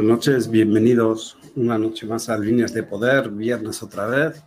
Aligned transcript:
Buenas 0.00 0.16
noches, 0.16 0.50
bienvenidos 0.50 1.36
una 1.56 1.76
noche 1.76 2.06
más 2.06 2.30
a 2.30 2.38
Líneas 2.38 2.72
de 2.72 2.82
Poder, 2.82 3.28
viernes 3.28 3.82
otra 3.82 4.06
vez. 4.06 4.42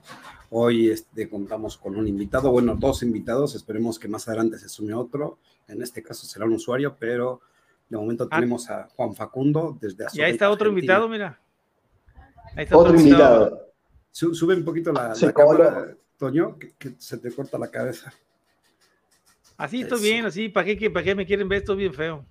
Hoy 0.49 0.89
este, 0.89 1.29
contamos 1.29 1.77
con 1.77 1.95
un 1.95 2.07
invitado, 2.07 2.49
bueno, 2.49 2.75
dos 2.75 3.03
invitados, 3.03 3.53
esperemos 3.53 3.99
que 3.99 4.07
más 4.07 4.27
adelante 4.27 4.57
se 4.57 4.67
sume 4.67 4.95
otro. 4.95 5.37
En 5.67 5.83
este 5.83 6.01
caso 6.01 6.25
será 6.25 6.45
un 6.45 6.53
usuario, 6.53 6.97
pero 6.99 7.41
de 7.87 7.95
momento 7.95 8.27
ah. 8.31 8.35
tenemos 8.35 8.67
a 8.71 8.87
Juan 8.95 9.13
Facundo 9.13 9.77
desde 9.79 10.05
Y 10.13 10.21
ahí 10.21 10.31
está 10.31 10.49
otro 10.49 10.69
invitado, 10.69 11.08
mira. 11.08 11.39
Ahí 12.55 12.63
está 12.63 12.75
otro, 12.75 12.95
invitado. 12.99 13.75
Sube 14.09 14.55
un 14.55 14.65
poquito 14.65 14.92
la, 14.92 15.13
cámara, 15.36 15.95
Toño, 16.17 16.58
que, 16.58 16.95
se 16.97 17.19
te 17.19 17.31
corta 17.31 17.59
la 17.59 17.69
cabeza. 17.69 18.11
Así 19.55 19.81
estoy 19.81 20.02
bien, 20.02 20.25
así, 20.25 20.49
¿para 20.49 20.65
qué, 20.75 20.89
¿para 20.89 21.03
qué 21.03 21.13
me 21.13 21.27
quieren 21.27 21.47
ver 21.47 21.59
esto 21.59 21.75
bien 21.75 21.93
feo? 21.93 22.25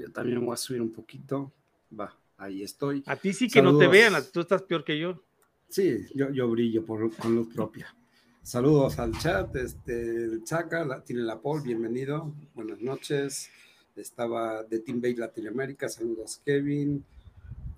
Yo 0.00 0.12
también 0.12 0.46
voy 0.46 0.54
a 0.54 0.56
subir 0.56 0.80
un 0.80 0.92
poquito. 0.92 1.52
Va, 1.98 2.14
ahí 2.38 2.62
estoy. 2.62 3.02
A 3.06 3.16
ti 3.16 3.32
sí 3.32 3.48
que 3.48 3.60
no 3.60 3.76
te 3.76 3.86
vean, 3.88 4.14
tú 4.32 4.40
estás 4.40 4.62
peor 4.62 4.84
que 4.84 4.98
yo. 4.98 5.22
Sí, 5.68 6.06
yo, 6.14 6.30
yo 6.30 6.48
brillo 6.48 6.84
por, 6.84 7.14
con 7.14 7.34
luz 7.34 7.52
propia. 7.52 7.94
Saludos 8.42 8.98
al 8.98 9.12
chat, 9.18 9.54
este, 9.56 10.24
el 10.24 10.42
Chaca, 10.42 10.82
la, 10.82 11.04
tiene 11.04 11.20
la 11.20 11.38
Paul, 11.38 11.60
bienvenido, 11.60 12.32
buenas 12.54 12.80
noches. 12.80 13.50
Estaba 13.94 14.62
de 14.62 14.78
Team 14.78 15.02
Bay 15.02 15.14
Latinoamérica, 15.14 15.88
saludos 15.88 16.40
Kevin. 16.44 17.04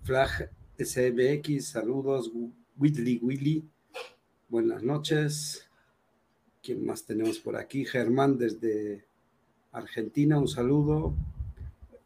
Flag 0.04 0.50
SBX, 0.78 1.66
saludos 1.66 2.30
Whitley 2.76 3.18
Willy, 3.20 3.64
buenas 4.48 4.82
noches. 4.82 5.68
¿Quién 6.62 6.86
más 6.86 7.04
tenemos 7.04 7.38
por 7.40 7.56
aquí? 7.56 7.84
Germán 7.84 8.38
desde 8.38 9.04
Argentina, 9.72 10.38
un 10.38 10.46
saludo. 10.46 11.14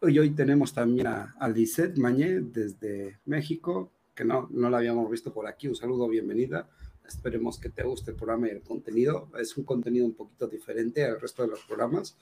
Y 0.09 0.19
hoy 0.19 0.31
tenemos 0.31 0.75
también 0.75 1.06
a, 1.06 1.34
a 1.38 1.48
Lisette 1.48 1.97
Mañé 1.98 2.41
desde 2.41 3.20
México, 3.25 3.91
que 4.15 4.25
no, 4.25 4.48
no 4.50 4.69
la 4.69 4.78
habíamos 4.78 5.10
visto 5.10 5.32
por 5.32 5.47
aquí. 5.47 5.66
Un 5.69 5.76
saludo, 5.76 6.09
bienvenida. 6.09 6.69
Esperemos 7.06 7.59
que 7.59 7.70
te 7.70 7.82
guste 7.84 8.10
el 8.10 8.16
programa 8.16 8.48
y 8.48 8.50
el 8.50 8.60
contenido. 8.62 9.28
Es 9.38 9.56
un 9.56 9.64
contenido 9.64 10.04
un 10.04 10.14
poquito 10.14 10.47
diferente 10.47 11.04
al 11.04 11.20
resto 11.20 11.43
de 11.43 11.48
los 11.48 11.60
programas. 11.64 12.19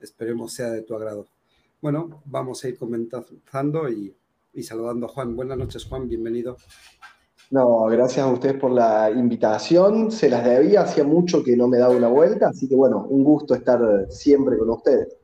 Esperemos 0.00 0.52
sea 0.52 0.70
de 0.70 0.82
tu 0.82 0.94
agrado. 0.94 1.26
Bueno, 1.80 2.22
vamos 2.24 2.64
a 2.64 2.68
ir 2.68 2.78
comentando 2.78 3.88
y, 3.88 4.14
y 4.52 4.62
saludando 4.62 5.06
a 5.06 5.10
Juan. 5.10 5.36
Buenas 5.36 5.58
noches, 5.58 5.84
Juan, 5.84 6.08
bienvenido. 6.08 6.56
No, 7.50 7.84
gracias 7.84 8.26
a 8.26 8.32
ustedes 8.32 8.56
por 8.56 8.72
la 8.72 9.10
invitación. 9.10 10.10
Se 10.10 10.28
las 10.28 10.44
debía, 10.44 10.82
hacía 10.82 11.04
mucho 11.04 11.44
que 11.44 11.56
no 11.56 11.68
me 11.68 11.78
daba 11.78 11.94
una 11.94 12.08
vuelta, 12.08 12.48
así 12.48 12.68
que 12.68 12.74
bueno, 12.74 13.06
un 13.08 13.22
gusto 13.22 13.54
estar 13.54 14.06
siempre 14.10 14.58
con 14.58 14.70
ustedes. 14.70 15.16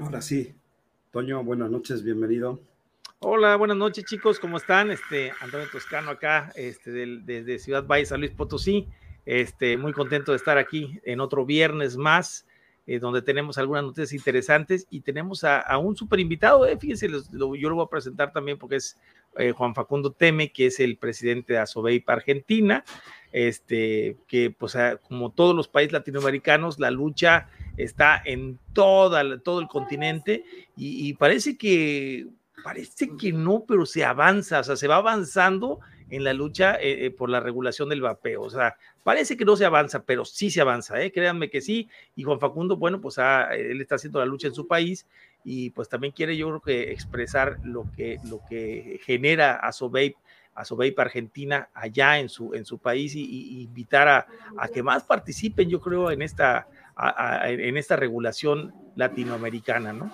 Ahora 0.00 0.20
sí. 0.20 0.54
Toño, 1.12 1.44
buenas 1.44 1.70
noches, 1.70 2.02
bienvenido. 2.02 2.60
Hola, 3.20 3.54
buenas 3.56 3.76
noches 3.76 4.04
chicos, 4.04 4.40
¿cómo 4.40 4.56
están? 4.56 4.90
Este, 4.90 5.32
Antonio 5.40 5.68
Toscano 5.70 6.10
acá, 6.10 6.52
este, 6.56 6.90
desde 6.90 7.58
Ciudad 7.60 7.86
Valle, 7.86 8.04
San 8.04 8.20
Luis 8.20 8.32
Potosí. 8.32 8.88
Este, 9.24 9.76
muy 9.76 9.92
contento 9.92 10.32
de 10.32 10.36
estar 10.36 10.58
aquí 10.58 11.00
en 11.04 11.20
otro 11.20 11.46
viernes 11.46 11.96
más, 11.96 12.46
eh, 12.86 12.98
donde 12.98 13.22
tenemos 13.22 13.56
algunas 13.56 13.82
noticias 13.82 14.12
interesantes 14.12 14.86
y 14.90 15.00
tenemos 15.00 15.42
a, 15.42 15.78
un 15.78 15.96
super 15.96 16.20
invitado, 16.20 16.66
eh, 16.66 16.76
fíjense, 16.78 17.08
yo 17.08 17.68
lo 17.70 17.74
voy 17.74 17.84
a 17.84 17.88
presentar 17.88 18.30
también 18.30 18.58
porque 18.58 18.76
es 18.76 18.98
eh, 19.38 19.52
Juan 19.52 19.74
Facundo 19.74 20.12
Teme, 20.12 20.52
que 20.52 20.66
es 20.66 20.78
el 20.80 20.98
presidente 20.98 21.54
de 21.54 21.60
Asobeip 21.60 22.06
Argentina, 22.10 22.84
este, 23.32 24.18
que 24.28 24.50
pues 24.50 24.76
como 25.08 25.32
todos 25.32 25.56
los 25.56 25.66
países 25.66 25.94
latinoamericanos, 25.94 26.78
la 26.78 26.90
lucha 26.90 27.48
está 27.78 28.20
en 28.22 28.58
toda, 28.74 29.38
todo 29.38 29.60
el 29.60 29.66
continente 29.66 30.44
y, 30.76 31.14
parece 31.14 31.56
que 31.56 32.26
parece 32.62 33.16
que 33.18 33.32
no, 33.32 33.64
pero 33.66 33.86
se 33.86 34.04
avanza, 34.04 34.60
o 34.60 34.64
sea, 34.64 34.76
se 34.76 34.88
va 34.88 34.96
avanzando 34.96 35.80
en 36.10 36.22
la 36.22 36.34
lucha 36.34 36.78
por 37.16 37.30
la 37.30 37.40
regulación 37.40 37.88
del 37.88 38.02
vapeo. 38.02 38.42
O 38.42 38.50
sea, 38.50 38.76
parece 39.04 39.36
que 39.36 39.44
no 39.44 39.54
se 39.54 39.64
avanza, 39.64 40.02
pero 40.02 40.24
sí 40.24 40.50
se 40.50 40.60
avanza, 40.60 41.00
¿eh? 41.00 41.12
créanme 41.12 41.50
que 41.50 41.60
sí. 41.60 41.88
Y 42.16 42.24
Juan 42.24 42.40
Facundo, 42.40 42.76
bueno, 42.76 43.00
pues 43.00 43.18
él 43.18 43.80
está 43.80 43.94
haciendo 43.94 44.18
la 44.18 44.26
lucha 44.26 44.48
en 44.48 44.54
su 44.54 44.66
país 44.66 45.06
y 45.44 45.70
pues 45.70 45.88
también 45.88 46.12
quiere 46.12 46.36
yo 46.36 46.48
creo 46.48 46.60
que 46.60 46.90
expresar 46.90 47.58
lo 47.62 47.86
que, 47.94 48.18
lo 48.28 48.40
que 48.48 48.98
genera 49.04 49.56
a 49.56 49.70
Sobeip 49.70 50.16
a 50.56 50.64
Sobeip 50.64 50.96
Argentina 51.00 51.68
allá 51.74 52.20
en 52.20 52.28
su, 52.28 52.54
en 52.54 52.64
su 52.64 52.78
país 52.78 53.16
y, 53.16 53.62
invitar 53.64 54.06
a, 54.06 54.26
a, 54.56 54.68
que 54.68 54.84
más 54.84 55.02
participen, 55.02 55.68
yo 55.68 55.80
creo, 55.80 56.12
en 56.12 56.22
esta, 56.22 56.68
en 57.44 57.76
esta 57.76 57.96
regulación 57.96 58.72
latinoamericana, 58.94 59.92
¿no? 59.92 60.12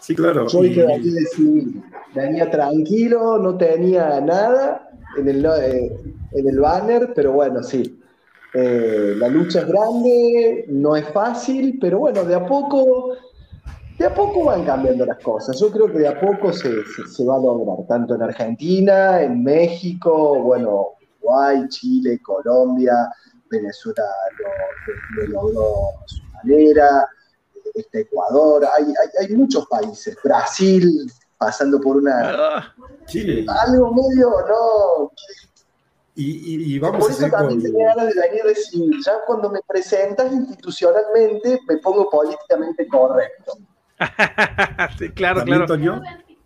Sí, 0.00 0.16
claro. 0.16 0.48
Yo 0.48 0.64
y... 0.64 0.74
decir, 1.10 1.64
venía 2.12 2.50
tranquilo, 2.50 3.38
no 3.38 3.56
tenía 3.56 4.20
nada 4.20 4.85
en 5.16 5.28
el, 5.28 5.44
eh, 5.44 5.92
en 6.32 6.48
el 6.48 6.60
banner, 6.60 7.12
pero 7.14 7.32
bueno, 7.32 7.62
sí. 7.62 8.00
Eh, 8.54 9.14
la 9.16 9.28
lucha 9.28 9.60
es 9.60 9.68
grande, 9.68 10.64
no 10.68 10.96
es 10.96 11.06
fácil, 11.08 11.78
pero 11.80 11.98
bueno, 11.98 12.24
de 12.24 12.34
a 12.34 12.46
poco, 12.46 13.14
de 13.98 14.06
a 14.06 14.14
poco 14.14 14.44
van 14.44 14.64
cambiando 14.64 15.04
las 15.04 15.18
cosas. 15.18 15.58
Yo 15.60 15.70
creo 15.70 15.92
que 15.92 15.98
de 15.98 16.08
a 16.08 16.18
poco 16.18 16.52
se, 16.52 16.70
se, 16.84 17.24
va 17.24 17.36
a 17.36 17.38
lograr, 17.38 17.86
tanto 17.86 18.14
en 18.14 18.22
Argentina, 18.22 19.20
en 19.20 19.42
México, 19.42 20.42
bueno, 20.42 20.94
Uruguay, 21.20 21.68
Chile, 21.68 22.20
Colombia, 22.22 22.94
Venezuela 23.50 24.04
lo, 25.16 25.26
logró 25.26 25.88
a 26.02 26.08
su 26.08 26.22
manera, 26.32 27.08
este 27.74 28.00
Ecuador, 28.00 28.66
hay, 28.74 28.86
hay, 29.20 29.36
muchos 29.36 29.66
países, 29.66 30.16
Brasil 30.24 31.10
pasando 31.38 31.80
por 31.80 31.96
una... 31.96 32.12
Ah, 32.30 32.74
algo 33.66 33.94
medio, 33.94 34.30
¿no? 34.48 35.12
Y, 36.14 36.74
y, 36.74 36.78
vamos 36.78 37.04
por 37.04 37.10
eso 37.10 37.28
también 37.28 37.62
tenía 37.62 37.94
ganas 37.94 38.14
de 38.14 38.20
venir 38.22 38.42
a 38.42 38.46
decir, 38.46 38.90
ya 39.04 39.12
cuando 39.26 39.50
me 39.50 39.60
presentas 39.68 40.32
institucionalmente 40.32 41.60
me 41.68 41.76
pongo 41.76 42.08
políticamente 42.08 42.88
correcto. 42.88 43.52
sí, 44.98 45.10
claro, 45.10 45.44
claro 45.44 45.66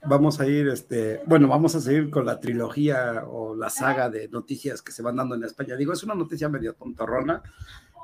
vamos 0.06 0.40
a 0.40 0.46
ir, 0.46 0.68
este, 0.68 1.20
bueno, 1.26 1.48
vamos 1.48 1.74
a 1.74 1.80
seguir 1.80 2.10
con 2.10 2.24
la 2.24 2.40
trilogía 2.40 3.24
o 3.26 3.54
la 3.54 3.70
saga 3.70 4.08
de 4.08 4.28
noticias 4.28 4.82
que 4.82 4.92
se 4.92 5.02
van 5.02 5.16
dando 5.16 5.34
en 5.34 5.44
España. 5.44 5.76
Digo, 5.76 5.92
es 5.92 6.02
una 6.02 6.14
noticia 6.14 6.48
medio 6.48 6.74
tontorrona, 6.74 7.42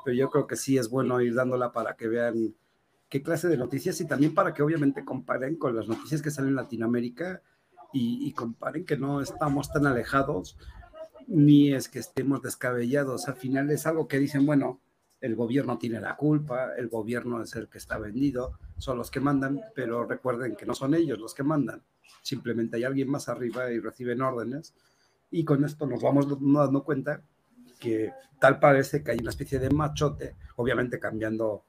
pero 0.05 0.15
yo 0.15 0.29
creo 0.29 0.47
que 0.47 0.55
sí 0.55 0.77
es 0.77 0.89
bueno 0.89 1.19
ir 1.21 1.33
dándola 1.33 1.71
para 1.71 1.95
que 1.95 2.07
vean 2.07 2.55
qué 3.09 3.21
clase 3.21 3.47
de 3.47 3.57
noticias 3.57 3.99
y 4.01 4.05
también 4.05 4.33
para 4.33 4.53
que 4.53 4.61
obviamente 4.61 5.05
comparen 5.05 5.55
con 5.55 5.75
las 5.75 5.87
noticias 5.87 6.21
que 6.21 6.31
salen 6.31 6.49
en 6.49 6.55
Latinoamérica 6.55 7.41
y, 7.93 8.31
comparen 8.33 8.85
que 8.85 8.97
no 8.97 9.21
estamos 9.21 9.71
tan 9.71 9.87
alejados 9.87 10.57
ni 11.25 11.73
es 11.73 11.89
que 11.89 11.99
estemos 11.99 12.41
descabellados. 12.41 13.27
Al 13.27 13.35
final 13.35 13.71
es 13.71 13.87
algo 13.87 14.07
que 14.07 14.19
dicen, 14.19 14.45
bueno, 14.45 14.79
el 15.19 15.35
gobierno 15.35 15.77
tiene 15.77 15.99
la 15.99 16.15
culpa, 16.15 16.75
el 16.77 16.89
gobierno 16.89 17.41
es 17.41 17.55
el 17.55 17.69
que 17.69 17.79
está 17.79 17.97
vendido, 17.97 18.59
son 18.77 18.97
los 18.97 19.09
que 19.09 19.19
mandan, 19.19 19.61
pero 19.73 20.05
recuerden 20.05 20.55
que 20.55 20.65
no 20.65 20.75
son 20.75 20.93
ellos 20.93 21.17
los 21.17 21.33
que 21.33 21.43
mandan, 21.43 21.81
simplemente 22.21 22.77
hay 22.77 22.83
alguien 22.83 23.09
más 23.09 23.29
arriba 23.29 23.71
y 23.71 23.79
reciben 23.79 24.21
órdenes 24.21 24.75
y 25.31 25.43
con 25.43 25.63
esto 25.63 25.85
nos 25.87 26.01
vamos 26.01 26.27
dando 26.29 26.83
cuenta 26.83 27.21
que 27.79 28.11
tal 28.39 28.59
parece 28.59 29.03
que 29.03 29.11
hay 29.11 29.17
una 29.19 29.31
especie 29.31 29.59
de 29.59 29.69
machote, 29.69 30.35
obviamente 30.55 30.99
cambiando 30.99 31.65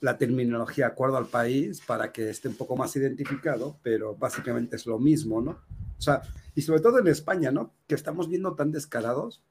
la 0.00 0.16
terminología 0.16 0.86
de 0.86 0.92
acuerdo 0.92 1.16
al 1.16 1.26
país 1.26 1.80
para 1.80 2.12
que 2.12 2.30
esté 2.30 2.48
un 2.48 2.54
poco 2.54 2.76
más 2.76 2.94
identificado, 2.96 3.78
pero 3.82 4.14
básicamente 4.14 4.76
es 4.76 4.86
lo 4.86 4.98
mismo, 4.98 5.40
¿no? 5.40 5.52
O 5.98 6.00
sea, 6.00 6.22
y 6.54 6.62
sobre 6.62 6.80
todo 6.80 6.98
en 6.98 7.08
España, 7.08 7.50
¿no? 7.50 7.72
Que 7.86 7.96
estamos 7.96 8.28
viendo 8.28 8.54
tan 8.54 8.70
descarados 8.70 9.42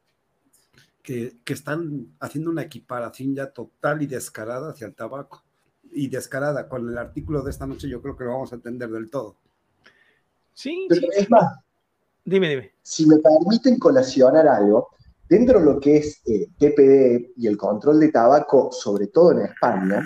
que, 1.07 1.37
están 1.45 2.15
haciendo 2.19 2.51
una 2.51 2.63
equiparación 2.63 3.33
ya 3.33 3.51
total 3.51 4.01
y 4.01 4.07
descarada 4.07 4.71
hacia 4.71 4.87
el 4.87 4.95
tabaco. 4.95 5.43
Y 5.89 6.09
descarada, 6.09 6.67
con 6.67 6.89
el 6.89 6.97
artículo 6.97 7.41
de 7.41 7.51
esta 7.51 7.65
noche 7.65 7.87
yo 7.87 8.01
creo 8.01 8.17
que 8.17 8.25
lo 8.25 8.31
vamos 8.31 8.51
a 8.51 8.55
entender 8.55 8.89
del 8.89 9.09
todo. 9.09 9.37
Sí, 10.53 10.87
Es 10.89 11.29
más, 11.29 11.59
dime, 12.25 12.49
dime. 12.49 12.73
Si 12.81 13.05
me 13.05 13.17
permiten 13.19 13.79
colacionar 13.79 14.47
algo, 14.47 14.89
dentro 15.29 15.59
de 15.59 15.65
lo 15.65 15.79
que 15.79 15.97
es 15.97 16.21
eh, 16.25 16.49
TPD 16.57 17.33
y 17.37 17.47
el 17.47 17.57
control 17.57 17.99
de 17.99 18.11
tabaco, 18.11 18.71
sobre 18.71 19.07
todo 19.07 19.31
en 19.31 19.45
España, 19.45 20.03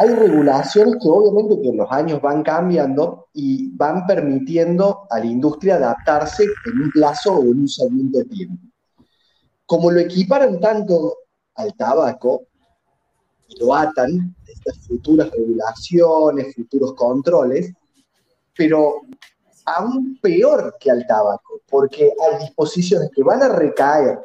hay 0.00 0.14
regulaciones 0.14 0.94
que 0.94 1.10
obviamente 1.10 1.60
que 1.60 1.76
los 1.76 1.86
años 1.92 2.22
van 2.22 2.42
cambiando 2.42 3.28
y 3.34 3.68
van 3.76 4.06
permitiendo 4.06 5.06
a 5.10 5.18
la 5.18 5.26
industria 5.26 5.76
adaptarse 5.76 6.44
en 6.44 6.84
un 6.84 6.90
plazo 6.90 7.34
o 7.34 7.42
en 7.42 7.60
un 7.60 7.68
segmento 7.68 8.20
de 8.20 8.24
tiempo. 8.24 8.66
Como 9.66 9.90
lo 9.90 10.00
equiparan 10.00 10.58
tanto 10.58 11.18
al 11.54 11.74
tabaco 11.74 12.46
y 13.48 13.60
lo 13.60 13.74
atan 13.74 14.34
estas 14.48 14.78
futuras 14.86 15.30
regulaciones, 15.32 16.54
futuros 16.54 16.94
controles, 16.94 17.70
pero 18.56 19.02
aún 19.66 20.18
peor 20.22 20.76
que 20.80 20.90
al 20.90 21.06
tabaco, 21.06 21.60
porque 21.68 22.04
hay 22.04 22.46
disposiciones 22.46 23.10
que 23.14 23.22
van 23.22 23.42
a 23.42 23.50
recaer. 23.50 24.18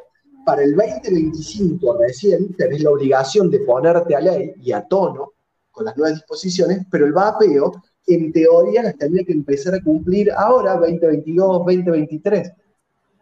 Para 0.46 0.62
el 0.62 0.74
2025 0.74 1.98
recién, 1.98 2.54
tenés 2.54 2.82
la 2.82 2.92
obligación 2.92 3.50
de 3.50 3.60
ponerte 3.60 4.16
a 4.16 4.20
ley 4.20 4.54
y 4.62 4.72
a 4.72 4.80
tono 4.80 5.32
con 5.76 5.84
las 5.84 5.96
nuevas 5.98 6.14
disposiciones, 6.14 6.86
pero 6.90 7.04
el 7.04 7.12
vapeo 7.12 7.82
en 8.06 8.32
teoría 8.32 8.82
las 8.82 8.96
tendría 8.96 9.26
que 9.26 9.32
empezar 9.32 9.74
a 9.74 9.82
cumplir 9.82 10.32
ahora, 10.32 10.72
2022, 10.76 11.58
2023. 11.58 12.50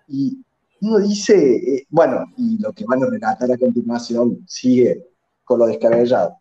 Y 0.06 0.38
uno 0.80 0.98
dice, 1.00 1.56
eh, 1.56 1.86
bueno, 1.90 2.24
y 2.36 2.58
lo 2.58 2.72
que 2.72 2.84
van 2.84 3.02
a 3.02 3.06
relatar 3.06 3.50
a 3.50 3.58
continuación 3.58 4.44
sigue 4.46 5.04
con 5.42 5.58
lo 5.58 5.66
descabellado. 5.66 6.38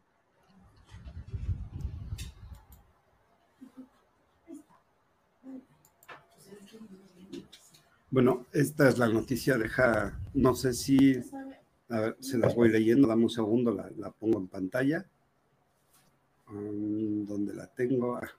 Bueno, 8.12 8.46
esta 8.54 8.88
es 8.88 9.00
la 9.00 9.08
noticia, 9.08 9.58
deja, 9.58 10.20
no 10.36 10.54
sé 10.54 10.74
si, 10.74 11.16
a 11.90 12.00
ver, 12.00 12.18
se 12.20 12.38
las 12.38 12.54
voy 12.54 12.70
leyendo, 12.70 13.08
dame 13.08 13.24
un 13.24 13.32
segundo, 13.32 13.72
la, 13.72 14.12
pongo 14.12 14.38
en 14.38 14.48
pantalla. 14.48 15.10
Um, 16.54 17.26
donde 17.26 17.54
la 17.54 17.68
tengo? 17.68 18.16
Ah, 18.16 18.30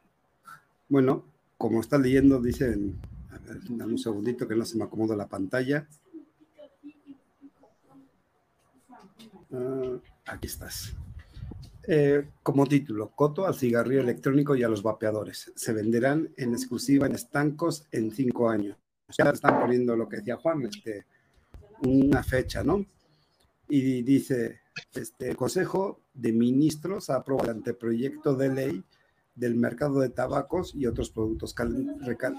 bueno, 0.89 1.25
como 1.59 1.81
está 1.81 1.99
leyendo, 1.99 2.41
dicen, 2.41 3.01
a 3.31 3.39
ver, 3.39 3.59
dame 3.69 3.93
un 3.93 3.99
segundito 3.99 4.47
que 4.47 4.55
no 4.55 4.65
se 4.65 4.79
me 4.79 4.85
acomoda 4.85 5.17
la 5.17 5.29
pantalla. 5.29 5.89
Ah, 9.53 9.99
aquí 10.27 10.47
estás. 10.47 10.95
Eh, 11.87 12.31
como 12.43 12.67
título, 12.67 13.11
Coto 13.11 13.47
al 13.47 13.55
cigarrillo 13.55 14.01
electrónico 14.01 14.57
y 14.57 14.63
a 14.63 14.69
los 14.69 14.83
vapeadores. 14.83 15.53
Se 15.55 15.73
venderán 15.73 16.31
en 16.37 16.53
exclusiva 16.53 17.07
en 17.07 17.15
estancos 17.15 17.87
en 17.91 18.11
cinco 18.11 18.49
años 18.49 18.79
ya 19.09 19.31
están 19.31 19.61
poniendo 19.61 19.97
lo 19.97 20.09
que 20.09 20.19
decía 20.19 20.37
Juan, 20.37 20.63
este, 20.67 21.07
una 21.83 22.23
fecha, 22.23 22.63
¿no? 22.63 22.85
Y 23.69 24.03
dice, 24.03 24.61
este 24.95 25.35
Consejo 25.37 26.01
de 26.15 26.33
Ministros 26.33 27.11
aprobado 27.11 27.51
el 27.51 27.59
anteproyecto 27.59 28.35
de 28.35 28.49
ley 28.53 28.85
del 29.35 29.55
mercado 29.57 30.01
de 30.01 30.09
tabacos 30.09 30.75
y 30.75 30.87
otros 30.87 31.11
productos 31.11 31.55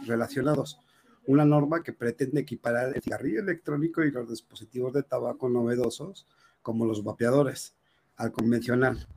relacionados. 0.06 0.80
Una 1.28 1.46
norma 1.46 1.84
que 1.84 1.92
pretende 1.92 2.42
equiparar 2.42 2.96
el 2.96 3.02
cigarrillo 3.02 3.42
electrónico 3.42 4.04
y 4.04 4.12
los 4.12 4.30
dispositivos 4.30 4.94
de 4.94 5.04
tabaco 5.04 5.50
novedosos, 5.50 6.28
como 6.62 6.86
los 6.86 7.04
vapeadores, 7.04 7.74
al 8.16 8.32
convencional, 8.32 9.08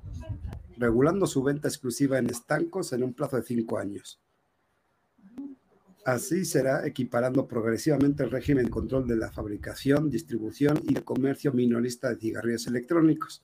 regulando 0.77 1.27
su 1.27 1.43
venta 1.43 1.69
exclusiva 1.69 2.19
en 2.19 2.31
estancos 2.31 2.93
en 2.93 3.03
un 3.03 3.13
plazo 3.13 3.37
de 3.37 3.43
cinco 3.43 3.79
años. 3.79 4.21
Así 6.09 6.47
será 6.47 6.87
equiparando 6.87 7.47
progresivamente 7.47 8.23
el 8.23 8.31
régimen 8.31 8.65
de 8.65 8.71
control 8.71 9.07
de 9.07 9.15
la 9.15 9.31
fabricación, 9.31 10.09
distribución 10.09 10.81
y 10.85 10.95
comercio 10.95 11.53
minorista 11.53 12.09
de 12.09 12.17
cigarrillos 12.17 12.67
electrónicos 12.67 13.43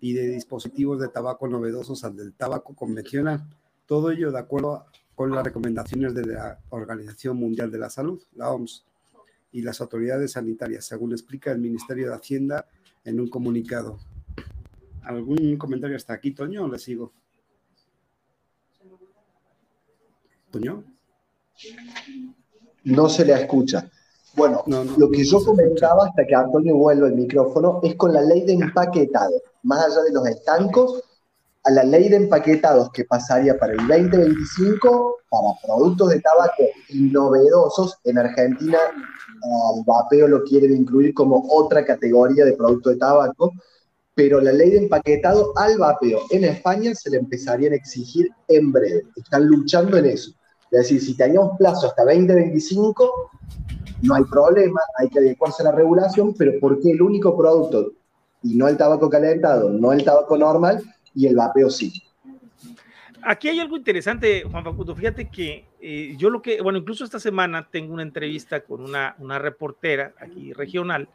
y 0.00 0.14
de 0.14 0.28
dispositivos 0.28 0.98
de 0.98 1.08
tabaco 1.08 1.46
novedosos 1.46 2.04
al 2.04 2.16
del 2.16 2.32
tabaco 2.32 2.74
convencional. 2.74 3.46
Todo 3.84 4.10
ello 4.10 4.32
de 4.32 4.38
acuerdo 4.38 4.86
con 5.14 5.30
las 5.30 5.44
recomendaciones 5.44 6.14
de 6.14 6.24
la 6.24 6.58
Organización 6.70 7.36
Mundial 7.36 7.70
de 7.70 7.78
la 7.80 7.90
Salud, 7.90 8.22
la 8.34 8.48
OMS, 8.48 8.86
y 9.52 9.60
las 9.60 9.82
autoridades 9.82 10.32
sanitarias, 10.32 10.86
según 10.86 11.12
explica 11.12 11.52
el 11.52 11.58
Ministerio 11.58 12.08
de 12.08 12.14
Hacienda 12.14 12.66
en 13.04 13.20
un 13.20 13.28
comunicado. 13.28 13.98
¿Algún 15.02 15.58
comentario 15.58 15.96
hasta 15.96 16.14
aquí, 16.14 16.30
Toño, 16.30 16.64
o 16.64 16.68
le 16.68 16.78
sigo? 16.78 17.12
Toño. 20.50 20.95
No 22.84 23.08
se 23.08 23.24
le 23.24 23.32
escucha. 23.34 23.90
Bueno, 24.34 24.62
lo 24.98 25.10
que 25.10 25.24
yo 25.24 25.42
comentaba 25.42 26.06
hasta 26.06 26.26
que 26.26 26.34
Antonio 26.34 26.76
vuelva 26.76 27.08
el 27.08 27.14
micrófono 27.14 27.80
es 27.82 27.94
con 27.94 28.12
la 28.12 28.20
ley 28.20 28.42
de 28.42 28.52
empaquetado, 28.52 29.32
más 29.62 29.86
allá 29.86 30.02
de 30.02 30.12
los 30.12 30.26
estancos, 30.28 31.02
a 31.64 31.70
la 31.70 31.82
ley 31.82 32.08
de 32.08 32.16
empaquetados 32.16 32.90
que 32.92 33.04
pasaría 33.04 33.58
para 33.58 33.72
el 33.72 33.78
2025 33.88 35.16
para 35.28 35.48
productos 35.64 36.10
de 36.10 36.20
tabaco 36.20 36.64
novedosos. 36.90 37.96
En 38.04 38.18
Argentina, 38.18 38.78
el 38.86 39.82
vapeo 39.84 40.28
lo 40.28 40.44
quieren 40.44 40.76
incluir 40.76 41.14
como 41.14 41.44
otra 41.50 41.84
categoría 41.84 42.44
de 42.44 42.52
producto 42.52 42.90
de 42.90 42.96
tabaco, 42.96 43.52
pero 44.14 44.40
la 44.40 44.52
ley 44.52 44.70
de 44.70 44.78
empaquetado 44.78 45.52
al 45.56 45.78
vapeo 45.78 46.20
en 46.30 46.44
España 46.44 46.94
se 46.94 47.10
le 47.10 47.16
empezarían 47.18 47.72
a 47.72 47.76
exigir 47.76 48.28
en 48.48 48.70
breve. 48.70 49.02
Están 49.16 49.46
luchando 49.46 49.96
en 49.96 50.06
eso. 50.06 50.30
Es 50.76 50.82
decir, 50.82 51.00
si 51.00 51.16
teníamos 51.16 51.56
plazo 51.56 51.86
hasta 51.86 52.04
2025, 52.04 53.30
no 54.02 54.14
hay 54.14 54.24
problema, 54.24 54.78
hay 54.98 55.08
que 55.08 55.20
adecuarse 55.20 55.62
a 55.62 55.66
la 55.66 55.72
regulación, 55.72 56.34
pero 56.34 56.60
¿por 56.60 56.78
qué 56.82 56.90
el 56.90 57.00
único 57.00 57.34
producto 57.34 57.92
y 58.42 58.56
no 58.56 58.68
el 58.68 58.76
tabaco 58.76 59.08
calentado, 59.08 59.70
no 59.70 59.92
el 59.92 60.04
tabaco 60.04 60.36
normal 60.36 60.82
y 61.14 61.28
el 61.28 61.34
vapeo 61.34 61.70
sí? 61.70 61.94
Aquí 63.22 63.48
hay 63.48 63.58
algo 63.58 63.78
interesante, 63.78 64.42
Juan 64.42 64.64
Facundo. 64.64 64.94
Fíjate 64.94 65.30
que 65.30 65.64
eh, 65.80 66.14
yo 66.18 66.28
lo 66.28 66.42
que, 66.42 66.60
bueno, 66.60 66.78
incluso 66.78 67.04
esta 67.04 67.18
semana 67.18 67.66
tengo 67.70 67.94
una 67.94 68.02
entrevista 68.02 68.60
con 68.60 68.82
una, 68.82 69.16
una 69.18 69.38
reportera 69.38 70.12
aquí 70.20 70.52
regional, 70.52 71.08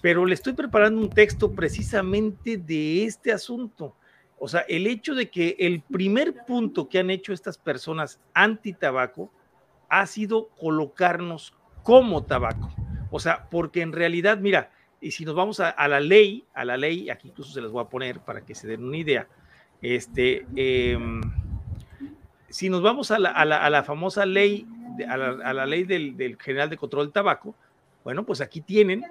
pero 0.00 0.24
le 0.24 0.34
estoy 0.34 0.52
preparando 0.52 1.00
un 1.00 1.10
texto 1.10 1.50
precisamente 1.50 2.56
de 2.56 3.04
este 3.04 3.32
asunto 3.32 3.96
o 4.44 4.48
sea, 4.48 4.62
el 4.62 4.88
hecho 4.88 5.14
de 5.14 5.30
que 5.30 5.54
el 5.60 5.82
primer 5.82 6.44
punto 6.44 6.88
que 6.88 6.98
han 6.98 7.10
hecho 7.10 7.32
estas 7.32 7.58
personas 7.58 8.18
anti-tabaco 8.34 9.30
ha 9.88 10.04
sido 10.04 10.48
colocarnos 10.58 11.54
como 11.84 12.24
tabaco. 12.24 12.68
O 13.12 13.20
sea, 13.20 13.48
porque 13.48 13.82
en 13.82 13.92
realidad, 13.92 14.38
mira, 14.38 14.72
y 15.00 15.12
si 15.12 15.24
nos 15.24 15.36
vamos 15.36 15.60
a, 15.60 15.86
la 15.86 16.00
ley, 16.00 16.44
a 16.54 16.64
la 16.64 16.76
ley, 16.76 17.08
aquí 17.08 17.28
incluso 17.28 17.52
se 17.52 17.60
las 17.60 17.70
voy 17.70 17.84
a 17.84 17.88
poner 17.88 18.18
para 18.18 18.44
que 18.44 18.56
se 18.56 18.66
den 18.66 18.82
una 18.82 18.96
idea, 18.96 19.28
este, 19.80 20.44
em, 20.56 21.20
si 22.48 22.68
nos 22.68 22.82
vamos 22.82 23.12
a 23.12 23.20
la, 23.20 23.84
famosa 23.84 24.26
ley, 24.26 24.66
a 25.08 25.16
la, 25.52 25.66
ley 25.66 25.84
del, 25.84 26.16
del, 26.16 26.36
General 26.36 26.68
de 26.68 26.76
Control 26.76 27.06
del 27.06 27.12
Tabaco, 27.12 27.54
bueno, 28.02 28.26
pues 28.26 28.40
aquí 28.40 28.60
tienen 28.60 29.04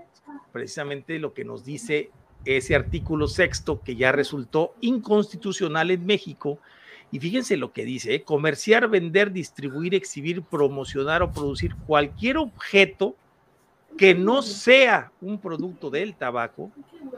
precisamente 0.51 1.19
lo 1.19 1.33
que 1.33 1.45
nos 1.45 1.63
dice 1.63 2.11
ese 2.45 2.75
artículo 2.75 3.27
sexto 3.27 3.81
que 3.81 3.95
ya 3.95 4.11
resultó 4.11 4.75
inconstitucional 4.81 5.91
en 5.91 6.05
México. 6.05 6.59
Y 7.11 7.19
fíjense 7.19 7.57
lo 7.57 7.73
que 7.73 7.83
dice, 7.83 8.15
¿eh? 8.15 8.23
comerciar, 8.23 8.89
vender, 8.89 9.31
distribuir, 9.31 9.93
exhibir, 9.95 10.41
promocionar 10.41 11.21
o 11.21 11.31
producir 11.31 11.75
cualquier 11.87 12.37
objeto 12.37 13.15
que 13.97 14.15
no 14.15 14.41
sea 14.41 15.11
un 15.21 15.39
producto 15.39 15.89
del 15.89 16.15
tabaco, 16.15 16.71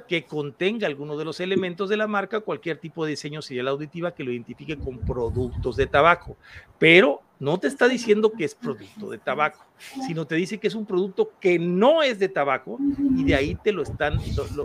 que 0.08 0.25
contenga 0.25 0.88
alguno 0.88 1.18
de 1.18 1.25
los 1.25 1.39
elementos 1.39 1.89
de 1.89 1.98
la 1.98 2.08
marca, 2.08 2.42
cualquier 2.42 2.77
tipo 2.77 3.06
de 3.06 3.12
diseño 3.12 3.42
señal 3.42 3.68
auditiva 3.68 4.13
que 4.13 4.24
lo 4.24 4.32
identifique 4.32 4.77
con 4.77 5.00
productos 5.00 5.75
de 5.75 5.88
tabaco. 5.88 6.36
Pero 6.80 7.22
no 7.39 7.58
te 7.58 7.68
está 7.68 7.88
diciendo 7.88 8.32
que 8.32 8.46
es 8.46 8.56
producto 8.56 9.10
de 9.10 9.18
tabaco, 9.18 9.65
sino 10.08 10.25
te 10.25 10.36
dice 10.36 10.60
que 10.60 10.68
es 10.68 10.75
un 10.75 10.86
producto 10.86 11.32
que 11.39 11.60
no 11.60 12.03
es 12.03 12.20
de 12.20 12.30
tabaco 12.30 12.77
y 13.18 13.24
de 13.24 13.36
ahí 13.36 13.56
te 13.56 13.72
lo 13.72 13.84
están, 13.84 14.20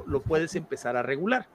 lo 0.06 0.22
puedes 0.22 0.54
empezar 0.54 0.96
a 0.96 1.02
regular. 1.02 1.46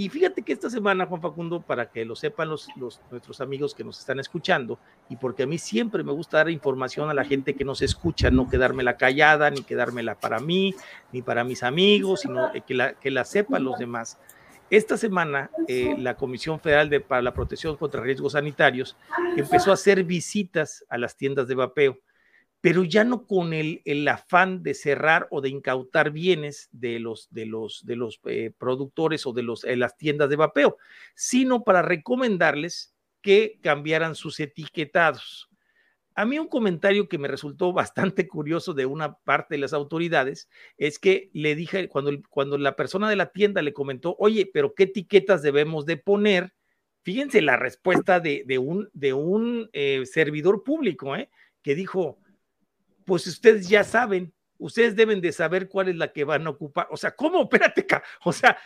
Y 0.00 0.08
fíjate 0.08 0.40
que 0.40 0.54
esta 0.54 0.70
semana, 0.70 1.04
Juan 1.04 1.20
Facundo, 1.20 1.60
para 1.60 1.90
que 1.90 2.06
lo 2.06 2.16
sepan 2.16 2.48
los, 2.48 2.68
nuestros 3.10 3.38
amigos 3.42 3.74
que 3.74 3.84
nos 3.84 3.98
están 3.98 4.18
escuchando, 4.18 4.78
y 5.10 5.16
porque 5.16 5.42
a 5.42 5.46
mí 5.46 5.58
siempre 5.58 6.02
me 6.02 6.10
gusta 6.10 6.38
dar 6.38 6.48
información 6.48 7.10
a 7.10 7.12
la 7.12 7.22
gente 7.22 7.52
que 7.52 7.66
nos 7.66 7.82
escucha, 7.82 8.30
no 8.30 8.48
quedármela 8.48 8.96
callada, 8.96 9.50
ni 9.50 9.60
quedármela 9.60 10.18
para 10.18 10.40
mí, 10.40 10.74
ni 11.12 11.20
para 11.20 11.44
mis 11.44 11.62
amigos, 11.62 12.20
sino 12.22 12.50
que 12.66 12.72
la, 12.72 12.94
que 12.94 13.10
la 13.10 13.26
sepan 13.26 13.62
los 13.62 13.78
demás. 13.78 14.16
Esta 14.70 14.96
semana, 14.96 15.50
eh, 15.68 15.94
la 15.98 16.16
Comisión 16.16 16.60
Federal 16.60 16.88
de, 16.88 17.00
para 17.00 17.20
la 17.20 17.34
Protección 17.34 17.76
contra 17.76 18.00
Riesgos 18.00 18.32
Sanitarios 18.32 18.96
empezó 19.36 19.70
a 19.70 19.74
hacer 19.74 20.04
visitas 20.04 20.82
a 20.88 20.96
las 20.96 21.14
tiendas 21.14 21.46
de 21.46 21.56
vapeo 21.56 21.98
pero 22.60 22.84
ya 22.84 23.04
no 23.04 23.26
con 23.26 23.52
el, 23.54 24.08
afán 24.08 24.62
de 24.62 24.74
cerrar 24.74 25.28
o 25.30 25.40
de 25.40 25.48
incautar 25.48 26.10
bienes 26.10 26.68
de 26.72 26.98
los, 26.98 27.28
de 27.30 27.46
los, 27.46 27.84
de 27.86 27.96
los 27.96 28.20
eh, 28.24 28.52
productores 28.56 29.26
o 29.26 29.32
de 29.32 29.42
los, 29.42 29.64
las 29.64 29.96
tiendas 29.96 30.28
de 30.28 30.36
vapeo, 30.36 30.76
sino 31.14 31.64
para 31.64 31.82
recomendarles 31.82 32.94
que 33.22 33.58
cambiaran 33.62 34.14
sus 34.14 34.40
etiquetados. 34.40 35.48
A 36.14 36.26
mí 36.26 36.38
un 36.38 36.48
comentario 36.48 37.08
que 37.08 37.18
me 37.18 37.28
resultó 37.28 37.72
bastante 37.72 38.28
curioso 38.28 38.74
de 38.74 38.84
una 38.84 39.14
parte 39.14 39.54
de 39.54 39.60
las 39.60 39.72
autoridades 39.72 40.50
es 40.76 40.98
que 40.98 41.30
le 41.32 41.54
dije, 41.54 41.88
cuando, 41.88 42.12
cuando 42.28 42.58
la 42.58 42.76
persona 42.76 43.08
de 43.08 43.16
la 43.16 43.32
tienda 43.32 43.62
le 43.62 43.72
comentó, 43.72 44.16
oye, 44.18 44.50
pero 44.52 44.74
¿qué 44.74 44.82
etiquetas 44.82 45.40
debemos 45.40 45.86
de 45.86 45.96
poner? 45.96 46.52
Fíjense 47.02 47.40
la 47.40 47.56
respuesta 47.56 48.20
de, 48.20 48.44
un, 48.58 48.90
de 48.92 49.14
un 49.14 49.70
eh, 49.72 50.04
servidor 50.04 50.62
público, 50.62 51.16
¿eh? 51.16 51.30
que 51.62 51.74
dijo, 51.74 52.18
pues 53.04 53.26
ustedes 53.26 53.68
ya 53.68 53.84
saben, 53.84 54.32
ustedes 54.58 54.94
deben 54.94 55.20
de 55.20 55.32
saber 55.32 55.68
cuál 55.68 55.88
es 55.88 55.96
la 55.96 56.12
que 56.12 56.24
van 56.24 56.46
a 56.46 56.50
ocupar. 56.50 56.86
O 56.90 56.96
sea, 56.96 57.14
¿cómo? 57.14 57.42
Espérate, 57.50 57.86
o 58.24 58.32
sea, 58.32 58.56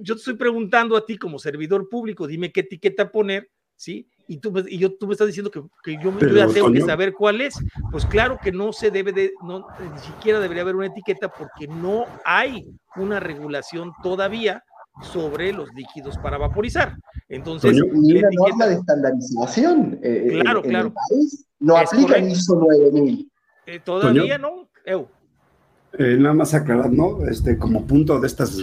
yo 0.00 0.14
te 0.14 0.18
estoy 0.18 0.34
preguntando 0.34 0.96
a 0.96 1.04
ti 1.04 1.18
como 1.18 1.38
servidor 1.38 1.88
público, 1.88 2.26
dime 2.26 2.52
qué 2.52 2.60
etiqueta 2.60 3.10
poner, 3.10 3.50
¿sí? 3.76 4.08
Y 4.28 4.38
tú, 4.38 4.52
y 4.68 4.78
yo, 4.78 4.96
tú 4.96 5.06
me 5.06 5.12
estás 5.12 5.26
diciendo 5.26 5.50
que, 5.50 5.98
yo, 5.98 6.18
ya 6.34 6.46
tengo 6.46 6.72
que 6.72 6.80
saber 6.80 7.12
cuál 7.12 7.40
es. 7.40 7.54
Pues 7.90 8.06
claro 8.06 8.38
que 8.42 8.52
no 8.52 8.72
se 8.72 8.90
debe 8.90 9.12
de, 9.12 9.32
no, 9.42 9.66
ni 9.92 9.98
siquiera 9.98 10.40
debería 10.40 10.62
haber 10.62 10.76
una 10.76 10.86
etiqueta 10.86 11.28
porque 11.28 11.66
no 11.66 12.06
hay 12.24 12.66
una 12.96 13.20
regulación 13.20 13.92
todavía 14.02 14.62
sobre 15.02 15.52
los 15.52 15.68
líquidos 15.74 16.16
para 16.18 16.38
vaporizar. 16.38 16.96
Entonces, 17.28 17.74
ni 17.92 18.18
una 18.18 18.28
norma 18.32 18.66
de 18.66 18.74
estandarización 18.74 19.98
eh, 20.02 20.38
claro, 20.42 20.62
claro. 20.62 20.88
el 20.88 20.92
país 20.92 21.46
no 21.60 21.76
aplica 21.76 22.16
el 22.16 22.30
ISO 22.30 22.56
9000. 22.56 23.31
Eh, 23.66 23.80
todavía 23.80 24.38
no, 24.38 24.68
eh, 24.84 26.16
nada 26.18 26.34
más 26.34 26.54
aclarando, 26.54 27.26
este, 27.28 27.58
como 27.58 27.86
punto 27.86 28.18
de 28.18 28.26
estas 28.26 28.58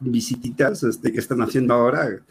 visititas 0.00 0.82
este, 0.82 1.12
que 1.12 1.18
están 1.18 1.40
haciendo 1.40 1.74
ahora, 1.74 2.22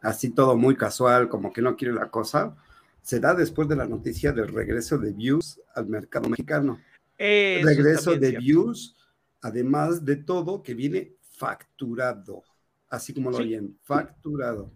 así 0.00 0.30
todo 0.30 0.56
muy 0.56 0.76
casual, 0.76 1.28
como 1.28 1.52
que 1.52 1.62
no 1.62 1.76
quiere 1.76 1.94
la 1.94 2.10
cosa, 2.10 2.56
se 3.00 3.20
da 3.20 3.34
después 3.34 3.68
de 3.68 3.76
la 3.76 3.86
noticia 3.86 4.32
del 4.32 4.48
regreso 4.48 4.98
de 4.98 5.12
Views 5.12 5.60
al 5.74 5.86
mercado 5.88 6.28
mexicano. 6.28 6.80
regreso 7.18 8.16
de 8.16 8.32
Views, 8.32 8.96
además 9.40 10.04
de 10.04 10.16
todo, 10.16 10.62
que 10.62 10.74
viene 10.74 11.14
facturado, 11.20 12.42
así 12.88 13.14
como 13.14 13.30
lo 13.30 13.38
oyen, 13.38 13.78
facturado. 13.82 14.70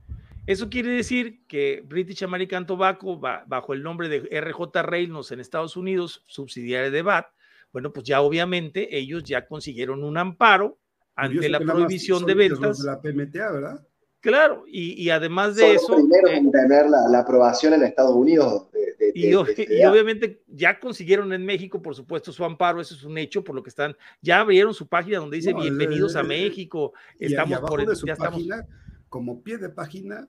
Eso 0.47 0.71
quiere 0.71 0.91
decir 0.91 1.45
que 1.49 1.83
British 1.85 2.23
American 2.23 2.67
Tobacco, 2.67 3.19
bajo 3.19 3.73
el 3.73 3.83
nombre 3.83 4.09
de 4.09 4.41
RJ 4.41 4.83
Reynolds 4.83 5.33
en 5.33 5.41
Estados 5.41 5.77
Unidos, 5.77 6.23
subsidiaria 6.27 6.91
de 6.91 7.03
BAT, 7.03 7.27
bueno, 7.73 7.93
pues 7.93 8.07
ya 8.07 8.21
obviamente 8.21 8.97
ellos 8.97 9.25
ya 9.25 9.47
consiguieron 9.47 10.05
un 10.05 10.17
amparo 10.17 10.79
ante 11.17 11.49
la 11.49 11.59
prohibición 11.59 12.25
de 12.25 12.35
ventas. 12.35 12.79
De 12.79 12.87
la 12.87 13.01
PMTA, 13.01 13.53
¿verdad? 13.53 13.87
Claro, 14.21 14.65
y, 14.67 15.09
además 15.11 15.57
de 15.57 15.75
eso... 15.75 15.95
Primero 15.95 16.29
en 16.29 16.51
tener 16.51 16.87
la, 16.89 17.19
aprobación 17.19 17.75
en 17.75 17.83
Estados 17.83 18.15
Unidos. 18.15 18.67
y, 19.15 19.35
obviamente 19.35 20.43
ya 20.47 20.81
consiguieron 20.81 21.33
en 21.33 21.45
México, 21.45 21.83
por 21.83 21.95
supuesto, 21.95 22.33
su 22.33 22.45
amparo, 22.45 22.81
eso 22.81 22.95
es 22.95 23.03
un 23.05 23.19
hecho, 23.19 23.45
por 23.45 23.55
lo 23.55 23.63
que 23.63 23.71
están, 23.71 23.97
ya 24.21 24.41
abrieron 24.41 24.75
su 24.75 24.89
página 24.89 25.19
donde 25.19 25.37
dice 25.37 25.53
bienvenidos 25.53 26.17
a 26.17 26.23
México, 26.23 26.93
estamos 27.19 27.61
por 27.61 27.81
el, 27.81 27.89
ya 28.05 28.17
página, 28.17 28.67
como 29.09 29.43
pie 29.43 29.59
de 29.59 29.69
página, 29.69 30.29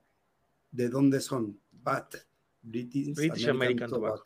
¿de 0.70 0.88
dónde 0.88 1.20
son? 1.20 1.58
BAT, 1.72 2.14
British, 2.62 3.48
American, 3.48 3.90
Tobacco. 3.90 4.24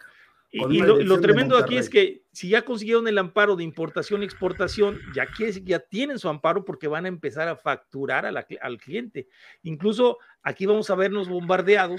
Y, 0.55 0.81
lo, 0.81 1.19
tremendo 1.21 1.57
aquí 1.57 1.79
es 1.79 1.89
que 1.89 2.25
si 2.31 2.51
ya 2.51 2.63
consiguieron 2.63 3.09
el 3.09 3.17
amparo 3.17 3.57
de 3.57 3.65
importación 3.65 4.21
y 4.21 4.27
exportación, 4.27 4.99
ya, 5.15 5.27
ya 5.65 5.79
tienen 5.79 6.19
su 6.19 6.29
amparo 6.29 6.67
porque 6.67 6.89
van 6.89 7.07
a 7.07 7.09
empezar 7.09 7.49
a 7.49 7.57
facturar 7.57 8.27
al 8.27 8.79
cliente. 8.79 9.29
Incluso 9.63 10.19
aquí 10.43 10.67
vamos 10.67 10.91
a 10.91 10.95
vernos 10.95 11.31
bombardeados 11.31 11.97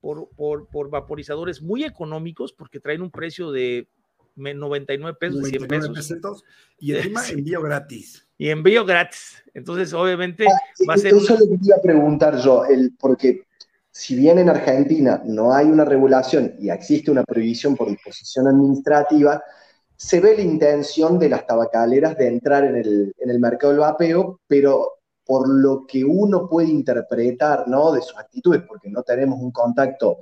por, 0.00 0.68
por, 0.68 0.88
vaporizadores 0.88 1.60
muy 1.60 1.82
económicos 1.82 2.52
porque 2.52 2.78
traen 2.78 3.02
un 3.02 3.10
precio 3.10 3.50
de 3.50 3.88
99 4.36 5.16
pesos, 5.18 5.48
100 5.48 5.66
pesos. 5.66 6.44
y 6.78 6.94
encima 6.94 7.26
envío 7.28 7.60
gratis. 7.60 8.24
Y 8.38 8.50
envío 8.50 8.84
gratis. 8.84 9.42
Entonces, 9.52 9.92
obviamente, 9.92 10.46
ah, 10.46 10.84
va 10.88 10.94
a 10.94 10.98
ser. 10.98 11.14
Eso 11.14 11.34
es 11.34 11.40
lo 11.40 11.46
que 11.46 11.58
quería 11.58 11.82
preguntar 11.82 12.38
yo, 12.40 12.64
el, 12.66 12.94
porque 12.98 13.45
si 13.98 14.14
bien 14.14 14.38
en 14.38 14.50
Argentina 14.50 15.22
no 15.24 15.54
hay 15.54 15.64
una 15.64 15.82
regulación 15.82 16.54
y 16.58 16.68
existe 16.68 17.10
una 17.10 17.24
prohibición 17.24 17.74
por 17.74 17.88
disposición 17.88 18.46
administrativa, 18.46 19.42
se 19.96 20.20
ve 20.20 20.36
la 20.36 20.42
intención 20.42 21.18
de 21.18 21.30
las 21.30 21.46
tabacaleras 21.46 22.14
de 22.18 22.28
entrar 22.28 22.64
en 22.64 22.76
el, 22.76 23.40
mercado 23.40 23.72
del 23.72 23.80
vapeo, 23.80 24.40
pero 24.46 24.98
por 25.24 25.48
lo 25.48 25.86
que 25.86 26.04
uno 26.04 26.46
puede 26.46 26.68
interpretar 26.68 27.66
¿no? 27.68 27.90
de 27.90 28.02
sus 28.02 28.18
actitudes, 28.18 28.64
porque 28.68 28.90
no 28.90 29.02
tenemos 29.02 29.40
un 29.40 29.50
contacto 29.50 30.18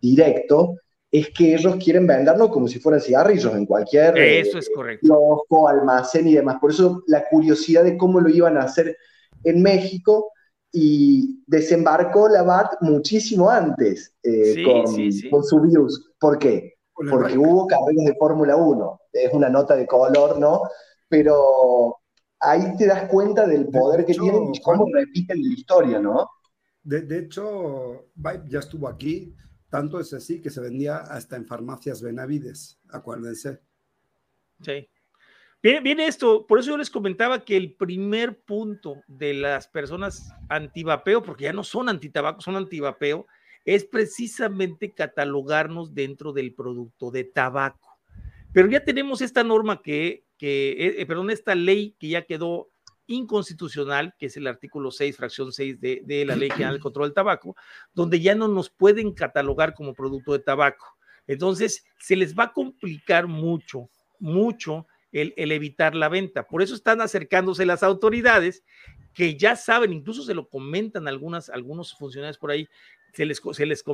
directo, 0.00 0.76
es 1.10 1.30
que 1.30 1.54
ellos 1.54 1.74
quieren 1.82 2.06
venderlo 2.06 2.48
como 2.48 2.68
si 2.68 2.78
fueran 2.78 3.00
cigarrillos 3.00 3.52
en 3.52 3.66
cualquier 3.66 4.16
Eso 4.16 4.58
es 4.58 4.70
correcto. 4.72 5.66
almacén 5.66 6.28
y 6.28 6.34
demás. 6.34 6.58
Por 6.60 6.70
eso 6.70 7.02
la 7.08 7.28
curiosidad 7.28 7.82
de 7.82 7.96
cómo 7.96 8.20
lo 8.20 8.28
iban 8.28 8.56
a 8.56 8.62
hacer 8.62 8.96
en 9.42 9.60
México, 9.60 10.30
y 10.72 11.42
desembarcó 11.46 12.28
la 12.28 12.42
BAT 12.42 12.82
muchísimo 12.82 13.50
antes 13.50 14.14
eh, 14.22 14.62
con, 14.64 15.44
su 15.44 15.60
virus. 15.60 16.10
¿Por 16.18 16.38
qué? 16.38 16.74
Porque 16.94 17.38
hubo 17.38 17.66
carreras 17.66 18.04
de 18.06 18.16
Fórmula 18.16 18.56
1. 18.56 19.00
Es 19.12 19.32
una 19.32 19.48
nota 19.48 19.76
de 19.76 19.86
color, 19.86 20.38
¿no? 20.38 20.62
Pero 21.08 21.96
ahí 22.40 22.76
te 22.76 22.86
das 22.86 23.08
cuenta 23.08 23.46
del 23.46 23.68
poder 23.68 24.04
que 24.04 24.14
tienen 24.14 24.54
y 24.54 24.60
cómo 24.60 24.86
repiten 24.92 25.40
la 25.42 25.54
historia, 25.54 26.00
¿no? 26.00 26.28
De, 26.82 27.02
de 27.02 27.18
hecho, 27.20 28.06
Vibe 28.14 28.44
ya 28.48 28.58
estuvo 28.58 28.88
aquí. 28.88 29.34
Tanto 29.70 30.00
es 30.00 30.12
así 30.14 30.40
que 30.40 30.50
se 30.50 30.60
vendía 30.60 30.96
hasta 30.96 31.36
en 31.36 31.46
farmacias 31.46 32.00
Benavides, 32.02 32.78
acuérdense. 32.90 33.60
Sí. 34.62 34.88
Viene, 35.60 36.06
esto, 36.06 36.46
por 36.46 36.60
eso 36.60 36.70
yo 36.70 36.76
les 36.76 36.88
comentaba 36.90 37.44
que 37.44 37.56
el 37.56 37.72
primer 37.72 38.38
punto 38.42 39.02
de 39.08 39.34
las 39.34 39.66
personas 39.66 40.32
antivapeo, 40.48 41.22
porque 41.22 41.44
ya 41.44 41.52
no 41.52 41.64
son 41.64 41.88
antitabaco, 41.88 42.40
son 42.40 42.54
antivapeo, 42.54 43.26
es 43.64 43.84
precisamente 43.84 44.92
catalogarnos 44.92 45.94
dentro 45.94 46.32
del 46.32 46.54
producto 46.54 47.10
de 47.10 47.24
tabaco. 47.24 47.98
Pero 48.52 48.68
ya 48.68 48.84
tenemos 48.84 49.20
esta 49.20 49.42
norma 49.42 49.82
que, 49.82 50.24
que 50.38 51.00
eh, 51.00 51.06
perdón, 51.06 51.30
esta 51.30 51.56
ley 51.56 51.96
que 51.98 52.08
ya 52.08 52.22
quedó 52.22 52.70
inconstitucional, 53.08 54.14
que 54.16 54.26
es 54.26 54.36
el 54.36 54.46
artículo 54.46 54.92
6, 54.92 55.16
fracción 55.16 55.52
6 55.52 55.80
de, 55.80 56.02
de 56.04 56.24
la 56.24 56.36
Ley 56.36 56.50
General 56.50 56.74
del 56.74 56.82
Control 56.82 57.08
del 57.08 57.14
Tabaco, 57.14 57.56
donde 57.92 58.20
ya 58.20 58.36
no 58.36 58.46
nos 58.46 58.70
pueden 58.70 59.12
catalogar 59.12 59.74
como 59.74 59.94
producto 59.94 60.34
de 60.34 60.38
tabaco. 60.38 60.86
Entonces, 61.26 61.84
se 61.98 62.16
les 62.16 62.38
va 62.38 62.44
a 62.44 62.52
complicar 62.52 63.26
mucho, 63.26 63.90
mucho 64.20 64.86
el, 65.12 65.32
evitar 65.36 65.94
la 65.94 66.08
venta. 66.08 66.46
Por 66.46 66.62
eso 66.62 66.74
están 66.74 67.00
acercándose 67.00 67.66
las 67.66 67.82
autoridades 67.82 68.64
que 69.14 69.36
ya 69.36 69.56
saben, 69.56 69.92
incluso 69.92 70.22
se 70.22 70.34
lo 70.34 70.48
comentan 70.48 71.08
algunas, 71.08 71.48
algunos 71.50 71.94
funcionarios 71.94 72.38
por 72.38 72.50
ahí, 72.50 72.68
se 73.12 73.24
les, 73.24 73.40
se 73.52 73.66
les 73.66 73.84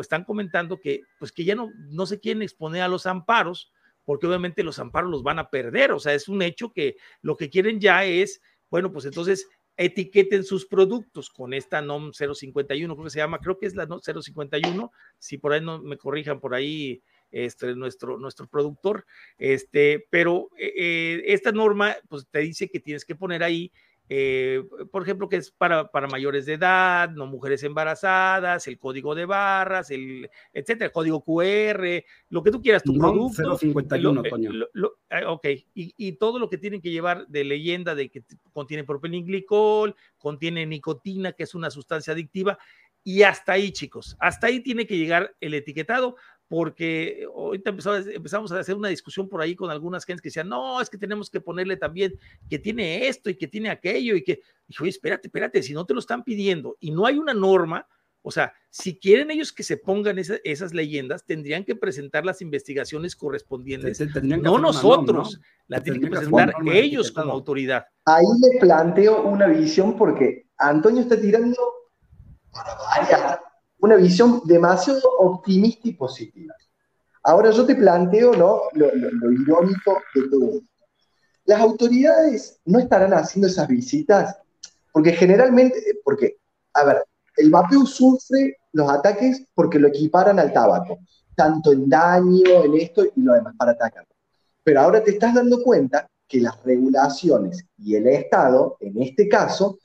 están 0.00 0.24
comentando 0.24 0.78
que, 0.80 1.02
pues 1.18 1.32
que 1.32 1.44
ya 1.44 1.54
no, 1.54 1.70
no 1.90 2.06
se 2.06 2.20
quieren 2.20 2.42
exponer 2.42 2.82
a 2.82 2.88
los 2.88 3.06
amparos, 3.06 3.72
porque 4.04 4.26
obviamente 4.26 4.62
los 4.62 4.78
amparos 4.78 5.10
los 5.10 5.22
van 5.22 5.38
a 5.38 5.48
perder. 5.48 5.92
O 5.92 5.98
sea, 5.98 6.12
es 6.14 6.28
un 6.28 6.42
hecho 6.42 6.72
que 6.72 6.96
lo 7.22 7.36
que 7.36 7.48
quieren 7.48 7.80
ya 7.80 8.04
es, 8.04 8.42
bueno, 8.68 8.92
pues 8.92 9.04
entonces 9.06 9.46
etiqueten 9.76 10.44
sus 10.44 10.66
productos 10.66 11.30
con 11.30 11.52
esta 11.52 11.80
NOM 11.80 12.12
051, 12.12 12.94
creo 12.94 13.04
que 13.04 13.10
se 13.10 13.18
llama, 13.18 13.38
creo 13.38 13.58
que 13.58 13.66
es 13.66 13.74
la 13.74 13.86
NOM 13.86 14.00
051, 14.00 14.92
si 15.18 15.38
por 15.38 15.52
ahí 15.52 15.60
no 15.60 15.82
me 15.82 15.96
corrijan 15.96 16.40
por 16.40 16.54
ahí 16.54 17.02
este, 17.34 17.74
nuestro, 17.74 18.16
nuestro 18.16 18.46
productor, 18.46 19.04
este, 19.38 20.06
pero 20.08 20.50
eh, 20.56 20.72
eh, 20.76 21.22
esta 21.26 21.50
norma 21.52 21.96
pues 22.08 22.26
te 22.30 22.38
dice 22.38 22.70
que 22.70 22.80
tienes 22.80 23.04
que 23.04 23.16
poner 23.16 23.42
ahí 23.42 23.72
eh, 24.10 24.62
por 24.92 25.02
ejemplo, 25.02 25.30
que 25.30 25.36
es 25.36 25.50
para, 25.50 25.90
para, 25.90 26.06
mayores 26.08 26.44
de 26.44 26.54
edad, 26.54 27.08
no 27.08 27.26
mujeres 27.26 27.62
embarazadas, 27.62 28.66
el 28.66 28.78
código 28.78 29.14
de 29.14 29.24
barras, 29.24 29.90
el 29.90 30.28
etcétera, 30.52 30.86
el 30.86 30.92
código 30.92 31.24
QR, 31.24 32.04
lo 32.28 32.42
que 32.42 32.50
tú 32.50 32.60
quieras, 32.60 32.82
tu 32.82 32.98
producto. 32.98 33.56
051, 33.56 34.22
ok, 35.26 35.46
y, 35.74 35.94
y, 35.96 36.12
todo 36.12 36.38
lo 36.38 36.50
que 36.50 36.58
tienen 36.58 36.82
que 36.82 36.90
llevar 36.90 37.26
de 37.28 37.44
leyenda 37.44 37.94
de 37.94 38.10
que 38.10 38.22
contiene 38.52 38.84
propilenglicol, 38.84 39.96
contiene 40.18 40.66
nicotina, 40.66 41.32
que 41.32 41.44
es 41.44 41.54
una 41.54 41.70
sustancia 41.70 42.12
adictiva, 42.12 42.58
y 43.06 43.22
hasta 43.22 43.52
ahí, 43.52 43.70
chicos, 43.70 44.16
hasta 44.18 44.46
ahí 44.46 44.60
tiene 44.60 44.86
que 44.86 44.96
llegar 44.96 45.36
el 45.40 45.52
etiquetado 45.52 46.16
porque 46.48 47.26
ahorita 47.34 47.70
empezamos, 47.70 48.52
a 48.52 48.58
hacer 48.58 48.74
una 48.74 48.88
discusión 48.88 49.28
por 49.28 49.40
ahí 49.40 49.56
con 49.56 49.70
algunas 49.70 50.04
gentes 50.04 50.22
que 50.22 50.28
decían, 50.28 50.48
no, 50.48 50.80
es 50.80 50.90
que 50.90 50.98
tenemos 50.98 51.30
que 51.30 51.40
ponerle 51.40 51.76
también 51.76 52.18
que 52.48 52.58
tiene 52.58 53.08
esto 53.08 53.30
y 53.30 53.36
que 53.36 53.48
tiene 53.48 53.70
aquello 53.70 54.14
y 54.14 54.22
que, 54.22 54.40
dije, 54.66 54.82
oye, 54.82 54.90
espérate, 54.90 55.28
espérate, 55.28 55.62
si 55.62 55.72
no 55.72 55.86
te 55.86 55.94
lo 55.94 56.00
están 56.00 56.22
pidiendo 56.22 56.76
y 56.80 56.90
no 56.90 57.06
hay 57.06 57.18
una 57.18 57.34
norma, 57.34 57.86
o 58.26 58.30
sea, 58.30 58.54
si 58.70 58.98
quieren 58.98 59.30
ellos 59.30 59.52
que 59.52 59.62
se 59.62 59.76
pongan 59.76 60.18
esas 60.18 60.72
leyendas, 60.72 61.26
tendrían 61.26 61.62
que 61.62 61.76
presentar 61.76 62.24
las 62.24 62.40
investigaciones 62.40 63.16
correspondientes, 63.16 64.00
no 64.22 64.58
nosotros, 64.58 65.40
la 65.66 65.82
tienen 65.82 66.00
que 66.00 66.08
presentar 66.08 66.54
ellos 66.72 67.12
como 67.12 67.32
autoridad. 67.32 67.86
Ahí 68.06 68.24
le 68.40 68.60
planteo 68.60 69.22
una 69.24 69.46
visión 69.46 69.96
porque 69.96 70.46
Antonio 70.56 71.02
está 71.02 71.20
tirando 71.20 71.56
para 72.50 72.74
varias 72.76 73.40
una 73.84 73.96
visión 73.96 74.40
demasiado 74.44 75.02
optimista 75.18 75.88
y 75.88 75.92
positiva. 75.92 76.54
Ahora 77.22 77.50
yo 77.50 77.66
te 77.66 77.74
planteo 77.74 78.34
¿no? 78.34 78.62
lo, 78.72 78.88
irónico 79.30 79.98
de 80.14 80.28
todo 80.30 80.50
esto. 80.54 80.66
Las 81.44 81.60
autoridades 81.60 82.58
no 82.64 82.78
estarán 82.78 83.12
haciendo 83.12 83.46
esas 83.46 83.68
visitas 83.68 84.38
porque 84.90 85.12
generalmente, 85.12 85.76
porque, 86.02 86.38
a 86.72 86.84
ver, 86.84 87.04
el 87.36 87.50
vapeo 87.50 87.84
sufre 87.84 88.56
los 88.72 88.88
ataques 88.88 89.44
porque 89.54 89.78
lo 89.78 89.88
equiparan 89.88 90.38
al 90.38 90.52
tabaco, 90.52 91.00
tanto 91.36 91.72
en 91.72 91.86
daño, 91.86 92.64
en 92.64 92.74
esto 92.76 93.04
y 93.04 93.20
lo 93.20 93.34
demás, 93.34 93.54
para 93.58 93.72
atacar. 93.72 94.06
Pero 94.62 94.80
ahora 94.80 95.04
te 95.04 95.10
estás 95.10 95.34
dando 95.34 95.62
cuenta 95.62 96.08
que 96.26 96.40
las 96.40 96.62
regulaciones 96.62 97.66
y 97.76 97.96
el 97.96 98.06
Estado, 98.06 98.78
en 98.80 99.02
este 99.02 99.28
caso, 99.28 99.78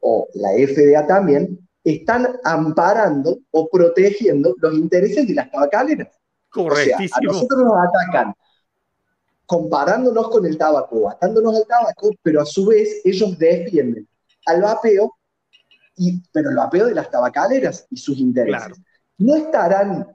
o 0.00 0.26
la 0.32 0.52
FDA 0.52 1.06
también, 1.06 1.58
están 1.84 2.28
amparando 2.44 3.38
o 3.50 3.68
protegiendo 3.68 4.54
los 4.58 4.74
intereses 4.74 5.26
de 5.26 5.34
las 5.34 5.50
tabacaleras. 5.50 6.08
Correctísimo. 6.50 7.16
a 7.16 7.32
nosotros 7.32 7.60
nos 7.62 7.76
atacan 7.88 8.34
comparándonos 9.50 10.28
con 10.28 10.46
el 10.46 10.56
tabaco, 10.56 11.10
atándonos 11.10 11.56
al 11.56 11.66
tabaco, 11.66 12.10
pero 12.22 12.40
a 12.40 12.46
su 12.46 12.66
vez 12.66 13.00
ellos 13.04 13.36
defienden 13.36 14.08
al 14.46 14.62
vapeo 14.62 15.12
y, 15.96 16.22
pero 16.30 16.52
lo 16.52 16.62
apeo 16.62 16.86
de 16.86 16.94
las 16.94 17.10
tabacaleras 17.10 17.84
y 17.90 17.96
sus 17.96 18.16
intereses. 18.18 18.78
No 19.18 19.34
estarán, 19.34 20.06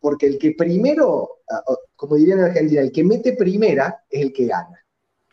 porque 0.00 0.28
el 0.28 0.38
que 0.38 0.52
primero, 0.52 1.40
ah, 1.50 1.62
como 1.94 2.16
diría 2.16 2.36
en 2.36 2.40
Argentina, 2.40 2.80
el 2.80 2.90
que 2.90 3.04
mete 3.04 3.34
primera 3.34 4.02
es 4.08 4.22
el 4.22 4.32
que 4.32 4.46
gana. 4.46 4.82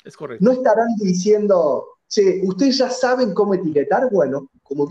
Es 0.03 0.17
correcto. 0.17 0.43
No 0.43 0.51
estarán 0.51 0.89
diciendo, 0.97 1.85
che, 2.09 2.41
ustedes 2.43 2.77
ya 2.77 2.89
saben 2.89 3.33
cómo 3.33 3.53
etiquetar. 3.53 4.09
Bueno, 4.11 4.49
como 4.61 4.85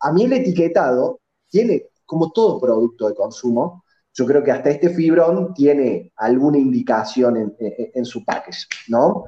a 0.00 0.12
mí 0.12 0.24
el 0.24 0.32
etiquetado 0.34 1.20
tiene, 1.48 1.86
como 2.04 2.32
todo 2.32 2.60
producto 2.60 3.08
de 3.08 3.14
consumo, 3.14 3.84
yo 4.12 4.24
creo 4.24 4.42
que 4.42 4.52
hasta 4.52 4.70
este 4.70 4.90
fibrón 4.90 5.52
tiene 5.52 6.12
alguna 6.16 6.58
indicación 6.58 7.36
en, 7.36 7.56
en 7.58 8.04
su 8.04 8.24
package, 8.24 8.66
¿no? 8.88 9.26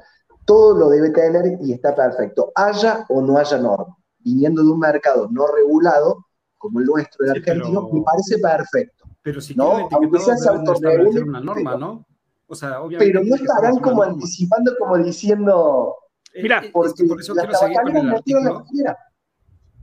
todo 0.49 0.79
lo 0.79 0.89
debe 0.89 1.11
tener 1.11 1.59
y 1.61 1.75
está 1.75 1.95
perfecto, 1.95 2.51
haya 2.55 3.05
o 3.11 3.21
no 3.21 3.37
haya 3.37 3.59
norma. 3.59 3.95
Viniendo 4.19 4.63
de 4.63 4.71
un 4.71 4.79
mercado 4.79 5.29
no 5.31 5.47
regulado, 5.47 6.25
como 6.57 6.81
el 6.81 6.87
nuestro, 6.87 7.27
el 7.27 7.33
argentino, 7.33 7.87
me 7.93 8.01
parece 8.01 8.39
perfecto. 8.39 9.05
Pero 9.21 9.43
si 9.43 9.55
¿no? 9.55 9.89
Aunque 9.91 10.19
sea 10.21 10.53
una 10.53 11.41
norma, 11.41 11.77
¿no? 11.77 12.07
O 12.47 12.55
sea, 12.55 12.81
obviamente 12.81 13.13
pero 13.13 13.25
no 13.29 13.35
estarán 13.35 13.79
como 13.79 14.03
anticipando, 14.03 14.73
como 14.79 14.97
diciendo. 14.97 15.95
Mira, 16.35 16.65
eh, 16.65 16.71
por 16.73 16.87
eso 16.87 16.95
quiero 16.95 17.55
seguir 17.55 17.77
con 17.83 17.97
el 17.97 18.09
artículo. 18.09 18.65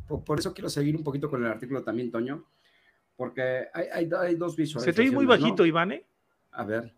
Por, 0.07 0.39
eso 0.39 0.53
quiero 0.53 0.69
seguir 0.69 0.95
un 0.95 1.03
poquito 1.03 1.29
con 1.29 1.43
el 1.43 1.51
artículo 1.51 1.83
también, 1.83 2.11
Toño, 2.11 2.45
porque 3.15 3.67
hay, 3.73 4.09
hay, 4.11 4.35
dos 4.35 4.55
visuales. 4.55 4.85
Se 4.85 4.93
te 4.93 5.01
oye 5.01 5.11
muy 5.11 5.25
bajito, 5.25 5.65
Iván, 5.65 5.93
A 6.51 6.63
ver. 6.63 6.93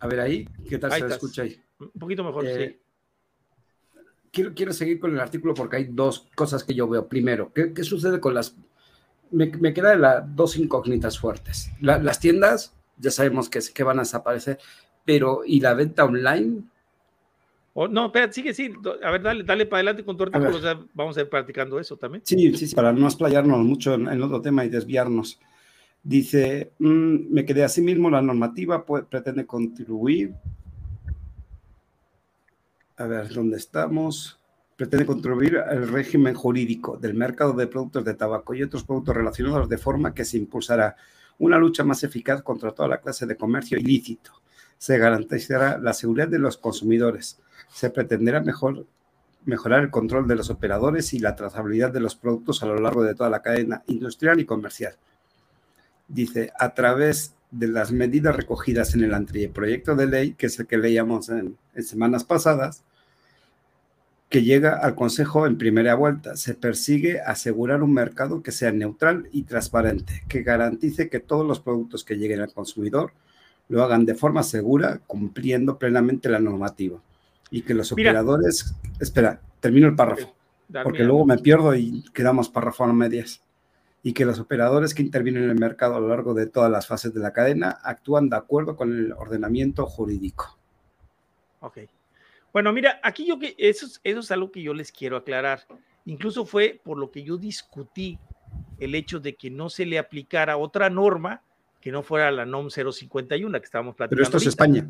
A 0.00 0.06
ver 0.06 0.20
ahí, 0.20 0.48
¿qué 0.68 0.78
tal 0.78 0.92
se 0.92 1.06
escucha 1.06 1.42
ahí? 1.42 1.60
Un 1.78 1.90
poquito 1.90 2.24
mejor, 2.24 2.44
sí. 2.44 2.50
Eh, 2.50 2.80
quiero, 4.30 4.54
quiero 4.54 4.72
seguir 4.72 4.98
con 5.00 5.12
el 5.12 5.20
artículo 5.20 5.54
porque 5.54 5.76
hay 5.76 5.84
dos 5.84 6.28
cosas 6.34 6.64
que 6.64 6.74
yo 6.74 6.88
veo. 6.88 7.08
Primero, 7.08 7.52
¿qué, 7.52 7.72
qué 7.72 7.82
sucede 7.84 8.20
con 8.20 8.34
las... 8.34 8.56
Me, 9.30 9.46
me 9.46 9.74
queda 9.74 9.94
las 9.96 10.34
dos 10.34 10.56
incógnitas 10.56 11.18
fuertes. 11.18 11.70
las 11.80 12.20
tiendas, 12.20 12.74
ya 12.96 13.10
sabemos 13.10 13.50
que, 13.50 13.60
que 13.74 13.82
van 13.82 13.98
a 13.98 14.02
desaparecer, 14.02 14.58
pero 15.04 15.42
¿y 15.44 15.60
la 15.60 15.74
venta 15.74 16.04
online? 16.04 16.62
No, 17.86 18.06
espera, 18.06 18.32
sigue, 18.32 18.54
sí. 18.54 18.72
A 19.04 19.10
ver, 19.10 19.22
dale, 19.22 19.44
dale 19.44 19.66
para 19.66 19.78
adelante 19.78 20.04
con 20.04 20.16
tu 20.16 20.24
artículo. 20.24 20.58
Ya 20.58 20.80
vamos 20.94 21.16
a 21.16 21.20
ir 21.20 21.28
practicando 21.28 21.78
eso 21.78 21.96
también. 21.96 22.22
Sí, 22.24 22.56
sí, 22.56 22.66
sí, 22.66 22.74
para 22.74 22.92
no 22.92 23.06
explayarnos 23.06 23.58
mucho 23.60 23.94
en, 23.94 24.08
en 24.08 24.22
otro 24.22 24.40
tema 24.40 24.64
y 24.64 24.68
desviarnos. 24.68 25.38
Dice, 26.02 26.72
mm, 26.78 27.32
me 27.32 27.44
quedé 27.44 27.62
así 27.62 27.82
mismo, 27.82 28.10
la 28.10 28.22
normativa 28.22 28.84
pretende 28.84 29.44
contribuir 29.46 30.34
a 32.98 33.06
ver, 33.06 33.32
¿dónde 33.32 33.56
estamos? 33.56 34.40
Pretende 34.76 35.06
contribuir 35.06 35.58
al 35.58 35.86
régimen 35.86 36.34
jurídico 36.34 36.96
del 36.96 37.14
mercado 37.14 37.52
de 37.52 37.68
productos 37.68 38.04
de 38.04 38.14
tabaco 38.14 38.54
y 38.54 38.62
otros 38.64 38.82
productos 38.82 39.16
relacionados 39.16 39.68
de 39.68 39.78
forma 39.78 40.12
que 40.12 40.24
se 40.24 40.36
impulsará 40.36 40.96
una 41.38 41.58
lucha 41.58 41.84
más 41.84 42.02
eficaz 42.02 42.42
contra 42.42 42.72
toda 42.72 42.88
la 42.88 43.00
clase 43.00 43.24
de 43.24 43.36
comercio 43.36 43.78
ilícito. 43.78 44.32
Se 44.78 44.98
garantizará 44.98 45.78
la 45.78 45.92
seguridad 45.92 46.26
de 46.26 46.40
los 46.40 46.56
consumidores. 46.56 47.38
Se 47.72 47.90
pretenderá 47.90 48.40
mejor, 48.40 48.86
mejorar 49.44 49.82
el 49.82 49.90
control 49.90 50.26
de 50.26 50.36
los 50.36 50.50
operadores 50.50 51.12
y 51.14 51.18
la 51.18 51.36
trazabilidad 51.36 51.92
de 51.92 52.00
los 52.00 52.14
productos 52.14 52.62
a 52.62 52.66
lo 52.66 52.78
largo 52.78 53.02
de 53.02 53.14
toda 53.14 53.30
la 53.30 53.42
cadena 53.42 53.82
industrial 53.86 54.40
y 54.40 54.44
comercial. 54.44 54.94
Dice, 56.08 56.52
a 56.58 56.74
través 56.74 57.34
de 57.50 57.68
las 57.68 57.92
medidas 57.92 58.36
recogidas 58.36 58.94
en 58.94 59.04
el 59.04 59.14
anteproyecto 59.14 59.94
de 59.94 60.06
ley, 60.06 60.34
que 60.34 60.46
es 60.46 60.58
el 60.58 60.66
que 60.66 60.78
leíamos 60.78 61.28
en, 61.28 61.56
en 61.74 61.82
semanas 61.82 62.24
pasadas, 62.24 62.82
que 64.28 64.42
llega 64.42 64.76
al 64.76 64.94
Consejo 64.94 65.46
en 65.46 65.56
primera 65.56 65.94
vuelta. 65.94 66.36
Se 66.36 66.54
persigue 66.54 67.20
asegurar 67.20 67.82
un 67.82 67.94
mercado 67.94 68.42
que 68.42 68.52
sea 68.52 68.72
neutral 68.72 69.28
y 69.32 69.42
transparente, 69.42 70.22
que 70.28 70.42
garantice 70.42 71.08
que 71.08 71.20
todos 71.20 71.46
los 71.46 71.60
productos 71.60 72.04
que 72.04 72.16
lleguen 72.16 72.40
al 72.40 72.52
consumidor 72.52 73.12
lo 73.68 73.82
hagan 73.82 74.04
de 74.06 74.14
forma 74.14 74.42
segura, 74.42 75.00
cumpliendo 75.06 75.78
plenamente 75.78 76.28
la 76.28 76.40
normativa. 76.40 77.00
Y 77.50 77.62
que 77.62 77.74
los 77.74 77.92
operadores... 77.92 78.74
Espera, 79.00 79.40
termino 79.60 79.86
el 79.86 79.96
párrafo, 79.96 80.34
porque 80.82 81.04
luego 81.04 81.24
me 81.24 81.38
pierdo 81.38 81.74
y 81.74 82.04
quedamos 82.12 82.48
párrafo 82.48 82.84
a 82.84 82.92
medias. 82.92 83.42
Y 84.02 84.12
que 84.12 84.24
los 84.24 84.38
operadores 84.38 84.94
que 84.94 85.02
intervienen 85.02 85.44
en 85.44 85.50
el 85.50 85.58
mercado 85.58 85.96
a 85.96 86.00
lo 86.00 86.08
largo 86.08 86.34
de 86.34 86.46
todas 86.46 86.70
las 86.70 86.86
fases 86.86 87.12
de 87.12 87.20
la 87.20 87.32
cadena 87.32 87.78
actúan 87.82 88.28
de 88.28 88.36
acuerdo 88.36 88.76
con 88.76 88.96
el 88.96 89.12
ordenamiento 89.12 89.86
jurídico. 89.86 90.58
Ok. 91.60 91.78
Bueno, 92.52 92.72
mira, 92.72 93.00
aquí 93.02 93.26
yo 93.26 93.38
que 93.38 93.54
eso, 93.58 93.86
eso 94.02 94.20
es 94.20 94.30
algo 94.30 94.50
que 94.50 94.62
yo 94.62 94.72
les 94.72 94.92
quiero 94.92 95.16
aclarar. 95.16 95.66
Incluso 96.06 96.46
fue 96.46 96.80
por 96.82 96.96
lo 96.96 97.10
que 97.10 97.22
yo 97.22 97.36
discutí 97.36 98.18
el 98.78 98.94
hecho 98.94 99.20
de 99.20 99.34
que 99.34 99.50
no 99.50 99.68
se 99.68 99.84
le 99.84 99.98
aplicara 99.98 100.56
otra 100.56 100.88
norma 100.88 101.42
que 101.80 101.92
no 101.92 102.02
fuera 102.02 102.30
la 102.30 102.46
NOM 102.46 102.70
051 102.70 103.60
que 103.60 103.64
estábamos 103.64 103.94
platicando. 103.94 104.16
Pero 104.16 104.22
esto 104.22 104.36
es 104.38 104.46
España. 104.46 104.88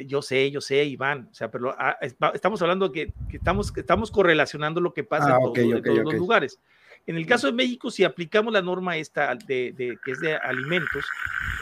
Eh, 0.00 0.06
yo 0.06 0.22
sé, 0.22 0.50
yo 0.50 0.60
sé, 0.60 0.84
Iván. 0.84 1.28
O 1.30 1.34
sea, 1.34 1.50
pero 1.50 1.74
ah, 1.78 1.96
estamos 2.34 2.60
hablando 2.62 2.88
de 2.88 3.12
que, 3.28 3.36
estamos, 3.36 3.72
estamos 3.76 4.10
correlacionando 4.10 4.80
lo 4.80 4.92
que 4.92 5.04
pasa 5.04 5.28
en, 5.28 5.34
ah, 5.34 5.38
todos 5.82 5.98
los 5.98 6.14
lugares. 6.14 6.60
En 7.06 7.16
el 7.16 7.26
caso 7.26 7.46
de 7.46 7.54
México, 7.54 7.90
si 7.90 8.04
aplicamos 8.04 8.52
la 8.52 8.60
norma 8.60 8.96
esta 8.96 9.34
de, 9.34 9.72
de, 9.72 9.98
que 10.04 10.12
es 10.12 10.20
de 10.20 10.36
alimentos, 10.36 11.04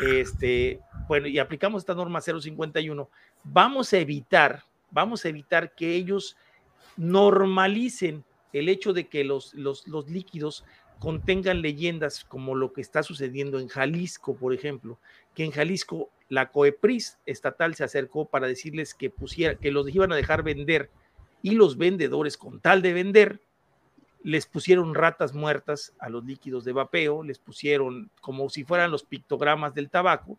este, 0.03 0.81
bueno, 1.07 1.29
y 1.29 1.39
aplicamos 1.39 1.83
esta 1.83 1.95
norma 1.95 2.21
051, 2.21 3.09
vamos 3.45 3.93
a 3.93 3.99
evitar 3.99 4.65
vamos 4.91 5.25
a 5.25 5.29
evitar 5.29 5.75
que 5.75 5.95
ellos 5.95 6.37
normalicen 6.97 8.25
el 8.53 8.69
hecho 8.69 8.93
de 8.93 9.09
que 9.09 9.25
los, 9.25 9.55
los, 9.55 9.87
líquidos 10.09 10.65
contengan 10.99 11.63
leyendas 11.63 12.25
como 12.25 12.55
lo 12.55 12.73
que 12.73 12.81
está 12.81 13.03
sucediendo 13.03 13.61
en 13.61 13.69
Jalisco, 13.69 14.37
por 14.37 14.53
ejemplo, 14.55 14.99
que 15.35 15.45
en 15.45 15.53
Jalisco 15.53 16.11
la 16.29 16.51
COEPRIS 16.51 17.19
estatal 17.27 17.75
se 17.75 17.85
acercó 17.85 18.27
para 18.27 18.47
decirles 18.47 18.95
que 18.95 19.11
pusiera, 19.11 19.55
que 19.55 19.71
los 19.71 19.89
iban 19.95 20.13
a 20.13 20.17
dejar 20.17 20.43
vender 20.43 20.91
y 21.43 21.53
los 21.53 21.77
vendedores 21.77 22.37
con 22.37 22.61
tal 22.61 22.83
de 22.83 22.93
vender 22.93 23.41
les 24.25 24.47
pusieron 24.47 24.95
ratas 24.95 25.33
muertas 25.33 25.95
a 26.01 26.09
los 26.09 26.25
líquidos 26.25 26.65
de 26.65 26.73
vapeo, 26.73 27.23
les 27.23 27.39
pusieron 27.39 28.11
como 28.21 28.49
si 28.51 28.65
fueran 28.65 28.91
los 28.91 29.05
pictogramas 29.05 29.75
del 29.75 29.91
tabaco 29.91 30.39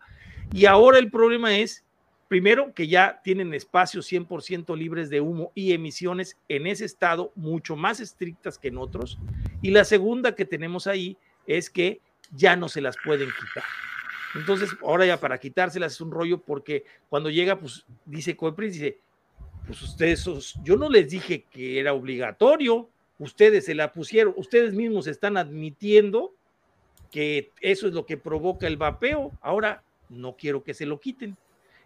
y 0.53 0.65
ahora 0.65 0.99
el 0.99 1.09
problema 1.09 1.57
es 1.57 1.85
Primero, 2.29 2.75
que 2.75 2.87
ya 2.87 3.21
tienen 3.23 3.55
espacios 3.55 4.09
100% 4.11 4.77
libres 4.77 5.09
de 5.09 5.19
humo 5.19 5.51
y 5.55 5.73
emisiones 5.73 6.37
en 6.47 6.67
ese 6.67 6.85
estado, 6.85 7.31
mucho 7.33 7.75
más 7.75 7.99
estrictas 7.99 8.59
que 8.59 8.67
en 8.67 8.77
otros. 8.77 9.17
Y 9.63 9.71
la 9.71 9.83
segunda 9.83 10.35
que 10.35 10.45
tenemos 10.45 10.85
ahí 10.85 11.17
es 11.47 11.71
que 11.71 12.01
ya 12.31 12.55
no 12.55 12.69
se 12.69 12.81
las 12.81 12.97
pueden 13.03 13.29
quitar. 13.29 13.63
Entonces, 14.35 14.69
ahora 14.81 15.05
ya 15.05 15.19
para 15.19 15.39
quitárselas 15.39 15.93
es 15.93 16.01
un 16.01 16.11
rollo 16.11 16.39
porque 16.39 16.85
cuando 17.09 17.29
llega, 17.29 17.59
pues 17.59 17.85
dice 18.05 18.35
Coepris, 18.35 18.73
dice, 18.73 18.99
pues 19.65 19.81
ustedes, 19.81 20.25
yo 20.63 20.75
no 20.75 20.89
les 20.89 21.09
dije 21.09 21.45
que 21.49 21.79
era 21.79 21.93
obligatorio, 21.93 22.89
ustedes 23.17 23.65
se 23.65 23.75
la 23.75 23.91
pusieron, 23.91 24.33
ustedes 24.37 24.73
mismos 24.73 25.07
están 25.07 25.37
admitiendo 25.37 26.33
que 27.11 27.51
eso 27.61 27.87
es 27.87 27.93
lo 27.93 28.05
que 28.05 28.17
provoca 28.17 28.67
el 28.67 28.77
vapeo, 28.77 29.31
ahora 29.41 29.83
no 30.09 30.35
quiero 30.35 30.63
que 30.63 30.73
se 30.73 30.85
lo 30.85 30.99
quiten. 30.99 31.35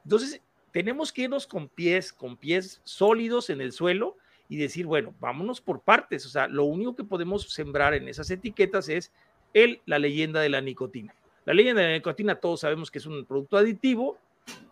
Entonces, 0.03 0.41
tenemos 0.71 1.13
que 1.13 1.23
irnos 1.23 1.47
con 1.47 1.69
pies, 1.69 2.11
con 2.11 2.35
pies 2.35 2.81
sólidos 2.83 3.49
en 3.49 3.61
el 3.61 3.71
suelo 3.71 4.17
y 4.49 4.57
decir, 4.57 4.85
bueno, 4.85 5.13
vámonos 5.19 5.61
por 5.61 5.81
partes. 5.81 6.25
O 6.25 6.29
sea, 6.29 6.47
lo 6.47 6.65
único 6.65 6.95
que 6.95 7.03
podemos 7.03 7.43
sembrar 7.53 7.93
en 7.93 8.07
esas 8.07 8.29
etiquetas 8.29 8.89
es 8.89 9.11
el, 9.53 9.81
la 9.85 9.99
leyenda 9.99 10.41
de 10.41 10.49
la 10.49 10.61
nicotina. 10.61 11.15
La 11.45 11.53
leyenda 11.53 11.81
de 11.81 11.87
la 11.89 11.93
nicotina, 11.95 12.35
todos 12.35 12.61
sabemos 12.61 12.89
que 12.89 12.99
es 12.99 13.05
un 13.05 13.25
producto 13.25 13.57
aditivo, 13.57 14.17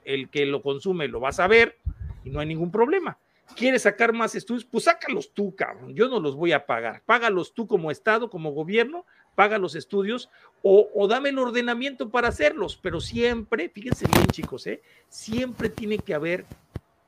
el 0.06 0.30
que 0.30 0.46
lo 0.46 0.62
consume 0.62 1.08
lo 1.08 1.20
va 1.20 1.30
a 1.30 1.34
saber 1.34 1.78
y 2.24 2.30
no 2.30 2.40
hay 2.40 2.48
ningún 2.48 2.72
problema. 2.72 3.18
¿Quieres 3.56 3.82
sacar 3.82 4.14
más 4.14 4.34
estudios? 4.36 4.64
Pues 4.64 4.86
sácalos 4.86 5.34
tú, 5.34 5.54
cabrón. 5.56 5.94
Yo 5.94 6.08
no 6.08 6.20
los 6.20 6.36
voy 6.36 6.54
a 6.54 6.66
pagar. 6.66 7.02
Págalos 7.06 7.54
tú 7.54 7.68
como 7.68 7.92
Estado, 7.92 8.30
como 8.30 8.52
gobierno, 8.52 9.06
paga 9.36 9.58
los 9.58 9.76
estudios 9.76 10.30
o, 10.62 11.08
dame 11.08 11.30
el 11.30 11.40
ordenamiento 11.40 12.10
para 12.10 12.28
hacerlos, 12.28 12.78
pero 12.82 13.02
siempre, 13.02 13.70
fíjense 13.70 14.06
bien 14.08 14.28
chicos, 14.28 14.68
¿eh? 14.68 14.82
siempre 15.08 15.70
tiene 15.70 15.98
que 15.98 16.14
haber 16.14 16.46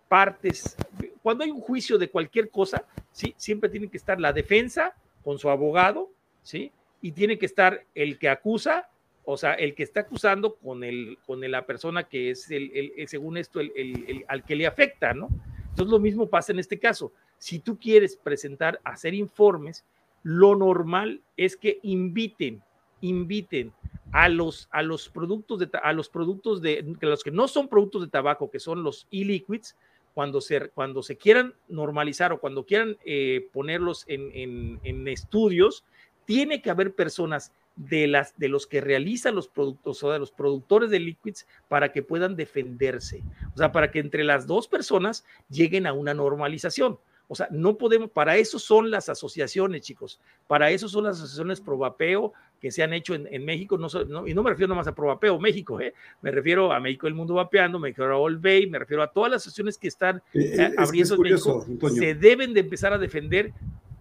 partes. 0.08 0.76
Cuando 1.22 1.44
hay 1.44 1.52
un 1.52 1.62
juicio 1.62 1.98
de 1.98 2.10
cualquier 2.10 2.50
cosa, 2.50 2.86
¿sí? 3.12 3.36
siempre 3.38 3.70
tiene 3.70 3.90
que 3.90 3.98
estar 3.98 4.20
la 4.20 4.34
defensa 4.34 4.96
con 5.24 5.38
su 5.38 5.50
abogado, 5.50 6.10
¿sí? 6.42 6.72
y 7.02 7.12
tiene 7.12 7.38
que 7.38 7.46
estar 7.46 7.86
el 7.94 8.18
que 8.18 8.30
acusa, 8.30 8.90
o 9.26 9.38
sea, 9.38 9.54
el 9.54 9.76
que 9.76 9.84
está 9.84 10.02
acusando 10.02 10.56
con, 10.56 10.84
el, 10.84 11.18
con 11.26 11.40
la 11.50 11.66
persona 11.66 12.04
que 12.04 12.32
es, 12.32 12.50
el, 12.52 12.94
según 13.08 13.38
esto, 13.38 13.60
el, 13.60 14.26
al 14.28 14.44
que 14.44 14.56
le 14.56 14.68
afecta, 14.68 15.14
¿no? 15.14 15.30
Entonces 15.70 15.92
lo 15.92 16.00
mismo 16.00 16.30
pasa 16.30 16.52
en 16.52 16.60
este 16.60 16.78
caso. 16.78 17.14
Si 17.38 17.60
tú 17.60 17.80
quieres 17.80 18.16
presentar, 18.16 18.80
hacer 18.84 19.14
informes, 19.14 19.86
lo 20.24 20.56
normal 20.56 21.22
es 21.36 21.58
que 21.58 21.80
inviten, 21.84 22.62
inviten 23.02 23.74
a 24.12 24.30
los, 24.30 24.68
a 24.72 24.82
los 24.82 25.10
productos 25.10 25.60
de 25.60 25.70
a 25.82 25.92
los 25.92 26.08
productos 26.10 26.62
de 26.62 26.96
los 27.02 27.24
que 27.24 27.32
no 27.32 27.48
son 27.48 27.68
productos 27.68 28.04
de 28.04 28.10
tabaco, 28.10 28.52
que 28.52 28.60
son 28.60 28.84
los 28.84 29.08
e-liquids, 29.12 29.76
cuando 30.14 30.42
se, 30.42 30.70
cuando 30.70 31.02
se 31.02 31.18
quieran 31.18 31.54
normalizar 31.68 32.32
o 32.32 32.40
cuando 32.40 32.66
quieran 32.66 32.98
eh, 33.04 33.50
ponerlos 33.52 34.06
en, 34.08 34.80
en, 34.84 35.08
estudios, 35.08 35.84
tiene 36.26 36.62
que 36.62 36.70
haber 36.70 36.94
personas 36.94 37.52
de, 37.76 38.08
las, 38.08 38.38
de 38.38 38.50
los 38.50 38.68
que 38.68 38.82
realizan 38.82 39.36
los 39.36 39.48
productos 39.48 40.04
o 40.04 40.12
de 40.12 40.20
los 40.20 40.32
productores 40.32 40.90
de 40.90 41.00
liquids 41.00 41.48
para 41.68 41.92
que 41.92 42.04
puedan 42.04 42.36
defenderse. 42.36 43.24
O 43.54 43.58
sea, 43.58 43.72
para 43.72 43.92
que 43.92 44.00
entre 44.00 44.24
las 44.24 44.48
dos 44.48 44.68
personas 44.68 45.26
lleguen 45.50 45.88
a 45.88 45.94
una 45.94 46.14
normalización. 46.14 47.00
O 47.28 47.36
sea, 47.36 47.48
no 47.52 47.78
podemos, 47.78 48.12
para 48.12 48.38
eso 48.38 48.60
son 48.60 48.92
las 48.92 49.10
asociaciones, 49.10 49.82
chicos. 49.82 50.20
Para 50.48 50.70
eso 50.72 50.88
son 50.88 51.06
las 51.06 51.18
asociaciones 51.18 51.62
Probapeo 51.62 52.34
que 52.60 52.72
se 52.72 52.84
han 52.84 52.94
hecho 52.94 53.16
en, 53.16 53.46
México. 53.46 53.78
No, 53.78 54.28
y 54.28 54.34
no 54.34 54.44
me 54.44 54.50
refiero 54.52 54.70
nomás 54.70 54.88
a 54.88 54.96
Probapeo 54.96 55.40
México, 55.40 55.82
¿eh? 55.82 55.94
me 56.22 56.32
refiero 56.32 56.72
a 56.72 56.80
México 56.80 57.08
el 57.08 57.14
Mundo 57.14 57.34
Vapeando, 57.34 57.80
me 57.80 57.90
refiero 57.90 58.14
a 58.14 58.18
All 58.18 58.38
Bay, 58.38 58.68
me 58.68 58.80
refiero 58.80 59.04
a 59.04 59.08
todas 59.08 59.32
las 59.32 59.42
asociaciones 59.42 59.78
que 59.78 59.88
están 59.88 60.22
eh, 60.34 60.56
eh, 60.60 60.72
abriendo 60.78 61.16
en 61.16 61.22
México. 61.22 61.66
Se 61.90 62.16
deben 62.16 62.54
de 62.54 62.62
empezar 62.62 62.94
a 62.94 62.98
defender 62.98 63.52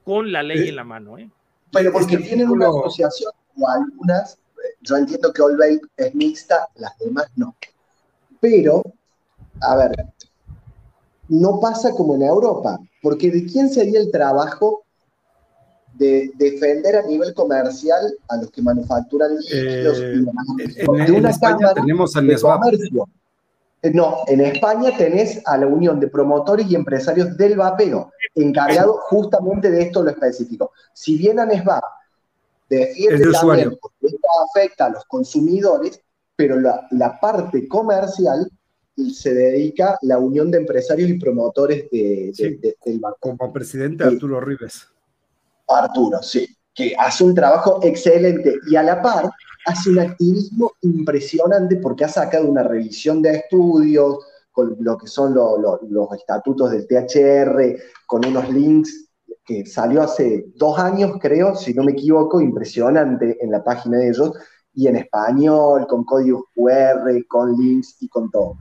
con 0.05 0.31
la 0.31 0.43
ley 0.43 0.69
en 0.69 0.77
la 0.77 0.85
mano. 0.85 1.19
¿eh? 1.19 1.29
Pero 1.73 1.93
porque 1.93 2.19
tienen 2.19 2.51
una 2.51 2.69
asociación 2.69 3.33
o 3.59 3.69
algunas, 3.69 4.39
yo 4.81 4.97
entiendo 4.97 5.33
que 5.33 5.43
All 5.43 5.57
Bay 5.57 5.81
es 5.97 6.15
mixta, 6.15 6.69
las 6.77 6.97
demás 6.99 7.27
no. 7.37 7.55
Pero, 8.41 8.83
a 9.61 9.77
ver, 9.77 9.93
no 11.29 11.61
pasa 11.61 11.93
como 11.93 12.15
en 12.15 12.23
Europa, 12.23 12.79
porque 13.01 13.31
¿de 13.31 13.47
quién 13.47 13.71
sería 13.71 14.01
el 14.01 14.11
trabajo 14.11 14.85
de 15.95 16.33
defender 16.37 16.97
a 16.97 17.03
nivel 17.03 17.35
comercial 17.35 18.17
a 18.29 18.37
los 18.37 18.51
que 18.51 18.63
manufacturan 18.63 19.37
líquidos? 19.37 19.99
Eh, 20.01 20.25
en, 20.77 21.15
una 21.15 21.31
España 21.31 21.73
tenemos 21.75 22.17
al 22.17 22.27
comercio. 22.41 23.09
Eh, 23.83 23.91
no, 23.93 24.19
en 24.29 24.41
España 24.41 24.97
tenés 24.97 25.43
a 25.45 25.59
la 25.59 25.67
Unión 25.67 25.99
de 25.99 26.09
Promotores 26.09 26.71
y 26.71 26.77
Empresarios 26.77 27.37
del 27.37 27.57
Vapeo, 27.57 28.13
encargado 28.35 28.99
justamente 29.03 29.71
de 29.71 29.83
esto 29.83 30.03
lo 30.03 30.11
específico. 30.11 30.73
Si 30.93 31.17
bien 31.17 31.41
ANESVAP 31.41 31.83
defiende 32.77 33.31
también 33.33 33.77
porque 33.81 34.07
esto 34.07 34.29
afecta 34.51 34.87
a 34.87 34.91
los 34.91 35.05
consumidores, 35.05 36.01
pero 36.37 36.61
la, 36.61 36.87
la 36.91 37.19
parte 37.21 37.69
comercial 37.69 38.51
se 39.13 39.35
dedica 39.35 39.99
la 40.03 40.19
Unión 40.19 40.51
de 40.51 40.59
Empresarios 40.59 41.09
y 41.09 41.19
Promotores 41.19 41.91
de, 41.91 42.77
del 42.85 42.99
banco. 43.01 43.19
Como 43.21 43.53
presidente 43.53 44.05
Arturo 44.05 44.41
Rives. 44.41 44.87
Arturo, 45.69 46.23
sí, 46.23 46.47
que 46.75 46.95
hace 46.99 47.25
un 47.25 47.35
trabajo 47.35 47.81
excelente 47.83 48.57
y 48.69 48.77
a 48.77 48.83
la 48.83 49.01
par 49.01 49.31
hace 49.67 49.91
un 49.91 50.01
activismo 50.01 50.73
impresionante 50.83 51.77
porque 51.77 52.05
ha 52.05 52.09
sacado 52.09 52.47
una 52.49 52.63
revisión 52.63 53.23
de 53.23 53.37
estudios 53.37 54.19
con 54.51 54.77
lo 54.81 54.99
que 54.99 55.07
son 55.07 55.35
los 55.35 56.13
estatutos 56.13 56.71
del 56.71 56.87
THR, 56.87 57.81
con 58.07 58.27
unos 58.27 58.51
links 58.51 59.09
que 59.45 59.67
salió 59.67 60.03
hace 60.03 60.47
dos 60.57 60.79
años, 60.79 61.13
creo, 61.21 61.55
si 61.55 61.75
no 61.75 61.83
me 61.85 61.93
equivoco, 61.93 62.41
impresionante 62.41 63.39
en 63.41 63.51
la 63.51 63.63
página 63.63 63.99
de 63.99 64.09
ellos, 64.09 64.33
y 64.75 64.87
en 64.87 64.97
español, 64.97 65.87
con 65.87 66.05
códigos 66.05 66.45
QR, 66.55 67.27
con 67.29 67.57
links 67.57 67.97
y 68.01 68.09
con 68.09 68.31
todo 68.31 68.57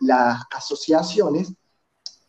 las 0.00 0.42
asociaciones, 0.54 1.54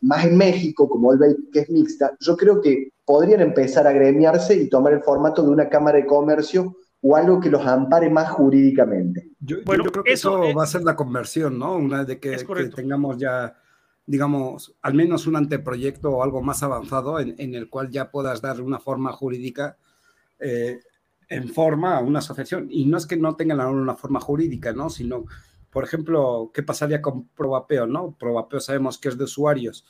más 0.00 0.24
en 0.24 0.36
México, 0.36 0.88
como 0.88 1.12
el 1.12 1.48
que 1.52 1.60
es 1.60 1.70
mixta, 1.70 2.16
yo 2.20 2.36
creo 2.36 2.60
que 2.60 2.92
podrían 3.04 3.40
empezar 3.40 3.86
a 3.86 3.92
gremiarse 3.92 4.54
y 4.54 4.68
tomar 4.68 4.92
el 4.92 5.02
formato 5.02 5.42
de 5.42 5.48
una 5.48 5.68
cámara 5.68 5.98
de 5.98 6.06
comercio 6.06 6.76
o 7.00 7.16
algo 7.16 7.40
que 7.40 7.50
los 7.50 7.66
ampare 7.66 8.10
más 8.10 8.30
jurídicamente. 8.30 9.30
Yo, 9.40 9.58
bueno, 9.64 9.84
creo 9.84 10.04
que 10.04 10.12
eso, 10.12 10.40
va 10.56 10.64
a 10.64 10.66
ser 10.66 10.82
la 10.82 10.96
conversión, 10.96 11.58
¿no? 11.58 11.76
Una 11.76 11.98
vez 11.98 12.06
de 12.06 12.20
que, 12.20 12.36
tengamos 12.74 13.18
ya, 13.18 13.54
digamos, 14.06 14.74
al 14.82 14.94
menos 14.94 15.26
un 15.26 15.36
anteproyecto 15.36 16.10
o 16.10 16.22
algo 16.22 16.42
más 16.42 16.62
avanzado 16.62 17.18
en, 17.20 17.54
el 17.54 17.68
cual 17.70 17.90
ya 17.90 18.10
puedas 18.10 18.42
dar 18.42 18.60
una 18.60 18.78
forma 18.78 19.12
jurídica 19.12 19.78
eh, 20.38 20.80
en 21.28 21.48
forma 21.48 21.96
a 21.96 22.00
una 22.00 22.18
asociación. 22.18 22.68
Y 22.70 22.86
no 22.86 22.98
es 22.98 23.06
que 23.06 23.16
no 23.16 23.36
tengan 23.36 23.60
una 23.60 23.94
forma 23.94 24.20
jurídica, 24.20 24.72
¿no? 24.72 24.90
Sino 24.90 25.24
por 25.74 25.82
ejemplo, 25.82 26.52
¿qué 26.54 26.62
pasaría 26.62 27.02
con 27.02 27.26
Probapeo? 27.30 27.88
¿no? 27.88 28.16
Probapeo 28.16 28.60
sabemos 28.60 28.96
que 28.96 29.08
es 29.08 29.18
de 29.18 29.24
usuarios 29.24 29.84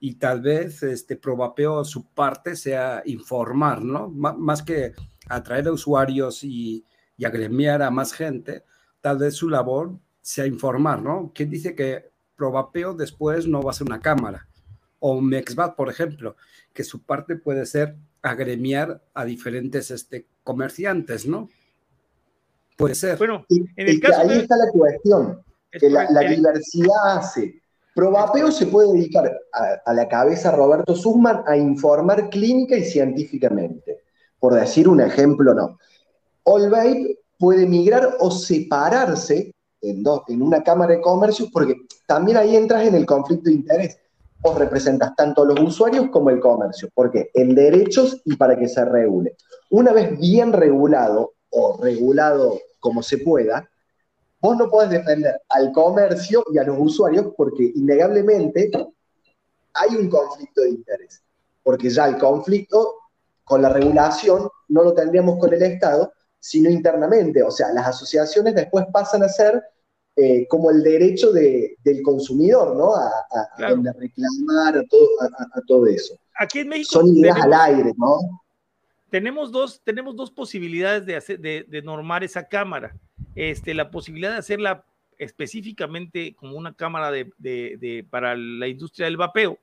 y 0.00 0.16
tal 0.16 0.40
vez 0.40 0.82
este 0.82 1.16
Probapeo 1.16 1.84
su 1.84 2.12
parte 2.12 2.56
sea 2.56 3.04
informar, 3.06 3.84
¿no? 3.84 4.08
más 4.10 4.64
que 4.64 4.94
atraer 5.28 5.68
a 5.68 5.72
usuarios 5.72 6.42
y, 6.42 6.84
agremiar 7.24 7.82
a 7.82 7.92
más 7.92 8.12
gente, 8.12 8.64
tal 9.00 9.18
vez 9.18 9.36
su 9.36 9.48
labor 9.48 9.96
sea 10.20 10.44
informar, 10.44 11.00
¿no? 11.02 11.30
¿Quién 11.32 11.50
dice 11.50 11.76
que 11.76 12.10
Probapeo 12.36 12.94
después 12.94 13.46
no 13.46 13.62
va 13.62 13.70
a 13.70 13.74
ser 13.74 13.86
una 13.86 14.00
cámara? 14.00 14.48
O 14.98 15.20
Mexbat, 15.20 15.74
por 15.74 15.88
ejemplo, 15.88 16.36
que 16.72 16.84
su 16.84 17.02
parte 17.02 17.36
puede 17.36 17.66
ser 17.66 17.96
agremiar 18.22 19.02
a 19.14 19.24
diferentes 19.24 19.90
este, 19.90 20.26
comerciantes, 20.44 21.26
¿no? 21.26 21.48
Puede 22.76 22.94
ser. 22.94 23.18
Bueno, 23.18 23.44
en 23.48 23.88
el 23.88 24.00
caso 24.00 24.20
ahí 24.20 24.38
está 24.38 24.56
la 24.56 24.70
cuestión, 24.70 25.42
que 25.70 25.90
la, 25.90 26.06
diversidad 26.20 27.18
hace. 27.18 27.60
Probapeo 27.94 28.50
se 28.50 28.66
puede 28.66 28.92
dedicar 28.92 29.38
a, 29.84 29.92
la 29.92 30.08
cabeza 30.08 30.50
Roberto 30.50 30.96
Sussman 30.96 31.42
a 31.46 31.56
informar 31.56 32.30
clínica 32.30 32.76
y 32.76 32.84
científicamente. 32.84 34.02
Por 34.38 34.54
decir 34.54 34.88
un 34.88 35.00
ejemplo, 35.00 35.52
no. 35.52 35.78
All 36.44 36.70
puede 37.38 37.66
migrar 37.66 38.16
o 38.20 38.30
separarse 38.30 39.52
en, 39.82 40.02
dos, 40.02 40.22
en 40.28 40.42
una 40.42 40.62
cámara 40.62 40.94
de 40.94 41.00
comercio, 41.00 41.48
porque 41.52 41.76
también 42.06 42.38
ahí 42.38 42.56
entras 42.56 42.86
en 42.86 42.94
el 42.94 43.04
conflicto 43.04 43.50
de 43.50 43.56
interés. 43.56 43.98
Vos 44.40 44.58
representas 44.58 45.14
tanto 45.14 45.42
a 45.42 45.46
los 45.46 45.60
usuarios 45.60 46.08
como 46.10 46.30
el 46.30 46.40
comercio, 46.40 46.88
porque 46.94 47.30
en 47.34 47.54
derechos 47.54 48.20
y 48.24 48.36
para 48.36 48.56
que 48.58 48.68
se 48.68 48.84
regule. 48.84 49.36
Una 49.70 49.92
vez 49.92 50.18
bien 50.18 50.52
regulado, 50.52 51.34
o 51.52 51.78
regulado 51.80 52.58
como 52.80 53.02
se 53.02 53.18
pueda, 53.18 53.68
vos 54.40 54.56
no 54.56 54.68
podés 54.68 54.90
defender 54.90 55.40
al 55.48 55.70
comercio 55.70 56.44
y 56.52 56.58
a 56.58 56.64
los 56.64 56.76
usuarios 56.78 57.32
porque 57.36 57.70
innegablemente 57.74 58.70
hay 59.74 59.96
un 59.96 60.08
conflicto 60.08 60.62
de 60.62 60.70
interés. 60.70 61.22
Porque 61.62 61.90
ya 61.90 62.06
el 62.08 62.18
conflicto 62.18 62.94
con 63.44 63.62
la 63.62 63.68
regulación 63.68 64.48
no 64.68 64.82
lo 64.82 64.94
tendríamos 64.94 65.38
con 65.38 65.52
el 65.52 65.62
Estado, 65.62 66.12
sino 66.40 66.70
internamente. 66.70 67.42
O 67.42 67.50
sea, 67.50 67.72
las 67.72 67.86
asociaciones 67.86 68.54
después 68.54 68.86
pasan 68.92 69.22
a 69.22 69.28
ser 69.28 69.62
eh, 70.16 70.46
como 70.48 70.70
el 70.70 70.82
derecho 70.82 71.32
del 71.32 72.02
consumidor, 72.02 72.76
¿no? 72.76 72.94
A, 72.94 73.10
reclamar, 73.98 74.78
a 74.78 74.84
todo, 74.86 75.08
a, 75.54 75.60
todo, 75.66 75.86
eso. 75.86 76.18
Aquí 76.38 76.60
en 76.60 76.68
México. 76.68 77.00
Son 77.00 77.16
ideas 77.16 77.40
al 77.40 77.52
aire, 77.52 77.92
¿no? 77.96 78.42
tenemos 79.12 79.52
dos, 79.52 79.82
tenemos 79.84 80.16
dos 80.16 80.30
posibilidades 80.30 81.04
de, 81.04 81.16
hacer, 81.16 81.38
de, 81.38 81.82
normar 81.84 82.24
esa 82.24 82.48
cámara. 82.48 82.96
Este, 83.34 83.74
la 83.74 83.90
posibilidad 83.90 84.32
de 84.32 84.38
hacerla 84.38 84.86
específicamente 85.18 86.34
como 86.34 86.56
una 86.56 86.72
cámara 86.72 87.10
de, 87.10 88.06
para 88.08 88.34
la 88.34 88.68
industria 88.68 89.04
del 89.04 89.18
vapeo, 89.18 89.58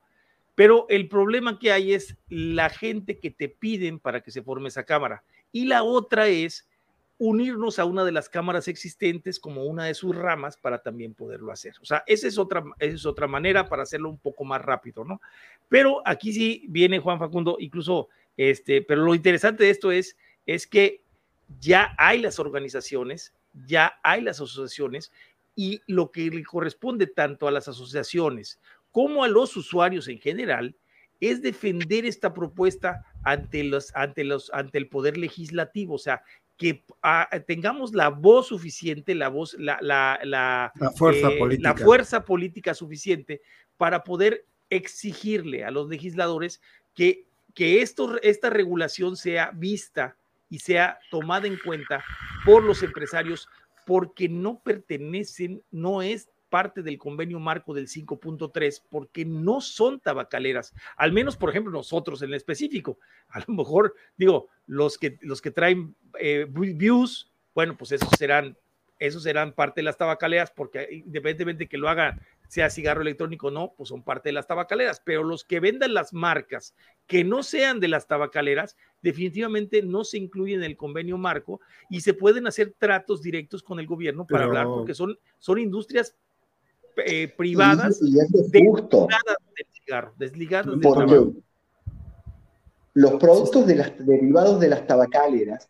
pero 0.53 0.85
el 0.87 1.09
problema 1.09 1.57
que 1.57 1.71
hay 1.71 1.93
es 1.93 2.15
la 2.29 2.69
gente 2.69 3.17
que 3.17 3.31
te 3.31 3.49
piden 3.49 3.97
para 3.97 4.21
que 4.21 4.29
se 4.29 4.43
forme 4.43 4.67
esa 4.67 4.83
cámara. 4.83 5.23
Y 5.51 5.65
la 5.65 5.81
otra 5.81 6.27
es 6.27 6.68
unirnos 7.19 7.79
a 7.79 7.85
una 7.85 8.05
de 8.05 8.13
las 8.13 8.29
cámaras 8.29 8.69
existentes 8.69 9.39
como 9.39 9.65
una 9.65 9.85
de 9.85 9.93
sus 9.93 10.15
ramas 10.15 10.57
para 10.57 10.81
también 10.81 11.13
poderlo 11.13 11.51
hacer. 11.51 11.73
O 11.81 11.85
sea, 11.85 12.03
esa 12.07 12.27
es 12.27 12.37
otra, 12.37 12.63
esa 12.79 12.95
es 12.95 13.05
otra 13.05 13.27
manera 13.27 13.67
para 13.67 13.83
hacerlo 13.83 14.09
un 14.09 14.17
poco 14.17 14.45
más 14.45 14.61
rápido, 14.61 15.03
¿no? 15.03 15.21
Pero 15.67 16.01
aquí 16.05 16.31
sí 16.31 16.65
viene 16.69 16.99
Juan 16.99 17.19
Facundo, 17.19 17.57
incluso 17.59 18.07
este, 18.37 18.81
pero 18.81 19.03
lo 19.03 19.13
interesante 19.13 19.65
de 19.65 19.69
esto 19.69 19.91
es, 19.91 20.15
es 20.45 20.65
que 20.65 21.03
ya 21.59 21.93
hay 21.97 22.19
las 22.21 22.39
organizaciones, 22.39 23.33
ya 23.67 23.99
hay 24.01 24.21
las 24.21 24.37
asociaciones 24.39 25.11
y 25.55 25.81
lo 25.87 26.11
que 26.11 26.29
le 26.29 26.45
corresponde 26.45 27.05
tanto 27.05 27.49
a 27.49 27.51
las 27.51 27.67
asociaciones 27.67 28.61
como 28.91 29.25
a 29.25 29.27
los 29.27 29.57
usuarios 29.57 30.07
en 30.07 30.19
general 30.19 30.73
es 31.19 31.41
defender 31.41 32.05
esta 32.05 32.33
propuesta 32.33 33.03
ante 33.23 33.65
los, 33.65 33.93
ante 33.93 34.23
los, 34.23 34.49
ante 34.53 34.77
el 34.77 34.87
poder 34.87 35.17
legislativo, 35.17 35.95
o 35.95 35.99
sea, 35.99 36.23
que 36.59 36.83
ah, 37.01 37.27
tengamos 37.47 37.95
la 37.95 38.09
voz 38.09 38.49
suficiente, 38.49 39.15
la 39.15 39.29
voz, 39.29 39.55
la, 39.57 39.79
la, 39.81 40.19
la, 40.23 40.71
fuerza 40.95 41.29
eh, 41.31 41.39
política. 41.39 41.69
la 41.69 41.75
fuerza 41.75 42.23
política 42.25 42.75
suficiente 42.75 43.41
para 43.77 44.03
poder 44.03 44.45
exigirle 44.69 45.63
a 45.63 45.71
los 45.71 45.89
legisladores 45.89 46.61
que 46.93 47.25
que 47.53 47.81
esto, 47.81 48.21
esta 48.21 48.49
regulación 48.49 49.15
sea 49.15 49.51
vista 49.53 50.15
y 50.49 50.59
sea 50.59 50.99
tomada 51.11 51.47
en 51.47 51.57
cuenta 51.57 52.03
por 52.45 52.63
los 52.63 52.83
empresarios 52.83 53.47
porque 53.85 54.29
no 54.29 54.59
pertenecen, 54.59 55.61
no 55.71 56.01
es 56.01 56.29
parte 56.49 56.81
del 56.81 56.97
convenio 56.97 57.39
marco 57.39 57.73
del 57.73 57.87
5.3 57.87 58.83
porque 58.89 59.25
no 59.25 59.61
son 59.61 59.99
tabacaleras, 59.99 60.73
al 60.97 61.11
menos 61.11 61.37
por 61.37 61.49
ejemplo 61.49 61.71
nosotros 61.71 62.21
en 62.21 62.33
específico, 62.33 62.99
a 63.29 63.39
lo 63.47 63.53
mejor 63.53 63.95
digo, 64.17 64.47
los 64.67 64.97
que, 64.97 65.17
los 65.21 65.41
que 65.41 65.51
traen 65.51 65.95
eh, 66.19 66.45
views, 66.49 67.31
bueno, 67.53 67.77
pues 67.77 67.91
esos 67.91 68.09
serán, 68.17 68.57
esos 68.99 69.23
serán 69.23 69.53
parte 69.53 69.81
de 69.81 69.85
las 69.85 69.97
tabacaleras 69.97 70.51
porque 70.51 70.87
independientemente 70.91 71.67
que 71.67 71.77
lo 71.77 71.89
hagan 71.89 72.21
sea 72.49 72.69
cigarro 72.71 73.01
electrónico 73.01 73.47
o 73.47 73.51
no, 73.51 73.73
pues 73.77 73.89
son 73.89 74.03
parte 74.03 74.29
de 74.29 74.33
las 74.33 74.47
tabacaleras, 74.47 75.01
pero 75.05 75.23
los 75.23 75.45
que 75.45 75.59
vendan 75.59 75.93
las 75.93 76.13
marcas 76.13 76.75
que 77.05 77.23
no 77.23 77.43
sean 77.43 77.79
de 77.79 77.87
las 77.87 78.07
tabacaleras, 78.07 78.75
definitivamente 79.03 79.83
no 79.83 80.03
se 80.03 80.17
incluyen 80.17 80.59
en 80.59 80.65
el 80.65 80.75
convenio 80.75 81.17
marco 81.17 81.61
y 81.91 82.01
se 82.01 82.15
pueden 82.15 82.47
hacer 82.47 82.73
tratos 82.77 83.21
directos 83.21 83.61
con 83.61 83.79
el 83.79 83.85
gobierno 83.85 84.25
para 84.25 84.45
hablar, 84.45 84.65
porque 84.65 84.95
son, 84.95 85.17
son 85.37 85.59
industrias 85.59 86.17
eh, 87.05 87.33
privadas 87.35 87.99
desligadas 87.99 88.31
del 88.31 89.67
cigarro, 89.73 90.13
desligadas 90.17 90.65
del 90.67 91.43
Los 92.93 93.13
productos 93.13 93.67
de 93.67 93.75
las, 93.75 93.93
derivados 94.05 94.59
de 94.59 94.67
las 94.69 94.85
tabacaleras 94.87 95.69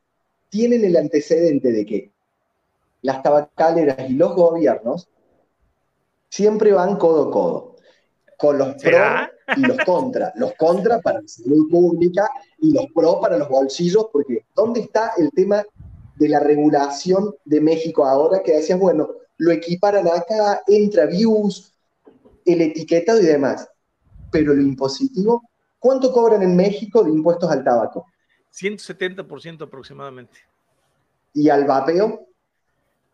tienen 0.50 0.84
el 0.84 0.98
antecedente 0.98 1.72
de 1.72 1.86
que 1.86 2.12
las 3.02 3.22
tabacaleras 3.24 4.10
y 4.10 4.13
los 4.13 4.36
gobiernos 4.36 5.10
siempre 6.30 6.74
van 6.74 6.98
codo 6.98 7.30
a 7.30 7.32
codo, 7.32 7.76
con 8.38 8.58
los 8.58 8.76
pro 8.82 8.98
y 9.58 9.62
los 9.62 9.78
contra. 9.86 10.32
Los 10.36 10.54
contra 10.56 11.00
para 11.02 11.22
la 11.22 11.28
salud 11.28 11.70
pública 11.70 12.30
y 12.60 12.74
los 12.74 12.86
pro 12.94 13.20
para 13.20 13.38
los 13.38 13.50
bolsillos, 13.50 14.08
porque 14.12 14.46
¿dónde 14.56 14.82
está 14.82 15.13
el 15.18 15.32
tema 15.32 15.63
de 16.15 16.30
la 16.30 16.39
regulación 16.39 17.34
de 17.46 17.62
México 17.62 18.06
ahora 18.06 18.44
que 18.44 18.54
decías, 18.54 18.78
bueno, 18.78 19.10
lo 19.39 19.52
equiparan 19.52 20.08
acá, 20.08 20.62
entra 20.67 21.06
views, 21.08 21.73
el 22.45 22.62
etiquetado 22.62 23.19
y 23.19 23.25
demás, 23.25 23.67
pero 24.32 24.54
lo 24.54 24.62
impositivo, 24.62 25.49
¿cuánto 25.80 26.12
cobran 26.12 26.43
en 26.43 26.56
México 26.56 27.04
de 27.04 27.10
impuestos 27.10 27.49
al 27.49 27.63
tabaco? 27.63 28.06
170% 28.54 29.63
aproximadamente. 29.63 30.39
¿Y 31.34 31.49
al 31.49 31.65
vapeo? 31.65 32.30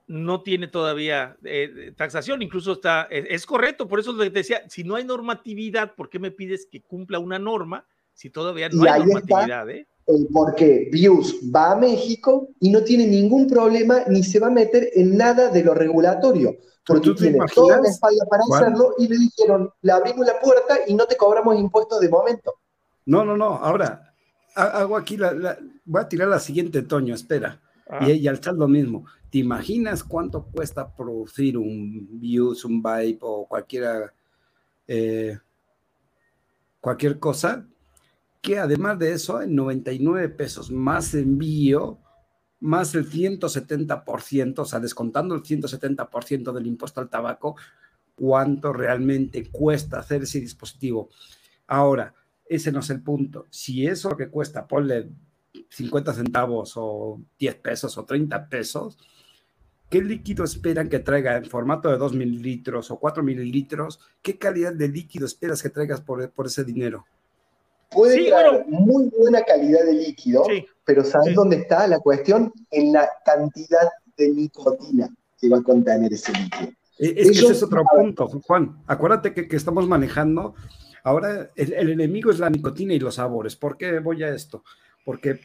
no 0.08 0.44
tiene 0.44 0.68
todavía 0.68 1.36
eh, 1.44 1.92
taxación, 1.96 2.42
incluso 2.42 2.74
está, 2.74 3.08
es, 3.10 3.46
correcto, 3.46 3.88
por 3.88 4.00
eso 4.00 4.16
te 4.16 4.30
decía, 4.30 4.62
si 4.70 4.84
no 4.84 4.96
hay 4.96 5.04
normatividad, 5.04 5.96
¿por 5.96 6.10
qué 6.10 6.20
me 6.20 6.32
pides 6.32 6.68
que 6.72 6.82
cumpla 6.82 7.18
una 7.20 7.40
norma 7.40 7.88
si 8.14 8.30
todavía 8.30 8.70
no 8.70 8.84
hay 8.84 9.00
normatividad? 9.04 9.70
Eh? 9.70 9.88
Porque 10.32 10.90
Views 10.92 11.36
va 11.54 11.72
a 11.72 11.76
México 11.76 12.50
y 12.60 12.70
no 12.70 12.84
tiene 12.84 13.08
ningún 13.08 13.48
problema 13.48 14.04
ni 14.08 14.24
se 14.24 14.40
va 14.40 14.48
a 14.48 14.52
meter 14.52 14.90
en 14.94 15.18
nada 15.18 15.50
de 15.50 15.64
lo 15.64 15.74
regulatorio, 15.74 16.58
porque 16.86 17.12
tiene 17.12 17.40
toda 17.54 17.82
la 17.82 17.90
espalda 17.90 18.26
para 18.30 18.44
hacerlo 18.44 18.94
y 19.00 19.08
le 19.08 19.18
dijeron, 19.18 19.72
le 19.82 19.92
abrimos 19.92 20.28
la 20.28 20.40
puerta 20.40 20.78
y 20.88 20.94
no 20.94 21.06
te 21.06 21.18
cobramos 21.18 21.58
impuestos 21.58 22.00
de 22.00 22.10
momento. 22.10 22.54
No, 23.08 23.26
no, 23.26 23.36
no, 23.36 23.56
ahora 23.56 24.06
hago 24.56 24.96
aquí, 24.96 25.18
la, 25.18 25.58
voy 25.86 26.02
a 26.02 26.10
tirar 26.10 26.28
la 26.28 26.40
siguiente, 26.40 26.82
Toño, 26.82 27.14
espera. 27.14 27.62
Y, 28.02 28.14
y, 28.14 28.28
al 28.28 28.40
chat 28.40 28.56
lo 28.56 28.68
mismo. 28.68 29.06
¿Te 29.30 29.38
imaginas 29.40 30.04
cuánto 30.04 30.44
cuesta 30.44 30.92
producir 30.96 31.58
un 31.58 32.08
Views, 32.20 32.66
un 32.66 32.82
Vibe 32.82 33.20
o 33.22 33.46
cualquiera, 33.48 34.12
eh, 34.88 35.38
cualquier 36.82 37.20
cosa? 37.20 37.68
Que 38.46 38.60
además 38.60 39.00
de 39.00 39.12
eso, 39.12 39.42
en 39.42 39.56
99 39.56 40.30
pesos 40.30 40.70
más 40.70 41.16
envío, 41.16 41.98
más 42.60 42.94
el 42.94 43.10
170%, 43.10 44.60
o 44.60 44.66
sea, 44.66 44.80
descontando 44.80 45.34
el 45.34 45.42
170% 45.42 46.52
del 46.54 46.68
impuesto 46.68 47.02
al 47.02 47.10
tabaco, 47.10 47.56
cuánto 48.14 48.72
realmente 48.72 49.50
cuesta 49.50 49.98
hacer 49.98 50.22
ese 50.22 50.42
dispositivo. 50.42 51.10
Ahora, 51.66 52.14
ese 52.48 52.72
no 52.72 52.82
es 52.82 52.92
el 52.92 53.02
punto. 53.02 53.48
Si 53.50 53.88
eso 53.88 54.16
que 54.16 54.30
cuesta, 54.30 54.68
ponle 54.68 55.10
50 55.70 56.14
centavos 56.14 56.74
o 56.76 57.20
10 57.40 57.56
pesos 57.56 57.98
o 57.98 58.06
30 58.06 58.48
pesos, 58.48 59.00
¿Qué 59.90 60.02
líquido 60.04 60.44
esperan 60.44 60.90
que 60.90 60.98
traiga 60.98 61.38
en 61.38 61.46
formato 61.46 61.90
de 61.90 61.98
2 61.98 62.14
mililitros 62.14 62.90
o 62.90 63.00
4 63.00 63.24
mililitros? 63.24 64.00
¿Qué 64.24 64.38
calidad 64.38 64.74
de 64.74 64.88
líquido 64.88 65.28
esperas 65.28 65.62
que 65.62 65.70
traigas 65.70 66.02
por, 66.02 66.32
por 66.32 66.48
ese 66.48 66.64
dinero? 66.64 67.06
Puede 67.96 68.28
traer 68.28 68.66
muy 68.68 69.10
buena 69.18 69.42
calidad 69.42 69.86
de 69.86 69.94
líquido, 69.94 70.46
pero 70.84 71.04
¿sabes 71.04 71.34
dónde 71.34 71.58
está 71.58 71.88
la 71.88 72.00
cuestión? 72.00 72.52
En 72.70 72.94
la 72.94 73.10
cantidad 73.26 73.90
de 74.18 74.30
nicotina 74.30 75.10
que 75.40 75.50
va 75.50 75.58
a 75.58 75.64
contener 75.64 76.14
ese 76.14 76.32
líquido. 76.34 76.72
Es 76.98 77.14
que 77.14 77.22
ese 77.22 77.52
es 77.52 77.64
otro 77.64 77.84
punto, 77.84 78.28
Juan. 78.28 78.84
Acuérdate 78.88 79.34
que, 79.34 79.48
que 79.48 79.56
estamos 79.56 79.88
manejando. 79.88 80.56
Ahora 81.04 81.52
el, 81.56 81.74
el, 81.74 81.90
enemigo 81.90 82.32
es 82.32 82.40
la 82.40 82.50
nicotina 82.50 82.94
y 82.94 83.00
los 83.00 83.16
sabores. 83.16 83.56
¿Por 83.56 83.78
qué 83.78 84.00
voy 84.00 84.24
a 84.24 84.30
esto? 84.30 84.64
Porque 85.04 85.40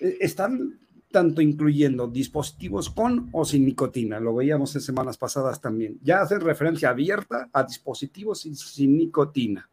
eh, 0.00 0.18
están 0.20 0.78
tanto 1.10 1.40
incluyendo 1.40 2.06
dispositivos 2.06 2.90
con 2.90 3.28
o 3.32 3.44
sin 3.44 3.64
nicotina, 3.64 4.20
lo 4.20 4.34
veíamos 4.34 4.74
en 4.76 4.80
semanas 4.80 5.18
pasadas 5.18 5.60
también. 5.60 5.98
Ya 6.02 6.22
hacen 6.22 6.40
referencia 6.40 6.90
abierta 6.90 7.48
a 7.52 7.64
dispositivos 7.64 8.42
sin, 8.42 8.96
nicotina. 8.96 9.68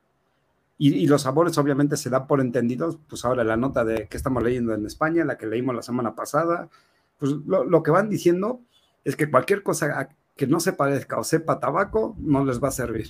Y, 0.79 1.07
los 1.07 1.23
sabores 1.23 1.57
obviamente 1.57 1.97
se 1.97 2.11
dan 2.11 2.27
por 2.27 2.39
entendidos, 2.39 2.99
pues 3.09 3.25
ahora 3.25 3.43
la 3.43 3.57
nota 3.57 3.83
de 3.83 4.07
que 4.07 4.17
estamos 4.17 4.43
leyendo 4.43 4.73
en 4.73 4.85
España, 4.85 5.25
la 5.25 5.37
que 5.37 5.47
leímos 5.47 5.75
la 5.75 5.81
semana 5.81 6.15
pasada, 6.15 6.69
pues 7.17 7.31
lo, 7.47 7.81
que 7.81 7.89
van 7.89 8.09
diciendo 8.09 8.61
es 9.03 9.15
que 9.15 9.31
cualquier 9.31 9.63
cosa 9.63 10.09
que 10.35 10.45
no 10.45 10.59
se 10.59 10.73
parezca 10.73 11.17
o 11.17 11.23
sepa 11.23 11.59
tabaco 11.59 12.15
no 12.19 12.45
les 12.45 12.63
va 12.63 12.67
a 12.67 12.71
servir. 12.71 13.07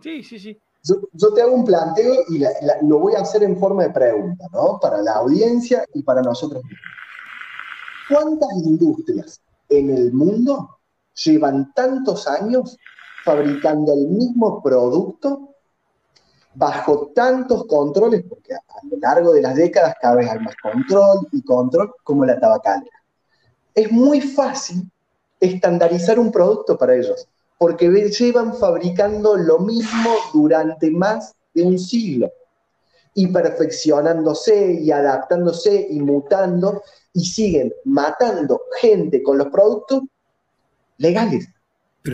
Sí, 0.00 0.22
sí, 0.22 0.38
sí. 0.38 0.56
Yo, 0.84 1.34
te 1.34 1.42
hago 1.42 1.52
un 1.52 1.64
planteo 1.64 2.14
y 2.28 2.42
lo 2.86 2.98
voy 3.00 3.14
a 3.14 3.20
hacer 3.22 3.42
en 3.42 3.58
forma 3.58 3.82
de 3.82 3.90
pregunta, 3.90 4.46
¿no? 4.52 4.78
Para 4.80 5.02
la 5.02 5.14
audiencia 5.16 5.84
y 5.92 6.02
para 6.02 6.22
nosotros 6.22 6.62
¿Cuántas 8.10 8.48
industrias 8.64 9.40
en 9.68 9.90
el 9.90 10.12
mundo 10.12 10.78
llevan 11.14 11.72
tantos 11.74 12.26
años 12.26 12.76
fabricando 13.24 13.92
el 13.92 14.08
mismo 14.08 14.60
producto 14.60 15.49
bajo 16.54 17.12
tantos 17.14 17.66
controles? 17.66 18.24
Porque 18.28 18.54
a 18.54 18.86
lo 18.90 18.96
largo 18.98 19.32
de 19.32 19.42
las 19.42 19.54
décadas 19.54 19.94
cada 20.00 20.16
vez 20.16 20.30
hay 20.30 20.38
más 20.40 20.56
control 20.56 21.28
y 21.32 21.42
control 21.42 21.92
como 22.04 22.24
la 22.24 22.38
tabacalera. 22.38 22.96
Es 23.74 23.90
muy 23.90 24.20
fácil 24.20 24.90
estandarizar 25.38 26.18
un 26.18 26.30
producto 26.30 26.76
para 26.76 26.94
ellos 26.94 27.26
porque 27.60 27.88
llevan 27.88 28.54
fabricando 28.54 29.36
lo 29.36 29.58
mismo 29.58 30.10
durante 30.32 30.90
más 30.90 31.34
de 31.52 31.62
un 31.62 31.78
siglo 31.78 32.32
y 33.14 33.26
perfeccionándose 33.26 34.72
y 34.80 34.90
adaptándose 34.90 35.88
y 35.90 36.00
mutando 36.00 36.82
y 37.12 37.24
siguen 37.24 37.72
matando 37.84 38.62
gente 38.80 39.22
con 39.22 39.36
los 39.36 39.48
productos 39.48 40.04
legales. 40.96 41.48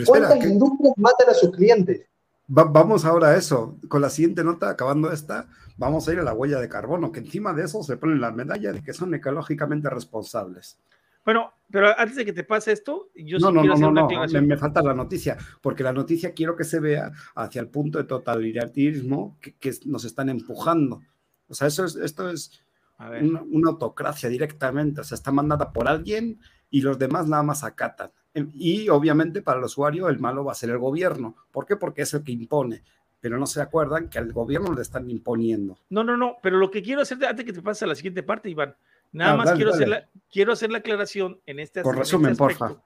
¿Cuántas 0.04 0.44
industrias 0.44 0.94
matan 0.96 1.28
a 1.28 1.34
sus 1.34 1.52
clientes? 1.52 2.00
Vamos 2.46 3.04
ahora 3.04 3.28
a 3.28 3.36
eso. 3.36 3.78
Con 3.88 4.00
la 4.00 4.10
siguiente 4.10 4.44
nota, 4.44 4.70
acabando 4.70 5.12
esta, 5.12 5.48
vamos 5.76 6.08
a 6.08 6.12
ir 6.12 6.20
a 6.20 6.24
la 6.24 6.32
huella 6.32 6.60
de 6.60 6.68
carbono, 6.68 7.12
que 7.12 7.20
encima 7.20 7.52
de 7.52 7.64
eso 7.64 7.82
se 7.82 7.96
ponen 7.96 8.20
la 8.20 8.32
medalla 8.32 8.72
de 8.72 8.82
que 8.82 8.92
son 8.92 9.14
ecológicamente 9.14 9.90
responsables. 9.90 10.78
Bueno, 11.24 11.52
pero 11.70 11.88
antes 11.98 12.16
de 12.16 12.24
que 12.24 12.32
te 12.32 12.44
pase 12.44 12.70
esto, 12.70 13.10
yo 13.16 13.38
no, 13.38 13.48
sí 13.48 13.54
no, 13.54 13.60
quiero 13.60 13.90
no, 13.90 14.06
hacer 14.06 14.40
una 14.40 14.40
no, 14.40 14.46
Me, 14.46 14.56
falta 14.56 14.80
la 14.80 14.94
noticia, 14.94 15.36
porque 15.60 15.82
la 15.82 15.92
noticia 15.92 16.32
quiero 16.32 16.54
que 16.54 16.62
se 16.62 16.78
vea 16.78 17.10
hacia 17.34 17.60
el 17.60 17.68
punto 17.68 17.98
de 17.98 18.04
totalitarismo 18.04 19.36
que, 19.40 19.74
nos 19.86 20.04
están 20.04 20.28
empujando. 20.28 21.02
O 21.48 21.54
sea, 21.54 21.66
eso 21.66 21.84
es, 21.84 21.96
esto 21.96 22.30
es 22.30 22.62
una, 22.98 23.70
autocracia 23.70 24.28
directamente, 24.28 25.00
o 25.00 25.04
sea, 25.04 25.16
está 25.16 25.32
mandada 25.32 25.72
por 25.72 25.88
alguien 25.88 26.38
y 26.70 26.80
los 26.80 26.98
demás 26.98 27.26
nada 27.26 27.42
más 27.42 27.64
acatan. 27.64 28.10
Em, 28.34 28.50
y 28.54 28.88
obviamente 28.88 29.42
para 29.42 29.58
el 29.58 29.64
usuario 29.64 30.08
el 30.08 30.18
malo 30.18 30.44
va 30.44 30.52
a 30.52 30.56
ser 30.56 30.70
el 30.70 30.78
gobierno. 30.78 31.36
¿Por 31.50 31.66
qué? 31.66 31.76
Porque 31.76 32.02
es 32.02 32.14
el 32.14 32.22
que 32.22 32.32
impone 32.32 32.82
pero 33.18 33.38
no 33.38 33.46
se 33.46 33.60
acuerdan 33.60 34.08
que 34.08 34.18
al 34.18 34.32
gobierno 34.32 34.72
le 34.72 34.82
están 34.82 35.10
imponiendo. 35.10 35.76
No, 35.90 36.04
no, 36.04 36.16
no, 36.16 36.36
pero 36.42 36.58
lo 36.58 36.70
que 36.70 36.80
quiero 36.80 37.02
hacer, 37.02 37.24
antes 37.24 37.44
que 37.44 37.52
te 37.52 37.60
pase 37.60 37.84
a 37.84 37.88
la 37.88 37.96
siguiente 37.96 38.22
parte, 38.22 38.48
Iván, 38.48 38.76
Nada 39.12 39.32
ah, 39.32 39.36
más 39.36 39.52
quiero, 39.52 39.72
Hacer 39.72 39.88
la, 39.88 40.08
quiero 40.30 40.52
hacer 40.52 40.70
la 40.70 40.78
aclaración 40.78 41.40
en 41.46 41.58
este, 41.58 41.82
Por 41.82 41.96
resumen, 41.96 42.32
este 42.32 42.38
porfa. 42.38 42.76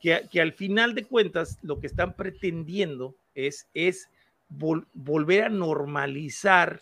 Que, 0.00 0.26
que, 0.30 0.40
al 0.40 0.52
final 0.52 0.94
de 0.94 1.04
cuentas 1.04 1.58
lo 1.62 1.80
que 1.80 1.86
están 1.86 2.14
pretendiendo 2.14 3.14
es, 3.34 3.66
es 3.74 4.08
volver 4.48 5.44
a 5.44 5.48
normalizar 5.48 6.80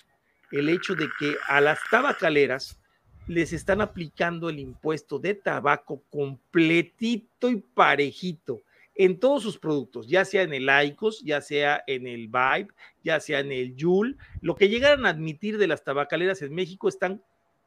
el 0.50 0.68
hecho 0.68 0.94
de 0.94 1.08
que 1.18 1.37
a 1.48 1.61
las 1.61 1.78
tabacaleras 1.90 2.78
les 3.28 3.52
están 3.52 3.80
aplicando 3.80 4.48
el 4.48 4.58
impuesto 4.58 5.18
de 5.18 5.34
tabaco 5.34 6.02
completito 6.10 7.50
y 7.50 7.56
parejito 7.56 8.62
en 8.94 9.20
todos 9.20 9.44
sus 9.44 9.58
productos, 9.58 10.08
ya 10.08 10.24
sea 10.24 10.42
en 10.42 10.52
el 10.52 10.68
ICOS, 10.86 11.22
ya 11.22 11.40
sea 11.40 11.84
en 11.86 12.08
el 12.08 12.26
Vibe, 12.26 12.68
ya 13.04 13.20
sea 13.20 13.38
en 13.38 13.52
el 13.52 13.76
Joule. 13.78 14.16
Lo 14.40 14.56
que 14.56 14.68
llegaron 14.68 15.06
a 15.06 15.10
admitir 15.10 15.56
de 15.56 15.68
las 15.68 15.84
tabacaleras 15.84 16.42
en 16.42 16.52
México 16.52 16.88
están 16.88 17.22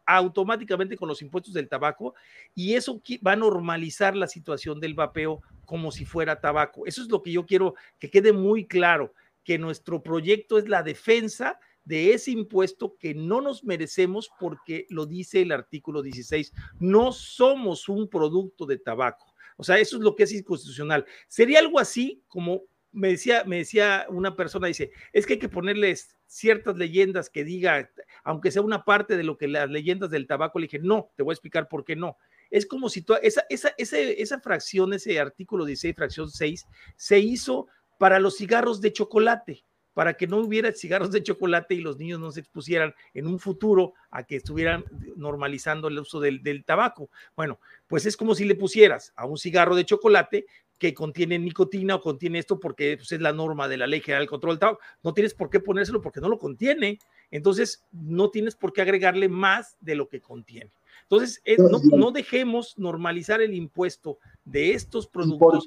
automáticamente 0.06 0.98
con 0.98 1.08
los 1.08 1.22
impuestos 1.22 1.54
del 1.54 1.70
tabaco 1.70 2.16
y 2.54 2.74
eso 2.74 3.02
va 3.26 3.34
a 3.34 3.38
normalizar 3.38 4.14
la 4.16 4.28
situación 4.28 4.82
del 4.82 4.94
vapeo 4.94 5.42
como 5.66 5.92
si 5.92 6.04
fuera 6.04 6.42
tabaco. 6.42 6.86
Eso 6.86 7.02
es 7.02 7.10
lo 7.10 7.22
que 7.22 7.32
yo 7.32 7.46
quiero 7.46 7.76
que 7.98 8.10
quede 8.10 8.34
muy 8.34 8.66
claro, 8.66 9.14
que 9.46 9.58
nuestro 9.58 10.04
proyecto 10.04 10.58
es 10.58 10.68
la 10.68 10.84
defensa 10.84 11.60
de 11.84 12.14
ese 12.14 12.32
impuesto 12.32 12.96
que 12.98 13.14
no 13.14 13.42
nos 13.42 13.64
merecemos 13.64 14.30
porque 14.40 14.86
lo 14.90 15.06
dice 15.06 15.42
el 15.42 15.52
artículo 15.52 16.02
16. 16.02 16.54
No 16.80 17.12
somos 17.12 17.90
un 17.90 18.10
producto 18.10 18.66
de 18.66 18.78
tabaco. 18.78 19.34
O 19.58 19.64
sea, 19.64 19.78
eso 19.80 19.98
es 19.98 20.04
lo 20.04 20.16
que 20.16 20.24
es 20.24 20.34
inconstitucional. 20.34 21.06
Sería 21.28 21.60
algo 21.60 21.80
así 21.80 22.24
como 22.28 22.64
me 22.92 23.10
decía, 23.10 23.44
me 23.46 23.58
decía 23.58 24.06
una 24.10 24.36
persona, 24.36 24.68
dice, 24.68 24.92
es 25.14 25.26
que 25.26 25.34
hay 25.34 25.40
que 25.40 25.50
ponerles 25.50 26.18
ciertas 26.28 26.76
leyendas 26.76 27.30
que 27.30 27.44
diga, 27.44 27.90
aunque 28.24 28.52
sea 28.52 28.62
una 28.62 28.84
parte 28.84 29.18
de 29.18 29.24
lo 29.24 29.38
que 29.38 29.48
las 29.48 29.70
leyendas 29.70 30.10
del 30.10 30.28
tabaco, 30.28 30.60
le 30.60 30.66
dije, 30.66 30.80
no, 30.80 31.12
te 31.16 31.24
voy 31.24 31.32
a 31.32 31.36
explicar 31.36 31.68
por 31.70 31.86
qué 31.86 31.96
no. 31.96 32.18
Es 32.50 32.66
como 32.66 32.90
si 32.90 33.02
tú, 33.02 33.14
esa, 33.22 33.46
esa, 33.50 33.74
esa 33.78 34.40
fracción, 34.42 34.94
ese 34.94 35.20
artículo 35.20 35.66
16, 35.66 35.96
fracción 35.96 36.30
6, 36.30 36.66
se 36.98 37.20
hizo 37.20 37.68
para 37.98 38.20
los 38.20 38.38
cigarros 38.38 38.82
de 38.82 38.92
chocolate 38.92 39.64
para 40.02 40.16
que 40.16 40.26
no 40.26 40.38
hubiera 40.38 40.72
cigarros 40.72 41.12
de 41.12 41.22
chocolate 41.22 41.76
y 41.76 41.80
los 41.80 42.00
niños 42.00 42.20
no 42.20 42.32
se 42.32 42.40
expusieran 42.40 42.96
en 43.14 43.28
un 43.28 43.38
futuro 43.38 43.94
a 44.10 44.24
que 44.24 44.38
estuvieran 44.38 44.84
normalizando 45.16 45.90
el 45.90 46.00
uso 46.00 46.20
del, 46.20 46.42
tabaco. 46.66 47.12
Bueno, 47.36 47.60
pues 47.86 48.08
es 48.08 48.18
como 48.18 48.34
si 48.34 48.46
le 48.46 48.56
pusieras 48.56 49.14
a 49.16 49.28
un 49.28 49.38
cigarro 49.38 49.76
de 49.76 49.86
chocolate 49.86 50.48
que 50.80 50.96
contiene 50.96 51.38
nicotina 51.38 51.94
o 51.94 52.02
contiene 52.02 52.40
esto 52.40 52.60
porque 52.60 52.98
pues, 52.98 53.12
es 53.12 53.22
la 53.22 53.32
norma 53.32 53.68
de 53.68 53.78
la 53.78 53.86
ley 53.86 54.02
general 54.02 54.24
del 54.24 54.30
control 54.30 54.54
del 54.54 54.60
tabaco. 54.62 54.80
No 55.04 55.14
tienes 55.14 55.36
por 55.36 55.52
qué 55.52 55.60
ponérselo 55.60 56.02
porque 56.02 56.20
no 56.20 56.30
lo 56.30 56.40
contiene. 56.40 56.98
Entonces, 57.30 57.86
no 57.92 58.32
tienes 58.32 58.56
por 58.56 58.74
qué 58.74 58.82
agregarle 58.82 59.30
más 59.30 59.78
de 59.82 59.94
lo 59.94 60.10
que 60.10 60.20
contiene. 60.20 60.72
Entonces, 61.12 61.42
eh, 61.44 61.58
no, 61.92 62.12
dejemos 62.12 62.78
normalizar 62.78 63.42
el 63.42 63.54
impuesto 63.54 64.18
de 64.46 64.72
estos 64.72 65.08
productos 65.08 65.66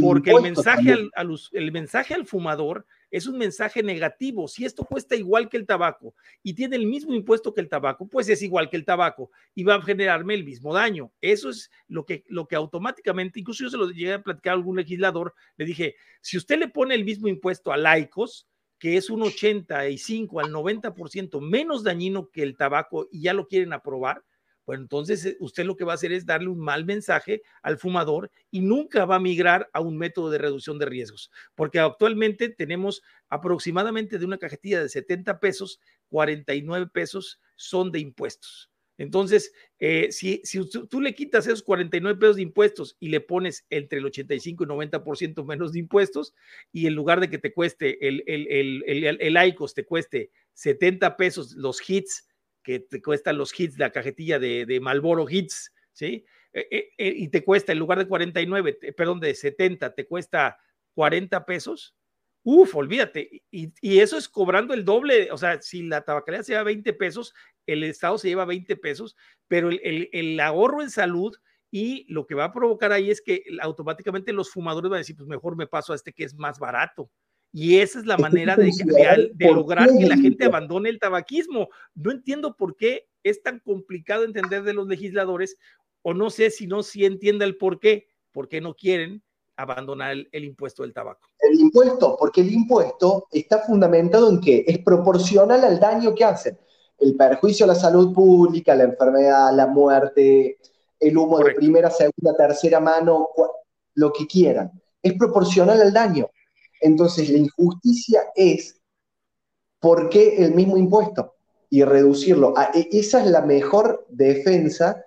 porque 0.00 0.30
el 0.30 0.40
mensaje, 0.40 0.96
al, 1.14 1.38
el 1.52 1.70
mensaje 1.70 2.14
al 2.14 2.24
fumador 2.24 2.86
es 3.10 3.26
un 3.26 3.36
mensaje 3.36 3.82
negativo. 3.82 4.48
Si 4.48 4.64
esto 4.64 4.86
cuesta 4.86 5.14
igual 5.14 5.50
que 5.50 5.58
el 5.58 5.66
tabaco 5.66 6.14
y 6.42 6.54
tiene 6.54 6.76
el 6.76 6.86
mismo 6.86 7.12
impuesto 7.12 7.52
que 7.52 7.60
el 7.60 7.68
tabaco, 7.68 8.08
pues 8.08 8.30
es 8.30 8.40
igual 8.40 8.70
que 8.70 8.78
el 8.78 8.86
tabaco 8.86 9.30
y 9.54 9.64
va 9.64 9.74
a 9.74 9.82
generarme 9.82 10.32
el 10.32 10.44
mismo 10.44 10.72
daño. 10.72 11.12
Eso 11.20 11.50
es 11.50 11.70
lo 11.88 12.06
que, 12.06 12.24
lo 12.28 12.48
que 12.48 12.56
automáticamente, 12.56 13.40
incluso 13.40 13.64
yo 13.64 13.70
se 13.70 13.76
lo 13.76 13.90
llegué 13.90 14.14
a 14.14 14.22
platicar 14.22 14.52
a 14.52 14.56
algún 14.56 14.76
legislador, 14.76 15.34
le 15.58 15.66
dije, 15.66 15.96
si 16.22 16.38
usted 16.38 16.58
le 16.58 16.68
pone 16.68 16.94
el 16.94 17.04
mismo 17.04 17.28
impuesto 17.28 17.70
a 17.70 17.76
laicos, 17.76 18.48
que 18.78 18.96
es 18.96 19.10
un 19.10 19.24
85 19.24 20.40
al 20.40 20.50
90% 20.50 21.38
menos 21.42 21.84
dañino 21.84 22.30
que 22.30 22.42
el 22.42 22.56
tabaco 22.56 23.08
y 23.10 23.20
ya 23.20 23.34
lo 23.34 23.46
quieren 23.46 23.74
aprobar, 23.74 24.24
pues 24.66 24.80
entonces 24.80 25.24
eh, 25.24 25.36
usted 25.38 25.64
lo 25.64 25.76
que 25.76 25.84
va 25.84 25.92
a 25.92 25.94
hacer 25.94 26.12
es 26.12 26.26
darle 26.26 26.48
un 26.48 26.58
mal 26.58 26.84
mensaje 26.84 27.40
al 27.62 27.78
fumador 27.78 28.30
y 28.50 28.60
nunca 28.60 29.04
va 29.04 29.16
a 29.16 29.20
migrar 29.20 29.70
a 29.72 29.80
un 29.80 29.96
método 29.96 30.28
de 30.28 30.38
reducción 30.38 30.78
de 30.78 30.86
riesgos, 30.86 31.30
porque 31.54 31.78
actualmente 31.78 32.48
tenemos 32.48 33.00
aproximadamente 33.28 34.18
de 34.18 34.24
una 34.24 34.38
cajetilla 34.38 34.82
de 34.82 34.88
70 34.88 35.38
pesos, 35.38 35.80
49 36.08 36.88
pesos 36.92 37.40
son 37.54 37.92
de 37.92 38.00
impuestos. 38.00 38.70
Entonces, 38.98 39.52
eh, 39.78 40.08
si, 40.10 40.40
si 40.42 40.60
tú 40.68 41.00
le 41.00 41.14
quitas 41.14 41.46
esos 41.46 41.62
49 41.62 42.18
pesos 42.18 42.36
de 42.36 42.42
impuestos 42.42 42.96
y 42.98 43.08
le 43.08 43.20
pones 43.20 43.66
entre 43.70 43.98
el 43.98 44.06
85 44.06 44.64
y 44.64 44.66
90% 44.66 45.44
menos 45.44 45.72
de 45.72 45.80
impuestos, 45.80 46.34
y 46.72 46.86
en 46.88 46.94
lugar 46.94 47.20
de 47.20 47.30
que 47.30 47.38
te 47.38 47.52
cueste 47.52 48.04
el, 48.06 48.24
el, 48.26 48.48
el, 48.48 49.18
el, 49.20 49.48
ICOS, 49.48 49.74
te 49.74 49.84
cueste 49.84 50.30
70 50.54 51.16
pesos 51.16 51.52
los 51.52 51.88
hits 51.88 52.26
que 52.66 52.80
te 52.80 53.00
cuestan 53.00 53.38
los 53.38 53.58
hits, 53.58 53.78
la 53.78 53.92
cajetilla 53.92 54.40
de, 54.40 54.66
de 54.66 54.80
Malboro 54.80 55.30
Hits, 55.30 55.72
¿sí? 55.92 56.24
Eh, 56.52 56.66
eh, 56.68 56.88
eh, 56.98 57.14
y 57.16 57.28
te 57.28 57.44
cuesta, 57.44 57.70
en 57.70 57.78
lugar 57.78 57.96
de 57.98 58.08
49, 58.08 58.76
perdón, 58.96 59.20
de 59.20 59.36
70, 59.36 59.94
te 59.94 60.04
cuesta 60.04 60.58
40 60.94 61.46
pesos. 61.46 61.94
Uf, 62.42 62.74
olvídate. 62.74 63.44
Y, 63.52 63.72
y, 63.80 64.00
eso 64.00 64.18
es 64.18 64.28
cobrando 64.28 64.74
el 64.74 64.84
doble. 64.84 65.30
O 65.30 65.38
sea, 65.38 65.62
si 65.62 65.84
la 65.84 66.04
tabacalera 66.04 66.42
se 66.42 66.52
lleva 66.52 66.64
20 66.64 66.92
pesos, 66.94 67.34
el 67.66 67.84
Estado 67.84 68.18
se 68.18 68.28
lleva 68.28 68.44
20 68.44 68.74
pesos, 68.76 69.14
pero 69.46 69.68
el, 69.68 69.80
el, 69.84 70.08
el 70.12 70.40
ahorro 70.40 70.82
en 70.82 70.90
salud 70.90 71.36
y 71.70 72.04
lo 72.12 72.26
que 72.26 72.34
va 72.34 72.46
a 72.46 72.52
provocar 72.52 72.90
ahí 72.90 73.10
es 73.10 73.20
que 73.20 73.44
automáticamente 73.60 74.32
los 74.32 74.50
fumadores 74.50 74.90
van 74.90 74.96
a 74.96 74.98
decir, 75.02 75.16
pues 75.16 75.28
mejor 75.28 75.56
me 75.56 75.68
paso 75.68 75.92
a 75.92 75.96
este 75.96 76.12
que 76.12 76.24
es 76.24 76.34
más 76.34 76.58
barato. 76.58 77.12
Y 77.58 77.78
esa 77.78 78.00
es 78.00 78.04
la 78.04 78.18
manera 78.18 78.54
de, 78.54 78.70
lograr 79.50 79.88
que 79.98 80.04
la 80.04 80.18
gente 80.18 80.44
abandone 80.44 80.90
el 80.90 80.98
tabaquismo. 80.98 81.70
No 81.94 82.10
entiendo 82.10 82.54
por 82.54 82.76
qué 82.76 83.08
es 83.22 83.42
tan 83.42 83.60
complicado 83.60 84.24
entender 84.24 84.62
de 84.62 84.74
los 84.74 84.86
legisladores, 84.86 85.56
o 86.02 86.12
no 86.12 86.28
sé 86.28 86.50
si 86.50 86.66
no 86.66 86.82
si 86.82 87.06
entienda 87.06 87.46
el 87.46 87.56
por 87.56 87.80
qué, 87.80 88.08
por 88.30 88.50
qué 88.50 88.60
no 88.60 88.74
quieren 88.74 89.22
abandonar 89.56 90.14
el, 90.32 90.44
impuesto 90.44 90.82
del 90.82 90.92
tabaco. 90.92 91.30
El 91.38 91.58
impuesto, 91.58 92.18
porque 92.20 92.42
el 92.42 92.52
impuesto 92.52 93.26
está 93.32 93.60
fundamentado 93.60 94.28
en 94.28 94.38
que 94.38 94.62
es 94.68 94.80
proporcional 94.80 95.64
al 95.64 95.80
daño 95.80 96.14
que 96.14 96.24
hacen. 96.24 96.58
El 96.98 97.16
perjuicio 97.16 97.64
a 97.64 97.68
la 97.68 97.74
salud 97.74 98.12
pública, 98.12 98.74
la 98.74 98.84
enfermedad, 98.84 99.56
la 99.56 99.66
muerte, 99.66 100.58
el 101.00 101.16
humo 101.16 101.38
de 101.38 101.54
primera, 101.54 101.88
segunda, 101.88 102.36
tercera 102.36 102.80
mano, 102.80 103.30
lo 103.94 104.12
que 104.12 104.26
quieran. 104.26 104.70
Es 105.02 105.14
proporcional 105.14 105.80
al 105.80 105.94
daño. 105.94 106.28
Entonces, 106.80 107.30
la 107.30 107.38
injusticia 107.38 108.22
es 108.34 108.80
por 109.80 110.08
qué 110.08 110.44
el 110.44 110.54
mismo 110.54 110.76
impuesto 110.76 111.34
y 111.70 111.84
reducirlo. 111.84 112.54
Ah, 112.56 112.70
e, 112.74 112.88
esa 112.92 113.24
es 113.24 113.30
la 113.30 113.42
mejor 113.42 114.06
defensa. 114.08 115.04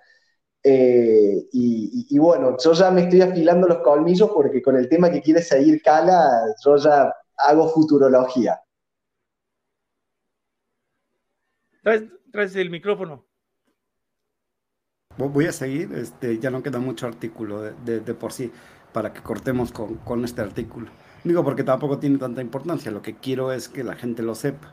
Eh, 0.62 1.48
y, 1.52 2.18
bueno, 2.18 2.56
yo 2.62 2.72
ya 2.74 2.90
me 2.90 3.02
estoy 3.02 3.22
afilando 3.22 3.66
los 3.66 3.78
colmillos 3.78 4.30
porque 4.30 4.60
con 4.60 4.76
el 4.76 4.88
tema 4.88 5.10
que 5.10 5.22
quiere 5.22 5.42
seguir 5.42 5.80
Cala, 5.82 6.54
yo 6.64 6.76
ya 6.76 7.14
hago 7.36 7.68
futurología. 7.68 8.60
Traes, 11.82 12.56
el 12.56 12.70
micrófono. 12.70 13.26
Voy 15.16 15.46
a 15.46 15.52
seguir, 15.52 15.92
este, 15.94 16.38
ya 16.38 16.50
no 16.50 16.62
queda 16.62 16.78
mucho 16.78 17.06
artículo 17.06 17.62
de, 17.62 18.00
por 18.14 18.32
sí 18.32 18.52
para 18.92 19.12
que 19.12 19.22
cortemos 19.22 19.72
con, 19.72 19.96
con 19.96 20.24
este 20.24 20.40
artículo. 20.42 20.90
Digo 21.22 21.44
porque 21.44 21.64
tampoco 21.64 21.98
tiene 21.98 22.18
tanta 22.18 22.40
importancia, 22.40 22.90
lo 22.90 23.02
que 23.02 23.16
quiero 23.16 23.52
es 23.52 23.68
que 23.68 23.84
la 23.84 23.94
gente 23.94 24.22
lo 24.22 24.34
sepa. 24.34 24.72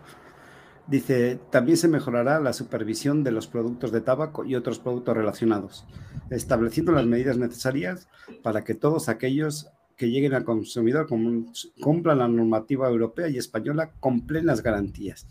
Dice, 0.87 1.37
también 1.51 1.77
se 1.77 1.89
mejorará 1.89 2.39
la 2.39 2.53
supervisión 2.53 3.23
de 3.25 3.31
los 3.31 3.47
productos 3.47 3.91
de 3.91 3.99
tabaco 3.99 4.45
y 4.45 4.55
otros 4.55 4.79
productos 4.79 5.17
relacionados, 5.17 5.85
estableciendo 6.29 6.93
las 6.93 7.05
medidas 7.05 7.37
necesarias 7.37 8.07
para 8.41 8.63
que 8.63 8.73
todos 8.73 9.09
aquellos 9.09 9.69
que 9.97 10.09
lleguen 10.09 10.33
al 10.33 10.45
consumidor 10.45 11.07
cumplan 11.81 12.19
la 12.19 12.27
normativa 12.29 12.87
europea 12.87 13.27
y 13.27 13.37
española 13.37 13.91
con 13.99 14.25
plenas 14.25 14.63
garantías. 14.63 15.27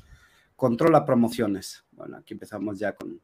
Controla 0.56 1.06
promociones. 1.06 1.84
Bueno, 1.92 2.18
aquí 2.18 2.34
empezamos 2.34 2.78
ya 2.78 2.94
con, 2.94 3.20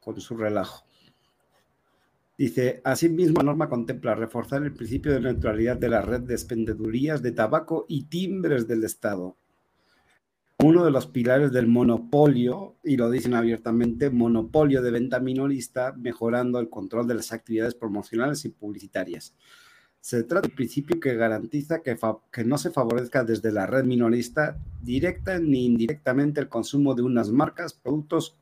con 0.00 0.20
su 0.20 0.36
relajo. 0.36 0.84
Dice, 2.38 2.80
asimismo, 2.84 3.40
la 3.40 3.44
norma 3.44 3.68
contempla 3.68 4.14
reforzar 4.14 4.62
el 4.62 4.72
principio 4.72 5.12
de 5.12 5.20
neutralidad 5.20 5.76
de 5.76 5.90
la 5.90 6.00
red 6.00 6.22
de 6.22 6.34
expendedurías 6.34 7.22
de 7.22 7.32
tabaco 7.32 7.84
y 7.88 8.04
timbres 8.04 8.66
del 8.66 8.84
Estado. 8.84 9.36
Uno 10.58 10.84
de 10.84 10.90
los 10.90 11.06
pilares 11.06 11.52
del 11.52 11.66
monopolio, 11.66 12.76
y 12.84 12.96
lo 12.96 13.10
dicen 13.10 13.34
abiertamente, 13.34 14.10
monopolio 14.10 14.80
de 14.80 14.92
venta 14.92 15.20
minorista, 15.20 15.92
mejorando 15.92 16.58
el 16.58 16.70
control 16.70 17.06
de 17.06 17.16
las 17.16 17.32
actividades 17.32 17.74
promocionales 17.74 18.44
y 18.46 18.48
publicitarias. 18.48 19.34
Se 20.00 20.22
trata 20.22 20.48
del 20.48 20.56
principio 20.56 20.98
que 21.00 21.14
garantiza 21.14 21.82
que, 21.82 21.96
que 22.32 22.44
no 22.44 22.58
se 22.58 22.70
favorezca 22.70 23.24
desde 23.24 23.52
la 23.52 23.66
red 23.66 23.84
minorista 23.84 24.58
directa 24.80 25.38
ni 25.38 25.66
indirectamente 25.66 26.40
el 26.40 26.48
consumo 26.48 26.94
de 26.94 27.02
unas 27.02 27.30
marcas, 27.30 27.74
productos 27.74 28.36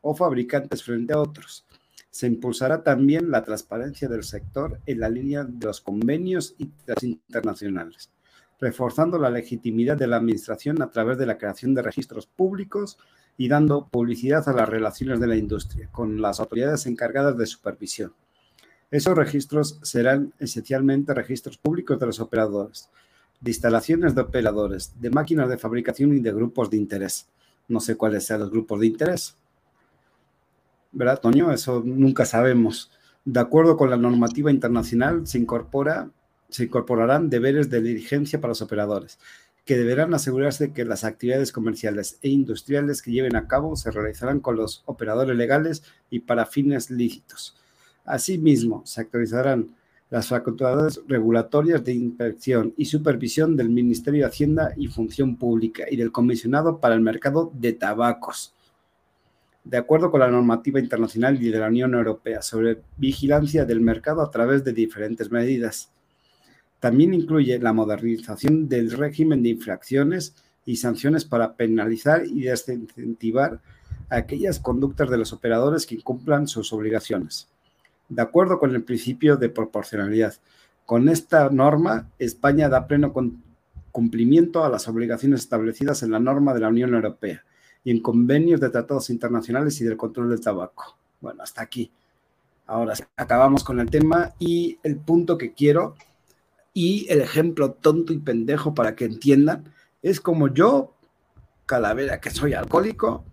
o 0.00 0.14
fabricantes 0.14 0.82
frente 0.82 1.12
a 1.12 1.20
otros 1.20 1.65
se 2.16 2.26
impulsará 2.26 2.82
también 2.82 3.30
la 3.30 3.44
transparencia 3.44 4.08
del 4.08 4.24
sector 4.24 4.80
en 4.86 5.00
la 5.00 5.10
línea 5.10 5.44
de 5.44 5.66
los 5.66 5.82
convenios 5.82 6.56
internacionales, 7.02 8.08
reforzando 8.58 9.18
la 9.18 9.28
legitimidad 9.28 9.98
de 9.98 10.06
la 10.06 10.16
Administración 10.16 10.80
a 10.80 10.90
través 10.90 11.18
de 11.18 11.26
la 11.26 11.36
creación 11.36 11.74
de 11.74 11.82
registros 11.82 12.26
públicos 12.26 12.96
y 13.36 13.48
dando 13.48 13.88
publicidad 13.88 14.48
a 14.48 14.54
las 14.54 14.66
relaciones 14.66 15.20
de 15.20 15.26
la 15.26 15.36
industria 15.36 15.90
con 15.92 16.22
las 16.22 16.40
autoridades 16.40 16.86
encargadas 16.86 17.36
de 17.36 17.44
supervisión. 17.44 18.14
Esos 18.90 19.14
registros 19.14 19.78
serán 19.82 20.32
esencialmente 20.38 21.12
registros 21.12 21.58
públicos 21.58 22.00
de 22.00 22.06
los 22.06 22.18
operadores, 22.18 22.88
de 23.42 23.50
instalaciones 23.50 24.14
de 24.14 24.22
operadores, 24.22 24.94
de 24.98 25.10
máquinas 25.10 25.50
de 25.50 25.58
fabricación 25.58 26.16
y 26.16 26.20
de 26.20 26.32
grupos 26.32 26.70
de 26.70 26.78
interés. 26.78 27.28
No 27.68 27.78
sé 27.78 27.94
cuáles 27.94 28.24
sean 28.24 28.40
los 28.40 28.50
grupos 28.50 28.80
de 28.80 28.86
interés, 28.86 29.36
¿verdad, 30.96 31.20
Toño? 31.20 31.52
Eso 31.52 31.82
nunca 31.84 32.24
sabemos. 32.24 32.90
De 33.24 33.40
acuerdo 33.40 33.76
con 33.76 33.90
la 33.90 33.96
normativa 33.96 34.50
internacional, 34.50 35.26
se, 35.26 35.38
incorpora, 35.38 36.10
se 36.48 36.64
incorporarán 36.64 37.28
deberes 37.28 37.68
de 37.70 37.82
diligencia 37.82 38.40
para 38.40 38.52
los 38.52 38.62
operadores, 38.62 39.18
que 39.64 39.76
deberán 39.76 40.14
asegurarse 40.14 40.72
que 40.72 40.84
las 40.84 41.04
actividades 41.04 41.52
comerciales 41.52 42.18
e 42.22 42.30
industriales 42.30 43.02
que 43.02 43.10
lleven 43.10 43.36
a 43.36 43.46
cabo 43.46 43.76
se 43.76 43.90
realizarán 43.90 44.40
con 44.40 44.56
los 44.56 44.82
operadores 44.86 45.36
legales 45.36 45.82
y 46.08 46.20
para 46.20 46.46
fines 46.46 46.90
lícitos. 46.90 47.56
Asimismo, 48.04 48.82
se 48.86 49.02
actualizarán 49.02 49.74
las 50.08 50.28
facultades 50.28 51.00
regulatorias 51.08 51.84
de 51.84 51.92
inspección 51.92 52.72
y 52.76 52.86
supervisión 52.86 53.56
del 53.56 53.68
Ministerio 53.68 54.22
de 54.22 54.28
Hacienda 54.28 54.72
y 54.76 54.86
Función 54.86 55.36
Pública 55.36 55.84
y 55.90 55.96
del 55.96 56.12
Comisionado 56.12 56.78
para 56.78 56.94
el 56.94 57.00
Mercado 57.00 57.50
de 57.54 57.72
Tabacos 57.72 58.55
de 59.66 59.78
acuerdo 59.78 60.12
con 60.12 60.20
la 60.20 60.30
normativa 60.30 60.78
internacional 60.78 61.42
y 61.42 61.50
de 61.50 61.58
la 61.58 61.66
Unión 61.66 61.94
Europea 61.94 62.40
sobre 62.40 62.82
vigilancia 62.96 63.64
del 63.64 63.80
mercado 63.80 64.22
a 64.22 64.30
través 64.30 64.62
de 64.62 64.72
diferentes 64.72 65.32
medidas. 65.32 65.90
También 66.78 67.12
incluye 67.14 67.58
la 67.58 67.72
modernización 67.72 68.68
del 68.68 68.92
régimen 68.92 69.42
de 69.42 69.48
infracciones 69.48 70.36
y 70.64 70.76
sanciones 70.76 71.24
para 71.24 71.54
penalizar 71.54 72.24
y 72.26 72.42
desincentivar 72.42 73.60
aquellas 74.08 74.60
conductas 74.60 75.10
de 75.10 75.18
los 75.18 75.32
operadores 75.32 75.84
que 75.84 75.96
incumplan 75.96 76.46
sus 76.46 76.72
obligaciones. 76.72 77.48
De 78.08 78.22
acuerdo 78.22 78.60
con 78.60 78.72
el 78.72 78.84
principio 78.84 79.36
de 79.36 79.48
proporcionalidad, 79.48 80.34
con 80.84 81.08
esta 81.08 81.50
norma, 81.50 82.08
España 82.20 82.68
da 82.68 82.86
pleno 82.86 83.12
cumplimiento 83.90 84.64
a 84.64 84.68
las 84.68 84.86
obligaciones 84.86 85.40
establecidas 85.40 86.04
en 86.04 86.12
la 86.12 86.20
norma 86.20 86.54
de 86.54 86.60
la 86.60 86.68
Unión 86.68 86.94
Europea 86.94 87.42
y 87.86 87.92
en 87.92 88.00
convenios 88.00 88.60
de 88.60 88.68
tratados 88.68 89.10
internacionales 89.10 89.80
y 89.80 89.84
del 89.84 89.96
control 89.96 90.30
del 90.30 90.40
tabaco. 90.40 90.98
Bueno, 91.20 91.44
hasta 91.44 91.62
aquí. 91.62 91.92
Ahora 92.66 92.94
acabamos 93.16 93.62
con 93.62 93.78
el 93.78 93.88
tema 93.88 94.34
y 94.40 94.80
el 94.82 94.96
punto 94.96 95.38
que 95.38 95.52
quiero 95.52 95.94
y 96.74 97.06
el 97.08 97.20
ejemplo 97.20 97.74
tonto 97.74 98.12
y 98.12 98.18
pendejo 98.18 98.74
para 98.74 98.96
que 98.96 99.04
entiendan 99.04 99.72
es 100.02 100.20
como 100.20 100.52
yo, 100.52 100.94
calavera 101.64 102.20
que 102.20 102.30
soy 102.30 102.54
alcohólico, 102.54 103.24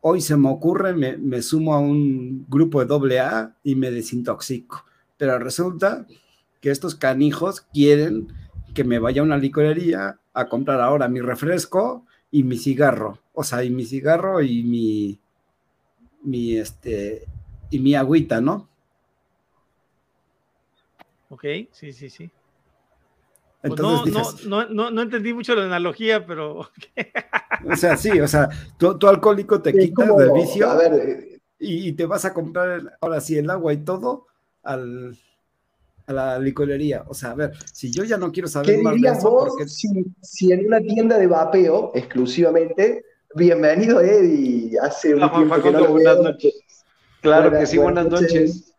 hoy 0.00 0.20
se 0.20 0.36
me 0.36 0.48
ocurre, 0.48 0.92
me, 0.92 1.42
sumo 1.42 1.74
a 1.74 1.78
un 1.78 2.44
grupo 2.48 2.80
de 2.80 2.86
doble 2.86 3.20
A 3.20 3.56
y 3.62 3.76
me 3.76 3.92
desintoxico. 3.92 4.84
Pero 5.16 5.38
resulta 5.38 6.08
que 6.60 6.72
estos 6.72 6.96
canijos 6.96 7.60
quieren 7.72 8.32
que 8.74 8.82
me 8.82 8.98
vaya 8.98 9.20
a 9.20 9.24
una 9.24 9.38
licorería 9.38 10.18
a 10.34 10.48
comprar 10.48 10.80
ahora 10.80 11.06
mi 11.06 11.20
refresco 11.20 12.04
y 12.36 12.42
mi 12.42 12.58
cigarro. 12.58 13.18
O 13.32 13.42
sea, 13.42 13.64
y 13.64 13.70
mi 13.70 13.86
cigarro 13.86 14.42
y 14.42 14.62
mi, 14.62 15.18
mi, 16.22 16.58
este, 16.58 17.24
y 17.70 17.78
mi 17.78 17.94
agüita, 17.94 18.42
¿no? 18.42 18.68
Ok, 21.30 21.44
sí, 21.72 21.94
sí, 21.94 22.10
sí. 22.10 22.30
Pues 23.62 23.72
Entonces 23.72 24.46
no, 24.46 24.68
no, 24.68 24.90
no, 24.90 25.02
entendí 25.02 25.32
mucho 25.32 25.54
la 25.54 25.64
analogía, 25.64 26.26
pero. 26.26 26.58
o 27.70 27.76
sea, 27.76 27.96
sí, 27.96 28.20
o 28.20 28.28
sea, 28.28 28.50
tu, 28.76 28.98
alcohólico 29.08 29.62
te 29.62 29.72
quita 29.72 30.04
del 30.04 30.32
vicio 30.32 30.78
eh, 30.82 31.40
y, 31.58 31.90
te 31.92 32.04
vas 32.04 32.26
a 32.26 32.34
comprar 32.34 32.98
ahora 33.00 33.22
sí 33.22 33.38
el 33.38 33.48
agua 33.48 33.72
y 33.72 33.78
todo 33.78 34.26
al, 34.62 35.16
a 36.06 36.12
la 36.12 36.38
licorería. 36.38 37.04
O 37.08 37.14
sea, 37.14 37.30
a 37.30 37.34
ver, 37.34 37.52
si 37.72 37.90
yo 37.90 38.04
ya 38.04 38.16
no 38.16 38.32
quiero 38.32 38.48
saber 38.48 38.80
más 38.82 39.00
de 39.00 39.08
eso, 39.08 39.30
porque... 39.30 39.68
si, 39.68 39.88
si, 40.22 40.52
en 40.52 40.66
una 40.66 40.80
tienda 40.80 41.18
de 41.18 41.26
vapeo 41.26 41.92
exclusivamente, 41.94 43.04
bienvenido 43.34 44.00
Eddie, 44.00 44.78
hace 44.80 45.14
un 45.14 45.30
tiempo 45.30 45.62
que 45.62 45.70
no 45.70 45.80
lo 45.80 45.94
veo. 45.94 46.22
Noches. 46.22 46.54
Claro 47.20 47.50
que 47.50 47.66
sí, 47.66 47.78
buenas 47.78 48.06
noches. 48.06 48.72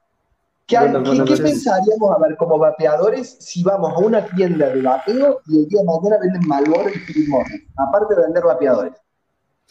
¿Qué, 0.68 0.78
pensaríamos, 0.78 2.14
a 2.14 2.20
ver, 2.20 2.36
como 2.36 2.58
vapeadores, 2.58 3.38
si 3.40 3.64
vamos 3.64 3.94
a 3.94 4.00
una 4.00 4.26
tienda 4.26 4.70
de 4.70 4.82
vapeo 4.82 5.40
y 5.48 5.60
el 5.60 5.68
día 5.70 5.80
de 5.80 5.86
mañana 5.86 6.18
venden 6.22 6.46
Malboro 6.46 6.90
y 6.90 7.00
Philip 7.00 7.30
aparte 7.78 8.16
de 8.16 8.22
vender 8.24 8.44
vapeadores? 8.44 8.94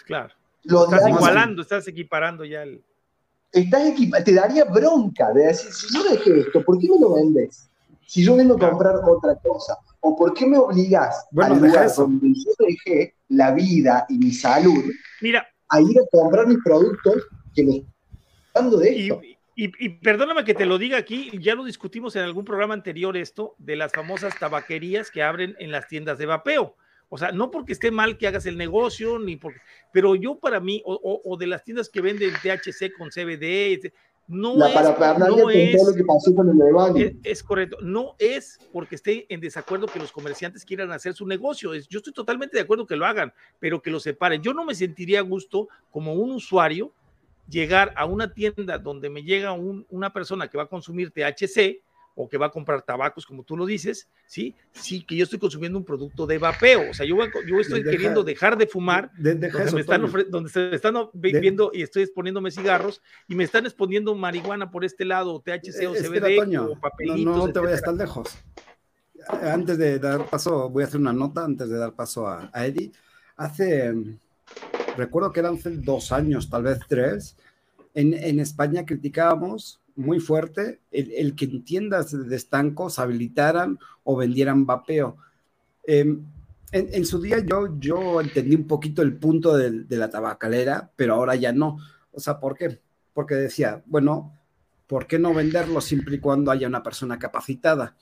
Claro. 0.07 0.33
estás 0.65 1.09
igualando, 1.09 1.63
estás 1.63 1.87
equiparando 1.89 2.45
ya 2.45 2.63
el... 2.63 2.83
Estás 3.57 3.95
te 4.23 4.35
daría 4.35 4.65
bronca 4.67 5.33
de 5.33 5.47
decir, 5.47 5.73
si 5.73 5.95
yo 5.95 6.05
dejé 6.05 6.41
esto, 6.41 6.63
¿por 6.63 6.79
qué 6.79 6.89
me 6.91 7.01
lo 7.01 7.15
vendes? 7.15 7.71
Si 8.07 8.23
yo 8.23 8.37
vengo 8.37 8.55
a 8.55 8.71
comprar 8.71 8.97
otra 8.97 9.35
cosa. 9.37 9.79
¿O 10.01 10.15
por 10.15 10.35
qué 10.35 10.47
me 10.47 10.59
obligas 10.59 11.27
bueno, 11.31 11.55
al 11.55 11.63
lugar 11.63 11.91
donde 11.97 12.29
yo 12.29 12.67
dejé 12.67 13.15
la 13.29 13.53
vida 13.53 14.07
y 14.09 14.19
mi 14.19 14.31
salud 14.31 14.85
Mira, 15.21 15.49
a 15.69 15.81
ir 15.81 15.99
a 15.99 16.03
comprar 16.13 16.47
mis 16.47 16.59
productos 16.63 17.25
que 17.55 17.65
me 17.65 17.77
están 17.79 17.95
dando 18.55 18.77
de 18.77 18.91
esto? 18.91 19.21
Y, 19.59 19.89
perdóname 19.89 20.45
que 20.45 20.53
te 20.53 20.67
lo 20.67 20.77
diga 20.77 20.99
aquí, 20.99 21.31
ya 21.41 21.55
lo 21.55 21.65
discutimos 21.65 22.15
en 22.15 22.23
algún 22.23 22.45
programa 22.45 22.75
anterior 22.75 23.17
esto, 23.17 23.55
de 23.57 23.75
las 23.75 23.91
famosas 23.91 24.39
tabaquerías 24.39 25.11
que 25.11 25.23
abren 25.23 25.57
en 25.59 25.73
las 25.73 25.89
tiendas 25.89 26.19
de 26.19 26.27
vapeo. 26.27 26.77
O 27.09 27.17
sea, 27.17 27.33
no 27.33 27.51
porque 27.51 27.73
esté 27.73 27.91
mal 27.91 28.19
que 28.19 28.27
hagas 28.27 28.45
el 28.45 28.59
negocio, 28.59 29.19
ni 29.19 29.37
porque, 29.37 29.61
pero 29.97 30.15
yo 30.15 30.39
para 30.39 30.61
mí, 30.61 30.83
o, 30.85 31.37
de 31.39 31.47
las 31.47 31.65
tiendas 31.65 31.89
que 31.89 32.03
venden 32.03 32.31
THC 32.35 32.93
con 32.99 33.09
CBD, 33.09 33.91
no 34.29 34.67
es, 34.67 34.75
no 35.19 35.49
es, 35.49 37.15
es, 37.25 37.43
correcto, 37.43 37.79
no 37.81 38.15
es 38.19 38.59
porque 38.75 38.97
esté 38.97 39.25
en 39.33 39.41
desacuerdo 39.41 39.87
que 39.87 39.99
los 39.99 40.13
comerciantes 40.13 40.67
quieran 40.67 40.93
hacer 40.93 41.15
su 41.15 41.27
negocio, 41.27 41.73
es, 41.73 41.89
yo 41.89 42.01
estoy 42.01 42.13
totalmente 42.13 42.59
de 42.59 42.65
acuerdo 42.65 42.87
que 42.87 42.95
lo 42.95 43.07
hagan, 43.07 43.33
pero 43.59 43.81
que 43.81 43.91
lo 43.91 43.99
separen. 43.99 44.43
Yo 44.43 44.53
no 44.53 44.67
me 44.67 44.75
sentiría 44.75 45.21
a 45.21 45.23
gusto 45.23 45.67
como 45.91 46.13
un 46.13 46.33
usuario 46.33 46.93
llegar 47.49 47.95
a 47.97 48.05
una 48.05 48.35
tienda 48.35 48.77
donde 48.77 49.09
me 49.09 49.23
llega 49.23 49.53
una 49.53 50.13
persona 50.13 50.49
que 50.49 50.59
va 50.59 50.65
a 50.65 50.69
consumir 50.69 51.11
THC 51.11 51.81
o 52.19 52.29
que 52.29 52.39
va 52.39 52.47
a 52.47 52.51
comprar 52.51 52.83
tabacos, 52.83 53.27
como 53.27 53.45
tú 53.45 53.59
lo 53.59 53.67
dices, 53.67 54.09
¿sí? 54.27 54.55
Sí, 54.73 55.05
que 55.05 55.15
yo 55.15 55.25
estoy 55.25 55.39
consumiendo 55.39 55.79
un 55.79 55.85
producto 55.85 56.27
de 56.27 56.39
vapeo. 56.39 56.91
O 56.91 56.95
sea, 56.95 57.05
yo, 57.05 57.19
yo 57.47 57.61
estoy 57.61 57.85
queriendo 57.85 58.25
dejar 58.25 58.57
de 58.57 58.67
fumar, 58.67 59.13
donde, 59.19 59.53
me 59.73 59.81
están 59.83 60.11
donde 60.31 60.49
se 60.49 60.75
están 60.75 60.95
viendo 61.13 61.71
y 61.75 61.83
estoy 61.83 62.05
exponiéndome 62.05 62.51
cigarros 62.51 63.03
y 63.29 63.35
me 63.35 63.45
están 63.45 63.67
exponiendo 63.67 64.15
marihuana 64.15 64.71
por 64.71 64.83
este 64.83 65.05
lado, 65.05 65.41
THC 65.41 65.87
o 65.89 65.93
CBD 65.93 66.59
o 66.59 66.81
papelitos. 66.81 67.37
No, 67.37 67.53
te 67.53 67.61
vayas 67.61 67.83
tan 67.83 67.99
lejos. 67.99 68.35
Antes 69.29 69.77
de 69.77 69.99
dar 69.99 70.25
paso, 70.25 70.71
voy 70.71 70.85
a 70.85 70.87
hacer 70.87 71.01
una 71.01 71.13
nota 71.13 71.45
antes 71.45 71.69
de 71.69 71.77
dar 71.77 71.93
paso 71.93 72.27
a, 72.27 72.49
a 72.51 72.67
Eddie. 72.67 72.93
Hace 73.37 73.95
recuerdo 74.97 75.33
que 75.33 75.41
eran 75.41 75.57
hace 75.57 75.77
dos 75.77 76.13
años, 76.13 76.49
tal 76.49 76.63
vez 76.63 76.79
tres, 76.89 77.37
en, 77.93 78.15
en 78.15 78.41
España 78.41 78.87
criticábamos 78.87 79.81
muy 79.97 80.21
fuerte 80.21 80.81
el, 80.91 81.35
que 81.35 81.47
en 81.47 81.65
tiendas 81.65 82.29
de 82.29 82.37
estancos 82.37 82.99
habilitaran 82.99 83.79
o 84.05 84.17
vendieran 84.17 84.67
vapeo. 84.67 85.17
Em, 85.85 86.25
en, 86.73 87.07
su 87.07 87.21
día 87.21 87.39
yo, 87.45 87.79
yo 87.79 88.21
entendí 88.21 88.55
un 88.55 88.67
poquito 88.67 89.03
el 89.03 89.17
punto 89.17 89.57
de, 89.57 89.85
de, 89.85 89.97
la 89.97 90.11
tabacalera, 90.11 90.91
pero 90.97 91.15
ahora 91.15 91.35
ya 91.35 91.53
no. 91.53 91.79
O 92.13 92.21
sea, 92.21 92.39
¿por 92.39 92.57
qué? 92.57 92.81
Porque 93.15 93.35
decía, 93.35 93.83
bueno, 93.87 94.33
¿por 94.87 95.07
qué 95.07 95.19
no 95.19 95.33
venderlo 95.33 95.81
siempre 95.81 96.17
y 96.17 96.21
cuando 96.21 96.51
haya 96.51 96.69
una 96.69 96.83
persona 96.83 97.19
capacitada? 97.19 97.97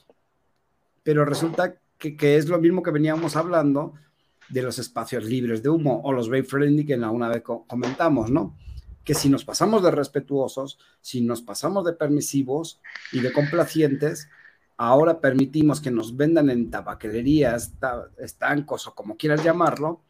Pero 1.03 1.25
resulta 1.25 1.77
que, 1.99 2.17
que 2.17 2.37
es 2.37 2.49
lo 2.49 2.59
mismo 2.59 2.83
que 2.83 2.91
veníamos 2.91 3.37
hablando 3.37 3.95
de 4.49 4.63
los 4.63 4.79
espacios 4.79 5.25
libres 5.25 5.63
de 5.63 5.69
humo 5.69 6.01
o 6.05 6.13
los 6.13 6.29
vape 6.29 6.45
friendly 6.45 6.85
que 6.85 6.97
una 6.97 7.29
vez 7.29 7.43
comentamos, 7.43 8.31
¿no? 8.31 8.57
Que 9.05 9.15
si 9.15 9.29
nos 9.29 9.45
pasamos 9.45 9.83
de 9.83 9.91
respetuosos, 9.91 10.79
si 11.01 11.21
nos 11.21 11.43
pasamos 11.43 11.85
de 11.85 11.93
permisivos 11.93 12.81
y 13.13 13.21
de 13.21 13.33
complacientes, 13.33 14.29
ahora 14.77 15.21
permitimos 15.21 15.81
que 15.81 15.91
nos 15.91 16.17
vendan 16.17 16.51
en 16.51 16.71
tabaquerías, 16.71 17.75
estancos 18.19 18.87
o 18.87 18.95
como 18.95 19.17
quieras 19.17 19.45
llamarlo, 19.45 20.01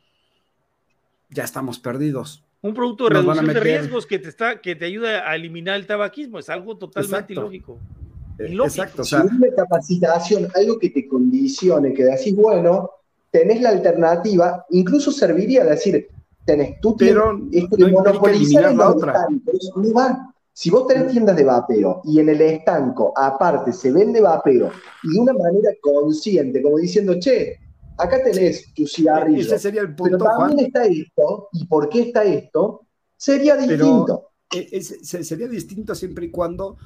ya 1.31 1.45
estamos 1.45 1.79
perdidos. 1.79 2.45
Un 2.63 2.73
producto 2.73 3.05
de 3.05 3.17
reducción 3.17 3.47
de 3.47 3.61
riesgos 3.61 4.07
que 4.07 4.19
te, 4.19 4.29
está, 4.29 4.61
que 4.61 4.75
te 4.75 4.87
ayuda 4.87 5.29
a 5.29 5.37
eliminar 5.37 5.77
el 5.77 5.87
tabaquismo, 5.87 6.39
es 6.39 6.49
algo 6.49 6.79
totalmente 6.79 7.35
ilógico. 7.35 7.79
Eh, 8.39 8.55
exacto. 8.55 9.03
O 9.03 9.05
sea, 9.05 9.23
si 9.23 9.37
una 9.37 9.55
capacitación, 9.55 10.49
algo 10.55 10.79
que 10.79 10.91
te 10.91 11.07
condicione, 11.07 11.93
que 11.93 12.05
decís, 12.05 12.35
bueno, 12.35 12.91
tenés 13.31 13.61
la 13.61 13.71
alternativa, 13.71 14.65
incluso 14.71 15.13
serviría 15.13 15.65
decir, 15.65 16.09
tenés 16.45 16.81
tú 16.81 16.97
pero 16.97 17.41
este, 17.51 17.79
no 17.79 17.89
monopolizar 17.89 18.75
la 18.75 18.91
otra. 18.91 19.27
no 19.77 19.93
va. 19.93 20.35
Si 20.53 20.71
vos 20.71 20.87
tenés 20.87 21.11
tiendas 21.11 21.37
de 21.37 21.45
vapeo 21.45 22.01
y 22.05 22.21
en 22.21 22.29
el 22.29 22.41
estanco 22.41 23.13
aparte 23.17 23.73
se 23.73 23.91
vende 23.91 24.21
vapeo 24.21 24.71
y 25.03 25.15
de 25.15 25.21
una 25.21 25.33
manera 25.33 25.71
consciente, 25.81 26.63
como 26.63 26.79
diciendo, 26.79 27.19
che, 27.19 27.59
acá 27.99 28.23
tenés 28.23 28.73
tu 28.73 28.87
cigarrillo, 28.87 29.41
Ese 29.41 29.59
sería 29.59 29.83
el 29.83 29.97
punto, 29.97 30.19
pero 30.19 30.31
también 30.39 30.67
está 30.67 30.85
esto, 30.85 31.49
¿y 31.53 31.67
por 31.67 31.89
qué 31.89 32.03
está 32.03 32.23
esto? 32.23 32.87
Sería 33.17 33.57
distinto. 33.57 34.31
E, 34.55 34.81
sería 34.81 35.49
distinto 35.49 35.93
siempre 35.97 36.27
y 36.27 36.31
cuando 36.31 36.77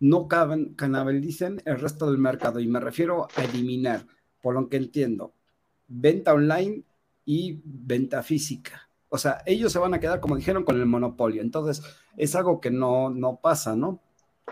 no 0.00 0.26
canabalicen 0.28 1.60
el 1.66 1.80
resto 1.80 2.06
del 2.06 2.18
mercado, 2.18 2.60
y 2.60 2.66
me 2.66 2.80
refiero 2.80 3.28
a 3.36 3.44
eliminar, 3.44 4.06
por 4.40 4.54
lo 4.54 4.68
que 4.70 4.78
entiendo, 4.78 5.34
venta 5.86 6.32
online 6.32 6.82
y 7.26 7.60
venta 7.62 8.22
física. 8.22 8.87
O 9.08 9.18
sea, 9.18 9.42
ellos 9.46 9.72
se 9.72 9.78
van 9.78 9.94
a 9.94 10.00
quedar, 10.00 10.20
como 10.20 10.36
dijeron, 10.36 10.64
con 10.64 10.76
el 10.76 10.86
monopolio. 10.86 11.40
Entonces, 11.40 11.82
es 12.16 12.34
algo 12.34 12.60
que 12.60 12.70
no, 12.70 13.10
no 13.10 13.40
pasa, 13.40 13.74
¿no? 13.74 14.00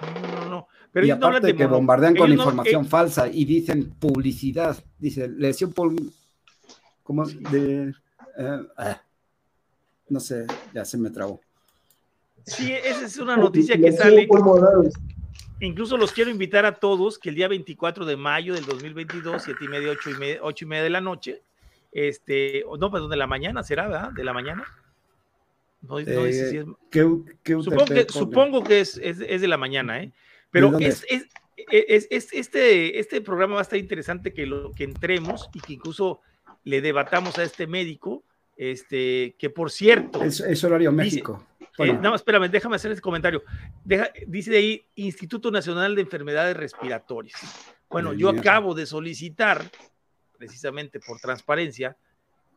No, 0.01 0.31
no, 0.31 0.49
no. 0.49 0.69
Pero 0.93 1.07
y 1.07 1.11
aparte 1.11 1.55
que 1.55 1.67
bombardean 1.67 2.17
con 2.17 2.33
información 2.33 2.85
eh, 2.85 2.89
falsa 2.89 3.29
y 3.29 3.45
dicen 3.45 3.95
publicidad, 3.99 4.83
dice 4.99 5.29
lesión 5.29 5.73
por... 5.73 5.93
¿Cómo? 7.03 7.27
De... 7.27 7.93
Eh, 8.39 8.67
ah, 8.79 9.03
no 10.09 10.21
sé, 10.21 10.47
ya 10.73 10.85
se 10.85 10.97
me 10.97 11.11
trabó. 11.11 11.41
Sí, 12.47 12.73
esa 12.73 13.07
es 13.07 13.19
una 13.19 13.37
noticia 13.37 13.77
que 13.77 13.93
sale. 13.93 14.29
Incluso 15.61 15.97
los 15.97 16.13
quiero 16.13 16.31
invitar 16.31 16.65
a 16.65 16.77
todos 16.77 17.19
que 17.19 17.31
el 17.31 17.35
día 17.35 17.49
24 17.49 18.05
de 18.05 18.17
mayo 18.17 18.55
del 18.55 18.65
2022, 18.67 19.43
7 19.43 19.65
y 19.65 19.69
media, 19.69 19.91
8 19.91 20.11
y 20.11 20.15
media, 20.15 20.39
8 20.43 20.65
y 20.65 20.69
media 20.69 20.83
de 20.85 20.91
la 20.91 21.01
noche, 21.01 21.43
este, 21.93 22.65
no, 22.79 22.91
perdón, 22.91 23.11
de 23.11 23.17
la 23.17 23.27
mañana 23.27 23.63
será, 23.63 23.89
¿verdad? 23.89 24.13
De 24.13 24.25
la 24.25 24.33
mañana. 24.33 24.65
No, 25.83 26.01
no 26.01 26.05
si 26.05 26.11
es... 26.11 26.65
supongo, 27.45 27.85
que, 27.85 28.07
supongo 28.09 28.65
que, 28.65 28.81
es, 28.81 28.99
es, 28.99 29.21
es, 29.21 29.41
de 29.41 29.49
la 29.49 29.57
mañana, 29.57 30.03
¿eh? 30.03 30.13
Pero 30.51 30.79
es, 30.79 31.05
es, 31.09 31.27
es, 31.57 32.33
este, 32.33 32.99
este 32.99 33.21
programa 33.21 33.55
va 33.55 33.61
a 33.61 33.63
estar 33.63 33.79
interesante 33.79 34.33
que, 34.33 34.47
lo, 34.47 34.73
que 34.73 34.85
entremos 34.85 35.49
y 35.55 35.61
que 35.61 35.75
incluso 35.75 36.21
le 36.65 36.81
debatamos 36.81 37.39
a 37.39 37.45
este 37.45 37.67
médico, 37.67 38.25
este, 38.57 39.37
que 39.39 39.51
por 39.51 39.71
cierto... 39.71 40.23
Es, 40.23 40.65
horario 40.65 40.93
México. 40.93 41.47
Eh, 41.79 41.93
no, 41.93 42.15
espérame, 42.15 42.51
déjame 42.51 42.77
hacer 42.77 42.91
este 42.91 43.03
comentario. 43.03 43.43
dice 44.27 44.51
de 44.51 44.57
ahí 44.57 44.87
Instituto 44.95 45.51
Nacional 45.51 45.95
de 45.95 46.03
Enfermedades 46.03 46.57
Respiratorias. 46.57 47.41
Bueno, 47.89 48.13
yo 48.15 48.31
acabo 48.31 48.75
de 48.75 48.87
solicitar, 48.87 49.65
precisamente 50.37 51.01
por 51.01 51.21
transparencia, 51.21 51.97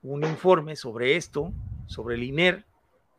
un 0.01 0.23
informe 0.23 0.75
sobre 0.75 1.15
esto, 1.15 1.53
sobre 1.87 2.15
el 2.15 2.23
INER, 2.23 2.65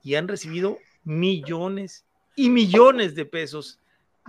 y 0.02 0.14
han 0.14 0.28
recibido 0.28 0.78
millones 1.04 2.04
y 2.36 2.48
millones 2.48 3.14
de 3.14 3.24
pesos 3.26 3.78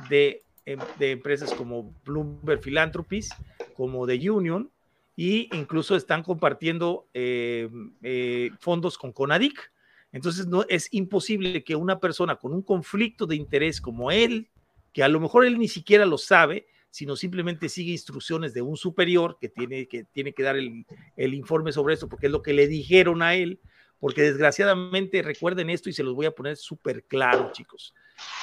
de, 0.09 0.43
em, 0.65 0.79
empresas 0.99 1.53
como 1.53 1.93
Bloomberg 2.05 2.61
Philanthropies, 2.61 3.29
como 3.75 4.05
de 4.05 4.29
Union, 4.29 4.69
y 5.15 5.49
incluso 5.55 5.95
están 5.95 6.23
compartiendo 6.23 7.07
eh, 7.13 7.69
eh, 8.01 8.51
fondos 8.59 8.97
con 8.97 9.11
Conadic. 9.11 9.71
Entonces, 10.11 10.47
no, 10.47 10.65
es 10.67 10.87
imposible 10.91 11.63
que 11.63 11.75
una 11.75 11.99
persona 11.99 12.35
con 12.35 12.53
un 12.53 12.61
conflicto 12.61 13.25
de 13.25 13.35
interés 13.35 13.79
como 13.79 14.11
él, 14.11 14.49
que 14.93 15.03
a 15.03 15.07
lo 15.07 15.19
mejor 15.19 15.45
él 15.45 15.57
ni 15.57 15.67
siquiera 15.67 16.05
lo 16.05 16.17
sabe, 16.17 16.67
sino 16.91 17.15
simplemente 17.15 17.69
sigue 17.69 17.93
instrucciones 17.93 18.53
de 18.53 18.61
un 18.61 18.77
superior 18.77 19.37
que 19.39 19.49
tiene 19.49 19.87
que, 19.87 20.03
tiene 20.03 20.33
que 20.33 20.43
dar 20.43 20.57
el, 20.57 20.85
informe 21.33 21.71
sobre 21.71 21.93
esto, 21.93 22.09
porque 22.09 22.27
es 22.27 22.31
lo 22.31 22.43
que 22.43 22.53
le 22.53 22.67
dijeron 22.67 23.21
a 23.21 23.33
él, 23.33 23.61
porque 23.97 24.23
desgraciadamente 24.23 25.21
recuerden 25.21 25.69
esto 25.69 25.89
y 25.89 25.93
se 25.93 26.03
los 26.03 26.13
voy 26.13 26.25
a 26.25 26.31
poner 26.31 26.57
súper 26.57 27.05
claro, 27.05 27.51
chicos. 27.53 27.93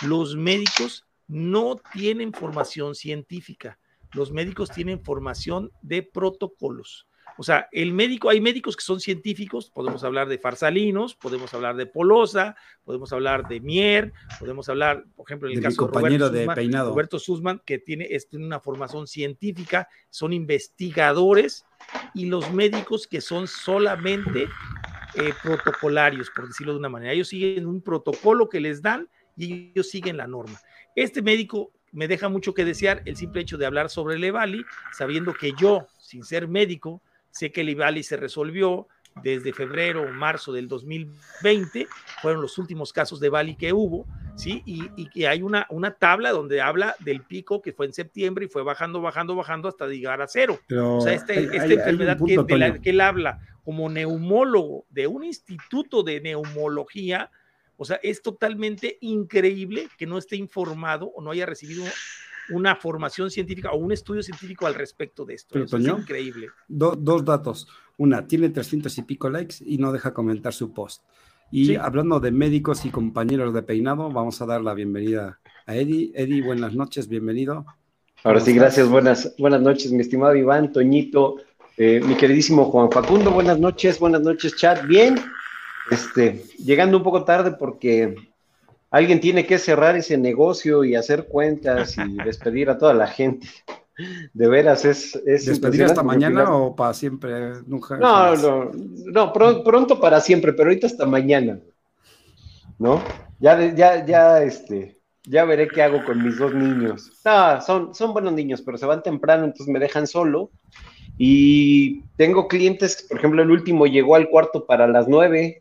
Los 0.03 0.35
médicos 0.35 1.07
no 1.27 1.81
tienen 1.93 2.33
formación 2.33 2.95
científica, 2.95 3.79
los 4.13 4.33
médicos 4.33 4.71
tienen 4.71 5.05
formación 5.05 5.71
de 5.83 6.03
protocolos. 6.03 7.08
O 7.39 7.45
sea, 7.45 7.69
el 7.71 7.93
médico, 7.95 8.31
hay 8.31 8.41
médicos 8.41 8.77
que 8.77 8.83
son 8.83 8.99
científicos, 8.99 9.71
podemos 9.71 10.03
hablar 10.03 10.29
de 10.29 10.39
Farsalinos, 10.39 11.15
podemos 11.15 11.55
hablar 11.55 11.77
de 11.77 11.87
Polosa, 11.87 12.57
podemos 12.85 13.13
hablar 13.13 13.47
de 13.47 13.61
Mier, 13.61 14.13
podemos 14.41 14.69
hablar, 14.69 15.05
por 15.15 15.25
ejemplo, 15.29 15.49
en 15.49 15.57
el 15.57 15.63
caso 15.63 15.77
compañero 15.77 16.31
de, 16.31 16.45
Roberto, 16.45 16.51
de 16.51 16.67
Peinado. 16.67 16.91
Roberto 16.91 17.19
Sussman, 17.21 17.63
que 17.65 17.79
tiene, 17.79 18.09
una 18.33 18.59
formación 18.59 19.07
científica, 19.07 19.89
son 20.11 20.33
investigadores, 20.33 21.65
y 22.13 22.27
los 22.27 22.53
médicos 22.53 23.07
que 23.07 23.21
son 23.21 23.47
solamente 23.47 24.49
eh, 25.15 25.33
protocolarios, 25.43 26.31
por 26.31 26.49
decirlo 26.49 26.73
de 26.73 26.81
una 26.81 26.89
manera. 26.89 27.13
Ellos 27.13 27.29
siguen 27.29 27.67
un 27.67 27.81
protocolo 27.83 28.49
que 28.49 28.61
les 28.61 28.83
dan 28.83 29.09
y 29.37 29.71
ellos 29.71 29.89
siguen 29.89 30.17
la 30.17 30.27
norma. 30.27 30.59
Este 30.97 31.23
médico 31.23 31.73
me 31.93 32.09
deja 32.09 32.29
mucho 32.29 32.53
que 32.53 32.65
desear 32.65 33.03
el 33.07 33.17
simple 33.17 33.43
hecho 33.43 33.57
de 33.57 33.67
hablar 33.67 33.89
sobre 33.91 34.17
el 34.17 34.25
EVALI, 34.25 34.65
sabiendo 34.93 35.33
que 35.33 35.53
yo, 35.59 35.87
sin 35.99 36.25
ser 36.25 36.49
médico, 36.49 37.01
Sé 37.39 37.53
que 37.53 37.61
el 37.61 37.69
IVALI 37.69 38.03
se 38.03 38.17
resolvió 38.17 38.89
desde 39.23 39.53
febrero 39.53 40.03
o 40.03 40.09
marzo 40.09 40.53
del 40.53 40.67
2020, 40.67 41.87
fueron 42.21 42.43
los 42.43 42.59
últimos 42.59 42.93
casos 42.93 43.21
de 43.21 43.29
Bali 43.29 43.55
que 43.55 43.73
hubo, 43.73 44.07
¿sí? 44.35 44.61
Y, 44.67 45.09
que 45.11 45.29
hay 45.29 45.43
una, 45.43 45.65
una 45.71 45.93
tabla 45.93 46.33
donde 46.33 46.61
habla 46.61 46.97
del 46.99 47.23
pico 47.23 47.63
que 47.63 47.73
fue 47.73 47.87
en 47.87 47.93
septiembre 47.93 48.47
y 48.47 48.49
fue 48.49 48.65
bajando, 48.65 49.01
bajando, 49.01 49.37
bajando 49.37 49.69
hasta 49.69 49.87
llegar 49.87 50.21
a 50.21 50.27
cero. 50.27 50.59
o 50.69 51.01
sea, 51.01 51.13
este, 51.13 51.45
esta 51.45 51.73
enfermedad 51.73 52.19
que, 52.25 52.43
de 52.43 52.59
la 52.59 52.77
que 52.81 52.91
él 52.91 53.01
habla 53.01 53.39
como 53.65 53.89
neumólogo 53.89 54.85
de 54.91 55.07
un 55.07 55.23
instituto 55.23 56.03
de 56.03 56.21
neumología, 56.21 57.31
o 57.77 57.85
sea, 57.85 58.01
es 58.03 58.21
totalmente 58.21 58.99
increíble 59.01 59.89
que 59.97 60.07
no 60.07 60.19
esté 60.19 60.35
informado 60.35 61.13
o 61.15 61.23
no 61.23 61.31
haya 61.31 61.47
recibido 61.47 61.85
una 62.51 62.77
formación 62.77 63.31
científica 63.31 63.71
o 63.73 63.77
un 63.77 63.93
estudio 63.93 64.23
científico 64.23 64.67
al 64.67 64.75
respecto 64.75 65.25
de 65.25 65.35
esto. 65.35 65.63
es 65.63 65.73
increíble. 65.73 66.49
dos 66.69 67.25
datos. 67.25 67.69
Una, 67.97 68.27
tiene 68.27 68.49
300 68.51 68.97
y 68.99 69.03
pico 69.03 69.29
likes 69.29 69.57
y 69.61 69.79
no 69.79 69.93
deja 69.93 70.15
comentar 70.15 70.53
su 70.53 70.73
post. 70.73 71.03
Y 71.51 71.77
hablando 71.77 72.21
de 72.21 72.31
médicos 72.31 72.85
y 72.85 72.91
compañeros 72.91 73.55
de 73.55 73.63
peinado, 73.63 74.11
vamos 74.11 74.41
a 74.43 74.47
dar 74.47 74.61
la 74.61 74.75
bienvenida 74.75 75.41
a 75.67 75.77
Eddie. 75.77 76.13
Eddie, 76.15 76.43
buenas 76.43 76.75
noches, 76.75 77.09
bienvenido. 77.09 77.65
Ahora 78.23 78.41
sí, 78.41 78.53
gracias, 78.53 78.89
buenas, 78.89 79.35
buenas 79.39 79.63
noches, 79.63 79.93
mi 79.93 80.01
estimado 80.01 80.35
Iván, 80.35 80.73
Toñito, 80.73 81.37
eh, 81.77 82.01
mi 82.05 82.17
queridísimo 82.17 82.65
Juan 82.65 82.91
Facundo, 82.91 83.31
buenas 83.31 83.61
noches, 83.61 83.99
buenas 84.01 84.21
noches, 84.23 84.57
chat. 84.57 84.85
Bien, 84.87 85.17
este, 85.91 86.43
llegando 86.59 86.97
un 86.97 87.05
poco 87.05 87.25
tarde 87.25 87.53
porque 87.53 88.17
alguien 88.91 89.21
tiene 89.21 89.47
que 89.47 89.59
cerrar 89.59 89.97
ese 89.97 90.17
negocio 90.19 90.85
y 90.85 90.95
hacer 90.95 91.27
cuentas 91.27 91.97
y 91.99 92.17
despedir 92.25 92.71
a 92.71 92.79
toda 92.79 92.95
la 92.95 93.07
gente. 93.07 93.49
De 94.33 94.49
veras, 94.49 94.85
es... 94.85 95.17
es 95.27 95.47
¿Despedir 95.47 95.85
hasta 95.85 96.03
mañana 96.03 96.55
o 96.55 96.75
para 96.75 96.95
siempre? 96.95 97.63
Nunca, 97.67 97.97
no, 97.97 98.37
no, 98.37 98.71
no, 98.73 99.33
pronto 99.33 100.01
para 100.01 100.21
siempre, 100.21 100.53
pero 100.53 100.69
ahorita 100.69 100.87
hasta 100.87 101.05
mañana. 101.05 101.59
¿No? 102.79 103.03
Ya, 103.41 103.75
ya, 103.75 104.07
ya, 104.07 104.43
este, 104.43 104.99
ya 105.25 105.45
veré 105.45 105.67
qué 105.67 105.83
hago 105.83 106.05
con 106.05 106.23
mis 106.23 106.39
dos 106.39 106.55
niños. 106.55 107.11
Ah, 107.25 107.61
son, 107.65 107.93
son 107.93 108.13
buenos 108.13 108.35
niños, 108.35 108.63
pero 108.63 108.79
se 108.79 108.87
van 108.87 109.03
temprano, 109.03 109.45
entonces 109.45 109.73
me 109.73 109.81
dejan 109.81 110.07
solo. 110.07 110.51
Y 111.19 112.03
tengo 112.17 112.47
clientes, 112.47 113.05
por 113.09 113.19
ejemplo, 113.19 113.43
el 113.43 113.51
último 113.51 113.87
llegó 113.87 114.15
al 114.15 114.29
cuarto 114.29 114.65
para 114.65 114.87
las 114.87 115.09
nueve, 115.09 115.61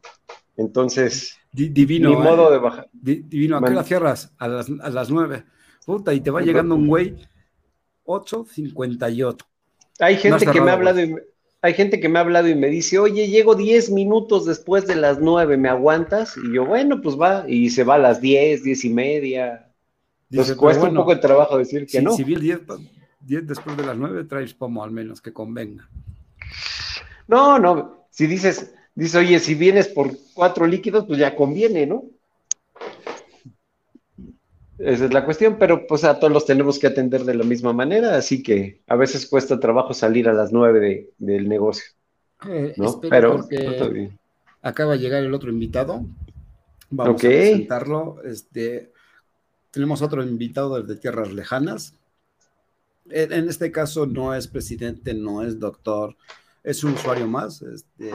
entonces 0.55 1.38
divino. 1.66 2.10
Ni 2.10 2.16
modo 2.16 2.49
¿eh? 2.49 2.53
de 2.53 2.58
bajar. 2.60 2.89
divino, 2.93 3.58
¿a 3.58 3.64
qué 3.64 3.74
la 3.74 3.84
cierras? 3.84 4.34
A 4.38 4.47
las, 4.47 4.70
a 4.82 4.89
las 4.89 5.10
9. 5.10 5.43
Puta, 5.86 6.14
y 6.14 6.22
te 6.22 6.32
va 6.32 6.41
llegando 6.41 6.76
un 6.76 6.88
güey 6.88 7.16
8.58. 8.05 9.38
Hay 9.99 10.18
gente 10.18 10.45
que 10.45 10.62
me 10.62 10.72
ha 10.72 10.74
hablado 10.74 11.01
y 11.01 11.16
hay 11.62 11.74
gente 11.74 11.99
que 11.99 12.08
me 12.08 12.20
ha 12.20 12.22
hablado 12.22 12.47
y 12.47 12.55
me 12.55 12.68
dice, 12.68 12.99
oye, 12.99 13.28
llego 13.28 13.55
10 13.55 13.91
minutos 13.91 14.45
después 14.45 14.86
de 14.86 14.95
las 14.95 15.20
9, 15.20 15.58
¿me 15.58 15.70
aguantas? 15.70 16.36
Y 16.38 16.53
yo, 16.53 16.66
bueno, 16.66 17.01
pues 17.01 17.20
va, 17.20 17.45
y 17.47 17.70
se 17.72 17.84
va 17.84 17.95
a 17.95 17.99
las 17.99 18.22
10, 18.22 18.64
10 18.64 18.86
y 18.86 18.89
media. 18.89 19.72
Nos 20.30 20.51
cuesta 20.53 20.88
un 20.88 20.95
poco 20.95 21.16
de 21.16 21.22
trabajo 21.22 21.58
decir 21.58 21.88
que 21.88 22.01
no. 22.01 22.12
Si 22.12 22.24
vi 22.24 22.36
el 22.36 22.41
10, 22.41 22.62
10 23.22 23.47
después 23.47 23.76
de 23.76 23.86
las 23.86 23.97
9, 23.97 24.26
traes 24.26 24.53
pomo 24.53 24.84
al 24.84 24.91
menos, 24.91 25.20
que 25.20 25.34
convenga. 25.34 25.89
No, 27.28 27.60
no, 27.60 28.08
si 28.12 28.28
dices, 28.28 28.74
Dice, 28.98 29.20
oye, 29.20 29.39
si 29.39 29.54
vienes 29.54 29.88
por 29.88 30.10
cuatro 30.34 30.66
líquidos, 30.66 31.06
pues 31.06 31.20
ya 31.20 31.36
conviene, 31.36 31.86
¿no? 31.86 32.06
Esa 34.80 35.06
es 35.06 35.14
la 35.14 35.24
cuestión, 35.24 35.58
pero 35.60 35.86
pues 35.86 36.04
a 36.04 36.20
todos 36.20 36.34
los 36.34 36.48
tenemos 36.48 36.80
que 36.80 36.88
atender 36.88 37.24
de 37.24 37.36
la 37.36 37.43
misma 37.43 37.74
manera, 37.74 38.18
así 38.18 38.41
que 38.41 38.82
a 38.88 38.95
veces 38.95 39.28
cuesta 39.28 39.60
trabajo 39.60 39.93
salir 39.93 40.28
a 40.28 40.34
las 40.34 40.52
nueve 40.52 41.12
del 41.20 41.48
negocio. 41.48 41.91
Eh, 42.48 42.74
¿no? 42.78 43.00
Pero 43.00 43.48
acaba 44.64 44.93
de 44.93 45.00
llegar 45.00 45.24
el 45.24 45.34
otro 45.36 45.52
invitado. 45.52 46.04
Vamos 46.89 47.24
a 47.24 47.28
presentarlo. 47.28 48.24
Este, 48.24 48.91
tenemos 49.70 50.02
otro 50.02 50.24
invitado 50.24 50.82
desde 50.82 51.00
tierras 51.00 51.32
lejanas. 51.32 51.93
En, 53.12 53.48
este 53.48 53.72
caso 53.72 54.08
no 54.08 54.34
es 54.34 54.48
presidente, 54.48 55.14
no 55.14 55.43
es 55.43 55.60
doctor, 55.60 56.16
es 56.64 56.84
un 56.84 56.93
usuario 56.93 57.28
más. 57.28 57.62
Este, 57.62 58.12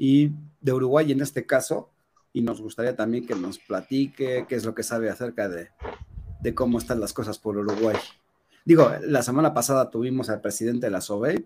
y 0.00 0.32
de 0.62 0.72
Uruguay 0.72 1.12
en 1.12 1.20
este 1.20 1.44
caso, 1.44 1.90
y 2.32 2.40
nos 2.40 2.58
gustaría 2.62 2.96
también 2.96 3.26
que 3.26 3.34
nos 3.34 3.58
platique 3.58 4.46
qué 4.48 4.54
es 4.54 4.64
lo 4.64 4.74
que 4.74 4.82
sabe 4.82 5.10
acerca 5.10 5.46
de, 5.46 5.68
cómo 6.54 6.78
están 6.78 7.00
las 7.00 7.12
cosas 7.12 7.38
por 7.38 7.58
Uruguay. 7.58 7.96
Digo, 8.64 8.90
la 9.02 9.22
semana 9.22 9.52
pasada 9.52 9.90
tuvimos 9.90 10.30
al 10.30 10.40
presidente 10.40 10.86
de 10.86 10.90
la 10.90 11.02
SOBEI, 11.02 11.44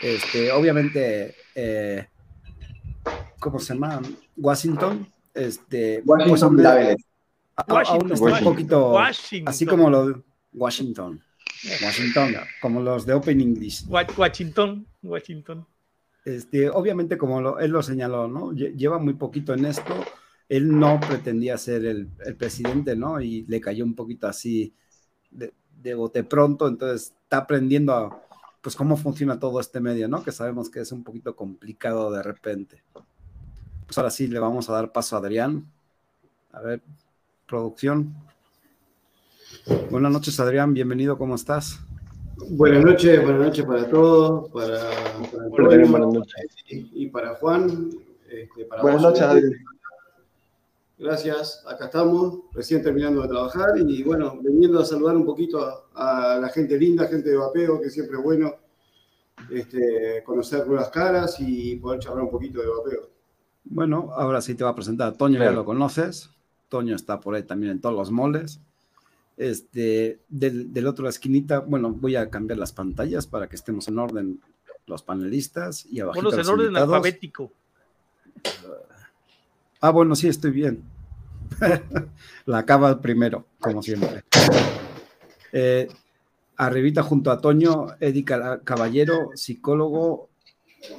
este, 0.00 0.52
obviamente, 0.52 1.34
eh, 1.56 2.06
¿cómo 3.40 3.58
se 3.58 3.74
llama? 3.74 4.00
Washington, 4.36 5.04
este, 5.34 6.04
Washington, 6.06 6.56
pues, 7.66 7.88
aún 7.88 8.12
está 8.12 8.38
un 8.38 8.44
poquito, 8.44 8.96
así 9.44 9.66
como 9.66 9.90
lo 9.90 10.06
de 10.06 10.22
Washington, 10.52 11.20
Washington, 11.82 12.34
como 12.60 12.80
los 12.80 13.04
de 13.06 13.14
Open 13.14 13.40
English. 13.40 13.86
Washington, 13.88 14.86
Washington. 15.02 15.66
Este, 16.24 16.70
obviamente, 16.70 17.18
como 17.18 17.58
él 17.58 17.70
lo 17.70 17.82
señaló, 17.82 18.28
¿no? 18.28 18.52
Lleva 18.52 18.98
muy 18.98 19.14
poquito 19.14 19.54
en 19.54 19.64
esto. 19.66 19.94
Él 20.48 20.78
no 20.78 21.00
pretendía 21.00 21.58
ser 21.58 21.84
el, 21.84 22.08
presidente, 22.36 22.94
¿no? 22.94 23.20
Y 23.20 23.44
le 23.46 23.60
cayó 23.60 23.84
un 23.84 23.94
poquito 23.94 24.28
así 24.28 24.74
de, 25.30 25.94
bote 25.94 26.22
pronto. 26.22 26.68
Entonces, 26.68 27.14
está 27.24 27.38
aprendiendo 27.38 27.94
a, 27.94 28.22
pues, 28.60 28.76
cómo 28.76 28.96
funciona 28.96 29.40
todo 29.40 29.60
este 29.60 29.80
medio, 29.80 30.08
¿no? 30.08 30.22
Que 30.22 30.30
sabemos 30.30 30.70
que 30.70 30.80
es 30.80 30.92
un 30.92 31.02
poquito 31.02 31.34
complicado 31.34 32.10
de 32.12 32.22
repente. 32.22 32.82
Pues 33.86 33.98
ahora 33.98 34.10
sí, 34.10 34.28
le 34.28 34.38
vamos 34.38 34.70
a 34.70 34.74
dar 34.74 34.92
paso 34.92 35.16
a 35.16 35.18
Adrián. 35.18 35.66
A 36.52 36.60
ver, 36.60 36.82
producción. 37.46 38.14
Buenas 39.90 40.12
noches, 40.12 40.38
Adrián. 40.38 40.72
Bienvenido, 40.72 41.18
¿cómo 41.18 41.34
estás? 41.34 41.80
Buenas 42.50 42.84
noches, 42.84 43.22
buenas 43.22 43.42
noches 43.42 43.64
para 43.64 43.88
todos, 43.88 44.50
para, 44.50 44.78
para 45.50 45.84
y, 46.68 47.06
para 47.06 47.34
Juan. 47.36 47.90
Este, 48.28 48.66
buenas 48.80 49.02
noches, 49.02 49.26
Gracias, 50.98 51.64
acá 51.66 51.86
estamos, 51.86 52.40
recién 52.52 52.82
terminando 52.82 53.22
de 53.22 53.28
trabajar 53.28 53.70
y 53.76 54.02
bueno, 54.02 54.38
veniendo 54.40 54.80
a 54.80 54.84
saludar 54.84 55.16
un 55.16 55.24
poquito 55.24 55.88
a, 55.94 56.38
la 56.40 56.48
gente 56.48 56.78
linda, 56.78 57.08
gente 57.08 57.30
de 57.30 57.36
vapeo, 57.36 57.80
que 57.80 57.90
siempre 57.90 58.16
es 58.18 58.22
bueno 58.22 58.54
este, 59.50 60.22
conocer 60.24 60.66
nuevas 60.66 60.90
caras 60.90 61.36
y 61.40 61.76
poder 61.76 62.00
charlar 62.00 62.24
un 62.24 62.30
poquito 62.30 62.60
de 62.60 62.68
vapeo. 62.68 63.10
Bueno, 63.64 64.10
ahora 64.14 64.40
sí 64.40 64.54
te 64.54 64.64
va 64.64 64.70
a 64.70 64.74
presentar 64.74 65.08
a 65.08 65.12
Toño, 65.12 65.38
ya 65.38 65.50
lo 65.50 65.64
conoces. 65.64 66.30
Toño 66.68 66.94
está 66.94 67.20
por 67.20 67.34
ahí 67.34 67.42
también 67.42 67.72
en 67.72 67.80
todos 67.80 67.94
los 67.94 68.10
moles. 68.10 68.60
Este, 69.36 70.20
del, 70.28 70.72
del 70.72 70.86
otro 70.86 71.04
la 71.04 71.10
esquinita, 71.10 71.60
bueno, 71.60 71.90
voy 71.90 72.16
a 72.16 72.28
cambiar 72.30 72.58
las 72.58 72.72
pantallas 72.72 73.26
para 73.26 73.48
que 73.48 73.56
estemos 73.56 73.88
en 73.88 73.98
orden 73.98 74.40
los 74.86 75.02
panelistas 75.02 75.86
y 75.86 76.00
abajo. 76.00 76.20
Bueno, 76.20 76.38
en 76.38 76.48
orden 76.48 76.76
alfabético. 76.76 77.52
Ah, 79.80 79.90
bueno, 79.90 80.14
sí, 80.14 80.28
estoy 80.28 80.50
bien. 80.50 80.82
la 82.46 82.58
acaba 82.58 83.00
primero, 83.00 83.46
como 83.60 83.82
siempre. 83.82 84.24
Eh, 85.52 85.88
arribita 86.56 87.02
junto 87.02 87.30
a 87.30 87.40
Toño, 87.40 87.88
Eddie 88.00 88.24
Caballero, 88.24 89.30
psicólogo 89.34 90.30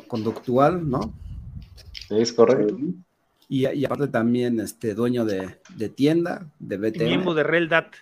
conductual, 0.08 0.90
¿no? 0.90 1.14
Es 2.10 2.34
correcto. 2.34 2.78
Y, 3.50 3.86
aparte 3.86 4.08
también 4.08 4.60
este 4.60 4.96
dueño 4.96 5.26
de, 5.26 5.60
tienda, 5.96 6.52
de 6.60 6.78
BTM. 6.78 7.04
Miembro 7.06 7.34
de 7.34 7.44
Reldat. 7.44 7.94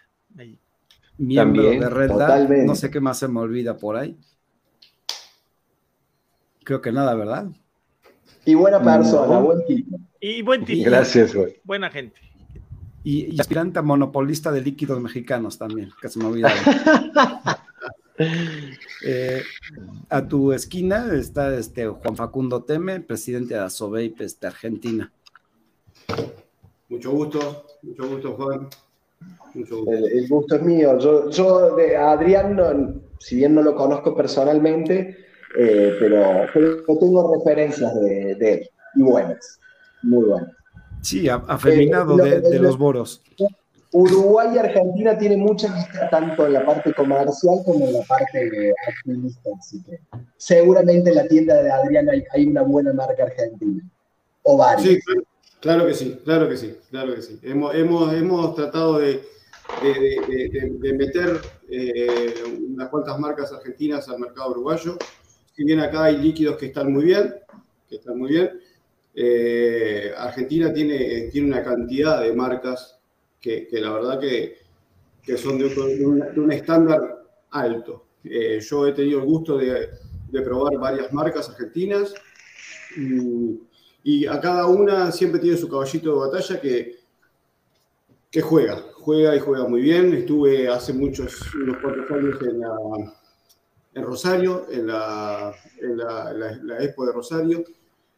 Miembro 1.17 1.63
de 1.63 1.89
Reldat. 1.89 2.49
No 2.49 2.75
sé 2.75 2.89
qué 2.89 2.99
más 2.99 3.19
se 3.19 3.27
me 3.27 3.39
olvida 3.39 3.77
por 3.77 3.95
ahí. 3.95 4.17
Creo 6.63 6.81
que 6.81 6.91
nada, 6.91 7.15
¿verdad? 7.15 7.47
Y 8.45 8.55
buena 8.55 8.81
persona, 8.81 9.39
buen 9.39 9.65
tipo. 9.65 9.97
Y 10.19 10.41
buen 10.41 10.65
tipo. 10.65 10.89
Gracias, 10.89 11.35
güey. 11.35 11.59
Buena 11.63 11.89
gente. 11.89 12.19
Y, 13.03 13.39
aspirante 13.39 13.79
a 13.79 13.81
monopolista 13.81 14.51
de 14.51 14.61
líquidos 14.61 15.01
mexicanos 15.01 15.57
también, 15.57 15.91
que 16.01 16.09
se 16.09 16.19
me 16.19 16.25
olvidaba. 16.25 16.55
Eh, 19.03 19.41
a 20.09 20.27
tu 20.27 20.51
esquina 20.51 21.11
está 21.15 21.57
este 21.57 21.87
Juan 21.87 22.15
Facundo 22.15 22.63
Teme, 22.63 22.99
presidente 22.99 23.55
de 23.55 23.61
Asobeip 23.61 24.19
de 24.19 24.25
este, 24.25 24.45
Argentina. 24.45 25.11
Mucho 26.87 27.11
gusto, 27.11 27.65
mucho 27.81 28.07
gusto, 28.07 28.33
Juan. 28.33 28.69
El, 29.53 30.27
gusto 30.29 30.55
es 30.55 30.61
mío. 30.61 30.97
Yo, 30.97 31.75
de 31.75 31.97
Adrián, 31.97 33.01
si 33.19 33.37
bien 33.37 33.55
no 33.55 33.61
lo 33.61 33.75
conozco 33.75 34.15
personalmente, 34.15 35.17
eh, 35.57 35.95
pero, 35.99 36.99
tengo 36.99 37.35
referencias 37.35 37.93
de, 38.01 38.31
él, 38.31 38.69
y 38.95 39.01
buenas, 39.03 39.59
muy 40.03 40.25
buenas. 40.25 40.51
Sí, 41.01 41.27
afeminado 41.27 42.23
eh, 42.23 42.39
de, 42.41 42.59
los 42.59 42.77
boros. 42.77 43.21
Uruguay 43.93 44.49
y 44.55 44.57
Argentina 44.57 45.17
tienen 45.17 45.41
mucha 45.41 45.69
amistad 45.69 46.09
tanto 46.09 46.45
en 46.45 46.53
la 46.53 46.65
parte 46.65 46.93
comercial 46.93 47.59
como 47.65 47.85
en 47.85 47.93
la 47.93 48.03
parte 48.03 48.73
activista, 48.87 49.49
así 49.59 49.83
que 49.83 49.99
seguramente 50.37 51.09
en 51.09 51.15
la 51.17 51.27
tienda 51.27 51.61
de 51.61 51.71
Adrián 51.71 52.07
hay, 52.09 52.47
una 52.47 52.61
buena 52.61 52.93
marca 52.93 53.23
argentina, 53.23 53.83
o 54.43 54.55
varias. 54.55 54.87
Sí, 54.87 54.99
claro, 55.01 55.23
que 55.61 55.93
sí, 55.93 56.19
claro 56.23 56.49
que 56.49 56.57
sí, 56.57 56.75
claro 56.89 57.15
que 57.15 57.21
sí. 57.21 57.39
Hemos, 57.43 57.75
hemos, 57.75 58.13
hemos 58.13 58.55
tratado 58.55 58.99
de, 58.99 59.23
de, 59.81 60.93
meter 60.93 61.39
eh, 61.69 62.33
unas 62.69 62.89
cuantas 62.89 63.17
marcas 63.19 63.53
argentinas 63.53 64.09
al 64.09 64.19
mercado 64.19 64.51
uruguayo 64.51 64.97
si 65.55 65.63
bien 65.65 65.79
acá 65.79 66.05
hay 66.05 66.17
líquidos 66.17 66.57
que 66.57 66.67
están 66.67 66.91
muy 66.91 67.05
bien, 67.05 67.35
que 67.89 67.97
están 67.97 68.17
muy 68.17 68.31
bien, 68.31 68.59
eh, 69.13 70.13
Argentina 70.17 70.73
tiene, 70.73 71.29
tiene 71.31 71.47
una 71.47 71.63
cantidad 71.63 72.21
de 72.21 72.33
marcas 72.33 72.97
que, 73.39 73.67
la 73.73 73.91
verdad 73.91 74.19
que, 74.19 74.57
son 75.37 75.59
de, 75.59 75.65
un, 76.35 76.51
estándar 76.51 77.25
alto. 77.51 78.05
Eh, 78.23 78.59
yo 78.61 78.87
he 78.87 78.93
tenido 78.93 79.19
el 79.19 79.25
gusto 79.25 79.57
de, 79.57 79.89
probar 80.43 80.77
varias 80.79 81.11
marcas 81.11 81.49
argentinas 81.49 82.13
y, 82.97 83.59
a 84.27 84.39
cada 84.39 84.65
una 84.67 85.11
siempre 85.11 85.39
tiene 85.39 85.57
su 85.57 85.69
caballito 85.69 86.11
de 86.11 86.29
batalla 86.29 86.61
que, 86.61 86.95
que 88.31 88.41
juega, 88.41 88.83
juega 88.95 89.35
y 89.35 89.39
juega 89.39 89.67
muy 89.67 89.81
bien. 89.81 90.13
Estuve 90.13 90.67
hace 90.67 90.93
muchos, 90.93 91.53
unos 91.53 91.77
cuantos 91.77 92.09
años 92.11 92.41
en 92.41 92.59
la, 92.59 92.75
en 93.93 94.03
Rosario, 94.03 94.67
en 94.71 94.87
la, 94.87 95.53
en 95.79 95.97
la, 95.97 96.83
Expo 96.83 97.05
de 97.05 97.13
Rosario, 97.13 97.63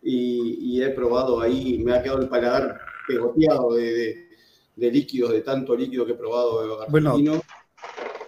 y, 0.02 0.82
he 0.82 0.90
probado 0.90 1.42
ahí, 1.42 1.82
me 1.84 1.94
ha 1.94 2.04
quedado 2.04 2.22
el 2.22 2.30
paladar 2.30 2.80
pegoteado 3.08 3.74
de, 3.74 4.28
de, 4.76 4.92
líquidos, 4.92 5.32
de 5.32 5.42
tanto 5.42 5.76
líquido 5.76 6.06
que 6.06 6.12
he 6.12 6.16
probado 6.16 6.82
argentino. 6.82 7.12
Bueno, 7.32 7.42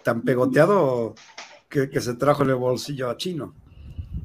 tan 0.03 0.21
pegoteado 0.21 1.15
que, 1.69 1.89
que, 1.89 1.99
se 1.99 2.13
trajo 2.15 2.43
en 2.43 2.49
el 2.49 2.55
bolsillo 2.55 3.09
a 3.09 3.17
Chino. 3.17 3.53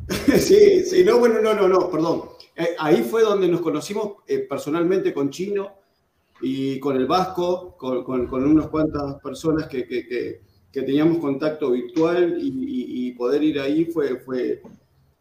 sí, 0.39 0.85
sí, 0.85 1.05
no, 1.05 1.19
bueno, 1.19 1.41
no, 1.41 1.55
no, 1.55 1.69
no, 1.69 1.91
perdón. 1.91 2.23
Eh, 2.57 2.77
ahí 2.79 3.03
fue 3.03 3.23
donde 3.23 3.49
nos 3.49 3.61
conocimos 3.61 4.19
eh, 4.27 4.47
personalmente 4.49 5.15
con 5.15 5.31
Chino 5.31 5.75
y 6.41 6.79
con 6.81 6.97
el 6.97 7.07
Vasco, 7.07 7.77
con, 7.77 8.33
unas 8.33 8.69
cuantas 8.69 9.21
personas 9.23 9.67
que, 9.69 9.87
que 10.73 10.83
teníamos 10.83 11.19
contacto 11.19 11.71
virtual 11.71 12.39
y, 12.41 13.13
poder 13.13 13.43
ir 13.43 13.61
ahí 13.61 13.85
fue, 13.85 14.19
fue, 14.21 14.63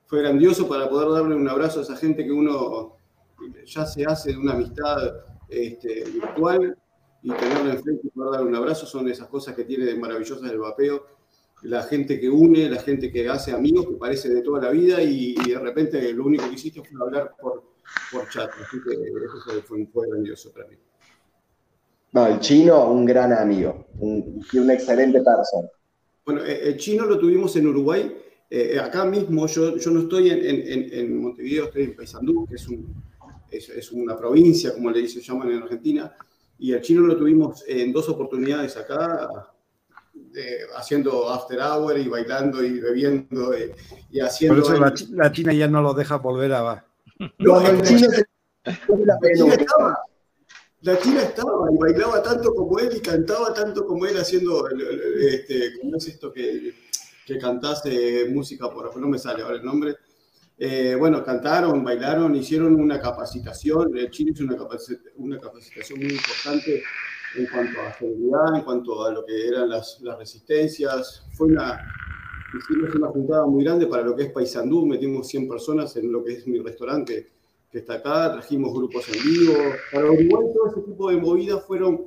fue 0.05 0.19
grandioso 0.19 0.69
para 0.69 0.89
poder 0.89 1.09
darle 1.09 1.35
un 1.35 1.49
abrazo 1.49 1.79
a 1.79 1.83
esa 1.83 1.97
gente 1.97 2.23
que 2.23 2.31
uno 2.31 2.93
ya 3.65 3.85
se 3.85 4.05
hace 4.05 4.31
de 4.31 4.37
una 4.37 4.53
amistad 4.53 5.15
este, 5.49 6.05
virtual 6.05 6.77
y 7.21 7.31
tenerla 7.31 7.73
enfrente 7.73 8.07
y 8.07 8.09
poder 8.11 8.31
darle 8.33 8.47
un 8.47 8.55
abrazo 8.55 8.85
son 8.85 9.09
esas 9.09 9.27
cosas 9.27 9.53
que 9.55 9.65
tiene 9.65 9.93
maravillosas 9.95 10.49
el 10.49 10.59
vapeo. 10.59 11.05
La 11.63 11.83
gente 11.83 12.19
que 12.19 12.29
une, 12.29 12.69
la 12.69 12.81
gente 12.81 13.11
que 13.11 13.27
hace 13.27 13.51
amigos, 13.51 13.87
que 13.87 13.95
parece 13.95 14.29
de 14.29 14.41
toda 14.41 14.61
la 14.61 14.69
vida 14.69 15.01
y, 15.01 15.35
de 15.35 15.59
repente 15.59 16.13
lo 16.13 16.25
único 16.25 16.47
que 16.47 16.55
hiciste 16.55 16.81
fue 16.83 17.01
hablar 17.01 17.35
por, 17.39 17.63
por 18.11 18.29
chat. 18.29 18.49
Así 18.49 18.77
que 18.83 18.93
eso 18.93 19.61
fue, 19.67 19.85
fue 19.87 20.07
grandioso 20.07 20.51
para 20.51 20.67
mí. 20.67 20.75
No, 22.11 22.25
el 22.25 22.39
chino, 22.39 22.91
un 22.91 23.05
gran 23.05 23.33
amigo 23.33 23.85
y 24.01 24.57
un 24.57 24.71
excelente 24.71 25.21
persona. 25.21 25.69
Bueno, 26.25 26.43
eh, 26.43 26.69
el 26.69 26.77
chino 26.77 27.05
lo 27.05 27.19
tuvimos 27.19 27.55
en 27.55 27.67
Uruguay. 27.67 28.15
Eh, 28.49 28.71
eh, 28.73 28.79
acá 28.79 29.05
mismo, 29.05 29.45
yo, 29.45 29.77
yo 29.77 29.91
no 29.91 30.01
estoy 30.01 30.29
en, 30.31 30.91
en, 30.91 31.21
Montevideo, 31.21 31.65
estoy 31.65 31.83
en 31.83 31.95
Paysandú, 31.95 32.47
que 32.47 32.55
es, 32.55 32.67
un, 32.67 32.95
es, 33.51 33.69
es, 33.69 33.91
una 33.91 34.17
provincia, 34.17 34.73
como 34.73 34.89
le 34.89 35.01
dicen, 35.01 35.21
llaman 35.21 35.51
en 35.51 35.63
Argentina. 35.63 36.15
Y 36.57 36.71
el 36.73 36.81
chino 36.81 37.01
lo 37.01 37.15
tuvimos 37.15 37.63
en 37.67 37.93
dos 37.93 38.09
oportunidades 38.09 38.75
acá, 38.75 39.51
haciendo 40.75 41.29
after 41.29 41.59
hour 41.59 41.97
y 41.97 42.07
bailando 42.07 42.63
y 42.63 42.79
bebiendo 42.79 43.51
y, 44.09 44.19
haciendo. 44.19 44.63
Por 44.63 44.93
eso 44.93 45.07
la, 45.11 45.31
China 45.31 45.53
ya 45.53 45.67
no 45.67 45.81
lo 45.81 45.93
deja 45.93 46.17
volver 46.17 46.53
a. 46.53 46.85
No, 47.37 47.59
el 47.61 47.81
chino 47.81 48.09
se... 48.09 48.25
la 49.05 49.17
la 50.81 50.97
China 50.97 51.21
estaba 51.23 51.69
y 51.71 51.77
bailaba 51.77 52.23
tanto 52.23 52.53
como 52.55 52.79
él 52.79 52.89
y 52.95 53.01
cantaba 53.01 53.53
tanto 53.53 53.85
como 53.85 54.05
él 54.05 54.17
haciendo, 54.17 54.65
este, 55.19 55.77
¿cómo 55.81 55.97
es 55.97 56.07
esto 56.07 56.31
que, 56.31 56.73
que 57.25 57.37
cantase 57.37 58.27
música 58.29 58.69
por 58.69 58.95
no 58.97 59.07
me 59.09 59.19
sale 59.19 59.43
ahora 59.43 59.57
el 59.57 59.65
nombre? 59.65 59.97
Eh, 60.57 60.95
bueno, 60.97 61.23
cantaron, 61.23 61.83
bailaron, 61.83 62.33
hicieron 62.35 62.75
una 62.75 62.99
capacitación, 62.99 63.97
el 63.97 64.09
Chile 64.09 64.31
hizo 64.33 64.43
una, 64.43 64.57
una 65.15 65.37
capacitación 65.37 65.99
muy 65.99 66.11
importante 66.11 66.83
en 67.35 67.45
cuanto 67.47 67.81
a 67.81 67.93
seguridad, 67.93 68.55
en 68.55 68.61
cuanto 68.63 69.05
a 69.05 69.11
lo 69.11 69.25
que 69.25 69.47
eran 69.47 69.69
las, 69.69 69.99
las 70.01 70.17
resistencias, 70.17 71.25
fue 71.33 71.47
una, 71.47 71.79
hicimos 72.57 72.95
una 72.95 73.07
juntada 73.07 73.45
muy 73.45 73.63
grande 73.63 73.87
para 73.87 74.03
lo 74.03 74.15
que 74.15 74.23
es 74.23 74.31
Paysandú, 74.31 74.85
metimos 74.85 75.27
100 75.27 75.47
personas 75.47 75.95
en 75.97 76.11
lo 76.11 76.23
que 76.23 76.33
es 76.33 76.47
mi 76.47 76.59
restaurante, 76.59 77.27
que 77.71 77.79
está 77.79 77.95
acá, 77.95 78.33
trajimos 78.33 78.73
grupos 78.73 79.07
en 79.09 79.23
vivo. 79.23 79.53
Para 79.91 80.11
Uruguay 80.11 80.45
todo 80.53 80.71
ese 80.71 80.81
tipo 80.81 81.09
de 81.09 81.17
movidas 81.17 81.63
fueron, 81.65 82.05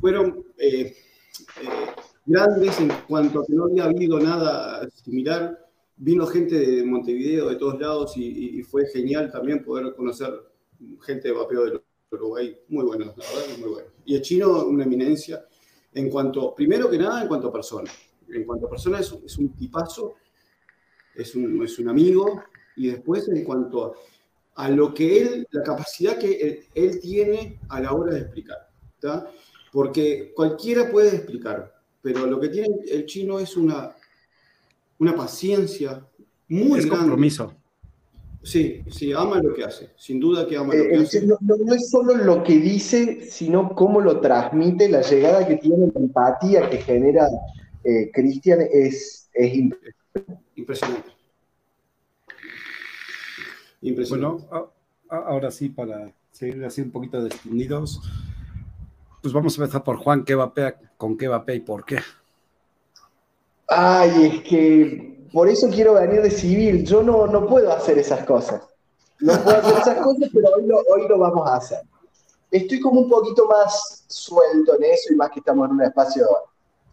fueron 0.00 0.44
eh, 0.58 0.94
eh, 1.62 1.86
grandes 2.26 2.78
en 2.80 2.90
cuanto 3.08 3.40
a 3.40 3.46
que 3.46 3.54
no 3.54 3.64
había 3.64 3.84
habido 3.84 4.18
nada 4.20 4.88
similar. 4.90 5.58
Vino 5.96 6.26
gente 6.26 6.58
de 6.58 6.84
Montevideo, 6.84 7.48
de 7.48 7.56
todos 7.56 7.80
lados, 7.80 8.16
y, 8.16 8.62
fue 8.64 8.86
genial 8.86 9.32
también 9.32 9.64
poder 9.64 9.94
conocer 9.94 10.30
gente 11.00 11.28
de 11.28 11.34
vapeo 11.34 11.64
de 11.64 11.80
Uruguay. 12.10 12.56
Muy 12.68 12.84
bueno, 12.84 13.06
la 13.06 13.12
verdad, 13.12 13.58
muy 13.58 13.68
bueno. 13.70 13.88
Y 14.04 14.14
el 14.14 14.22
chino, 14.22 14.64
una 14.66 14.84
eminencia. 14.84 15.44
En 15.92 16.10
cuanto, 16.10 16.54
primero 16.54 16.90
que 16.90 16.98
nada, 16.98 17.22
en 17.22 17.28
cuanto 17.28 17.48
a 17.48 17.52
persona. 17.52 17.90
En 18.28 18.44
cuanto 18.44 18.66
a 18.66 18.70
persona, 18.70 19.00
es, 19.00 19.12
es 19.24 19.38
un 19.38 19.54
tipazo, 19.56 20.16
es 21.14 21.34
un, 21.34 21.62
es 21.64 21.78
un 21.78 21.88
amigo, 21.88 22.42
y 22.76 22.88
después 22.88 23.28
en 23.28 23.44
cuanto 23.44 23.84
a 23.86 23.92
a 24.56 24.70
lo 24.70 24.92
que 24.92 25.20
él, 25.20 25.46
la 25.50 25.62
capacidad 25.62 26.18
que 26.18 26.66
él, 26.74 27.00
tiene 27.00 27.60
a 27.68 27.80
la 27.80 27.92
hora 27.92 28.14
de 28.14 28.20
explicar. 28.20 28.68
Porque 29.70 30.32
cualquiera 30.34 30.90
puede 30.90 31.14
explicar, 31.14 31.74
pero 32.02 32.26
lo 32.26 32.40
que 32.40 32.48
tiene 32.48 32.68
el 32.90 33.04
chino 33.04 33.38
es 33.38 33.56
una, 33.56 33.94
una 34.98 35.14
paciencia 35.14 36.06
muy 36.48 36.80
es 36.80 36.86
compromiso. 36.86 37.54
Sí, 38.46 38.84
sí, 38.88 39.12
ama 39.12 39.42
lo 39.42 39.52
que 39.52 39.64
hace. 39.64 39.90
Sin 39.96 40.20
duda 40.20 40.46
que 40.46 40.56
ama 40.56 40.72
lo 40.72 40.80
Eh, 40.84 40.88
que 40.88 40.94
el- 40.94 41.02
hace. 41.02 41.26
no, 41.26 41.36
no- 41.40 41.56
no 41.56 41.74
es 41.74 41.90
solo 41.90 42.14
lo 42.16 42.44
que 42.44 42.58
dice, 42.58 43.28
sino 43.28 43.74
cómo 43.74 44.00
lo 44.00 44.20
transmite, 44.20 44.88
la 44.88 45.02
llegada 45.02 45.44
que 45.48 45.56
tiene, 45.56 45.90
la 45.92 46.00
empatía 46.00 46.70
que 46.70 46.78
genera 46.78 47.26
eh, 47.82 48.10
Cristian 48.12 48.60
es, 48.72 49.28
es 49.34 49.54
impresionante. 49.54 50.44
Impresionante. 50.56 51.10
Impresionante. 53.82 54.44
Bueno, 54.48 54.70
a- 55.10 55.14
a- 55.16 55.26
ahora 55.28 55.50
sí, 55.50 55.68
para 55.68 56.12
seguir 56.32 56.64
así 56.64 56.80
un 56.82 56.90
poquito 56.92 57.22
distinguidos, 57.24 58.00
pues 59.22 59.32
vamos 59.34 59.58
a 59.58 59.62
empezar 59.62 59.82
por 59.82 59.96
Juan, 59.96 60.24
¿qué 60.24 60.34
vapea, 60.36 60.76
con 60.96 61.16
qué 61.16 61.26
vapea 61.28 61.54
y 61.56 61.60
por 61.60 61.84
qué? 61.84 61.98
Ay, 63.68 64.24
es 64.26 64.42
que 64.42 65.15
por 65.36 65.50
eso 65.50 65.68
quiero 65.68 65.92
venir 65.92 66.22
de 66.22 66.30
civil. 66.30 66.82
Yo 66.82 67.02
no, 67.02 67.26
no 67.26 67.46
puedo 67.46 67.70
hacer 67.70 67.98
esas 67.98 68.24
cosas. 68.24 68.62
No 69.20 69.34
puedo 69.42 69.58
hacer 69.58 69.76
esas 69.82 69.98
cosas, 69.98 70.30
pero 70.32 70.48
hoy 70.56 70.64
lo, 70.64 70.78
hoy 70.78 71.06
lo 71.06 71.18
vamos 71.18 71.46
a 71.46 71.56
hacer. 71.56 71.80
Estoy 72.50 72.80
como 72.80 73.02
un 73.02 73.10
poquito 73.10 73.46
más 73.46 74.06
suelto 74.08 74.76
en 74.76 74.84
eso 74.84 75.12
y 75.12 75.16
más 75.16 75.28
que 75.30 75.40
estamos 75.40 75.68
en 75.68 75.74
un 75.74 75.82
espacio 75.82 76.26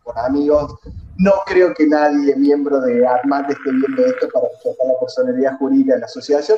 con 0.03 0.17
amigos. 0.17 0.73
No 1.19 1.31
creo 1.45 1.73
que 1.73 1.87
nadie, 1.87 2.35
miembro 2.35 2.81
de 2.81 3.07
ARMAT, 3.07 3.49
esté 3.49 3.71
viendo 3.71 4.05
esto 4.05 4.27
para 4.33 4.49
respetar 4.49 4.87
la 4.87 4.99
personalidad 4.99 5.57
jurídica 5.57 5.93
de 5.93 5.99
la 6.01 6.05
asociación. 6.07 6.57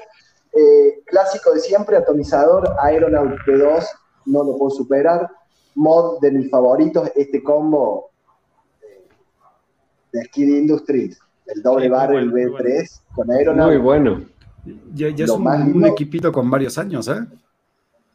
Eh, 0.53 1.03
clásico 1.05 1.53
de 1.53 1.59
siempre, 1.59 1.97
atomizador, 1.97 2.67
Aeronaut 2.79 3.37
P2, 3.45 3.85
no 4.25 4.43
lo 4.43 4.57
puedo 4.57 4.71
superar. 4.71 5.29
Mod 5.75 6.19
de 6.19 6.31
mis 6.31 6.49
favoritos, 6.49 7.11
este 7.15 7.43
combo 7.43 8.09
de 10.11 10.23
Skid 10.23 10.47
Industries, 10.47 11.19
el 11.47 11.61
doble 11.61 11.89
barrel 11.89 12.29
bueno, 12.31 12.51
muy 12.53 12.61
B3 12.63 13.01
con 13.13 13.31
Aeronaut. 13.31 13.71
Muy 13.71 13.81
bueno. 13.81 14.21
Ya, 14.93 15.09
ya 15.09 15.25
es 15.25 15.31
un, 15.31 15.43
más 15.43 15.67
un 15.67 15.85
equipito 15.85 16.31
con 16.31 16.49
varios 16.49 16.77
años, 16.77 17.07
¿eh? 17.07 17.23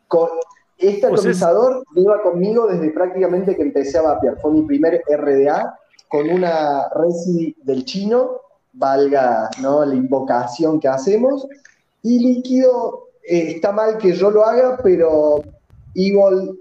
Con 0.09 0.29
este 0.77 1.09
Pues 1.09 1.25
es- 1.25 1.43
atomizador 1.43 1.85
lleva 1.95 2.23
conmigo 2.23 2.67
desde 2.67 2.91
prácticamente 2.91 3.55
que 3.55 3.63
empecé 3.63 3.99
a 3.99 4.03
vapear. 4.03 4.39
Fue 4.41 4.51
mi 4.53 4.63
primer 4.63 5.03
RDA 5.09 5.79
con 6.09 6.29
una 6.29 6.89
Resi 6.95 7.55
del 7.63 7.85
chino, 7.85 8.41
valga 8.73 9.49
¿no? 9.63 9.85
la 9.85 9.95
invocación 9.95 10.81
que 10.81 10.89
hacemos. 10.89 11.47
Y 12.03 12.19
líquido, 12.19 13.09
eh, 13.23 13.53
está 13.55 13.71
mal 13.73 13.99
que 13.99 14.13
yo 14.13 14.31
lo 14.31 14.45
haga, 14.45 14.79
pero 14.83 15.43
Eagle, 15.95 16.55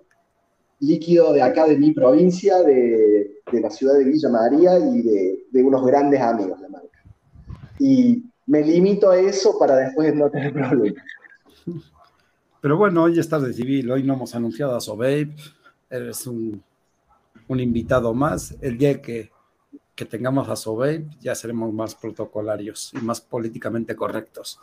líquido 0.82 1.34
de 1.34 1.42
acá 1.42 1.66
de 1.66 1.78
mi 1.78 1.92
provincia, 1.94 2.62
de, 2.62 3.42
de 3.52 3.60
la 3.62 3.70
ciudad 3.72 3.96
de 3.96 4.04
Villa 4.04 4.30
María 4.30 4.78
y 4.78 5.02
de, 5.02 5.46
de 5.52 5.64
unos 5.64 5.84
grandes 5.86 6.22
amigos. 6.22 6.59
Y 7.80 8.24
me 8.46 8.62
limito 8.64 9.12
a 9.12 9.18
eso 9.18 9.58
para 9.58 9.76
después 9.78 10.14
no 10.16 10.30
tener 10.30 10.54
problemas. 10.70 11.04
Pero 12.62 12.78
bueno, 12.78 13.04
hoy 13.04 13.20
estás 13.20 13.44
de 13.44 13.54
civil, 13.54 13.90
hoy 13.90 14.04
no 14.04 14.16
hemos 14.16 14.36
anunciado 14.36 14.76
a 14.76 14.82
Sobabe, 14.82 15.34
eres 15.90 16.28
un, 16.28 16.62
un 17.48 17.60
invitado 17.60 18.14
más. 18.14 18.56
El 18.60 18.78
día 18.78 19.02
que, 19.02 19.30
que 19.96 20.06
tengamos 20.06 20.50
a 20.50 20.56
Sobabe 20.56 21.06
ya 21.22 21.36
seremos 21.36 21.72
más 21.74 21.96
protocolarios 21.96 22.92
y 22.94 22.98
más 22.98 23.22
políticamente 23.22 23.96
correctos. 23.96 24.60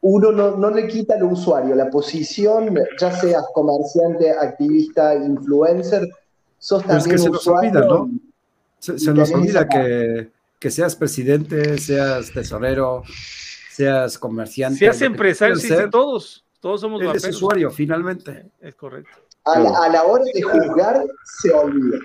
uno 0.00 0.32
no, 0.32 0.56
no 0.56 0.70
le 0.70 0.86
quita 0.86 1.14
al 1.14 1.24
usuario 1.24 1.74
la 1.74 1.90
posición, 1.90 2.74
ya 2.98 3.10
seas 3.10 3.44
comerciante, 3.52 4.30
activista, 4.30 5.14
influencer, 5.14 6.08
sos 6.58 6.82
Pero 6.84 6.98
es 6.98 7.04
también 7.04 7.16
que 7.16 7.22
se 7.22 7.30
nos 7.30 7.46
olvida, 7.48 7.80
¿no? 7.80 8.10
Se, 8.78 8.98
se 8.98 9.12
nos 9.12 9.32
olvida 9.32 9.68
que, 9.68 10.30
que 10.58 10.70
seas 10.70 10.96
presidente, 10.96 11.78
seas 11.78 12.32
tesorero, 12.32 13.02
seas 13.70 14.18
comerciante. 14.18 14.78
Que 14.90 15.04
empresario, 15.04 15.56
sí, 15.56 15.68
ser, 15.68 15.90
todos, 15.90 16.44
todos 16.60 16.80
somos 16.80 17.00
Eres 17.00 17.14
vaperos. 17.14 17.36
usuario, 17.36 17.70
finalmente. 17.70 18.50
Es 18.60 18.74
correcto. 18.74 19.10
A 19.44 19.60
la, 19.60 19.70
a 19.84 19.88
la 19.88 20.02
hora 20.04 20.24
de 20.34 20.42
juzgar, 20.42 21.04
se 21.40 21.52
olvida. 21.52 21.98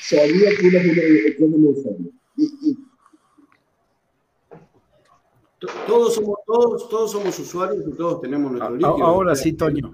Se 0.00 0.20
olvida 0.20 0.50
que 0.60 0.68
uno 0.68 0.78
es 0.78 1.40
un, 1.40 1.64
usuario. 1.66 2.10
Y, 2.36 2.44
y 2.70 2.78
To- 5.58 5.68
Todos 5.86 6.14
somos, 6.14 6.38
todos, 6.46 6.88
todos 6.88 7.12
somos 7.12 7.38
usuarios 7.38 7.82
y 7.88 7.96
todos 7.96 8.20
tenemos 8.20 8.52
nuestro 8.52 8.68
A- 8.74 8.76
líquido. 8.76 9.04
Ahora 9.06 9.34
sí, 9.34 9.54
Toño, 9.54 9.90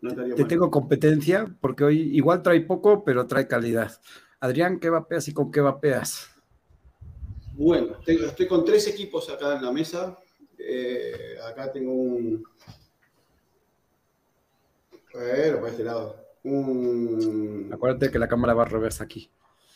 No 0.00 0.14
te 0.14 0.26
mal. 0.26 0.46
tengo 0.48 0.70
competencia 0.70 1.46
porque 1.60 1.84
hoy 1.84 2.16
igual 2.16 2.42
trae 2.42 2.62
poco, 2.62 3.04
pero 3.04 3.26
trae 3.26 3.46
calidad. 3.46 3.92
Adrián, 4.40 4.80
¿qué 4.80 4.88
vapeas 4.88 5.28
y 5.28 5.34
con 5.34 5.50
qué 5.52 5.60
vapeas? 5.60 6.30
Bueno, 7.58 7.96
tengo- 8.04 8.26
estoy 8.26 8.46
con 8.46 8.64
tres 8.64 8.86
equipos 8.86 9.28
acá 9.28 9.56
en 9.56 9.64
la 9.64 9.72
mesa. 9.72 10.16
Eh, 10.56 11.36
acá 11.44 11.72
tengo 11.72 11.92
un. 11.92 12.44
Bueno, 15.12 15.56
para 15.58 15.68
este 15.72 15.82
lado. 15.82 16.16
Un, 16.44 17.68
Acuérdate 17.72 18.12
que 18.12 18.18
la 18.20 18.28
cámara 18.28 18.54
va 18.54 18.62
al 18.62 18.70
revés 18.70 19.00
aquí. 19.00 19.28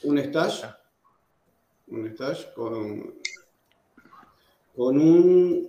un 0.05 0.17
stash. 0.19 0.63
Un 1.89 2.07
stash 2.13 2.53
con. 2.55 3.15
Con 4.77 4.99
un. 4.99 5.69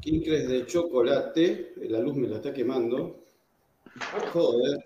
Kinkres 0.00 0.48
de 0.48 0.66
chocolate. 0.66 1.74
La 1.82 2.00
luz 2.00 2.16
me 2.16 2.26
la 2.26 2.36
está 2.38 2.52
quemando. 2.52 3.20
Joder. 4.32 4.78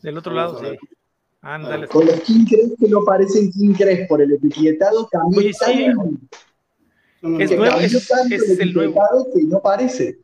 Del 0.00 0.16
otro 0.16 0.34
Vamos 0.34 0.62
lado, 0.62 0.72
a 0.74 0.78
sí. 0.78 0.78
Ándale. 1.40 1.86
con 1.88 2.04
los 2.06 2.20
Kinkres 2.20 2.72
que 2.80 2.88
no 2.88 3.04
parecen 3.04 3.50
Kinkres 3.52 4.08
por 4.08 4.20
el 4.20 4.32
etiquetado, 4.32 5.08
cambió 5.08 5.38
Oye, 5.40 5.52
tanto, 5.58 5.76
Es 7.38 7.50
que 7.50 7.56
nuevos. 7.56 7.56
nuevo, 7.56 7.70
cambió 7.78 7.98
es- 7.98 8.08
tanto 8.08 8.34
es 8.34 8.50
el 8.50 8.60
el 8.60 8.74
nuevo. 8.74 8.90
etiquetado 8.92 9.26
que 9.32 9.42
no 9.44 9.60
parece. 9.62 10.18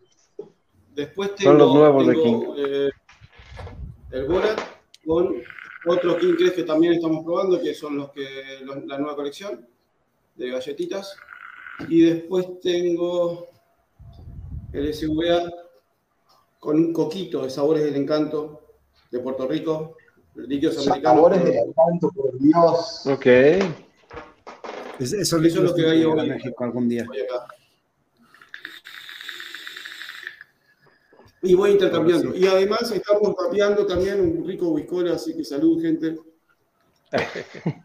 Después 0.94 1.34
tengo, 1.36 1.50
Son 1.50 1.58
los 1.58 1.74
nuevos 1.74 2.06
de 2.06 2.12
tengo, 2.14 2.56
eh, 2.56 2.90
el 4.12 4.24
Borat 4.26 4.60
con 5.06 5.34
otro 5.86 6.18
King 6.18 6.34
Crest 6.36 6.56
que 6.56 6.62
también 6.64 6.94
estamos 6.94 7.24
probando, 7.24 7.60
que 7.60 7.74
son 7.74 7.96
los 7.96 8.10
que 8.10 8.24
los- 8.62 8.84
la 8.86 8.98
nueva 8.98 9.16
colección 9.16 9.66
de 10.36 10.50
galletitas. 10.50 11.16
Y 11.88 12.02
después 12.02 12.46
tengo 12.60 13.48
el 14.72 14.88
SVA 14.92 15.50
con 16.58 16.76
un 16.76 16.92
coquito 16.92 17.42
de 17.42 17.50
sabores 17.50 17.82
del 17.84 17.96
encanto 17.96 18.60
de 19.10 19.18
Puerto 19.18 19.46
Rico, 19.48 19.96
líquidos 20.36 20.76
americanos. 20.86 21.02
Sabores 21.16 21.44
de 21.44 21.58
encanto, 21.58 22.10
por 22.14 22.38
Dios. 22.38 23.06
Ok. 23.06 23.26
Es- 23.26 25.12
eso 25.12 25.38
Eso 25.38 25.38
es 25.38 25.54
lo 25.56 25.74
que 25.74 25.86
hay 25.86 25.98
llegar 25.98 26.18
a 26.18 26.22
hoy. 26.22 26.28
México 26.30 26.64
algún 26.64 26.88
día. 26.88 27.04
Y 31.42 31.54
voy 31.54 31.72
intercambiando. 31.72 32.32
Sí. 32.32 32.38
Y 32.40 32.46
además 32.46 32.90
estamos 32.90 33.34
capeando 33.36 33.84
también 33.86 34.20
un 34.20 34.46
rico 34.46 34.68
whiskola, 34.70 35.14
así 35.14 35.36
que 35.36 35.44
salud, 35.44 35.80
gente. 35.82 36.16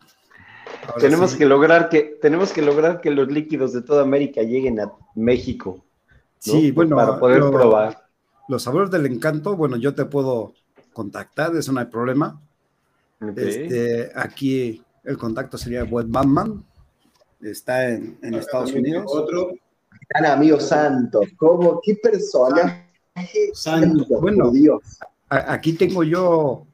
Tenemos 0.99 1.31
sí. 1.31 1.37
que 1.39 1.45
lograr 1.45 1.89
que 1.89 2.17
tenemos 2.21 2.53
que 2.53 2.61
lograr 2.61 3.01
que 3.01 3.11
los 3.11 3.27
líquidos 3.29 3.73
de 3.73 3.81
toda 3.81 4.03
América 4.03 4.41
lleguen 4.41 4.79
a 4.79 4.91
México. 5.15 5.83
¿no? 5.83 5.83
Sí, 6.39 6.71
bueno, 6.71 6.95
para 6.95 7.19
poder 7.19 7.39
lo- 7.39 7.51
probar. 7.51 8.07
Los 8.47 8.63
sabores 8.63 8.89
del 8.89 9.05
encanto, 9.05 9.55
bueno, 9.55 9.75
yo 9.77 9.93
te 9.93 10.05
puedo 10.05 10.53
contactar, 11.03 11.55
eso 11.55 11.71
no 11.71 11.79
hay 11.79 11.85
problema. 11.85 12.41
Ok. 13.21 13.37
Este, 13.37 14.11
aquí 14.15 14.83
el 15.05 15.17
contacto 15.17 15.57
sería 15.57 15.85
Web 15.85 16.07
Batman, 16.09 16.65
está 17.41 17.87
en, 17.89 18.17
Estados 18.21 18.73
Unidos. 18.73 19.05
Otro. 19.07 19.51
Gran 20.09 20.25
amigo 20.33 20.59
Santos, 20.59 21.25
¿cómo? 21.37 21.79
¿Qué 21.81 21.95
personaje? 21.95 22.85
Santos. 23.53 24.07
Bueno. 24.19 24.51
Dios. 24.51 24.81
A- 25.29 25.53
Aquí 25.53 25.71
tengo 25.73 26.03
yo 26.03 26.65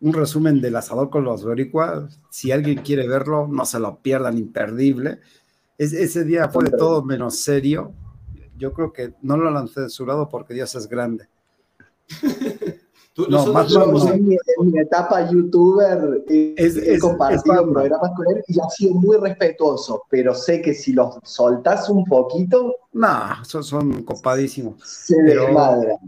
un 0.00 0.12
resumen 0.12 0.60
del 0.60 0.74
asador 0.74 1.08
con 1.08 1.22
los 1.22 1.44
boricuas. 1.44 2.18
Si 2.30 2.50
alguien 2.50 2.78
quiere 2.82 3.06
verlo, 3.06 3.46
no 3.46 3.64
se 3.64 3.78
lo 3.78 3.98
pierdan, 3.98 4.38
imperdible. 4.38 5.20
Es- 5.76 5.92
ese 5.92 6.24
día 6.24 6.48
fue 6.48 6.64
de 6.64 6.70
todo 6.76 7.04
menos 7.04 7.38
serio. 7.40 7.92
Yo 8.56 8.72
creo 8.72 8.92
que 8.92 9.14
no 9.22 9.36
lo 9.36 9.56
han 9.56 9.68
censurado 9.68 10.28
porque 10.28 10.52
Dios 10.54 10.74
es 10.74 10.88
grande. 10.88 11.28
Tú- 13.18 13.24
No, 13.28 13.38
nosotros 13.38 13.92
más 13.92 14.04
no, 14.04 14.12
en, 14.12 14.28
mi, 14.28 14.34
en 14.36 14.70
mi 14.70 14.78
etapa 14.78 15.28
youtuber 15.28 16.22
eh, 16.28 16.54
Es- 16.56 16.76
he 16.76 16.94
es- 16.94 17.00
compartido 17.00 17.40
es 17.40 17.58
Batman. 17.58 17.72
programas 17.74 18.10
con 18.16 18.26
él 18.36 18.44
y 18.46 18.60
ha 18.60 18.70
sido 18.70 18.94
muy 18.94 19.16
respetuoso, 19.16 20.04
pero 20.08 20.36
sé 20.36 20.62
que 20.62 20.72
si 20.72 20.92
los 20.92 21.16
soltás 21.24 21.88
un 21.90 22.04
poquito, 22.04 22.76
No, 22.92 23.10
son, 23.44 23.64
son 23.64 24.04
copadísimos. 24.04 24.76
se 24.84 25.16
Pero- 25.26 25.46
desmadra. 25.46 25.98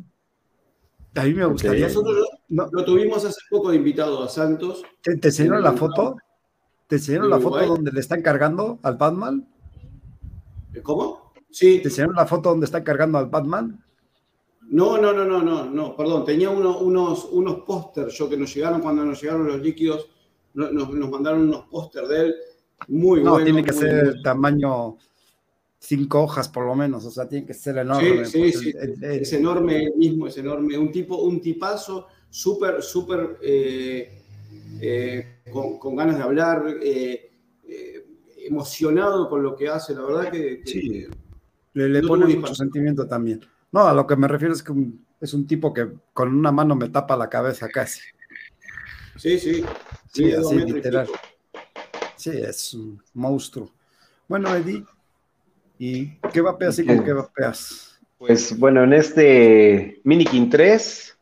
A 1.17 1.25
mí 1.25 1.35
me 1.35 1.47
gustaría. 1.47 1.89
Nosotros 1.89 2.15
lo, 2.17 2.25
no, 2.65 2.69
lo 2.71 2.85
tuvimos 2.85 3.25
hace 3.25 3.41
poco 3.51 3.71
de 3.71 3.77
invitado 3.79 4.23
a 4.23 4.29
Santos. 4.29 4.85
¿te, 5.03 5.17
te 5.17 5.29
enseñaron 5.29 5.65
la 5.65 5.73
foto? 5.73 6.15
¿Te 6.87 6.95
enseñaron 6.95 7.25
¿En 7.25 7.31
la 7.33 7.41
foto 7.41 7.67
donde 7.67 7.91
le 7.91 7.99
están 7.99 8.23
cargando 8.23 8.79
al 8.85 8.95
Batman? 8.97 9.49
¿Cómo? 10.85 11.33
Sí. 11.51 11.81
¿Te 11.83 11.89
enseñaron 11.89 12.15
la 12.15 12.27
foto 12.27 12.51
donde 12.51 12.67
están 12.67 12.85
cargando 12.85 13.19
al 13.19 13.27
Batman? 13.27 13.85
No, 14.71 14.99
no, 14.99 15.13
no, 15.13 15.25
no, 15.25 15.43
no, 15.43 15.69
no, 15.69 15.97
perdón. 15.97 16.25
Tenía 16.25 16.49
uno- 16.51 16.79
unos, 16.79 17.29
unos 17.33 17.61
pósters 17.63 18.15
yo 18.15 18.29
que 18.29 18.37
nos 18.37 18.55
llegaron 18.55 18.81
cuando 18.81 19.05
nos 19.05 19.21
llegaron 19.21 19.47
los 19.47 19.61
líquidos. 19.61 20.09
no- 20.55 20.71
Nos, 20.71 20.91
nos 20.91 21.11
mandaron 21.11 21.43
unos 21.43 21.67
pósters 21.67 22.09
de 22.09 22.21
él. 22.21 22.35
Muy 22.89 23.23
No, 23.23 23.43
tiene 23.43 23.63
que 23.63 23.73
ser 23.73 24.23
tamaño 24.23 24.97
cinco 25.79 26.23
hojas 26.23 26.49
por 26.49 26.67
lo 26.67 26.75
menos, 26.75 27.05
o 27.05 27.11
sea, 27.11 27.29
tiene 27.29 27.47
que 27.47 27.55
ser 27.55 27.79
enorme. 27.79 28.25
Sí, 28.25 28.53
sí, 28.53 28.73
sí. 28.73 28.75
es 29.03 29.33
enorme 29.33 29.91
mismo, 29.97 30.27
es 30.27 30.37
enorme. 30.39 30.77
Un 30.79 30.91
tipo, 30.93 31.17
un 31.17 31.41
tipazo 31.41 32.07
súper, 32.29 32.83
súper 32.83 33.39
eh, 33.43 34.23
eh, 34.81 35.43
con, 35.53 35.97
ganas 35.97 36.17
de 36.17 36.23
hablar, 36.23 36.65
eh, 36.83 37.31
emocionado 38.47 39.29
con 39.29 39.43
lo 39.43 39.55
que 39.57 39.69
hace, 39.69 39.95
la 39.95 40.03
verdad 40.03 40.31
que... 40.31 40.63
sí, 40.65 41.07
le, 41.75 42.03
pone 42.03 42.27
mucho 42.35 42.55
sentimiento 42.55 43.07
también. 43.07 43.41
No, 43.73 43.87
a 43.87 43.95
lo 43.95 44.07
que 44.07 44.17
me 44.17 44.29
refiero 44.29 44.55
es 44.55 44.63
que 44.63 44.73
es 45.21 45.35
un 45.35 45.47
tipo 45.47 45.73
que 45.73 45.89
con 46.13 46.35
una 46.35 46.51
mano 46.51 46.75
me 46.75 46.89
tapa 46.89 47.17
la 47.17 47.29
cabeza 47.29 47.69
casi. 47.69 48.01
Sí, 49.17 49.39
sí. 49.39 49.65
Sí, 50.13 50.33
así 50.33 50.57
literal. 50.57 51.09
Sí, 52.17 52.31
es 52.31 52.75
un 52.75 53.03
monstruo. 53.15 53.71
Bueno, 54.27 54.55
Eddie, 54.55 54.85
¿y 55.79 56.17
qué 56.33 56.41
vapeas 56.41 56.79
y 56.79 56.87
con 56.87 57.05
qué 57.05 57.13
vapeas? 57.13 57.99
Pues 58.19 58.59
bueno, 58.59 58.85
en 58.85 58.93
este 58.93 60.01
Minikin 60.05 60.51
3, 60.51 61.19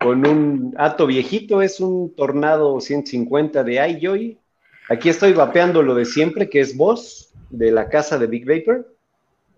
con 0.00 0.26
un 0.26 0.74
ato 0.78 1.06
viejito, 1.06 1.60
es 1.60 1.80
un 1.80 2.14
Tornado 2.14 2.80
150 2.80 3.64
de 3.64 3.88
iJoy. 3.90 4.38
Aquí 4.88 5.08
estoy 5.08 5.32
vapeando 5.34 5.82
lo 5.82 5.94
de 5.94 6.04
siempre, 6.04 6.48
que 6.48 6.60
es 6.60 6.76
Boss, 6.76 7.34
de 7.50 7.70
la 7.70 7.88
casa 7.88 8.18
de 8.18 8.26
Big 8.26 8.46
Vapor. 8.46 8.94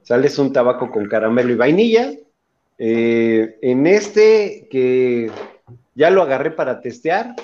Sales 0.03 0.38
un 0.38 0.53
tabaco 0.53 0.91
con 0.91 1.07
caramelo 1.07 1.53
y 1.53 1.57
vainilla. 1.57 2.12
Eh, 2.82 3.58
en 3.60 3.86
este, 3.86 4.66
que 4.70 5.30
ya 5.94 6.10
lo 6.10 6.22
agarré 6.22 6.50
para 6.50 6.80
testear, 6.80 7.36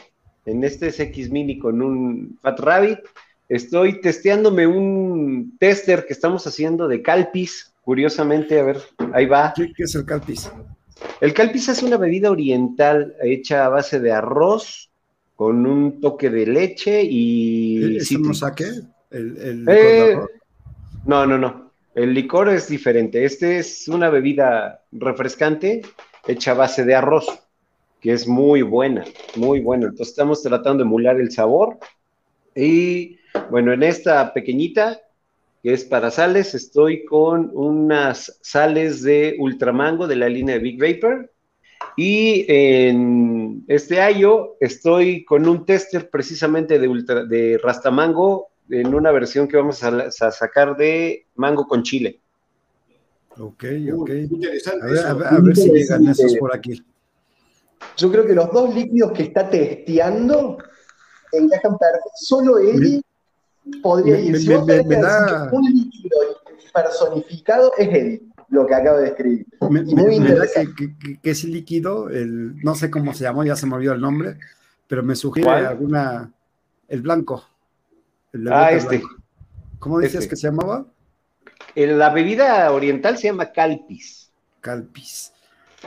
en 0.46 0.64
este 0.64 0.88
X 0.88 1.30
Mini 1.30 1.58
con 1.58 1.82
un 1.82 2.38
Fat 2.42 2.58
Rabbit, 2.58 3.00
Estoy 3.48 4.00
testeándome 4.00 4.66
un 4.66 5.56
tester 5.58 6.04
que 6.04 6.12
estamos 6.12 6.46
haciendo 6.46 6.88
de 6.88 7.00
Calpis. 7.00 7.72
Curiosamente, 7.82 8.58
a 8.58 8.64
ver, 8.64 8.78
ahí 9.12 9.26
va. 9.26 9.52
¿Qué, 9.54 9.70
es 9.78 9.94
el 9.94 10.04
Calpis? 10.04 10.50
El 11.20 11.32
Calpis 11.32 11.68
es 11.68 11.82
una 11.82 11.96
bebida 11.96 12.30
oriental 12.30 13.14
hecha 13.22 13.64
a 13.64 13.68
base 13.68 14.00
de 14.00 14.10
arroz 14.10 14.90
con 15.36 15.64
un 15.64 16.00
toque 16.00 16.28
de 16.28 16.46
leche 16.46 17.02
y. 17.04 17.96
¿Es 17.98 18.10
un 18.10 18.34
saque? 18.34 18.64
¿El, 19.10 19.64
eh, 19.68 20.18
no, 21.04 21.24
no, 21.24 21.38
no. 21.38 21.65
El 21.96 22.12
licor 22.12 22.50
es 22.50 22.68
diferente. 22.68 23.24
Este 23.24 23.56
es 23.56 23.88
una 23.88 24.10
bebida 24.10 24.84
refrescante 24.92 25.80
hecha 26.28 26.50
a 26.50 26.54
base 26.54 26.84
de 26.84 26.94
arroz, 26.94 27.26
que 28.02 28.12
es 28.12 28.28
muy 28.28 28.60
buena, 28.60 29.02
muy 29.34 29.60
buena. 29.60 29.86
Entonces 29.86 30.08
estamos 30.08 30.42
tratando 30.42 30.84
de 30.84 30.88
emular 30.88 31.18
el 31.18 31.32
sabor 31.32 31.78
y 32.54 33.16
bueno, 33.50 33.72
en 33.72 33.82
esta 33.82 34.34
pequeñita, 34.34 35.00
que 35.62 35.72
es 35.72 35.86
para 35.86 36.10
sales, 36.10 36.54
estoy 36.54 37.06
con 37.06 37.50
unas 37.54 38.40
sales 38.42 39.02
de 39.02 39.34
Ultramango 39.38 40.06
de 40.06 40.16
la 40.16 40.28
línea 40.28 40.58
Big 40.58 40.78
Vapor. 40.78 41.32
Y 41.96 42.44
en 42.46 43.64
este 43.68 44.02
año 44.02 44.48
estoy 44.60 45.24
con 45.24 45.48
un 45.48 45.64
tester 45.64 46.10
precisamente 46.10 46.78
de, 46.78 46.88
ultra, 46.88 47.24
de 47.24 47.58
Rastamango 47.62 48.48
en 48.70 48.94
una 48.94 49.12
versión 49.12 49.48
que 49.48 49.56
vamos 49.56 49.82
a, 49.82 50.10
sacar 50.10 50.76
de 50.76 51.26
mango 51.34 51.66
con 51.66 51.82
chile. 51.82 52.20
Ok, 53.38 53.64
ok. 53.94 54.10
interesante. 54.30 55.00
A 55.00 55.14
ver, 55.14 55.56
si 55.56 55.70
llegan 55.70 56.06
esos 56.08 56.36
por 56.36 56.54
aquí. 56.54 56.82
Yo 57.96 58.10
creo 58.10 58.26
que 58.26 58.34
los 58.34 58.50
dos 58.50 58.74
líquidos 58.74 59.12
que 59.12 59.24
está 59.24 59.48
testeando 59.48 60.58
encajan 61.32 61.76
perfecto. 61.78 62.10
Solo 62.14 62.58
él 62.58 63.02
podría 63.82 64.18
ir. 64.18 64.36
un 65.52 65.64
líquido 65.64 66.18
personificado 66.72 67.72
es 67.76 67.88
él, 67.88 68.22
lo 68.48 68.66
que 68.66 68.74
acabo 68.74 68.98
de 68.98 69.04
describir. 69.04 69.46
Me, 69.70 69.82
muy 69.82 70.16
interesante. 70.16 70.94
Que, 70.98 71.20
que, 71.20 71.30
ese 71.30 71.48
líquido, 71.48 72.08
el, 72.08 72.56
no 72.62 72.74
sé 72.74 72.90
cómo 72.90 73.14
se 73.14 73.24
llamó, 73.24 73.44
ya 73.44 73.56
se 73.56 73.66
me 73.66 73.74
olvidó 73.74 73.92
el 73.92 74.00
nombre, 74.00 74.38
pero 74.86 75.02
me 75.02 75.14
sugiere 75.14 75.50
alguna. 75.50 76.32
El 76.88 77.02
blanco. 77.02 77.44
Ah, 78.50 78.72
este. 78.72 79.02
¿Cómo 79.78 79.98
decías 79.98 80.24
este. 80.24 80.30
que 80.30 80.36
se 80.36 80.48
llamaba? 80.48 80.86
La 81.74 82.10
bebida 82.10 82.70
oriental 82.72 83.18
se 83.18 83.28
llama 83.28 83.52
calpis. 83.52 84.32
Calpis. 84.60 85.32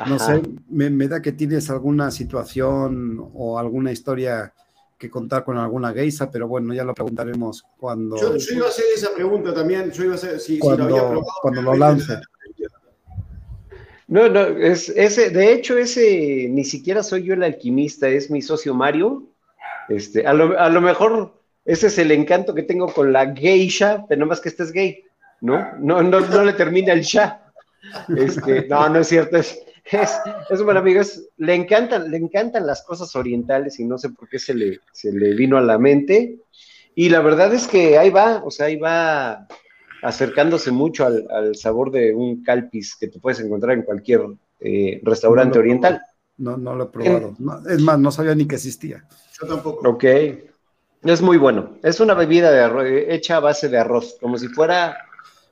No 0.07 0.19
sé, 0.19 0.41
me, 0.69 0.89
me, 0.89 1.07
da 1.07 1.21
que 1.21 1.31
tienes 1.31 1.69
alguna 1.69 2.09
situación 2.11 3.31
o 3.33 3.59
alguna 3.59 3.91
historia 3.91 4.53
que 4.97 5.09
contar 5.09 5.43
con 5.43 5.57
alguna 5.57 5.93
geisa, 5.93 6.29
pero 6.29 6.47
bueno, 6.47 6.73
ya 6.73 6.83
lo 6.83 6.93
preguntaremos 6.93 7.65
cuando. 7.77 8.17
Yo, 8.17 8.35
iba 8.53 8.65
a 8.65 8.69
hacer 8.69 8.85
esa 8.93 9.13
pregunta 9.13 9.53
también, 9.53 9.91
yo 9.91 10.03
iba 10.03 10.13
a 10.13 10.15
hacer 10.15 10.39
si, 10.39 10.59
cuando, 10.59 10.89
lo 10.89 10.95
había 10.95 11.09
probado. 11.09 11.33
Cuando 11.41 11.61
lo 11.61 11.75
lance. 11.75 12.19
No, 14.07 14.27
no, 14.27 14.41
es, 14.41 14.89
ese, 14.89 15.29
de 15.29 15.53
hecho, 15.53 15.77
ese 15.77 16.47
ni 16.49 16.65
siquiera 16.65 17.03
soy 17.03 17.23
yo 17.23 17.33
el 17.33 17.43
alquimista, 17.43 18.09
es 18.09 18.29
mi 18.29 18.41
socio 18.41 18.73
Mario. 18.73 19.23
Este, 19.87 20.27
a 20.27 20.33
lo, 20.33 20.59
a 20.59 20.69
lo 20.69 20.81
mejor 20.81 21.38
ese 21.69 21.85
es 21.85 21.99
el 21.99 22.11
encanto 22.11 22.55
que 22.55 22.63
tengo 22.63 22.91
con 22.91 23.13
la 23.13 23.31
geisha, 23.31 24.03
pero 24.09 24.19
no 24.19 24.25
más 24.25 24.41
que 24.41 24.49
este 24.49 24.63
es 24.63 24.71
gay, 24.71 25.03
¿no? 25.39 25.77
No, 25.77 26.01
no, 26.01 26.19
no 26.19 26.43
le 26.43 26.53
termina 26.53 26.93
el 26.93 27.01
sha. 27.01 27.43
Este, 28.17 28.67
no, 28.67 28.89
no 28.89 28.99
es 28.99 29.07
cierto, 29.07 29.37
es, 29.37 29.59
es, 29.85 30.09
es 30.49 30.59
un 30.59 30.65
buen 30.65 30.77
amigo, 30.77 30.99
le, 31.37 31.53
encantan, 31.53 32.09
le 32.09 32.17
encantan 32.17 32.65
las 32.65 32.81
cosas 32.81 33.15
orientales 33.15 33.79
y 33.79 33.85
no 33.85 33.99
sé 33.99 34.09
por 34.09 34.27
qué 34.27 34.39
se 34.39 34.55
le, 34.55 34.79
se 34.91 35.11
le 35.11 35.35
vino 35.35 35.59
a 35.59 35.61
la 35.61 35.77
mente. 35.77 36.39
Y 36.95 37.09
la 37.09 37.21
verdad 37.21 37.53
es 37.53 37.67
que 37.67 37.99
ahí 37.99 38.09
va, 38.09 38.41
o 38.43 38.49
sea, 38.49 38.65
ahí 38.65 38.75
va 38.75 39.47
acercándose 40.01 40.71
mucho 40.71 41.05
al, 41.05 41.55
sabor 41.55 41.91
de 41.91 42.15
un 42.15 42.41
calpis 42.41 42.95
que 42.95 43.09
te 43.09 43.19
puedes 43.19 43.41
encontrar 43.41 43.77
en 43.77 43.83
cualquier 43.83 44.21
eh, 44.59 44.99
restaurante 45.03 45.59
oriental. 45.59 46.01
No, 46.35 46.57
no 46.57 46.73
lo 46.73 46.85
he 46.85 46.87
probado. 46.87 47.35
es 47.69 47.79
más, 47.79 47.99
no 47.99 48.11
sabía 48.11 48.33
ni 48.33 48.47
que 48.47 48.55
existía. 48.55 49.05
Yo 49.39 49.45
tampoco. 49.47 49.87
Ok. 49.87 50.05
Es 51.03 51.21
muy 51.21 51.37
bueno. 51.37 51.77
Es 51.83 51.99
una 51.99 52.13
bebida 52.13 52.51
de 52.51 52.59
arroz, 52.59 52.85
hecha 52.87 53.37
a 53.37 53.39
base 53.39 53.69
de 53.69 53.77
arroz, 53.77 54.17
como 54.19 54.37
si 54.37 54.47
fuera 54.49 54.97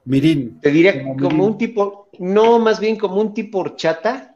Mirín. 0.06 0.60
Te 0.62 0.72
diría 0.72 1.04
como, 1.04 1.46
un 1.46 1.58
tipo, 1.58 2.10
no, 2.20 2.60
más 2.60 2.80
bien 2.80 2.98
como 2.98 3.20
un 3.22 3.34
tipo 3.34 3.60
horchata, 3.60 4.36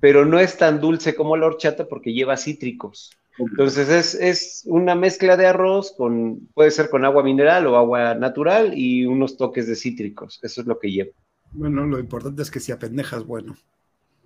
pero 0.00 0.24
no 0.24 0.38
es 0.38 0.56
tan 0.56 0.80
dulce 0.80 1.14
como 1.14 1.36
la 1.36 1.46
horchata 1.46 1.86
porque 1.86 2.12
lleva 2.12 2.36
cítricos. 2.36 3.10
Entonces 3.38 3.88
es, 3.88 4.14
es, 4.14 4.62
una 4.66 4.94
mezcla 4.94 5.36
de 5.36 5.46
arroz 5.46 5.92
con, 5.96 6.48
puede 6.52 6.70
ser 6.70 6.90
con 6.90 7.04
agua 7.04 7.22
mineral 7.22 7.66
o 7.66 7.76
agua 7.76 8.14
natural 8.14 8.72
y 8.76 9.06
unos 9.06 9.36
toques 9.36 9.66
de 9.66 9.76
cítricos. 9.76 10.38
Eso 10.42 10.60
es 10.60 10.66
lo 10.66 10.78
que 10.78 10.90
lleva. 10.90 11.10
Bueno, 11.52 11.86
lo 11.86 11.98
importante 11.98 12.42
es 12.42 12.50
que 12.50 12.60
si 12.60 12.70
apendejas, 12.70 13.24
bueno. 13.24 13.56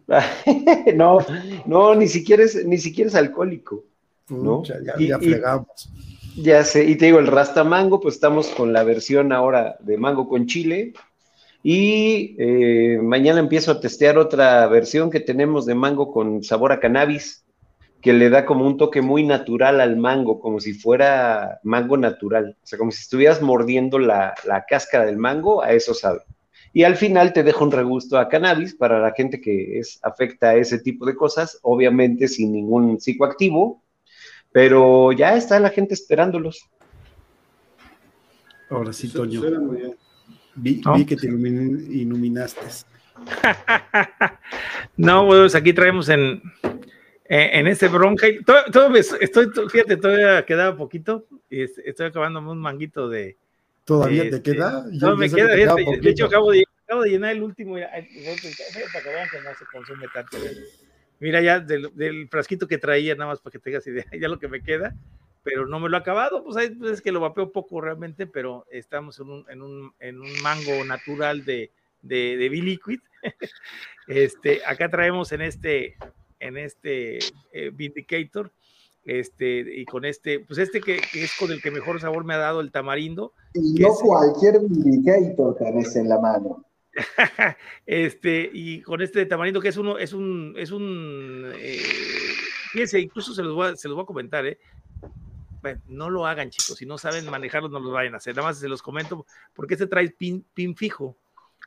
no, 0.94 1.18
no, 1.64 1.94
ni 1.94 2.08
siquiera 2.08 2.42
es, 2.42 2.66
ni 2.66 2.78
siquiera 2.78 3.08
es 3.08 3.14
alcohólico. 3.14 3.84
¿no? 4.28 4.62
ya, 4.64 4.76
ya 4.98 5.18
fregamos. 5.18 5.90
Ya 6.36 6.64
sé, 6.64 6.84
y 6.84 6.96
te 6.96 7.06
digo, 7.06 7.20
el 7.20 7.28
Rasta 7.28 7.62
Mango, 7.62 8.00
pues 8.00 8.16
estamos 8.16 8.48
con 8.48 8.72
la 8.72 8.82
versión 8.82 9.32
ahora 9.32 9.76
de 9.80 9.96
mango 9.96 10.28
con 10.28 10.46
chile. 10.46 10.92
Y 11.62 12.34
eh, 12.38 12.98
mañana 13.00 13.38
empiezo 13.38 13.70
a 13.70 13.80
testear 13.80 14.18
otra 14.18 14.66
versión 14.66 15.10
que 15.10 15.20
tenemos 15.20 15.64
de 15.64 15.76
mango 15.76 16.12
con 16.12 16.42
sabor 16.42 16.72
a 16.72 16.80
cannabis, 16.80 17.44
que 18.02 18.12
le 18.12 18.30
da 18.30 18.44
como 18.44 18.66
un 18.66 18.76
toque 18.76 19.00
muy 19.00 19.22
natural 19.24 19.80
al 19.80 19.96
mango, 19.96 20.40
como 20.40 20.58
si 20.58 20.74
fuera 20.74 21.60
mango 21.62 21.96
natural. 21.96 22.56
O 22.62 22.66
sea, 22.66 22.80
como 22.80 22.90
si 22.90 23.02
estuvieras 23.02 23.40
mordiendo 23.40 24.00
la, 24.00 24.34
la 24.44 24.64
cáscara 24.68 25.06
del 25.06 25.18
mango, 25.18 25.62
a 25.62 25.72
eso 25.72 25.94
sabe. 25.94 26.20
Y 26.72 26.82
al 26.82 26.96
final 26.96 27.32
te 27.32 27.44
dejo 27.44 27.64
un 27.64 27.70
regusto 27.70 28.18
a 28.18 28.28
cannabis 28.28 28.74
para 28.74 28.98
la 28.98 29.12
gente 29.12 29.40
que 29.40 29.78
es 29.78 30.00
afecta 30.02 30.50
a 30.50 30.56
ese 30.56 30.80
tipo 30.80 31.06
de 31.06 31.14
cosas, 31.14 31.60
obviamente 31.62 32.26
sin 32.26 32.52
ningún 32.52 33.00
psicoactivo, 33.00 33.83
pero 34.54 35.10
ya 35.10 35.36
está 35.36 35.58
la 35.58 35.70
gente 35.70 35.94
esperándolos. 35.94 36.70
Ahora 38.70 38.92
sí, 38.92 39.08
Toño. 39.08 39.42
Vi, 40.54 40.80
que 41.04 41.16
te 41.16 41.26
iluminaste. 41.26 42.60
no, 44.96 45.26
pues 45.26 45.56
aquí 45.56 45.72
traemos 45.72 46.08
en, 46.08 46.40
en 47.24 47.66
este 47.66 47.88
bronca. 47.88 48.28
Todo, 48.46 48.94
estoy, 48.94 49.50
fíjate, 49.68 49.96
todavía 49.96 50.46
quedaba 50.46 50.76
poquito 50.76 51.26
y 51.50 51.62
estoy 51.62 52.06
acabando 52.06 52.38
un 52.38 52.58
manguito 52.58 53.08
de. 53.08 53.36
¿Todavía 53.84 54.22
te 54.22 54.36
este, 54.36 54.52
queda? 54.52 54.86
no, 54.88 55.16
me 55.16 55.28
queda. 55.28 55.56
de 55.56 56.10
hecho, 56.10 56.26
acabo 56.26 56.52
de, 56.52 56.62
acabo 56.84 57.02
de, 57.02 57.10
llenar 57.10 57.32
el 57.32 57.42
último. 57.42 57.74
Para 57.74 58.02
que 58.02 59.08
vean 59.08 59.28
que 59.28 59.40
no 59.40 59.50
se 59.58 59.64
consume 59.72 60.06
tanto. 60.14 60.36
Mira 61.20 61.40
ya 61.40 61.60
del, 61.60 62.28
frasquito 62.28 62.66
que 62.66 62.78
traía, 62.78 63.14
nada 63.14 63.30
más 63.30 63.40
para 63.40 63.52
que 63.52 63.58
tengas 63.58 63.86
idea, 63.86 64.04
ya 64.20 64.28
lo 64.28 64.38
que 64.38 64.48
me 64.48 64.62
queda, 64.62 64.94
pero 65.42 65.66
no 65.66 65.78
me 65.80 65.88
lo 65.88 65.96
he 65.96 66.00
acabado, 66.00 66.44
pues, 66.44 66.72
pues 66.78 66.92
es 66.92 67.02
que 67.02 67.12
lo 67.12 67.20
vapeo 67.20 67.52
poco 67.52 67.80
realmente, 67.80 68.26
pero 68.26 68.66
estamos 68.70 69.18
en 69.20 69.30
un, 69.30 69.44
en 69.50 69.62
un, 69.62 69.92
en 70.00 70.20
un 70.20 70.42
mango 70.42 70.84
natural 70.84 71.44
de, 71.44 71.70
de, 72.02 72.36
de 72.36 72.48
B-Liquid. 72.48 73.00
este, 74.08 74.60
acá 74.66 74.90
traemos 74.90 75.32
en 75.32 75.42
este, 75.42 75.96
en 76.40 76.56
este 76.56 77.18
eh, 77.52 77.70
Vindicator 77.72 78.50
este, 79.04 79.80
y 79.80 79.84
con 79.84 80.04
este, 80.04 80.40
pues 80.40 80.58
este 80.58 80.80
que, 80.80 80.96
es 80.96 81.32
con 81.38 81.50
el 81.52 81.60
que 81.60 81.70
mejor 81.70 82.00
sabor 82.00 82.24
me 82.24 82.34
ha 82.34 82.38
dado 82.38 82.60
el 82.60 82.72
tamarindo. 82.72 83.32
Y 83.52 83.74
no 83.74 83.94
cualquier 83.94 84.56
indicator 84.56 85.56
tenés 85.56 85.94
en 85.96 86.08
la 86.08 86.18
mano. 86.18 86.64
Este, 87.86 88.50
y 88.52 88.82
con 88.82 89.02
este 89.02 89.20
de 89.20 89.26
tamarindo 89.26 89.60
que 89.60 89.68
es 89.68 89.76
uno, 89.76 89.98
es 89.98 90.12
un, 90.12 90.54
es 90.56 90.70
un, 90.70 91.52
eh, 91.56 91.80
fíjense, 92.72 93.00
incluso 93.00 93.34
se 93.34 93.42
los 93.42 93.54
voy 93.54 93.68
a, 93.68 93.76
se 93.76 93.88
los 93.88 93.96
voy 93.96 94.04
a 94.04 94.06
comentar, 94.06 94.46
¿eh? 94.46 94.58
no 95.86 96.10
lo 96.10 96.26
hagan, 96.26 96.50
chicos. 96.50 96.76
Si 96.76 96.86
no 96.86 96.98
saben 96.98 97.28
manejarlo, 97.30 97.68
no 97.68 97.80
lo 97.80 97.90
vayan 97.90 98.14
a 98.14 98.18
hacer. 98.18 98.36
Nada 98.36 98.48
más 98.48 98.58
se 98.58 98.68
los 98.68 98.82
comento 98.82 99.26
porque 99.54 99.74
este 99.74 99.86
trae 99.86 100.10
pin, 100.10 100.44
pin 100.54 100.76
fijo. 100.76 101.16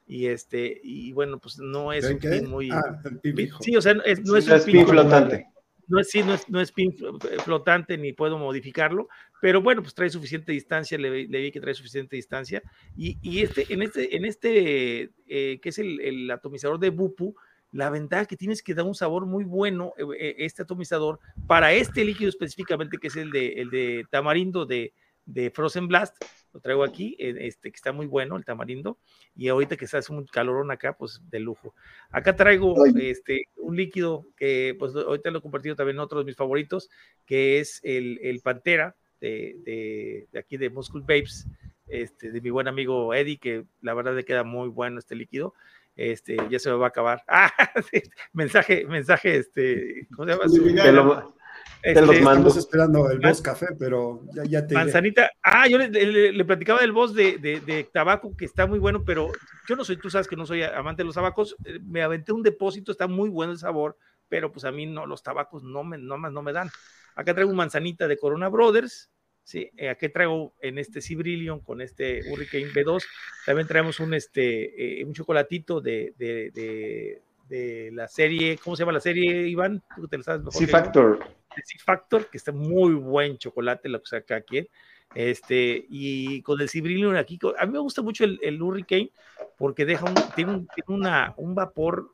Y 0.05 0.27
este, 0.27 0.79
y 0.83 1.11
bueno, 1.11 1.39
pues 1.39 1.59
no 1.59 1.91
es 1.91 2.05
un 2.05 2.19
pin 2.19 2.49
muy. 2.49 2.69
Ah, 2.71 2.81
sí, 3.59 3.75
o 3.75 3.81
sea, 3.81 3.93
no 3.93 4.03
es, 4.03 4.47
un 4.47 4.63
pin, 4.63 4.87
flotante. 4.87 5.47
No 5.87 5.99
es, 5.99 6.09
sí, 6.09 6.21
no 6.21 6.33
es, 6.33 6.49
no 6.49 6.59
es 6.59 6.71
pin 6.71 6.93
flotante 7.45 7.97
ni 7.97 8.11
puedo 8.11 8.37
modificarlo, 8.37 9.07
pero 9.41 9.61
bueno, 9.61 9.81
pues 9.81 9.93
trae 9.93 10.09
suficiente 10.09 10.51
distancia, 10.51 10.97
le, 10.97 11.09
vi 11.09 11.51
que 11.51 11.61
trae 11.61 11.73
suficiente 11.73 12.15
distancia. 12.15 12.61
Y, 12.95 13.17
y 13.21 13.41
este, 13.41 13.65
en 13.73 13.81
este, 13.81 14.15
en 14.15 14.25
este 14.25 15.11
eh, 15.27 15.59
que 15.61 15.69
es 15.69 15.79
el, 15.79 16.29
atomizador 16.29 16.79
de 16.79 16.89
Bupu, 16.89 17.35
la 17.71 17.89
ventaja 17.89 18.25
que 18.25 18.37
tienes 18.37 18.61
que 18.61 18.73
dar 18.73 18.85
un 18.85 18.95
sabor 18.95 19.25
muy 19.25 19.43
bueno, 19.43 19.93
eh, 19.97 20.03
eh, 20.19 20.35
este 20.39 20.63
atomizador, 20.63 21.19
para 21.47 21.71
este 21.71 22.03
líquido 22.03 22.29
específicamente, 22.29 22.97
que 22.97 23.07
es 23.07 23.15
el 23.15 23.31
de, 23.31 23.53
el 23.53 23.69
de 23.69 24.05
tamarindo 24.09 24.65
de, 24.65 24.93
de 25.27 25.51
Frozen 25.51 25.87
Blast, 25.87 26.15
lo 26.53 26.59
traigo 26.59 26.83
aquí, 26.83 27.15
eh, 27.19 27.35
este 27.41 27.69
que 27.69 27.75
está 27.75 27.91
muy 27.91 28.07
bueno, 28.07 28.35
el 28.35 28.45
tamarindo, 28.45 28.97
y 29.35 29.49
ahorita 29.49 29.77
que 29.77 29.85
se 29.85 29.97
hace 29.97 30.11
un 30.11 30.25
calorón 30.25 30.71
acá, 30.71 30.97
pues 30.97 31.21
de 31.29 31.39
lujo. 31.39 31.75
Acá 32.09 32.35
traigo 32.35 32.85
este, 32.85 33.43
un 33.57 33.75
líquido 33.75 34.25
que 34.35 34.75
pues 34.79 34.95
ahorita 34.95 35.29
lo 35.29 35.39
he 35.39 35.41
compartido 35.41 35.75
también 35.75 35.97
en 35.97 36.01
otro 36.01 36.19
de 36.19 36.25
mis 36.25 36.35
favoritos, 36.35 36.89
que 37.27 37.59
es 37.59 37.79
el, 37.83 38.19
el 38.23 38.39
Pantera 38.39 38.95
de, 39.21 39.57
de, 39.63 40.27
de, 40.31 40.39
aquí 40.39 40.57
de 40.57 40.71
Muscle 40.71 41.01
Babes, 41.01 41.45
este, 41.87 42.31
de 42.31 42.41
mi 42.41 42.49
buen 42.49 42.67
amigo 42.67 43.13
Eddie, 43.13 43.37
que 43.37 43.65
la 43.81 43.93
verdad 43.93 44.15
le 44.15 44.25
queda 44.25 44.43
muy 44.43 44.69
bueno 44.69 44.97
este 44.97 45.15
líquido 45.15 45.53
este, 45.97 46.37
ya 46.49 46.59
se 46.59 46.69
me 46.69 46.77
va 46.77 46.85
a 46.85 46.89
acabar. 46.89 47.23
Ah, 47.27 47.51
mensaje, 48.33 48.85
mensaje, 48.85 49.37
este, 49.37 50.07
¿cómo 50.15 50.27
se 50.27 50.83
llama? 50.83 51.33
Te, 51.81 51.93
lo, 51.93 52.01
este, 52.01 52.15
los 52.15 52.21
mando. 52.21 52.47
Estamos 52.49 52.57
esperando 52.57 53.09
el 53.11 53.19
Boss 53.19 53.41
Café, 53.41 53.67
pero 53.77 54.21
ya, 54.33 54.43
ya 54.43 54.67
te. 54.67 54.73
Manzanita, 54.73 55.31
ah, 55.43 55.67
yo 55.67 55.77
le, 55.77 55.89
le, 56.31 56.45
platicaba 56.45 56.81
del 56.81 56.91
Boss 56.91 57.13
de, 57.13 57.37
de, 57.37 57.59
de, 57.61 57.83
tabaco, 57.85 58.35
que 58.35 58.45
está 58.45 58.65
muy 58.65 58.79
bueno, 58.79 59.03
pero 59.05 59.31
yo 59.67 59.75
no 59.75 59.83
soy, 59.83 59.97
tú 59.97 60.09
sabes 60.09 60.27
que 60.27 60.35
no 60.35 60.45
soy 60.45 60.63
amante 60.63 61.01
de 61.01 61.05
los 61.05 61.15
tabacos, 61.15 61.55
eh, 61.65 61.79
me 61.85 62.01
aventé 62.01 62.33
un 62.33 62.43
depósito, 62.43 62.91
está 62.91 63.07
muy 63.07 63.29
bueno 63.29 63.53
el 63.53 63.59
sabor, 63.59 63.97
pero 64.27 64.51
pues 64.51 64.65
a 64.65 64.71
mí 64.71 64.85
no, 64.85 65.05
los 65.05 65.23
tabacos 65.23 65.63
no 65.63 65.83
me, 65.83 65.97
no, 65.97 66.17
no 66.17 66.41
me 66.41 66.53
dan. 66.53 66.69
Acá 67.15 67.33
traigo 67.33 67.51
un 67.51 67.57
manzanita 67.57 68.07
de 68.07 68.17
Corona 68.17 68.49
Brothers, 68.49 69.09
¿sí? 69.43 69.71
Eh, 69.77 69.89
aquí 69.89 70.09
traigo 70.09 70.53
en 70.61 70.77
este 70.77 71.01
Cibrillion 71.01 71.61
con 71.61 71.81
este 71.81 72.21
Hurricane 72.29 72.67
B2, 72.67 73.03
también 73.45 73.67
traemos 73.67 73.99
un, 73.99 74.13
este, 74.13 74.99
eh, 74.99 75.05
un 75.05 75.13
chocolatito 75.13 75.79
de, 75.79 76.13
de, 76.17 77.21
de, 77.47 77.91
la 77.93 78.07
serie, 78.09 78.59
¿cómo 78.61 78.75
se 78.75 78.81
llama 78.81 78.91
la 78.91 78.99
serie, 78.99 79.47
Iván? 79.47 79.81
¿Tú 79.95 80.07
te 80.07 80.17
lo 80.17 80.23
sabes 80.23 80.43
mejor 80.43 81.19
factor 81.63 81.79
factor 81.83 82.29
que 82.29 82.37
está 82.37 82.51
muy 82.51 82.93
buen 82.93 83.37
chocolate, 83.37 83.89
lo 83.89 84.01
que 84.01 84.07
saca 84.07 84.35
aquí. 84.35 84.67
Este, 85.15 85.85
y 85.89 86.41
con 86.41 86.59
el 86.59 86.69
Cibrillion 86.69 87.15
aquí, 87.15 87.39
a 87.57 87.65
mí 87.65 87.71
me 87.71 87.79
gusta 87.79 88.01
mucho 88.01 88.25
el, 88.25 88.39
el 88.43 88.61
Hurricane 88.61 89.11
porque 89.57 89.85
deja 89.85 90.05
un, 90.05 90.15
tiene, 90.35 90.51
un, 90.51 90.67
tiene 90.67 90.99
una, 90.99 91.33
un 91.37 91.55
vapor 91.55 92.13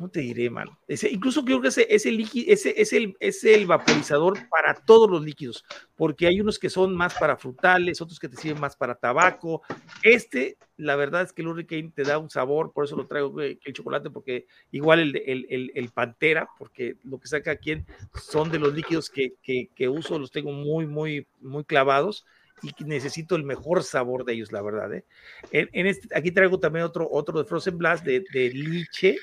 ¿cómo 0.00 0.10
te 0.10 0.20
diré, 0.20 0.48
mano? 0.48 0.78
Ese, 0.88 1.10
incluso 1.10 1.44
creo 1.44 1.60
que 1.60 1.68
ese, 1.68 1.86
ese, 1.90 2.08
ese 2.46 2.80
es, 2.80 2.92
el, 2.94 3.14
es 3.20 3.44
el 3.44 3.66
vaporizador 3.66 4.48
para 4.48 4.72
todos 4.72 5.10
los 5.10 5.22
líquidos, 5.22 5.62
porque 5.94 6.26
hay 6.26 6.40
unos 6.40 6.58
que 6.58 6.70
son 6.70 6.96
más 6.96 7.12
para 7.18 7.36
frutales, 7.36 8.00
otros 8.00 8.18
que 8.18 8.30
te 8.30 8.38
sirven 8.38 8.62
más 8.62 8.74
para 8.76 8.94
tabaco. 8.94 9.60
Este, 10.02 10.56
la 10.78 10.96
verdad 10.96 11.20
es 11.20 11.34
que 11.34 11.42
el 11.42 11.48
Hurricane 11.48 11.92
te 11.94 12.04
da 12.04 12.16
un 12.16 12.30
sabor, 12.30 12.72
por 12.72 12.86
eso 12.86 12.96
lo 12.96 13.06
traigo 13.06 13.38
el 13.42 13.58
chocolate, 13.74 14.08
porque 14.08 14.46
igual 14.70 15.00
el, 15.00 15.16
el, 15.16 15.70
el, 15.74 15.90
Pantera, 15.90 16.48
porque 16.58 16.96
lo 17.04 17.20
que 17.20 17.28
saca 17.28 17.50
aquí 17.50 17.84
son 18.14 18.50
de 18.50 18.58
los 18.58 18.72
líquidos 18.72 19.10
que, 19.10 19.34
que, 19.42 19.68
que 19.74 19.86
uso, 19.86 20.18
los 20.18 20.30
tengo 20.30 20.50
muy, 20.50 20.86
muy, 20.86 21.26
muy 21.42 21.64
clavados 21.64 22.24
y 22.62 22.72
necesito 22.84 23.36
el 23.36 23.44
mejor 23.44 23.82
sabor 23.82 24.24
de 24.24 24.32
ellos, 24.32 24.50
la 24.50 24.62
verdad. 24.62 24.94
¿eh? 24.94 25.04
En, 25.52 25.86
este, 25.86 26.08
aquí 26.16 26.30
traigo 26.30 26.58
también 26.58 26.86
otro, 26.86 27.06
otro 27.10 27.38
de 27.38 27.44
Frozen 27.44 27.76
Blast 27.76 28.02
de, 28.02 28.24
de 28.32 28.48
liche, 28.48 29.16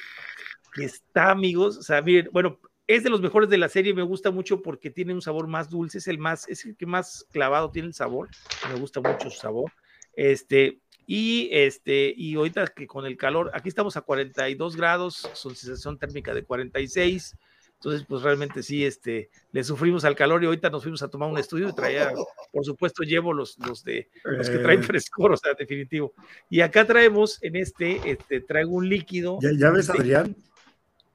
que 0.77 0.85
está, 0.85 1.31
amigos, 1.31 1.77
o 1.77 1.81
sea, 1.81 2.01
miren, 2.01 2.29
bueno, 2.31 2.59
es 2.87 3.03
de 3.03 3.09
los 3.09 3.21
mejores 3.21 3.49
de 3.49 3.57
la 3.57 3.67
serie, 3.67 3.93
me 3.93 4.03
gusta 4.03 4.31
mucho 4.31 4.61
porque 4.61 4.89
tiene 4.89 5.13
un 5.13 5.21
sabor 5.21 5.47
más 5.47 5.69
dulce, 5.69 5.97
es 5.97 6.07
el 6.07 6.19
más, 6.19 6.47
es 6.47 6.63
el 6.65 6.77
que 6.77 6.85
más 6.85 7.25
clavado 7.31 7.71
tiene 7.71 7.89
el 7.89 7.93
sabor, 7.93 8.29
me 8.71 8.79
gusta 8.79 9.01
mucho 9.01 9.29
su 9.29 9.39
sabor. 9.39 9.71
Este, 10.13 10.79
y 11.05 11.49
este, 11.51 12.13
y 12.15 12.35
ahorita 12.35 12.67
que 12.67 12.87
con 12.87 13.05
el 13.05 13.17
calor, 13.17 13.51
aquí 13.53 13.69
estamos 13.69 13.97
a 13.97 14.01
42 14.01 14.75
grados, 14.75 15.29
son 15.33 15.55
sensación 15.55 15.97
térmica 15.97 16.33
de 16.33 16.43
46. 16.43 17.35
Entonces, 17.75 18.05
pues 18.09 18.23
realmente 18.23 18.63
sí, 18.63 18.83
este, 18.83 19.29
le 19.51 19.63
sufrimos 19.63 20.03
al 20.03 20.15
calor 20.15 20.41
y 20.41 20.47
ahorita 20.47 20.71
nos 20.71 20.81
fuimos 20.81 21.03
a 21.03 21.09
tomar 21.09 21.29
un 21.29 21.37
estudio 21.37 21.69
y 21.69 21.75
traía, 21.75 22.11
por 22.51 22.65
supuesto, 22.65 23.03
llevo 23.03 23.33
los, 23.33 23.55
los 23.59 23.83
de 23.83 24.09
los 24.23 24.49
que 24.49 24.57
traen 24.57 24.79
eh. 24.79 24.83
frescor, 24.83 25.31
o 25.33 25.37
sea, 25.37 25.53
definitivo. 25.53 26.11
Y 26.49 26.61
acá 26.61 26.87
traemos 26.87 27.41
en 27.43 27.55
este, 27.55 28.01
este, 28.09 28.41
traigo 28.41 28.71
un 28.71 28.89
líquido. 28.89 29.37
Ya, 29.43 29.51
ya 29.55 29.69
ves, 29.69 29.91
Adrián, 29.91 30.35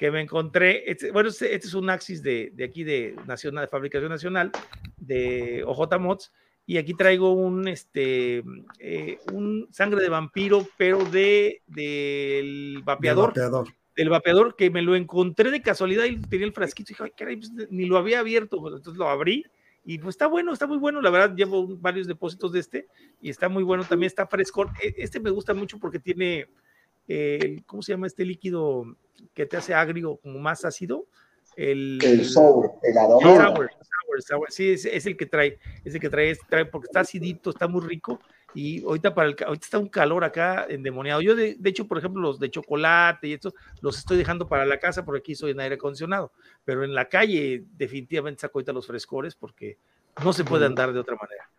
que 0.03 0.11
me 0.11 0.21
encontré, 0.21 0.91
este, 0.91 1.13
bueno, 1.13 1.29
este, 1.29 1.55
este, 1.55 1.69
es 1.69 1.75
un 1.75 1.89
Axis 1.89 2.25
de, 2.25 2.51
de, 2.55 2.65
aquí 2.65 2.83
de 2.83 3.15
Nacional, 3.25 3.67
de 3.67 3.71
Fabricación 3.71 4.11
Nacional, 4.11 4.51
de 4.97 5.63
OJ 5.65 5.97
Mods, 6.01 6.33
y 6.67 6.77
aquí 6.79 6.93
traigo 6.95 7.35
un, 7.35 7.69
este, 7.69 8.43
eh, 8.81 9.19
un 9.33 9.69
sangre 9.71 10.03
de 10.03 10.09
vampiro, 10.09 10.67
pero 10.77 11.05
de, 11.05 11.63
del 11.69 12.83
vapeador. 12.83 13.29
vapeador. 13.29 13.69
Del 13.95 14.09
vapeador, 14.09 14.57
que 14.57 14.71
me 14.71 14.83
lo 14.83 14.97
encontré 14.97 15.53
de 15.53 15.63
casualidad 15.63 16.07
y 16.07 16.21
tenía 16.21 16.47
el 16.47 16.53
frasquito 16.53 16.91
y 16.91 16.95
dije, 16.95 17.05
ay, 17.05 17.13
caray, 17.17 17.37
pues, 17.37 17.53
ni 17.71 17.85
lo 17.85 17.97
había 17.97 18.19
abierto, 18.19 18.59
pues, 18.61 18.75
entonces 18.75 18.99
lo 18.99 19.09
abrí 19.09 19.45
y 19.85 19.99
pues 19.99 20.15
está 20.15 20.27
bueno, 20.27 20.53
está 20.53 20.67
muy 20.67 20.79
bueno, 20.79 21.01
la 21.01 21.11
verdad 21.11 21.37
llevo 21.37 21.77
varios 21.77 22.09
depósitos 22.09 22.51
de 22.51 22.59
este 22.59 22.89
y 23.21 23.31
está 23.31 23.49
muy 23.49 23.63
bueno, 23.63 23.85
también 23.85 24.09
está 24.09 24.27
fresco. 24.27 24.65
E, 24.83 24.95
este 24.97 25.21
me 25.21 25.31
gusta 25.31 25.55
mucho 25.55 25.79
porque 25.79 26.01
tiene, 26.01 26.49
¿cómo 27.67 27.83
se 27.83 27.93
llama 27.93 28.07
este 28.07 28.25
líquido 28.25 28.85
que 29.35 29.47
te 29.47 29.57
hace 29.57 29.75
agrio, 29.75 30.17
como 30.17 30.39
más 30.39 30.65
ácido? 30.65 31.07
El, 31.57 31.99
el 32.03 32.25
sour, 32.25 32.73
el 32.83 32.97
aroma. 32.97 33.69
Sí, 34.49 34.71
es, 34.71 35.07
el 35.07 35.17
que 35.17 35.27
trae, 35.27 35.59
es 35.85 35.95
el 35.95 36.01
que 36.01 36.11
trae, 36.11 36.37
trae, 36.49 36.67
porque 36.67 36.87
está 36.87 37.01
acidito, 37.01 37.51
está 37.51 37.67
muy 37.69 37.81
rico. 37.87 38.21
Y 38.55 38.85
ahorita, 38.85 39.15
para 39.15 39.31
el, 39.31 39.37
ahorita 39.47 39.65
está 39.65 39.79
un 39.79 39.89
calor 39.89 40.25
acá 40.25 40.67
endemoniado. 40.69 41.23
Yo, 41.23 41.35
de, 41.35 41.57
de, 41.59 41.71
hecho, 41.71 41.89
por 41.89 41.99
ejemplo, 41.99 42.21
los 42.21 42.39
de 42.39 42.51
chocolate 42.51 43.29
y 43.29 43.33
estos, 43.35 43.55
los 43.81 43.99
estoy 43.99 44.19
dejando 44.19 44.47
para 44.47 44.67
la 44.67 44.79
casa 44.79 45.05
porque 45.05 45.21
aquí 45.21 45.35
soy 45.35 45.53
en 45.53 45.61
aire 45.61 45.77
acondicionado. 45.77 46.33
Pero 46.65 46.85
en 46.85 46.95
la 46.95 47.09
calle, 47.09 47.65
definitivamente 47.77 48.43
saco 48.43 48.59
ahorita 48.59 48.73
los 48.73 48.87
frescores 48.87 49.35
porque 49.35 49.79
no 50.23 50.33
se 50.33 50.45
puede 50.45 50.67
andar 50.67 50.93
de 50.93 51.01
otra 51.01 51.17
manera. 51.17 51.51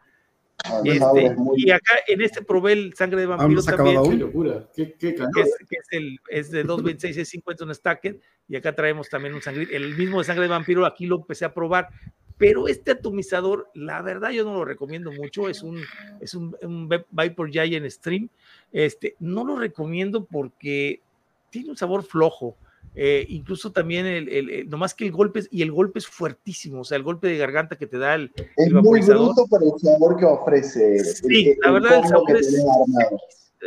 Este, 0.86 1.36
y 1.58 1.72
acá 1.72 1.93
en 2.08 2.22
este 2.22 2.41
probé 2.41 2.74
el 2.74 2.93
sangre 2.93 3.22
de 3.22 3.26
vampiro 3.26 3.62
también. 3.64 4.20
locura. 4.20 4.70
¿Qué, 4.74 4.93
qué 4.93 5.10
es, 5.10 5.16
que 5.16 5.76
es, 5.76 5.88
el, 5.91 6.20
es 6.30 6.51
de 6.51 6.66
2.26, 6.66 7.18
es 7.18 7.30
50 7.30 7.66
un 7.66 7.76
stacker. 7.76 8.20
Y 8.47 8.56
acá 8.56 8.74
traemos 8.74 9.10
también 9.10 9.34
un 9.34 9.41
sangre, 9.41 9.68
el 9.72 9.95
mismo 9.97 10.20
de 10.20 10.26
sangre 10.26 10.43
de 10.43 10.49
vampiro. 10.49 10.86
Aquí 10.86 11.06
lo 11.06 11.18
empecé 11.18 11.45
a 11.45 11.54
probar. 11.54 11.89
Pero 12.38 12.68
este 12.68 12.91
atomizador, 12.91 13.70
la 13.74 14.01
verdad, 14.01 14.32
yo 14.32 14.43
no 14.43 14.54
lo 14.54 14.66
recomiendo 14.66 15.12
mucho. 15.12 15.49
Es 15.49 15.64
un, 15.64 15.80
es 16.20 16.34
un, 16.34 16.56
un 16.62 16.89
Viper 16.89 17.49
Giant 17.49 17.89
Stream. 17.89 18.30
Este, 18.72 19.16
no 19.20 19.43
lo 19.43 19.58
recomiendo 19.58 20.26
porque 20.26 21.01
tiene 21.49 21.70
un 21.70 21.78
sabor 21.78 22.04
flojo. 22.04 22.56
Eh, 22.95 23.25
incluso 23.29 23.71
también 23.71 24.05
el, 24.05 24.29
el, 24.29 24.69
nomás 24.69 24.93
que 24.93 25.05
el 25.05 25.11
golpe 25.11 25.39
es, 25.39 25.47
y 25.51 25.63
el 25.63 25.71
golpe 25.71 25.97
es 25.97 26.05
fuertísimo, 26.05 26.81
o 26.81 26.83
sea, 26.83 26.95
el 26.95 27.03
golpe 27.03 27.27
de 27.27 27.37
garganta 27.37 27.75
que 27.75 27.87
te 27.87 27.97
da 27.97 28.13
el, 28.13 28.31
es 28.55 28.71
muy 28.71 29.01
bruto 29.01 29.47
por 29.47 29.63
el 29.63 29.71
sabor 29.79 30.15
que 30.15 30.25
ofrece. 30.25 31.03
Sí, 31.03 31.55
la 31.63 31.71
verdad 31.71 32.01
el 32.03 32.07
sabor 32.07 32.37
es, 32.37 32.55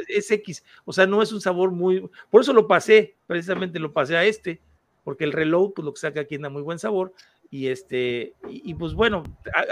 es, 0.09 0.31
X, 0.31 0.63
o 0.85 0.93
sea, 0.93 1.07
no 1.07 1.23
es 1.23 1.33
un 1.33 1.41
sabor 1.41 1.73
muy, 1.73 2.09
por 2.31 2.41
eso 2.41 2.53
lo 2.53 2.69
pasé, 2.69 3.17
precisamente 3.27 3.81
lo 3.81 3.93
pasé 3.93 4.17
a 4.17 4.25
este, 4.25 4.61
porque 5.03 5.25
el 5.25 5.33
reloj, 5.33 5.73
pues 5.75 5.85
lo 5.85 5.93
que 5.93 6.01
saca 6.01 6.21
aquí 6.21 6.37
anda 6.37 6.49
muy 6.49 6.63
buen 6.63 6.79
sabor, 6.79 7.13
y 7.51 7.69
este, 7.69 8.35
y, 8.49 8.75
pues 8.75 8.95
bueno, 8.95 9.23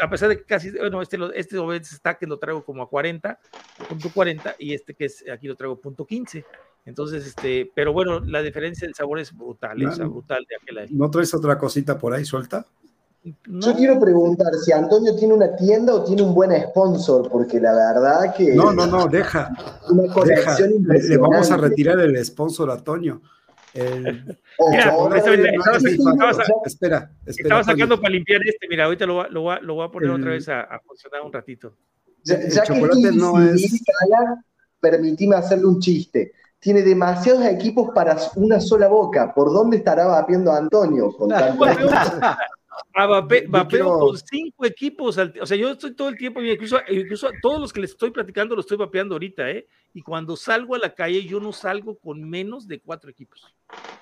a, 0.01 0.09
pesar 0.09 0.29
de 0.29 0.39
que 0.39 0.45
casi, 0.45 0.71
bueno, 0.71 1.03
este, 1.03 1.19
este 1.35 1.59
está 1.77 2.17
que 2.17 2.27
lo 2.27 2.39
traigo 2.39 2.65
como 2.65 2.83
a 2.83 2.89
40, 2.89 3.39
punto 3.89 4.11
40, 4.13 4.57
y 4.59 4.75
este 4.75 4.95
que 4.95 5.07
es, 5.07 5.25
aquí 5.33 5.49
lo 5.49 5.57
traigo 5.57 5.81
punto 5.81 6.07
15, 6.07 6.45
entonces, 6.87 7.27
este, 7.27 7.71
pero 7.75 7.93
bueno, 7.93 8.21
la 8.21 8.43
diferencia 8.43 8.87
del 8.87 8.95
sabor 8.95 9.19
es 9.19 9.33
brutal, 9.37 9.81
es 9.83 9.99
brutal 9.99 10.45
de 10.49 10.57
aquel 10.83 10.97
¿No 10.99 11.11
traes 11.11 11.33
otra 11.35 11.57
cosita 11.59 11.99
por 11.99 12.13
ahí 12.13 12.25
suelta? 12.25 12.67
Yo 13.47 13.75
quiero 13.75 13.99
preguntar 13.99 14.53
si 14.63 14.71
Antonio 14.71 15.17
tiene 15.17 15.33
una 15.33 15.57
tienda 15.57 15.95
o 15.95 16.05
tiene 16.05 16.21
un 16.21 16.35
buen 16.35 16.51
sponsor, 16.69 17.31
porque 17.31 17.59
la 17.59 17.73
verdad 17.73 18.35
que. 18.37 18.55
No, 18.55 18.71
no, 18.71 18.87
no, 18.87 19.07
deja. 19.07 19.51
Una 19.91 20.13
conexión 20.13 20.73
Le, 20.87 21.17
vamos 21.17 21.51
a 21.51 21.57
retirar 21.57 21.99
el 22.01 22.23
sponsor 22.23 22.69
a 22.71 22.75
Antonio. 22.75 23.23
El, 23.73 24.39
Mira, 24.71 24.93
no 24.93 25.15
estaba- 25.17 25.77
estaba- 25.79 26.31
espera, 26.67 26.67
espera. 26.67 27.11
Estaba 27.27 27.63
Toño. 27.63 27.73
sacando 27.75 27.99
para 28.01 28.11
limpiar 28.13 28.41
este, 28.47 28.69
mira, 28.69 28.85
ahorita 28.85 29.07
lo, 29.07 29.15
voy 29.15 29.25
a- 29.25 29.29
lo, 29.31 29.63
lo 29.63 29.75
voy 29.77 29.87
a 29.87 29.91
poner 29.91 30.11
El- 30.11 30.17
otra 30.17 30.31
vez 30.33 30.47
a, 30.51 30.61
a 30.61 30.79
funcionar 30.81 31.23
un 31.23 31.33
ratito. 31.33 31.75
Ya, 32.25 32.35
El 32.35 32.51
ya 32.53 32.61
que 32.63 32.75
chocolate 32.75 33.01
estoy 33.01 33.17
no 33.17 33.41
es- 33.43 33.83
permitime 34.81 35.37
hacerle 35.37 35.65
un 35.67 35.81
chiste. 35.81 36.33
Tiene 36.65 36.81
demasiados 36.83 37.45
equipos 37.45 37.91
para 37.95 38.17
una 38.37 38.59
sola 38.59 38.89
boca. 38.89 39.35
¿Por 39.35 39.53
dónde 39.53 39.77
estará 39.77 40.07
vapeando 40.07 40.51
Antonio? 40.51 41.13
Con 41.15 41.29
tanto- 41.29 41.59
A 42.97 43.07
Vape- 43.07 43.47
vapeo 43.49 43.99
con 43.99 44.17
cinco 44.19 44.65
equipos, 44.65 45.19
al- 45.19 45.35
o 45.41 45.47
sea, 45.47 45.57
yo 45.57 45.71
estoy 45.71 45.95
todo 45.95 46.09
el 46.09 46.17
tiempo, 46.17 46.41
incluso, 46.41 46.79
incluso 46.89 47.29
todos 47.43 47.61
los 47.61 47.73
que 47.73 47.81
les 47.81 47.91
estoy 47.91 48.11
platicando 48.13 48.55
lo 48.55 48.63
estoy 48.63 48.77
vapeando 48.79 49.15
ahorita, 49.17 49.49
¿eh? 49.51 49.67
Y 49.93 50.01
cuando 50.03 50.37
salgo 50.37 50.75
a 50.75 50.79
la 50.79 50.95
calle, 50.95 51.25
yo 51.25 51.39
no 51.39 51.53
salgo 51.53 51.97
con 51.99 52.23
menos 52.29 52.67
de 52.67 52.81
cuatro 52.81 53.11
equipos. 53.11 53.55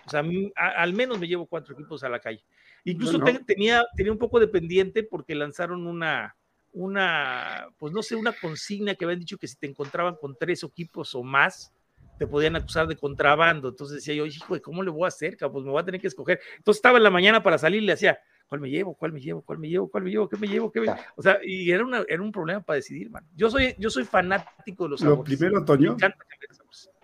O 0.07 0.11
sea, 0.11 0.21
a 0.21 0.25
a- 0.57 0.83
al 0.83 0.93
menos 0.95 1.19
me 1.19 1.27
llevo 1.27 1.47
cuatro 1.47 1.75
equipos 1.75 2.03
a 2.05 2.09
la 2.09 2.21
calle. 2.21 2.45
Incluso 2.85 3.19
tenía, 3.47 3.85
tenía 3.97 4.13
un 4.13 4.19
poco 4.19 4.39
de 4.41 4.49
pendiente 4.49 5.03
porque 5.03 5.35
lanzaron 5.35 5.87
una, 5.87 6.37
una, 6.73 7.69
pues 7.79 7.93
no 7.93 8.03
sé, 8.03 8.15
una 8.15 8.33
consigna 8.33 8.95
que 8.95 9.05
habían 9.05 9.21
dicho 9.21 9.37
que 9.39 9.49
si 9.49 9.57
te 9.57 9.67
encontraban 9.67 10.17
con 10.17 10.37
tres 10.39 10.63
equipos 10.63 11.15
o 11.15 11.23
más, 11.23 11.72
te 12.19 12.27
podían 12.27 12.57
acusar 12.57 12.87
de 12.87 12.97
contrabando. 12.97 13.69
Entonces 13.71 13.97
decía 13.97 14.15
yo, 14.15 14.27
hijo, 14.27 14.61
¿cómo 14.63 14.83
le 14.83 14.91
voy 14.91 15.05
a 15.05 15.09
hacer? 15.09 15.37
Pues 15.39 15.65
me 15.65 15.71
voy 15.71 15.81
a 15.81 15.85
tener 15.85 16.01
que 16.01 16.07
escoger. 16.09 16.41
Entonces 16.59 16.79
estaba 16.79 16.99
en 16.99 17.05
la 17.05 17.11
mañana 17.11 17.43
para 17.43 17.59
salir 17.59 17.83
y 17.83 17.87
le 17.87 17.93
hacía, 17.93 18.19
¿cuál 18.47 18.61
me 18.61 18.71
llevo? 18.71 18.95
¿Cuál 18.95 19.13
me 19.13 19.21
llevo? 19.21 19.43
¿Cuál 19.43 19.59
me 19.59 19.69
llevo? 19.69 19.89
¿Cuál 19.91 20.05
me 20.05 20.11
llevo? 20.11 20.29
¿Qué 20.29 20.37
me 20.37 20.47
llevo? 20.47 20.71
¿Qué 20.71 20.81
me. 20.81 20.89
O 21.17 21.23
sea, 21.23 21.39
y 21.43 21.71
era, 21.71 21.85
una, 21.85 22.05
era 22.09 22.23
un 22.23 22.31
problema 22.31 22.61
para 22.61 22.77
decidir, 22.77 23.11
mano. 23.11 23.27
Yo 23.35 23.51
soy, 23.51 23.75
yo 23.79 23.91
soy 23.91 24.05
fanático 24.05 24.85
de 24.85 24.91
los 24.91 25.01
Lo 25.01 25.11
sabores. 25.13 25.37
primero, 25.37 25.65
Toño, 25.65 25.97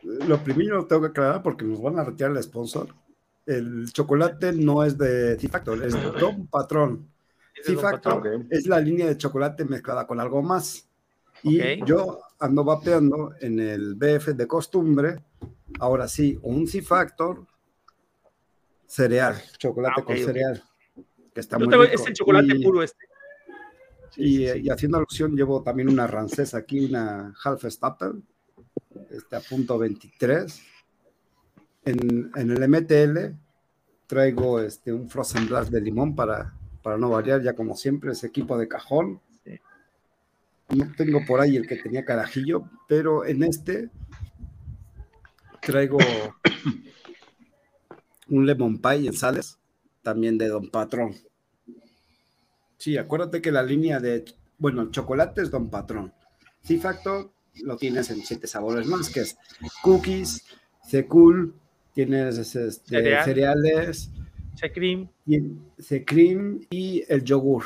lo 0.03 0.39
primero 0.39 0.87
tengo 0.87 1.03
que 1.03 1.09
aclarar 1.09 1.43
porque 1.43 1.65
nos 1.65 1.83
van 1.83 1.99
a 1.99 2.05
retirar 2.05 2.31
el 2.33 2.43
sponsor. 2.43 2.89
El 3.47 3.91
chocolate 3.93 4.53
no 4.53 4.85
es 4.85 4.97
de 4.99 5.37
T-Factor, 5.37 5.83
es 5.85 5.95
de 5.95 6.21
Don 6.21 6.47
Patrón. 6.49 7.09
Es 7.57 7.67
T-Factor 7.67 8.15
Patrón. 8.23 8.43
Ok. 8.43 8.47
es 8.51 8.67
la 8.67 8.79
línea 8.79 9.07
de 9.07 9.17
chocolate 9.17 9.65
mezclada 9.65 10.07
con 10.07 10.21
algo 10.21 10.43
más. 10.43 10.87
Y 11.43 11.61
Ok. 11.61 11.87
yo 11.87 12.21
ando 12.41 12.65
vapeando 12.65 13.33
en 13.41 13.59
el 13.61 13.95
BF 13.95 14.29
de 14.35 14.47
costumbre. 14.47 15.25
Ahora 15.81 16.09
sí, 16.09 16.39
un 16.43 16.67
C-Factor 16.67 17.47
cereal, 18.87 19.37
chocolate 19.59 19.95
Ah, 19.99 20.01
ok, 20.01 20.07
con 20.07 20.17
cereal. 20.17 20.63
Que 21.35 21.41
está 21.41 21.59
Yo 21.59 21.67
muy 21.67 21.75
rico. 21.75 21.95
es 21.95 22.07
el 22.07 22.13
chocolate 22.15 22.57
Y- 22.57 22.63
puro 22.65 22.83
este. 22.83 23.05
Y, 24.17 24.47
eh, 24.47 24.59
y 24.59 24.71
haciendo 24.71 24.99
alusión, 24.99 25.37
llevo 25.37 25.63
también 25.63 25.89
una 25.89 26.07
rancesa 26.07 26.59
aquí, 26.59 26.87
una 26.87 27.35
Half 27.45 27.65
Stapel, 27.69 28.23
este, 29.11 29.37
a 29.37 29.41
punto 29.41 29.79
23. 29.79 30.61
En, 31.85 32.31
en 32.35 32.51
el 32.51 32.69
MTL 32.69 33.37
traigo 34.07 34.61
este, 34.61 34.93
un 34.93 35.09
Frozen 35.09 35.47
Blast 35.47 35.71
de 35.71 35.81
limón 35.81 36.17
para, 36.17 36.55
para 36.83 36.97
no 36.99 37.11
variar, 37.11 37.43
ya 37.43 37.55
como 37.55 37.77
siempre, 37.77 38.11
ese 38.13 38.27
equipo 38.27 38.59
de 38.59 38.67
cajón. 38.67 39.21
No 40.75 40.93
tengo 40.97 41.25
por 41.27 41.41
ahí 41.41 41.57
el 41.57 41.67
que 41.67 41.77
tenía 41.77 42.05
carajillo, 42.05 42.69
pero 42.89 43.25
en 43.25 43.43
este 43.43 43.91
traigo 45.61 45.99
un 48.29 48.47
lemon 48.47 48.79
pie 48.79 49.07
en 49.07 49.13
sales, 49.15 49.59
también 50.03 50.37
de 50.39 50.49
Don 50.49 50.71
Patrón. 50.71 51.15
Sí, 52.77 52.97
acuérdate 52.97 53.43
que 53.43 53.51
la 53.51 53.63
línea 53.63 53.99
de, 53.99 54.25
bueno, 54.59 54.83
el 54.83 54.91
chocolate 54.91 55.43
es 55.43 55.51
Don 55.51 55.69
Patrón. 55.71 56.13
Sí, 56.63 56.79
Factor 56.79 57.31
lo 57.63 57.77
tienes 57.77 58.11
en 58.11 58.23
siete 58.23 58.47
sabores 58.47 58.87
más, 58.87 59.11
que 59.11 59.21
es 59.21 59.37
cookies, 59.83 60.45
C-Cool, 60.87 61.55
tienes 61.93 62.39
este, 62.39 62.71
Cereal. 62.71 63.25
cereales, 63.25 64.11
Che 64.55 64.73
cream. 64.73 65.09
C-Cream 65.79 66.67
y 66.71 67.05
el 67.09 67.23
yogur. 67.23 67.65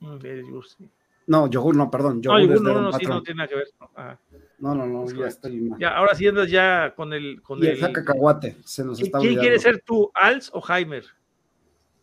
Mm, 0.00 0.24
el 0.24 0.46
yogur, 0.46 0.66
sí. 0.66 0.88
No, 1.26 1.48
yogur 1.48 1.74
no, 1.76 1.90
perdón. 1.90 2.16
No, 2.16 2.38
Yogur 2.38 2.40
yogur 2.40 2.54
es 2.56 2.62
de 2.62 2.72
no, 2.72 2.80
no, 2.82 2.92
sí, 2.92 3.06
no 3.06 3.22
tiene 3.22 3.38
nada 3.38 3.48
que 3.48 3.54
ver. 3.56 3.66
no. 3.80 3.90
Ah, 3.96 4.18
No, 4.58 4.74
no, 4.74 4.86
no, 4.86 5.04
Es 5.04 5.10
ya 5.10 5.16
correcto. 5.16 5.26
estoy 5.48 5.60
mal. 5.60 5.78
ya, 5.80 5.96
ahora 5.96 6.14
sí 6.14 6.26
andas 6.26 6.50
ya 6.50 6.94
con 6.94 7.12
el. 7.12 7.40
Con 7.42 7.58
Y 7.62 7.66
el 7.66 7.82
el 7.84 7.92
cacahuate, 7.92 8.56
se 8.64 8.84
nos 8.84 8.98
¿Qui- 9.00 9.04
está 9.06 9.18
¿Quién 9.18 9.36
quiere 9.38 9.58
ser 9.58 9.80
tú, 9.80 10.10
Als 10.14 10.50
o 10.52 10.62
Heimer? 10.66 11.04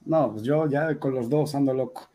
No, 0.06 0.31
pues 0.31 0.43
yo 0.43 0.68
ya 0.68 0.98
con 0.99 1.14
los 1.14 1.30
dos 1.30 1.53
ando 1.56 1.73
loco. 1.73 2.10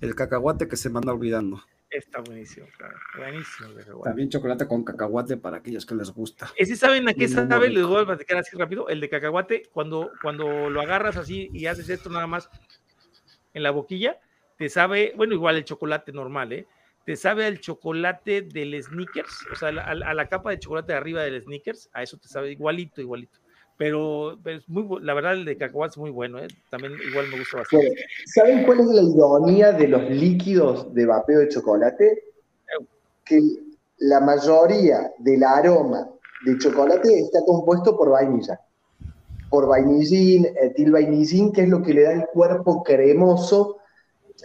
El 0.00 0.14
cacahuate 0.16 0.66
que 0.66 0.76
se 0.76 0.90
me 0.90 0.98
anda 0.98 1.12
olvidando. 1.12 1.62
Está 1.88 2.20
buenísimo, 2.20 2.66
claro. 2.76 2.96
Buenísimo. 3.18 4.00
También 4.02 4.28
chocolate 4.30 4.66
con 4.66 4.82
cacahuate 4.82 5.36
para 5.36 5.58
aquellos 5.58 5.84
que 5.86 5.94
les 5.94 6.10
gusta. 6.10 6.50
Ese 6.56 6.74
saben 6.74 7.06
a 7.08 7.14
qué 7.14 7.28
sabe, 7.28 7.68
rico. 7.68 7.78
les 7.80 7.86
voy 7.86 8.02
a 8.02 8.06
platicar 8.06 8.38
así 8.38 8.56
rápido. 8.56 8.88
El 8.88 8.98
de 9.00 9.08
cacahuate, 9.10 9.68
cuando, 9.72 10.10
cuando 10.22 10.70
lo 10.70 10.80
agarras 10.80 11.16
así 11.18 11.50
y 11.52 11.66
haces 11.66 11.88
esto 11.90 12.08
nada 12.10 12.26
más 12.26 12.48
en 13.54 13.62
la 13.62 13.70
boquilla, 13.70 14.18
te 14.58 14.68
sabe, 14.68 15.12
bueno, 15.16 15.34
igual 15.34 15.56
el 15.56 15.64
chocolate 15.64 16.12
normal, 16.12 16.52
¿eh? 16.52 16.66
Te 17.04 17.16
sabe 17.16 17.46
al 17.46 17.58
chocolate 17.58 18.42
del 18.42 18.80
sneakers, 18.80 19.46
o 19.52 19.56
sea, 19.56 19.68
a 19.68 19.72
la, 19.72 19.82
a 19.84 20.14
la 20.14 20.28
capa 20.28 20.50
de 20.50 20.60
chocolate 20.60 20.92
de 20.92 20.98
arriba 20.98 21.22
del 21.22 21.42
sneakers, 21.42 21.90
a 21.92 22.02
eso 22.02 22.16
te 22.16 22.28
sabe 22.28 22.52
igualito, 22.52 23.00
igualito. 23.00 23.38
Pero, 23.76 24.38
pero 24.44 24.58
es 24.58 24.68
muy, 24.68 25.00
la 25.02 25.14
verdad, 25.14 25.32
el 25.32 25.44
de 25.44 25.56
cacahuate 25.56 25.92
es 25.92 25.98
muy 25.98 26.10
bueno, 26.10 26.38
¿eh? 26.38 26.46
También 26.70 26.92
igual 27.08 27.26
me 27.28 27.38
gusta 27.38 27.58
bastante. 27.58 27.86
Bueno, 27.86 28.00
¿Saben 28.26 28.64
cuál 28.64 28.80
es 28.80 28.86
la 28.86 29.02
ironía 29.02 29.72
de 29.72 29.88
los 29.88 30.08
líquidos 30.10 30.94
de 30.94 31.06
vapeo 31.06 31.40
de 31.40 31.48
chocolate? 31.48 32.24
Que 33.24 33.40
la 33.98 34.20
mayoría 34.20 35.10
del 35.18 35.42
aroma 35.42 36.08
de 36.44 36.58
chocolate 36.58 37.18
está 37.18 37.40
compuesto 37.44 37.96
por 37.96 38.10
vainilla. 38.10 38.60
Por 39.50 39.66
vainillín, 39.66 40.46
etilvainillín, 40.60 41.52
que 41.52 41.62
es 41.62 41.68
lo 41.68 41.82
que 41.82 41.94
le 41.94 42.02
da 42.02 42.12
el 42.12 42.26
cuerpo 42.26 42.82
cremoso, 42.82 43.78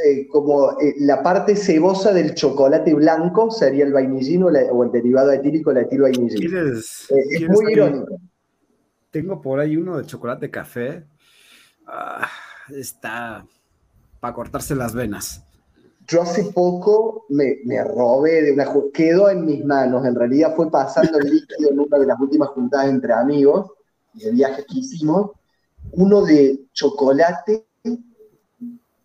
eh, 0.06 0.28
como 0.28 0.72
eh, 0.80 0.96
la 1.00 1.22
parte 1.24 1.56
cebosa 1.56 2.14
del 2.14 2.34
chocolate 2.36 2.94
blanco 2.94 3.52
sería 3.52 3.86
el 3.86 3.94
vainillín 3.94 4.44
o, 4.44 4.50
la- 4.50 4.64
o 4.72 4.84
el 4.84 4.92
derivado 4.92 5.32
etílico, 5.32 5.72
la 5.72 5.82
etilvainillín. 5.82 6.40
¿Quieres? 6.40 7.10
Eh, 7.12 7.24
es 7.32 7.50
muy 7.50 7.72
irónico. 7.72 8.18
Tengo 9.12 9.42
por 9.42 9.60
ahí 9.60 9.78
uno 9.78 9.98
de 9.98 10.06
chocolate 10.06 10.50
café. 10.52 11.06
Ah, 11.88 12.28
está 12.76 13.46
para 14.20 14.34
cortarse 14.34 14.76
las 14.76 14.94
venas. 14.94 15.44
Yo 16.08 16.22
hace 16.22 16.46
poco 16.46 17.26
me, 17.30 17.58
me 17.66 17.84
robé 17.84 18.42
de 18.42 18.54
una... 18.54 18.66
Quedó 18.94 19.30
en 19.30 19.46
mis 19.46 19.64
manos, 19.66 20.06
en 20.06 20.16
realidad 20.16 20.56
fue 20.56 20.72
pasando 20.72 21.20
el 21.20 21.30
líquido 21.30 21.70
en 21.70 21.80
una 21.80 21.98
de 22.00 22.06
las 22.06 22.20
últimas 22.20 22.50
juntadas 22.50 22.88
entre 22.90 23.12
amigos, 23.14 23.72
de 24.14 24.32
viajes 24.32 24.66
que 24.66 24.80
hicimos, 24.80 25.32
uno 25.92 26.24
de 26.24 26.62
chocolate 26.74 27.67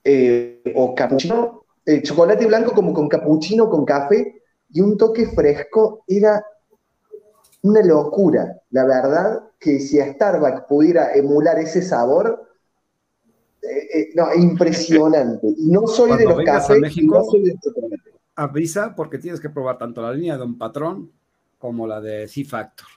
eh, 0.04 0.62
o 0.74 0.94
capuchino, 0.94 1.64
eh, 1.84 2.02
chocolate 2.02 2.46
blanco 2.46 2.72
como 2.72 2.92
con 2.92 3.08
capuchino, 3.08 3.68
con 3.68 3.84
café, 3.84 4.42
y 4.70 4.80
un 4.80 4.96
toque 4.96 5.26
fresco, 5.26 6.04
era 6.06 6.44
una 7.62 7.82
locura. 7.82 8.60
La 8.70 8.84
verdad 8.84 9.50
que 9.58 9.78
si 9.80 10.00
a 10.00 10.12
Starbucks 10.12 10.62
pudiera 10.68 11.14
emular 11.14 11.58
ese 11.58 11.82
sabor, 11.82 12.48
eh, 13.62 13.88
eh, 13.94 14.10
no, 14.14 14.34
impresionante. 14.34 15.46
Y 15.56 15.70
no 15.70 15.86
soy 15.86 16.16
de 16.16 16.24
los 16.24 16.42
cafés, 16.44 16.80
México, 16.80 17.18
no 17.18 17.24
soy 17.24 17.44
de 17.44 17.54
chocolate. 17.62 18.02
Avisa 18.34 18.94
porque 18.94 19.18
tienes 19.18 19.40
que 19.40 19.50
probar 19.50 19.78
tanto 19.78 20.02
la 20.02 20.12
línea 20.12 20.34
de 20.34 20.40
Don 20.40 20.58
Patrón 20.58 21.12
como 21.58 21.86
la 21.86 22.00
de 22.00 22.26
C-Factor. 22.26 22.88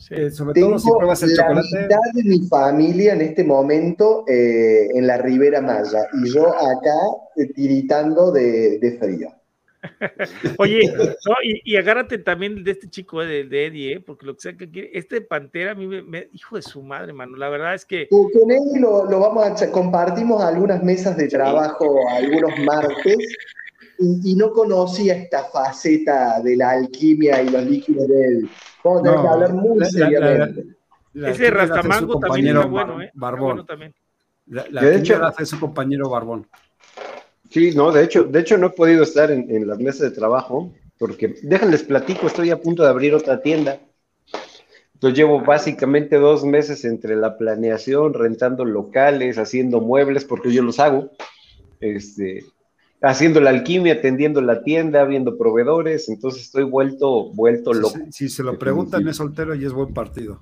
Sí. 0.00 0.14
Eh, 0.14 0.30
sobre 0.30 0.54
Tengo 0.54 0.70
todo 0.70 0.78
si 0.78 0.88
pruebas 0.96 1.22
el 1.22 1.30
la 1.30 1.36
chocolate. 1.36 1.82
mitad 1.82 1.98
de 2.14 2.24
mi 2.24 2.48
familia 2.48 3.12
en 3.12 3.20
este 3.20 3.44
momento 3.44 4.24
eh, 4.26 4.88
en 4.94 5.06
la 5.06 5.18
Ribera 5.18 5.60
Maya 5.60 6.08
y 6.14 6.30
yo 6.32 6.48
acá 6.48 6.96
eh, 7.36 7.52
tiritando 7.54 8.32
de, 8.32 8.78
de 8.78 8.92
frío. 8.98 9.28
Oye, 10.58 10.80
no, 10.94 11.34
y, 11.42 11.62
y 11.64 11.76
agárrate 11.76 12.18
también 12.18 12.64
de 12.64 12.70
este 12.70 12.88
chico, 12.88 13.22
eh, 13.22 13.26
de, 13.26 13.44
de 13.44 13.66
Eddie, 13.66 13.92
¿eh? 13.94 14.00
porque 14.00 14.26
lo 14.26 14.34
que 14.34 14.40
sea 14.40 14.56
que 14.56 14.70
quiere, 14.70 14.90
este 14.92 15.20
Pantera, 15.22 15.72
a 15.72 15.74
mí 15.74 15.86
me, 15.86 16.02
me- 16.02 16.28
hijo 16.32 16.56
de 16.56 16.62
su 16.62 16.82
madre, 16.82 17.12
mano, 17.12 17.36
la 17.36 17.48
verdad 17.48 17.74
es 17.74 17.84
que 17.86 18.08
Con 18.08 18.50
él 18.50 18.60
lo, 18.80 19.04
lo 19.04 19.20
vamos 19.20 19.62
a 19.62 19.70
compartimos 19.70 20.42
algunas 20.42 20.82
mesas 20.82 21.16
de 21.16 21.28
trabajo 21.28 21.94
algunos 22.10 22.58
martes 22.60 23.16
y, 24.00 24.32
y 24.32 24.34
no 24.34 24.50
conocía 24.50 25.14
esta 25.14 25.44
faceta 25.44 26.40
de 26.40 26.56
la 26.56 26.70
alquimia 26.70 27.40
y 27.42 27.50
los 27.50 27.64
líquidos 27.64 28.08
de 28.08 28.24
él. 28.26 28.48
Vamos 28.82 29.00
a 29.00 29.02
tener 29.04 29.16
No, 29.16 29.22
que 29.22 29.28
hablar 29.28 29.52
muy 29.54 29.78
la- 29.78 29.86
seriamente. 29.86 30.64
La 31.12 31.30
ese 31.30 31.42
la 31.42 31.48
su 31.50 31.54
Rastamango 31.54 32.18
también 32.18 32.54
compañero 32.54 32.60
está 32.60 32.70
bueno, 32.70 33.02
¿eh? 33.02 33.10
Barbón. 33.14 33.42
bueno 33.44 33.64
también. 33.66 33.94
La, 34.46 34.64
la 34.70 34.82
De 34.82 34.96
hecho- 34.96 35.18
la 35.18 35.28
hace 35.28 35.44
su 35.46 35.60
compañero 35.60 36.08
Barbón. 36.08 36.46
Sí, 37.50 37.72
no, 37.74 37.90
de 37.92 38.04
hecho, 38.04 38.24
de 38.24 38.40
hecho 38.40 38.56
no 38.58 38.68
he 38.68 38.70
podido 38.70 39.02
estar 39.02 39.30
en, 39.30 39.50
en 39.50 39.66
las 39.66 39.78
mesas 39.78 40.02
de 40.02 40.10
trabajo 40.12 40.72
porque, 40.98 41.34
déjenles 41.42 41.82
platico, 41.82 42.26
estoy 42.28 42.50
a 42.50 42.60
punto 42.60 42.82
de 42.84 42.90
abrir 42.90 43.14
otra 43.14 43.40
tienda. 43.42 43.80
Entonces 44.94 45.18
llevo 45.18 45.40
básicamente 45.40 46.16
dos 46.16 46.44
meses 46.44 46.84
entre 46.84 47.16
la 47.16 47.38
planeación, 47.38 48.12
rentando 48.14 48.64
locales, 48.64 49.38
haciendo 49.38 49.80
muebles, 49.80 50.24
porque 50.24 50.52
yo 50.52 50.62
los 50.62 50.78
hago, 50.78 51.10
este, 51.80 52.44
haciendo 53.02 53.40
la 53.40 53.50
alquimia, 53.50 53.94
atendiendo 53.94 54.40
la 54.40 54.62
tienda, 54.62 55.04
viendo 55.04 55.36
proveedores, 55.38 56.08
entonces 56.08 56.42
estoy 56.42 56.64
vuelto, 56.64 57.30
vuelto 57.32 57.72
Si, 57.74 57.80
loco. 57.80 57.98
si- 58.06 58.12
si 58.12 58.28
se 58.28 58.42
lo 58.42 58.58
preguntan, 58.58 59.06
es 59.08 59.16
soltero 59.16 59.54
y 59.54 59.64
es 59.64 59.72
buen 59.72 59.94
partido. 59.94 60.40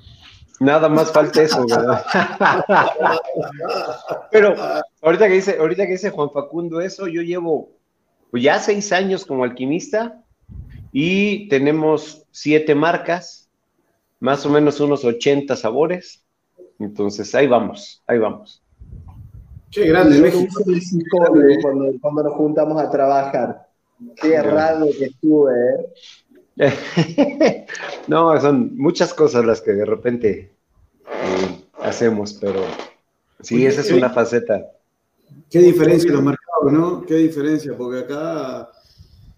Nada 0.60 0.88
más 0.88 1.12
falta 1.12 1.40
eso, 1.40 1.64
¿verdad? 1.68 2.04
Pero 4.32 4.54
ahorita 5.02 5.28
que 5.28 5.34
dice, 5.34 5.56
ahorita 5.58 5.86
que 5.86 5.92
dice 5.92 6.10
Juan 6.10 6.30
Facundo 6.32 6.80
eso, 6.80 7.06
yo 7.06 7.22
llevo 7.22 7.70
pues, 8.30 8.42
ya 8.42 8.58
seis 8.58 8.92
años 8.92 9.24
como 9.24 9.44
alquimista 9.44 10.24
y 10.92 11.48
tenemos 11.48 12.24
siete 12.30 12.74
marcas, 12.74 13.48
más 14.20 14.44
o 14.46 14.50
menos 14.50 14.80
unos 14.80 15.04
80 15.04 15.54
sabores. 15.56 16.24
Entonces 16.80 17.32
ahí 17.34 17.46
vamos, 17.46 18.02
ahí 18.06 18.18
vamos. 18.18 18.62
Qué 19.70 19.86
grande, 19.86 20.20
México. 20.20 20.62
Cuando, 21.60 22.00
cuando 22.00 22.22
nos 22.22 22.32
juntamos 22.34 22.82
a 22.82 22.90
trabajar. 22.90 23.68
Qué 24.20 24.34
errado 24.34 24.86
que 24.96 25.06
estuve, 25.06 25.52
¿eh? 25.54 25.94
no, 28.08 28.40
son 28.40 28.76
muchas 28.76 29.14
cosas 29.14 29.44
las 29.44 29.60
que 29.60 29.72
de 29.72 29.84
repente 29.84 30.50
eh, 31.06 31.64
hacemos, 31.80 32.34
pero 32.34 32.62
sí, 33.40 33.64
esa 33.64 33.80
es 33.80 33.92
una 33.92 34.10
faceta. 34.10 34.72
Qué 35.50 35.60
diferencia 35.60 36.12
los 36.12 36.22
mercados, 36.22 36.72
¿no? 36.72 37.02
Qué 37.02 37.14
diferencia, 37.14 37.76
porque 37.76 38.00
acá, 38.00 38.70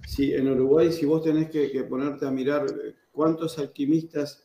sí, 0.06 0.32
en 0.32 0.50
Uruguay, 0.50 0.92
si 0.92 1.04
vos 1.04 1.22
tenés 1.22 1.50
que, 1.50 1.68
ponerte 1.84 2.26
a 2.26 2.30
mirar 2.30 2.66
cuántos 3.12 3.58
alquimistas 3.58 4.42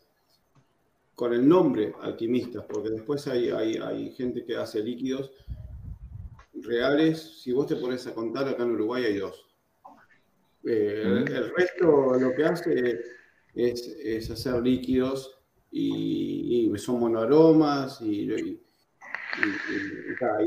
con 1.13 1.33
el 1.33 1.47
nombre 1.47 1.93
alquimistas, 2.01 2.65
porque 2.67 2.89
después 2.89 3.25
hay, 3.27 3.49
hay, 3.49 3.77
hay 3.77 4.11
gente 4.11 4.43
que 4.43 4.57
hace 4.57 4.81
líquidos 4.83 5.31
reales, 6.61 7.41
si 7.41 7.51
vos 7.51 7.67
te 7.67 7.75
pones 7.75 8.05
a 8.07 8.13
contar, 8.13 8.47
acá 8.47 8.63
en 8.63 8.71
Uruguay 8.71 9.05
hay 9.05 9.17
dos. 9.17 9.45
Eh, 10.63 11.23
el, 11.27 11.53
resto 11.55 12.15
lo 12.19 12.33
que 12.33 12.43
hace 12.43 12.99
es, 13.53 14.31
hacer 14.31 14.61
líquidos 14.63 15.39
y, 15.71 16.71
son 16.77 16.99
monoaromas 16.99 18.01
y, 18.01 18.31
y, 18.31 18.61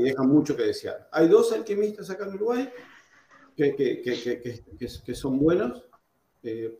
dejan 0.01 0.27
mucho 0.27 0.55
que 0.55 0.63
desear. 0.63 1.07
Hay 1.11 1.27
dos 1.27 1.51
alquimistas 1.53 2.09
acá 2.09 2.25
en 2.25 2.35
Uruguay 2.35 2.69
que, 3.55 3.75
que, 3.75 5.15
son 5.15 5.39
buenos, 5.39 5.83
eh, 6.43 6.77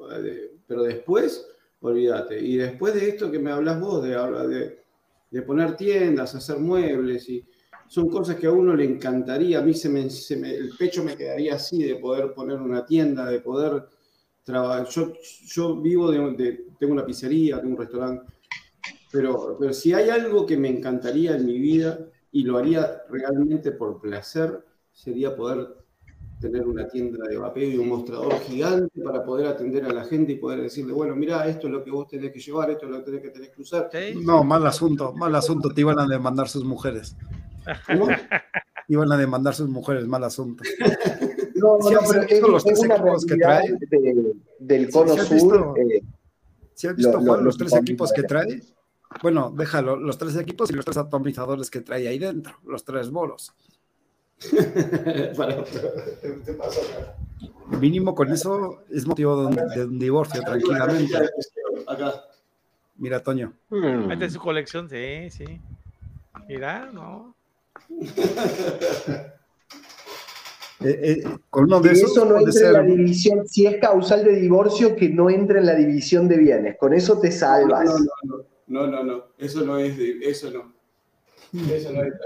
pero 0.67 0.83
después, 0.83 1.47
olvídate. 1.81 2.39
Y 2.39 2.57
después 2.57 2.93
de 2.93 3.09
esto 3.09 3.31
que 3.31 3.39
me 3.39 3.51
hablas 3.51 3.79
vos, 3.79 4.03
de, 4.03 4.09
de, 4.09 4.83
de 5.31 5.41
poner 5.41 5.75
tiendas, 5.75 6.35
hacer 6.35 6.57
muebles 6.57 7.27
y 7.29 7.45
son 7.89 8.07
cosas 8.07 8.35
que 8.35 8.45
a 8.45 8.51
uno 8.51 8.75
le 8.75 8.85
encantaría. 8.85 9.59
A 9.59 9.63
mí 9.63 9.73
se 9.73 9.89
me, 9.89 10.03
el 10.03 10.71
pecho 10.77 11.03
me 11.03 11.17
quedaría 11.17 11.55
así 11.55 11.83
de 11.83 11.95
poder 11.95 12.33
poner 12.33 12.61
una 12.61 12.85
tienda, 12.85 13.25
de 13.25 13.39
poder 13.39 13.83
trabajar. 14.43 14.87
Yo, 14.87 15.13
yo 15.47 15.81
vivo 15.81 16.11
de, 16.11 16.67
tengo 16.79 16.93
una 16.93 17.05
pizzería, 17.05 17.59
tengo 17.59 17.73
un 17.73 17.79
restaurante, 17.79 18.31
pero, 19.11 19.57
pero 19.59 19.73
si 19.73 19.91
hay 19.91 20.09
algo 20.09 20.45
que 20.45 20.55
me 20.55 20.69
encantaría 20.69 21.35
en 21.35 21.47
mi 21.47 21.57
vida 21.57 21.99
y 22.31 22.43
lo 22.43 22.59
haría 22.59 23.01
realmente 23.09 23.71
por 23.71 23.99
placer, 23.99 24.63
sería 24.93 25.35
poder 25.35 25.75
tener 26.39 26.67
una 26.67 26.87
tienda 26.87 27.27
de 27.27 27.37
vapeo 27.37 27.71
y 27.71 27.77
un 27.77 27.89
mostrador 27.89 28.39
gigante 28.41 29.01
para 29.01 29.25
poder 29.25 29.47
atender 29.47 29.85
a 29.85 29.91
la 29.91 30.05
gente 30.05 30.33
y 30.33 30.35
poder 30.35 30.61
decirle, 30.61 30.93
bueno, 30.93 31.15
mira, 31.15 31.47
esto 31.47 31.65
es 31.65 31.73
lo 31.73 31.83
que 31.83 31.89
vos 31.89 32.07
tenés 32.07 32.31
que 32.31 32.39
llevar, 32.39 32.69
esto 32.69 32.85
es 32.85 32.91
lo 32.91 32.99
que 32.99 33.05
tenés 33.05 33.21
que, 33.23 33.29
tenés 33.29 33.49
que 33.49 33.61
usar. 33.63 33.89
No, 34.23 34.43
mal 34.43 34.65
asunto, 34.67 35.11
mal 35.11 35.33
asunto, 35.33 35.69
te 35.73 35.81
iban 35.81 35.99
a 35.99 36.05
demandar 36.05 36.47
sus 36.47 36.63
mujeres. 36.63 37.15
Iban 38.87 39.11
a 39.11 39.17
demandar 39.17 39.55
sus 39.55 39.67
mujeres, 39.69 40.07
mal 40.07 40.23
asunto. 40.23 40.63
No, 41.55 41.77
no, 41.77 41.99
pero 42.07 42.21
es, 42.23 42.41
los 42.41 42.63
tres 42.63 42.83
equipos 42.83 43.25
que 43.25 43.35
trae 43.35 43.77
del 44.59 44.89
cono 44.89 45.17
sur. 45.17 45.75
Eh, 45.77 46.01
has 46.87 46.95
visto, 46.95 47.19
los, 47.19 47.57
tres 47.57 47.73
equipos 47.73 48.13
que 48.13 48.23
trae? 48.23 48.63
Bueno, 49.21 49.53
déjalo, 49.55 49.97
los 49.97 50.17
tres 50.17 50.37
equipos 50.37 50.71
y 50.71 50.73
los 50.73 50.85
tres 50.85 50.97
atomizadores 50.97 51.69
que 51.69 51.81
trae 51.81 52.07
ahí 52.07 52.17
dentro, 52.19 52.53
los 52.65 52.85
tres 52.85 53.09
bolos. 53.09 53.53
Mínimo 57.79 58.15
con 58.15 58.31
eso 58.31 58.83
es 58.89 59.05
motivo 59.05 59.49
de 59.49 59.83
un, 59.83 59.99
divorcio, 59.99 60.41
tranquilamente. 60.41 61.29
Mira, 62.95 63.21
Toño. 63.21 63.53
Es 64.21 64.33
su 64.33 64.39
colección, 64.39 64.89
sí, 64.89 65.29
sí. 65.29 65.61
Mira, 66.47 66.89
no. 66.91 67.35
Eh, 70.81 70.97
eh, 71.03 71.23
con 71.49 71.65
uno 71.65 71.81
de 71.81 71.91
esos, 71.91 72.11
eso 72.11 72.23
no 72.23 72.39
entra 72.39 72.67
en 72.67 72.73
la 72.73 72.83
división, 72.83 73.45
si 73.45 73.65
es 73.65 73.81
causal 73.81 74.23
de 74.23 74.37
divorcio, 74.37 74.95
que 74.95 75.09
no 75.09 75.29
entre 75.29 75.59
en 75.59 75.65
la 75.65 75.75
división 75.75 76.29
de 76.29 76.37
bienes. 76.37 76.77
Con 76.77 76.93
eso 76.93 77.19
te 77.19 77.33
salvas. 77.33 77.89
No, 78.65 78.87
no, 78.87 79.03
no, 79.03 79.25
eso 79.37 79.65
no 79.65 79.77
es, 79.77 79.99
eso 79.99 80.51
no. 80.51 80.73
Eso 81.69 81.91
no 81.91 82.03
entra. 82.03 82.25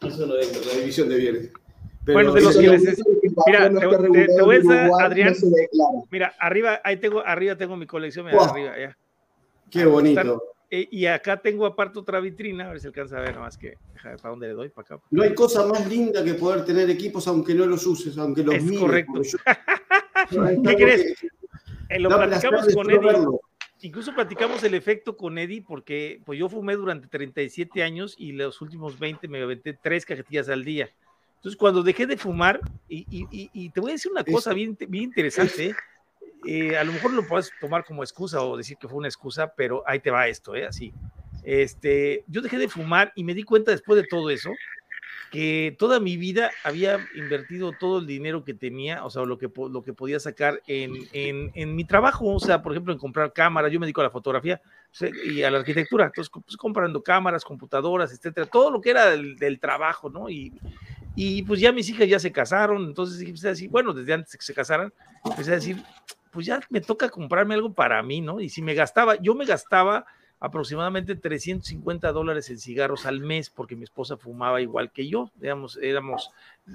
Eso 0.00 0.26
no 0.26 0.36
entra, 0.36 0.60
la 0.72 0.78
división 0.80 1.08
de 1.08 1.16
bienes. 1.18 1.52
bueno, 2.04 2.32
de 2.32 2.40
los 2.40 2.56
que 2.56 2.68
les 2.68 2.82
Mira, 3.46 3.70
te, 3.70 3.86
voy 4.42 4.56
a 4.56 4.58
decir, 4.58 4.90
Adrián. 5.00 5.34
mira, 6.10 6.34
arriba, 6.40 6.80
ahí 6.82 6.96
tengo, 6.96 7.24
arriba 7.24 7.56
tengo 7.56 7.76
mi 7.76 7.86
colección, 7.86 8.26
mira, 8.26 8.42
arriba, 8.42 8.72
ya. 8.76 8.98
Qué 9.70 9.84
bonito. 9.84 10.42
Eh, 10.70 10.86
y 10.90 11.06
acá 11.06 11.40
tengo 11.40 11.64
aparte 11.64 11.98
otra 11.98 12.20
vitrina, 12.20 12.66
a 12.66 12.70
ver 12.70 12.80
si 12.80 12.86
alcanza 12.88 13.16
a 13.16 13.22
ver 13.22 13.34
nomás 13.34 13.56
que, 13.56 13.78
¿para 14.02 14.16
dónde 14.30 14.48
le 14.48 14.52
doy? 14.52 14.68
Para 14.68 14.96
acá. 14.96 15.00
No 15.10 15.22
hay 15.22 15.34
cosa 15.34 15.66
más 15.66 15.86
linda 15.88 16.22
que 16.22 16.34
poder 16.34 16.64
tener 16.64 16.90
equipos 16.90 17.26
aunque 17.26 17.54
no 17.54 17.64
los 17.64 17.86
uses, 17.86 18.18
aunque 18.18 18.42
los 18.42 18.54
es 18.56 18.78
correcto. 18.78 19.22
¿Qué 20.64 20.76
crees? 20.76 21.14
Eh, 21.88 21.98
lo 21.98 22.10
platicamos 22.10 22.74
con 22.74 22.90
Eddie. 22.90 23.26
Incluso 23.80 24.14
platicamos 24.14 24.62
el 24.64 24.74
efecto 24.74 25.16
con 25.16 25.38
Eddie 25.38 25.62
porque 25.66 26.20
pues 26.26 26.38
yo 26.38 26.48
fumé 26.48 26.74
durante 26.74 27.06
37 27.06 27.82
años 27.82 28.14
y 28.18 28.32
los 28.32 28.60
últimos 28.60 28.98
20 28.98 29.26
me 29.28 29.40
aventé 29.40 29.72
tres 29.72 30.04
cajetillas 30.04 30.48
al 30.48 30.64
día. 30.64 30.90
Entonces, 31.36 31.56
cuando 31.56 31.84
dejé 31.84 32.06
de 32.08 32.16
fumar, 32.16 32.60
y, 32.88 33.06
y, 33.08 33.50
y 33.52 33.70
te 33.70 33.80
voy 33.80 33.92
a 33.92 33.94
decir 33.94 34.10
una 34.10 34.24
cosa 34.24 34.52
bien, 34.52 34.76
bien 34.88 35.04
interesante, 35.04 35.72
eh, 36.46 36.76
a 36.76 36.84
lo 36.84 36.92
mejor 36.92 37.12
lo 37.12 37.26
puedes 37.26 37.50
tomar 37.60 37.84
como 37.84 38.02
excusa 38.02 38.42
o 38.42 38.56
decir 38.56 38.76
que 38.78 38.88
fue 38.88 38.98
una 38.98 39.08
excusa, 39.08 39.52
pero 39.56 39.82
ahí 39.86 40.00
te 40.00 40.10
va 40.10 40.28
esto, 40.28 40.54
¿eh? 40.54 40.66
Así. 40.66 40.92
Este, 41.42 42.24
yo 42.26 42.42
dejé 42.42 42.58
de 42.58 42.68
fumar 42.68 43.12
y 43.14 43.24
me 43.24 43.34
di 43.34 43.42
cuenta 43.42 43.70
después 43.70 44.00
de 44.00 44.06
todo 44.08 44.30
eso 44.30 44.50
que 45.30 45.76
toda 45.78 46.00
mi 46.00 46.16
vida 46.16 46.50
había 46.64 46.98
invertido 47.14 47.72
todo 47.72 47.98
el 47.98 48.06
dinero 48.06 48.44
que 48.44 48.54
tenía, 48.54 49.04
o 49.04 49.10
sea, 49.10 49.24
lo 49.24 49.38
que, 49.38 49.50
lo 49.70 49.82
que 49.82 49.92
podía 49.92 50.18
sacar 50.20 50.62
en, 50.66 50.94
en, 51.12 51.50
en 51.54 51.76
mi 51.76 51.84
trabajo, 51.84 52.34
o 52.34 52.40
sea, 52.40 52.62
por 52.62 52.72
ejemplo, 52.72 52.92
en 52.92 52.98
comprar 52.98 53.32
cámaras, 53.32 53.70
yo 53.70 53.78
me 53.78 53.86
dedico 53.86 54.00
a 54.00 54.04
la 54.04 54.10
fotografía 54.10 54.60
y 55.24 55.42
a 55.42 55.50
la 55.50 55.58
arquitectura, 55.58 56.06
entonces, 56.06 56.30
pues, 56.32 56.56
comprando 56.56 57.02
cámaras, 57.02 57.44
computadoras, 57.44 58.12
etcétera, 58.12 58.46
todo 58.46 58.70
lo 58.70 58.80
que 58.80 58.90
era 58.90 59.10
del, 59.10 59.36
del 59.36 59.60
trabajo, 59.60 60.08
¿no? 60.08 60.30
Y, 60.30 60.52
y, 61.14 61.42
pues 61.42 61.60
ya 61.60 61.72
mis 61.72 61.88
hijas 61.90 62.08
ya 62.08 62.18
se 62.18 62.32
casaron, 62.32 62.84
entonces 62.84 63.44
a 63.44 63.48
decir, 63.48 63.68
bueno, 63.68 63.92
desde 63.92 64.14
antes 64.14 64.36
que 64.36 64.44
se 64.44 64.54
casaran, 64.54 64.92
empecé 65.24 65.50
a 65.50 65.56
decir, 65.56 65.76
pues 66.30 66.46
ya 66.46 66.60
me 66.70 66.80
toca 66.80 67.08
comprarme 67.08 67.54
algo 67.54 67.72
para 67.72 68.02
mí, 68.02 68.20
¿no? 68.20 68.40
Y 68.40 68.48
si 68.48 68.62
me 68.62 68.74
gastaba, 68.74 69.16
yo 69.16 69.34
me 69.34 69.44
gastaba 69.44 70.06
aproximadamente 70.40 71.16
350 71.16 72.12
dólares 72.12 72.48
en 72.50 72.58
cigarros 72.58 73.06
al 73.06 73.20
mes 73.20 73.50
porque 73.50 73.74
mi 73.74 73.84
esposa 73.84 74.16
fumaba 74.16 74.60
igual 74.60 74.92
que 74.92 75.08
yo, 75.08 75.32
digamos, 75.34 75.78
éramos 75.82 76.30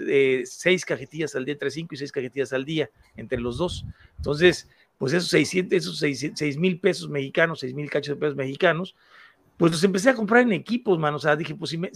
eh, 0.07 0.43
seis 0.45 0.85
cajetillas 0.85 1.35
al 1.35 1.45
día, 1.45 1.53
entre 1.53 1.71
cinco 1.71 1.95
y 1.95 1.97
seis 1.97 2.11
cajetillas 2.11 2.51
al 2.51 2.65
día 2.65 2.89
entre 3.15 3.39
los 3.39 3.57
dos. 3.57 3.85
Entonces, 4.17 4.69
pues 4.97 5.13
esos 5.13 5.29
600, 5.29 5.77
esos 5.77 5.97
seis 5.97 6.57
mil 6.57 6.79
pesos 6.79 7.09
mexicanos, 7.09 7.59
seis 7.61 7.73
mil 7.73 7.89
cachos 7.89 8.15
de 8.15 8.19
pesos 8.19 8.35
mexicanos, 8.35 8.95
pues 9.57 9.71
los 9.71 9.83
empecé 9.83 10.09
a 10.09 10.15
comprar 10.15 10.41
en 10.41 10.51
equipos, 10.51 10.99
mano. 10.99 11.17
O 11.17 11.19
sea, 11.19 11.35
dije, 11.35 11.55
pues 11.55 11.71
si 11.71 11.77
me, 11.77 11.91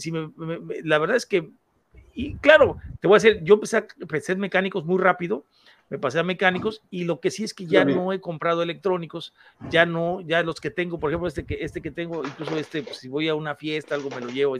la 0.84 0.98
verdad 0.98 1.16
es 1.16 1.26
que, 1.26 1.50
y 2.14 2.34
claro, 2.36 2.78
te 3.00 3.08
voy 3.08 3.16
a 3.16 3.22
decir, 3.22 3.42
yo 3.44 3.54
empecé 3.54 3.76
a, 3.76 3.86
empecé 4.00 4.36
mecánicos 4.36 4.84
muy 4.84 4.98
rápido, 4.98 5.44
me 5.90 5.98
pasé 5.98 6.18
a 6.18 6.22
mecánicos 6.22 6.82
y 6.90 7.04
lo 7.04 7.20
que 7.20 7.30
sí 7.30 7.44
es 7.44 7.54
que 7.54 7.66
ya 7.66 7.84
no 7.84 8.12
he 8.12 8.20
comprado 8.20 8.62
electrónicos, 8.62 9.32
ya 9.70 9.86
no, 9.86 10.20
ya 10.20 10.42
los 10.42 10.60
que 10.60 10.70
tengo, 10.70 10.98
por 11.00 11.10
ejemplo, 11.10 11.28
este 11.28 11.44
que, 11.44 11.58
este 11.60 11.80
que 11.80 11.90
tengo, 11.90 12.24
incluso 12.24 12.56
este, 12.58 12.82
pues, 12.82 12.98
si 12.98 13.08
voy 13.08 13.28
a 13.28 13.34
una 13.34 13.54
fiesta, 13.54 13.94
algo 13.94 14.10
me 14.10 14.20
lo 14.20 14.28
llevo, 14.28 14.56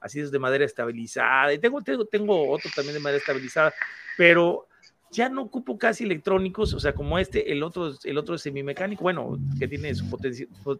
así 0.00 0.20
es 0.20 0.30
de 0.30 0.38
madera 0.38 0.64
estabilizada, 0.64 1.52
y 1.52 1.58
tengo, 1.58 1.82
tengo, 1.82 2.04
tengo 2.06 2.50
otro 2.50 2.70
también 2.74 2.94
de 2.94 3.00
madera 3.00 3.18
estabilizada, 3.18 3.74
pero 4.16 4.66
ya 5.10 5.28
no 5.28 5.42
ocupo 5.42 5.76
casi 5.76 6.04
electrónicos, 6.04 6.72
o 6.72 6.80
sea, 6.80 6.94
como 6.94 7.18
este, 7.18 7.52
el 7.52 7.62
otro, 7.62 7.92
el 8.04 8.16
otro 8.16 8.36
es 8.36 8.42
semimecánico, 8.42 9.02
bueno, 9.02 9.38
que 9.58 9.66
tiene 9.66 9.94
su 9.94 10.08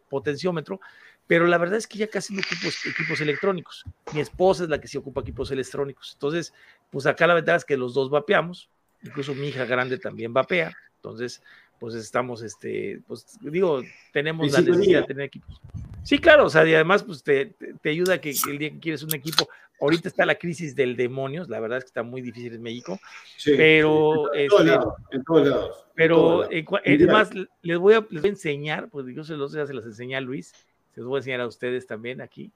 potenciómetro, 0.09 0.81
pero 1.27 1.47
la 1.47 1.59
verdad 1.59 1.79
es 1.79 1.87
que 1.87 1.99
ya 1.99 2.09
casi 2.09 2.35
no 2.35 2.41
ocupo 2.41 2.69
equipos 2.89 3.21
electrónicos. 3.21 3.85
Mi 4.13 4.21
esposa 4.21 4.65
es 4.65 4.71
la 4.71 4.81
que 4.81 4.89
sí 4.89 4.99
ocupa 4.99 5.21
equipos 5.21 5.51
electrónicos. 5.51 6.13
Entonces, 6.15 6.53
pues 6.91 7.07
acá 7.07 7.27
la 7.27 7.35
verdad 7.35 7.57
es 7.57 7.65
que 7.65 7.77
los 7.77 7.95
dos 7.95 8.11
vapeamos, 8.11 8.69
incluso 9.03 9.35
mi 9.35 9.49
hija 9.49 9.65
grande 9.65 9.99
también 9.99 10.33
vapea, 10.33 10.73
entonces 10.97 11.43
pues 11.81 11.95
estamos, 11.95 12.43
este, 12.43 13.01
pues 13.09 13.39
digo, 13.41 13.83
tenemos 14.13 14.53
la 14.53 14.61
necesidad 14.61 15.01
de 15.01 15.07
tener 15.07 15.25
equipos. 15.25 15.59
Sí, 16.03 16.19
claro, 16.19 16.45
o 16.45 16.51
sea, 16.51 16.67
y 16.69 16.75
además 16.75 17.03
pues 17.03 17.23
te, 17.23 17.55
te, 17.83 17.89
ayuda 17.89 18.21
que, 18.21 18.35
el 18.49 18.59
día 18.59 18.71
que 18.71 18.79
quieres 18.79 19.03
un 19.03 19.15
equipo, 19.15 19.49
ahorita 19.81 20.09
está 20.09 20.27
la 20.27 20.35
crisis 20.35 20.77
del 20.77 20.95
demonios, 20.95 21.49
la 21.49 21.59
verdad 21.59 21.79
es 21.79 21.85
que 21.85 21.89
está 21.89 22.03
muy 22.03 22.21
difícil 22.21 22.55
en 22.55 22.63
México, 22.63 23.01
pero... 23.45 24.33
en, 24.35 24.49
todos 24.49 24.61
este, 24.61 24.71
lados, 24.71 24.95
en 25.11 25.25
todos 25.25 25.49
lados. 25.49 25.87
Pero, 25.95 26.49
además, 26.85 27.31
les 27.63 27.79
voy, 27.79 27.95
a, 27.95 28.07
les 28.11 28.21
voy 28.21 28.29
a 28.29 28.33
enseñar, 28.33 28.89
pues 28.91 29.07
yo 29.15 29.25
se 29.25 29.35
los, 29.35 29.53
se 29.53 29.73
las 29.73 29.85
enseñé 29.85 30.17
a 30.17 30.21
Luis, 30.21 30.53
se 30.95 31.01
los 31.01 31.09
voy 31.09 31.17
a 31.17 31.21
enseñar 31.21 31.41
a 31.41 31.47
ustedes 31.47 31.87
también 31.87 32.21
aquí. 32.21 32.53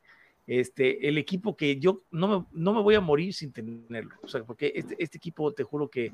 Este, 0.46 1.08
el 1.08 1.16
equipo 1.16 1.56
que 1.56 1.78
yo 1.78 2.02
no 2.10 2.28
me, 2.28 2.46
no 2.52 2.74
me 2.74 2.82
voy 2.82 2.94
a 2.94 3.00
morir 3.00 3.32
sin 3.32 3.52
tenerlo. 3.52 4.14
O 4.22 4.28
sea, 4.28 4.44
porque 4.44 4.72
este, 4.74 4.94
este 4.98 5.16
equipo, 5.16 5.52
te 5.52 5.62
juro 5.62 5.88
que, 5.88 6.12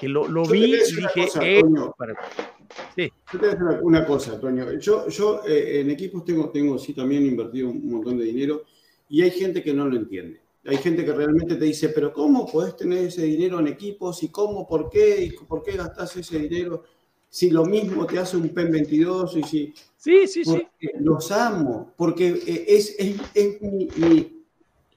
que 0.00 0.08
lo, 0.08 0.26
lo 0.28 0.44
vi 0.46 0.64
y 0.64 0.94
dije, 0.94 1.28
eh, 1.42 1.62
para... 1.96 2.14
sí. 2.94 3.12
Yo 3.32 3.38
te 3.38 3.46
voy 3.46 3.48
a 3.48 3.50
decir 3.50 3.82
una 3.82 4.06
cosa, 4.06 4.40
Toño. 4.40 4.78
Yo, 4.78 5.08
yo 5.08 5.42
eh, 5.46 5.80
en 5.80 5.90
equipos 5.90 6.24
tengo, 6.24 6.48
tengo 6.50 6.78
sí 6.78 6.94
también 6.94 7.26
invertido 7.26 7.68
un 7.68 7.90
montón 7.90 8.16
de 8.16 8.24
dinero 8.24 8.62
y 9.08 9.22
hay 9.22 9.30
gente 9.30 9.62
que 9.62 9.74
no 9.74 9.86
lo 9.86 9.96
entiende. 9.96 10.40
Hay 10.64 10.78
gente 10.78 11.04
que 11.04 11.12
realmente 11.12 11.56
te 11.56 11.64
dice, 11.64 11.90
pero 11.90 12.12
¿cómo 12.12 12.46
podés 12.50 12.76
tener 12.76 12.98
ese 12.98 13.22
dinero 13.22 13.60
en 13.60 13.68
equipos? 13.68 14.22
¿Y 14.22 14.28
cómo? 14.28 14.66
¿Por 14.66 14.90
qué? 14.90 15.24
¿Y 15.24 15.30
por 15.30 15.62
qué 15.62 15.72
gastás 15.72 16.16
ese 16.16 16.38
dinero? 16.38 16.84
Si 17.30 17.50
lo 17.50 17.64
mismo 17.64 18.06
te 18.06 18.18
hace 18.18 18.36
un 18.36 18.48
PEN 18.48 18.72
22 18.72 19.36
y 19.36 19.42
si... 19.42 19.74
Sí, 19.96 20.26
sí, 20.26 20.44
sí. 20.44 20.66
Los 21.00 21.30
amo, 21.32 21.92
porque 21.96 22.28
eh, 22.28 22.64
es, 22.68 22.94
es, 22.98 23.16
es, 23.34 23.60
mi, 23.60 23.88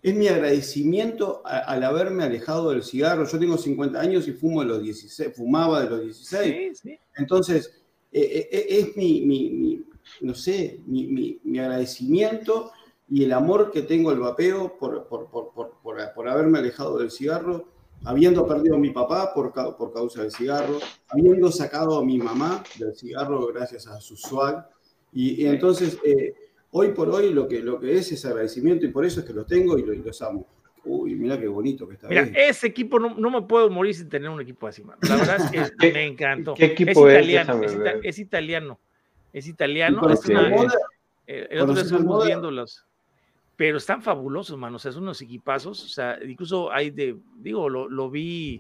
es 0.02 0.16
mi 0.16 0.28
agradecimiento 0.28 1.42
al 1.44 1.84
haberme 1.84 2.24
alejado 2.24 2.72
del 2.72 2.84
cigarro. 2.84 3.26
Yo 3.26 3.40
tengo 3.40 3.58
50 3.58 4.00
años 4.00 4.28
y 4.28 4.34
fumo 4.34 4.62
de 4.62 4.68
los 4.68 4.84
16, 4.84 5.36
fumaba 5.36 5.84
de 5.84 5.90
los 5.90 6.02
16. 6.04 6.78
Sí, 6.78 6.90
sí. 6.90 7.00
Entonces, 7.18 7.82
eh, 8.12 8.48
eh, 8.52 8.66
es 8.70 8.96
mi, 8.96 9.22
mi, 9.22 9.84
no 10.22 10.36
sé, 10.36 10.82
mi, 10.86 11.40
mi 11.44 11.60
agradecimiento 11.60 12.72
y 13.12 13.26
el 13.26 13.34
amor 13.34 13.72
que 13.72 13.82
tengo 13.82 14.10
al 14.10 14.20
vapeo 14.20 14.78
por, 14.78 15.06
por, 15.10 15.30
por, 15.30 15.52
por, 15.84 16.30
haberme 16.30 16.60
alejado 16.60 16.98
del 16.98 17.12
cigarro, 17.12 17.68
habiendo 18.04 18.48
perdido 18.48 18.76
a 18.76 18.80
mi 18.80 18.92
papá 18.92 19.34
por, 19.34 19.54
por 19.54 19.94
causa 19.94 20.22
del 20.22 20.32
cigarro, 20.32 20.80
habiendo 21.10 21.52
sacado 21.52 21.98
a 21.98 22.06
mi 22.06 22.18
mamá 22.18 22.64
del 22.78 22.96
cigarro 22.96 23.48
gracias 23.48 23.88
a 23.88 24.00
su 24.00 24.16
swag. 24.16 24.68
Y, 25.14 25.46
entonces, 25.46 26.00
eh, 26.06 26.34
hoy 26.72 26.90
por 26.90 27.10
hoy 27.10 27.34
lo 27.34 27.48
que, 27.48 27.60
lo 27.60 27.80
que 27.80 27.96
es 27.96 28.12
es 28.12 28.26
agradecimiento 28.26 28.86
y 28.86 28.90
por 28.90 29.06
eso 29.06 29.20
es 29.20 29.26
que 29.26 29.34
los 29.34 29.46
tengo 29.46 29.78
y, 29.78 29.84
los 29.84 30.22
amo. 30.22 30.48
Uy, 30.84 31.14
mira 31.16 31.40
qué 31.40 31.48
bonito 31.48 31.88
que 31.88 31.94
está. 31.94 32.08
Mira, 32.08 32.24
ese 32.34 32.68
equipo 32.68 32.98
no, 32.98 33.14
no, 33.14 33.30
me 33.30 33.44
puedo 33.44 33.70
morir 33.70 33.94
sin 33.94 34.10
tener 34.10 34.30
un 34.30 34.42
equipo 34.42 34.66
así, 34.66 34.84
mano. 34.84 35.00
La 35.08 35.18
verdad 35.18 35.54
es 35.54 35.72
que 35.72 35.92
me 35.94 36.08
encantó. 36.08 36.56
¿Qué 36.56 36.66
equipo 36.66 37.08
es 37.08 37.20
italiano, 37.20 37.62
es, 37.62 37.78
es, 38.04 38.20
italiano. 38.20 38.80
Es 39.32 39.48
italiano. 39.48 40.10
Es 40.10 40.26
una, 40.26 40.74
eh, 41.28 41.48
el 41.52 41.62
otro 41.62 41.74
día 41.76 41.84
estuvimos 41.84 42.26
viéndolos 42.26 42.86
pero 43.62 43.78
están 43.78 44.02
fabulosos, 44.02 44.58
mano. 44.58 44.78
O 44.78 44.80
sea, 44.80 44.92
son 44.92 45.04
unos 45.04 45.22
equipazos. 45.22 45.84
O 45.84 45.88
sea, 45.88 46.18
incluso 46.26 46.72
hay 46.72 46.90
de, 46.90 47.16
digo, 47.36 47.70
lo, 47.70 47.88
lo 47.88 48.10
vi. 48.10 48.60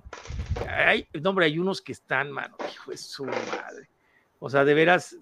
Hay, 0.69 1.07
no, 1.19 1.31
hombre, 1.31 1.47
hay 1.47 1.57
unos 1.57 1.81
que 1.81 1.91
están, 1.91 2.31
mano, 2.31 2.55
hijo 2.71 2.91
de 2.91 2.97
su 2.97 3.25
madre. 3.25 3.89
O 4.37 4.47
sea, 4.47 4.63
de 4.63 4.75
veras, 4.75 5.17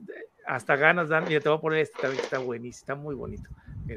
hasta 0.46 0.76
ganas 0.76 1.08
dan. 1.08 1.24
Mira, 1.30 1.40
te 1.40 1.48
voy 1.48 1.60
a 1.60 1.62
poner 1.62 1.80
este 1.80 1.98
también 1.98 2.20
que 2.20 2.26
está 2.26 2.40
buenísimo, 2.40 2.82
está 2.82 2.96
muy 2.96 3.16
bonito. 3.16 3.50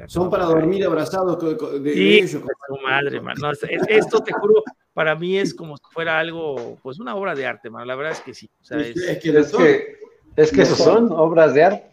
son 0.07 0.31
para 0.31 0.45
dormir 0.45 0.87
abrazados 0.87 1.37
de, 1.83 1.93
sí, 1.93 2.19
ellos. 2.19 2.31
su 2.31 2.79
madre, 2.85 3.21
mano. 3.21 3.51
Esto, 3.89 4.23
te 4.23 4.33
juro, 4.35 4.63
para 4.95 5.17
mí 5.17 5.37
es 5.37 5.53
como 5.53 5.77
si 5.77 5.83
fuera 5.91 6.17
algo, 6.17 6.79
pues 6.81 7.01
una 7.01 7.17
obra 7.17 7.35
de 7.35 7.45
arte, 7.45 7.71
mano. 7.71 7.87
La 7.87 7.97
verdad 7.97 8.13
es 8.13 8.21
que 8.21 8.35
sí. 8.35 8.49
O 8.61 8.65
sea, 8.65 8.79
es, 8.79 8.97
es, 8.97 9.19
que, 9.19 9.37
es, 9.37 9.51
que, 9.51 9.97
es 10.37 10.53
que 10.53 10.63
esos 10.63 10.79
son 10.79 11.11
obras 11.11 11.55
de 11.55 11.65
arte. 11.65 11.93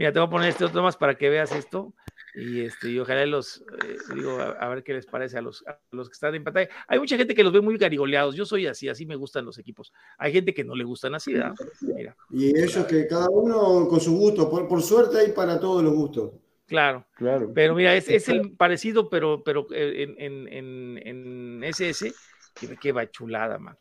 Mira, 0.00 0.12
te 0.12 0.18
voy 0.18 0.28
a 0.28 0.30
poner 0.30 0.48
este 0.48 0.64
otro 0.64 0.82
más 0.82 0.96
para 0.96 1.14
que 1.14 1.28
veas 1.28 1.52
esto. 1.52 1.92
Y, 2.34 2.60
este, 2.60 2.90
y 2.90 2.98
ojalá 2.98 3.26
los, 3.26 3.64
eh, 3.84 3.96
digo, 4.14 4.38
a, 4.40 4.68
ver 4.68 4.84
qué 4.84 4.94
les 4.94 5.06
parece 5.06 5.38
a 5.38 5.42
los, 5.42 5.64
los 5.90 6.08
que 6.08 6.12
están 6.12 6.34
en 6.34 6.44
pantalla. 6.44 6.68
Hay 6.86 6.98
mucha 6.98 7.16
gente 7.16 7.34
que 7.34 7.42
los 7.42 7.52
ve 7.52 7.60
muy 7.60 7.76
garigoleados. 7.76 8.34
Yo 8.36 8.44
soy 8.44 8.66
así, 8.66 8.88
así 8.88 9.06
me 9.06 9.16
gustan 9.16 9.44
los 9.44 9.58
equipos. 9.58 9.92
Hay 10.18 10.32
gente 10.32 10.54
que 10.54 10.64
no 10.64 10.74
le 10.74 10.84
gustan 10.84 11.14
así, 11.14 11.32
¿verdad? 11.32 11.54
Mira. 11.80 12.16
Y 12.30 12.56
ellos 12.56 12.84
que 12.86 13.06
cada 13.06 13.28
uno 13.28 13.88
con 13.88 14.00
su 14.00 14.16
gusto, 14.16 14.48
por, 14.48 14.68
por, 14.68 14.82
suerte 14.82 15.18
hay 15.18 15.32
para 15.32 15.58
todos 15.58 15.82
los 15.82 15.92
gustos. 15.92 16.32
Claro, 16.66 17.04
claro. 17.16 17.50
Pero 17.52 17.74
mira, 17.74 17.96
es, 17.96 18.08
es 18.08 18.28
el 18.28 18.52
parecido, 18.52 19.10
pero, 19.10 19.42
pero 19.42 19.66
eh, 19.72 20.14
en, 20.18 20.46
en, 20.48 20.98
en, 21.04 21.64
SS, 21.64 22.14
que, 22.54 22.76
que 22.76 22.92
va 22.92 23.10
chulada, 23.10 23.58
man. 23.58 23.76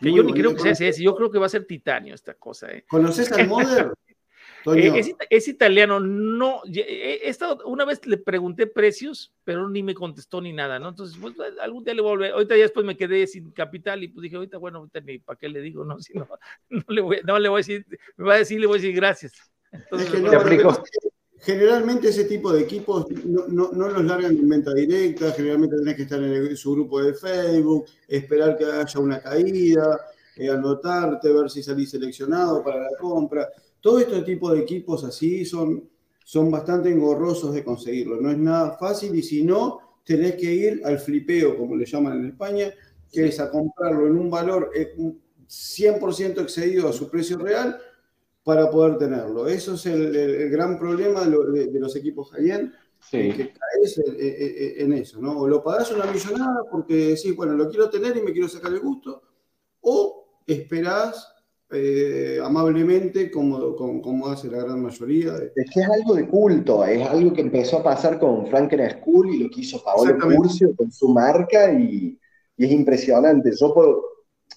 Que 0.00 0.12
yo 0.12 0.22
ni 0.24 0.32
creo 0.32 0.52
que 0.54 0.60
sea 0.60 0.72
SS, 0.72 1.02
yo 1.02 1.14
creo 1.14 1.30
que 1.30 1.38
va 1.38 1.46
a 1.46 1.50
ser 1.50 1.64
titanio 1.64 2.14
esta 2.14 2.34
cosa. 2.34 2.72
¿eh? 2.72 2.84
¿Conoces 2.88 3.30
al 3.30 3.48
Eh, 4.66 5.14
es, 5.30 5.48
italiano, 5.48 6.00
no, 6.00 6.62
he, 6.66 7.28
estado, 7.28 7.66
una 7.66 7.84
vez 7.84 8.06
le 8.06 8.16
pregunté 8.16 8.66
precios, 8.66 9.34
pero 9.44 9.68
ni 9.68 9.82
me 9.82 9.94
contestó 9.94 10.40
ni 10.40 10.52
nada, 10.52 10.78
¿no? 10.78 10.88
Entonces, 10.88 11.18
pues, 11.20 11.34
algún 11.60 11.84
día 11.84 11.94
le 11.94 12.00
voy 12.00 12.08
a 12.08 12.14
volver, 12.14 12.32
ahorita 12.32 12.56
ya 12.56 12.62
después 12.62 12.86
me 12.86 12.96
quedé 12.96 13.26
sin 13.26 13.50
capital 13.50 14.02
y 14.02 14.08
pues 14.08 14.22
dije, 14.22 14.36
ahorita, 14.36 14.56
bueno, 14.58 14.78
ahorita 14.78 15.00
ni 15.00 15.18
para 15.18 15.38
qué 15.38 15.48
le 15.48 15.60
digo, 15.60 15.84
no, 15.84 15.98
si 16.00 16.14
no, 16.14 16.26
no 16.70 16.84
le 16.88 17.00
voy, 17.00 17.20
no 17.24 17.38
le 17.38 17.48
voy 17.48 17.58
a 17.58 17.60
decir, 17.60 17.86
me 18.16 18.26
va 18.26 18.34
a 18.34 18.38
decir, 18.38 18.58
le 18.60 18.66
voy 18.66 18.78
a 18.78 18.80
decir 18.80 18.96
gracias. 18.96 19.32
Entonces, 19.70 20.10
generalmente 21.40 22.08
ese 22.08 22.24
tipo 22.24 22.52
de 22.52 22.62
equipos 22.62 23.06
no, 23.24 23.46
no, 23.48 23.70
no, 23.72 23.88
los 23.88 24.04
largan 24.04 24.36
en 24.36 24.48
venta 24.48 24.72
directa, 24.72 25.32
generalmente 25.32 25.76
tenés 25.76 25.96
que 25.96 26.02
estar 26.02 26.22
en, 26.22 26.56
su 26.56 26.72
grupo 26.72 27.02
de 27.02 27.12
Facebook, 27.12 27.84
esperar 28.08 28.56
que 28.56 28.64
haya 28.64 29.00
una 29.00 29.20
caída, 29.20 30.00
eh, 30.36 30.48
anotarte, 30.48 31.32
ver 31.32 31.50
si 31.50 31.62
salís 31.62 31.90
seleccionado 31.90 32.62
para 32.64 32.80
la 32.80 32.96
compra. 32.98 33.48
Todo 33.84 33.98
este 33.98 34.22
tipo 34.22 34.50
de 34.50 34.60
equipos 34.60 35.04
así 35.04 35.44
son, 35.44 35.86
son 36.24 36.50
bastante 36.50 36.88
engorrosos 36.88 37.52
de 37.52 37.62
conseguirlo. 37.62 38.18
No 38.18 38.30
es 38.30 38.38
nada 38.38 38.78
fácil 38.78 39.14
y 39.14 39.22
si 39.22 39.44
no, 39.44 39.98
tenés 40.02 40.36
que 40.36 40.54
ir 40.54 40.80
al 40.86 40.98
flipeo, 40.98 41.58
como 41.58 41.76
le 41.76 41.84
llaman 41.84 42.20
en 42.20 42.28
España, 42.28 42.72
que 43.12 43.26
es 43.26 43.38
a 43.40 43.50
comprarlo 43.50 44.06
en 44.06 44.16
un 44.16 44.30
valor 44.30 44.70
100% 44.72 46.38
eh, 46.38 46.40
excedido 46.40 46.88
a 46.88 46.94
su 46.94 47.10
precio 47.10 47.36
real 47.36 47.78
para 48.42 48.70
poder 48.70 48.96
tenerlo. 48.96 49.48
Eso 49.48 49.74
es 49.74 49.84
el, 49.84 50.48
gran 50.48 50.78
problema 50.78 51.26
de, 51.26 51.78
los 51.78 51.94
equipos 51.94 52.30
high 52.30 52.70
que 53.10 53.52
caes 53.52 54.00
en, 54.78 54.94
eso, 54.94 55.20
¿no? 55.20 55.40
O 55.40 55.46
lo 55.46 55.62
pagás 55.62 55.92
una 55.92 56.06
millonada 56.06 56.62
porque 56.70 57.08
decís, 57.08 57.36
bueno, 57.36 57.52
lo 57.52 57.68
quiero 57.68 57.90
tener 57.90 58.16
y 58.16 58.22
me 58.22 58.32
quiero 58.32 58.48
sacar 58.48 58.72
el 58.72 58.80
gusto, 58.80 59.20
o 59.82 60.40
esperás 60.46 61.33
eh, 61.74 62.38
amablemente 62.42 63.30
como, 63.30 63.74
como, 63.76 64.28
hace 64.28 64.48
la 64.48 64.62
gran 64.62 64.82
mayoría. 64.82 65.34
Es 65.56 65.70
que 65.70 65.80
es 65.80 65.88
algo 65.88 66.14
de 66.14 66.28
culto, 66.28 66.84
es 66.84 67.06
algo 67.06 67.32
que 67.32 67.40
empezó 67.40 67.78
a 67.78 67.82
pasar 67.82 68.18
con 68.18 68.46
Franken 68.46 68.90
School 68.90 69.34
y 69.34 69.42
lo 69.42 69.50
que 69.50 69.62
hizo 69.62 69.82
Paolo 69.82 70.16
Curcio 70.18 70.74
con 70.76 70.92
su 70.92 71.08
marca 71.08 71.72
y, 71.72 72.18
es 72.56 72.70
impresionante. 72.70 73.50
Yo 73.58 73.74
puedo, 73.74 74.04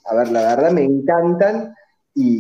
a 0.06 0.16
ver, 0.16 0.32
la 0.32 0.56
verdad 0.56 0.72
me 0.72 0.84
encantan 0.84 1.74
y, 2.14 2.40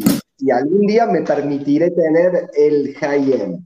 algún 0.52 0.86
día 0.86 1.08
me 1.08 1.24
permitiré 1.24 1.90
tener 1.92 2.50
el 2.54 2.94
high-end. 2.96 3.66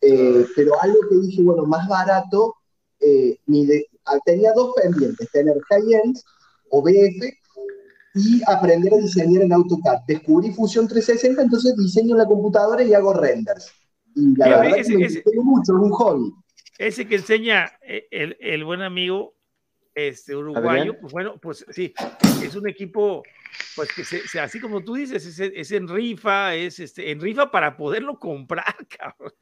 Eh, 0.00 0.46
pero 0.56 0.72
algo 0.80 0.98
que 1.10 1.16
dije, 1.16 1.42
bueno, 1.42 1.64
más 1.66 1.86
barato, 1.86 2.56
eh, 2.98 3.36
ah, 4.06 4.18
tenía 4.24 4.52
dos 4.54 4.72
pendientes, 4.74 5.30
tener 5.30 5.60
high-end 5.68 6.18
o 6.70 6.82
BF 6.82 7.41
y 8.14 8.42
aprender 8.46 8.94
a 8.94 8.98
diseñar 8.98 9.42
en 9.42 9.52
AutoCAD. 9.52 10.02
Descubrí 10.06 10.50
Fusion 10.50 10.86
360, 10.88 11.42
entonces 11.42 11.76
diseño 11.76 12.14
en 12.14 12.18
la 12.18 12.26
computadora 12.26 12.82
y 12.82 12.94
hago 12.94 13.14
renders. 13.14 13.72
Y 14.14 14.36
la 14.36 14.48
verdad 14.48 14.78
ese, 14.78 14.92
que 14.92 15.30
me 15.36 15.42
mucho, 15.42 15.72
es 15.72 15.82
un 15.82 15.90
hobby. 15.90 16.32
Ese 16.78 17.06
que 17.06 17.16
enseña 17.16 17.70
eh, 17.82 18.06
el, 18.10 18.36
el 18.40 18.64
buen 18.64 18.82
amigo 18.82 19.34
este 19.94 20.34
uruguayo, 20.34 20.98
pues 21.00 21.12
bueno, 21.12 21.38
pues 21.38 21.66
sí, 21.70 21.92
es 22.42 22.54
un 22.54 22.68
equipo, 22.68 23.22
pues 23.76 23.92
que 23.92 24.04
se, 24.04 24.40
así 24.40 24.58
como 24.58 24.82
tú 24.82 24.94
dices, 24.94 25.24
es, 25.26 25.38
es, 25.38 25.72
en 25.72 25.86
rifa, 25.86 26.54
es 26.54 26.80
este, 26.80 27.10
en 27.10 27.20
rifa 27.20 27.50
para 27.50 27.76
poderlo 27.76 28.18
comprar, 28.18 28.74
cabrón. 28.98 29.32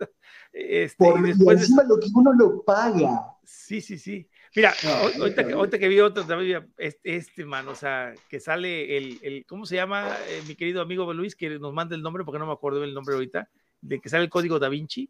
Este, 0.53 0.97
Por 0.97 1.21
y 1.21 1.33
después 1.33 1.61
encima 1.61 1.85
lo 1.85 1.99
que 2.01 2.09
uno 2.15 2.33
lo 2.33 2.65
paga. 2.65 3.27
Sí, 3.45 3.81
sí, 3.81 3.99
sí. 3.99 4.29
Mira, 4.55 4.75
ahorita, 5.19 5.47
que, 5.47 5.53
ahorita, 5.53 5.79
que, 5.79 5.89
vi 5.89 6.01
otro 6.01 6.25
también, 6.25 6.73
este, 6.77 7.17
este, 7.17 7.45
man, 7.45 7.69
o 7.69 7.75
sea, 7.77 8.13
que 8.29 8.41
sale 8.41 8.97
el, 8.97 9.19
el 9.23 9.47
¿cómo 9.47 9.65
se 9.65 9.77
llama 9.77 10.09
eh, 10.29 10.43
mi 10.49 10.57
querido 10.57 10.83
amigo 10.83 11.13
Luis? 11.15 11.37
Que 11.37 11.59
nos 11.61 11.73
manda 11.73 11.95
el 11.95 12.03
nombre, 12.03 12.25
porque 12.25 12.41
no 12.41 12.47
me 12.47 12.53
acuerdo 12.53 12.83
el 12.83 12.93
nombre 12.93 13.15
ahorita, 13.15 13.49
de 13.81 14.01
que 14.01 14.09
sale 14.09 14.25
el 14.25 14.31
código 14.31 14.59
Da 14.59 14.69
Vinci. 14.69 15.09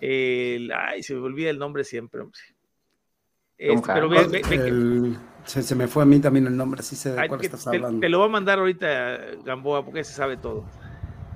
El, 0.00 0.70
ay, 0.72 1.02
se 1.02 1.14
me 1.14 1.20
olvida 1.20 1.50
el 1.50 1.58
nombre 1.58 1.82
siempre, 1.82 2.20
hombre. 2.20 2.40
Este, 3.58 3.92
pero 3.92 4.08
ve, 4.08 4.26
ve, 4.28 5.16
se, 5.44 5.62
se, 5.62 5.74
me 5.74 5.88
fue 5.88 6.02
a 6.02 6.06
mí 6.06 6.20
también 6.20 6.46
el 6.46 6.56
nombre, 6.56 6.80
así 6.80 6.96
sé 6.96 7.12
de 7.12 7.28
cuál 7.28 7.40
estás 7.40 7.66
hablando. 7.66 8.00
Te, 8.00 8.08
lo 8.08 8.18
voy 8.18 8.28
a 8.28 8.30
mandar 8.30 8.60
ahorita, 8.60 9.18
Gamboa, 9.44 9.84
porque 9.84 10.04
se 10.04 10.12
sabe 10.12 10.36
todo. 10.36 10.68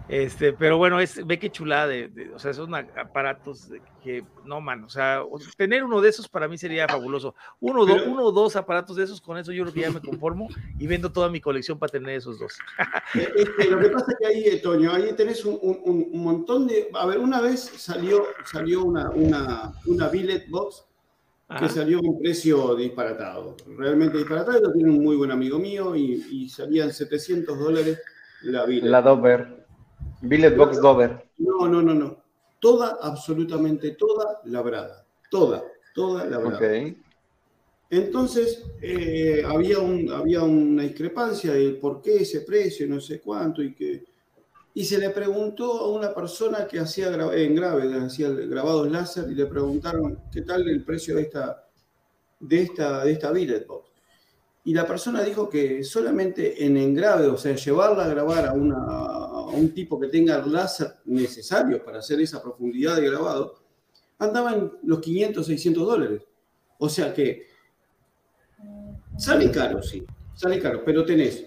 Este, 0.09 0.55
pero 0.55 0.79
bueno, 0.79 1.01
es, 1.01 1.25
ve 1.27 1.39
qué 1.39 1.51
chulada 1.51 1.87
de, 1.87 2.31
o 2.35 2.39
sea, 2.39 2.55
son 2.55 2.75
aparatos 2.75 3.69
que, 4.03 4.25
no, 4.47 4.59
man, 4.59 4.85
o 4.85 4.89
sea, 4.89 5.23
tener 5.57 5.85
uno 5.85 6.01
de 6.01 6.09
esos 6.09 6.29
para 6.29 6.49
mí 6.49 6.57
sería 6.57 6.89
fabuloso. 6.89 7.35
Uno, 7.61 7.83
uno 7.83 8.23
o 8.25 8.33
dos 8.33 8.57
aparatos 8.57 8.97
de 8.97 9.05
esos, 9.05 9.21
con 9.21 9.37
eso 9.37 9.53
yo 9.53 9.65
creo 9.65 9.75
que 9.75 9.81
ya 9.83 9.91
me 9.91 10.01
conformo 10.01 10.49
y 10.79 10.87
vendo 10.87 11.13
toda 11.13 11.29
mi 11.29 11.43
colección 11.43 11.79
para 11.79 11.93
tener 11.93 12.17
esos 12.17 12.39
dos. 12.39 12.55
Eh, 13.15 13.29
este, 13.37 13.71
lo 13.71 13.79
que 13.79 13.91
pasa 13.91 14.13
es 14.13 14.17
que 14.19 14.27
ahí, 14.27 14.63
Toño, 14.63 14.93
ahí 14.93 15.13
tenés 15.15 15.45
un, 15.45 15.59
un, 15.61 16.09
un, 16.11 16.23
montón 16.23 16.67
de, 16.67 16.89
a 16.95 17.07
ver, 17.07 17.19
una 17.19 17.41
vez 17.41 17.61
salió, 17.61 18.25
salió 18.45 18.85
una, 18.85 19.11
una, 19.11 19.73
una 19.87 20.09
billet 20.09 20.49
box 20.49 20.85
que 21.59 21.69
salió 21.69 21.99
a 21.99 22.03
un 22.03 22.19
precio 22.19 22.77
disparatado, 22.77 23.57
realmente 23.77 24.19
disparatado, 24.19 24.61
lo 24.61 24.73
tiene 24.73 24.91
un 24.91 25.03
muy 25.03 25.17
buen 25.17 25.31
amigo 25.31 25.59
mío 25.59 25.97
y, 25.97 26.25
y 26.31 26.49
salían 26.49 26.93
700 26.93 27.59
dólares 27.59 27.99
la 28.43 28.65
billet. 28.67 28.85
La 28.85 29.03
Dover. 29.03 29.58
Billet 30.21 30.57
Box 30.57 30.81
Dover. 30.81 31.31
No, 31.39 31.69
no, 31.69 31.83
no, 31.83 31.95
no. 31.95 32.17
Toda, 32.61 32.99
absolutamente 33.01 33.93
toda 33.93 34.41
labrada. 34.45 35.07
Toda, 35.31 35.63
toda 35.95 36.25
labrada. 36.25 36.57
Okay. 36.57 37.01
Entonces, 37.91 38.65
eh, 38.83 39.43
había, 39.47 39.79
un, 39.79 40.11
había 40.11 40.43
una 40.43 40.83
discrepancia 40.83 41.53
de 41.53 41.71
por 41.73 42.03
qué 42.03 42.23
ese 42.23 42.43
precio, 42.43 42.87
no 42.87 43.01
sé 43.01 43.21
cuánto, 43.21 43.63
y 43.63 43.75
que 43.75 44.05
y 44.79 44.85
se 44.85 44.99
le 44.99 45.11
preguntó 45.11 45.81
a 45.81 45.91
una 45.91 46.15
persona 46.15 46.69
que 46.69 46.79
hacía 46.79 47.09
en 47.09 47.55
grave, 47.57 47.93
hacía 47.97 48.29
grabados 48.29 48.89
láser, 48.89 49.29
y 49.29 49.35
le 49.35 49.47
preguntaron 49.47 50.21
qué 50.33 50.43
tal 50.43 50.69
el 50.69 50.85
precio 50.85 51.17
de 51.17 51.23
esta, 51.23 51.65
de 52.39 52.63
esta, 52.63 53.05
de 53.05 53.11
esta 53.11 53.33
billet 53.33 53.67
box. 53.67 53.91
Y 54.63 54.75
la 54.75 54.87
persona 54.87 55.25
dijo 55.25 55.49
que 55.49 55.83
solamente 55.83 56.65
en 56.65 56.77
engrave, 56.77 57.27
o 57.27 57.37
sea, 57.37 57.57
llevarla 57.57 58.05
a 58.05 58.09
grabar 58.09 58.47
a, 58.47 58.53
una, 58.53 58.77
a 59.49 59.53
un 59.53 59.73
tipo 59.75 59.99
que 59.99 60.09
tenga 60.09 60.37
el 60.37 60.53
láser 60.53 60.97
necesario 61.05 61.85
para 61.85 61.99
hacer 61.99 62.21
esa 62.21 62.43
profundidad 62.43 62.97
de 62.97 63.09
grabado, 63.09 63.57
andaban 64.19 64.73
los 64.83 65.01
500, 65.01 65.47
600 65.47 65.87
dólares. 65.87 66.23
O 66.79 66.89
sea 66.89 67.13
que 67.13 67.47
sale 69.17 69.51
caro, 69.51 69.83
sí, 69.83 70.05
sale 70.35 70.61
caro, 70.61 70.83
pero 70.85 71.05
tenés 71.05 71.45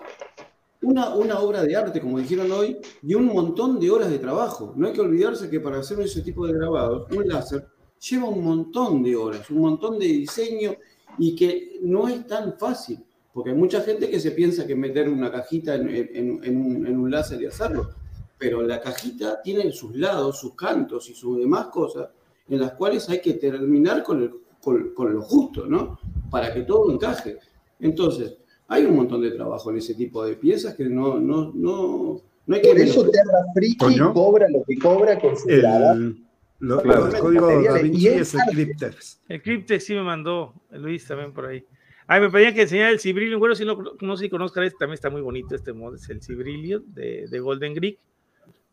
una, 0.82 1.14
una, 1.16 1.40
obra 1.40 1.64
de 1.64 1.76
arte, 1.76 2.02
como 2.02 2.20
dijeron 2.20 2.52
hoy, 2.52 2.78
y 3.04 3.14
un 3.14 3.28
montón 3.28 3.80
de 3.80 3.92
horas 3.92 4.10
de 4.10 4.20
trabajo. 4.20 4.74
No 4.76 4.88
hay 4.88 4.94
que 4.94 5.02
olvidarse 5.02 5.50
que 5.50 5.60
para 5.60 5.80
hacer 5.80 6.00
ese 6.02 6.22
tipo 6.22 6.48
de 6.48 6.54
grabados, 6.54 7.10
un 7.12 7.28
láser 7.28 7.68
lleva 8.10 8.30
un 8.30 8.44
montón 8.44 9.04
de 9.04 9.16
horas, 9.16 9.50
un 9.50 9.60
montón 9.60 10.00
de 10.00 10.08
diseño 10.08 10.76
y 11.18 11.36
que 11.36 11.80
no 11.82 12.08
es 12.08 12.26
tan 12.26 12.58
fácil, 12.58 13.06
porque 13.34 13.52
hay 13.52 13.56
mucha 13.56 13.82
gente 13.82 14.10
que 14.10 14.20
se 14.20 14.32
piensa 14.32 14.68
que 14.68 14.76
meter 14.76 15.10
una 15.10 15.32
cajita 15.32 15.76
en, 15.76 16.32
un, 16.32 16.86
en 16.88 17.00
un 17.00 17.12
láser 17.12 17.42
y 17.42 17.46
hacerlo, 17.46 17.92
pero 18.38 18.62
la 18.62 18.82
cajita 18.82 19.42
tiene 19.42 19.72
sus 19.72 19.96
lados, 19.96 20.40
sus 20.40 20.56
cantos 20.56 21.10
y 21.10 21.14
sus 21.14 21.38
demás 21.38 21.68
cosas 21.68 22.10
en 22.50 22.60
las 22.60 22.74
cuales 22.74 23.08
hay 23.10 23.22
que 23.22 23.36
terminar 23.36 24.04
con, 24.04 24.24
el, 24.24 24.32
con, 24.62 24.94
con 24.94 25.14
lo 25.14 25.22
justo, 25.22 25.66
¿no? 25.66 26.00
Para 26.30 26.54
que 26.54 26.64
todo 26.64 26.92
encaje. 26.92 27.38
Entonces, 27.80 28.38
hay 28.68 28.86
un 28.86 28.96
montón 28.96 29.22
de 29.22 29.32
trabajo 29.32 29.70
en 29.70 29.78
ese 29.78 29.94
tipo 29.96 30.26
de 30.26 30.36
piezas 30.36 30.76
que 30.76 30.86
no, 30.86 31.20
no, 31.20 31.52
no, 31.54 32.22
no 32.46 32.56
hay 32.56 32.62
que... 32.62 32.70
Por 32.70 32.80
eso 32.80 33.10
Terra 33.10 33.46
Friki 33.54 33.98
cobra 34.14 34.50
lo 34.50 34.64
que 34.64 34.78
cobra 34.78 35.20
considerada. 35.20 35.94
El, 35.94 36.24
lo, 36.60 36.82
el 36.82 37.20
código 37.20 37.64
Da 37.64 37.82
Vinci 37.82 38.08
es 38.08 38.34
el 38.34 38.42
Cryptex. 38.52 39.22
El 39.30 39.42
Cryptex 39.42 39.86
sí 39.86 39.94
me 39.94 40.04
mandó 40.04 40.54
Luis 40.72 41.06
también 41.08 41.34
por 41.34 41.46
ahí. 41.46 41.66
Ay, 42.12 42.20
me 42.20 42.30
pedían 42.30 42.54
que 42.54 42.64
enseñara 42.64 42.90
el 42.90 43.00
Cibrillion. 43.00 43.40
Bueno, 43.40 43.56
si 43.56 43.64
no, 43.64 43.82
no 44.02 44.18
sé 44.18 44.26
si 44.26 44.30
conozcan 44.30 44.66
este, 44.66 44.80
también 44.80 44.96
está 44.96 45.10
muy 45.10 45.22
bonito 45.22 45.56
este 45.56 45.72
mod, 45.72 45.96
es 45.96 46.10
el 46.10 46.22
Cibrillion 46.22 46.84
de, 46.94 47.26
de 47.30 47.40
Golden 47.40 47.74
Greek, 47.74 48.00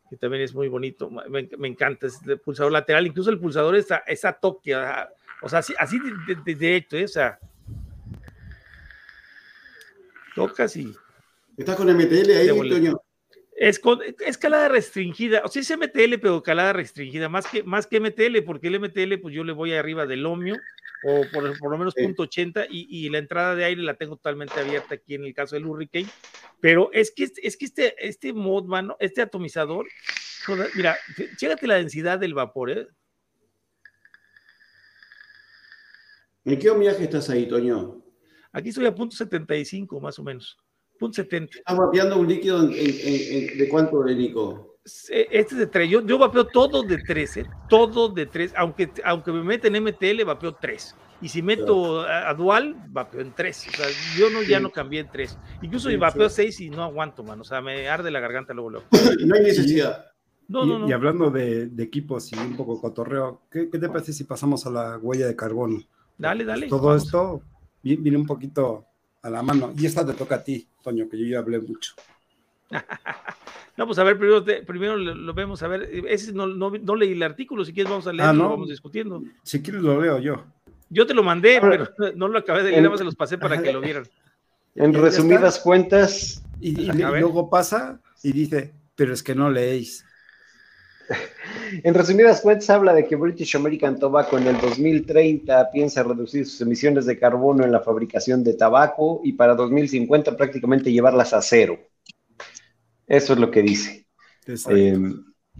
que 0.09 0.17
también 0.17 0.43
es 0.43 0.53
muy 0.53 0.67
bonito. 0.67 1.09
Me, 1.09 1.47
me 1.57 1.69
encanta, 1.69 2.07
es 2.07 2.19
el 2.27 2.37
pulsador 2.41 2.73
lateral, 2.73 3.07
incluso 3.07 3.29
el 3.29 3.39
pulsador 3.39 3.77
está, 3.77 3.99
esa 4.07 4.33
toque, 4.33 4.75
o 4.75 5.47
sea, 5.47 5.59
así, 5.59 5.73
así 5.79 5.97
de, 6.27 6.35
de, 6.35 6.53
directo, 6.53 6.97
¿eh? 6.97 7.05
o 7.05 7.07
sea, 7.07 7.39
tocas 10.35 10.75
y. 10.75 10.93
¿Estás 11.55 11.77
con 11.77 11.87
MTL 11.87 12.31
ahí, 12.31 12.47
Toño? 12.69 13.01
Es, 13.61 13.77
con, 13.77 13.99
calada 14.39 14.69
restringida, 14.69 15.41
o 15.43 15.49
sea, 15.49 15.61
es 15.61 15.69
MTL, 15.69 16.17
pero 16.21 16.41
calada 16.41 16.71
restringida, 16.71 17.27
más 17.27 17.45
que, 17.45 17.61
más 17.61 17.87
que 17.87 17.99
MTL, 17.99 18.41
porque 18.45 18.67
el 18.67 18.79
MTL, 18.79 19.19
pues 19.21 19.35
yo 19.35 19.43
le 19.43 19.51
voy 19.51 19.73
arriba 19.73 20.05
del 20.05 20.25
Omio, 20.25 20.55
o 21.03 21.25
por, 21.33 21.59
por 21.59 21.69
lo 21.69 21.77
menos 21.77 21.93
punto 21.93 22.23
.80, 22.23 22.67
y, 22.69 22.87
y, 22.89 23.09
la 23.09 23.17
entrada 23.17 23.55
de 23.55 23.65
aire 23.65 23.81
la 23.81 23.95
tengo 23.95 24.15
totalmente 24.15 24.57
abierta 24.57 24.95
aquí 24.95 25.15
en 25.15 25.25
el 25.25 25.33
caso 25.33 25.57
del 25.57 25.65
Hurricane, 25.65 26.07
pero 26.61 26.89
es 26.93 27.11
que, 27.11 27.25
es 27.25 27.57
que 27.57 27.65
este, 27.65 28.07
este 28.07 28.31
mod, 28.31 28.63
mano, 28.63 28.95
este 28.97 29.21
atomizador, 29.21 29.85
mira, 30.75 30.97
chécate 31.35 31.67
la 31.67 31.75
densidad 31.75 32.17
del 32.17 32.35
vapor, 32.35 32.71
¿eh? 32.71 32.87
¿En 36.45 36.57
qué 36.57 36.69
homiaje 36.69 37.03
estás 37.03 37.29
ahí, 37.29 37.45
Toño? 37.45 38.01
Aquí 38.53 38.69
estoy 38.69 38.85
a 38.85 38.95
punto 38.95 39.17
75 39.17 39.99
más 39.99 40.17
o 40.17 40.23
menos. 40.23 40.57
Punto 40.99 41.15
70. 41.15 41.59
¿Estás 41.59 41.77
vapeando 41.77 42.19
un 42.19 42.27
líquido 42.27 42.67
de 42.67 43.67
cuánto, 43.71 44.03
Nico? 44.03 44.77
Este 44.83 45.27
es 45.39 45.57
de 45.57 45.67
3. 45.67 45.89
Yo, 45.89 46.05
yo 46.05 46.17
vapeo 46.17 46.45
todo 46.47 46.83
de 46.83 46.97
3, 46.97 47.37
¿eh? 47.37 47.45
todo 47.69 48.09
de 48.09 48.25
3. 48.25 48.53
Aunque, 48.57 48.91
aunque 49.05 49.31
me 49.31 49.43
meten 49.43 49.75
en 49.75 49.83
MTL, 49.83 50.23
vapeo 50.25 50.55
3. 50.55 50.95
Y 51.21 51.29
si 51.29 51.41
meto 51.41 52.01
a, 52.01 52.33
dual, 52.33 52.75
vapeo 52.89 53.21
en 53.21 53.33
3. 53.33 53.67
O 53.67 53.71
sea, 53.71 53.85
yo 54.17 54.29
no, 54.29 54.41
ya 54.41 54.59
no 54.59 54.71
cambié 54.71 55.01
en 55.01 55.09
3. 55.09 55.37
Incluso 55.61 55.89
sí, 55.89 55.95
vapeo 55.95 56.29
6 56.29 56.59
y 56.61 56.69
no 56.69 56.83
aguanto, 56.83 57.23
man. 57.23 57.39
O 57.39 57.43
sea, 57.43 57.61
me 57.61 57.87
arde 57.87 58.11
la 58.11 58.19
garganta 58.19 58.53
luego. 58.53 58.69
luego. 58.71 58.85
no 59.25 59.35
hay 59.35 59.43
necesidad. 59.43 60.05
No, 60.47 60.65
no, 60.65 60.79
no. 60.79 60.89
Y, 60.89 60.91
hablando 60.91 61.29
de, 61.29 61.67
de, 61.67 61.83
equipos 61.83 62.31
y 62.33 62.39
un 62.39 62.57
poco 62.57 62.81
cotorreo, 62.81 63.43
¿qué, 63.51 63.69
¿qué, 63.69 63.77
te 63.77 63.87
parece 63.87 64.13
si 64.13 64.23
pasamos 64.23 64.65
a 64.65 64.71
la 64.71 64.97
huella 64.97 65.27
de 65.27 65.35
carbono? 65.35 65.79
Dale, 66.17 66.43
dale. 66.43 66.67
Todo 66.67 66.87
vamos. 66.87 67.03
esto 67.03 67.43
viene 67.83 68.17
un 68.17 68.25
poquito 68.25 68.88
a 69.21 69.29
la 69.29 69.41
mano. 69.41 69.73
Y 69.77 69.85
esta 69.85 70.05
te 70.05 70.13
toca 70.13 70.35
a 70.35 70.43
ti, 70.43 70.67
Toño, 70.83 71.07
que 71.09 71.17
yo 71.17 71.25
ya 71.25 71.39
hablé 71.39 71.59
mucho. 71.59 71.93
no, 73.77 73.85
pues 73.85 73.99
a 73.99 74.03
ver, 74.03 74.17
primero, 74.17 74.43
primero 74.65 74.97
lo, 74.97 75.33
vemos, 75.33 75.63
a 75.63 75.67
ver, 75.67 75.89
ese 76.07 76.33
no, 76.33 76.47
no, 76.47 76.69
no, 76.69 76.95
leí 76.95 77.13
el 77.13 77.23
artículo, 77.23 77.65
si 77.65 77.73
quieres 77.73 77.89
vamos 77.89 78.07
a 78.07 78.13
leerlo, 78.13 78.29
ah, 78.29 78.33
¿no? 78.33 78.43
lo 78.43 78.49
vamos 78.51 78.69
discutiendo. 78.69 79.23
Si 79.43 79.61
quieres 79.61 79.81
lo 79.81 79.99
leo 80.01 80.19
yo. 80.19 80.45
Yo 80.89 81.05
te 81.05 81.13
lo 81.13 81.23
mandé, 81.23 81.59
pero 81.61 81.87
no 82.15 82.27
lo 82.27 82.39
acabé 82.39 82.63
de 82.63 82.71
leer, 82.71 82.81
nada 82.81 82.91
más 82.91 82.99
se 82.99 83.05
los 83.05 83.15
pasé 83.15 83.37
para 83.37 83.61
que 83.61 83.73
lo 83.73 83.81
vieran. 83.81 84.07
En 84.75 84.93
resumidas 84.93 85.59
cuentas. 85.59 86.43
Y, 86.61 86.81
y, 86.81 86.89
y 86.89 86.93
luego 86.93 87.49
pasa 87.49 88.01
y 88.21 88.33
dice, 88.33 88.73
pero 88.95 89.13
es 89.13 89.23
que 89.23 89.33
no 89.33 89.49
leéis. 89.49 90.05
En 91.83 91.93
resumidas 91.93 92.41
cuentas, 92.41 92.69
habla 92.69 92.93
de 92.93 93.05
que 93.05 93.15
British 93.15 93.55
American 93.55 93.99
Tobacco 93.99 94.37
en 94.37 94.47
el 94.47 94.59
2030 94.59 95.69
piensa 95.71 96.03
reducir 96.03 96.45
sus 96.45 96.61
emisiones 96.61 97.05
de 97.05 97.17
carbono 97.17 97.63
en 97.63 97.71
la 97.71 97.81
fabricación 97.81 98.43
de 98.43 98.55
tabaco 98.55 99.21
y 99.23 99.33
para 99.33 99.55
2050 99.55 100.35
prácticamente 100.35 100.91
llevarlas 100.91 101.33
a 101.33 101.41
cero. 101.41 101.77
Eso 103.07 103.33
es 103.33 103.39
lo 103.39 103.51
que 103.51 103.61
dice. 103.61 104.05
Eh, 104.69 104.97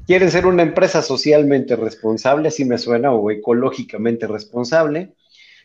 quieren 0.05 0.31
ser 0.31 0.45
una 0.45 0.63
empresa 0.63 1.01
socialmente 1.01 1.75
responsable, 1.75 2.47
así 2.47 2.65
me 2.65 2.77
suena, 2.77 3.11
o 3.11 3.29
ecológicamente 3.29 4.27
responsable. 4.27 5.13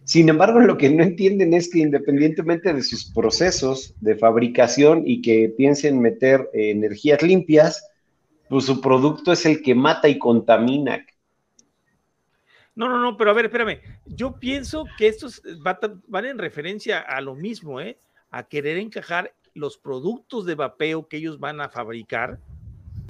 Sin 0.05 0.29
embargo, 0.29 0.61
lo 0.61 0.77
que 0.77 0.91
no 0.91 1.03
entienden 1.03 1.55
es 1.55 1.71
que 1.71 1.79
independientemente 1.79 2.75
de 2.75 2.83
sus 2.83 3.11
procesos 3.11 3.95
de 4.01 4.17
fabricación 4.17 5.03
y 5.07 5.23
que 5.23 5.49
piensen 5.57 6.01
meter 6.01 6.51
eh, 6.53 6.71
energías 6.71 7.23
limpias, 7.23 7.83
pues 8.55 8.67
su 8.67 8.81
producto 8.81 9.33
es 9.33 9.45
el 9.47 9.63
que 9.63 9.75
mata 9.75 10.09
y 10.09 10.17
contamina. 10.17 11.05
No, 12.77 12.89
no, 12.89 13.01
no, 13.01 13.17
pero 13.17 13.33
a 13.33 13.35
ver, 13.35 13.47
espérame. 13.47 13.81
Yo 14.07 14.39
pienso 14.39 14.85
que 14.97 15.09
estos 15.09 15.43
van 16.07 16.25
en 16.25 16.39
referencia 16.39 17.01
a 17.01 17.21
lo 17.21 17.35
mismo, 17.35 17.81
¿eh? 17.81 17.99
A 18.31 18.45
querer 18.45 18.77
encajar 18.77 19.35
los 19.55 19.77
productos 19.77 20.47
de 20.47 20.55
vapeo 20.55 21.09
que 21.09 21.17
ellos 21.17 21.41
van 21.41 21.61
a 21.61 21.69
fabricar 21.69 22.39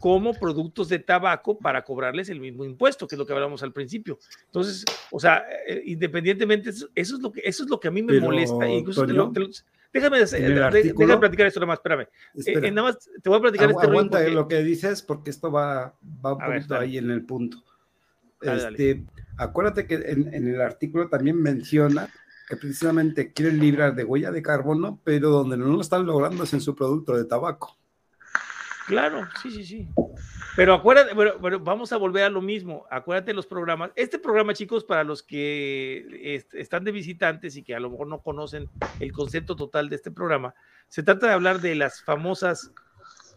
como 0.00 0.32
productos 0.32 0.88
de 0.88 1.00
tabaco 1.00 1.58
para 1.58 1.84
cobrarles 1.84 2.30
el 2.30 2.40
mismo 2.40 2.64
impuesto, 2.64 3.06
que 3.06 3.16
es 3.16 3.18
lo 3.18 3.26
que 3.26 3.34
hablamos 3.34 3.62
al 3.62 3.74
principio. 3.74 4.18
Entonces, 4.46 4.82
o 5.10 5.20
sea, 5.20 5.44
eh, 5.68 5.82
independientemente, 5.84 6.70
eso, 6.70 6.88
es 6.94 7.10
lo 7.20 7.30
que 7.30 7.42
eso 7.44 7.64
es 7.64 7.68
lo 7.68 7.78
que 7.78 7.88
a 7.88 7.90
mí 7.90 8.00
me 8.02 8.14
pero, 8.14 8.24
molesta. 8.24 8.66
Incluso 8.66 9.04
te 9.04 9.12
lo, 9.12 9.30
te 9.30 9.40
lo, 9.40 9.48
Déjame, 9.94 10.18
déjame 10.18 11.18
platicar 11.18 11.46
esto 11.46 11.60
nada 11.60 11.68
más, 11.68 11.78
espérame. 11.78 12.08
Eh, 12.44 12.70
nada 12.72 12.88
más 12.88 12.98
te 13.22 13.28
voy 13.28 13.38
a 13.38 13.42
platicar 13.42 13.68
Agu 13.68 13.78
este 13.78 13.90
Aguanta 13.90 14.18
porque... 14.18 14.32
lo 14.32 14.48
que 14.48 14.62
dices 14.64 15.02
porque 15.02 15.30
esto 15.30 15.52
va, 15.52 15.94
va 16.24 16.34
un 16.34 16.42
a 16.42 16.46
poquito 16.46 16.74
ver, 16.74 16.82
ahí 16.82 16.98
en 16.98 17.12
el 17.12 17.24
punto. 17.24 17.62
Dale, 18.42 18.70
este, 18.70 18.94
dale. 18.94 19.06
Acuérdate 19.36 19.86
que 19.86 19.94
en, 19.94 20.34
en, 20.34 20.48
el 20.48 20.60
artículo 20.60 21.08
también 21.08 21.40
menciona 21.40 22.08
que 22.48 22.56
precisamente 22.56 23.32
quieren 23.32 23.60
librar 23.60 23.94
de 23.94 24.02
huella 24.02 24.32
de 24.32 24.42
carbono, 24.42 25.00
pero 25.04 25.30
donde 25.30 25.56
no 25.56 25.66
lo 25.66 25.80
están 25.80 26.04
logrando 26.04 26.42
es 26.42 26.52
en 26.52 26.60
su 26.60 26.74
producto 26.74 27.16
de 27.16 27.24
tabaco. 27.24 27.78
Claro, 28.88 29.28
sí, 29.40 29.50
sí, 29.52 29.64
sí. 29.64 29.88
Pero 30.56 30.74
acuérdate, 30.74 31.14
bueno, 31.14 31.32
bueno, 31.40 31.58
vamos 31.58 31.92
a 31.92 31.96
volver 31.96 32.24
a 32.24 32.30
lo 32.30 32.40
mismo. 32.40 32.86
Acuérdate 32.90 33.34
los 33.34 33.46
programas. 33.46 33.90
Este 33.96 34.18
programa, 34.18 34.54
chicos, 34.54 34.84
para 34.84 35.02
los 35.02 35.22
que 35.22 36.06
est 36.22 36.54
están 36.54 36.84
de 36.84 36.92
visitantes 36.92 37.56
y 37.56 37.64
que 37.64 37.74
a 37.74 37.80
lo 37.80 37.90
mejor 37.90 38.06
no 38.06 38.20
conocen 38.20 38.68
el 39.00 39.12
concepto 39.12 39.56
total 39.56 39.88
de 39.88 39.96
este 39.96 40.12
programa, 40.12 40.54
se 40.88 41.02
trata 41.02 41.26
de 41.26 41.32
hablar 41.32 41.60
de 41.60 41.74
las 41.74 42.02
famosas 42.02 42.70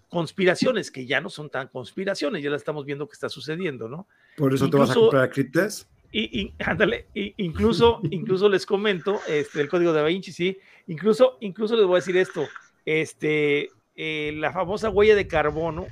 conspiraciones, 0.10 0.92
que 0.92 1.06
ya 1.06 1.20
no 1.20 1.30
son 1.30 1.50
tan 1.50 1.68
conspiraciones, 1.68 2.44
ya 2.44 2.52
las 2.52 2.62
estamos 2.62 2.86
viendo 2.86 3.08
que 3.08 3.14
está 3.14 3.30
sucediendo, 3.30 3.90
¿no? 3.90 4.08
Por 4.38 4.54
eso 4.54 4.66
incluso, 4.66 4.86
te 4.86 4.90
vas 4.90 4.98
a 4.98 5.00
comprar 5.00 5.24
a 5.24 5.30
Cryptes. 5.30 5.88
Y, 6.12 6.42
y, 6.42 6.54
ándale, 6.60 7.08
y, 7.14 7.34
incluso, 7.44 8.00
incluso 8.12 8.48
les 8.48 8.66
comento, 8.66 9.20
este, 9.28 9.60
el 9.60 9.70
código 9.70 9.92
de 9.92 10.02
Da 10.02 10.06
Vinci, 10.06 10.32
sí, 10.32 10.58
incluso, 10.86 11.38
incluso 11.42 11.76
les 11.76 11.86
voy 11.86 11.96
a 11.96 12.00
decir 12.00 12.16
esto, 12.16 12.48
este, 12.86 13.72
eh, 13.96 14.34
la 14.36 14.54
famosa 14.54 14.90
huella 14.90 15.16
de 15.16 15.28
carbono 15.28 15.88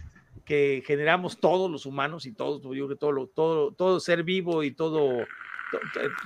que 0.46 0.84
generamos 0.86 1.40
todos 1.40 1.70
los 1.70 1.86
humanos 1.86 2.26
y 2.26 2.32
todos, 2.32 2.62
yo 2.76 2.88
que 2.88 2.96
todo, 2.96 3.28
todo, 3.28 3.72
todo 3.74 4.00
ser 4.00 4.24
vivo 4.24 4.64
y 4.64 4.72
todo 4.72 5.26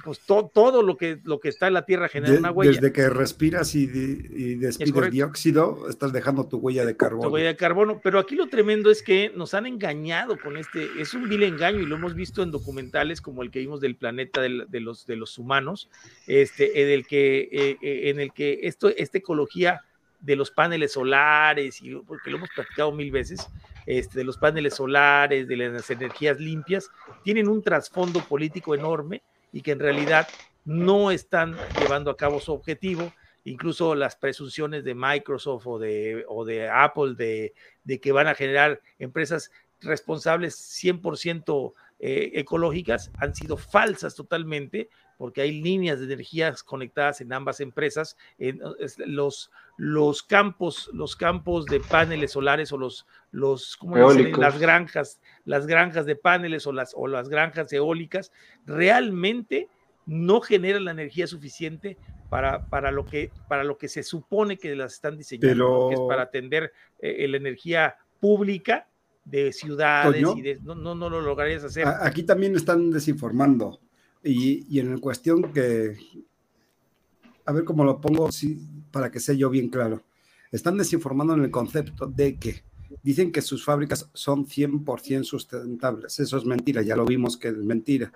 pues 0.04 0.20
todo 0.20 0.84
lo 0.84 0.98
que, 0.98 1.20
lo 1.24 1.40
que 1.40 1.50
está 1.50 1.68
en 1.68 1.74
la 1.74 1.86
Tierra 1.86 2.08
genera 2.10 2.38
una 2.38 2.52
huella. 2.52 2.72
Desde 2.72 2.92
que 2.92 3.10
respiras 3.10 3.76
y, 3.76 3.84
y 3.84 4.56
despides 4.56 5.12
dióxido, 5.12 5.90
estás 5.90 6.12
dejando 6.12 6.48
tu 6.48 6.58
huella 6.58 6.86
de 6.86 6.96
carbono. 6.96 7.30
Tu 7.30 7.34
huella 7.34 7.50
de 7.50 7.56
carbono, 7.56 8.00
pero 8.04 8.20
aquí 8.20 8.36
lo 8.36 8.48
tremendo 8.48 8.92
es 8.92 9.02
que 9.02 9.32
nos 9.36 9.54
han 9.54 9.66
engañado 9.66 10.38
con 10.38 10.58
este, 10.58 10.88
es 11.00 11.14
un 11.14 11.30
vil 11.30 11.44
engaño 11.44 11.80
y 11.80 11.86
lo 11.86 11.96
hemos 11.96 12.16
visto 12.16 12.44
en 12.44 12.52
documentales 12.52 13.22
como 13.22 13.44
el 13.44 13.52
que 13.52 13.60
vimos 13.60 13.80
del 13.82 13.96
planeta 13.96 14.42
de, 14.42 14.80
los, 14.80 15.06
de 15.06 15.16
los 15.16 15.38
humanos, 15.38 15.90
este, 16.28 16.82
en 16.82 16.90
el 16.90 17.08
que, 17.08 17.50
eh, 17.52 17.78
eh, 17.82 18.10
en 18.10 18.20
el 18.20 18.34
que 18.34 18.60
esto, 18.64 18.90
esta 18.90 19.18
ecología 19.18 19.82
de 20.20 20.36
los 20.36 20.52
paneles 20.52 20.94
solares, 20.94 21.82
y 21.82 21.96
porque 21.96 22.30
lo 22.30 22.38
hemos 22.38 22.50
platicado 22.54 22.92
mil 22.92 23.10
veces, 23.10 23.48
este, 23.90 24.20
de 24.20 24.24
los 24.24 24.38
paneles 24.38 24.76
solares, 24.76 25.48
de 25.48 25.58
las 25.58 25.90
energías 25.90 26.40
limpias, 26.40 26.92
tienen 27.24 27.48
un 27.48 27.64
trasfondo 27.64 28.20
político 28.20 28.76
enorme 28.76 29.24
y 29.52 29.62
que 29.64 29.72
en 29.72 29.80
realidad 29.80 30.28
no 30.64 31.10
están 31.10 31.58
llevando 31.80 32.12
a 32.12 32.16
cabo 32.16 32.40
su 32.40 32.54
objetivo. 32.54 33.12
Incluso 33.46 33.96
las 33.96 34.16
presunciones 34.16 34.84
de 34.84 34.94
Microsoft 34.94 35.66
o 35.66 35.80
de, 35.80 36.24
o 36.28 36.46
de 36.46 36.70
Apple 36.70 37.16
de, 37.16 37.56
de 37.84 38.00
que 38.00 38.12
van 38.12 38.28
a 38.28 38.36
generar 38.36 38.80
empresas 39.00 39.50
responsables 39.82 40.56
100% 40.84 41.74
eh, 41.98 42.32
ecológicas 42.36 43.10
han 43.18 43.34
sido 43.34 43.58
falsas 43.58 44.14
totalmente 44.14 44.90
porque 45.20 45.42
hay 45.42 45.62
líneas 45.62 46.00
de 46.00 46.06
energías 46.06 46.64
conectadas 46.64 47.20
en 47.20 47.34
ambas 47.34 47.60
empresas. 47.60 48.16
En, 48.38 48.62
los, 49.06 49.52
los 49.76 50.24
campos, 50.24 50.90
los 50.94 51.18
campos 51.18 51.66
de 51.66 51.82
paneles 51.82 52.32
solares 52.32 52.72
o 52.72 52.78
los, 52.78 53.06
los 53.32 53.78
las 54.38 54.58
granjas, 54.58 55.20
las 55.44 55.68
granjas 55.68 56.06
de 56.06 56.16
paneles 56.16 56.66
o 56.68 56.72
las, 56.72 56.94
o 56.96 57.06
las 57.06 57.28
granjas 57.28 57.74
eólicas, 57.74 58.32
realmente 58.66 59.68
no 60.06 60.40
generan 60.40 60.86
la 60.86 60.92
energía 60.92 61.28
suficiente 61.28 61.98
para, 62.30 62.68
para, 62.68 62.90
lo, 62.90 63.06
que, 63.06 63.30
para 63.50 63.66
lo 63.66 63.78
que 63.78 63.90
se 63.90 64.04
supone 64.04 64.58
que 64.58 64.74
las 64.74 64.94
están 64.94 65.18
diseñando, 65.18 65.90
que 65.90 65.96
es 65.96 66.02
para 66.08 66.22
atender 66.22 66.72
eh, 67.00 67.28
la 67.28 67.36
energía 67.36 67.98
pública 68.22 68.88
de 69.26 69.52
ciudades 69.52 70.26
y 70.38 70.42
de, 70.42 70.60
no, 70.62 70.76
no, 70.76 70.96
no 70.96 71.10
lo 71.10 71.20
lograrías 71.20 71.66
hacer. 71.66 71.86
Aquí 71.86 72.24
también 72.24 72.56
están 72.56 72.90
desinformando 72.90 73.82
y, 74.24 74.80
en 74.80 74.92
el 74.92 75.00
cuestión 75.00 75.54
que, 75.54 75.98
a 77.46 77.52
ver 77.52 77.64
cómo 77.64 77.84
lo 77.84 78.02
pongo 78.02 78.32
sí, 78.32 78.60
para 78.92 79.12
que 79.12 79.20
sea 79.20 79.36
yo 79.36 79.50
bien 79.50 79.70
claro, 79.70 80.04
están 80.52 80.78
desinformando 80.78 81.34
en 81.34 81.44
el 81.44 81.52
concepto 81.52 82.08
de 82.08 82.38
que 82.38 82.64
dicen 83.04 83.32
que 83.32 83.42
sus 83.42 83.64
fábricas 83.64 84.10
son 84.14 84.46
100% 84.46 85.24
sustentables. 85.24 86.20
Eso 86.20 86.38
es 86.38 86.46
mentira, 86.46 86.82
ya 86.82 86.96
lo 86.96 87.06
vimos 87.06 87.38
que 87.38 87.50
es 87.50 87.58
mentira. 87.58 88.12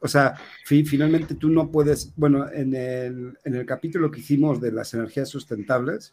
O 0.00 0.08
sea, 0.08 0.34
finalmente 0.64 1.34
tú 1.34 1.48
no 1.48 1.70
puedes, 1.70 2.12
bueno, 2.16 2.50
en 2.50 2.74
el, 2.74 3.38
en 3.44 3.54
el 3.54 3.64
capítulo 3.64 4.10
que 4.10 4.20
hicimos 4.20 4.60
de 4.60 4.72
las 4.72 4.92
energías 4.94 5.28
sustentables, 5.28 6.12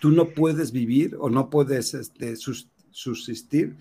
tú 0.00 0.10
no 0.10 0.28
puedes 0.28 0.72
vivir 0.72 1.16
o 1.18 1.28
no 1.28 1.50
puedes 1.50 1.94
este, 1.94 2.36
subsistir 2.36 3.76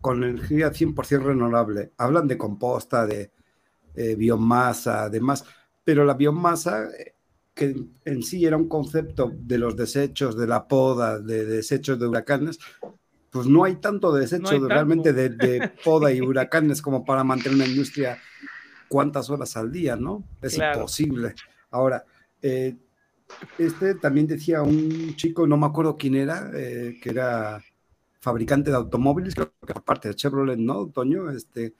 con 0.00 0.22
energía 0.24 0.72
100% 0.72 1.22
renovable. 1.22 1.92
Hablan 1.96 2.28
de 2.28 2.38
composta, 2.38 3.06
de 3.06 3.32
eh, 3.94 4.14
biomasa, 4.14 5.08
demás, 5.08 5.44
pero 5.84 6.04
la 6.04 6.14
biomasa, 6.14 6.88
eh, 6.90 7.14
que 7.54 7.74
en 8.04 8.22
sí 8.22 8.44
era 8.44 8.56
un 8.56 8.68
concepto 8.68 9.32
de 9.34 9.58
los 9.58 9.76
desechos, 9.76 10.36
de 10.36 10.46
la 10.46 10.68
poda, 10.68 11.18
de 11.18 11.44
desechos 11.44 11.98
de 11.98 12.06
huracanes, 12.06 12.58
pues 13.30 13.46
no 13.46 13.64
hay 13.64 13.76
tanto 13.76 14.14
desecho 14.14 14.66
realmente 14.66 15.12
de, 15.12 15.72
poda 15.84 16.12
y 16.12 16.20
huracanes 16.22 16.80
como 16.80 17.04
para 17.04 17.24
mantener 17.24 17.56
una 17.56 17.66
industria 17.66 18.18
cuántas 18.88 19.28
horas 19.30 19.56
al 19.56 19.72
día, 19.72 19.96
¿no? 19.96 20.24
Es 20.40 20.56
imposible. 20.56 21.34
Ahora, 21.70 22.04
eh, 22.40 22.76
este 23.58 23.96
también 23.96 24.26
decía 24.26 24.62
un 24.62 25.14
chico, 25.16 25.46
no 25.46 25.56
me 25.56 25.66
acuerdo 25.66 25.96
quién 25.98 26.14
era, 26.14 26.50
que 26.52 27.00
era 27.04 27.60
fabricante 28.20 28.70
de 28.70 28.76
automóviles, 28.76 29.34
creo 29.34 29.52
que 29.66 29.72
aparte 29.72 30.08
de 30.08 30.14
Chevrolet, 30.14 30.58
¿no, 30.58 30.88
Toño? 30.88 31.30
Este, 31.30 31.74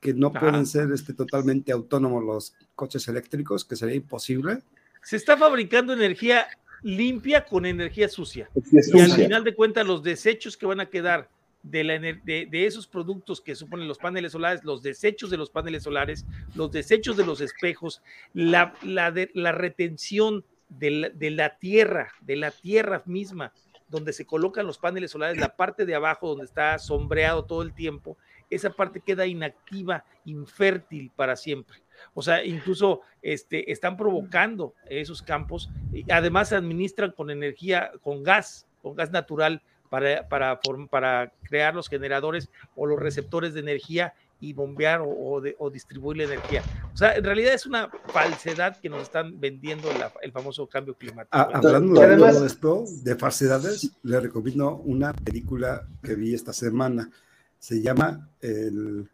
que 0.00 0.14
no 0.14 0.32
pueden 0.32 0.66
ser 0.66 0.90
este, 0.92 1.12
totalmente 1.12 1.72
autónomos 1.72 2.24
los 2.24 2.54
coches 2.74 3.06
eléctricos, 3.08 3.64
que 3.64 3.76
sería 3.76 3.94
imposible. 3.94 4.62
Se 5.02 5.16
está 5.16 5.36
fabricando 5.36 5.92
energía 5.92 6.46
limpia 6.82 7.44
con 7.44 7.66
energía 7.66 8.08
sucia. 8.08 8.48
Y 8.72 9.00
al 9.00 9.12
final 9.12 9.44
de 9.44 9.54
cuentas, 9.54 9.86
los 9.86 10.02
desechos 10.02 10.56
que 10.56 10.66
van 10.66 10.80
a 10.80 10.86
quedar 10.86 11.28
de, 11.62 11.84
la, 11.84 11.98
de, 11.98 12.48
de, 12.50 12.66
esos 12.66 12.86
productos 12.86 13.42
que 13.42 13.54
suponen 13.54 13.86
los 13.86 13.98
paneles 13.98 14.32
solares, 14.32 14.64
los 14.64 14.82
desechos 14.82 15.28
de 15.30 15.36
los 15.36 15.50
paneles 15.50 15.82
solares, 15.82 16.24
los 16.54 16.72
desechos 16.72 17.18
de 17.18 17.26
los 17.26 17.42
espejos, 17.42 18.00
la, 18.32 18.74
la, 18.82 19.12
la 19.34 19.52
retención 19.52 20.44
de 20.70 20.90
la, 20.90 21.08
de 21.10 21.30
la 21.30 21.58
tierra, 21.58 22.12
de 22.22 22.36
la 22.36 22.50
tierra 22.50 23.02
misma, 23.04 23.52
donde 23.90 24.12
se 24.12 24.24
colocan 24.24 24.66
los 24.66 24.78
paneles 24.78 25.10
solares, 25.10 25.38
la 25.38 25.56
parte 25.56 25.84
de 25.84 25.94
abajo 25.94 26.28
donde 26.28 26.44
está 26.44 26.78
sombreado 26.78 27.44
todo 27.44 27.62
el 27.62 27.74
tiempo, 27.74 28.16
esa 28.48 28.70
parte 28.70 29.00
queda 29.00 29.26
inactiva, 29.26 30.04
infértil 30.24 31.10
para 31.14 31.36
siempre. 31.36 31.82
O 32.14 32.22
sea, 32.22 32.44
incluso 32.44 33.02
este, 33.22 33.70
están 33.70 33.96
provocando 33.96 34.74
esos 34.86 35.22
campos. 35.22 35.70
Y 35.92 36.10
además 36.10 36.48
se 36.48 36.56
administran 36.56 37.12
con 37.12 37.30
energía, 37.30 37.92
con 38.02 38.22
gas, 38.22 38.66
con 38.82 38.94
gas 38.94 39.10
natural 39.10 39.62
para, 39.88 40.28
para, 40.28 40.60
para 40.90 41.32
crear 41.42 41.74
los 41.74 41.88
generadores 41.88 42.50
o 42.76 42.86
los 42.86 42.98
receptores 42.98 43.54
de 43.54 43.60
energía 43.60 44.14
y 44.40 44.54
bombear 44.54 45.02
o, 45.02 45.42
o, 45.58 45.70
distribuir 45.70 46.18
la 46.18 46.24
energía. 46.24 46.62
O 46.94 46.96
sea, 46.96 47.14
en 47.14 47.24
realidad 47.24 47.52
es 47.52 47.66
una 47.66 47.90
falsedad 48.06 48.78
que 48.78 48.88
nos 48.88 49.02
están 49.02 49.38
vendiendo 49.38 49.88
el 50.22 50.32
famoso 50.32 50.66
cambio 50.66 50.94
climático. 50.94 51.36
Ah, 51.36 51.50
hablando 51.52 52.00
de 52.00 52.16
todo 52.16 52.46
esto, 52.46 52.84
de 53.02 53.16
falsedades, 53.16 53.90
le 54.02 54.18
recomiendo 54.18 54.76
una 54.76 55.12
película 55.12 55.86
que 56.02 56.14
vi 56.14 56.34
esta 56.34 56.52
semana. 56.54 57.10
Se 57.58 57.82
llama 57.82 58.30
El, 58.40 59.08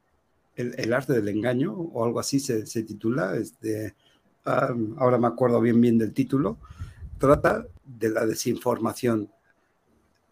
el, 0.54 0.92
arte 0.92 1.12
del 1.12 1.28
engaño 1.28 1.72
o 1.74 2.04
algo 2.04 2.20
así 2.20 2.38
se, 2.38 2.64
se 2.66 2.84
titula. 2.84 3.36
Este, 3.36 3.94
ahora 4.44 5.18
me 5.18 5.26
acuerdo 5.26 5.60
bien 5.60 5.80
bien 5.80 5.98
del 5.98 6.12
título. 6.12 6.58
Trata 7.18 7.66
de 7.84 8.10
la 8.10 8.26
desinformación. 8.26 9.30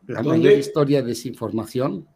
La 0.06 0.22
mayor 0.22 0.52
historia 0.52 1.02
de 1.02 1.08
desinformación 1.08 2.06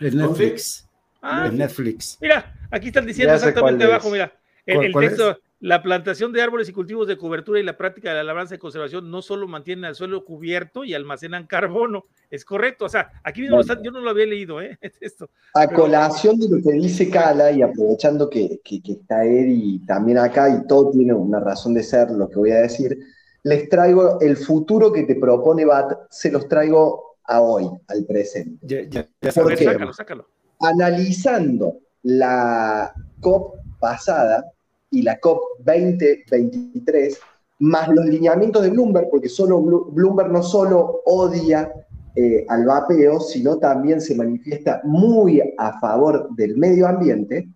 en 0.00 0.16
Netflix. 0.16 0.87
Ah, 1.20 1.46
en 1.48 1.58
Netflix. 1.58 2.18
Mira, 2.20 2.54
aquí 2.70 2.88
están 2.88 3.06
diciendo 3.06 3.34
exactamente 3.34 3.84
abajo, 3.84 4.10
mira, 4.10 4.32
el, 4.66 4.92
texto, 4.92 5.38
la 5.60 5.82
plantación 5.82 6.32
de 6.32 6.42
árboles 6.42 6.68
y 6.68 6.72
cultivos 6.72 7.08
de 7.08 7.16
cobertura 7.16 7.58
y 7.58 7.62
la 7.64 7.76
práctica 7.76 8.10
de 8.10 8.16
la 8.16 8.24
labranza 8.24 8.54
y 8.54 8.58
conservación 8.58 9.10
no 9.10 9.22
solo 9.22 9.48
mantienen 9.48 9.86
el 9.86 9.94
suelo 9.94 10.24
cubierto 10.24 10.84
y 10.84 10.94
almacenan 10.94 11.46
carbono, 11.46 12.04
es 12.30 12.44
correcto, 12.44 12.84
o 12.84 12.88
sea, 12.88 13.10
aquí 13.24 13.40
mismo 13.40 13.60
yo 13.62 13.90
no 13.90 14.00
lo 14.00 14.10
había 14.10 14.26
leído, 14.26 14.60
¿eh? 14.60 14.78
Esto. 15.00 15.30
A 15.54 15.66
colación 15.66 16.38
de 16.38 16.48
lo 16.48 16.62
que 16.62 16.72
dice 16.76 17.10
Cala 17.10 17.50
y 17.50 17.62
aprovechando 17.62 18.30
que, 18.30 18.60
que, 18.62 18.80
que 18.80 18.92
está 18.92 19.24
él 19.24 19.48
y 19.50 19.78
también 19.80 20.18
acá 20.18 20.48
y 20.48 20.66
todo 20.66 20.90
tiene 20.90 21.14
una 21.14 21.40
razón 21.40 21.74
de 21.74 21.82
ser 21.82 22.10
lo 22.10 22.28
que 22.28 22.36
voy 22.36 22.52
a 22.52 22.60
decir, 22.60 22.96
les 23.42 23.68
traigo 23.68 24.20
el 24.20 24.36
futuro 24.36 24.92
que 24.92 25.04
te 25.04 25.16
propone 25.16 25.64
BAT, 25.64 25.92
se 26.10 26.30
los 26.30 26.48
traigo 26.48 27.16
a 27.24 27.40
hoy, 27.40 27.68
al 27.88 28.04
presente. 28.04 28.58
Ya, 28.62 28.82
ya, 28.82 29.32
sácalo, 29.32 29.92
sácalo 29.92 30.37
analizando 30.60 31.78
la 32.02 32.92
COP 33.20 33.56
pasada 33.78 34.44
y 34.90 35.02
la 35.02 35.18
COP 35.18 35.40
2023, 35.58 37.18
más 37.60 37.88
los 37.88 38.06
lineamientos 38.06 38.62
de 38.62 38.70
Bloomberg, 38.70 39.08
porque 39.10 39.28
solo 39.28 39.60
Bloomberg 39.60 40.30
no 40.30 40.42
solo 40.42 41.02
odia 41.04 41.72
eh, 42.14 42.44
al 42.48 42.64
vapeo, 42.64 43.20
sino 43.20 43.58
también 43.58 44.00
se 44.00 44.14
manifiesta 44.14 44.80
muy 44.84 45.42
a 45.58 45.78
favor 45.78 46.28
del 46.34 46.56
medio 46.56 46.86
ambiente, 46.86 47.48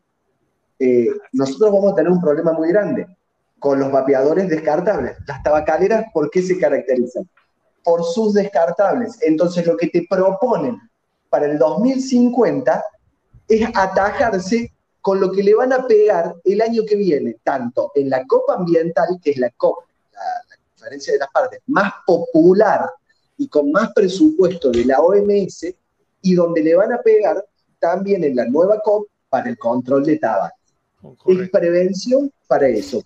eh, 0.78 1.08
nosotros 1.32 1.72
vamos 1.72 1.92
a 1.92 1.94
tener 1.94 2.10
un 2.10 2.20
problema 2.20 2.52
muy 2.52 2.68
grande 2.68 3.06
con 3.58 3.78
los 3.78 3.92
vapeadores 3.92 4.48
descartables. 4.48 5.16
Las 5.26 5.42
tabacaleras, 5.42 6.06
¿por 6.12 6.28
qué 6.30 6.42
se 6.42 6.58
caracterizan? 6.58 7.28
Por 7.84 8.02
sus 8.02 8.34
descartables. 8.34 9.16
Entonces, 9.22 9.64
lo 9.64 9.76
que 9.76 9.86
te 9.86 10.04
proponen 10.10 10.80
para 11.32 11.46
el 11.46 11.59
2050 11.59 12.84
es 13.48 13.66
atajarse 13.74 14.70
con 15.00 15.18
lo 15.18 15.32
que 15.32 15.42
le 15.42 15.54
van 15.54 15.72
a 15.72 15.86
pegar 15.86 16.34
el 16.44 16.60
año 16.60 16.82
que 16.86 16.94
viene, 16.94 17.36
tanto 17.42 17.90
en 17.94 18.10
la 18.10 18.22
Copa 18.26 18.56
Ambiental, 18.56 19.18
que 19.22 19.30
es 19.30 19.38
la 19.38 19.48
COP, 19.56 19.78
la, 20.12 20.56
conferencia 20.74 21.14
de 21.14 21.20
las 21.20 21.30
partes, 21.30 21.60
más 21.68 21.90
popular 22.06 22.86
y 23.38 23.48
con 23.48 23.72
más 23.72 23.94
presupuesto 23.94 24.70
de 24.70 24.84
la 24.84 25.00
OMS, 25.00 25.74
y 26.20 26.34
donde 26.34 26.62
le 26.62 26.74
van 26.74 26.92
a 26.92 27.00
pegar 27.00 27.42
también 27.78 28.24
en 28.24 28.36
la 28.36 28.44
nueva 28.44 28.78
COP 28.84 29.09
para 29.30 29.48
el 29.48 29.56
control 29.56 30.04
de 30.04 30.18
tabaco. 30.18 30.54
Es 31.26 31.48
prevención 31.48 32.30
para 32.46 32.68
eso. 32.68 33.02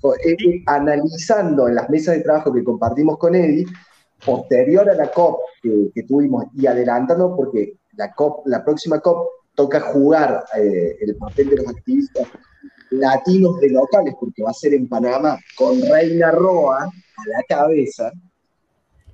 analizando 0.66 1.68
en 1.68 1.76
las 1.76 1.88
mesas 1.88 2.16
de 2.16 2.22
trabajo 2.22 2.52
que 2.52 2.64
compartimos 2.64 3.18
con 3.18 3.36
Eddie, 3.36 3.66
posterior 4.24 4.90
a 4.90 4.94
la 4.94 5.12
COP 5.12 5.38
que, 5.62 6.02
tuvimos 6.02 6.46
y 6.56 6.66
adelantando, 6.66 7.36
porque 7.36 7.74
la, 7.96 8.12
COP, 8.12 8.46
la 8.46 8.64
próxima 8.64 9.00
COP 9.00 9.28
toca 9.54 9.80
jugar 9.80 10.44
eh, 10.56 10.96
el 11.00 11.16
papel 11.16 11.50
de 11.50 11.56
los 11.56 11.68
activistas 11.68 12.28
latinos 12.90 13.58
de 13.60 13.70
locales, 13.70 14.14
porque 14.18 14.42
va 14.42 14.50
a 14.50 14.54
ser 14.54 14.74
en 14.74 14.88
Panamá, 14.88 15.38
con 15.56 15.80
Reina 15.82 16.30
Roa 16.30 16.84
a 16.84 17.28
la 17.28 17.42
cabeza. 17.48 18.12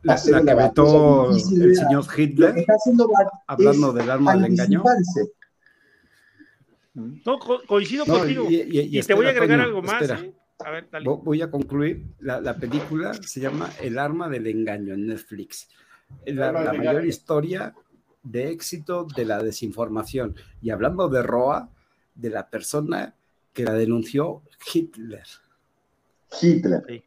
La, 0.02 0.20
la 0.26 0.42
que 0.42 0.54
vetó 0.54 1.30
el 1.30 1.76
señor 1.76 2.04
Hitler, 2.16 2.66
hablando 3.46 3.92
del 3.92 4.10
arma 4.10 4.34
del 4.34 4.46
engaño. 4.46 4.82
No, 6.94 7.38
coincido 7.66 8.04
contigo. 8.04 8.46
Y, 8.48 9.00
te 9.00 9.14
voy 9.14 9.26
a 9.26 9.30
agregar 9.30 9.60
algo 9.60 9.80
más. 9.80 10.02
¿eh? 10.02 10.34
A 10.58 10.70
ver, 10.70 10.88
dale. 10.90 11.08
Voy 11.08 11.40
a 11.40 11.50
concluir. 11.50 12.14
La, 12.18 12.40
la, 12.40 12.56
película 12.56 13.14
se 13.14 13.40
llama 13.40 13.70
El 13.80 13.98
arma 13.98 14.28
del 14.28 14.46
engaño 14.48 14.94
en 14.94 15.06
Netflix. 15.06 15.68
La, 16.26 16.52
la 16.52 16.72
mayor 16.72 17.06
historia 17.06 17.74
de 18.22 18.50
éxito 18.50 19.06
de 19.16 19.24
la 19.24 19.42
desinformación. 19.42 20.36
Y 20.60 20.70
hablando 20.70 21.08
de 21.08 21.22
Roa, 21.22 21.70
de 22.14 22.30
la 22.30 22.48
persona 22.48 23.14
que 23.52 23.64
la 23.64 23.74
denunció 23.74 24.42
Hitler. 24.72 25.26
Hitler. 26.40 27.04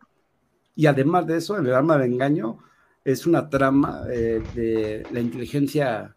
Y 0.76 0.86
además 0.88 1.26
de 1.26 1.38
eso, 1.38 1.58
el 1.58 1.74
arma 1.74 1.98
de 1.98 2.06
engaño 2.06 2.60
es 3.04 3.26
una 3.26 3.50
trama 3.50 4.04
eh, 4.10 4.42
de 4.54 5.06
la 5.12 5.20
inteligencia 5.20 6.16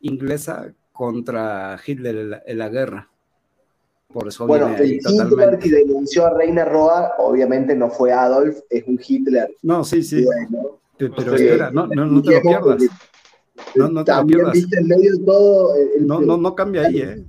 inglesa 0.00 0.72
contra 0.92 1.78
Hitler 1.84 2.42
en 2.46 2.58
la, 2.58 2.68
guerra. 2.68 3.08
Por 4.12 4.28
eso 4.28 4.46
bueno, 4.46 4.74
el 4.76 4.94
Hitler 4.94 5.58
que 5.58 5.70
denunció 5.70 6.26
a 6.26 6.34
Reina 6.34 6.64
Roa, 6.64 7.14
obviamente 7.18 7.74
no 7.76 7.90
fue 7.90 8.12
Adolf, 8.12 8.58
es 8.68 8.84
un 8.86 9.00
Hitler. 9.04 9.54
No, 9.62 9.84
sí, 9.84 10.02
sí. 10.02 10.26
pero 10.98 11.34
espera, 11.34 11.70
no, 11.70 11.86
no, 11.86 12.06
no 12.06 12.22
te 12.22 12.34
lo 12.34 12.42
pierdas. 12.42 12.82
No, 13.74 13.88
no 13.88 14.04
te 14.04 14.14
lo 14.14 14.26
pierdas. 14.26 14.56
en 14.72 14.86
medio 14.86 15.16
de 15.16 15.24
todo 15.24 15.74
no, 16.00 16.20
no, 16.20 16.36
no 16.36 16.54
cambia 16.54 16.82
ahí, 16.82 17.00
¿eh? 17.00 17.24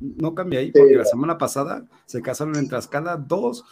no 0.00 0.34
cambia 0.34 0.60
ahí, 0.60 0.72
porque 0.72 0.94
la 0.94 1.04
semana 1.04 1.38
pasada 1.38 1.86
se 2.04 2.22
casaron 2.22 2.56
en 2.56 2.68
Tlaxcala 2.68 3.16
dos 3.16 3.64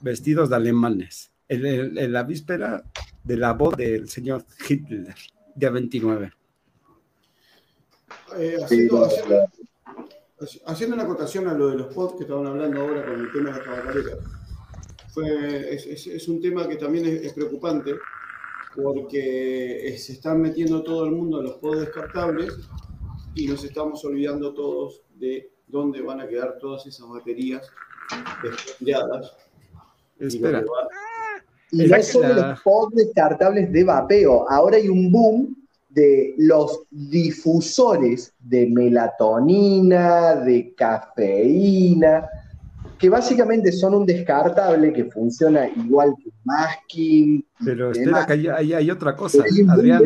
vestidos 0.00 0.50
de 0.50 0.56
alemanes, 0.56 1.32
en, 1.48 2.12
la 2.12 2.22
víspera 2.22 2.84
de 3.24 3.36
la 3.36 3.52
voz 3.52 3.76
del 3.76 4.08
señor 4.08 4.44
Hitler, 4.68 5.14
día 5.54 5.70
29. 5.70 6.32
Eh, 8.36 8.56
haciendo, 8.62 9.08
una 10.94 11.02
acotación 11.02 11.48
a 11.48 11.54
lo 11.54 11.68
de 11.68 11.76
los 11.76 11.92
pods 11.94 12.14
que 12.16 12.24
estaban 12.24 12.46
hablando 12.46 12.80
ahora 12.80 13.04
con 13.04 13.20
el 13.20 13.32
tema 13.32 13.50
de 13.50 13.58
la 13.58 13.64
tabacalera, 13.64 14.16
es, 15.70 16.28
un 16.28 16.40
tema 16.40 16.68
que 16.68 16.76
también 16.76 17.06
es, 17.06 17.32
preocupante 17.32 17.94
porque 18.74 19.94
se 19.98 20.12
están 20.12 20.40
metiendo 20.40 20.82
todo 20.82 21.04
el 21.04 21.12
mundo 21.12 21.38
en 21.40 21.46
los 21.46 21.56
pods 21.56 21.80
descartables 21.80 22.52
y 23.34 23.46
nos 23.46 23.64
estamos 23.64 24.04
olvidando 24.04 24.54
todos 24.54 25.02
de 25.16 25.50
dónde 25.66 26.02
van 26.02 26.20
a 26.20 26.28
quedar 26.28 26.58
todas 26.58 26.86
esas 26.86 27.08
baterías 27.08 27.68
descartadas. 28.42 29.36
Espera. 30.18 30.64
Y, 31.70 31.86
no 31.86 32.02
solo 32.02 32.34
los 32.34 32.60
pods 32.60 32.94
descartables 32.94 33.70
de 33.70 33.84
vapeo, 33.84 34.50
ahora 34.50 34.78
hay 34.78 34.88
un 34.88 35.12
boom 35.12 35.56
de 35.90 36.34
los 36.38 36.82
difusores 36.90 38.32
de 38.38 38.66
melatonina, 38.66 40.36
de 40.36 40.74
cafeína, 40.74 42.28
que 42.98 43.08
básicamente 43.08 43.72
son 43.72 43.94
un 43.94 44.06
descartable 44.06 44.92
que 44.92 45.04
funciona 45.04 45.68
igual 45.68 46.14
que 46.22 46.27
masking. 46.48 47.46
Pero 47.64 47.90
espera, 47.90 48.26
que 48.26 48.32
hay, 48.32 48.72
hay, 48.72 48.90
otra 48.90 49.14
cosa, 49.14 49.44
Adrián. 49.70 50.02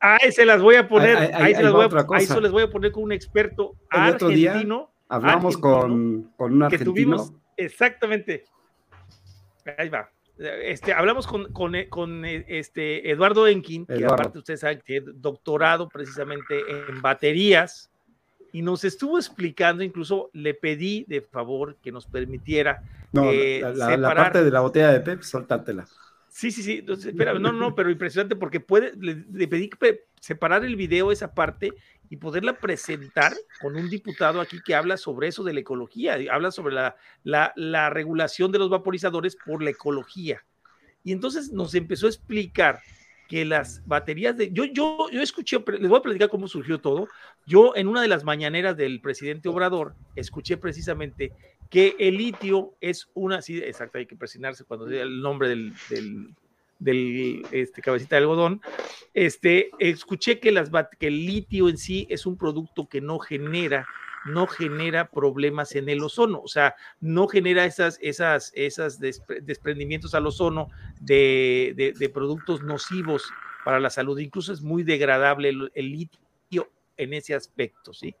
Ahí 0.00 0.32
se 0.32 0.46
las 0.46 0.62
voy 0.62 0.76
a 0.76 0.88
poner, 0.88 1.34
ahí, 1.34 1.54
se 1.54 1.62
las 1.62 1.72
voy 1.72 1.84
a, 1.84 2.06
ahí 2.16 2.26
se 2.26 2.40
les 2.40 2.50
voy 2.50 2.62
a 2.62 2.70
poner 2.70 2.90
con 2.90 3.02
un 3.02 3.12
experto 3.12 3.76
argentino. 3.90 4.90
hablamos 5.08 5.58
con, 5.58 6.32
con 6.36 6.54
un 6.54 6.62
argentino. 6.62 6.94
Que 6.94 7.00
tuvimos, 7.02 7.32
exactamente. 7.56 8.44
Ahí 9.76 9.90
va. 9.90 10.10
Este, 10.38 10.94
hablamos 10.94 11.26
con, 11.26 11.52
con, 11.52 11.74
con 11.90 12.24
este 12.24 13.10
Eduardo 13.10 13.46
Enkin, 13.46 13.84
que 13.84 14.06
aparte 14.06 14.38
ustedes 14.38 14.60
saben 14.60 14.80
que 14.82 15.02
doctorado 15.02 15.86
precisamente 15.88 16.60
en 16.88 17.02
baterías, 17.02 17.89
y 18.52 18.62
nos 18.62 18.84
estuvo 18.84 19.18
explicando, 19.18 19.82
incluso 19.82 20.30
le 20.32 20.54
pedí 20.54 21.04
de 21.08 21.20
favor 21.20 21.76
que 21.82 21.92
nos 21.92 22.06
permitiera. 22.06 22.82
No, 23.12 23.30
eh, 23.30 23.60
la, 23.74 23.96
la, 23.96 24.14
parte 24.14 24.44
de 24.44 24.50
la 24.50 24.60
botella 24.60 24.92
de 24.92 25.00
Pep, 25.00 25.22
soltártela. 25.22 25.86
Sí, 26.28 26.52
sí, 26.52 26.62
sí. 26.62 26.78
Entonces, 26.78 27.06
espera, 27.06 27.38
no, 27.38 27.52
no, 27.52 27.74
pero 27.74 27.90
impresionante 27.90 28.36
porque 28.36 28.60
puede, 28.60 28.92
le, 28.96 29.48
pedí 29.48 29.68
que 29.68 30.04
separar 30.20 30.64
el 30.64 30.76
video, 30.76 31.10
esa 31.10 31.34
parte, 31.34 31.72
y 32.08 32.16
poderla 32.16 32.58
presentar 32.58 33.34
con 33.60 33.76
un 33.76 33.90
diputado 33.90 34.40
aquí 34.40 34.60
que 34.64 34.74
habla 34.74 34.96
sobre 34.96 35.28
eso 35.28 35.44
de 35.44 35.54
la 35.54 35.60
ecología, 35.60 36.16
habla 36.30 36.50
sobre 36.50 36.74
la, 36.74 36.96
la, 37.24 37.52
la 37.56 37.90
regulación 37.90 38.52
de 38.52 38.58
los 38.58 38.70
vaporizadores 38.70 39.36
por 39.36 39.62
la 39.62 39.70
ecología. 39.70 40.44
Y 41.02 41.12
entonces 41.12 41.52
nos 41.52 41.74
empezó 41.74 42.06
a 42.06 42.10
explicar 42.10 42.80
que 43.30 43.44
las 43.44 43.86
baterías 43.86 44.36
de... 44.36 44.50
Yo, 44.50 44.64
yo, 44.64 45.08
yo 45.12 45.22
escuché, 45.22 45.62
les 45.78 45.88
voy 45.88 46.00
a 46.00 46.02
platicar 46.02 46.28
cómo 46.28 46.48
surgió 46.48 46.80
todo. 46.80 47.06
Yo 47.46 47.76
en 47.76 47.86
una 47.86 48.02
de 48.02 48.08
las 48.08 48.24
mañaneras 48.24 48.76
del 48.76 49.00
presidente 49.00 49.48
Obrador 49.48 49.94
escuché 50.16 50.56
precisamente 50.56 51.32
que 51.70 51.94
el 52.00 52.16
litio 52.16 52.74
es 52.80 53.08
una, 53.14 53.40
sí, 53.40 53.58
exacto, 53.58 53.98
hay 53.98 54.06
que 54.06 54.16
presionarse 54.16 54.64
cuando 54.64 54.86
diga 54.86 55.04
el 55.04 55.20
nombre 55.20 55.48
del, 55.48 55.72
del, 56.80 57.46
este, 57.52 57.80
cabecita 57.80 58.16
de 58.16 58.22
algodón, 58.22 58.62
este, 59.14 59.70
escuché 59.78 60.40
que, 60.40 60.50
las, 60.50 60.68
que 60.98 61.06
el 61.06 61.24
litio 61.24 61.68
en 61.68 61.78
sí 61.78 62.08
es 62.10 62.26
un 62.26 62.36
producto 62.36 62.88
que 62.88 63.00
no 63.00 63.20
genera 63.20 63.86
no 64.26 64.46
genera 64.46 65.10
problemas 65.10 65.74
en 65.74 65.88
el 65.88 66.02
ozono, 66.02 66.40
o 66.42 66.48
sea, 66.48 66.74
no 67.00 67.26
genera 67.28 67.64
esas, 67.64 67.98
esas, 68.02 68.52
esas 68.54 68.98
desprendimientos 69.00 70.14
al 70.14 70.26
ozono 70.26 70.68
de, 71.00 71.94
de, 71.98 72.08
productos 72.08 72.62
nocivos 72.62 73.30
para 73.64 73.80
la 73.80 73.90
salud, 73.90 74.18
incluso 74.18 74.52
es 74.52 74.62
muy 74.62 74.82
degradable 74.82 75.48
el, 75.48 75.72
el 75.74 75.92
litio 75.92 76.70
en 76.96 77.14
ese 77.14 77.34
aspecto, 77.34 77.94
¿sí? 77.94 78.14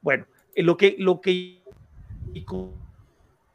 Bueno, 0.00 0.26
lo 0.56 0.76
que, 0.76 0.96
lo 0.98 1.20
que 1.20 1.62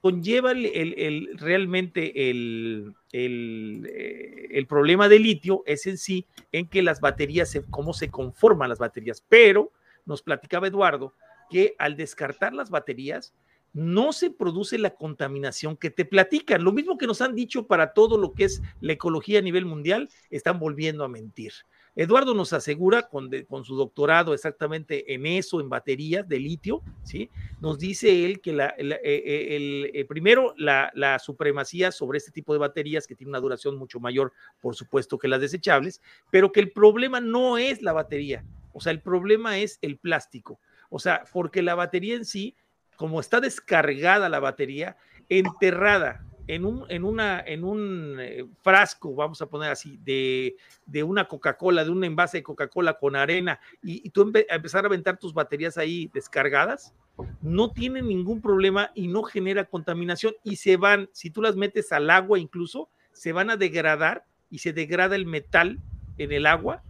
conlleva 0.02 0.52
el, 0.52 1.38
realmente 1.38 2.30
el, 2.30 2.96
eh, 3.12 4.48
el, 4.52 4.68
problema 4.68 5.10
del 5.10 5.24
litio 5.24 5.64
es 5.66 5.86
en 5.88 5.98
sí 5.98 6.26
en 6.52 6.68
que 6.68 6.82
las 6.82 7.02
baterías, 7.02 7.60
cómo 7.70 7.94
se 7.94 8.10
conforman 8.10 8.70
las 8.70 8.80
baterías, 8.80 9.24
pero 9.28 9.72
nos 10.06 10.22
platicaba 10.22 10.68
Eduardo 10.68 11.14
que 11.50 11.76
al 11.78 11.96
descartar 11.96 12.54
las 12.54 12.70
baterías 12.70 13.34
no 13.74 14.12
se 14.12 14.32
produce 14.32 14.78
la 14.78 14.96
contaminación 14.96 15.78
que 15.78 15.92
te 15.92 16.06
platican. 16.06 16.64
Lo 16.64 16.72
mismo 16.72 16.98
que 16.98 17.08
nos 17.08 17.22
han 17.22 17.36
dicho 17.36 17.68
para 17.68 17.94
todo 17.94 18.18
lo 18.18 18.34
que 18.34 18.46
es 18.46 18.62
la 18.82 18.94
ecología 18.94 19.40
a 19.40 19.44
nivel 19.44 19.66
mundial, 19.66 20.10
están 20.32 20.60
volviendo 20.60 21.04
a 21.04 21.08
mentir. 21.08 21.54
Eduardo 21.98 22.36
nos 22.36 22.54
asegura 22.54 23.10
con, 23.10 23.32
su 23.64 23.76
doctorado 23.76 24.36
exactamente 24.36 25.16
en 25.16 25.26
eso, 25.26 25.60
en 25.60 25.68
baterías 25.68 26.28
de 26.30 26.40
litio, 26.40 26.84
¿sí? 27.04 27.32
Nos 27.60 27.80
dice 27.80 28.24
él 28.24 28.40
que 28.40 28.54
la, 28.54 28.68
eh, 28.78 29.00
eh, 29.04 29.56
el, 29.56 29.92
eh, 29.92 30.06
primero 30.06 30.54
la, 30.58 31.18
supremacía 31.18 31.92
sobre 31.92 32.20
este 32.20 32.32
tipo 32.32 32.54
de 32.54 32.60
baterías 32.60 33.08
que 33.08 33.16
tiene 33.16 33.30
una 33.30 33.40
duración 33.40 33.78
mucho 33.78 34.00
mayor, 34.00 34.32
por 34.62 34.76
supuesto, 34.76 35.18
que 35.18 35.28
las 35.28 35.42
desechables, 35.42 36.00
pero 36.30 36.52
que 36.52 36.60
el 36.60 36.72
problema 36.72 37.20
no 37.20 37.58
es 37.58 37.82
la 37.82 37.94
batería, 37.94 38.46
o 38.74 38.80
sea, 38.80 38.92
el 38.92 39.02
problema 39.02 39.58
es 39.58 39.80
el 39.82 39.98
plástico, 39.98 40.60
o 40.90 41.00
sea, 41.00 41.24
porque 41.32 41.62
la 41.62 41.76
batería 41.76 42.16
en 42.16 42.26
sí, 42.26 42.56
como 42.96 43.20
está 43.20 43.40
descargada 43.40 44.30
la 44.30 44.40
batería, 44.40 44.98
enterrada 45.30 46.26
en 46.48 46.66
un, 46.66 46.86
en 46.90 47.04
una, 47.04 47.42
en 47.46 47.64
un 47.64 48.18
eh, 48.20 48.46
frasco, 48.62 49.14
vamos 49.14 49.42
a 49.42 49.48
poner 49.48 49.70
así, 49.70 50.00
de, 50.04 50.56
de 50.86 51.04
una 51.04 51.28
Coca-Cola, 51.28 51.84
de 51.84 51.90
un 51.92 52.04
envase 52.04 52.38
de 52.38 52.44
Coca-Cola 52.44 52.94
con 52.98 53.16
arena, 53.16 53.60
y, 53.84 54.10
tú 54.10 54.32
empezar 54.50 54.86
a 54.86 54.88
aventar 54.88 55.18
tus 55.18 55.34
baterías 55.34 55.78
ahí 55.78 56.10
descargadas, 56.14 56.94
no 57.42 57.72
tiene 57.72 58.02
ningún 58.02 58.42
problema 58.42 58.92
y 58.96 59.08
no 59.08 59.24
genera 59.24 59.66
contaminación 59.66 60.36
y 60.44 60.58
se 60.58 60.78
van, 60.78 61.10
si 61.12 61.32
tú 61.32 61.42
las 61.42 61.56
metes 61.56 61.92
al 61.92 62.10
agua 62.10 62.40
incluso, 62.40 62.90
se 63.12 63.34
van 63.34 63.50
a 63.50 63.58
degradar 63.58 64.24
y 64.50 64.60
se 64.60 64.72
degrada 64.72 65.16
el 65.16 65.26
metal 65.26 65.80
en 66.18 66.32
el 66.32 66.46
agua, 66.46 66.84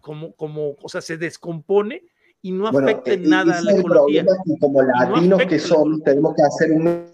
como, 0.00 0.32
como, 0.34 0.76
o 0.80 0.88
sea, 0.88 1.00
se 1.00 1.16
descompone 1.16 2.04
y 2.42 2.52
no 2.52 2.68
afecta 2.68 3.12
en 3.12 3.24
e, 3.24 3.28
nada 3.28 3.58
a 3.58 3.62
la 3.62 3.72
ecología. 3.72 4.26
como 4.60 4.82
latinos 4.82 5.42
que 5.48 5.58
son, 5.58 6.02
tenemos 6.02 6.34
que 6.34 6.42
hacer 6.42 6.72
un 6.72 7.06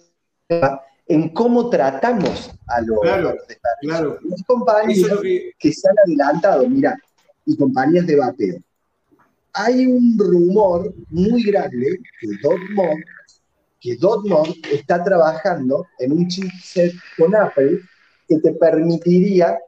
en 1.09 1.31
cómo 1.31 1.71
tratamos 1.71 2.51
a 2.67 2.83
los, 2.83 3.01
claro, 3.01 3.35
claro. 3.81 4.19
compañías 4.47 5.11
que... 5.59 5.73
se 5.73 5.89
han 5.89 5.97
adelantado, 6.05 6.69
mira, 6.69 6.97
y 7.47 7.57
compañías 7.57 8.07
de 8.07 8.17
vapeo. 8.17 8.59
Hay 9.55 9.87
un 9.87 10.17
rumor 10.19 10.95
muy 11.09 11.43
grande 11.43 11.99
que 12.21 13.97
Dotmont, 13.97 14.55
que 14.63 14.75
está 14.75 15.03
trabajando 15.03 15.87
en 15.99 16.13
un 16.13 16.29
chipset 16.29 16.93
con 17.17 17.35
Apple 17.35 17.81
que 18.29 18.39
te 18.41 18.53
permitiría 18.53 19.59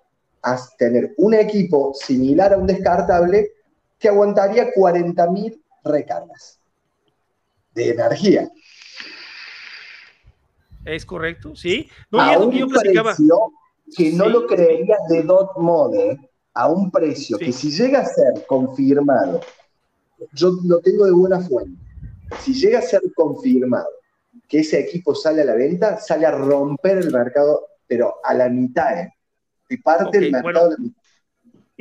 tener 0.79 1.15
un 1.17 1.35
equipo 1.35 1.93
similar 1.95 2.53
a 2.53 2.59
un 2.59 2.67
descartable 2.67 3.51
que 4.01 4.09
aguantaría 4.09 4.73
40.000 4.73 5.61
recargas 5.85 6.59
de 7.75 7.91
energía. 7.91 8.51
Es 10.85 11.05
correcto, 11.05 11.55
sí. 11.55 11.89
No, 12.11 12.21
a 12.21 12.39
un 12.39 12.51
precio 12.51 13.53
que 13.95 14.13
no 14.13 14.29
lo 14.29 14.47
creerías 14.47 15.07
de 15.09 15.23
Dot 15.23 15.59
Mode, 15.59 16.19
a 16.55 16.69
un 16.69 16.91
precio 16.91 17.39
que 17.39 17.53
si 17.53 17.71
llega 17.71 18.01
a 18.01 18.07
ser 18.07 18.47
confirmado, 18.47 19.41
yo 20.33 20.53
lo 20.65 20.81
tengo 20.81 21.05
de 21.05 21.13
buena 21.13 21.41
fuente, 21.41 21.81
si 22.41 22.55
llega 22.55 22.79
a 22.79 22.83
ser 22.83 23.03
confirmado 23.15 23.89
que 24.49 24.61
ese 24.61 24.81
equipo 24.81 25.15
sale 25.15 25.43
a 25.43 25.45
la 25.45 25.55
venta, 25.55 25.99
sale 25.99 26.27
a 26.27 26.31
romper 26.31 26.99
el 26.99 27.13
mercado, 27.13 27.67
pero 27.87 28.15
a 28.25 28.33
la 28.35 28.49
mitad, 28.49 28.99
¿eh? 28.99 29.15
Y 29.69 29.77
parte 29.77 30.19
el 30.19 30.33
mercado 30.33 30.77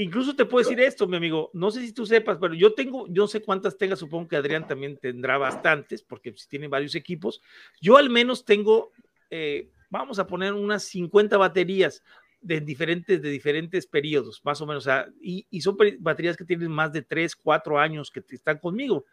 Incluso 0.02 0.34
te 0.34 0.46
puedo 0.46 0.64
decir 0.64 0.80
esto, 0.80 1.08
mi 1.08 1.18
amigo, 1.18 1.50
no 1.52 1.72
sé 1.72 1.82
si 1.82 1.92
tú 1.92 2.06
sepas, 2.06 2.38
pero 2.40 2.54
yo 2.54 2.74
tengo, 2.74 3.06
yo 3.10 3.24
no 3.24 3.28
sé 3.28 3.42
cuántas 3.42 3.78
tenga, 3.78 3.98
supongo 3.98 4.30
que 4.30 4.38
Adrián 4.38 4.66
también 4.66 4.96
tendrá 4.96 5.38
bastantes, 5.38 6.02
porque 6.04 6.34
si 6.38 6.48
tiene 6.48 6.70
varios 6.70 6.96
equipos. 6.96 7.42
Yo 7.82 7.98
al 7.98 8.10
menos 8.10 8.46
tengo, 8.46 8.94
eh, 9.30 9.70
vamos 9.90 10.18
a 10.18 10.26
poner 10.26 10.54
unas 10.54 10.84
50 10.84 11.36
baterías 11.36 12.02
de 12.40 12.62
diferentes, 12.62 13.22
de 13.22 13.30
diferentes 13.30 13.88
periodos, 13.88 14.40
más 14.46 14.62
o 14.62 14.66
menos, 14.66 14.88
y, 15.20 15.46
y, 15.50 15.60
son 15.60 15.76
baterías 16.00 16.38
que 16.38 16.46
tienen 16.46 16.72
más 16.72 16.94
de 16.94 17.02
3, 17.02 17.36
4 17.36 17.78
años 17.78 18.10
que 18.10 18.24
están 18.30 18.60
conmigo. 18.60 19.04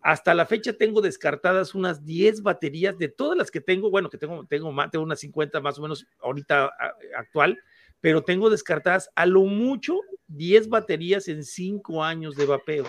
Hasta 0.00 0.34
la 0.34 0.46
fecha 0.46 0.72
tengo 0.72 1.00
descartadas 1.00 1.76
unas 1.76 2.04
10 2.04 2.42
baterías 2.42 2.98
de 2.98 3.06
todas 3.06 3.38
las 3.38 3.52
que 3.52 3.60
tengo, 3.60 3.88
bueno, 3.88 4.10
que 4.10 4.18
tengo, 4.18 4.44
tengo, 4.46 4.74
tengo 4.90 5.04
unas 5.04 5.20
50 5.20 5.60
más 5.60 5.78
o 5.78 5.82
menos 5.82 6.08
ahorita 6.20 6.72
actual, 7.16 7.60
pero 8.00 8.22
tengo 8.22 8.50
descartadas 8.50 9.08
a 9.14 9.24
lo 9.24 9.44
mucho 9.44 9.98
10 10.36 10.68
baterías 10.68 11.28
en 11.28 11.44
5 11.44 12.02
años 12.02 12.36
de 12.36 12.46
vapeo. 12.46 12.84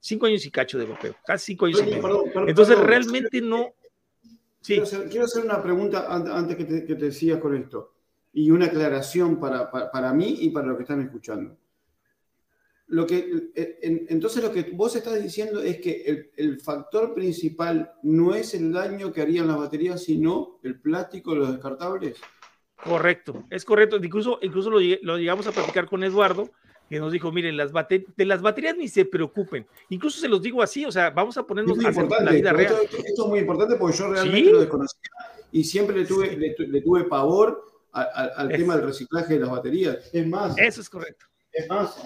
5 0.00 0.26
años 0.26 0.46
y 0.46 0.50
cacho 0.50 0.78
de 0.78 0.86
vapeo, 0.86 1.16
casi 1.26 1.52
5 1.52 1.66
años 1.66 1.80
y 1.80 1.84
medio. 1.84 2.24
Entonces 2.46 2.78
realmente 2.78 3.40
no... 3.40 3.74
Sí. 4.60 4.80
Quiero, 5.08 5.24
hacer, 5.24 5.44
una 5.44 5.62
pregunta 5.62 6.06
antes 6.12 6.56
que 6.56 6.64
te, 6.64 6.84
que 6.84 6.94
te 6.94 7.12
sigas 7.12 7.40
con 7.40 7.54
esto 7.56 7.94
y 8.32 8.50
una 8.50 8.66
aclaración 8.66 9.38
para, 9.38 9.70
para, 9.70 9.90
para 9.90 10.12
mí 10.12 10.38
y 10.40 10.50
para 10.50 10.66
los 10.66 10.76
que 10.76 10.82
están 10.82 11.00
escuchando 11.00 11.56
lo 12.88 13.06
que, 13.06 13.50
eh, 13.54 14.06
entonces 14.08 14.42
lo 14.42 14.50
que 14.50 14.62
vos 14.72 14.96
estás 14.96 15.22
diciendo 15.22 15.60
es 15.60 15.78
que 15.78 16.30
el, 16.36 16.58
factor 16.58 17.14
principal 17.14 17.92
no 18.02 18.34
es 18.34 18.54
el 18.54 18.72
daño 18.72 19.12
que 19.12 19.20
harían 19.20 19.46
las 19.46 19.58
baterías, 19.58 20.02
sino 20.02 20.58
el 20.62 20.80
plástico 20.80 21.32
de 21.32 21.40
los 21.40 21.52
descartables. 21.52 22.18
Correcto, 22.82 23.44
es 23.50 23.64
correcto. 23.64 23.96
Incluso, 23.96 24.38
incluso 24.40 24.70
lo, 24.70 24.80
llegamos 24.80 25.46
a 25.46 25.52
platicar 25.52 25.86
con 25.86 26.02
Eduardo, 26.02 26.50
que 26.88 26.98
nos 26.98 27.12
dijo, 27.12 27.30
miren, 27.30 27.56
las 27.56 27.70
de 27.72 28.24
las 28.24 28.40
baterías 28.40 28.76
ni 28.76 28.88
se 28.88 29.04
preocupen. 29.04 29.66
Incluso 29.90 30.20
se 30.20 30.28
los 30.28 30.40
digo 30.40 30.62
así, 30.62 30.84
o 30.84 30.92
sea, 30.92 31.10
vamos 31.10 31.36
a 31.36 31.46
ponernos 31.46 31.78
a 31.84 32.22
la 32.22 32.32
vida 32.32 32.52
real. 32.52 32.74
Esto, 32.82 33.24
es 33.24 33.28
muy 33.28 33.40
importante 33.40 33.76
porque 33.76 33.96
yo 33.96 34.10
realmente 34.10 34.50
lo 34.50 34.60
desconocía 34.60 35.00
y 35.52 35.64
siempre 35.64 35.96
le 35.96 36.04
tuve, 36.04 36.36
le, 36.36 36.80
tuve 36.80 37.04
pavor 37.04 37.64
al 37.92 38.48
tema 38.48 38.76
del 38.76 38.86
reciclaje 38.86 39.34
de 39.34 39.40
las 39.40 39.50
baterías. 39.50 40.10
Es 40.12 40.26
más. 40.26 40.56
Eso 40.58 40.80
es 40.80 40.88
correcto. 40.88 41.26
Es 41.52 41.68
más, 41.68 41.96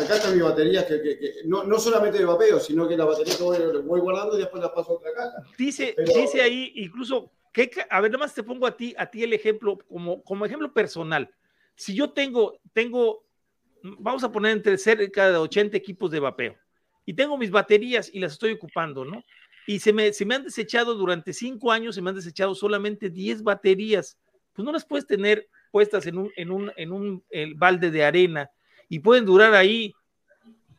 acá 0.00 0.16
está 0.16 0.30
mi 0.30 0.40
batería, 0.40 0.86
que, 0.86 1.42
no, 1.44 1.64
no, 1.64 1.78
solamente 1.78 2.18
de 2.18 2.24
vapeo, 2.24 2.60
sino 2.60 2.88
que 2.88 2.96
la 2.96 3.04
batería 3.04 3.36
que 3.36 3.42
voy, 3.42 4.00
guardando 4.00 4.36
y 4.36 4.40
después 4.40 4.62
la 4.62 4.72
paso 4.72 4.92
a 4.92 4.94
otra 4.94 5.12
caja. 5.12 5.42
Dice, 5.56 5.94
dice 6.14 6.40
ahí, 6.40 6.72
incluso, 6.76 7.30
que, 7.52 7.70
a 7.90 8.00
ver, 8.00 8.10
nomás 8.10 8.34
te 8.34 8.42
pongo 8.42 8.66
a 8.66 8.76
ti, 8.76 8.94
a 8.96 9.10
ti 9.10 9.22
el 9.24 9.32
ejemplo, 9.32 9.78
como, 9.88 10.22
como 10.22 10.46
ejemplo 10.46 10.72
personal. 10.72 11.30
Si 11.74 11.94
yo 11.94 12.10
tengo, 12.10 12.58
tengo, 12.72 13.24
vamos 13.82 14.24
a 14.24 14.32
poner 14.32 14.52
entre 14.52 14.78
cerca 14.78 15.30
de 15.30 15.36
80 15.36 15.76
equipos 15.76 16.10
de 16.10 16.20
vapeo 16.20 16.56
y 17.04 17.14
tengo 17.14 17.38
mis 17.38 17.50
baterías 17.50 18.10
y 18.12 18.20
las 18.20 18.32
estoy 18.32 18.52
ocupando, 18.52 19.04
¿no? 19.04 19.24
Y 19.66 19.80
se 19.80 19.92
me, 19.92 20.12
se 20.12 20.24
me 20.24 20.34
han 20.34 20.44
desechado 20.44 20.94
durante 20.94 21.32
cinco 21.32 21.72
años, 21.72 21.94
se 21.94 22.02
me 22.02 22.10
han 22.10 22.16
desechado 22.16 22.54
solamente 22.54 23.10
10 23.10 23.42
baterías. 23.42 24.18
Pues 24.52 24.64
no 24.64 24.72
las 24.72 24.84
puedes 24.84 25.06
tener 25.06 25.48
puestas 25.70 26.06
en 26.06 26.18
un, 26.18 26.30
en 26.36 26.50
un, 26.50 26.72
en 26.76 26.92
un 26.92 27.24
el 27.30 27.54
balde 27.54 27.90
de 27.90 28.04
arena 28.04 28.50
y 28.88 28.98
pueden 28.98 29.24
durar 29.24 29.54
ahí 29.54 29.94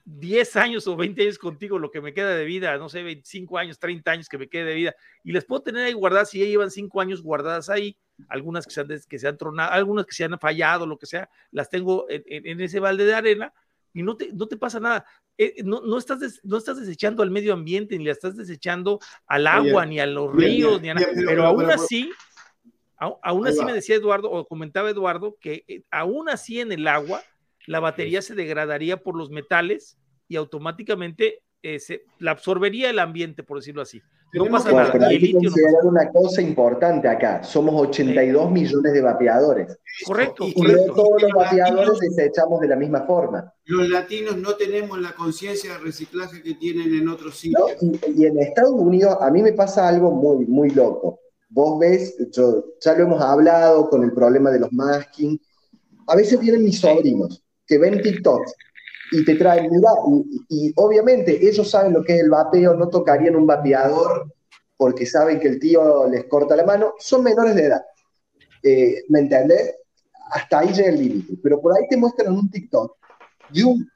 10 0.06 0.56
años 0.56 0.88
o 0.88 0.96
20 0.96 1.22
años 1.22 1.38
contigo, 1.38 1.78
lo 1.78 1.92
que 1.92 2.02
me 2.02 2.14
queda 2.14 2.36
de 2.36 2.46
vida, 2.46 2.78
no 2.78 2.90
sé, 2.90 3.04
25 3.04 3.58
años, 3.58 3.80
30 3.80 4.12
años 4.12 4.30
que 4.30 4.38
me 4.38 4.50
quede 4.50 4.66
de 4.66 4.76
vida, 4.76 4.96
y 5.24 5.32
les 5.32 5.46
puedo 5.46 5.62
tener 5.62 5.86
ahí 5.86 5.94
guardadas, 5.94 6.32
si 6.32 6.40
ya 6.40 6.46
llevan 6.46 6.72
5 6.72 7.02
años 7.02 7.22
guardadas 7.22 7.70
ahí, 7.70 7.96
algunas 8.28 8.66
que 8.66 8.74
se 8.74 8.82
han, 8.82 8.88
que 8.88 9.20
se 9.20 9.28
han 9.28 9.38
tronado, 9.38 9.72
algunas 9.72 10.06
que 10.06 10.14
se 10.14 10.24
han 10.24 10.38
fallado, 10.40 10.86
lo 10.86 10.98
que 10.98 11.06
sea, 11.06 11.30
las 11.52 11.70
tengo 11.70 12.06
en, 12.10 12.60
ese 12.62 12.80
balde 12.80 13.06
de 13.06 13.14
arena 13.14 13.54
y 13.94 14.04
no 14.04 14.18
te, 14.18 14.32
no 14.34 14.48
te 14.48 14.58
pasa 14.58 14.80
nada. 14.80 15.06
Eh, 15.38 15.64
no, 15.64 15.82
no, 15.82 15.98
estás 15.98 16.42
no 16.44 16.58
estás 16.58 16.80
desechando 16.80 17.24
al 17.24 17.32
medio 17.32 17.54
ambiente, 17.54 17.98
ni 17.98 18.06
la 18.06 18.12
estás 18.12 18.36
desechando 18.36 19.00
al 19.26 19.48
agua, 19.48 19.86
ni 19.86 20.00
a 20.00 20.06
los 20.06 20.34
ríos, 20.34 20.82
ni 20.82 20.90
a 20.90 20.96
nada, 20.96 21.08
pero, 21.14 21.46
aún 21.46 21.70
así... 21.70 22.12
Aún 23.02 23.48
así 23.48 23.64
me 23.64 23.72
decía 23.72 23.96
Eduardo, 23.96 24.30
o 24.30 24.46
comentaba 24.46 24.90
Eduardo, 24.90 25.38
que 25.40 25.64
eh, 25.70 25.84
aún 25.90 26.28
así 26.28 26.60
en 26.60 26.74
el 26.74 26.86
agua 26.86 27.24
la 27.66 27.80
batería 27.80 28.22
se 28.22 28.36
degradaría 28.36 28.98
por 28.98 29.16
los 29.16 29.30
metales 29.30 29.98
y 30.28 30.36
automáticamente 30.36 31.42
eh, 31.62 31.80
se, 31.80 32.04
la 32.20 32.32
absorbería 32.32 32.90
el 32.90 33.00
ambiente, 33.00 33.44
por 33.44 33.58
decirlo 33.58 33.82
así. 33.82 34.02
No 34.34 34.46
pasa 34.46 34.72
nada. 34.72 34.92
Pero 34.92 35.06
hay 35.08 35.20
que 35.20 35.34
considerar 35.34 35.86
una 35.86 36.10
cosa 36.12 36.42
importante 36.42 37.08
acá. 37.08 37.44
Somos 37.44 37.76
82 37.88 38.52
millones 38.52 38.94
de 38.94 39.02
vapeadores. 39.02 39.80
Correcto. 40.06 40.46
Y, 40.48 40.62
no 40.62 40.94
todos 40.94 41.22
los 41.24 41.32
vapeadores 41.32 42.00
desechamos 42.00 42.62
de 42.62 42.68
la 42.68 42.76
misma 42.76 43.02
forma. 43.08 43.52
Los 43.66 43.90
latinos 43.90 44.38
no 44.38 44.56
tenemos 44.56 45.00
la 45.00 45.14
conciencia 45.14 45.74
de 45.74 45.80
reciclaje 45.80 46.44
que 46.44 46.54
tienen 46.56 46.94
en 46.94 47.10
otros 47.10 47.40
sitios. 47.40 47.72
y, 47.82 48.26
en 48.26 48.40
Estados 48.40 48.74
Unidos 48.74 49.18
a 49.20 49.32
mí 49.32 49.42
me 49.42 49.54
pasa 49.54 49.88
algo 49.88 50.12
muy, 50.12 50.46
muy 50.46 50.70
loco. 50.70 51.20
Vos 51.50 51.80
ves, 51.80 52.16
ya 52.82 52.94
lo 52.94 53.04
hemos 53.04 53.22
hablado 53.22 53.90
con 53.90 54.04
el 54.04 54.14
problema 54.14 54.52
de 54.52 54.60
los 54.60 54.72
masking. 54.72 55.42
A 56.06 56.16
veces 56.16 56.40
vienen 56.40 56.64
mis 56.64 56.80
sobrinos 56.80 57.44
que 57.66 57.80
ven 57.80 58.02
TikTok 58.02 58.42
y 59.12 59.26
te 59.26 59.36
traen, 59.36 59.70
mira, 59.72 59.90
y, 60.50 60.72
obviamente 60.76 61.48
ellos 61.48 61.70
saben 61.70 61.94
lo 61.94 62.04
que 62.04 62.16
es 62.16 62.22
el 62.22 62.30
vapeo, 62.30 62.76
no 62.76 62.90
tocarían 62.90 63.36
un 63.36 63.48
vapeador 63.48 64.32
porque 64.78 65.06
saben 65.06 65.40
que 65.40 65.48
el 65.48 65.60
tío 65.60 66.08
les 66.08 66.26
corta 66.26 66.56
la 66.56 66.66
mano, 66.66 66.94
son 67.00 67.24
menores 67.24 67.56
de 67.56 67.66
edad. 67.66 67.82
Eh, 68.64 69.04
¿Me 69.10 69.20
entiendes? 69.20 69.76
Hasta 70.32 70.60
ahí 70.60 70.74
llega 70.74 70.90
el 70.90 70.98
límite. 70.98 71.34
Pero 71.44 71.60
por 71.60 71.76
ahí 71.76 71.88
te 71.90 71.98
muestran 71.98 72.34
un 72.34 72.50
TikTok 72.50 72.96
de 73.52 73.64
un, 73.66 73.90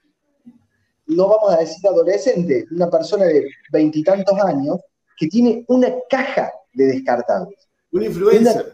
no 1.08 1.28
vamos 1.30 1.54
a 1.54 1.60
decir 1.60 1.88
adolescente, 1.88 2.66
una 2.72 2.90
persona 2.90 3.26
de 3.26 3.48
veintitantos 3.72 4.38
años 4.42 4.80
que 5.18 5.28
tiene 5.28 5.64
una 5.68 5.94
caja 6.10 6.52
de 6.74 6.86
descartables. 6.86 7.58
Un 7.92 8.04
influencer. 8.04 8.72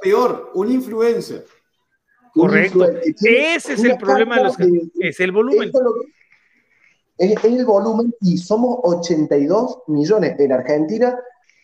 Peor, 0.00 0.52
un 0.54 0.70
influencer. 0.70 1.44
Correcto. 2.36 2.86
Ese 3.22 3.72
es 3.72 3.84
el 3.84 3.96
problema 3.96 4.36
de 4.36 4.44
los 4.44 4.56
es 5.00 5.20
el 5.20 5.32
volumen. 5.32 5.72
Es, 7.16 7.42
el 7.44 7.64
volumen 7.64 8.14
y 8.20 8.36
somos 8.36 8.78
82 8.82 9.84
millones. 9.86 10.38
En 10.38 10.52
Argentina, 10.52 11.18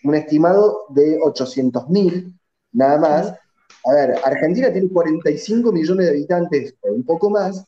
un 0.04 0.14
estimado 0.14 0.86
de 0.88 1.18
800 1.22 1.90
mil, 1.90 2.32
nada 2.72 2.98
más. 2.98 3.38
A 3.84 3.94
ver, 3.94 4.14
Argentina 4.24 4.72
tiene 4.72 4.88
45 4.88 5.72
millones 5.72 6.06
de 6.06 6.12
habitantes, 6.12 6.74
o 6.80 6.92
un 6.92 7.04
poco 7.04 7.28
más. 7.28 7.66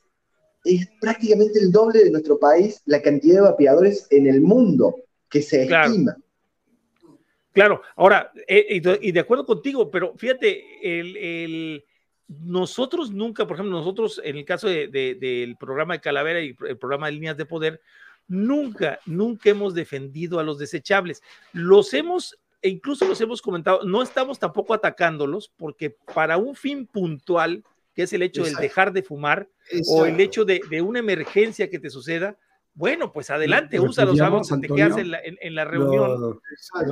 Es 0.64 0.88
prácticamente 0.98 1.58
el 1.58 1.70
doble 1.70 2.04
de 2.04 2.10
nuestro 2.10 2.38
país 2.38 2.80
la 2.86 3.02
cantidad 3.02 3.34
de 3.34 3.50
vapeadores 3.50 4.06
en 4.08 4.28
el 4.28 4.40
mundo 4.40 4.96
que 5.28 5.42
se 5.42 5.64
estima. 5.64 6.16
Claro, 7.52 7.82
ahora, 7.96 8.32
eh, 8.48 8.80
y, 9.02 9.12
de 9.12 9.20
acuerdo 9.20 9.44
contigo, 9.44 9.90
pero 9.90 10.14
fíjate, 10.16 10.64
el 10.82 11.84
nosotros 12.28 13.10
nunca, 13.10 13.46
por 13.46 13.56
ejemplo, 13.56 13.76
nosotros 13.76 14.20
en 14.24 14.36
el 14.36 14.44
caso 14.44 14.68
del 14.68 15.56
programa 15.58 15.94
de 15.94 16.00
Calavera 16.00 16.40
y 16.40 16.56
el 16.66 16.78
programa 16.78 17.06
de 17.06 17.12
líneas 17.12 17.36
de 17.36 17.46
poder, 17.46 17.80
nunca, 18.26 18.98
nunca 19.06 19.50
hemos 19.50 19.74
defendido 19.74 20.38
a 20.38 20.42
los 20.42 20.58
desechables. 20.58 21.22
Los 21.52 21.92
hemos, 21.94 22.38
e 22.62 22.70
incluso 22.70 23.06
los 23.06 23.20
hemos 23.20 23.42
comentado, 23.42 23.84
no 23.84 24.02
estamos 24.02 24.38
tampoco 24.38 24.74
atacándolos 24.74 25.52
porque 25.56 25.96
para 26.14 26.36
un 26.36 26.54
fin 26.54 26.86
puntual, 26.86 27.62
que 27.94 28.02
es 28.02 28.12
el 28.12 28.22
hecho 28.22 28.44
de 28.44 28.54
dejar 28.54 28.92
de 28.92 29.02
fumar 29.02 29.48
o 29.88 30.04
el 30.04 30.18
hecho 30.20 30.44
de, 30.44 30.60
una 30.82 30.98
emergencia 30.98 31.70
que 31.70 31.78
te 31.78 31.90
suceda, 31.90 32.36
bueno, 32.76 33.12
pues 33.12 33.30
adelante, 33.30 33.78
úsalos, 33.78 34.18
vamos, 34.18 34.48
te 34.48 34.66
quedas 34.66 34.96
en 34.96 35.12
la, 35.12 35.20
en, 35.22 35.54
la 35.54 35.64
reunión. 35.64 36.40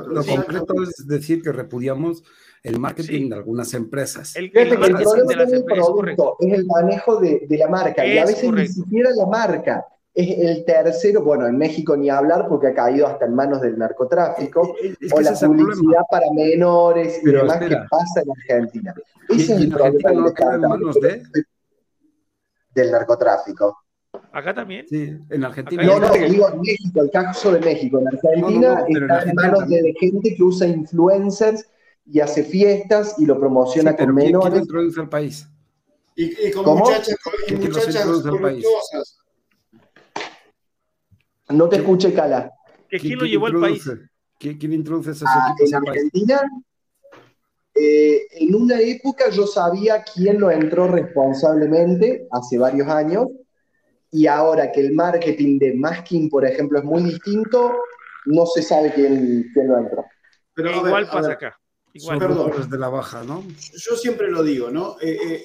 Lo, 0.07 0.25
concreto 0.25 0.75
es 0.85 1.09
decir 1.09 1.43
que 1.43 1.51
repudiamos 1.51 2.23
el 2.63 2.79
marketing 2.79 3.29
de 3.29 3.37
algunas 3.37 3.75
empresas. 3.75 4.37
El, 4.37 4.45
el, 4.55 4.69
problema 4.69 4.99
de 4.99 5.55
es 5.57 5.63
producto, 5.63 6.37
es 6.41 6.53
el 6.53 6.67
manejo 6.67 7.17
de, 7.17 7.47
de 7.49 7.59
la 7.59 7.69
marca, 7.69 8.07
y 8.07 8.19
a 8.19 8.25
veces 8.25 8.53
ni 8.53 8.69
siquiera 8.69 9.11
la 9.17 9.27
marca 9.27 9.87
es 10.15 10.39
el 10.39 10.65
tercero, 10.65 11.23
bueno, 11.23 11.47
en 11.47 11.57
México 11.57 11.97
ni 11.97 12.11
hablar 12.11 12.47
porque 12.49 12.69
ha 12.69 12.75
caído 12.75 13.07
hasta 13.07 13.25
en 13.25 13.35
manos 13.35 13.63
del 13.63 13.79
narcotráfico, 13.79 14.61
o 14.61 15.21
la 15.21 15.33
publicidad 15.33 16.03
para 16.11 16.27
menores 16.35 17.21
y 17.23 17.31
demás 17.31 17.59
que 17.59 17.77
pasa 17.91 18.23
en 18.23 18.31
Argentina. 18.31 18.95
Ese 19.29 19.55
es 19.55 19.61
el 19.61 19.69
problema 19.71 20.13
no 20.13 20.29
en 20.29 20.61
manos 20.61 21.01
de... 21.01 21.23
del 22.75 22.91
narcotráfico. 22.91 23.79
Acá 24.33 24.55
también. 24.55 24.87
Sí, 24.87 25.17
en 25.31 25.45
Argentina. 25.45 25.83
No, 25.83 25.99
no, 25.99 26.13
digo 26.13 26.49
en 26.51 26.61
México, 26.61 27.01
el 27.01 27.11
caso 27.11 27.53
de 27.53 27.61
México. 27.61 27.99
En 27.99 28.09
Argentina 28.09 28.85
está 28.87 29.23
en 29.23 29.35
manos 29.35 29.69
de, 29.69 29.95
gente 29.99 30.35
que 30.35 30.43
usa 30.43 30.67
influencers 30.67 31.67
y 32.05 32.21
hace 32.21 32.45
fiestas 32.45 33.17
y 33.19 33.27
lo 33.27 33.39
promociona 33.39 33.97
con 33.97 34.15
menores. 34.15 34.51
¿Quién 34.51 34.63
introduce 34.63 35.01
al 35.01 35.09
país? 35.09 35.49
Y, 36.15 36.51
con 36.51 36.79
muchachas, 36.79 37.17
con 37.49 37.61
muchachas 37.61 38.07
voluptuosas. 38.07 39.19
No 41.49 41.69
te 41.69 41.77
escuche, 41.77 42.13
Cala. 42.13 42.51
¿Quién, 42.89 43.19
lo 43.19 43.25
llevó 43.25 43.47
al 43.47 43.61
país? 43.61 43.91
¿Quién, 44.39 44.73
introduce 44.73 45.13
esos 45.13 45.29
ah, 45.31 45.55
equipos 45.55 45.73
en 45.73 45.89
Argentina? 45.89 46.43
Eh, 47.75 48.27
en 48.33 48.55
una 48.55 48.79
época 48.81 49.31
yo 49.31 49.47
sabía 49.47 50.03
quién 50.03 50.39
lo 50.39 50.51
entró 50.51 50.89
responsablemente, 50.89 52.27
hace 52.31 52.59
varios 52.59 52.89
años, 52.89 53.29
y 54.11 54.27
ahora 54.27 54.71
que 54.71 54.81
el 54.81 54.93
marketing 54.93 55.59
de 55.59 55.75
Masking, 55.75 56.29
por 56.29 56.45
ejemplo, 56.45 56.79
es 56.79 56.85
muy 56.85 57.03
distinto, 57.03 57.73
no 58.27 58.45
se 58.45 58.63
sabe 58.63 58.93
quién, 58.93 59.51
quién 59.55 59.69
lo 59.69 59.79
entró. 59.79 60.05
Pero 60.55 60.71
igual 60.71 61.09
pasa 61.11 61.33
acá. 61.33 61.59
Igual. 61.95 62.19
Perdón. 62.19 62.71
de 62.71 62.79
la 62.79 62.89
baja, 62.89 63.23
¿no? 63.25 63.45
Yo 63.73 63.97
siempre 63.97 64.31
lo 64.31 64.43
digo, 64.43 64.71
¿no? 64.71 64.97
Eh, 65.01 65.45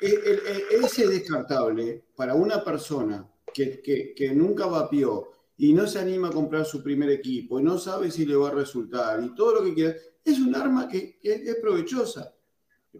eh, 0.00 0.64
ese 0.70 1.08
descartable 1.08 2.04
para 2.14 2.34
una 2.34 2.62
persona 2.62 3.26
que, 3.52 3.80
que, 3.80 4.14
que 4.14 4.34
nunca 4.34 4.66
vapió 4.66 5.30
y 5.58 5.72
no 5.72 5.86
se 5.86 5.98
anima 5.98 6.28
a 6.28 6.32
comprar 6.32 6.64
su 6.64 6.82
primer 6.82 7.10
equipo 7.10 7.58
y 7.58 7.62
no 7.62 7.78
sabe 7.78 8.10
si 8.10 8.26
le 8.26 8.36
va 8.36 8.48
a 8.48 8.54
resultar 8.54 9.22
y 9.24 9.34
todo 9.34 9.54
lo 9.54 9.64
que 9.64 9.74
quiera, 9.74 9.96
es 10.22 10.38
un 10.40 10.54
arma 10.54 10.88
que, 10.88 11.18
es 11.22 11.56
provechosa. 11.56 12.32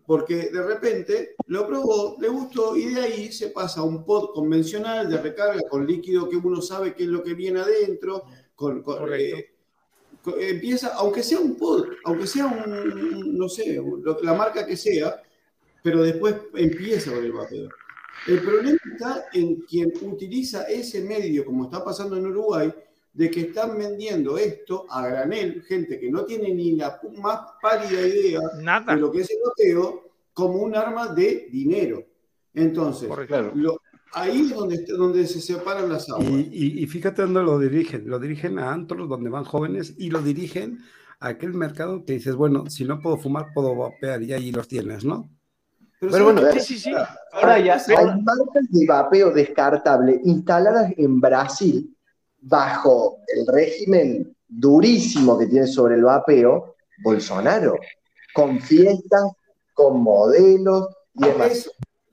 Porque 0.07 0.51
de 0.51 0.63
repente 0.63 1.37
lo 1.47 1.67
probó, 1.67 2.17
le 2.21 2.29
gustó 2.29 2.77
y 2.77 2.95
de 2.95 3.01
ahí 3.01 3.33
se 3.33 3.49
pasa 3.49 3.81
a 3.81 3.85
un 3.85 4.05
pod 4.05 4.35
convencional 4.35 5.09
de 5.09 5.17
recarga 5.17 5.61
con 5.71 5.87
líquido 5.87 6.29
que 6.29 6.37
uno 6.37 6.61
sabe 6.61 6.95
qué 6.95 7.05
es 7.05 7.09
lo 7.09 7.23
que 7.23 7.33
viene 7.33 7.61
adentro. 7.61 8.25
Con, 8.55 8.85
eh, 9.19 9.56
empieza, 10.39 10.95
aunque 10.95 11.23
sea 11.23 11.39
un 11.39 11.57
pod, 11.57 11.87
aunque 12.05 12.27
sea 12.27 12.47
un, 12.47 13.37
no 13.37 13.49
sé, 13.49 13.81
la 14.23 14.35
marca 14.35 14.67
que 14.67 14.77
sea, 14.77 15.23
pero 15.83 16.03
después 16.03 16.35
empieza 16.55 17.13
con 17.13 17.25
el 17.25 17.33
vapeo. 17.33 17.69
El 18.27 18.41
problema 18.41 18.79
está 18.93 19.27
en 19.33 19.57
quien 19.63 19.93
utiliza 20.03 20.65
ese 20.65 21.03
medio, 21.03 21.45
como 21.45 21.65
está 21.65 21.85
pasando 21.85 22.17
en 22.17 22.27
Uruguay, 22.27 22.73
de 23.13 23.31
que 23.31 23.41
están 23.43 23.79
vendiendo 23.79 24.37
esto 24.37 24.87
a 24.91 25.07
granel, 25.09 25.63
gente 25.63 25.99
que 25.99 26.11
no 26.11 26.25
tiene 26.25 26.53
ni 26.53 26.73
la 26.73 27.01
más 27.19 27.41
pálida 27.63 28.07
idea 28.07 28.41
de 28.87 28.97
lo 28.97 29.11
que 29.11 29.21
es 29.21 29.31
el 29.31 29.39
bloqueo, 29.43 30.11
como 30.33 30.63
un 30.63 30.77
arma 30.77 31.09
de 31.09 31.49
dinero. 31.51 32.05
Entonces, 32.53 33.09
ahí 34.17 34.41
es 34.41 34.51
donde, 34.51 34.85
donde 34.87 35.27
se 35.27 35.41
separan 35.41 35.91
las 35.91 36.09
aguas. 36.09 36.27
Y, 36.27 36.87
fíjate 36.87 37.23
dónde 37.23 37.43
lo 37.43 37.59
dirigen. 37.59 38.09
Lo 38.09 38.19
dirigen 38.19 38.59
a 38.59 38.73
antros 38.73 39.09
donde 39.09 39.31
van 39.31 39.45
jóvenes 39.45 39.95
y 39.99 40.11
lo 40.11 40.23
dirigen 40.23 40.79
a 41.21 41.29
aquel 41.29 41.53
mercado 41.53 42.05
que 42.05 42.15
dices, 42.15 42.35
bueno, 42.35 42.69
si 42.71 42.85
no 42.85 43.01
puedo 43.01 43.19
fumar, 43.19 43.49
puedo 43.55 43.77
vapear 43.77 44.23
y 44.23 44.33
ahí 44.33 44.53
los 44.53 44.67
tienes, 44.69 45.05
¿no? 45.05 45.29
Pero, 46.01 46.25
bueno, 46.25 46.43
sí, 46.53 46.61
sí, 46.61 46.79
sí. 46.79 46.93
Ahora 47.33 47.59
ya. 47.59 47.75
Hay 47.75 48.07
marcas 48.23 48.71
de 48.71 48.87
vapeo 48.87 49.31
descartable 49.31 50.21
instaladas 50.25 50.93
en 50.97 51.21
Brasil 51.21 51.95
bajo 52.41 53.19
el 53.35 53.47
régimen 53.47 54.35
durísimo 54.49 55.39
que 55.39 55.47
tiene 55.47 55.67
sobre 55.67 55.97
el 55.97 56.05
vapeo 56.05 56.77
Bolsonaro, 57.03 57.79
con 58.35 58.61
fiestas, 58.61 59.25
con 59.75 60.03
modelos 60.03 60.89
y 61.15 61.27
demás. 61.27 61.71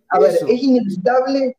A 0.10 0.20
ver, 0.20 0.32
es 0.32 0.64
inevitable 0.64 1.58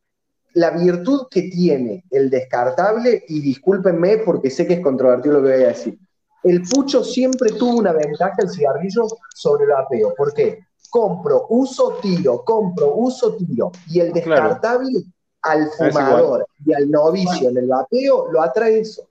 la 0.54 0.70
virtud 0.70 1.28
que 1.30 1.42
tiene 1.42 2.04
el 2.10 2.30
descartable, 2.30 3.24
y 3.28 3.40
discúlpenme 3.40 4.18
porque 4.18 4.50
sé 4.50 4.66
que 4.66 4.74
es 4.74 4.80
controvertido 4.80 5.40
lo 5.40 5.46
que 5.46 5.54
voy 5.54 5.64
a 5.64 5.68
decir. 5.68 5.98
El 6.42 6.62
pucho 6.62 7.04
siempre 7.04 7.50
tuvo 7.52 7.78
una 7.78 7.92
ventaja, 7.92 8.36
el 8.38 8.50
cigarrillo, 8.50 9.06
sobre 9.34 9.64
el 9.64 9.70
vapeo. 9.70 10.14
¿Por 10.16 10.32
qué? 10.34 10.60
compro, 10.94 11.46
uso, 11.48 11.98
tiro, 12.00 12.44
compro, 12.44 12.94
uso, 12.94 13.34
tiro. 13.34 13.72
Y 13.88 13.98
el 13.98 14.12
descartable 14.12 15.02
al 15.42 15.68
fumador 15.72 16.46
y 16.64 16.72
al 16.72 16.88
novicio 16.88 17.48
en 17.48 17.56
el 17.56 17.66
vapeo 17.66 18.30
lo 18.30 18.40
atrae 18.40 18.78
eso. 18.78 19.08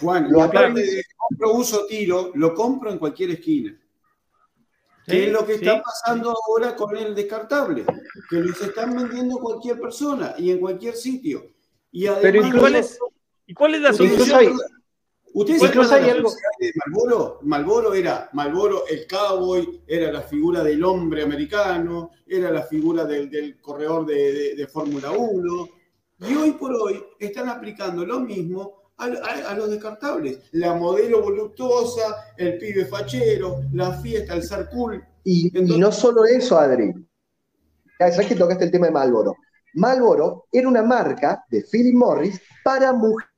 Juan, 0.00 0.30
lo 0.30 0.44
aparte 0.44 0.80
de 0.80 1.02
compro, 1.16 1.54
uso, 1.54 1.86
tiro, 1.86 2.30
lo 2.34 2.54
compro 2.54 2.92
en 2.92 2.98
cualquier 2.98 3.30
esquina. 3.30 3.76
¿Qué 5.06 5.26
es 5.26 5.32
lo 5.32 5.44
que 5.46 5.54
está 5.54 5.82
pasando 5.82 6.34
ahora 6.46 6.74
con 6.74 6.96
el 6.96 7.14
descartable? 7.14 7.84
Que 8.30 8.36
los 8.36 8.60
están 8.60 8.96
vendiendo 8.96 9.38
cualquier 9.38 9.78
persona 9.78 10.34
y 10.38 10.50
en 10.50 10.60
cualquier 10.60 10.94
sitio. 10.94 11.50
Y 11.92 12.06
además, 12.06 12.22
Pero 12.22 12.46
¿y 12.46 12.60
cuál, 12.60 12.74
es, 12.76 12.98
¿y 13.46 13.54
cuál 13.54 13.74
es 13.74 13.80
la 13.82 13.92
solución? 13.92 14.58
¿Ustedes 15.34 15.64
acuerdan 15.64 16.04
de 16.04 16.10
algo? 16.12 16.32
de 16.60 16.72
Malboro? 16.86 17.40
Malboro 17.42 17.92
era, 17.92 18.30
Malboro 18.34 18.86
el 18.86 19.04
cowboy, 19.08 19.82
era 19.84 20.12
la 20.12 20.22
figura 20.22 20.62
del 20.62 20.84
hombre 20.84 21.22
americano, 21.22 22.12
era 22.24 22.52
la 22.52 22.62
figura 22.62 23.04
del, 23.04 23.60
corredor 23.60 24.06
de, 24.06 24.68
Fórmula 24.72 25.10
1. 25.10 25.68
Y 26.20 26.34
hoy 26.36 26.52
por 26.52 26.72
hoy 26.72 27.04
están 27.18 27.48
aplicando 27.48 28.06
lo 28.06 28.20
mismo 28.20 28.83
a, 28.96 29.54
los 29.54 29.70
descartables. 29.70 30.40
La 30.52 30.74
modelo 30.74 31.22
voluptuosa, 31.22 32.34
el 32.36 32.58
pibe 32.58 32.84
fachero, 32.86 33.62
la 33.72 33.92
fiesta, 34.00 34.34
el 34.34 34.42
ser 34.42 34.68
cool. 34.70 35.04
Y, 35.24 35.50
no 35.52 35.90
solo 35.90 36.24
eso, 36.24 36.58
Adri. 36.58 36.92
Sabes 37.98 38.26
que 38.26 38.34
tocaste 38.34 38.64
el 38.64 38.70
tema 38.70 38.86
de 38.86 38.92
Malboro. 38.92 39.34
Malboro 39.74 40.46
era 40.52 40.68
una 40.68 40.82
marca 40.82 41.44
de 41.48 41.64
Philip 41.70 41.94
Morris 41.94 42.40
para 42.62 42.92
mujeres 42.92 43.28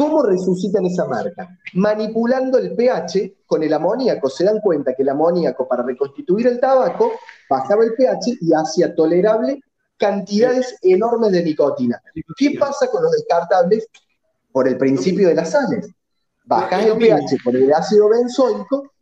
¿Cómo 0.00 0.22
resucitan 0.22 0.86
esa 0.86 1.04
marca? 1.04 1.58
Manipulando 1.74 2.56
el 2.56 2.74
pH 2.74 3.42
con 3.44 3.62
el 3.62 3.72
amoníaco. 3.74 4.30
Se 4.30 4.44
dan 4.44 4.60
cuenta 4.60 4.94
que 4.94 5.02
el 5.02 5.10
amoníaco 5.10 5.68
para 5.68 5.82
reconstituir 5.82 6.46
el 6.46 6.58
tabaco 6.58 7.12
bajaba 7.50 7.84
el 7.84 7.92
pH 7.94 8.38
y 8.40 8.50
hacía 8.54 8.94
tolerable 8.94 9.60
cantidades 9.98 10.78
enormes 10.80 11.32
de 11.32 11.42
nicotina. 11.42 12.00
¿Qué 12.38 12.56
pasa 12.58 12.88
con 12.90 13.02
los 13.02 13.12
descartables? 13.12 13.88
Por 14.52 14.68
el 14.68 14.76
principio 14.76 15.28
de 15.28 15.34
las 15.34 15.50
sales. 15.50 15.88
Bajas 16.44 16.84
el 16.86 16.98
pH 16.98 17.38
por 17.44 17.54
el 17.54 17.72
ácido 17.72 18.08
benzoico. 18.08 18.92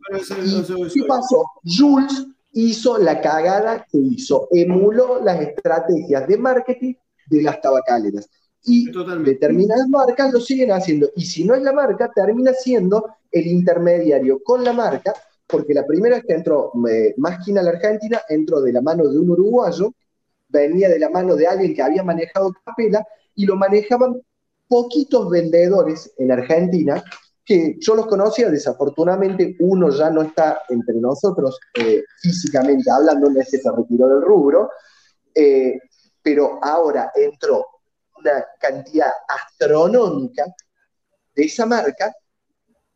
¿Y 0.45 0.63
qué 0.63 1.05
pasó? 1.07 1.45
Jules 1.65 2.27
hizo 2.53 2.99
la 2.99 3.21
cagada 3.21 3.87
que 3.91 3.99
hizo. 3.99 4.49
Emuló 4.51 5.23
las 5.23 5.41
estrategias 5.41 6.27
de 6.29 6.37
marketing 6.37 6.95
de 7.27 7.43
las 7.43 7.61
tabacaleras 7.61 8.29
y 8.65 8.91
determinadas 9.25 9.89
marcas 9.89 10.33
lo 10.33 10.41
siguen 10.41 10.73
haciendo. 10.73 11.11
Y 11.17 11.25
si 11.25 11.45
no 11.45 11.55
es 11.55 11.63
la 11.63 11.73
marca, 11.73 12.11
termina 12.15 12.53
siendo 12.53 13.15
el 13.31 13.47
intermediario 13.47 14.43
con 14.43 14.65
la 14.65 14.73
marca, 14.73 15.15
porque 15.47 15.75
la 15.75 15.87
primera 15.87 16.17
vez 16.17 16.25
que 16.27 16.35
entró 16.35 16.73
eh, 16.89 17.15
Máquina 17.17 17.61
a 17.61 17.65
la 17.65 17.71
Argentina, 17.71 18.21
entró 18.29 18.61
de 18.61 18.73
la 18.73 18.83
mano 18.83 19.09
de 19.09 19.19
un 19.19 19.31
uruguayo, 19.31 19.95
venía 20.49 20.89
de 20.89 20.99
la 20.99 21.11
mano 21.11 21.35
de 21.35 21.47
alguien 21.47 21.75
que 21.75 21.83
había 21.83 22.03
manejado 22.03 22.53
Capela, 22.65 23.07
y 23.35 23.47
lo 23.47 23.57
manejaban 23.57 24.21
poquitos 24.69 25.31
vendedores 25.31 26.13
en 26.19 26.31
Argentina, 26.31 27.03
que 27.45 27.77
yo 27.81 27.95
los 27.95 28.07
conocía, 28.07 28.51
desafortunadamente 28.51 29.57
uno 29.61 29.89
ya 29.91 30.11
no 30.11 30.23
está 30.23 30.61
entre 30.69 30.97
nosotros 30.97 31.59
eh, 31.75 32.05
físicamente 32.21 32.91
hablando, 32.91 33.31
no 33.31 33.41
es 33.41 33.51
que 33.51 33.59
se 33.59 33.71
retiró 33.75 34.09
del 34.09 34.23
rubro, 34.23 34.71
eh, 35.35 35.79
pero 36.23 36.59
ahora 36.63 37.11
entró 37.15 37.65
una 38.19 38.45
cantidad 38.61 39.11
astronómica 39.29 40.45
de 41.35 41.45
esa 41.45 41.65
marca 41.65 42.13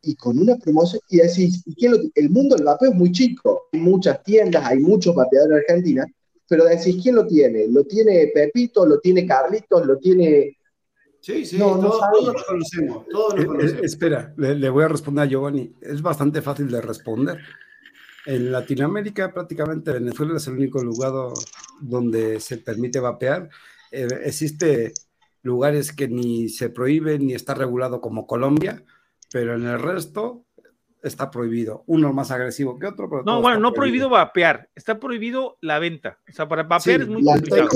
y 0.01 0.15
con 0.15 0.37
una 0.37 0.57
promoción, 0.57 1.01
y 1.09 1.17
decís, 1.17 1.63
el 2.13 2.29
mundo 2.29 2.55
del 2.55 2.65
vapeo 2.65 2.91
es 2.91 2.95
muy 2.95 3.11
chico, 3.11 3.69
hay 3.71 3.79
muchas 3.79 4.21
tiendas, 4.21 4.63
hay 4.65 4.79
muchos 4.79 5.15
vapeadores 5.15 5.63
en 5.67 5.75
Argentina, 5.75 6.05
pero 6.47 6.65
decís, 6.65 6.97
¿quién 7.01 7.15
lo 7.15 7.25
tiene? 7.25 7.67
¿Lo 7.69 7.85
tiene 7.85 8.27
Pepito? 8.33 8.85
¿Lo 8.85 8.99
tiene 8.99 9.25
Carlitos? 9.25 9.85
¿Lo 9.85 9.97
tiene...? 9.97 10.57
Sí, 11.23 11.45
sí, 11.45 11.57
todos, 11.57 12.01
lo 12.11 12.33
conocemos, 12.45 13.07
todos 13.07 13.35
lo 13.35 13.39
eh, 13.39 13.43
eh, 13.43 13.47
conocemos. 13.47 13.83
espera, 13.83 14.33
le, 14.35 14.55
le, 14.55 14.69
voy 14.69 14.83
a 14.83 14.89
responder 14.89 15.23
a 15.23 15.27
Giovanni. 15.27 15.73
Es 15.79 16.01
bastante 16.01 16.41
fácil 16.41 16.69
de 16.69 16.81
responder. 16.81 17.39
En 18.25 18.51
Latinoamérica, 18.51 19.33
prácticamente 19.33 19.93
Venezuela 19.93 20.35
es 20.35 20.45
el 20.47 20.55
único 20.55 20.83
lugar 20.83 21.13
donde 21.79 22.41
se 22.41 22.57
permite 22.57 22.99
vapear. 22.99 23.49
Eh, 23.89 24.05
existe 24.25 24.91
lugares 25.43 25.93
que 25.93 26.09
ni 26.09 26.49
se 26.49 26.69
prohíben 26.69 27.25
ni 27.25 27.35
está 27.35 27.53
regulado 27.53 28.01
como 28.01 28.27
Colombia, 28.27 28.83
pero 29.31 29.55
en 29.55 29.65
el 29.65 29.79
resto 29.79 30.43
está 31.01 31.31
prohibido. 31.31 31.85
Uno 31.87 32.11
más 32.11 32.31
agresivo 32.31 32.77
que 32.77 32.87
otro. 32.87 33.23
no, 33.25 33.41
bueno, 33.41 33.59
no 33.59 33.71
prohibido. 33.71 34.09
vapear, 34.09 34.69
está 34.75 34.99
prohibido 34.99 35.57
la 35.61 35.79
venta. 35.79 36.19
O 36.29 36.33
sea, 36.33 36.49
para 36.49 36.63
vapear 36.63 37.03
es 37.03 37.07
muy 37.07 37.23
complicado. 37.23 37.69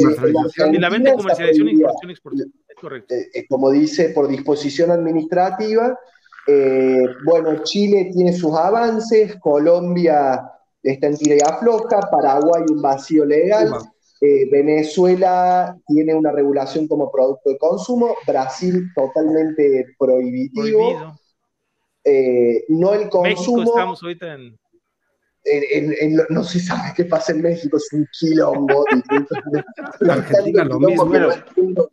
y 0.74 0.78
la 0.78 0.90
venta, 0.90 1.14
comercialización, 1.14 1.70
importación, 1.70 2.12
exportación. 2.12 2.54
Correcto. 2.80 3.14
Eh, 3.14 3.30
eh, 3.34 3.46
como 3.48 3.72
dice, 3.72 4.10
por 4.10 4.28
disposición 4.28 4.92
administrativa. 4.92 5.98
Eh, 6.48 7.06
bueno, 7.26 7.64
Chile 7.64 8.10
tiene 8.14 8.32
sus 8.32 8.54
avances, 8.54 9.36
Colombia 9.40 10.50
está 10.82 11.08
en 11.08 11.18
tira 11.18 11.36
y 11.36 11.40
afloja, 11.42 12.00
Paraguay 12.10 12.64
un 12.70 12.82
vacío 12.82 13.26
legal. 13.26 13.72
Eh, 14.22 14.50
Venezuela 14.50 15.78
tiene 15.86 16.16
una 16.16 16.32
regulación 16.32 16.88
como 16.88 17.12
producto 17.12 17.50
de 17.50 17.58
consumo, 17.58 18.16
Brasil 18.26 18.92
totalmente 18.96 19.96
prohibitivo. 20.00 21.16
eh, 22.04 22.64
no 22.70 22.94
el 22.94 23.10
consumo. 23.10 23.58
México 23.58 23.78
estamos 23.78 24.02
ahorita 24.02 24.34
en 24.34 24.58
no 26.30 26.44
se 26.44 26.60
sabe 26.60 26.94
qué 26.96 27.06
pasa 27.06 27.32
en 27.32 27.42
México, 27.42 27.78
es 27.78 27.88
un 27.94 28.08
quilombo. 28.12 28.86
Argentina 30.10 30.64
lo 30.64 30.80
mismo. 30.80 31.10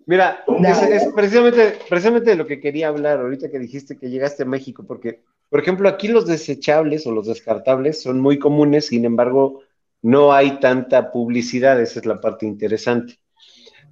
mira, 0.07 0.45
es, 0.91 1.09
precisamente, 1.15 1.79
precisamente 1.89 2.31
de 2.31 2.37
lo 2.37 2.47
que 2.47 2.61
quería 2.61 2.89
hablar 2.89 3.21
ahorita 3.21 3.51
que 3.51 3.59
dijiste 3.59 3.97
que 3.97 4.11
llegaste 4.11 4.43
a 4.43 4.47
México, 4.47 4.85
porque, 4.87 5.23
por 5.49 5.61
ejemplo, 5.61 5.89
aquí 5.89 6.09
los 6.09 6.27
desechables 6.27 7.07
o 7.07 7.13
los 7.13 7.27
descartables 7.27 8.03
son 8.03 8.21
muy 8.21 8.39
comunes, 8.39 8.87
sin 8.87 9.05
embargo, 9.05 9.63
no 10.03 10.33
hay 10.33 10.61
tanta 10.61 11.11
publicidad, 11.13 11.81
esa 11.81 12.01
es 12.01 12.07
la 12.07 12.21
parte 12.21 12.47
interesante. 12.47 13.19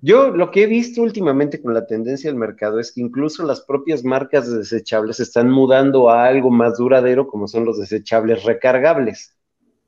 Yo 0.05 0.31
lo 0.31 0.51
que 0.51 0.65
he 0.65 0.67
visto 0.67 1.01
últimamente 1.01 1.63
con 1.63 1.75
la 1.75 1.87
tendencia 1.87 2.29
del 2.29 2.37
mercado 2.37 2.81
es 2.81 2.91
que 2.91 3.01
incluso 3.01 3.45
las 3.47 3.61
propias 3.61 4.03
marcas 4.03 4.51
de 4.51 4.59
desechables 4.59 5.21
están 5.21 5.49
mudando 5.49 6.11
a 6.11 6.27
algo 6.27 6.51
más 6.51 6.77
duradero, 6.77 7.29
como 7.29 7.47
son 7.47 7.65
los 7.65 7.79
desechables 7.79 8.43
recargables. 8.43 9.37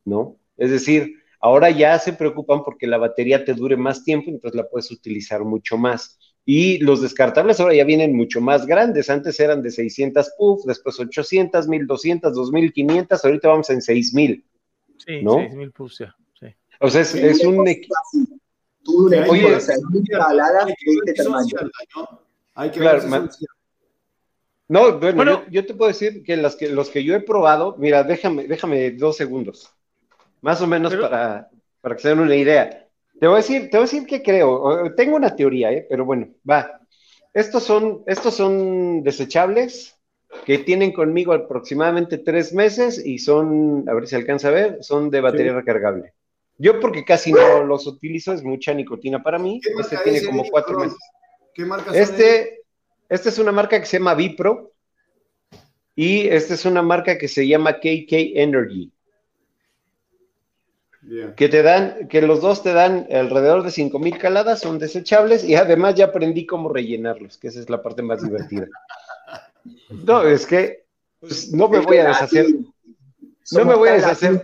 ¿No? 0.04 0.36
Es 0.56 0.70
decir, 0.70 1.16
ahora 1.40 1.70
ya 1.70 1.98
se 1.98 2.12
preocupan 2.12 2.62
porque 2.62 2.86
la 2.86 2.98
batería 2.98 3.44
te 3.44 3.54
dure 3.54 3.76
más 3.76 4.04
tiempo, 4.04 4.30
entonces 4.30 4.56
la 4.56 4.68
puedes 4.68 4.90
utilizar 4.90 5.44
mucho 5.44 5.76
más. 5.76 6.18
Y 6.46 6.78
los 6.78 7.00
descartables 7.00 7.58
ahora 7.58 7.74
ya 7.74 7.84
vienen 7.84 8.14
mucho 8.14 8.40
más 8.40 8.66
grandes. 8.66 9.08
Antes 9.08 9.40
eran 9.40 9.62
de 9.62 9.70
600 9.70 10.32
puff, 10.36 10.64
después 10.66 11.00
800, 11.00 11.66
1200, 11.66 12.34
2500, 12.34 13.24
ahorita 13.24 13.48
vamos 13.48 13.70
en 13.70 13.80
6000. 13.80 14.44
Sí, 14.98 15.22
¿no? 15.22 15.38
6000 15.38 15.72
puff, 15.72 15.92
ya. 15.98 16.14
Sí. 16.38 16.46
O 16.80 16.90
sea, 16.90 17.00
es, 17.00 17.14
es 17.14 17.44
un. 17.44 17.64
Tuve 18.82 19.16
una 19.18 19.26
Oye, 19.30 19.58
hay 22.54 22.70
que 22.70 22.78
claro, 22.78 23.28
no, 24.66 24.98
bueno, 24.98 25.44
yo, 25.50 25.66
te 25.66 25.74
puedo 25.74 25.88
decir 25.88 26.22
que, 26.22 26.36
las 26.36 26.56
que 26.56 26.70
los 26.70 26.88
que 26.88 27.04
yo 27.04 27.14
he 27.14 27.20
probado, 27.20 27.76
mira, 27.78 28.02
déjame, 28.02 28.46
déjame 28.46 28.92
dos 28.92 29.16
segundos. 29.16 29.70
Más 30.44 30.60
o 30.60 30.66
menos 30.66 30.94
para, 30.94 31.48
para 31.80 31.96
que 31.96 32.02
se 32.02 32.10
den 32.10 32.20
una 32.20 32.36
idea. 32.36 32.86
Te 33.18 33.26
voy 33.26 33.36
a 33.36 33.36
decir, 33.38 33.70
te 33.70 33.78
voy 33.78 33.84
a 33.84 33.90
decir 33.90 34.06
que 34.06 34.22
creo. 34.22 34.92
Tengo 34.94 35.16
una 35.16 35.34
teoría, 35.34 35.72
¿eh? 35.72 35.86
pero 35.88 36.04
bueno, 36.04 36.28
va. 36.48 36.82
Estos 37.32 37.62
son, 37.62 38.02
estos 38.06 38.34
son 38.34 39.02
desechables 39.02 39.96
que 40.44 40.58
tienen 40.58 40.92
conmigo 40.92 41.32
aproximadamente 41.32 42.18
tres 42.18 42.52
meses 42.52 43.02
y 43.02 43.20
son, 43.20 43.88
a 43.88 43.94
ver 43.94 44.06
si 44.06 44.16
alcanza 44.16 44.48
a 44.48 44.50
ver, 44.50 44.78
son 44.82 45.08
de 45.08 45.22
batería 45.22 45.54
recargable. 45.54 46.12
Yo 46.58 46.78
porque 46.78 47.06
casi 47.06 47.32
no 47.32 47.64
los 47.64 47.86
utilizo, 47.86 48.34
es 48.34 48.42
mucha 48.42 48.74
nicotina 48.74 49.22
para 49.22 49.38
mí. 49.38 49.62
Este 49.80 49.96
tiene 50.04 50.26
como 50.26 50.44
cuatro 50.50 50.78
meses. 50.78 50.98
¿Qué 51.54 51.64
marca 51.64 51.90
Este, 51.96 52.64
esta 53.08 53.30
es 53.30 53.38
una 53.38 53.50
marca 53.50 53.80
que 53.80 53.86
se 53.86 53.96
llama 53.96 54.14
Vipro 54.14 54.74
y 55.96 56.28
esta 56.28 56.52
es 56.52 56.66
una 56.66 56.82
marca 56.82 57.16
que 57.16 57.28
se 57.28 57.48
llama 57.48 57.78
KK 57.78 58.12
Energy 58.34 58.93
que 61.36 61.48
te 61.48 61.62
dan, 61.62 62.08
que 62.08 62.22
los 62.22 62.40
dos 62.40 62.62
te 62.62 62.72
dan 62.72 63.06
alrededor 63.12 63.62
de 63.62 63.70
5000 63.70 64.18
caladas, 64.18 64.60
son 64.60 64.78
desechables 64.78 65.44
y 65.44 65.54
además 65.54 65.94
ya 65.94 66.06
aprendí 66.06 66.46
cómo 66.46 66.72
rellenarlos, 66.72 67.38
que 67.38 67.48
esa 67.48 67.60
es 67.60 67.68
la 67.68 67.82
parte 67.82 68.02
más 68.02 68.22
divertida. 68.22 68.66
No, 69.88 70.22
es 70.22 70.46
que 70.46 70.84
pues, 71.20 71.50
no 71.50 71.68
me 71.68 71.78
voy 71.78 71.96
a 71.96 72.08
deshacer. 72.08 72.46
No 73.52 73.64
me 73.64 73.74
voy 73.74 73.88
a 73.88 73.94
deshacer. 73.94 74.42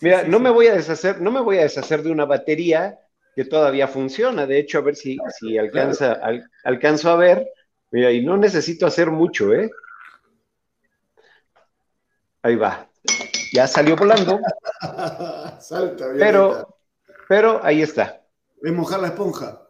Mira, 0.00 0.22
no 0.22 0.38
me 0.38 0.48
voy 0.48 0.68
a 0.68 0.74
deshacer, 0.74 1.20
no 1.20 1.30
me 1.30 1.40
voy 1.40 1.58
a 1.58 1.64
deshacer 1.64 2.02
de 2.02 2.10
una 2.10 2.24
batería 2.24 2.98
que 3.34 3.44
todavía 3.44 3.86
funciona. 3.86 4.46
De 4.46 4.58
hecho, 4.58 4.78
a 4.78 4.80
ver 4.80 4.96
si, 4.96 5.18
si 5.38 5.58
alcanza, 5.58 6.18
alcanzo 6.64 7.10
a 7.10 7.16
ver. 7.16 7.46
Mira, 7.90 8.12
y 8.12 8.24
no 8.24 8.38
necesito 8.38 8.86
hacer 8.86 9.10
mucho, 9.10 9.52
¿eh? 9.52 9.70
Ahí 12.42 12.56
va 12.56 12.88
ya 13.52 13.66
salió 13.66 13.96
volando. 13.96 14.38
Salta, 15.60 16.08
bien 16.08 16.18
pero, 16.18 16.78
pero 17.28 17.60
ahí 17.64 17.82
está. 17.82 18.22
Es 18.62 18.72
mojar 18.72 19.00
la 19.00 19.08
esponja. 19.08 19.62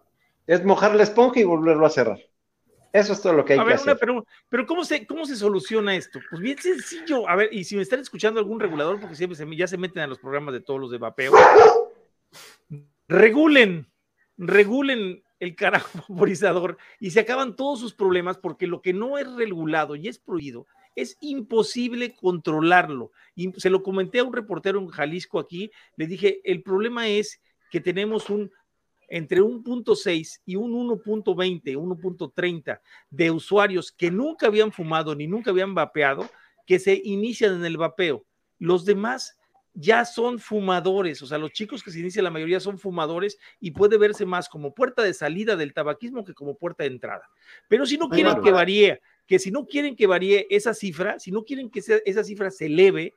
Es 0.46 0.64
mojar 0.64 0.94
la 0.94 1.02
esponja 1.02 1.40
y 1.40 1.44
volverlo 1.44 1.86
a 1.86 1.90
cerrar. 1.90 2.18
Eso 2.92 3.12
es 3.12 3.20
todo 3.20 3.34
lo 3.34 3.44
que 3.44 3.54
hay 3.54 3.64
que 3.64 3.74
hacer. 3.74 3.98
pero, 3.98 4.24
pero 4.48 4.66
¿cómo 4.66 4.84
se, 4.84 5.06
¿cómo 5.06 5.26
se 5.26 5.36
soluciona 5.36 5.94
esto? 5.94 6.18
Pues 6.30 6.40
bien 6.40 6.56
sencillo. 6.56 7.28
A 7.28 7.36
ver, 7.36 7.52
y 7.52 7.64
si 7.64 7.76
me 7.76 7.82
están 7.82 8.00
escuchando 8.00 8.40
algún 8.40 8.58
regulador, 8.58 8.98
porque 8.98 9.16
siempre 9.16 9.56
ya 9.56 9.66
se 9.66 9.76
meten 9.76 10.02
a 10.02 10.06
los 10.06 10.18
programas 10.18 10.54
de 10.54 10.60
todos 10.60 10.80
los 10.80 10.90
de 10.90 10.98
vapeo, 10.98 11.34
regulen, 13.08 13.90
regulen 14.38 15.22
el 15.40 15.54
carajo 15.54 15.90
vaporizador 16.08 16.78
y 16.98 17.10
se 17.10 17.20
acaban 17.20 17.56
todos 17.56 17.80
sus 17.80 17.94
problemas 17.94 18.38
porque 18.38 18.66
lo 18.66 18.80
que 18.80 18.92
no 18.92 19.18
es 19.18 19.30
regulado 19.34 19.96
y 19.96 20.08
es 20.08 20.18
prohibido 20.18 20.66
es 20.96 21.16
imposible 21.20 22.14
controlarlo. 22.14 23.12
Y 23.36 23.52
se 23.60 23.70
lo 23.70 23.82
comenté 23.82 24.18
a 24.18 24.24
un 24.24 24.32
reportero 24.32 24.80
en 24.80 24.88
Jalisco 24.88 25.38
aquí, 25.38 25.70
le 25.96 26.06
dije, 26.06 26.40
el 26.44 26.62
problema 26.62 27.06
es 27.06 27.40
que 27.70 27.80
tenemos 27.80 28.30
un 28.30 28.50
entre 29.08 29.40
un 29.40 29.62
punto 29.62 29.92
.6 29.92 30.40
y 30.44 30.56
un 30.56 30.72
1.20, 30.72 31.76
1.30 31.76 32.80
de 33.10 33.30
usuarios 33.30 33.92
que 33.92 34.10
nunca 34.10 34.46
habían 34.48 34.72
fumado 34.72 35.14
ni 35.14 35.28
nunca 35.28 35.50
habían 35.50 35.74
vapeado, 35.74 36.28
que 36.66 36.80
se 36.80 37.00
inician 37.04 37.54
en 37.54 37.64
el 37.64 37.76
vapeo. 37.76 38.24
Los 38.58 38.84
demás 38.84 39.38
ya 39.74 40.04
son 40.06 40.38
fumadores, 40.38 41.20
o 41.20 41.26
sea, 41.26 41.38
los 41.38 41.52
chicos 41.52 41.82
que 41.82 41.90
se 41.90 42.00
inician, 42.00 42.24
la 42.24 42.30
mayoría 42.30 42.60
son 42.60 42.78
fumadores 42.78 43.38
y 43.60 43.72
puede 43.72 43.98
verse 43.98 44.24
más 44.24 44.48
como 44.48 44.74
puerta 44.74 45.02
de 45.02 45.12
salida 45.12 45.54
del 45.54 45.74
tabaquismo 45.74 46.24
que 46.24 46.34
como 46.34 46.56
puerta 46.56 46.84
de 46.84 46.90
entrada. 46.90 47.28
Pero 47.68 47.84
si 47.84 47.98
no 47.98 48.08
quieren 48.08 48.40
que 48.40 48.50
varíe, 48.50 49.00
que 49.26 49.38
si 49.38 49.50
no 49.50 49.66
quieren 49.66 49.96
que 49.96 50.06
varíe 50.06 50.46
esa 50.50 50.74
cifra, 50.74 51.18
si 51.18 51.30
no 51.30 51.44
quieren 51.44 51.70
que 51.70 51.80
esa 51.80 52.24
cifra 52.24 52.50
se 52.50 52.66
eleve, 52.66 53.14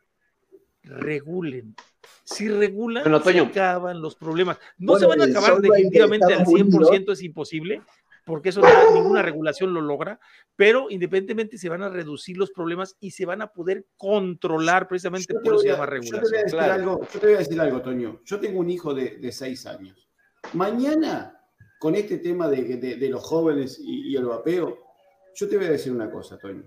regulen. 0.83 1.75
Si 2.23 2.47
regulan, 2.47 3.03
se 3.23 3.39
acaban 3.39 4.01
los 4.01 4.15
problemas. 4.15 4.57
No 4.77 4.97
se 4.97 5.05
van 5.05 5.21
a 5.21 5.25
acabar 5.25 5.59
definitivamente 5.59 6.33
al 6.33 6.45
100%, 6.45 7.11
es 7.11 7.23
imposible, 7.23 7.81
porque 8.25 8.49
eso 8.49 8.61
ninguna 8.93 9.21
regulación 9.21 9.73
lo 9.73 9.81
logra, 9.81 10.19
pero 10.55 10.89
independientemente 10.89 11.57
se 11.57 11.69
van 11.69 11.81
a 11.81 11.89
reducir 11.89 12.37
los 12.37 12.51
problemas 12.51 12.95
y 12.99 13.11
se 13.11 13.25
van 13.25 13.41
a 13.41 13.47
poder 13.47 13.87
controlar 13.97 14.87
precisamente 14.87 15.33
por 15.33 15.45
eso 15.45 15.59
se 15.59 15.67
llama 15.69 15.85
regulación. 15.85 16.21
Yo 16.21 16.29
te, 16.29 16.29
voy 16.29 16.39
a 16.39 16.43
decir 16.43 16.59
algo, 16.59 16.99
yo 17.01 17.19
te 17.19 17.25
voy 17.25 17.35
a 17.35 17.39
decir 17.39 17.61
algo, 17.61 17.81
Toño. 17.81 18.21
Yo 18.25 18.39
tengo 18.39 18.59
un 18.59 18.69
hijo 18.69 18.93
de, 18.93 19.17
de 19.17 19.31
seis 19.31 19.65
años. 19.65 20.07
Mañana, 20.53 21.41
con 21.79 21.95
este 21.95 22.19
tema 22.19 22.47
de, 22.47 22.77
de, 22.77 23.09
los 23.09 23.23
jóvenes 23.23 23.79
y, 23.79 24.11
y 24.11 24.15
el 24.15 24.25
vapeo, 24.25 24.88
yo 25.39 25.47
te 25.47 25.55
voy 25.55 25.67
a 25.67 25.71
decir 25.71 25.93
una 25.93 26.11
cosa, 26.11 26.37
Toño. 26.37 26.63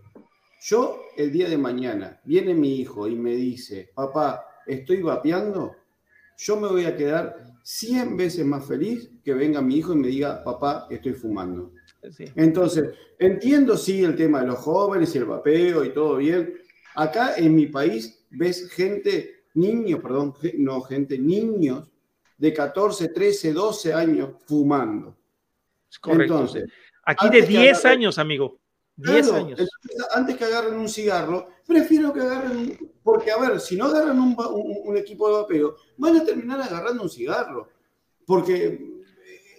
Yo, 0.63 1.03
el 1.15 1.31
día 1.31 1.47
de 1.51 1.59
mañana, 1.59 2.19
viene 2.25 2.55
mi 2.55 2.77
hijo 2.77 3.07
y 3.07 3.15
me 3.15 3.35
dice, 3.35 3.91
papá, 3.95 4.47
estoy 4.67 5.03
vapeando, 5.03 5.77
yo 6.39 6.57
me 6.57 6.69
voy 6.69 6.87
a 6.87 6.97
quedar 6.97 7.37
100 7.63 8.17
veces 8.17 8.47
más 8.47 8.67
feliz 8.67 9.11
que 9.23 9.35
venga 9.35 9.61
mi 9.61 9.77
hijo 9.77 9.93
y 9.93 9.97
me 9.97 10.09
diga, 10.09 10.43
papá, 10.43 10.87
estoy 10.89 11.13
fumando. 11.13 11.73
Entonces, 12.35 12.95
entiendo 13.19 13.77
sí 13.77 14.03
el 14.03 14.17
tema 14.17 14.41
de 14.41 14.47
los 14.47 14.59
jóvenes 14.61 15.15
y 15.15 15.19
el 15.19 15.27
vapeo 15.27 15.85
y 15.85 15.93
todo 15.93 16.17
bien. 16.17 16.55
Acá 16.95 17.37
en 17.37 17.55
mi 17.55 17.67
país 17.67 18.25
ves 18.31 18.71
gente, 18.71 19.45
niños, 19.53 20.01
perdón, 20.01 20.35
no 20.55 20.81
gente, 20.81 21.19
niños 21.19 21.91
de 22.39 22.55
14, 22.55 23.09
13, 23.09 23.53
12 23.53 23.93
años 23.93 24.31
fumando. 24.47 25.15
Es 25.91 25.99
correcto. 25.99 26.35
Entonces, 26.35 26.65
Aquí 27.05 27.29
de 27.29 27.43
10 27.43 27.85
años, 27.85 28.19
amigo. 28.19 28.62
10 29.03 29.33
años. 29.33 29.61
antes 30.15 30.37
que 30.37 30.45
agarren 30.45 30.75
un 30.75 30.89
cigarro, 30.89 31.49
prefiero 31.67 32.13
que 32.13 32.21
agarren, 32.21 32.79
porque 33.03 33.31
a 33.31 33.39
ver, 33.39 33.61
si 33.61 33.77
no 33.77 33.87
agarran 33.87 34.19
un, 34.19 34.97
equipo 34.97 35.29
de 35.29 35.43
vapeo, 35.43 35.77
van 35.97 36.17
a 36.17 36.25
terminar 36.25 36.61
agarrando 36.61 37.03
un 37.03 37.11
cigarro. 37.11 37.69
Porque 38.25 38.79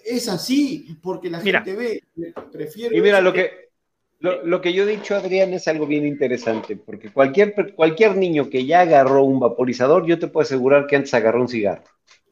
es 0.06 0.28
así, 0.30 0.98
porque 1.02 1.30
la 1.30 1.40
gente 1.40 1.76
ve, 1.76 2.03
prefiere... 2.52 2.98
Y 2.98 3.02
mira, 3.02 3.22
lo 3.22 3.34
que, 3.34 3.70
lo, 4.20 4.61
que 4.61 4.74
yo 4.74 4.84
he 4.84 4.88
dicho, 4.88 5.15
Adrián, 5.15 5.53
es 5.53 5.68
algo 5.68 5.86
bien 5.86 6.06
interesante, 6.06 6.76
porque 6.76 7.11
cualquier, 7.11 7.74
cualquier 7.76 8.15
niño 8.15 8.49
que 8.49 8.65
ya 8.65 8.82
agarró 8.82 9.24
un 9.24 9.40
vaporizador, 9.40 10.06
yo 10.06 10.18
te 10.20 10.28
puedo 10.28 10.44
asegurar 10.44 10.88
que 10.88 10.95
antes 10.95 11.14
agarró 11.14 11.41
un 11.41 11.49
cigarro. 11.49 11.84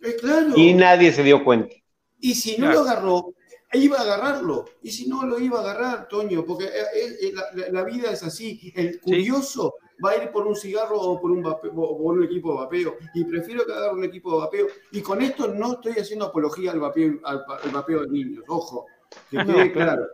Eh, 0.01 0.15
claro. 0.19 0.53
Y 0.55 0.73
nadie 0.73 1.11
se 1.11 1.23
dio 1.23 1.43
cuenta. 1.43 1.75
Y 2.19 2.35
si 2.35 2.57
no 2.57 2.71
lo 2.71 2.81
agarró, 2.81 3.33
iba 3.73 3.97
a 3.97 4.01
agarrarlo. 4.01 4.65
Y 4.81 4.91
si 4.91 5.07
no, 5.07 5.25
lo 5.25 5.39
iba 5.39 5.59
a 5.59 5.61
agarrar, 5.61 6.07
Toño, 6.07 6.43
porque 6.45 6.65
eh, 6.65 7.17
eh, 7.21 7.33
la, 7.71 7.83
vida 7.83 8.11
es 8.11 8.23
así. 8.23 8.71
El 8.75 8.99
curioso 8.99 9.75
va 10.03 10.11
a 10.11 10.23
ir 10.23 10.31
por 10.31 10.47
un 10.47 10.55
cigarro 10.55 10.99
o 10.99 11.21
por 11.21 11.31
un, 11.31 11.45
un 11.73 12.23
equipo 12.23 12.53
de 12.53 12.59
vapeo. 12.59 12.95
Y 13.13 13.23
prefiero 13.25 13.65
que 13.65 13.73
agarre 13.73 13.93
un 13.93 14.03
equipo 14.03 14.33
de 14.33 14.37
vapeo. 14.39 14.67
Y 14.91 15.01
con 15.01 15.21
esto 15.21 15.47
no 15.47 15.73
estoy 15.73 15.93
haciendo 15.93 16.25
apología 16.25 16.71
al 16.71 16.79
vapeo, 16.79 17.19
al, 17.23 17.43
vapeo 17.71 18.01
de 18.01 18.07
niños. 18.07 18.43
Ojo, 18.47 18.85
que 19.29 19.37
quede 19.37 19.71
claro. 19.71 20.07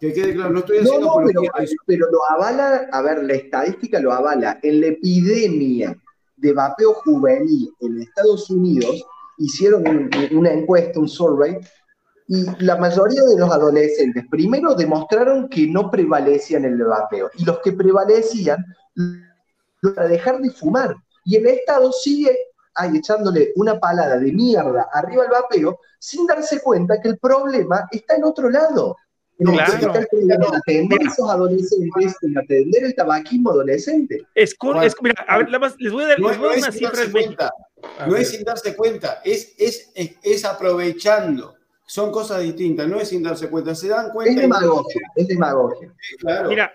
Que 0.00 0.12
quede 0.12 0.34
claro, 0.34 0.50
no 0.50 0.58
estoy 0.58 0.78
haciendo 0.78 1.08
apología 1.08 1.50
pero, 1.56 1.70
pero 1.86 2.10
lo 2.10 2.18
avala, 2.30 2.88
a 2.90 3.00
ver, 3.00 3.22
la 3.22 3.34
estadística 3.34 4.00
lo 4.00 4.12
avala. 4.12 4.58
En 4.62 4.80
la 4.80 4.88
epidemia 4.88 5.96
de 6.36 6.52
vapeo 6.52 6.94
juvenil 6.94 7.72
en 7.80 8.02
Estados 8.02 8.50
Unidos, 8.50 9.04
hicieron 9.38 10.10
una 10.32 10.52
encuesta, 10.52 10.98
un 11.00 11.08
survey, 11.08 11.58
Y 12.26 12.44
la 12.64 12.76
mayoría 12.76 13.22
de 13.22 13.38
los 13.38 13.50
adolescentes, 13.50 14.24
primero, 14.30 14.74
demostraron 14.74 15.48
que 15.48 15.66
no 15.66 15.90
prevalecían 15.90 16.64
el 16.64 16.82
vapeo. 16.82 17.30
Y 17.36 17.44
los 17.44 17.58
que 17.60 17.72
prevalecían, 17.72 18.64
para 19.94 20.08
dejar 20.08 20.40
de 20.40 20.50
fumar. 20.50 20.94
Y 21.24 21.36
el 21.36 21.46
Estado 21.46 21.92
sigue 21.92 22.36
ahí 22.74 22.96
echándole 22.96 23.52
una 23.56 23.78
palada 23.78 24.18
de 24.18 24.32
mierda 24.32 24.88
arriba 24.92 25.24
al 25.24 25.30
vapeo 25.30 25.78
sin 25.98 26.26
darse 26.26 26.60
cuenta 26.60 27.00
que 27.00 27.08
el 27.08 27.18
problema 27.18 27.86
está 27.90 28.16
en 28.16 28.24
otro 28.24 28.50
lado. 28.50 28.96
Claro. 29.36 29.74
en 30.12 30.54
atender 30.54 31.00
a 31.02 31.10
esos 31.10 31.28
adolescentes, 31.28 32.14
en 32.22 32.38
atender 32.38 32.84
el 32.84 32.94
tabaquismo 32.94 33.50
adolescente. 33.50 34.24
Es, 34.32 34.54
es 34.82 34.94
mira, 35.02 35.24
a 35.26 35.38
ver, 35.38 35.48
les 35.50 35.92
voy 35.92 36.04
a 36.04 36.06
dar, 36.06 36.20
les 36.20 36.38
voy 36.38 36.46
a 36.46 36.50
dar 36.50 36.58
una 36.58 36.70
cifra 36.70 37.02
No 38.06 38.16
es 38.16 38.30
sin 38.30 38.44
darse 38.44 38.76
cuenta, 38.76 39.20
es, 39.24 39.54
es, 39.58 39.90
es, 40.22 40.44
aprovechando. 40.44 41.53
Son 41.86 42.10
cosas 42.10 42.42
distintas, 42.42 42.88
no 42.88 42.98
es 42.98 43.08
sin 43.08 43.22
darse 43.22 43.48
cuenta, 43.50 43.74
se 43.74 43.88
dan 43.88 44.10
cuenta. 44.10 44.32
Es 44.32 44.40
demagogia, 44.40 45.00
es 45.16 45.28
demagogia. 45.28 45.94
claro, 46.18 46.48
mira, 46.48 46.72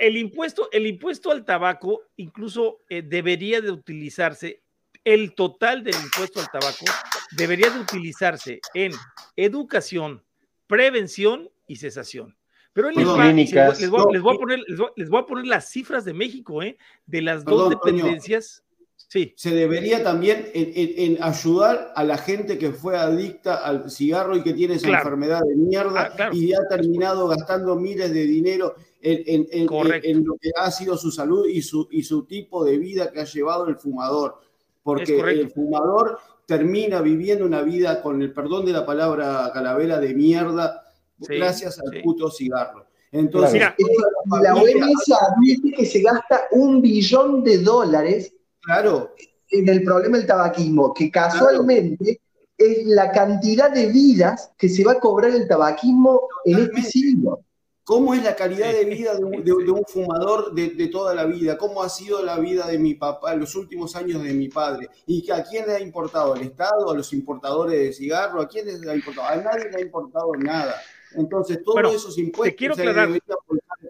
el, 0.00 0.16
impuesto, 0.18 0.68
el 0.70 0.86
impuesto 0.86 1.30
al 1.30 1.44
tabaco 1.44 2.02
incluso 2.16 2.80
eh, 2.90 3.02
debería 3.02 3.60
de 3.60 3.70
utilizarse 3.70 4.62
el 5.04 5.34
total 5.34 5.82
del 5.82 5.94
impuesto 5.96 6.40
al 6.40 6.50
tabaco 6.50 6.84
debería 7.32 7.70
de 7.70 7.80
utilizarse 7.80 8.60
en 8.74 8.92
educación, 9.36 10.22
prevención 10.66 11.50
y 11.66 11.76
cesación. 11.76 12.36
Pero 12.72 12.90
les, 12.90 12.98
les, 12.98 13.90
voy, 13.90 14.34
a 14.34 14.38
poner, 14.38 14.60
les, 14.96 15.08
voy, 15.10 15.20
a 15.20 15.26
poner, 15.26 15.46
las 15.46 15.68
cifras 15.70 16.04
de 16.06 16.14
México, 16.14 16.62
¿eh? 16.62 16.78
de 17.04 17.20
las 17.20 17.44
dos 17.44 17.68
dependencias. 17.68 18.64
Sí. 19.12 19.34
Se 19.36 19.50
debería 19.50 20.02
también 20.02 20.48
en, 20.54 21.22
ayudar 21.22 21.92
a 21.94 22.02
la 22.02 22.16
gente 22.16 22.56
que 22.56 22.72
fue 22.72 22.96
adicta 22.96 23.56
al 23.56 23.90
cigarro 23.90 24.34
y 24.34 24.42
que 24.42 24.54
tiene 24.54 24.76
esa 24.76 24.88
enfermedad 24.88 25.42
de 25.46 25.54
mierda 25.54 26.14
ah, 26.18 26.30
y 26.32 26.54
ha 26.54 26.66
terminado 26.66 27.28
gastando 27.28 27.76
miles 27.76 28.10
de 28.10 28.22
dinero 28.22 28.74
en, 29.02 29.46
en, 29.52 30.24
lo 30.24 30.38
que 30.40 30.48
ha 30.56 30.70
sido 30.70 30.96
su 30.96 31.10
salud 31.10 31.46
y 31.46 31.60
su, 31.60 31.86
y 31.90 32.04
su 32.04 32.24
tipo 32.24 32.64
de 32.64 32.78
vida 32.78 33.12
que 33.12 33.20
ha 33.20 33.24
llevado 33.24 33.68
el 33.68 33.76
fumador. 33.76 34.40
Porque 34.82 35.20
el 35.20 35.50
fumador 35.50 36.18
termina 36.46 37.02
viviendo 37.02 37.44
una 37.44 37.60
vida, 37.60 38.00
con 38.00 38.22
el 38.22 38.32
perdón 38.32 38.64
de 38.64 38.72
la 38.72 38.86
palabra 38.86 39.50
calavera, 39.52 40.00
de 40.00 40.14
mierda, 40.14 40.84
gracias 41.18 41.78
al 41.80 42.00
puto 42.00 42.30
cigarro. 42.30 42.86
Entonces, 43.10 43.60
la 43.60 44.54
OMS 44.54 45.12
admite 45.20 45.72
que 45.76 45.84
se 45.84 46.00
gasta 46.00 46.44
un 46.52 46.80
billón 46.80 47.44
de 47.44 47.58
dólares 47.58 48.32
claro. 48.62 49.14
en 49.50 49.68
el 49.68 49.82
problema 49.82 50.18
del 50.18 50.26
tabaquismo, 50.26 50.94
que 50.94 51.10
casualmente 51.10 52.20
es 52.56 52.86
la 52.86 53.10
cantidad 53.10 53.70
de 53.70 53.86
vidas 53.86 54.52
que 54.56 54.68
se 54.68 54.84
va 54.84 54.92
a 54.92 55.00
cobrar 55.00 55.32
el 55.32 55.48
tabaquismo 55.48 56.28
en 56.44 56.60
este 56.60 56.82
siglo. 56.82 57.40
¿Cómo 57.84 58.14
es 58.14 58.22
la 58.22 58.36
calidad 58.36 58.72
de 58.72 58.84
vida 58.84 59.12
de 59.16 59.52
un, 59.52 59.82
fumador 59.86 60.54
de, 60.54 60.86
toda 60.86 61.14
la 61.16 61.24
vida? 61.24 61.58
¿Cómo 61.58 61.82
ha 61.82 61.88
sido 61.88 62.22
la 62.22 62.38
vida 62.38 62.68
de 62.68 62.78
mi 62.78 62.94
papá 62.94 63.32
en 63.34 63.40
los 63.40 63.56
últimos 63.56 63.96
años 63.96 64.22
de 64.22 64.32
mi 64.34 64.48
padre? 64.48 64.88
¿Y 65.04 65.28
a 65.32 65.42
quién 65.42 65.66
le 65.66 65.74
ha 65.74 65.80
importado? 65.80 66.34
¿Al 66.34 66.42
Estado? 66.42 66.90
¿A 66.90 66.94
los 66.94 67.12
importadores 67.12 67.76
de 67.76 67.92
cigarro? 67.92 68.40
¿A 68.40 68.48
quién 68.48 68.66
le 68.66 68.90
ha 68.90 68.94
importado? 68.94 69.28
A 69.28 69.36
nadie 69.36 69.68
le 69.68 69.78
ha 69.78 69.80
importado 69.80 70.32
nada. 70.38 70.76
Entonces, 71.16 71.60
todos 71.64 71.92
esos 71.92 72.16
impuestos 72.18 72.56
quiero 72.56 72.74
aclarar. 72.74 73.10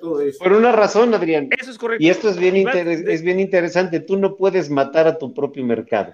Todo 0.02 0.20
eso. 0.20 0.42
Por 0.42 0.52
una 0.52 0.72
razón, 0.72 1.14
Adrián. 1.14 1.48
Eso 1.56 1.70
es 1.70 1.78
correcto. 1.78 2.02
Y 2.02 2.10
esto 2.10 2.28
es 2.28 2.36
bien, 2.36 2.56
es 2.66 3.22
bien 3.22 3.38
interesante. 3.38 4.00
Tú 4.00 4.16
no 4.16 4.36
puedes 4.36 4.68
matar 4.68 5.06
a 5.06 5.16
tu 5.16 5.32
propio 5.32 5.64
mercado. 5.64 6.12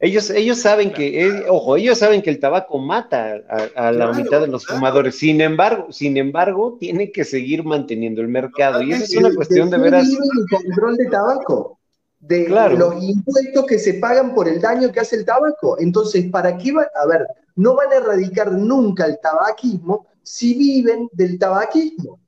Ellos, 0.00 0.30
ellos 0.30 0.58
saben 0.58 0.92
que, 0.92 1.44
ojo, 1.48 1.76
ellos 1.76 1.98
saben 1.98 2.20
que 2.20 2.30
el 2.30 2.40
tabaco 2.40 2.78
mata 2.78 3.34
a, 3.76 3.92
la 3.92 4.12
mitad 4.12 4.40
de 4.40 4.48
los 4.48 4.66
fumadores. 4.66 5.16
Sin 5.16 5.40
embargo, 5.40 5.92
sin 5.92 6.16
embargo, 6.16 6.78
tiene 6.80 7.12
que 7.12 7.24
seguir 7.24 7.62
manteniendo 7.62 8.20
el 8.22 8.28
mercado. 8.28 8.82
Y 8.82 8.92
esa 8.92 9.04
es 9.04 9.16
una 9.16 9.32
cuestión 9.32 9.70
de, 9.70 9.78
veras. 9.78 10.08
El 10.08 10.18
control 10.50 10.96
de 10.96 11.06
tabaco, 11.06 11.78
de 12.18 12.48
los 12.48 13.04
impuestos 13.04 13.66
que 13.66 13.78
se 13.78 13.94
pagan 13.94 14.34
por 14.34 14.48
el 14.48 14.60
daño 14.60 14.90
que 14.90 14.98
hace 14.98 15.14
el 15.14 15.24
tabaco. 15.24 15.78
Entonces, 15.78 16.28
¿para 16.28 16.58
qué 16.58 16.72
va? 16.72 16.88
A 17.00 17.06
ver, 17.06 17.24
no 17.54 17.76
van 17.76 17.92
a 17.92 17.96
erradicar 17.98 18.50
nunca 18.50 19.06
el 19.06 19.20
tabaquismo 19.20 20.08
si 20.24 20.54
viven 20.54 21.08
del 21.12 21.38
tabaquismo. 21.38 22.18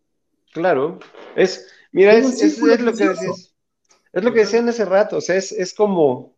Claro, 0.53 0.99
es, 1.37 1.69
mira, 1.93 2.13
es, 2.15 2.59
lo 2.61 2.93
que 2.93 3.09
decías, 3.09 3.55
es 4.13 4.25
lo 4.25 4.33
que 4.33 4.41
decían 4.41 4.69
hace 4.69 4.85
rato, 4.85 5.19
o 5.19 5.21
sea, 5.21 5.37
es, 5.37 5.53
es 5.53 5.75
como 5.75 6.37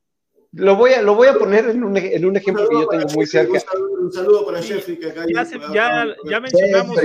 lo 0.53 0.77
voy 0.77 0.93
a, 0.93 1.01
lo 1.01 1.15
voy 1.15 1.29
a 1.29 1.35
poner 1.35 1.71
en 1.71 1.83
un, 1.83 1.97
en 1.97 2.25
un 2.27 2.37
ejemplo 2.37 2.69
que 2.69 2.75
yo 2.75 2.87
tengo 2.87 3.09
muy 3.15 3.25
cerca. 3.25 3.59
Un 3.99 4.13
saludo 4.13 4.45
para 4.45 4.63
Jeffrey, 4.63 4.99
que 4.99 5.07
acá 5.07 5.25
ya, 5.27 5.45
ya, 5.73 6.07
ya, 6.29 6.41
mencionamos, 6.41 6.97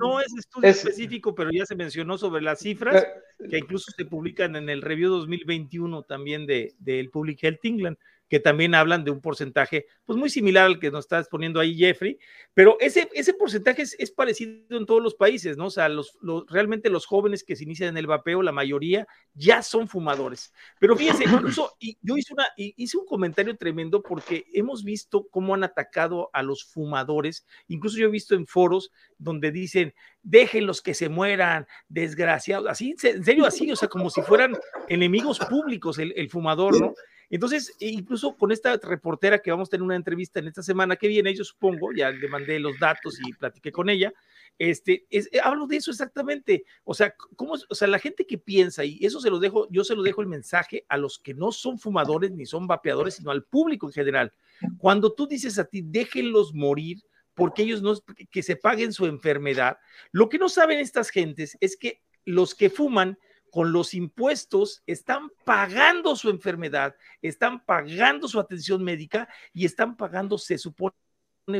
no 0.00 0.20
es 0.20 0.34
estudio 0.36 0.68
específico, 0.68 1.32
pero 1.32 1.50
ya 1.52 1.64
se 1.64 1.76
mencionó 1.76 2.18
sobre 2.18 2.42
las 2.42 2.58
cifras 2.58 3.06
que 3.48 3.58
incluso 3.58 3.92
se 3.96 4.04
publican 4.04 4.56
en 4.56 4.68
el 4.68 4.82
review 4.82 5.10
2021 5.10 6.02
también 6.02 6.46
del 6.46 6.74
de, 6.80 7.08
Public 7.12 7.38
Health 7.44 7.60
England 7.62 7.96
que 8.28 8.40
también 8.40 8.74
hablan 8.74 9.04
de 9.04 9.10
un 9.10 9.20
porcentaje 9.20 9.86
pues 10.04 10.18
muy 10.18 10.30
similar 10.30 10.66
al 10.66 10.78
que 10.78 10.90
nos 10.90 11.04
está 11.04 11.18
exponiendo 11.18 11.60
ahí 11.60 11.74
Jeffrey, 11.74 12.18
pero 12.54 12.76
ese, 12.80 13.08
ese 13.14 13.34
porcentaje 13.34 13.82
es, 13.82 14.10
parecido 14.10 14.78
en 14.78 14.86
todos 14.86 15.02
los 15.02 15.14
países, 15.14 15.56
¿no? 15.56 15.66
O 15.66 15.70
sea, 15.70 15.88
los, 15.88 16.18
realmente 16.48 16.90
los 16.90 17.06
jóvenes 17.06 17.44
que 17.44 17.56
se 17.56 17.64
inician 17.64 17.90
en 17.90 17.96
el 17.96 18.06
vapeo, 18.06 18.42
la 18.42 18.52
mayoría 18.52 19.06
ya 19.34 19.62
son 19.62 19.88
fumadores. 19.88 20.52
Pero 20.78 20.96
fíjense, 20.96 21.24
incluso 21.24 21.76
yo 21.78 22.16
hice, 22.16 22.34
una, 22.34 22.46
hice 22.56 22.98
un 22.98 23.06
comentario 23.06 23.56
tremendo 23.56 24.02
porque 24.02 24.44
hemos 24.52 24.84
visto 24.84 25.26
cómo 25.30 25.54
han 25.54 25.64
atacado 25.64 26.30
a 26.32 26.42
los 26.42 26.64
fumadores, 26.64 27.46
incluso 27.68 27.98
yo 27.98 28.06
he 28.06 28.10
visto 28.10 28.34
en 28.34 28.46
foros 28.46 28.92
donde 29.16 29.50
dicen, 29.50 29.94
déjenlos 30.22 30.82
que 30.82 30.94
se 30.94 31.08
mueran, 31.08 31.66
desgraciados, 31.88 32.68
así, 32.68 32.94
en 33.02 33.24
serio, 33.24 33.46
así, 33.46 33.70
o 33.70 33.76
sea, 33.76 33.88
como 33.88 34.10
si 34.10 34.20
fueran 34.22 34.56
enemigos 34.88 35.38
públicos 35.38 35.98
el, 35.98 36.12
el 36.16 36.28
fumador, 36.28 36.78
¿no? 36.80 36.94
Entonces, 37.30 37.74
e 37.78 37.88
incluso 37.88 38.36
con 38.36 38.52
esta 38.52 38.76
reportera 38.76 39.38
que 39.40 39.50
vamos 39.50 39.68
a 39.68 39.72
tener 39.72 39.82
una 39.82 39.96
entrevista 39.96 40.40
en 40.40 40.48
esta 40.48 40.62
semana 40.62 40.96
que 40.96 41.08
viene, 41.08 41.34
yo 41.34 41.44
supongo, 41.44 41.92
ya 41.92 42.10
le 42.10 42.28
mandé 42.28 42.58
los 42.58 42.78
datos 42.78 43.18
y 43.24 43.32
platiqué 43.34 43.70
con 43.70 43.90
ella, 43.90 44.12
este, 44.58 45.06
es, 45.10 45.28
eh, 45.32 45.40
hablo 45.42 45.66
de 45.66 45.76
eso 45.76 45.90
exactamente. 45.90 46.64
O 46.84 46.94
sea, 46.94 47.14
¿cómo, 47.36 47.54
o 47.68 47.74
sea, 47.74 47.86
la 47.86 47.98
gente 47.98 48.26
que 48.26 48.38
piensa, 48.38 48.84
y 48.84 48.98
eso 49.04 49.20
se 49.20 49.30
lo 49.30 49.38
dejo, 49.38 49.68
yo 49.70 49.84
se 49.84 49.94
lo 49.94 50.02
dejo 50.02 50.22
el 50.22 50.28
mensaje 50.28 50.84
a 50.88 50.96
los 50.96 51.18
que 51.18 51.34
no 51.34 51.52
son 51.52 51.78
fumadores 51.78 52.32
ni 52.32 52.46
son 52.46 52.66
vapeadores, 52.66 53.14
sino 53.14 53.30
al 53.30 53.44
público 53.44 53.86
en 53.86 53.92
general. 53.92 54.32
Cuando 54.78 55.12
tú 55.12 55.26
dices 55.26 55.58
a 55.58 55.64
ti, 55.64 55.82
déjenlos 55.84 56.54
morir, 56.54 56.98
porque 57.34 57.62
ellos 57.62 57.82
no, 57.82 57.94
que 58.30 58.42
se 58.42 58.56
paguen 58.56 58.92
su 58.92 59.06
enfermedad, 59.06 59.78
lo 60.10 60.28
que 60.28 60.38
no 60.38 60.48
saben 60.48 60.80
estas 60.80 61.10
gentes 61.10 61.56
es 61.60 61.76
que 61.76 62.02
los 62.24 62.54
que 62.54 62.68
fuman 62.68 63.16
con 63.50 63.72
los 63.72 63.94
impuestos 63.94 64.82
están 64.86 65.30
pagando 65.44 66.16
su 66.16 66.30
enfermedad, 66.30 66.96
están 67.22 67.64
pagando 67.64 68.28
su 68.28 68.38
atención 68.40 68.82
médica 68.82 69.28
y 69.52 69.64
están 69.64 69.96
pagando, 69.96 70.38
se 70.38 70.58
supone, 70.58 70.94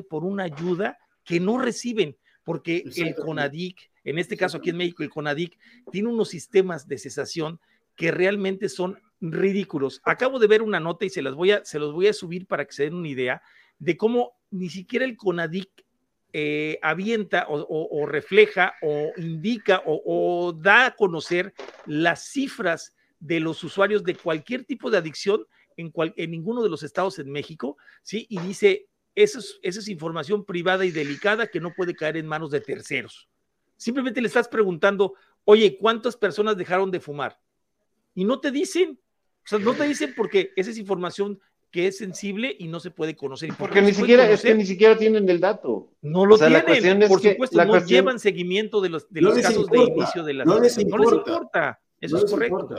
por 0.09 0.25
una 0.25 0.45
ayuda 0.45 0.99
que 1.25 1.41
no 1.41 1.59
reciben, 1.59 2.17
porque 2.45 2.85
el 2.97 3.15
CONADIC, 3.15 3.91
en 4.05 4.19
este 4.19 4.37
caso 4.37 4.59
aquí 4.59 4.71
en 4.71 4.77
México, 4.77 5.03
el 5.03 5.11
CONADIC 5.11 5.59
tiene 5.91 6.09
unos 6.09 6.29
sistemas 6.29 6.87
de 6.87 6.99
cesación 6.99 7.61
que 7.97 8.11
realmente 8.11 8.69
son 8.69 8.99
ridículos. 9.21 10.01
Acabo 10.05 10.39
de 10.39 10.47
ver 10.47 10.63
una 10.63 10.79
nota 10.79 11.05
y 11.05 11.11
se 11.11 11.23
las 11.23 11.35
voy 11.35 11.53
a, 11.53 11.65
se 11.65 11.79
los 11.79 11.93
voy 11.93 12.07
a 12.07 12.13
subir 12.13 12.47
para 12.47 12.67
que 12.67 12.73
se 12.73 12.85
den 12.85 12.95
una 12.95 13.09
idea 13.09 13.43
de 13.79 13.97
cómo 13.97 14.33
ni 14.51 14.69
siquiera 14.69 15.05
el 15.05 15.17
CONADIC 15.17 15.69
eh, 16.33 16.79
avienta 16.83 17.47
o, 17.49 18.05
refleja 18.07 18.75
o 18.83 19.13
indica 19.17 19.83
o, 19.87 20.53
da 20.53 20.87
a 20.87 20.97
conocer 20.97 21.55
las 21.87 22.25
cifras 22.25 22.95
de 23.19 23.41
los 23.41 23.65
usuarios 23.65 24.05
de 24.05 24.15
cualquier 24.15 24.65
tipo 24.65 24.91
de 24.91 24.99
adicción 24.99 25.47
en, 25.77 25.93
ninguno 26.31 26.63
de 26.63 26.69
los 26.69 26.83
estados 26.83 27.19
en 27.19 27.31
México, 27.31 27.79
¿sí? 28.03 28.27
Y 28.29 28.39
dice, 28.41 28.89
esa 29.15 29.41
es 29.63 29.89
información 29.89 30.45
privada 30.45 30.85
y 30.85 30.91
delicada 30.91 31.47
que 31.47 31.61
no 31.61 31.73
puede 31.75 31.95
caer 31.95 32.17
en 32.17 32.27
manos 32.27 32.51
de 32.51 32.61
terceros. 32.61 33.29
Simplemente 33.77 34.21
le 34.21 34.27
estás 34.27 34.49
preguntando, 34.49 35.15
oye, 35.45 35.79
¿cuántas 35.79 36.17
personas 36.17 36.57
dejaron 36.57 36.91
de 36.91 37.01
fumar? 37.01 37.41
Y 38.15 38.25
no 38.25 38.41
te 38.41 38.51
dicen, 38.51 39.01
o 39.45 39.49
sea, 39.49 39.59
no 39.59 39.73
te 39.73 39.85
dicen 39.85 40.13
porque 40.15 40.53
esa 40.57 40.71
es 40.71 40.79
información 40.79 41.41
que 41.71 41.87
es 41.87 41.99
sensible 41.99 42.55
y 42.59 42.69
no 42.69 42.81
se 42.81 42.91
puede 42.91 43.17
conocer. 43.17 43.51
Porque 43.59 43.83
ni 43.83 43.93
siquiera, 43.93 44.29
es 44.31 44.43
que 44.43 44.55
ni 44.55 44.65
siquiera 44.65 44.97
tienen 44.97 45.29
el 45.29 45.41
dato. 45.41 45.91
No 46.03 46.25
lo 46.25 46.39
tienen, 46.39 47.09
por 47.09 47.21
supuesto, 47.21 47.65
no 47.65 47.85
llevan 47.85 48.19
seguimiento 48.19 48.81
de 48.81 48.89
los, 48.89 49.13
de 49.13 49.21
los 49.21 49.39
casos 49.39 49.69
de 49.69 49.79
inicio 49.79 50.23
de 50.25 50.35
la 50.35 50.45
no 50.45 50.59
les, 50.59 50.77
no 50.87 50.99
les 50.99 51.13
importa. 51.13 51.81
Eso 52.01 52.19
es 52.19 52.31
correcto. 52.31 52.77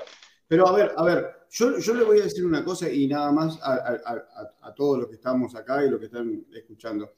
Pero 0.47 0.67
a 0.67 0.71
ver, 0.71 0.91
a 0.97 1.03
ver, 1.03 1.27
yo, 1.51 1.77
yo, 1.77 1.93
le 1.93 2.03
voy 2.03 2.19
a 2.19 2.23
decir 2.23 2.43
una 2.43 2.63
cosa 2.63 2.89
y 2.89 3.07
nada 3.07 3.31
más 3.31 3.59
a, 3.61 3.73
a, 3.73 4.67
a, 4.67 4.73
todos 4.73 4.97
los 4.97 5.07
que 5.07 5.15
estamos 5.15 5.53
acá 5.53 5.85
y 5.85 5.89
los 5.91 5.99
que 5.99 6.07
están 6.07 6.47
escuchando. 6.55 7.13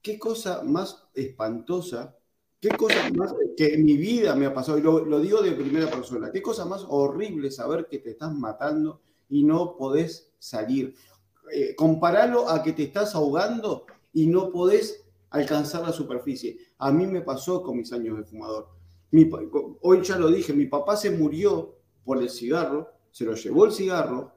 ¿Qué 0.00 0.18
cosa 0.18 0.62
más 0.62 1.06
espantosa, 1.12 2.16
qué 2.58 2.70
cosa 2.70 3.10
más 3.14 3.34
que 3.54 3.74
en 3.74 3.84
mi 3.84 3.98
vida 3.98 4.34
me 4.34 4.46
ha 4.46 4.54
pasado, 4.54 4.78
y 4.78 4.82
lo, 4.82 5.04
lo 5.04 5.20
digo 5.20 5.42
de 5.42 5.52
primera 5.52 5.90
persona, 5.90 6.30
qué 6.32 6.40
cosa 6.40 6.64
más 6.64 6.86
horrible 6.88 7.50
saber 7.50 7.86
que 7.86 7.98
te 7.98 8.10
estás 8.10 8.32
matando 8.32 9.02
y 9.34 9.42
no 9.42 9.76
podés 9.76 10.32
salir. 10.38 10.94
Eh, 11.52 11.74
comparalo 11.74 12.48
a 12.48 12.62
que 12.62 12.72
te 12.72 12.84
estás 12.84 13.16
ahogando 13.16 13.84
y 14.12 14.28
no 14.28 14.52
podés 14.52 15.04
alcanzar 15.30 15.82
la 15.82 15.90
superficie. 15.90 16.56
A 16.78 16.92
mí 16.92 17.04
me 17.08 17.20
pasó 17.20 17.60
con 17.60 17.78
mis 17.78 17.92
años 17.92 18.16
de 18.16 18.22
fumador. 18.22 18.68
hoy 19.80 20.02
ya 20.02 20.18
lo 20.18 20.28
dije, 20.28 20.52
mi 20.52 20.66
papá 20.66 20.96
se 20.96 21.10
murió 21.10 21.74
por 22.04 22.22
el 22.22 22.30
cigarro, 22.30 22.92
se 23.10 23.24
lo 23.24 23.34
llevó 23.34 23.64
el 23.64 23.72
cigarro 23.72 24.30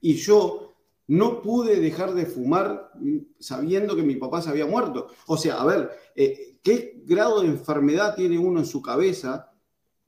y 0.00 0.14
yo 0.14 0.72
no 1.08 1.42
pude 1.42 1.78
dejar 1.78 2.14
de 2.14 2.24
fumar 2.24 2.92
sabiendo 3.38 3.94
que 3.94 4.02
mi 4.02 4.16
papá 4.16 4.40
se 4.40 4.48
había 4.48 4.64
muerto. 4.64 5.08
O 5.26 5.36
sea, 5.36 5.60
a 5.60 5.66
ver, 5.66 5.90
eh, 6.16 6.56
¿qué 6.62 7.02
grado 7.04 7.42
de 7.42 7.48
enfermedad 7.48 8.14
tiene 8.14 8.38
uno 8.38 8.60
en 8.60 8.66
su 8.66 8.80
cabeza 8.80 9.52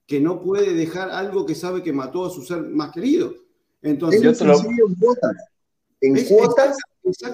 que 0.06 0.20
no 0.20 0.40
puede 0.40 0.72
dejar 0.72 1.10
algo 1.10 1.44
que 1.44 1.54
sabe 1.54 1.82
que 1.82 1.92
mató 1.92 2.24
a 2.24 2.30
su 2.30 2.40
ser 2.40 2.62
más 2.62 2.92
querido? 2.92 3.41
Entonces, 3.82 4.22
yo 4.22 4.32
te 4.32 4.44
lo... 4.44 4.54
en 4.58 4.94
cuotas, 4.94 5.36
en 6.00 6.24
cuotas 6.26 6.76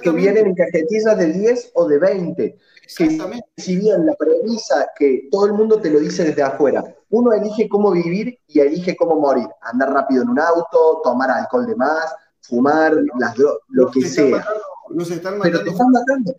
que 0.03 0.11
vienen 0.11 0.47
en 0.47 0.55
cajetillas 0.55 1.19
de 1.19 1.33
10 1.33 1.73
o 1.75 1.87
de 1.87 1.99
20. 1.99 2.59
Exactamente. 2.83 3.47
si 3.59 3.77
bien 3.77 4.07
la 4.07 4.15
premisa 4.15 4.89
que 4.99 5.29
todo 5.31 5.47
el 5.47 5.53
mundo 5.53 5.79
te 5.79 5.91
lo 5.91 6.01
dice 6.01 6.25
desde 6.25 6.43
afuera, 6.43 6.83
uno 7.11 7.33
elige 7.33 7.69
cómo 7.69 7.91
vivir 7.91 8.39
y 8.47 8.61
elige 8.61 8.97
cómo 8.97 9.21
morir. 9.21 9.47
Andar 9.61 9.93
rápido 9.93 10.23
en 10.23 10.31
un 10.31 10.41
auto, 10.41 11.01
tomar 11.05 11.31
alcohol 11.31 11.67
de 11.67 11.77
más, 11.77 12.15
fumar, 12.41 12.97
las 13.19 13.37
lo 13.69 13.91
que 13.91 14.03
sea. 14.09 14.45
no 14.91 15.05
se 15.05 15.15
están 15.15 15.39
matando. 15.39 15.59
Pero 15.59 15.71
están 15.71 15.91
matando. 15.91 16.35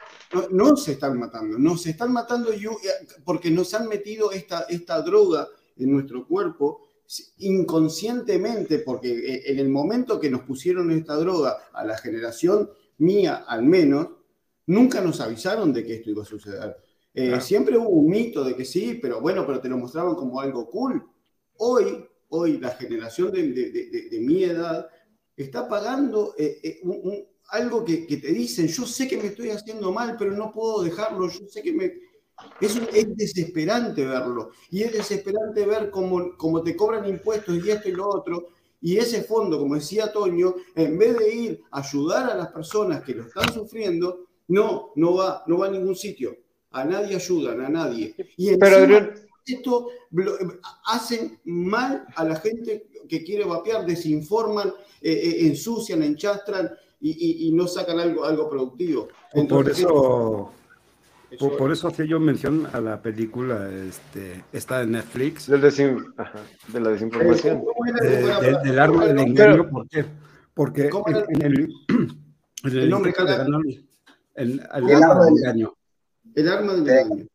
No, 0.50 0.76
se 0.76 0.92
están 0.94 1.20
matando, 1.20 1.60
no 1.60 1.78
se 1.78 1.90
están 1.92 2.12
matando 2.12 2.50
porque 3.24 3.52
nos 3.52 3.74
han 3.76 3.88
metido 3.88 4.32
esta, 4.32 4.66
esta 4.70 5.02
droga 5.02 5.48
en 5.78 5.92
nuestro 5.92 6.28
cuerpo 6.28 6.89
inconscientemente, 7.38 8.80
porque 8.80 9.10
eh, 9.12 9.44
en 9.48 9.60
el 9.60 9.70
momento 9.70 10.20
que 10.20 10.30
nos 10.30 10.42
pusieron 10.42 10.92
esta 10.92 11.16
droga 11.16 11.58
a 11.74 11.84
la 11.84 11.98
generación 11.98 12.70
mía 13.00 13.46
al 13.48 13.64
menos, 13.64 14.10
nunca 14.68 15.02
nos 15.02 15.20
avisaron 15.20 15.74
de 15.74 15.84
que 15.84 15.96
esto 15.96 16.12
iba 16.12 16.24
a 16.24 16.26
suceder. 16.26 16.78
Eh, 17.14 17.42
siempre 17.42 17.78
hubo 17.78 17.90
un 17.90 18.10
mito 18.10 18.44
de 18.44 18.56
que 18.56 18.66
sí, 18.66 19.00
pero 19.02 19.20
bueno, 19.20 19.46
pero 19.46 19.60
te 19.60 19.70
lo 19.70 19.78
mostraban 19.78 20.16
como 20.16 20.40
algo 20.40 20.70
cool. 20.70 21.04
Hoy, 21.58 22.06
hoy 22.30 22.60
la 22.60 22.70
generación 22.72 23.32
de, 23.32 24.20
mi 24.22 24.44
edad 24.44 24.88
está 25.36 25.68
pagando 25.68 26.36
eh, 26.38 26.80
algo 27.50 27.84
que, 27.84 28.06
te 28.06 28.32
dicen, 28.32 28.68
yo 28.68 28.86
sé 28.86 29.08
que 29.08 29.18
me 29.18 29.28
estoy 29.28 29.50
haciendo 29.50 29.92
mal, 29.92 30.16
pero 30.18 30.32
no 30.32 30.52
puedo 30.52 30.84
dejarlo, 30.84 31.28
yo 31.30 31.48
sé 31.48 31.64
que 31.64 31.74
me, 31.74 31.92
es, 32.62 32.82
es, 32.94 33.16
desesperante 33.16 34.06
verlo. 34.06 34.52
Y 34.70 34.84
es 34.84 34.94
desesperante 34.94 35.66
ver 35.66 35.90
cómo, 35.90 36.36
cómo, 36.38 36.62
te 36.62 36.76
cobran 36.76 37.08
impuestos 37.08 37.64
y 37.64 37.70
esto 37.70 37.90
y 37.90 37.94
lo 37.94 38.08
otro. 38.10 38.48
Y 38.82 38.98
ese 38.98 39.24
fondo, 39.24 39.60
como 39.60 39.76
decía 39.76 40.12
Toño, 40.12 40.56
en 40.76 40.98
vez 40.98 41.18
de 41.18 41.34
ir 41.34 41.62
a 41.72 41.80
ayudar 41.80 42.30
a 42.30 42.36
las 42.36 42.50
personas 42.50 43.04
que 43.04 43.14
lo 43.14 43.24
están 43.24 43.52
sufriendo, 43.54 44.28
no, 44.48 44.92
no 44.96 45.16
va, 45.16 45.44
no 45.48 45.58
va 45.58 45.68
a 45.68 45.72
ningún 45.72 45.96
sitio. 45.96 46.38
A 46.72 46.86
nadie 46.86 47.16
ayudan, 47.16 47.62
a 47.62 47.70
nadie. 47.70 48.16
Y 48.38 48.56
Pero, 48.58 49.14
esto 49.46 49.88
hacen 50.86 51.40
mal 51.46 52.06
a 52.16 52.24
la 52.24 52.36
gente 52.36 52.88
que 53.08 53.24
quiere 53.24 53.46
vapear, 53.46 53.86
desinforman, 53.86 54.70
eh, 55.02 55.12
eh, 55.12 55.48
ensucian, 55.48 56.04
enchastran 56.04 56.70
y, 57.02 57.48
y, 57.48 57.52
no 57.52 57.68
sacan 57.68 58.00
algo, 58.00 58.26
algo 58.26 58.50
productivo. 58.50 59.08
por 59.48 59.70
eso 59.70 60.52
por, 61.38 61.72
eso 61.72 61.88
hacía 61.88 62.06
yo 62.06 62.20
mención 62.20 62.68
a 62.74 62.82
la 62.82 63.02
película, 63.02 63.70
este, 63.70 64.44
está 64.52 64.82
en 64.82 64.92
Netflix. 64.94 65.48
de 65.48 65.58
la 65.58 66.90
desinformación. 66.90 67.64
del 68.64 68.80
arma 68.80 69.06
del 69.06 69.20
engaño, 69.20 69.70
¿por 69.70 69.88
qué? 69.88 70.06
Porque 70.54 70.90
en, 71.30 71.42
el, 71.42 71.74
el, 72.64 72.90
nombre 72.90 73.14
el, 74.36 74.62
arma 74.72 75.26
del 75.26 75.38
engaño. 75.38 75.76
El 76.36 76.50
arma 76.50 76.74
del 76.74 76.82
engaño. 76.82 77.28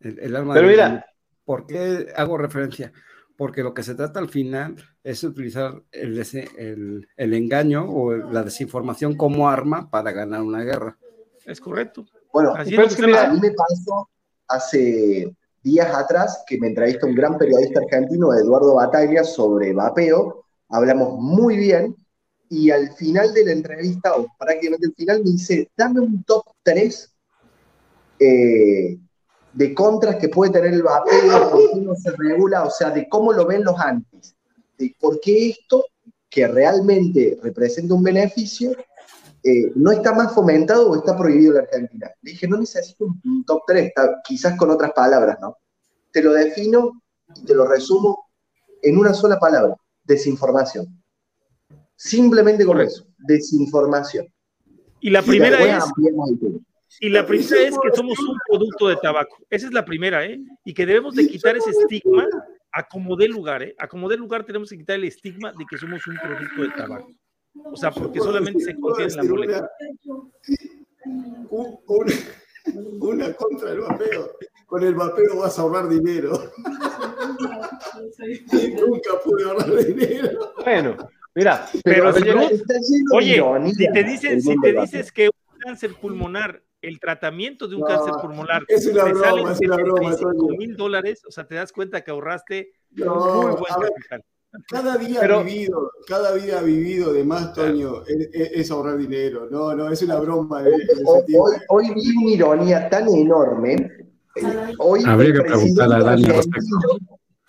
El, 0.00 0.36
arma 0.36 0.54
Pero 0.54 0.68
mira. 0.68 1.06
¿Por 1.44 1.64
qué 1.66 2.12
hago 2.16 2.38
referencia? 2.38 2.92
Porque 3.36 3.62
lo 3.62 3.72
que 3.72 3.84
se 3.84 3.94
trata 3.94 4.18
al 4.18 4.28
final 4.28 4.74
es 5.04 5.22
utilizar 5.22 5.80
el, 5.92 6.18
el, 6.56 7.08
el 7.16 7.34
engaño 7.34 7.88
o 7.88 8.16
la 8.16 8.42
desinformación 8.42 9.16
como 9.16 9.48
arma 9.48 9.88
para 9.88 10.10
ganar 10.10 10.42
una 10.42 10.64
guerra. 10.64 10.98
Es 11.44 11.60
correcto. 11.60 12.04
Bueno, 12.36 12.54
a 12.54 12.64
mí 12.64 13.40
me 13.40 13.52
pasó 13.52 14.10
hace 14.48 15.34
días 15.62 15.94
atrás 15.94 16.44
que 16.46 16.58
me 16.58 16.66
entrevistó 16.66 17.06
un 17.06 17.14
gran 17.14 17.38
periodista 17.38 17.80
argentino, 17.80 18.34
Eduardo 18.34 18.74
Bataglia, 18.74 19.24
sobre 19.24 19.72
vapeo. 19.72 20.44
Hablamos 20.68 21.18
muy 21.18 21.56
bien 21.56 21.96
y 22.50 22.70
al 22.70 22.92
final 22.92 23.32
de 23.32 23.46
la 23.46 23.52
entrevista, 23.52 24.16
o 24.16 24.26
prácticamente 24.38 24.86
al 24.86 24.92
final, 24.92 25.24
me 25.24 25.30
dice, 25.30 25.70
dame 25.74 26.00
un 26.00 26.22
top 26.24 26.44
3 26.62 27.10
eh, 28.18 28.98
de 29.54 29.74
contras 29.74 30.16
que 30.16 30.28
puede 30.28 30.52
tener 30.52 30.74
el 30.74 30.82
vapeo, 30.82 31.50
por 31.50 31.70
qué 31.70 31.76
no 31.80 31.94
se 31.94 32.10
regula, 32.18 32.64
o 32.64 32.70
sea, 32.70 32.90
de 32.90 33.08
cómo 33.08 33.32
lo 33.32 33.46
ven 33.46 33.64
los 33.64 33.80
antis, 33.80 34.36
de 34.76 34.94
por 35.00 35.20
qué 35.20 35.48
esto, 35.48 35.86
que 36.28 36.46
realmente 36.46 37.38
representa 37.42 37.94
un 37.94 38.02
beneficio, 38.02 38.72
eh, 39.46 39.70
no 39.76 39.92
está 39.92 40.12
más 40.12 40.34
fomentado 40.34 40.90
o 40.90 40.96
está 40.96 41.16
prohibido 41.16 41.52
en 41.52 41.56
la 41.58 41.62
Argentina. 41.62 42.10
Le 42.22 42.32
dije, 42.32 42.48
no 42.48 42.56
necesito 42.56 43.04
un, 43.04 43.44
top 43.44 43.62
3, 43.64 43.92
quizás 44.24 44.58
con 44.58 44.70
otras 44.70 44.90
palabras, 44.92 45.38
¿no? 45.40 45.58
Te 46.10 46.20
lo 46.20 46.32
defino 46.32 47.00
y 47.32 47.44
te 47.44 47.54
lo 47.54 47.64
resumo 47.64 48.28
en 48.82 48.98
una 48.98 49.14
sola 49.14 49.38
palabra, 49.38 49.76
desinformación. 50.02 51.00
Simplemente 51.94 52.66
con 52.66 52.80
eso, 52.80 53.06
desinformación. 53.18 54.26
Y 54.98 55.10
la 55.10 55.22
primera 55.22 55.76
es... 55.76 55.84
Y 56.98 57.08
la 57.10 57.24
primera 57.24 57.68
es 57.68 57.76
que 57.80 57.96
somos 57.96 58.18
un 58.18 58.36
producto 58.48 58.88
de 58.88 58.96
tabaco. 58.96 59.36
Esa 59.48 59.66
es 59.66 59.72
la 59.72 59.84
primera, 59.84 60.24
¿eh? 60.24 60.40
Y 60.64 60.74
que 60.74 60.86
debemos 60.86 61.14
de 61.14 61.28
quitar 61.28 61.56
ese 61.56 61.70
estigma 61.70 62.26
a 62.72 62.82
como 62.88 63.14
dé 63.14 63.28
lugar, 63.28 63.62
¿eh? 63.62 63.76
A 63.78 63.86
como 63.86 64.08
dé 64.08 64.16
lugar 64.16 64.44
tenemos 64.44 64.70
que 64.70 64.78
quitar 64.78 64.96
el 64.96 65.04
estigma 65.04 65.52
de 65.52 65.64
que 65.68 65.78
somos 65.78 66.04
un 66.08 66.16
producto 66.16 66.62
de 66.62 66.70
tabaco. 66.70 67.12
O 67.64 67.76
sea, 67.76 67.90
porque 67.90 68.20
solamente 68.20 68.64
se 68.64 68.78
contiene 68.78 69.14
la 69.14 69.24
molécula. 69.24 69.70
Una, 73.00 73.32
contra 73.34 73.72
el 73.72 73.80
vapeo. 73.80 74.30
Con 74.66 74.82
el 74.82 74.94
vapeo 74.94 75.38
vas 75.38 75.58
a 75.58 75.62
ahorrar 75.62 75.88
dinero. 75.88 76.32
nunca 78.88 79.10
pude 79.24 79.44
ahorrar 79.44 79.84
dinero. 79.84 80.54
Bueno, 80.64 80.96
mira, 81.34 81.66
pero, 81.84 82.12
oye, 83.14 83.42
si 83.74 83.92
te 83.92 84.02
dices, 84.02 84.44
si 84.44 84.60
te 84.60 84.72
dices 84.72 85.12
que 85.12 85.28
un 85.28 85.58
cáncer 85.58 85.94
pulmonar 85.94 86.62
el 86.82 87.00
tratamiento 87.00 87.66
de 87.68 87.76
un 87.76 87.82
cáncer 87.82 88.12
pulmonar 88.20 88.62
es 88.68 88.86
una 88.86 89.04
broma, 89.04 89.52
es 89.52 89.60
una 89.60 89.76
broma, 89.76 90.16
mil 90.58 90.76
dólares, 90.76 91.22
o 91.26 91.30
sea, 91.30 91.46
te 91.46 91.54
das 91.54 91.72
cuenta 91.72 92.02
que 92.02 92.10
ahorraste 92.10 92.72
muy 92.90 93.06
buen 93.06 93.74
capital. 93.80 94.24
Cada 94.68 94.96
día 94.96 95.20
Pero, 95.20 95.44
vivido, 95.44 95.90
cada 96.06 96.34
día 96.34 96.60
vivido 96.60 97.12
de 97.12 97.24
más, 97.24 97.52
Toño, 97.52 98.02
es, 98.06 98.70
ahorrar 98.70 98.98
dinero. 98.98 99.48
No, 99.50 99.74
no, 99.74 99.90
es 99.90 100.02
una 100.02 100.16
broma. 100.16 100.62
hoy, 101.68 101.94
vi 101.94 102.16
una 102.16 102.30
ironía 102.30 102.88
tan 102.88 103.08
enorme. 103.08 103.90
Hoy 104.78 105.02
Habría 105.06 105.34
que 105.34 105.42
preguntarle 105.42 105.94
a 105.94 105.98
Dani 106.00 106.28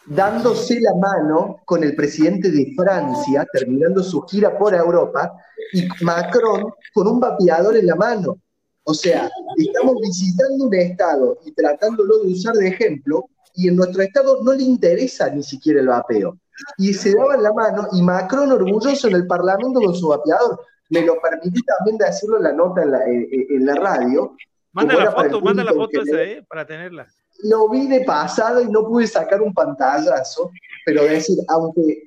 dándose 0.05 0.79
la 0.79 0.93
mano 0.95 1.57
con 1.65 1.84
el 1.84 1.95
presidente 1.95 2.49
de 2.49 2.73
Francia, 2.77 3.45
terminando 3.51 4.01
su 4.01 4.21
gira 4.21 4.57
por 4.57 4.73
Europa, 4.73 5.34
y 5.73 5.85
Macron 6.01 6.71
con 6.93 7.07
un 7.07 7.19
vapeador 7.19 7.75
en 7.75 7.88
la 7.88 7.95
mano. 7.95 8.38
O 8.84 8.93
sea, 8.93 9.29
estamos 9.57 9.95
visitando 10.01 10.65
un 10.65 10.73
estado 10.73 11.39
y 11.45 11.51
tratándolo 11.51 12.19
de 12.19 12.31
usar 12.31 12.55
de 12.55 12.69
ejemplo, 12.69 13.25
y 13.53 13.67
en 13.67 13.75
nuestro 13.75 14.01
estado 14.01 14.41
no 14.43 14.53
le 14.53 14.63
interesa 14.63 15.29
ni 15.29 15.43
siquiera 15.43 15.81
el 15.81 15.88
vapeo 15.88 16.38
y 16.77 16.93
se 16.93 17.15
daban 17.15 17.43
la 17.43 17.53
mano 17.53 17.88
y 17.91 18.01
Macron 18.01 18.51
orgulloso 18.51 19.07
en 19.07 19.15
el 19.15 19.27
Parlamento 19.27 19.79
con 19.79 19.95
su 19.95 20.07
vapeador. 20.09 20.59
Me 20.89 21.01
lo 21.05 21.19
permití 21.21 21.61
también 21.63 21.97
decirlo 21.97 22.38
en 22.38 22.43
la 22.43 22.53
nota 22.53 22.84
en 22.84 22.91
la, 22.91 23.05
en, 23.05 23.65
la 23.65 23.75
radio. 23.75 24.35
Manda 24.71 24.95
la 24.95 25.11
foto, 25.11 25.41
manda 25.41 25.63
la 25.63 25.73
foto 25.73 26.01
esa, 26.01 26.21
eh, 26.21 26.45
para 26.47 26.65
tenerla. 26.65 27.07
Lo 27.43 27.69
vi 27.69 27.88
de 27.88 28.01
pasada 28.01 28.61
y 28.61 28.67
no 28.67 28.85
pude 28.85 29.07
sacar 29.07 29.41
un 29.41 29.53
pantallazo, 29.53 30.51
pero 30.85 31.03
decir, 31.03 31.38
aunque, 31.49 32.03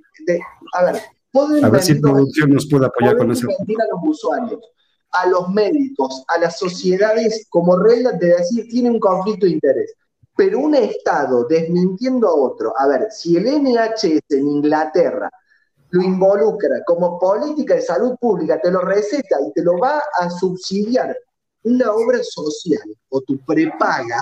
a 0.75 0.85
ver, 0.85 1.03
a 1.63 1.69
ver 1.69 1.83
si 1.83 1.95
producción 1.97 2.51
nos 2.51 2.69
puede 2.69 2.87
apoyar 2.87 3.17
con 3.17 3.31
eso. 3.31 3.49
a 3.49 3.55
los 3.65 4.01
usuarios, 4.03 4.61
a 5.13 5.27
los 5.29 5.49
médicos, 5.51 6.25
a 6.29 6.39
las 6.39 6.59
sociedades 6.59 7.47
como 7.51 7.77
regla 7.77 8.13
de 8.13 8.29
decir, 8.29 8.67
tiene 8.69 8.91
un 8.91 8.99
conflicto 8.99 9.47
de 9.47 9.53
interés 9.53 9.95
pero 10.41 10.59
un 10.59 10.75
Estado 10.75 11.45
desmintiendo 11.45 12.27
a 12.27 12.35
otro, 12.35 12.73
a 12.75 12.89
ver, 12.89 13.09
si 13.11 13.37
el 13.37 13.45
NHS 13.45 14.23
en 14.31 14.49
Inglaterra 14.49 15.31
lo 15.91 16.03
involucra 16.03 16.83
como 16.87 17.19
política 17.19 17.75
de 17.75 17.83
salud 17.83 18.17
pública, 18.19 18.59
te 18.59 18.71
lo 18.71 18.81
receta 18.81 19.37
y 19.47 19.53
te 19.53 19.63
lo 19.63 19.77
va 19.77 20.03
a 20.19 20.31
subsidiar 20.31 21.15
una 21.65 21.93
obra 21.93 22.21
social 22.23 22.89
o 23.11 23.21
tu 23.21 23.37
prepaga, 23.45 24.19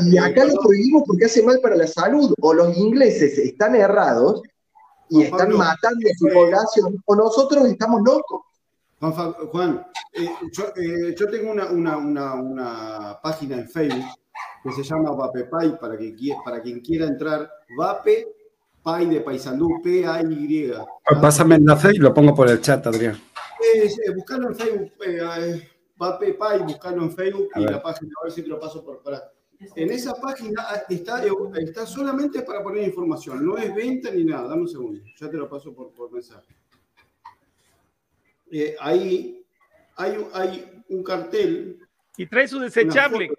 y 0.00 0.18
acá 0.18 0.44
lo 0.44 0.60
prohibimos 0.60 1.04
porque 1.06 1.26
hace 1.26 1.44
mal 1.44 1.60
para 1.60 1.76
la 1.76 1.86
salud, 1.86 2.34
o 2.40 2.52
los 2.52 2.76
ingleses 2.76 3.38
están 3.38 3.76
errados 3.76 4.42
y 5.08 5.22
están 5.22 5.56
matando 5.56 6.08
a 6.08 6.18
su 6.18 6.26
población, 6.34 7.00
o 7.06 7.14
nosotros 7.14 7.64
estamos 7.68 8.02
locos. 8.04 8.40
Juan, 9.00 9.86
eh, 10.12 10.28
eh, 10.76 11.14
yo, 11.16 11.30
tengo 11.30 11.52
una, 11.52 11.96
una, 11.96 13.18
página 13.22 13.56
en 13.56 13.66
Facebook 13.66 14.04
que 14.62 14.72
se 14.72 14.82
llama 14.82 15.12
VapePay 15.12 15.78
para, 15.80 15.96
que, 15.96 16.14
para 16.44 16.60
quien 16.60 16.80
quiera 16.80 17.06
entrar. 17.06 17.50
Vape 17.78 18.28
Pay 18.82 19.06
de 19.06 19.20
Paisandú, 19.22 19.80
P-A-Y. 19.82 20.72
Pásame 21.20 21.54
el 21.54 21.62
enlace 21.62 21.92
y 21.94 21.98
lo 21.98 22.12
pongo 22.12 22.34
por 22.34 22.50
el 22.50 22.60
chat, 22.60 22.86
Adrián. 22.86 23.18
buscarlo 24.14 24.48
en 24.48 24.54
Facebook, 24.54 24.92
Vape 25.96 26.34
Pay, 26.34 26.58
buscarlo 26.60 27.02
en 27.04 27.12
Facebook 27.12 27.48
y 27.56 27.60
la 27.60 27.82
página, 27.82 28.12
a 28.20 28.24
ver 28.24 28.32
si 28.32 28.42
te 28.42 28.48
lo 28.48 28.60
paso 28.60 28.84
por 28.84 29.02
para. 29.02 29.32
En 29.76 29.90
esa 29.90 30.14
página 30.14 30.66
está, 30.88 31.22
está 31.58 31.86
solamente 31.86 32.42
para 32.42 32.62
poner 32.62 32.86
información, 32.86 33.44
no 33.44 33.56
es 33.56 33.74
venta 33.74 34.10
ni 34.10 34.24
nada. 34.24 34.48
Dame 34.48 34.62
un 34.62 34.68
segundo, 34.68 35.00
ya 35.18 35.30
te 35.30 35.36
lo 35.38 35.48
paso 35.48 35.74
por, 35.74 35.92
por 35.92 36.10
mensaje. 36.12 36.59
Eh, 38.50 38.76
ahí 38.80 39.44
hay, 39.96 40.26
hay, 40.32 40.82
un 40.88 41.02
cartel. 41.02 41.78
Y 42.16 42.26
trae 42.26 42.48
su 42.48 42.58
desechable. 42.58 43.30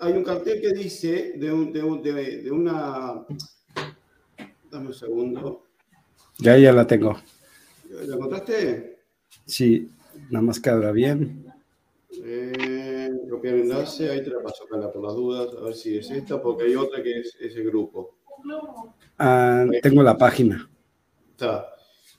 hay, 0.00 0.12
un 0.12 0.24
cartel 0.24 0.60
que 0.60 0.72
dice 0.72 1.34
de, 1.36 1.48
de, 1.72 2.42
de, 2.42 2.50
una. 2.50 3.24
Dame 4.70 4.86
un 4.86 4.94
segundo. 4.94 5.66
Ya, 6.38 6.56
ya 6.56 6.72
la 6.72 6.86
tengo. 6.86 7.18
¿La 7.90 8.14
encontraste? 8.14 9.00
Sí, 9.44 9.90
nada 10.30 10.44
más 10.44 10.60
que 10.60 10.70
abra 10.70 10.92
bien. 10.92 11.44
Eh, 12.24 13.10
copiar 13.30 13.54
enlace, 13.54 14.10
ahí 14.10 14.22
te 14.22 14.30
la 14.30 14.42
paso, 14.42 14.64
acá 14.64 14.90
por 14.90 15.04
las 15.04 15.14
dudas, 15.14 15.48
a 15.54 15.64
ver 15.64 15.74
si 15.74 15.98
es 15.98 16.10
esta, 16.10 16.40
porque 16.40 16.64
hay 16.64 16.74
otra 16.74 17.02
que 17.02 17.20
es 17.20 17.36
ese 17.38 17.62
grupo. 17.62 18.16
Ah, 19.18 19.66
tengo 19.82 20.02
la 20.02 20.16
página. 20.16 20.68
Está. 21.32 21.75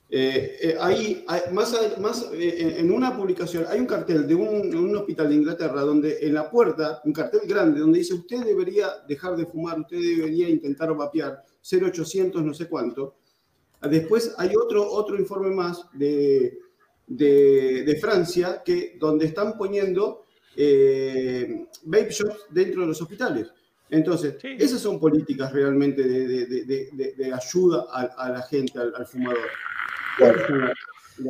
Eh, 0.10 0.78
eh, 0.80 1.52
más, 1.52 1.76
más 2.00 2.30
eh, 2.34 2.76
en 2.80 2.92
una 2.92 3.16
publicación, 3.16 3.66
hay 3.68 3.82
un 3.82 3.86
cartel 3.86 4.26
de 4.26 4.36
un, 4.36 4.96
hospital 4.96 5.28
de 5.28 5.36
Inglaterra 5.36 5.82
donde 5.82 6.20
en 6.22 6.34
la 6.34 6.50
puerta, 6.50 7.02
un 7.04 7.12
cartel 7.12 7.42
grande, 7.46 7.82
donde 7.82 8.00
dice 8.00 8.14
usted 8.14 8.46
debería 8.46 8.88
dejar 9.06 9.36
de 9.36 9.46
fumar, 9.46 9.82
usted 9.82 10.00
debería 10.00 10.48
intentar 10.48 10.96
vapear, 10.96 11.44
0800 11.62 12.42
no 12.42 12.54
sé 12.54 12.70
cuánto. 12.70 13.16
Después 13.82 14.34
hay 14.38 14.54
otro, 14.56 14.90
otro 14.90 15.20
informe 15.20 15.52
más 15.52 15.86
de, 15.94 16.58
de, 17.06 17.98
Francia 18.02 18.64
que, 18.66 18.96
donde 18.98 19.26
están 19.26 19.58
poniendo 19.58 20.24
vape 20.56 22.10
shops 22.10 22.46
dentro 22.50 22.82
de 22.82 22.88
los 22.88 23.02
hospitales. 23.02 23.48
Entonces, 23.90 24.36
esas 24.42 24.82
son 24.82 25.00
políticas 25.00 25.52
realmente 25.52 26.02
de, 26.04 27.34
ayuda 27.34 27.86
a, 27.92 28.30
la 28.30 28.42
gente, 28.42 28.80
al 28.80 29.06
fumador. 29.06 29.38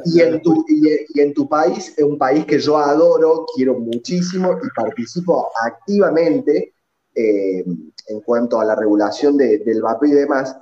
Y 0.05 0.21
en, 0.21 0.41
tu, 0.41 0.65
y, 0.67 1.19
en 1.19 1.33
tu 1.33 1.47
país, 1.47 1.93
es 1.95 2.03
un 2.03 2.17
país 2.17 2.45
que 2.45 2.59
yo 2.59 2.77
adoro, 2.77 3.45
quiero 3.55 3.79
muchísimo 3.79 4.57
y 4.61 4.67
participo 4.75 5.49
activamente 5.63 6.73
eh, 7.15 7.63
en 8.07 8.21
cuanto 8.21 8.59
a 8.59 8.65
la 8.65 8.75
regulación 8.75 9.37
del 9.37 9.81
vapeo 9.81 10.09
y 10.09 10.13
demás. 10.13 10.55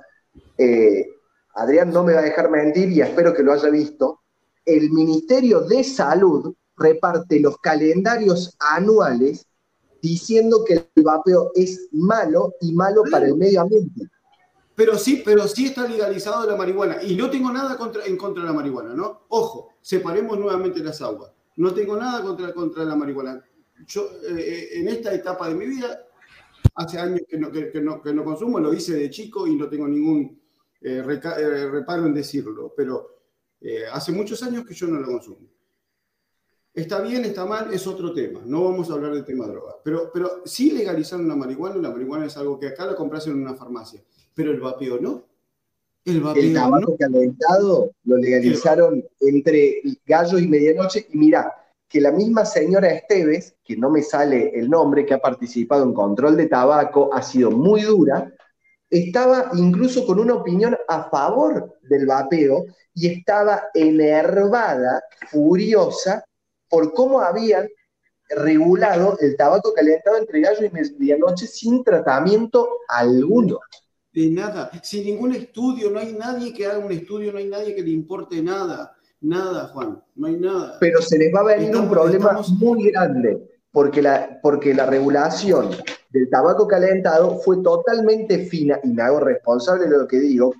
Eh, 0.56 1.08
Adrián 1.54 1.90
no 1.90 2.04
me 2.04 2.12
va 2.12 2.20
a 2.20 2.24
dejar 2.24 2.50
mentir 2.50 2.90
y 2.90 3.00
espero 3.00 3.34
que 3.34 3.42
lo 3.42 3.52
haya 3.52 3.68
visto. 3.68 4.20
El 4.64 4.90
Ministerio 4.90 5.60
de 5.60 5.82
Salud 5.82 6.54
reparte 6.76 7.40
los 7.40 7.58
calendarios 7.58 8.56
anuales 8.60 9.46
diciendo 10.02 10.64
que 10.64 10.86
el 10.94 11.02
vapeo 11.02 11.50
es 11.54 11.88
malo 11.92 12.54
y 12.60 12.72
malo 12.72 13.02
para 13.10 13.26
el 13.26 13.36
medio 13.36 13.62
ambiente. 13.62 14.08
Pero 14.76 14.98
sí, 14.98 15.22
pero 15.24 15.48
sí 15.48 15.66
está 15.66 15.88
legalizado 15.88 16.46
la 16.46 16.54
marihuana. 16.54 17.02
Y 17.02 17.16
no 17.16 17.30
tengo 17.30 17.50
nada 17.50 17.78
contra, 17.78 18.04
en 18.04 18.16
contra 18.18 18.42
de 18.42 18.48
la 18.48 18.52
marihuana, 18.52 18.94
¿no? 18.94 19.22
Ojo, 19.28 19.70
separemos 19.80 20.38
nuevamente 20.38 20.80
las 20.80 21.00
aguas. 21.00 21.32
No 21.56 21.72
tengo 21.72 21.96
nada 21.96 22.22
contra, 22.22 22.52
contra 22.52 22.84
la 22.84 22.94
marihuana. 22.94 23.42
Yo, 23.86 24.02
eh, 24.28 24.38
eh, 24.38 24.68
en 24.74 24.88
esta 24.88 25.14
etapa 25.14 25.48
de 25.48 25.54
mi 25.54 25.66
vida, 25.66 26.06
hace 26.74 26.98
años 26.98 27.22
que 27.26 27.38
no, 27.38 27.50
que, 27.50 27.80
no, 27.80 28.02
que 28.02 28.12
no, 28.12 28.22
consumo, 28.22 28.60
lo 28.60 28.74
hice 28.74 28.94
de 28.94 29.08
chico 29.08 29.46
y 29.46 29.56
no 29.56 29.66
tengo 29.66 29.88
ningún 29.88 30.38
eh, 30.82 31.02
reparo 31.02 32.04
en 32.04 32.12
decirlo, 32.12 32.74
pero 32.76 33.16
hace 33.92 34.12
muchos 34.12 34.42
años 34.42 34.64
que 34.66 34.74
yo 34.74 34.86
no 34.86 35.00
lo 35.00 35.06
consumo. 35.06 35.48
Está 36.72 37.00
bien, 37.00 37.24
está 37.24 37.46
mal, 37.46 37.72
es 37.72 37.86
otro 37.86 38.12
tema. 38.12 38.42
No 38.44 38.64
vamos 38.64 38.90
a 38.90 38.92
hablar 38.92 39.14
del 39.14 39.24
tema 39.24 39.46
droga. 39.46 39.76
Pero, 39.82 40.10
pero 40.12 40.42
sí 40.44 40.70
legalizaron 40.70 41.26
la 41.26 41.34
marihuana. 41.34 41.76
La 41.76 41.90
marihuana 41.90 42.26
es 42.26 42.36
algo 42.36 42.60
que 42.60 42.68
acá 42.68 42.84
la 42.84 42.94
compras 42.94 43.26
en 43.26 43.40
una 43.40 43.54
farmacia 43.54 44.04
pero 44.36 44.52
el 44.52 44.60
vapeo 44.60 45.00
no. 45.00 45.24
El, 46.04 46.20
vapeo 46.20 46.42
el 46.42 46.54
tabaco 46.54 46.96
calentado 46.96 47.90
lo 48.04 48.16
legalizaron 48.18 49.02
entre 49.18 49.80
gallo 50.04 50.38
y 50.38 50.46
medianoche. 50.46 51.06
Y 51.10 51.18
mira, 51.18 51.52
que 51.88 52.00
la 52.00 52.12
misma 52.12 52.44
señora 52.44 52.92
Esteves, 52.92 53.56
que 53.64 53.76
no 53.76 53.90
me 53.90 54.02
sale 54.02 54.52
el 54.54 54.68
nombre, 54.68 55.06
que 55.06 55.14
ha 55.14 55.18
participado 55.18 55.82
en 55.84 55.94
control 55.94 56.36
de 56.36 56.46
tabaco, 56.48 57.12
ha 57.12 57.22
sido 57.22 57.50
muy 57.50 57.82
dura, 57.82 58.30
estaba 58.90 59.50
incluso 59.54 60.06
con 60.06 60.20
una 60.20 60.34
opinión 60.34 60.76
a 60.86 61.08
favor 61.08 61.78
del 61.82 62.06
vapeo 62.06 62.66
y 62.94 63.08
estaba 63.08 63.64
enervada, 63.74 65.02
furiosa, 65.30 66.24
por 66.68 66.92
cómo 66.92 67.20
habían 67.20 67.66
regulado 68.28 69.16
el 69.20 69.36
tabaco 69.36 69.72
calentado 69.72 70.18
entre 70.18 70.40
gallo 70.40 70.64
y 70.64 70.70
medianoche 70.70 71.46
sin 71.46 71.82
tratamiento 71.82 72.68
alguno 72.88 73.60
de 74.16 74.30
nada, 74.30 74.70
sin 74.82 75.04
ningún 75.04 75.34
estudio, 75.34 75.90
no 75.90 75.98
hay 75.98 76.14
nadie 76.14 76.54
que 76.54 76.64
haga 76.64 76.78
un 76.78 76.90
estudio, 76.90 77.32
no 77.32 77.38
hay 77.38 77.48
nadie 77.48 77.74
que 77.74 77.82
le 77.82 77.90
importe 77.90 78.42
nada, 78.42 78.96
nada, 79.20 79.68
Juan, 79.68 80.02
no 80.14 80.26
hay 80.26 80.38
nada. 80.38 80.78
Pero 80.80 81.02
se 81.02 81.18
les 81.18 81.30
va 81.34 81.40
a 81.40 81.56
venir 81.56 81.76
un 81.76 81.90
problema 81.90 82.40
muy 82.58 82.90
grande, 82.90 83.46
porque 83.70 84.00
la, 84.00 84.40
porque 84.42 84.72
la 84.72 84.86
regulación 84.86 85.68
del 86.08 86.30
tabaco 86.30 86.66
calentado 86.66 87.40
fue 87.40 87.58
totalmente 87.58 88.46
fina, 88.46 88.80
y 88.82 88.88
me 88.88 89.02
hago 89.02 89.20
responsable 89.20 89.84
de 89.84 89.98
lo 89.98 90.08
que 90.08 90.18
digo, 90.18 90.54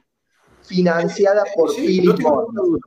financiada 0.61 1.45
por 1.57 1.74
Philip 1.74 2.20
Morris. 2.20 2.83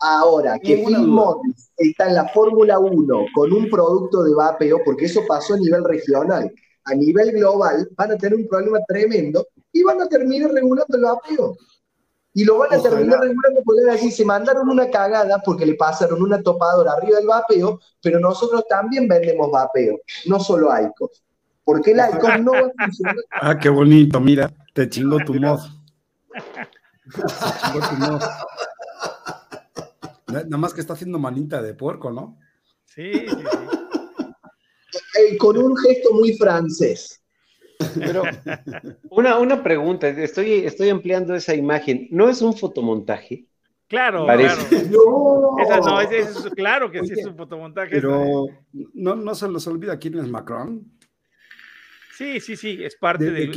Ahora 0.00 0.58
que 0.58 0.78
Philip 0.78 1.06
Morris 1.06 1.70
está 1.76 2.08
en 2.08 2.16
la 2.16 2.26
Fórmula 2.30 2.80
1 2.80 3.26
con 3.32 3.52
un 3.52 3.70
producto 3.70 4.24
de 4.24 4.34
vapeo, 4.34 4.80
porque 4.84 5.04
eso 5.04 5.20
pasó 5.28 5.54
a 5.54 5.58
nivel 5.58 5.84
regional, 5.84 6.52
a 6.82 6.94
nivel 6.96 7.30
global 7.30 7.88
van 7.96 8.10
a 8.10 8.16
tener 8.16 8.36
un 8.36 8.48
problema 8.48 8.80
tremendo 8.88 9.46
y 9.72 9.82
van 9.82 10.00
a 10.00 10.08
terminar 10.08 10.52
regulando 10.52 10.96
el 10.96 11.02
vapeo. 11.02 11.56
Y 12.32 12.44
lo 12.44 12.58
van 12.58 12.72
a 12.72 12.80
terminar 12.80 13.20
regulando 13.20 13.62
porque 13.64 13.90
así 13.90 14.10
se 14.10 14.24
mandaron 14.24 14.68
una 14.68 14.88
cagada 14.88 15.40
porque 15.44 15.66
le 15.66 15.74
pasaron 15.74 16.22
una 16.22 16.40
topadora 16.42 16.92
arriba 16.92 17.18
del 17.18 17.26
vapeo, 17.26 17.80
pero 18.00 18.20
nosotros 18.20 18.64
también 18.68 19.08
vendemos 19.08 19.50
vapeo, 19.50 19.98
no 20.26 20.38
solo 20.38 20.70
Aicos. 20.70 21.24
Porque 21.64 21.90
el 21.92 22.00
Aicos 22.00 22.40
no 22.40 22.52
va 22.52 22.60
a 22.60 22.84
funcionar. 22.84 23.16
Ah, 23.32 23.58
qué 23.58 23.68
bonito, 23.68 24.20
mira, 24.20 24.52
te 24.72 24.88
chingo 24.88 25.18
tu 25.24 25.34
moz. 25.34 25.68
Te 27.12 27.80
tu 27.80 27.96
moz. 27.96 28.24
Nada 30.28 30.56
más 30.56 30.72
que 30.72 30.80
está 30.80 30.92
haciendo 30.92 31.18
manita 31.18 31.60
de 31.60 31.74
puerco, 31.74 32.12
¿no? 32.12 32.38
Sí, 32.84 33.12
sí, 33.12 33.36
sí. 34.92 35.36
con 35.36 35.58
un 35.58 35.76
gesto 35.76 36.12
muy 36.12 36.36
francés. 36.36 37.19
Pero 37.98 38.22
una, 39.10 39.38
una 39.38 39.62
pregunta, 39.62 40.08
estoy, 40.08 40.64
estoy 40.64 40.90
ampliando 40.90 41.34
esa 41.34 41.54
imagen. 41.54 42.08
¿No 42.10 42.28
es 42.28 42.42
un 42.42 42.56
fotomontaje? 42.56 43.46
Claro, 43.88 44.24
claro. 44.24 44.62
No. 44.90 45.58
es, 46.10 46.48
claro 46.54 46.90
que 46.92 47.04
sí 47.04 47.14
es 47.16 47.26
un 47.26 47.36
fotomontaje. 47.36 47.90
Pero 47.90 48.46
no, 48.94 49.16
no 49.16 49.34
se 49.34 49.48
les 49.48 49.66
olvida 49.66 49.98
quién 49.98 50.16
es 50.18 50.28
Macron. 50.28 50.84
Sí, 52.16 52.38
sí, 52.38 52.54
sí, 52.54 52.78
es 52.84 52.96
parte 52.96 53.30
de, 53.30 53.46
los 53.46 53.56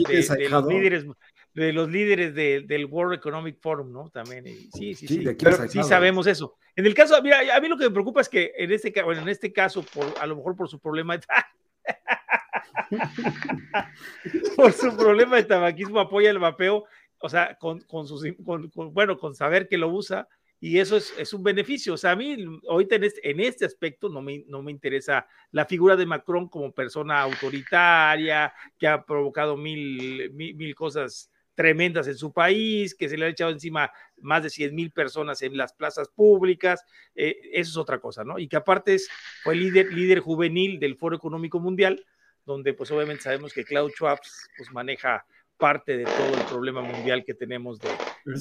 líderes, 0.65 1.05
de 1.53 1.73
los 1.73 1.89
líderes 1.89 2.33
del 2.33 2.85
World 2.85 3.13
Economic 3.13 3.59
Forum, 3.61 3.91
¿no? 3.91 4.09
También. 4.09 4.45
Sí, 4.45 4.95
sí, 4.95 5.05
sí. 5.05 5.23
sí 5.67 5.83
sabemos 5.83 6.25
eso. 6.27 6.55
En 6.75 6.85
el 6.85 6.93
caso, 6.95 7.21
mira, 7.21 7.39
a 7.55 7.59
mí 7.59 7.67
lo 7.67 7.77
que 7.77 7.83
me 7.83 7.91
preocupa 7.91 8.21
es 8.21 8.29
que 8.29 8.53
en 8.57 8.71
este, 8.71 8.91
bueno, 9.03 9.21
en 9.21 9.29
este 9.29 9.53
caso, 9.53 9.83
por, 9.83 10.05
a 10.19 10.25
lo 10.25 10.37
mejor 10.37 10.55
por 10.55 10.67
su 10.67 10.79
problema, 10.79 11.19
por 14.55 14.71
su 14.73 14.95
problema 14.95 15.37
de 15.37 15.43
tabaquismo 15.43 15.99
apoya 15.99 16.29
el 16.29 16.39
vapeo, 16.39 16.85
o 17.19 17.29
sea, 17.29 17.57
con, 17.57 17.81
sus, 18.07 18.25
bueno, 18.37 19.17
con 19.17 19.35
saber 19.35 19.67
que 19.67 19.77
lo 19.77 19.89
usa, 19.89 20.27
y 20.63 20.79
eso 20.79 20.95
es, 20.95 21.13
es, 21.17 21.33
un 21.33 21.43
beneficio. 21.43 21.93
O 21.93 21.97
sea, 21.97 22.11
a 22.11 22.15
mí 22.15 22.37
ahorita 22.69 22.95
en 22.95 23.03
este, 23.03 23.29
en 23.29 23.41
este 23.41 23.65
aspecto 23.65 24.07
no 24.07 24.21
me, 24.21 24.45
no 24.47 24.63
me 24.63 24.71
interesa 24.71 25.27
la 25.51 25.65
figura 25.65 25.97
de 25.97 26.05
Macron 26.05 26.47
como 26.47 26.71
persona 26.71 27.19
autoritaria, 27.21 28.53
que 28.79 28.87
ha 28.87 29.03
provocado 29.03 29.57
mil, 29.57 30.31
mil, 30.31 30.73
cosas 30.73 31.29
tremendas 31.53 32.07
en 32.07 32.15
su 32.15 32.31
país, 32.31 32.95
que 32.95 33.09
se 33.09 33.17
le 33.17 33.25
ha 33.25 33.27
echado 33.27 33.51
encima 33.51 33.91
más 34.21 34.43
de 34.43 34.49
100 34.49 34.73
mil 34.73 34.91
personas 34.91 35.41
en 35.41 35.57
las 35.57 35.73
plazas 35.73 36.07
públicas, 36.07 36.81
eh, 37.13 37.35
eso 37.51 37.71
es 37.71 37.77
otra 37.77 37.99
cosa, 37.99 38.23
¿no? 38.23 38.39
Y 38.39 38.47
que 38.47 38.55
aparte 38.55 38.93
es, 38.93 39.09
fue 39.43 39.55
líder, 39.55 39.91
líder 39.91 40.21
juvenil 40.21 40.79
del 40.79 40.95
Foro 40.95 41.17
Económico 41.17 41.59
Mundial, 41.59 42.05
donde 42.45 42.73
pues 42.73 42.91
obviamente 42.91 43.23
sabemos 43.23 43.53
que 43.53 43.63
Cloud 43.63 43.91
Schwab 43.91 44.19
pues 44.57 44.71
maneja 44.71 45.25
parte 45.57 45.97
de 45.97 46.05
todo 46.05 46.33
el 46.33 46.45
problema 46.49 46.81
mundial 46.81 47.23
que 47.25 47.33
tenemos 47.33 47.79
de... 47.79 47.89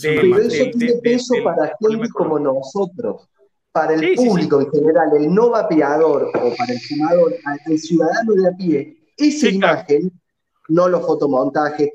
Pero 0.03 0.39
eso 0.39 0.65
tiene 0.77 0.95
peso 1.03 1.35
para 1.45 1.77
gente 1.81 2.09
como 2.11 2.39
nosotros. 2.39 3.29
para 3.73 3.95
el 3.95 4.15
público 4.15 4.61
en 4.61 4.71
general, 4.71 5.09
el 5.17 5.35
no 5.35 5.51
vapeador 5.51 6.31
o 6.35 6.55
para 6.57 6.73
el 6.73 6.81
fumador, 6.81 7.35
el 7.67 7.79
ciudadano 7.79 8.35
de 8.35 8.49
a 8.49 8.53
pie, 8.53 8.97
esa 9.17 9.49
imagen, 9.49 10.13
no 10.69 10.89
los 10.89 11.05
fotomontajes, 11.07 11.91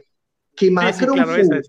que 0.56 0.72
Macron 0.72 1.20
fume, 1.20 1.62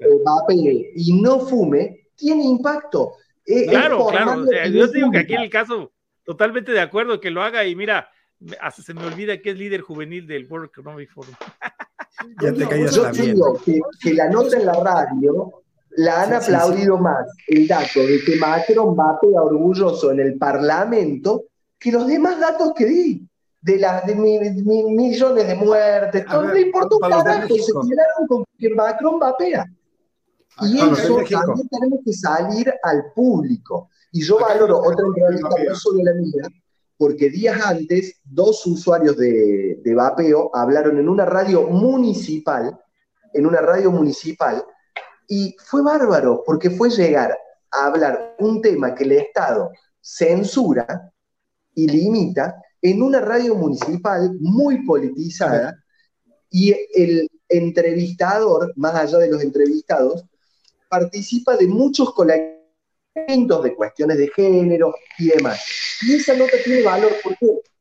y 0.95 1.21
no 1.21 1.41
fume, 1.41 2.09
tiene 2.17 2.45
impacto. 2.45 3.17
Claro, 3.45 4.07
claro. 4.07 4.45
yo 4.71 4.87
digo 4.89 5.11
que 5.11 5.19
aquí 5.19 5.35
en 5.35 5.43
el 5.43 5.51
caso, 5.51 5.93
totalmente 6.25 6.73
de 6.73 6.81
acuerdo, 6.81 7.21
que 7.21 7.31
lo 7.31 7.43
haga 7.43 7.67
y 7.67 7.75
mira, 7.75 8.11
hasta 8.61 8.83
se 8.83 8.95
me 8.95 9.05
olvida 9.05 9.41
que 9.41 9.51
es 9.51 9.59
líder 9.59 9.81
juvenil 9.81 10.27
del 10.27 10.47
World 10.49 10.71
Economic 10.71 11.11
Forum. 11.11 11.35
ya 12.43 12.53
te 12.53 12.69
callas 12.69 12.95
yo 12.95 13.11
digo 13.11 13.61
que, 13.65 13.81
que, 14.01 14.15
la 14.15 14.29
nota 14.29 14.57
en 14.57 14.67
la 14.67 14.75
radio 14.75 15.63
la 15.91 16.23
han 16.23 16.33
aplaudido 16.35 16.97
más 16.99 17.27
el 17.49 17.67
dato 17.67 18.01
de 18.01 18.21
que 18.25 18.37
Macron 18.37 18.97
va 18.97 19.19
a 19.21 19.43
orgulloso 19.43 20.13
en 20.13 20.21
el 20.21 20.39
Parlamento 20.39 21.47
que 21.79 21.93
los 21.93 22.07
demás 22.07 22.39
datos 22.39 22.73
que 22.75 22.87
di. 22.87 23.25
De 23.61 23.77
las 23.77 24.07
de 24.07 24.15
millones 24.15 25.49
de 25.49 25.55
muertes, 25.57 26.25
todo 26.27 26.45
no 26.45 26.57
importa 26.57 26.95
un 26.95 27.01
carajo, 27.01 27.49
se 27.49 27.73
quedaron 27.73 28.27
con 28.29 28.45
que 28.57 28.71
Macron 28.71 29.19
vapea. 29.19 29.67
Y 30.63 30.79
eso 30.79 31.19
también 31.29 31.69
tenemos 31.69 31.99
que 32.05 32.13
salir 32.13 32.73
al 32.85 33.13
público. 33.17 33.91
Y 34.13 34.23
yo 34.23 34.39
valoro 34.39 34.79
otra 34.79 35.05
entrevista, 35.05 35.49
no 35.49 35.93
de 35.93 36.05
la 36.05 36.15
mía, 36.15 36.49
porque 36.99 37.31
días 37.31 37.65
antes 37.65 38.21
dos 38.25 38.67
usuarios 38.67 39.17
de, 39.17 39.81
de 39.83 39.95
vapeo 39.95 40.51
hablaron 40.53 40.99
en 40.99 41.09
una 41.09 41.25
radio 41.25 41.63
municipal, 41.69 42.79
en 43.33 43.47
una 43.47 43.61
radio 43.61 43.91
municipal, 43.91 44.65
y 45.29 45.55
fue 45.65 45.83
bárbaro, 45.83 46.43
porque 46.45 46.71
fue 46.71 46.91
llegar 46.91 47.39
a 47.71 47.87
hablar 47.87 48.35
un 48.41 48.61
tema 48.61 48.95
que 48.95 49.05
el 49.05 49.13
Estado 49.13 49.71
censura 50.01 51.13
y 51.75 51.87
limita 51.87 52.61
en 52.83 53.03
una 53.03 53.21
radio 53.21 53.55
municipal 53.55 54.37
muy 54.41 54.85
politizada, 54.85 55.79
y 56.51 56.75
el 56.95 57.29
entrevistador, 57.49 58.73
más 58.77 58.95
allá 58.95 59.19
de 59.19 59.31
los 59.31 59.43
entrevistados, 59.43 60.25
participa 60.89 61.57
de 61.57 61.67
muchos 61.67 62.13
colectivos 62.15 62.58
de 63.15 63.75
cuestiones 63.75 64.19
de 64.19 64.29
género 64.29 64.95
y 65.19 65.29
demás. 65.29 65.61
Y 66.03 66.15
esa 66.15 66.35
nota 66.35 66.53
tiene 66.65 66.83
valor, 66.83 67.13
¿por 67.23 67.37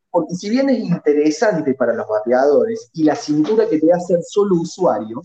Porque 0.10 0.36
si 0.36 0.50
bien 0.50 0.70
es 0.70 0.80
interesante 0.80 1.74
para 1.74 1.94
los 1.94 2.08
vapeadores 2.08 2.90
y 2.94 3.04
la 3.04 3.16
cintura 3.16 3.68
que 3.70 3.80
te 3.80 3.92
hace 3.94 4.16
el 4.16 4.24
solo 4.24 4.56
usuario, 4.56 5.22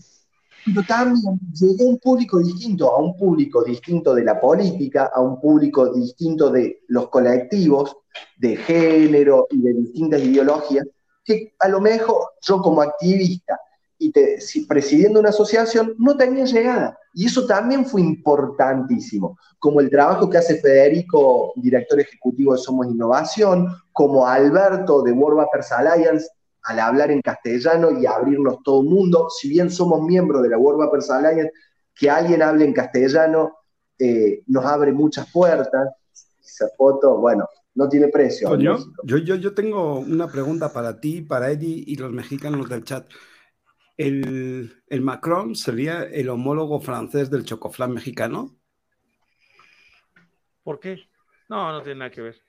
pero 0.65 0.85
también 0.87 1.39
llega 1.53 1.83
a 1.83 1.87
un 1.87 1.99
público 1.99 2.39
distinto, 2.39 2.89
a 2.89 2.99
un 2.99 3.17
público 3.17 3.63
distinto 3.63 4.13
de 4.13 4.23
la 4.23 4.39
política, 4.39 5.11
a 5.13 5.19
un 5.19 5.41
público 5.41 5.91
distinto 5.91 6.49
de 6.49 6.83
los 6.87 7.09
colectivos, 7.09 7.97
de 8.37 8.55
género 8.55 9.47
y 9.49 9.61
de 9.61 9.73
distintas 9.73 10.21
ideologías, 10.21 10.85
que 11.25 11.53
a 11.59 11.67
lo 11.67 11.81
mejor 11.81 12.33
yo 12.41 12.61
como 12.61 12.81
activista 12.81 13.59
y 14.03 14.41
si, 14.41 14.65
presidiendo 14.65 15.19
una 15.19 15.29
asociación 15.29 15.95
no 15.97 16.17
tenía 16.17 16.45
llegada. 16.45 16.97
Y 17.13 17.27
eso 17.27 17.45
también 17.45 17.85
fue 17.85 18.01
importantísimo, 18.01 19.37
como 19.59 19.79
el 19.79 19.89
trabajo 19.89 20.29
que 20.29 20.37
hace 20.37 20.59
Federico, 20.59 21.53
director 21.55 21.99
ejecutivo 21.99 22.53
de 22.53 22.59
Somos 22.59 22.87
Innovación, 22.87 23.67
como 23.91 24.27
Alberto 24.27 25.03
de 25.03 25.11
World 25.11 25.37
Vapers 25.37 25.71
Alliance, 25.71 26.27
al 26.63 26.79
hablar 26.79 27.11
en 27.11 27.21
castellano 27.21 27.91
y 27.99 28.05
abrirnos 28.05 28.57
todo 28.63 28.81
el 28.81 28.89
mundo, 28.89 29.27
si 29.29 29.49
bien 29.49 29.69
somos 29.69 30.01
miembros 30.01 30.41
de 30.43 30.49
la 30.49 30.57
World 30.57 30.79
Vapers 30.79 31.09
Alliance, 31.09 31.51
que 31.95 32.09
alguien 32.09 32.41
hable 32.41 32.65
en 32.65 32.73
castellano 32.73 33.57
eh, 33.99 34.43
nos 34.47 34.65
abre 34.65 34.91
muchas 34.91 35.31
puertas. 35.31 35.89
Esa 36.43 36.67
foto, 36.77 37.17
bueno, 37.19 37.47
no 37.75 37.87
tiene 37.87 38.07
precio. 38.07 38.57
Yo, 38.57 38.77
yo, 39.03 39.35
yo 39.35 39.53
tengo 39.53 39.99
una 39.99 40.27
pregunta 40.27 40.71
para 40.73 40.99
ti, 40.99 41.21
para 41.21 41.51
Eddie 41.51 41.83
y 41.85 41.95
los 41.95 42.11
mexicanos 42.11 42.69
del 42.69 42.83
chat 42.83 43.05
el, 43.97 45.01
Macron 45.01 45.55
sería 45.55 46.03
el 46.03 46.29
homólogo 46.29 46.79
francés 46.79 47.29
del 47.29 47.45
chocoflán 47.45 47.93
mexicano. 47.93 48.55
¿Por 50.63 50.79
qué? 50.79 51.09
No, 51.49 51.71
no 51.71 51.81
tiene 51.81 51.99
nada 51.99 52.11
que 52.11 52.21
ver. 52.21 52.41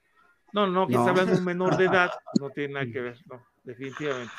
No, 0.53 0.67
no, 0.69 0.87
que 0.87 0.95
está 0.95 1.13
un 1.13 1.45
menor 1.45 1.77
de 1.77 1.87
edad, 1.87 2.11
no 2.41 2.51
tiene 2.51 2.75
nada 2.75 2.87
que 2.87 3.01
ver, 3.01 3.19
no, 3.27 3.45
definitivamente. 3.65 4.33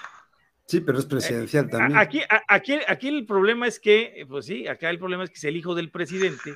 Sí, 0.65 0.81
pero 0.81 0.97
es 0.97 1.05
presidencial 1.05 1.65
eh, 1.65 1.69
también. 1.69 1.99
Aquí, 1.99 2.21
aquí, 2.47 2.79
aquí 2.87 3.07
el 3.09 3.25
problema 3.25 3.67
es 3.67 3.79
que, 3.79 4.25
pues 4.27 4.45
sí, 4.45 4.67
acá 4.67 4.89
el 4.89 4.97
problema 4.97 5.25
es 5.25 5.29
que 5.29 5.35
es 5.35 5.43
el 5.43 5.57
hijo 5.57 5.75
del 5.75 5.91
presidente 5.91 6.55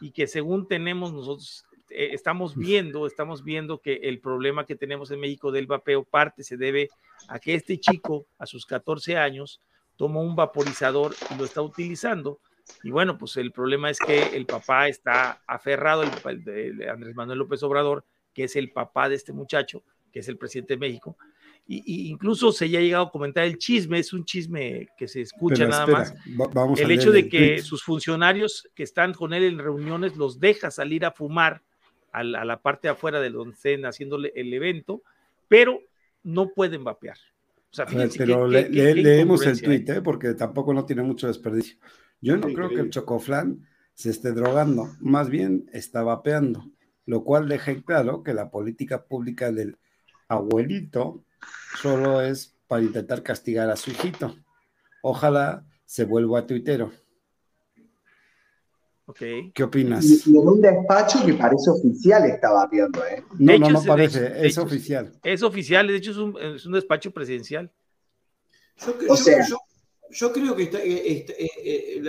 y 0.00 0.12
que 0.12 0.26
según 0.26 0.68
tenemos 0.68 1.12
nosotros, 1.12 1.64
eh, 1.90 2.10
estamos 2.12 2.54
viendo, 2.54 3.06
estamos 3.06 3.42
viendo 3.42 3.80
que 3.80 3.94
el 3.94 4.20
problema 4.20 4.66
que 4.66 4.76
tenemos 4.76 5.10
en 5.10 5.20
México 5.20 5.50
del 5.50 5.66
vapeo 5.66 6.04
parte 6.04 6.44
se 6.44 6.56
debe 6.56 6.88
a 7.28 7.38
que 7.38 7.54
este 7.54 7.80
chico 7.80 8.26
a 8.38 8.46
sus 8.46 8.66
14 8.66 9.16
años 9.16 9.60
tomó 9.98 10.22
un 10.22 10.36
vaporizador 10.36 11.14
y 11.30 11.36
lo 11.36 11.44
está 11.44 11.60
utilizando. 11.60 12.40
Y 12.82 12.90
bueno, 12.90 13.18
pues 13.18 13.36
el 13.36 13.50
problema 13.52 13.90
es 13.90 13.98
que 13.98 14.36
el 14.36 14.46
papá 14.46 14.88
está 14.88 15.42
aferrado, 15.46 16.04
el, 16.04 16.44
de 16.44 16.88
Andrés 16.88 17.14
Manuel 17.16 17.40
López 17.40 17.62
Obrador, 17.64 18.04
que 18.32 18.44
es 18.44 18.56
el 18.56 18.70
papá 18.70 19.08
de 19.08 19.16
este 19.16 19.32
muchacho, 19.32 19.82
que 20.12 20.20
es 20.20 20.28
el 20.28 20.38
presidente 20.38 20.74
de 20.74 20.78
México. 20.78 21.18
Y, 21.66 22.08
incluso 22.08 22.52
se 22.52 22.70
ya 22.70 22.78
ha 22.78 22.82
llegado 22.82 23.06
a 23.06 23.10
comentar 23.10 23.44
el 23.44 23.58
chisme, 23.58 23.98
es 23.98 24.12
un 24.12 24.24
chisme 24.24 24.86
que 24.96 25.08
se 25.08 25.20
escucha 25.20 25.66
nada 25.66 25.86
más. 25.86 26.14
el 26.78 26.90
hecho 26.92 27.10
de 27.10 27.28
que 27.28 27.60
sus 27.60 27.82
funcionarios 27.82 28.68
que 28.74 28.84
están 28.84 29.12
con 29.12 29.34
él 29.34 29.42
en 29.42 29.58
reuniones 29.58 30.16
los 30.16 30.38
deja 30.38 30.70
salir 30.70 31.04
a 31.04 31.10
fumar 31.10 31.62
a 32.12 32.22
la, 32.22 32.42
a 32.42 32.44
la 32.44 32.62
parte 32.62 32.86
de 32.86 32.92
afuera 32.92 33.20
de 33.20 33.30
donde 33.30 33.54
estén 33.54 33.84
haciéndole 33.84 34.32
el 34.36 34.54
evento, 34.54 35.02
pero 35.48 35.80
no 36.22 36.50
pueden 36.54 36.84
vapear 36.84 37.18
pero 38.16 38.46
leemos 38.46 39.46
el 39.46 39.60
tweet, 39.60 39.84
¿eh? 39.88 40.02
porque 40.02 40.34
tampoco 40.34 40.72
no 40.72 40.84
tiene 40.84 41.02
mucho 41.02 41.26
desperdicio. 41.26 41.78
Yo 42.20 42.36
no 42.36 42.48
creo 42.48 42.68
que 42.68 42.80
el 42.80 42.90
chocoflán 42.90 43.66
se 43.94 44.10
esté 44.10 44.32
drogando, 44.32 44.94
más 45.00 45.28
bien 45.28 45.68
está 45.72 46.02
vapeando, 46.02 46.70
lo 47.06 47.24
cual 47.24 47.48
deja 47.48 47.74
claro 47.82 48.22
que 48.22 48.34
la 48.34 48.50
política 48.50 49.04
pública 49.04 49.52
del 49.52 49.76
abuelito 50.28 51.24
solo 51.80 52.20
es 52.20 52.56
para 52.66 52.82
intentar 52.82 53.22
castigar 53.22 53.70
a 53.70 53.76
su 53.76 53.90
hijito. 53.90 54.36
Ojalá 55.02 55.64
se 55.84 56.04
vuelva 56.04 56.40
a 56.40 56.46
tuitero. 56.46 56.92
¿Qué 59.14 59.62
opinas? 59.62 60.04
Y, 60.04 60.36
en 60.36 60.48
un 60.48 60.60
despacho 60.60 61.24
que 61.24 61.32
parece 61.34 61.70
oficial 61.70 62.26
estaba 62.26 62.66
viendo, 62.66 63.04
¿eh? 63.06 63.24
No, 63.38 63.58
no, 63.58 63.70
no 63.70 63.82
parece, 63.82 64.46
es, 64.46 64.58
oficial. 64.58 65.12
Es 65.22 65.42
oficial, 65.42 65.86
de 65.86 65.96
hecho 65.96 66.10
es 66.10 66.18
un, 66.18 66.36
es 66.38 66.66
un 66.66 66.72
despacho 66.72 67.10
presidencial. 67.10 67.72
Yo, 68.76 68.94
o 69.08 69.16
sea, 69.16 69.46
yo, 70.10 70.32
creo 70.32 70.54
que 70.54 70.64
está, 70.64 70.78
eh, 70.78 71.24
eh, 71.26 71.26
eh, 71.64 72.02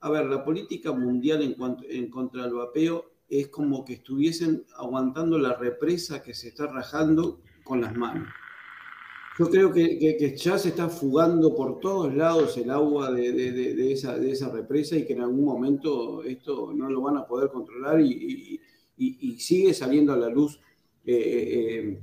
a 0.00 0.10
ver, 0.10 0.26
la 0.26 0.44
política 0.44 0.92
mundial 0.92 1.42
en, 1.42 1.54
cuanto, 1.54 1.84
en 1.88 2.10
contra 2.10 2.42
del 2.42 2.54
vapeo 2.54 3.12
es 3.28 3.48
como 3.48 3.84
que 3.84 3.94
estuviesen 3.94 4.66
aguantando 4.76 5.38
la 5.38 5.54
represa 5.54 6.22
que 6.22 6.34
se 6.34 6.48
está 6.48 6.66
rajando 6.66 7.40
con 7.62 7.80
las 7.80 7.94
manos. 7.94 8.28
Yo 9.38 9.48
creo 9.48 9.72
que, 9.72 10.36
ya 10.36 10.58
se 10.58 10.68
está 10.68 10.88
fugando 10.88 11.54
por 11.54 11.80
todos 11.80 12.14
lados 12.14 12.56
el 12.58 12.70
agua 12.70 13.10
de, 13.10 13.92
esa, 13.92 14.18
de 14.18 14.30
esa 14.30 14.50
represa 14.50 14.96
y 14.96 15.06
que 15.06 15.14
en 15.14 15.22
algún 15.22 15.44
momento 15.44 16.22
esto 16.22 16.72
no 16.74 16.90
lo 16.90 17.00
van 17.00 17.16
a 17.16 17.26
poder 17.26 17.50
controlar 17.50 18.00
y, 18.00 18.60
sigue 19.38 19.74
saliendo 19.74 20.12
a 20.12 20.16
la 20.16 20.28
luz 20.28 20.60
eh, 21.04 21.16
eh, 21.16 22.00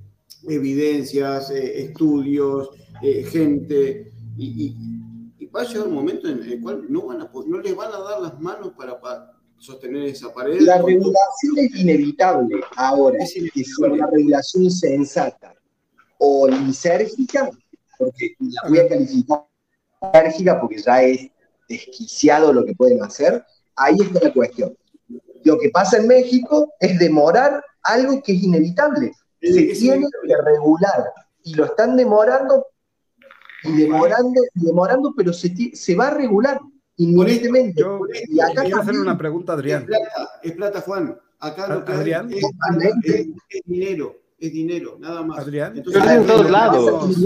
evidencias, 0.50 1.52
eh, 1.52 1.84
estudios, 1.84 2.72
gente. 3.02 4.12
Y, 4.38 4.76
va 5.56 5.62
a 5.62 5.66
llegar 5.66 5.88
un 5.88 5.96
momento 5.96 6.28
en 6.28 6.44
el 6.44 6.62
cual 6.62 6.86
no, 6.90 7.08
van 7.08 7.22
a, 7.22 7.32
no 7.48 7.60
les 7.60 7.76
van 7.76 7.92
a 7.94 8.00
dar 8.00 8.22
las 8.22 8.40
manos 8.40 8.74
para, 8.78 9.00
sostener 9.58 10.04
esa 10.06 10.34
pared. 10.34 10.60
La 10.62 10.82
regulación 10.82 11.58
es 11.58 11.76
inevitable 11.76 12.62
ahora, 12.76 13.18
es, 13.24 13.36
es 13.36 13.78
una 13.80 14.08
regulación 14.08 14.72
sensata 14.72 15.59
o 16.20 16.48
lisérgica, 16.48 17.50
porque 17.98 18.36
la 18.40 18.70
voy 18.70 18.80
a 18.80 18.88
calificar 18.88 19.46
lisérgica 20.02 20.62
porque 20.62 20.78
ya 20.78 21.02
es 21.02 21.32
desquiciado 21.68 22.54
lo 22.54 22.64
que 22.66 22.76
pueden 22.76 23.02
hacer, 23.04 23.44
ahí 23.76 23.96
está 24.00 24.20
la 24.28 24.34
cuestión. 24.34 24.78
Lo 25.44 25.58
que 25.58 25.70
pasa 25.70 25.98
en 25.98 26.08
México 26.08 26.74
es 26.80 27.00
demorar 27.00 27.64
algo 27.84 28.22
que 28.22 28.34
es 28.34 28.44
inevitable. 28.44 29.14
Se 29.42 29.74
tiene 29.74 30.06
que 30.28 30.36
regular 30.46 31.14
y 31.44 31.56
lo 31.56 31.66
están 31.66 31.96
demorando 31.96 32.68
y 33.64 33.72
demorando 33.78 34.42
y 34.56 34.66
demorando, 34.66 35.14
pero 35.16 35.32
se, 35.32 35.54
se 35.74 35.96
va 35.96 36.08
a 36.08 36.14
regular 36.14 36.60
inmediatamente. 36.98 37.82
y 38.28 38.42
acá 38.42 38.64
quiero 38.64 38.82
hacer 38.82 38.96
una 38.96 39.18
pregunta, 39.18 39.54
Adrián. 39.54 39.84
Es 39.84 39.88
plata, 39.88 40.30
es 40.44 40.52
plata 40.52 40.82
Juan. 40.82 41.20
Acá 41.40 41.68
lo 41.68 41.86
que 41.86 41.94
Adrián, 41.94 42.30
es 42.34 43.62
dinero 43.64 44.18
es 44.40 44.54
dinero, 44.54 44.98
nada 45.00 45.22
más. 45.24 45.40
Adrián. 45.40 45.78
Entonces, 45.78 46.04
en 46.04 46.26
todos 46.26 46.50
lados. 46.50 47.18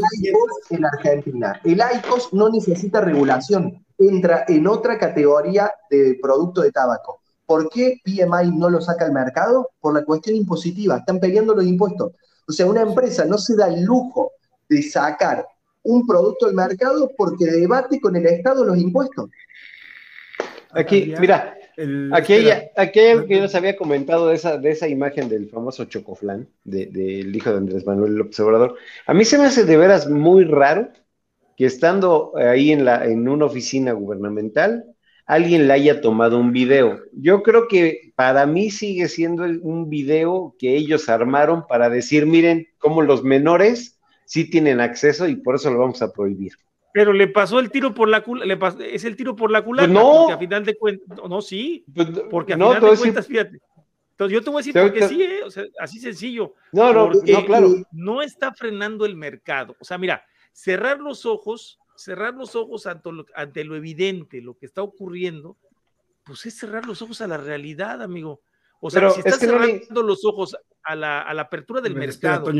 En 0.69 0.85
Argentina, 0.85 1.59
el 1.63 1.81
ICOS 1.97 2.33
no 2.33 2.49
necesita 2.49 3.01
regulación, 3.01 3.85
entra 3.97 4.45
en 4.47 4.67
otra 4.67 4.97
categoría 4.97 5.71
de 5.89 6.17
producto 6.21 6.61
de 6.61 6.71
tabaco. 6.71 7.21
¿Por 7.45 7.69
qué 7.69 7.99
PMI 8.03 8.57
no 8.57 8.69
lo 8.69 8.81
saca 8.81 9.05
al 9.05 9.11
mercado? 9.11 9.69
Por 9.79 9.93
la 9.93 10.03
cuestión 10.03 10.35
impositiva, 10.35 10.97
están 10.97 11.19
peleando 11.19 11.53
los 11.53 11.65
impuestos. 11.65 12.13
O 12.47 12.51
sea, 12.51 12.65
una 12.65 12.81
empresa 12.81 13.25
no 13.25 13.37
se 13.37 13.55
da 13.55 13.67
el 13.67 13.83
lujo 13.83 14.31
de 14.67 14.81
sacar 14.81 15.45
un 15.83 16.07
producto 16.07 16.45
al 16.45 16.53
mercado 16.53 17.11
porque 17.17 17.45
debate 17.45 17.99
con 17.99 18.15
el 18.15 18.25
Estado 18.25 18.63
los 18.63 18.77
impuestos. 18.77 19.29
Aquí, 20.71 21.13
mira, 21.19 21.55
aquí, 22.13 22.33
hay, 22.33 22.69
aquí 22.75 22.99
que 23.27 23.39
nos 23.39 23.55
había 23.55 23.75
comentado 23.75 24.27
de 24.27 24.35
esa, 24.35 24.57
de 24.57 24.71
esa 24.71 24.87
imagen 24.87 25.29
del 25.29 25.49
famoso 25.49 25.85
chocoflán, 25.85 26.47
del 26.63 27.35
hijo 27.35 27.51
de 27.51 27.57
Andrés 27.57 27.85
Manuel 27.85 28.15
López 28.15 28.39
Obrador. 28.39 28.75
A 29.05 29.13
mí 29.13 29.25
se 29.25 29.37
me 29.37 29.45
hace 29.45 29.65
de 29.65 29.77
veras 29.77 30.09
muy 30.09 30.45
raro 30.45 30.89
que 31.57 31.65
estando 31.65 32.33
ahí 32.35 32.71
en, 32.71 32.85
la, 32.85 33.05
en 33.05 33.27
una 33.27 33.45
oficina 33.45 33.91
gubernamental, 33.91 34.85
alguien 35.25 35.67
le 35.67 35.73
haya 35.73 36.01
tomado 36.01 36.39
un 36.39 36.51
video. 36.51 36.99
Yo 37.13 37.43
creo 37.43 37.67
que 37.67 38.11
para 38.15 38.45
mí 38.45 38.71
sigue 38.71 39.07
siendo 39.07 39.43
un 39.43 39.89
video 39.89 40.55
que 40.59 40.75
ellos 40.75 41.09
armaron 41.09 41.65
para 41.67 41.89
decir, 41.89 42.25
miren, 42.25 42.67
cómo 42.77 43.01
los 43.01 43.23
menores 43.23 43.99
sí 44.25 44.49
tienen 44.49 44.79
acceso 44.79 45.27
y 45.27 45.35
por 45.35 45.55
eso 45.55 45.71
lo 45.71 45.79
vamos 45.79 46.01
a 46.01 46.11
prohibir. 46.11 46.53
Pero 46.93 47.11
le 47.11 47.27
pasó 47.27 47.59
el 47.59 47.71
tiro 47.71 47.93
por 47.93 48.07
la 48.07 48.21
culata, 48.21 48.77
es 48.85 49.03
el 49.03 49.15
tiro 49.15 49.35
por 49.35 49.49
la 49.51 49.63
culata, 49.63 49.91
pues 49.91 50.03
no. 50.03 50.13
porque 50.13 50.33
a 50.33 50.37
final 50.37 50.65
de 50.65 50.77
cuentas, 50.77 51.19
no, 51.27 51.41
sí, 51.41 51.83
pues 51.93 52.07
porque 52.29 52.53
a 52.53 52.55
final 52.55 52.81
de 52.81 52.97
cuentas, 52.97 53.27
fíjate, 53.27 53.59
entonces 54.11 54.33
yo 54.33 54.43
te 54.43 54.49
voy 54.51 54.57
a 54.57 54.63
decir 54.63 54.79
porque 54.79 55.07
sí, 55.07 55.23
eh, 55.23 55.43
o 55.43 55.49
sea, 55.49 55.63
así 55.79 55.99
sencillo. 55.99 56.53
No, 56.71 56.93
no, 56.93 57.11
no, 57.11 57.45
claro. 57.45 57.73
No 57.91 58.21
está 58.21 58.53
frenando 58.53 59.07
el 59.07 59.15
mercado. 59.15 59.75
O 59.79 59.83
sea, 59.83 59.97
mira, 59.97 60.23
cerrar 60.51 60.99
los 60.99 61.25
ojos 61.25 61.79
cerrar 61.95 62.33
los 62.33 62.55
ojos 62.55 62.87
ante 62.87 63.11
lo, 63.11 63.25
ante 63.35 63.63
lo 63.63 63.75
evidente, 63.75 64.41
lo 64.41 64.57
que 64.57 64.65
está 64.65 64.81
ocurriendo, 64.81 65.57
pues 66.23 66.45
es 66.45 66.57
cerrar 66.57 66.85
los 66.85 67.01
ojos 67.01 67.21
a 67.21 67.27
la 67.27 67.37
realidad, 67.37 68.01
amigo. 68.01 68.41
O 68.79 68.89
sea, 68.89 69.09
si 69.11 69.19
estás 69.19 69.39
cerrando 69.39 70.03
los 70.03 70.25
ojos 70.25 70.57
a 70.83 70.95
la, 70.95 71.21
a 71.21 71.33
la 71.33 71.43
apertura 71.43 71.81
del 71.81 71.95
mercado. 71.95 72.51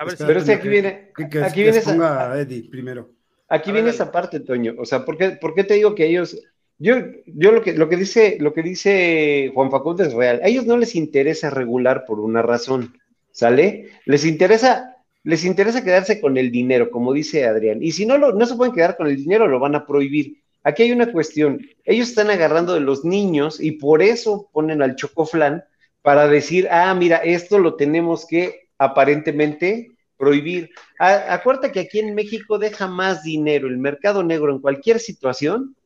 A 0.00 0.04
ver 0.04 0.16
pero 0.16 0.40
si 0.40 0.52
aquí 0.52 0.68
viene. 0.68 1.12
aquí 1.42 1.62
viene 1.62 1.78
esa, 1.78 2.40
Eddie 2.40 2.68
primero. 2.70 3.14
Aquí 3.48 3.72
viene 3.72 3.90
esa 3.90 4.12
parte, 4.12 4.40
Toño. 4.40 4.74
O 4.78 4.84
sea, 4.84 5.04
¿por 5.04 5.16
qué, 5.16 5.30
¿por 5.30 5.54
qué 5.54 5.64
te 5.64 5.74
digo 5.74 5.94
que 5.94 6.06
ellos 6.06 6.38
yo, 6.78 6.94
yo 7.26 7.50
lo 7.50 7.62
que 7.62 7.72
lo 7.72 7.88
que 7.88 7.96
dice 7.96 8.36
lo 8.40 8.54
que 8.54 8.62
dice 8.62 9.50
Juan 9.52 9.70
Facundo 9.70 10.04
es 10.04 10.12
real. 10.12 10.40
A 10.42 10.48
ellos 10.48 10.64
no 10.64 10.76
les 10.76 10.94
interesa 10.94 11.50
regular 11.50 12.04
por 12.06 12.20
una 12.20 12.40
razón, 12.40 12.96
¿sale? 13.32 13.90
Les 14.04 14.24
interesa 14.24 14.96
les 15.24 15.44
interesa 15.44 15.82
quedarse 15.82 16.20
con 16.20 16.38
el 16.38 16.52
dinero, 16.52 16.90
como 16.90 17.12
dice 17.12 17.46
Adrián. 17.46 17.82
Y 17.82 17.92
si 17.92 18.06
no, 18.06 18.16
lo, 18.16 18.32
no 18.32 18.46
se 18.46 18.54
pueden 18.54 18.72
quedar 18.72 18.96
con 18.96 19.08
el 19.08 19.16
dinero, 19.16 19.48
lo 19.48 19.58
van 19.58 19.74
a 19.74 19.86
prohibir. 19.86 20.40
Aquí 20.62 20.84
hay 20.84 20.92
una 20.92 21.12
cuestión. 21.12 21.60
Ellos 21.84 22.08
están 22.08 22.30
agarrando 22.30 22.74
de 22.74 22.80
los 22.80 23.04
niños 23.04 23.60
y 23.60 23.72
por 23.72 24.00
eso 24.00 24.48
ponen 24.52 24.80
al 24.80 24.96
chocoflán 24.96 25.64
para 26.02 26.28
decir, 26.28 26.68
ah, 26.70 26.94
mira, 26.94 27.18
esto 27.18 27.58
lo 27.58 27.74
tenemos 27.74 28.24
que 28.26 28.68
aparentemente 28.78 29.90
prohibir. 30.18 30.70
acuérdate 30.98 31.72
que 31.72 31.80
aquí 31.80 32.00
en 32.00 32.14
México 32.14 32.58
deja 32.58 32.86
más 32.86 33.22
dinero 33.22 33.68
el 33.68 33.78
mercado 33.78 34.22
negro 34.22 34.52
en 34.52 34.60
cualquier 34.60 35.00
situación 35.00 35.76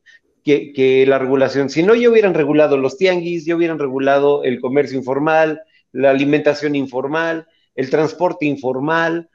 que, 0.43 1.05
la 1.07 1.19
regulación. 1.19 1.71
Si 1.71 1.83
no, 1.83 1.95
ya 1.95 2.11
hubieran 2.11 2.35
regulado 2.35 2.77
los 2.77 2.97
tianguis, 2.97 3.45
ya 3.45 3.55
hubieran 3.55 3.79
regulado 3.79 4.43
el 4.43 4.61
comercio 4.61 4.99
informal, 4.99 5.63
la 5.93 6.11
alimentación 6.11 6.75
informal, 6.75 7.47
el 7.77 7.91
transporte 7.91 8.47
informal, 8.47 9.31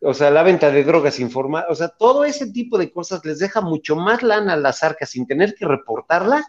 o 0.00 0.14
sea, 0.14 0.30
la 0.30 0.42
venta 0.42 0.70
de 0.70 0.84
drogas 0.84 1.20
informal, 1.20 1.64
o 1.68 1.74
sea, 1.74 1.88
todo 1.88 2.24
ese 2.24 2.50
tipo 2.50 2.78
de 2.78 2.90
cosas 2.90 3.24
les 3.24 3.38
deja 3.38 3.60
mucho 3.60 3.96
más 3.96 4.22
lana 4.22 4.54
a 4.54 4.56
las 4.56 4.82
arcas 4.82 5.10
sin 5.10 5.26
tener 5.26 5.54
que 5.54 5.66
reportarla 5.66 6.44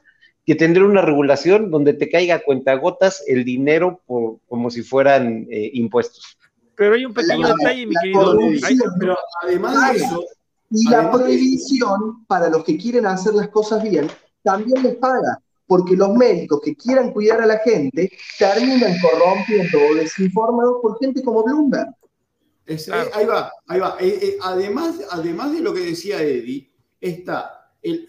que 0.50 0.56
tener 0.56 0.82
una 0.82 1.04
regulación 1.04 1.70
donde 1.70 1.94
te 1.94 2.10
caiga 2.10 2.34
a 2.34 2.40
cuentagotas 2.40 3.24
el 3.28 3.44
dinero 3.44 4.02
como 4.08 4.72
si 4.72 4.82
fueran 4.82 5.46
eh, 5.52 5.70
impuestos. 5.74 6.39
Pero 6.80 6.96
hay 6.96 7.04
un 7.04 7.14
pequeño 7.14 7.46
detalle, 7.46 7.86
mi 7.86 7.96
querido. 8.02 8.38
pero 8.98 9.18
además 9.44 9.92
de 9.92 9.98
eso. 9.98 10.24
Y 10.72 10.90
la 10.90 11.12
prohibición, 11.12 12.26
para 12.26 12.50
los 12.50 12.64
que 12.64 12.78
quieren 12.78 13.06
hacer 13.06 13.34
las 13.34 13.50
cosas 13.50 13.84
bien, 13.84 14.08
también 14.44 14.82
les 14.82 14.96
paga 14.96 15.42
porque 15.68 15.98
los 15.98 16.16
médicos 16.16 16.62
que 16.64 16.76
quieran 16.76 17.12
cuidar 17.12 17.42
a 17.42 17.46
la 17.46 17.60
gente 17.60 18.10
terminan 18.40 18.96
corrompiendo 19.02 19.78
o 19.92 19.96
desinformados 19.96 20.78
por 20.82 20.98
gente 21.00 21.22
como 21.22 21.44
Bloomberg. 21.44 21.90
Eh, 22.66 22.78
ahí 23.14 23.26
va, 23.26 23.52
ahí 23.68 23.80
va. 23.80 23.98
Eh, 24.00 24.20
eh, 24.22 24.38
además, 24.42 24.96
además 25.12 25.52
de 25.52 25.60
lo 25.60 25.74
que 25.74 25.82
decía 25.82 26.24
Eddie, 26.24 26.72
está 27.02 27.74
el, 27.82 28.08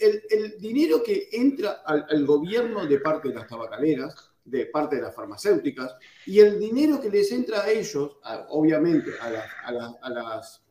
dinero 0.60 1.02
que 1.02 1.28
entra 1.32 1.82
al, 1.84 2.24
gobierno 2.24 2.86
de 2.86 3.00
parte 3.00 3.28
de 3.28 3.34
las 3.34 3.48
tabacaleras, 3.48 4.29
de 4.50 4.66
parte 4.66 4.96
de 4.96 5.02
las 5.02 5.14
farmacéuticas, 5.14 5.96
y 6.26 6.40
el 6.40 6.58
dinero 6.58 7.00
que 7.00 7.10
les 7.10 7.30
entra 7.32 7.62
a 7.62 7.70
ellos, 7.70 8.18
obviamente 8.48 9.10
a, 9.20 10.10
las 10.10 10.62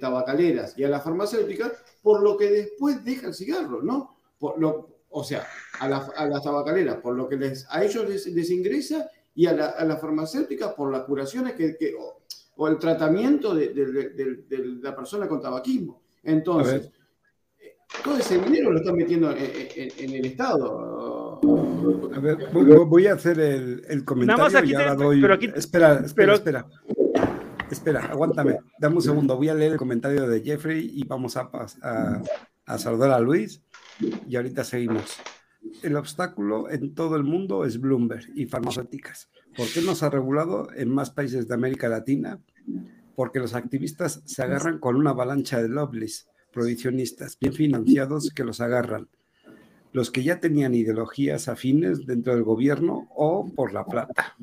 tabacaleras 0.00 0.78
y 0.78 0.84
a 0.84 0.88
las 0.88 1.02
farmacéuticas, 1.02 1.72
por 2.02 2.22
lo 2.22 2.36
que 2.36 2.50
después 2.50 3.04
deja 3.04 3.28
el 3.28 3.34
cigarro, 3.34 3.82
¿no? 3.82 4.16
Por 4.38 4.58
lo, 4.58 5.00
o 5.10 5.24
sea, 5.24 5.46
a, 5.80 5.88
las 5.88 6.42
tabacaleras 6.42 6.96
por 6.96 7.14
lo 7.14 7.28
que 7.28 7.36
les, 7.36 7.66
a 7.68 7.84
ellos 7.84 8.08
les, 8.08 8.50
ingresa 8.50 9.10
y 9.34 9.46
a, 9.46 9.52
las 9.52 10.00
farmacéuticas 10.00 10.72
por 10.74 10.92
las 10.92 11.02
curaciones 11.02 11.54
que, 11.54 11.94
o, 12.56 12.68
el 12.68 12.78
tratamiento 12.78 13.54
de, 13.54 14.78
la 14.82 14.94
persona 14.94 15.26
con 15.26 15.40
tabaquismo. 15.40 16.00
Entonces, 16.22 16.90
todo 18.04 18.18
ese 18.18 18.38
dinero 18.38 18.70
lo 18.70 18.78
están 18.78 18.96
metiendo 18.96 19.30
en, 19.32 20.14
el 20.14 20.26
Estado. 20.26 21.19
A 21.42 22.18
ver, 22.20 22.38
voy, 22.52 23.06
a 23.06 23.14
hacer 23.14 23.38
el, 23.40 24.04
comentario 24.04 24.64
y 24.64 24.74
ahora 24.74 24.94
doy... 24.94 25.20
Pero 25.20 25.34
aquí, 25.34 25.50
espera, 25.54 26.00
espera, 26.04 26.34
espera. 26.34 26.66
Espera, 27.70 28.06
aguántame. 28.06 28.58
Dame 28.78 28.96
un 28.96 29.02
segundo. 29.02 29.36
Voy 29.36 29.48
a 29.48 29.54
leer 29.54 29.72
el 29.72 29.78
comentario 29.78 30.26
de 30.28 30.42
Jeffrey 30.42 30.90
y 30.92 31.04
vamos 31.04 31.36
a, 31.36 31.50
a, 31.82 32.22
a 32.66 32.78
saludar 32.78 33.12
a 33.12 33.20
Luis 33.20 33.62
y 34.28 34.36
ahorita 34.36 34.64
seguimos. 34.64 35.18
El 35.82 35.96
obstáculo 35.96 36.70
en 36.70 36.94
todo 36.94 37.16
el 37.16 37.24
mundo 37.24 37.64
es 37.64 37.80
Bloomberg 37.80 38.26
y 38.34 38.46
farmacéuticas. 38.46 39.30
¿Por 39.56 39.68
qué 39.68 39.82
no 39.82 39.94
se 39.94 40.06
ha 40.06 40.10
regulado 40.10 40.68
en 40.74 40.90
más 40.90 41.10
países 41.10 41.48
de 41.48 41.54
América 41.54 41.88
Latina? 41.88 42.40
Porque 43.14 43.40
los 43.40 43.54
activistas 43.54 44.22
se 44.24 44.42
agarran 44.42 44.78
con 44.78 44.96
una 44.96 45.10
avalancha 45.10 45.60
de 45.60 45.68
lobbies 45.68 46.28
prohibicionistas 46.52 47.38
bien 47.38 47.52
financiados 47.52 48.30
que 48.34 48.44
los 48.44 48.60
agarran. 48.60 49.08
Los 49.92 50.10
que 50.10 50.22
ya 50.22 50.38
tenían 50.38 50.74
ideologías 50.74 51.48
afines 51.48 52.06
dentro 52.06 52.34
del 52.34 52.44
gobierno 52.44 53.08
o 53.14 53.50
por 53.54 53.72
la 53.72 53.84
plata. 53.84 54.36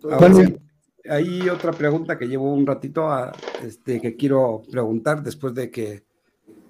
Totalmente. 0.00 0.60
hay 1.08 1.48
otra 1.48 1.72
pregunta 1.72 2.18
que 2.18 2.26
llevo 2.26 2.52
un 2.52 2.66
ratito 2.66 3.08
a, 3.10 3.32
este, 3.62 4.00
que 4.00 4.16
quiero 4.16 4.62
preguntar 4.70 5.22
después 5.22 5.54
de 5.54 5.70
que 5.70 6.06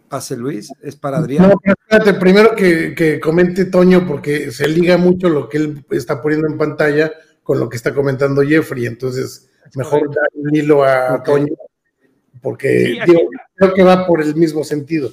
pase 0.08 0.36
Luis, 0.36 0.72
es 0.82 0.96
para 0.96 1.18
Adrián. 1.18 1.48
No, 1.48 1.60
espérate, 1.64 2.14
primero 2.14 2.54
que, 2.54 3.20
comente 3.20 3.66
Toño, 3.66 4.06
porque 4.06 4.50
se 4.50 4.68
liga 4.68 4.96
mucho 4.96 5.28
lo 5.28 5.48
que 5.48 5.58
él 5.58 5.84
está 5.90 6.20
poniendo 6.20 6.48
en 6.48 6.58
pantalla 6.58 7.12
con 7.42 7.60
lo 7.60 7.68
que 7.68 7.76
está 7.76 7.94
comentando 7.94 8.42
Jeffrey, 8.42 8.86
entonces 8.86 9.48
mejor 9.74 10.08
dar 10.14 10.28
un 10.34 10.54
hilo 10.54 10.84
a 10.84 11.22
Toño, 11.22 11.54
porque 12.40 12.98
creo 13.54 13.74
que 13.74 13.82
va 13.82 14.06
por 14.06 14.22
el 14.22 14.34
mismo 14.34 14.64
sentido. 14.64 15.10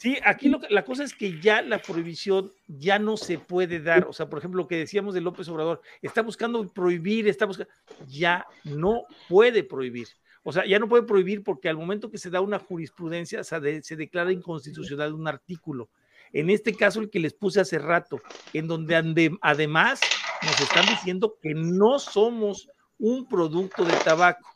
Sí, 0.00 0.16
aquí 0.24 0.48
lo, 0.48 0.60
la 0.70 0.82
cosa 0.82 1.04
es 1.04 1.12
que 1.12 1.38
ya 1.42 1.60
la 1.60 1.78
prohibición 1.78 2.54
ya 2.66 2.98
no 2.98 3.18
se 3.18 3.38
puede 3.38 3.80
dar. 3.80 4.06
O 4.08 4.14
sea, 4.14 4.30
por 4.30 4.38
ejemplo, 4.38 4.62
lo 4.62 4.66
que 4.66 4.78
decíamos 4.78 5.12
de 5.12 5.20
López 5.20 5.46
Obrador, 5.50 5.82
está 6.00 6.22
buscando 6.22 6.66
prohibir, 6.72 7.28
está 7.28 7.44
buscando, 7.44 7.70
ya 8.08 8.46
no 8.64 9.02
puede 9.28 9.62
prohibir. 9.62 10.08
O 10.42 10.52
sea, 10.52 10.64
ya 10.64 10.78
no 10.78 10.88
puede 10.88 11.02
prohibir 11.02 11.44
porque 11.44 11.68
al 11.68 11.76
momento 11.76 12.10
que 12.10 12.16
se 12.16 12.30
da 12.30 12.40
una 12.40 12.58
jurisprudencia 12.58 13.44
se, 13.44 13.60
declara 13.96 14.32
inconstitucional 14.32 15.12
un 15.12 15.28
artículo. 15.28 15.90
En 16.32 16.48
este 16.48 16.74
caso, 16.74 17.00
el 17.00 17.10
que 17.10 17.20
les 17.20 17.34
puse 17.34 17.60
hace 17.60 17.78
rato, 17.78 18.22
en 18.54 18.68
donde 18.68 19.36
además 19.42 20.00
nos 20.42 20.60
están 20.62 20.86
diciendo 20.86 21.36
que 21.42 21.52
no 21.52 21.98
somos 21.98 22.70
un 23.00 23.26
producto 23.26 23.84
de 23.84 23.94
tabaco, 24.04 24.46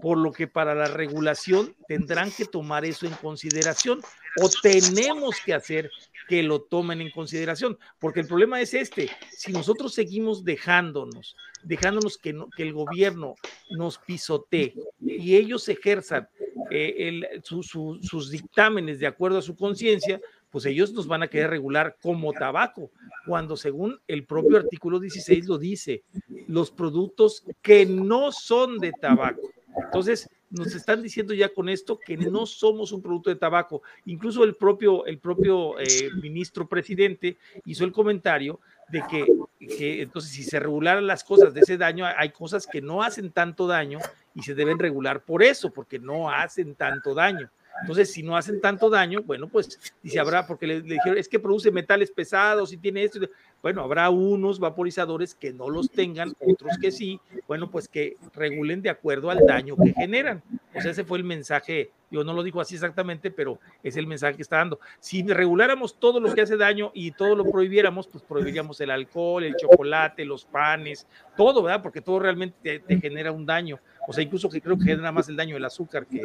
por 0.00 0.16
lo 0.16 0.32
que 0.32 0.46
para 0.46 0.74
la 0.74 0.86
regulación 0.86 1.74
tendrán 1.88 2.30
que 2.30 2.44
tomar 2.44 2.84
eso 2.84 3.06
en 3.06 3.12
consideración 3.14 4.00
o 4.40 4.48
tenemos 4.62 5.36
que 5.44 5.52
hacer 5.52 5.90
que 6.28 6.42
lo 6.44 6.62
tomen 6.62 7.00
en 7.00 7.10
consideración, 7.10 7.76
porque 7.98 8.20
el 8.20 8.28
problema 8.28 8.60
es 8.60 8.72
este, 8.72 9.10
si 9.36 9.52
nosotros 9.52 9.92
seguimos 9.92 10.44
dejándonos, 10.44 11.36
dejándonos 11.64 12.16
que, 12.16 12.38
que 12.56 12.62
el 12.62 12.72
gobierno 12.72 13.34
nos 13.70 13.98
pisotee 13.98 14.74
y 15.00 15.34
ellos 15.34 15.68
ejerzan 15.68 16.28
eh, 16.70 17.40
sus 17.42 18.30
dictámenes 18.30 19.00
de 19.00 19.08
acuerdo 19.08 19.38
a 19.38 19.42
su 19.42 19.56
conciencia, 19.56 20.20
pues 20.50 20.66
ellos 20.66 20.92
nos 20.92 21.06
van 21.06 21.22
a 21.22 21.28
querer 21.28 21.50
regular 21.50 21.96
como 22.02 22.32
tabaco, 22.32 22.90
cuando 23.26 23.56
según 23.56 24.00
el 24.08 24.24
propio 24.24 24.58
artículo 24.58 24.98
16 24.98 25.46
lo 25.46 25.58
dice, 25.58 26.02
los 26.48 26.70
productos 26.70 27.44
que 27.62 27.86
no 27.86 28.32
son 28.32 28.78
de 28.78 28.92
tabaco. 28.92 29.50
Entonces, 29.84 30.28
nos 30.50 30.74
están 30.74 31.02
diciendo 31.02 31.32
ya 31.32 31.48
con 31.48 31.68
esto 31.68 31.98
que 31.98 32.16
no 32.16 32.44
somos 32.44 32.90
un 32.90 33.00
producto 33.00 33.30
de 33.30 33.36
tabaco. 33.36 33.82
Incluso 34.06 34.42
el 34.42 34.56
propio, 34.56 35.06
el 35.06 35.18
propio 35.18 35.78
eh, 35.78 36.10
ministro 36.20 36.68
presidente 36.68 37.36
hizo 37.64 37.84
el 37.84 37.92
comentario 37.92 38.58
de 38.88 39.02
que, 39.08 39.26
que 39.60 40.02
entonces 40.02 40.32
si 40.32 40.42
se 40.42 40.58
regularan 40.58 41.06
las 41.06 41.22
cosas 41.22 41.54
de 41.54 41.60
ese 41.60 41.78
daño, 41.78 42.04
hay 42.04 42.30
cosas 42.30 42.66
que 42.66 42.82
no 42.82 43.02
hacen 43.02 43.30
tanto 43.30 43.68
daño 43.68 44.00
y 44.34 44.42
se 44.42 44.56
deben 44.56 44.80
regular 44.80 45.22
por 45.22 45.44
eso, 45.44 45.72
porque 45.72 46.00
no 46.00 46.28
hacen 46.28 46.74
tanto 46.74 47.14
daño. 47.14 47.48
Entonces, 47.80 48.12
si 48.12 48.22
no 48.22 48.36
hacen 48.36 48.60
tanto 48.60 48.90
daño, 48.90 49.22
bueno, 49.22 49.48
pues 49.48 49.78
dice 50.02 50.20
habrá, 50.20 50.46
porque 50.46 50.66
le, 50.66 50.82
dijeron, 50.82 51.18
es 51.18 51.28
que 51.28 51.38
produce 51.38 51.70
metales 51.70 52.10
pesados 52.10 52.72
y 52.72 52.76
tiene 52.76 53.04
esto. 53.04 53.20
Bueno, 53.62 53.82
habrá 53.82 54.08
unos 54.10 54.58
vaporizadores 54.58 55.34
que 55.34 55.52
no 55.52 55.68
los 55.68 55.90
tengan, 55.90 56.32
otros 56.40 56.78
que 56.80 56.90
sí. 56.90 57.20
Bueno, 57.46 57.70
pues 57.70 57.88
que 57.88 58.16
regulen 58.34 58.82
de 58.82 58.90
acuerdo 58.90 59.30
al 59.30 59.46
daño 59.46 59.76
que 59.76 59.92
generan. 59.92 60.42
O 60.74 60.80
sea, 60.80 60.92
ese 60.92 61.04
fue 61.04 61.18
el 61.18 61.24
mensaje. 61.24 61.90
Yo 62.10 62.24
no 62.24 62.32
lo 62.32 62.42
digo 62.42 62.60
así 62.60 62.74
exactamente, 62.74 63.30
pero 63.30 63.58
es 63.82 63.96
el 63.96 64.06
mensaje 64.06 64.36
que 64.36 64.42
está 64.42 64.56
dando. 64.56 64.80
Si 64.98 65.22
reguláramos 65.22 65.98
todo 65.98 66.20
lo 66.20 66.34
que 66.34 66.40
hace 66.40 66.56
daño 66.56 66.90
y 66.94 67.12
todo 67.12 67.36
lo 67.36 67.44
prohibiéramos, 67.44 68.08
pues 68.08 68.24
prohibiríamos 68.24 68.80
el 68.80 68.90
alcohol, 68.90 69.44
el 69.44 69.56
chocolate, 69.56 70.24
los 70.24 70.44
panes, 70.44 71.06
todo, 71.36 71.62
¿verdad? 71.62 71.82
Porque 71.82 72.00
todo 72.00 72.18
realmente 72.18 72.80
te, 72.80 73.00
genera 73.00 73.30
un 73.30 73.46
daño. 73.46 73.78
O 74.08 74.12
sea, 74.12 74.24
incluso 74.24 74.48
que 74.48 74.60
creo 74.60 74.76
que 74.78 74.84
genera 74.84 75.12
más 75.12 75.28
el 75.28 75.36
daño 75.36 75.56
el 75.56 75.64
azúcar 75.64 76.06
que, 76.06 76.20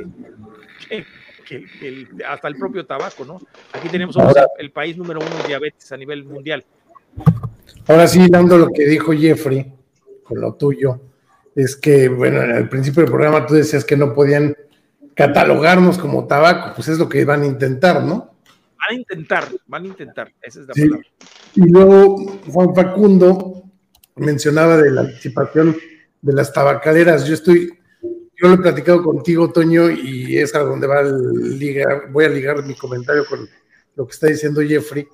hasta 2.28 2.48
el 2.48 2.56
propio 2.56 2.86
tabaco, 2.86 3.26
¿no? 3.26 3.40
Aquí 3.74 3.90
tenemos 3.90 4.16
el 4.58 4.72
país 4.72 4.98
número 4.98 5.20
uno 5.20 5.36
de 5.42 5.48
diabetes 5.48 5.92
a 5.92 5.98
nivel 5.98 6.24
mundial. 6.24 6.64
Ahora 7.88 8.08
sí, 8.08 8.28
dando 8.30 8.58
lo 8.58 8.70
que 8.70 8.86
dijo 8.86 9.14
Jeffrey, 9.14 9.72
con 10.24 10.42
lo 10.42 10.54
tuyo, 10.56 11.02
es 11.56 11.76
que, 11.76 12.10
bueno, 12.10 12.42
al 12.42 12.68
principio 12.68 13.02
del 13.02 13.12
programa 13.12 13.46
tú 13.46 13.54
decías 13.54 13.86
que 13.86 13.96
no 13.96 14.14
podían 14.14 14.56
catalogarnos 15.14 15.98
como 15.98 16.28
tabaco, 16.28 16.74
pues 16.76 16.88
es 16.90 17.00
lo 17.00 17.08
que 17.08 17.24
van 17.24 17.44
a 17.44 17.46
intentar, 17.46 18.04
¿no? 18.04 18.36
Van 18.78 18.90
a 18.90 18.94
intentar, 18.94 19.48
van 19.68 19.84
a 19.84 19.88
intentar, 19.88 20.32
esa 20.42 20.62
es 20.62 20.68
la 20.68 20.74
palabra. 20.74 21.08
Y 21.56 21.70
luego 21.70 22.40
Juan 22.52 22.76
Facundo 22.76 23.64
mencionaba 24.16 24.78
de 24.78 24.92
la 24.92 25.02
anticipación 25.02 25.76
de 26.22 26.34
las 26.34 26.52
tabacaleras. 26.52 27.26
Yo 27.26 27.34
estoy, 27.34 27.72
yo 28.42 28.50
lo 28.50 28.56
he 28.56 28.58
platicado 28.58 29.02
contigo, 29.04 29.52
Toño, 29.52 29.90
y 29.90 30.38
es 30.38 30.54
a 30.56 30.60
donde 30.60 30.88
va 30.88 31.00
a 31.00 31.04
ligar, 31.04 32.12
voy 32.12 32.26
a 32.26 32.30
ligar 32.30 32.64
mi 32.64 32.76
comentario 32.76 33.26
con 33.26 33.48
lo 33.96 34.06
que 34.06 34.12
está 34.12 34.28
diciendo 34.28 34.62
Jeffrey. 34.62 35.08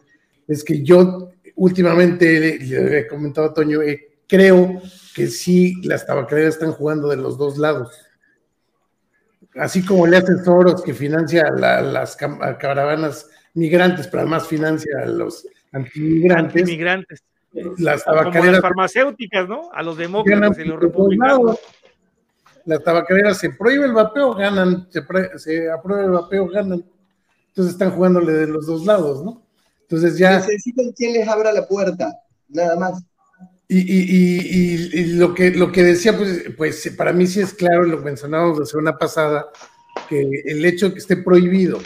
Es 0.48 0.64
que 0.64 0.82
yo 0.82 1.30
últimamente 1.56 2.40
le, 2.40 3.00
he 3.00 3.08
comentado 3.08 3.48
a 3.48 3.54
Toño, 3.54 3.82
eh, 3.82 4.18
creo 4.28 4.82
que 5.16 5.28
sí 5.28 5.76
las 5.84 6.06
tabacaleras 6.06 6.56
están 6.56 6.72
jugando 6.72 7.10
de 7.10 7.18
los 7.18 7.38
dos 7.38 7.58
lados. 7.58 7.92
Así 9.56 9.86
como 9.86 10.08
le 10.08 10.18
hacen 10.18 10.44
Soros 10.44 10.82
que 10.82 10.94
financia 10.94 11.52
las 11.52 12.16
caravanas 12.16 13.30
migrantes, 13.54 14.08
pero 14.08 14.22
además 14.22 14.48
financia 14.48 15.00
a 15.04 15.06
los 15.06 15.46
antimigrantes. 15.74 16.62
Antimigrantes. 16.62 17.24
Las 17.78 18.06
tabacaleras. 18.06 18.62
farmacéuticas, 18.62 19.50
¿no? 19.50 19.70
A 19.74 19.84
los 19.84 19.98
demócratas 19.98 20.58
y 20.58 20.64
los 20.64 20.80
republicanos. 20.80 21.60
Las 22.66 22.84
tabacaleras 22.84 23.38
se 23.38 23.50
prohíbe 23.50 23.86
el 23.86 23.94
vapeo, 23.94 24.34
ganan, 24.34 24.88
se, 24.90 25.02
se 25.38 25.70
aprueba 25.70 26.04
el 26.04 26.12
vapeo, 26.12 26.48
ganan. 26.48 26.84
Entonces 27.48 27.74
están 27.74 27.92
jugándole 27.92 28.34
de 28.34 28.48
los 28.48 28.66
dos 28.66 28.86
lados, 28.86 29.24
¿no? 29.24 29.46
Entonces 29.82 30.18
ya... 30.18 30.38
Necesitan 30.38 30.92
quien 30.94 31.14
les 31.14 31.28
abra 31.28 31.52
la 31.52 31.68
puerta, 31.68 32.14
nada 32.48 32.78
más. 32.78 33.04
Y, 33.74 35.14
lo, 35.14 35.34
que, 35.34 35.52
lo 35.52 35.72
que 35.72 35.84
decía, 35.84 36.18
pues, 36.18 36.44
pues 36.58 36.94
para 36.98 37.14
mí 37.14 37.26
sí 37.26 37.40
es 37.40 37.54
claro, 37.54 37.84
lo 37.84 38.00
mencionábamos 38.00 38.60
la 38.60 38.66
semana 38.66 38.98
pasada, 38.98 39.48
que 40.10 40.44
el 40.46 40.66
hecho 40.66 40.88
de 40.88 40.94
que 40.94 41.00
esté 41.00 41.18
prohibido 41.18 41.80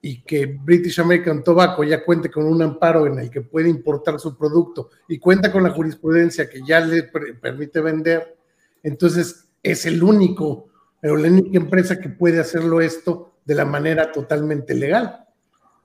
y 0.00 0.22
que 0.22 0.46
British 0.46 1.00
American 1.00 1.44
Tobacco 1.44 1.84
ya 1.84 2.02
cuente 2.02 2.30
con 2.30 2.44
un 2.44 2.62
amparo 2.62 3.06
en 3.06 3.18
el 3.18 3.30
que 3.30 3.42
puede 3.42 3.68
importar 3.68 4.18
su 4.18 4.38
producto 4.38 4.88
y 5.06 5.18
cuenta 5.18 5.52
con 5.52 5.64
la 5.64 5.70
jurisprudencia 5.70 6.48
que 6.48 6.60
ya 6.66 6.80
le 6.80 7.02
permite 7.02 7.80
vender, 7.80 8.38
entonces 8.82 9.47
es 9.72 9.86
el 9.86 10.02
único, 10.02 10.68
pero 11.00 11.16
la 11.16 11.28
única 11.28 11.58
empresa 11.58 12.00
que 12.00 12.08
puede 12.08 12.40
hacerlo 12.40 12.80
esto 12.80 13.32
de 13.44 13.54
la 13.54 13.64
manera 13.64 14.12
totalmente 14.12 14.74
legal 14.74 15.28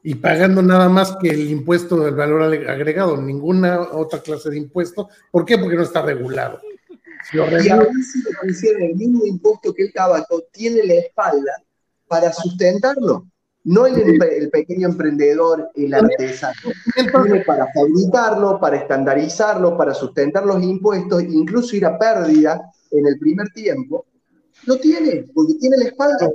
y 0.03 0.15
pagando 0.15 0.61
nada 0.61 0.89
más 0.89 1.15
que 1.19 1.29
el 1.29 1.49
impuesto 1.49 1.97
del 2.01 2.13
valor 2.13 2.43
agregado, 2.43 3.15
ninguna 3.15 3.81
otra 3.93 4.19
clase 4.19 4.49
de 4.49 4.57
impuesto. 4.57 5.09
¿Por 5.31 5.45
qué? 5.45 5.57
Porque 5.57 5.77
no 5.77 5.83
está 5.83 6.01
regulado. 6.01 6.59
Si 7.31 7.37
lo 7.37 7.47
y 7.47 7.63
le 7.63 7.87
pusieron 8.41 8.81
el 8.81 8.95
mismo 8.95 9.25
impuesto 9.25 9.73
que 9.73 9.83
el 9.83 9.93
tabaco, 9.93 10.43
tiene 10.51 10.83
la 10.83 10.95
espalda 10.95 11.53
para 12.05 12.33
sustentarlo. 12.33 13.27
No 13.63 13.85
el, 13.85 14.21
el 14.21 14.49
pequeño 14.49 14.89
emprendedor, 14.89 15.69
el 15.73 15.93
artesano. 15.93 16.53
Tiene 16.93 17.45
para 17.45 17.65
fabricarlo, 17.73 18.59
para 18.59 18.75
estandarizarlo, 18.75 19.77
para 19.77 19.93
sustentar 19.93 20.45
los 20.45 20.61
impuestos, 20.61 21.23
incluso 21.23 21.77
ir 21.77 21.85
a 21.85 21.97
pérdida 21.97 22.61
en 22.93 23.07
el 23.07 23.19
primer 23.19 23.49
tiempo. 23.49 24.05
No 24.65 24.77
tiene, 24.77 25.25
porque 25.33 25.55
tiene 25.55 25.77
la 25.77 25.85
espalda. 25.85 26.29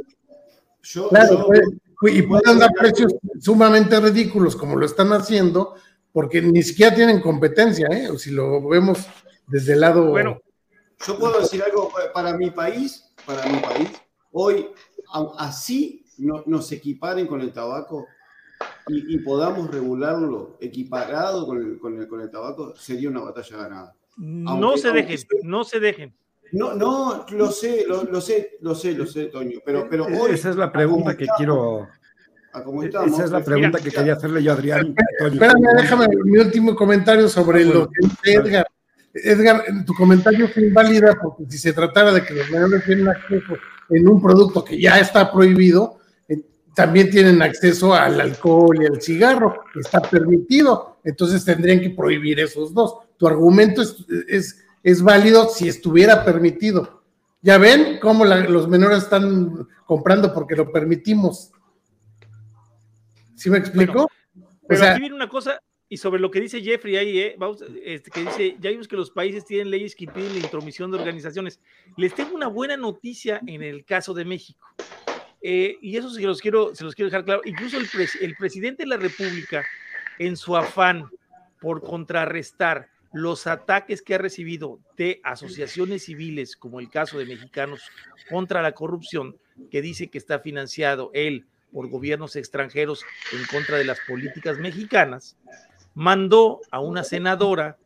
Yo, 0.83 1.09
claro, 1.09 1.47
pues, 1.47 2.15
y 2.15 2.23
pueden 2.23 2.59
dar 2.59 2.70
precios 2.78 3.15
sumamente 3.41 3.99
ridículos 4.01 4.55
como 4.55 4.77
lo 4.77 4.87
están 4.87 5.12
haciendo, 5.12 5.75
porque 6.12 6.41
ni 6.43 6.62
siquiera 6.62 6.95
tienen 6.95 7.20
competencia, 7.20 7.89
¿eh? 7.89 8.09
Si 8.19 8.31
lo 8.31 8.67
vemos 8.69 9.07
desde 9.47 9.75
el 9.75 9.81
lado... 9.81 10.11
Bueno, 10.11 10.41
yo 11.07 11.19
puedo 11.19 11.41
decir 11.41 11.62
algo 11.62 11.91
para 12.12 12.37
mi 12.37 12.51
país, 12.51 13.12
para 13.25 13.47
mi 13.47 13.59
país, 13.59 13.89
hoy 14.33 14.69
así 15.39 16.05
no, 16.19 16.43
nos 16.47 16.70
equiparen 16.73 17.27
con 17.27 17.41
el 17.41 17.53
tabaco 17.53 18.07
y, 18.89 19.19
podamos 19.19 19.70
regularlo 19.70 20.57
equiparado 20.61 21.47
con 21.47 21.59
el, 21.59 21.78
con, 21.78 22.01
el, 22.01 22.09
con 22.09 22.20
el 22.20 22.31
tabaco, 22.31 22.75
sería 22.75 23.11
una 23.11 23.20
batalla 23.20 23.57
ganada. 23.57 23.95
no 24.17 24.77
se 24.77 24.91
dejen, 24.91 25.19
no 25.43 25.65
se 25.65 25.78
dejen. 25.78 26.15
No, 26.52 26.75
no, 26.75 27.27
lo 27.31 27.51
sé, 27.51 27.85
lo, 27.86 28.20
sé, 28.20 28.57
lo 28.60 28.75
sé, 28.75 28.93
lo 28.93 29.07
sé, 29.07 29.27
Toño, 29.27 29.59
pero, 29.65 29.86
pero 29.89 30.07
hoy... 30.07 30.33
Esa 30.33 30.51
es 30.51 30.57
la 30.57 30.73
pregunta 30.73 31.17
que 31.17 31.27
quiero... 31.36 31.89
esa 33.07 33.25
es 33.25 33.31
la 33.31 33.44
pregunta 33.44 33.78
que 33.78 33.91
quería 33.91 34.15
hacerle 34.15 34.43
yo 34.43 34.52
a 34.52 34.55
Adrián. 34.55 34.94
Espérame, 35.20 35.67
déjame 35.77 36.07
mi 36.25 36.39
último 36.39 36.75
comentario 36.75 37.28
sobre 37.28 37.65
lo 37.65 37.89
que 37.89 38.07
dice 38.07 38.35
Edgar. 38.35 38.67
Edgar, 39.12 39.65
tu 39.85 39.94
comentario 39.94 40.49
fue 40.49 40.65
inválida 40.65 41.18
porque 41.20 41.44
si 41.49 41.59
se 41.59 41.73
tratara 41.73 42.12
de 42.12 42.23
que 42.23 42.35
los 42.35 42.51
menores 42.51 42.85
tienen 42.85 43.09
acceso 43.09 43.55
en 43.91 44.09
un 44.09 44.23
producto 44.23 44.65
que 44.65 44.81
ya 44.81 44.99
está 45.01 45.33
prohibido, 45.33 45.99
eh, 46.28 46.43
también 46.75 47.10
tienen 47.10 47.43
acceso 47.43 47.94
al 47.94 48.20
alcohol 48.20 48.77
y 48.81 48.86
al 48.86 49.02
cigarro, 49.02 49.65
que 49.73 49.81
está 49.81 50.01
permitido. 50.01 50.99
Entonces 51.05 51.44
tendrían 51.44 51.81
que 51.81 51.91
prohibir 51.91 52.39
esos 52.41 52.73
dos. 52.73 52.97
Tu 53.17 53.27
argumento 53.27 53.83
es 53.83 53.97
es 54.28 54.65
válido 55.02 55.49
si 55.49 55.68
estuviera 55.68 56.25
permitido. 56.25 57.02
Ya 57.41 57.58
ven 57.58 57.99
cómo 58.00 58.25
los 58.25 58.68
menores 58.68 59.05
están 59.05 59.68
comprando 59.86 60.34
porque 60.34 60.57
lo 60.57 60.73
permitimos. 60.73 61.52
¿Sí 63.34 63.50
me 63.50 63.58
explico? 63.58 64.10
pero 64.67 64.84
aquí 64.84 65.00
viene 65.00 65.15
una 65.15 65.28
cosa, 65.28 65.60
y 65.89 65.97
sobre 65.97 66.20
lo 66.20 66.31
que 66.31 66.41
dice 66.41 66.60
Jeffrey 66.60 66.97
ahí, 66.97 67.18
eh, 67.18 67.36
este, 67.84 68.10
que 68.10 68.20
dice, 68.20 68.57
ya 68.60 68.70
vimos 68.70 68.89
que 68.89 68.97
los 68.97 69.10
países 69.10 69.44
tienen 69.44 69.70
leyes 69.70 69.94
que 69.94 70.05
impiden 70.05 70.34
la 70.34 70.41
intromisión 70.41 70.91
de 70.91 70.99
organizaciones. 70.99 71.60
Les 71.97 72.15
tengo 72.15 72.34
una 72.34 72.49
buena 72.49 72.76
noticia 72.76 73.41
en 73.47 73.62
el 73.62 73.84
caso 73.84 74.12
de 74.12 74.25
México. 74.25 74.67
Eh, 75.41 75.78
y 75.81 75.97
eso 75.97 76.10
se 76.10 76.20
los, 76.23 76.41
quiero, 76.41 76.75
se 76.75 76.84
los 76.84 76.94
quiero 76.94 77.08
dejar 77.10 77.25
claro. 77.25 77.42
Incluso 77.44 77.78
el, 77.78 77.86
el 78.20 78.34
presidente 78.36 78.83
de 78.83 78.89
la 78.89 78.97
República, 78.97 79.65
en 80.18 80.36
su 80.36 80.57
afán 80.57 81.08
por 81.60 81.81
contrarrestar 81.83 82.89
los 83.12 83.47
ataques 83.47 84.03
que 84.03 84.15
ha 84.15 84.19
recibido 84.19 84.81
de 84.97 85.20
asociaciones 85.25 86.05
civiles, 86.05 86.57
como 86.57 86.81
el 86.81 86.91
caso 86.91 87.19
de 87.19 87.27
Mexicanos 87.27 87.81
contra 88.28 88.62
la 88.62 88.73
Corrupción, 88.73 89.37
que 89.70 89.83
dice 89.83 90.09
que 90.09 90.19
está 90.19 90.41
financiado 90.41 91.11
él 91.15 91.47
por 91.73 91.89
gobiernos 91.89 92.37
extranjeros 92.37 93.05
en 93.33 93.45
contra 93.47 93.77
de 93.77 93.85
las 93.85 93.99
políticas 94.07 94.59
mexicanas, 94.59 95.37
mandó 95.95 96.61
a 96.70 96.81
una 96.81 97.05
senadora 97.05 97.77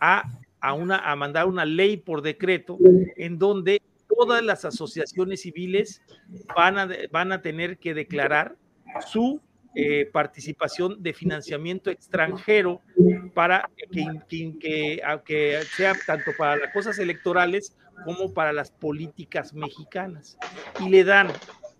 a, 0.00 0.24
a, 0.60 0.72
una, 0.74 0.98
a 0.98 1.16
mandar 1.16 1.46
una 1.46 1.64
ley 1.64 1.96
por 1.96 2.22
decreto 2.22 2.78
en 3.16 3.38
donde 3.38 3.82
todas 4.08 4.42
las 4.42 4.64
asociaciones 4.64 5.42
civiles 5.42 6.02
van 6.54 6.78
a, 6.78 6.88
van 7.10 7.32
a 7.32 7.42
tener 7.42 7.78
que 7.78 7.94
declarar 7.94 8.56
su 9.06 9.40
eh, 9.74 10.08
participación 10.12 11.02
de 11.02 11.12
financiamiento 11.12 11.90
extranjero 11.90 12.80
para 13.34 13.68
que, 13.90 14.60
que, 14.60 15.60
sea 15.76 15.94
tanto 16.06 16.30
para 16.38 16.56
las 16.56 16.72
cosas 16.72 16.98
electorales 16.98 17.76
como 18.04 18.32
para 18.32 18.52
las 18.52 18.70
políticas 18.70 19.52
mexicanas. 19.52 20.38
Y 20.80 20.88
le 20.90 21.02
dan, 21.02 21.28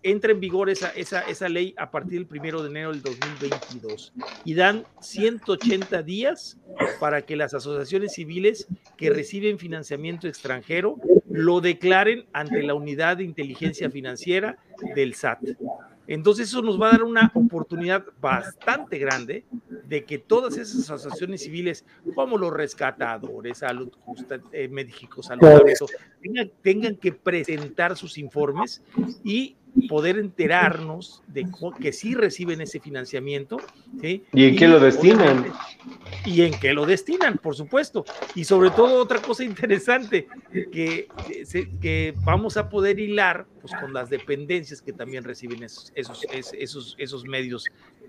entra 0.03 0.31
en 0.31 0.39
vigor 0.39 0.69
esa, 0.69 0.89
esa, 0.89 1.21
esa 1.21 1.47
ley 1.47 1.73
a 1.77 1.89
partir 1.89 2.19
del 2.19 2.27
primero 2.27 2.61
de 2.61 2.69
enero 2.69 2.91
del 2.91 3.01
2022 3.01 4.13
y 4.43 4.53
dan 4.53 4.85
180 4.99 6.03
días 6.03 6.57
para 6.99 7.21
que 7.21 7.35
las 7.35 7.53
asociaciones 7.53 8.13
civiles 8.13 8.67
que 8.97 9.09
reciben 9.09 9.57
financiamiento 9.57 10.27
extranjero 10.27 10.97
lo 11.29 11.61
declaren 11.61 12.25
ante 12.33 12.61
la 12.63 12.73
unidad 12.73 13.17
de 13.17 13.23
inteligencia 13.23 13.89
financiera 13.89 14.57
del 14.95 15.15
SAT. 15.15 15.39
Entonces 16.07 16.49
eso 16.49 16.61
nos 16.61 16.79
va 16.79 16.89
a 16.89 16.91
dar 16.91 17.03
una 17.03 17.31
oportunidad 17.33 18.05
bastante 18.21 18.97
grande 18.99 19.43
de 19.87 20.03
que 20.03 20.17
todas 20.17 20.57
esas 20.57 20.89
asociaciones 20.89 21.43
civiles, 21.43 21.85
como 22.13 22.37
los 22.37 22.53
rescatadores, 22.53 23.59
Salud 23.59 23.91
Justa, 24.05 24.39
eh, 24.51 24.67
México 24.67 25.23
Saludable, 25.23 25.73
tengan, 26.21 26.51
tengan 26.61 26.95
que 26.95 27.11
presentar 27.11 27.95
sus 27.97 28.17
informes 28.17 28.81
y 29.23 29.55
poder 29.87 30.17
enterarnos 30.17 31.21
de 31.27 31.47
que 31.79 31.91
sí 31.91 32.15
reciben 32.15 32.61
ese 32.61 32.79
financiamiento. 32.79 33.57
¿sí? 34.01 34.23
¿Y 34.33 34.45
en 34.45 34.55
qué 34.55 34.67
lo 34.67 34.79
destinan? 34.79 35.45
Y 36.25 36.41
en 36.41 36.59
qué 36.59 36.73
lo 36.73 36.85
destinan, 36.85 37.37
por 37.37 37.55
supuesto. 37.55 38.05
Y 38.33 38.43
sobre 38.45 38.71
todo 38.71 39.01
otra 39.01 39.21
cosa 39.21 39.43
interesante, 39.43 40.27
que, 40.51 41.07
que 41.81 42.13
vamos 42.23 42.57
a 42.57 42.69
poder 42.69 42.99
hilar 42.99 43.45
pues, 43.61 43.73
con 43.79 43.93
las 43.93 44.09
dependencias 44.09 44.81
que 44.81 44.93
también 44.93 45.23
reciben 45.23 45.63
esos, 45.63 45.91
esos, 45.95 46.23
esos, 46.53 46.95
esos 46.97 47.25
medios 47.25 47.65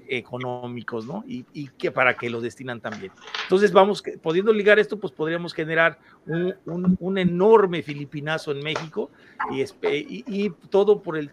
económicos, 0.09 1.07
¿no? 1.07 1.25
Y, 1.27 1.45
y, 1.53 1.69
que 1.69 1.91
para 1.91 2.17
que 2.17 2.31
lo 2.31 2.41
destinan 2.41 2.81
también. 2.81 3.13
Entonces, 3.43 3.73
vamos, 3.73 4.03
pudiendo 4.23 4.53
ligar 4.53 4.79
esto, 4.79 4.99
pues 4.99 5.13
podríamos 5.13 5.53
generar 5.53 5.99
un, 6.27 7.19
enorme 7.19 7.83
filipinazo 7.83 8.53
en 8.53 8.63
México 8.63 9.11
y, 9.51 9.65
y, 10.27 10.51
todo 10.71 11.03
por, 11.03 11.17
el, 11.17 11.31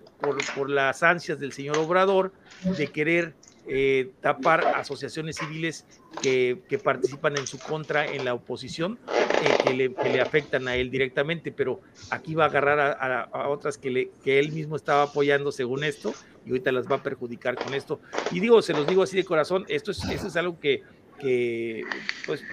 por, 0.55 0.69
las 0.69 1.03
ansias 1.03 1.39
del 1.39 1.51
señor 1.51 1.77
Obrador 1.77 2.31
de 2.77 2.87
querer 2.87 3.33
eh, 3.67 4.11
tapar 4.21 4.65
asociaciones 4.75 5.37
civiles 5.37 5.85
que, 6.21 6.61
participan 6.83 7.37
en 7.37 7.47
su 7.47 7.57
contra 7.59 8.05
en 8.05 8.25
la 8.25 8.33
oposición, 8.33 8.99
eh, 9.07 9.57
que, 9.63 10.09
le, 10.09 10.21
afectan 10.21 10.67
a 10.67 10.75
él 10.75 10.89
directamente, 10.91 11.51
pero 11.51 11.81
aquí 12.09 12.35
va 12.35 12.45
a 12.45 12.47
agarrar 12.47 13.29
a 13.31 13.49
otras 13.49 13.77
que, 13.77 13.89
le, 13.89 14.11
que 14.23 14.39
él 14.39 14.51
mismo 14.51 14.75
estaba 14.75 15.03
apoyando 15.03 15.51
según 15.51 15.83
esto 15.83 16.13
y 16.45 16.49
ahorita 16.49 16.71
las 16.71 16.89
va 16.89 16.97
a 16.97 17.03
perjudicar 17.03 17.55
con 17.55 17.73
esto. 17.73 17.99
Y 18.31 18.39
digo, 18.39 18.61
se 18.61 18.73
los 18.73 18.87
digo 18.87 19.03
así 19.03 19.15
de 19.17 19.23
corazón, 19.23 19.65
esto 19.67 19.91
es, 19.91 20.03
esto 20.03 20.27
es 20.27 20.35
algo 20.35 20.59
que, 20.59 20.83
que 21.19 21.83
pues, 22.25 22.43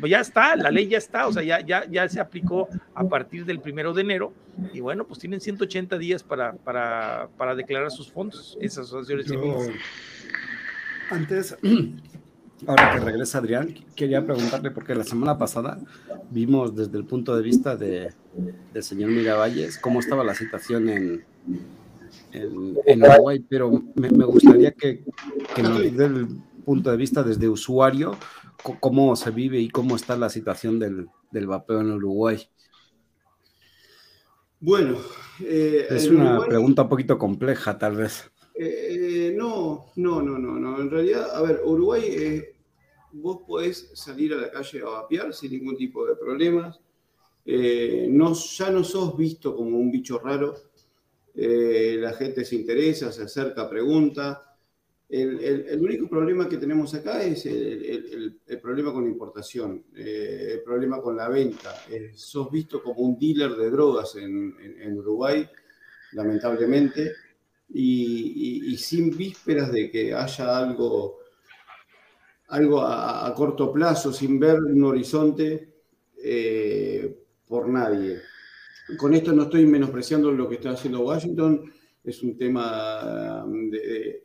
pues, 0.00 0.10
ya 0.10 0.20
está, 0.20 0.56
la 0.56 0.70
ley 0.70 0.88
ya 0.88 0.98
está, 0.98 1.26
o 1.26 1.32
sea, 1.32 1.42
ya, 1.42 1.60
ya, 1.60 1.84
ya 1.88 2.08
se 2.08 2.20
aplicó 2.20 2.68
a 2.94 3.04
partir 3.04 3.44
del 3.44 3.60
primero 3.60 3.92
de 3.92 4.02
enero 4.02 4.32
y 4.72 4.80
bueno, 4.80 5.06
pues 5.06 5.20
tienen 5.20 5.40
180 5.40 5.98
días 5.98 6.22
para, 6.22 6.52
para, 6.54 7.28
para 7.36 7.54
declarar 7.54 7.90
sus 7.90 8.10
fondos, 8.10 8.56
esas 8.60 8.86
asociaciones 8.86 9.26
civiles. 9.26 9.70
Antes, 11.10 11.56
ahora 12.66 12.92
que 12.92 13.00
regresa 13.00 13.38
Adrián, 13.38 13.74
quería 13.94 14.24
preguntarle, 14.24 14.70
porque 14.70 14.94
la 14.94 15.04
semana 15.04 15.38
pasada 15.38 15.78
vimos 16.30 16.74
desde 16.74 16.98
el 16.98 17.04
punto 17.04 17.36
de 17.36 17.42
vista 17.42 17.76
de, 17.76 18.12
del 18.72 18.82
señor 18.82 19.10
Miravalles 19.10 19.78
cómo 19.78 20.00
estaba 20.00 20.24
la 20.24 20.34
situación 20.34 20.88
en, 20.88 21.24
en, 22.32 22.76
en 22.86 23.02
Uruguay, 23.02 23.44
pero 23.48 23.70
me, 23.94 24.10
me 24.10 24.24
gustaría 24.24 24.72
que, 24.72 25.04
que 25.54 25.62
nos 25.62 25.78
dé 25.78 26.06
el 26.06 26.28
punto 26.64 26.90
de 26.90 26.96
vista 26.96 27.22
desde 27.22 27.48
usuario, 27.48 28.16
cómo 28.80 29.14
se 29.16 29.30
vive 29.30 29.60
y 29.60 29.68
cómo 29.68 29.96
está 29.96 30.16
la 30.16 30.28
situación 30.28 30.78
del, 30.78 31.08
del 31.30 31.46
vapeo 31.46 31.80
en 31.80 31.92
Uruguay. 31.92 32.48
Bueno, 34.58 34.96
eh, 35.40 35.86
es 35.90 36.08
una 36.08 36.30
Uruguay, 36.30 36.48
pregunta 36.48 36.82
un 36.82 36.88
poquito 36.88 37.18
compleja, 37.18 37.78
tal 37.78 37.96
vez. 37.96 38.30
Eh, 38.58 39.34
no, 39.36 39.92
no, 39.96 40.22
no, 40.22 40.38
no, 40.38 40.58
no. 40.58 40.80
En 40.80 40.90
realidad, 40.90 41.34
a 41.34 41.42
ver, 41.42 41.60
Uruguay, 41.64 42.02
eh, 42.06 42.54
vos 43.12 43.40
podés 43.46 43.90
salir 43.94 44.32
a 44.32 44.36
la 44.36 44.50
calle 44.50 44.80
a 44.80 44.86
vapear 44.86 45.34
sin 45.34 45.52
ningún 45.52 45.76
tipo 45.76 46.06
de 46.06 46.16
problemas. 46.16 46.80
Eh, 47.44 48.06
no, 48.10 48.32
ya 48.34 48.70
no 48.70 48.82
sos 48.82 49.16
visto 49.16 49.54
como 49.54 49.78
un 49.78 49.90
bicho 49.90 50.18
raro. 50.18 50.54
Eh, 51.34 51.96
la 52.00 52.14
gente 52.14 52.44
se 52.44 52.56
interesa, 52.56 53.12
se 53.12 53.24
acerca, 53.24 53.68
pregunta. 53.68 54.42
El, 55.08 55.38
el, 55.38 55.66
el, 55.68 55.80
único 55.80 56.08
problema 56.08 56.48
que 56.48 56.56
tenemos 56.56 56.92
acá 56.94 57.22
es 57.22 57.46
el, 57.46 58.40
el 58.44 58.60
problema 58.60 58.92
con 58.92 59.04
la 59.04 59.10
importación, 59.10 59.84
eh, 59.94 60.54
el 60.54 60.62
problema 60.62 61.00
con 61.00 61.16
la 61.16 61.28
venta. 61.28 61.74
Eh, 61.90 62.12
sos 62.14 62.50
visto 62.50 62.82
como 62.82 63.02
un 63.02 63.18
dealer 63.18 63.52
de 63.52 63.70
drogas 63.70 64.16
en, 64.16 64.56
en 64.60 64.98
Uruguay, 64.98 65.48
lamentablemente, 66.12 67.12
y, 67.68 68.62
y, 68.68 68.72
y, 68.72 68.76
sin 68.76 69.16
vísperas 69.16 69.72
de 69.72 69.90
que 69.90 70.14
haya 70.14 70.58
algo, 70.58 71.18
algo 72.48 72.80
a, 72.80 73.26
a 73.26 73.34
corto 73.34 73.72
plazo, 73.72 74.12
sin 74.12 74.38
ver 74.38 74.60
un 74.60 74.84
horizonte 74.84 75.74
eh, 76.22 77.16
por 77.46 77.68
nadie. 77.68 78.20
Con 78.96 79.14
esto 79.14 79.32
no 79.32 79.44
estoy 79.44 79.66
menospreciando 79.66 80.30
lo 80.30 80.48
que 80.48 80.56
está 80.56 80.70
haciendo 80.70 81.00
Washington, 81.00 81.72
es 82.04 82.22
un 82.22 82.36
tema 82.36 83.44
de, 83.70 84.24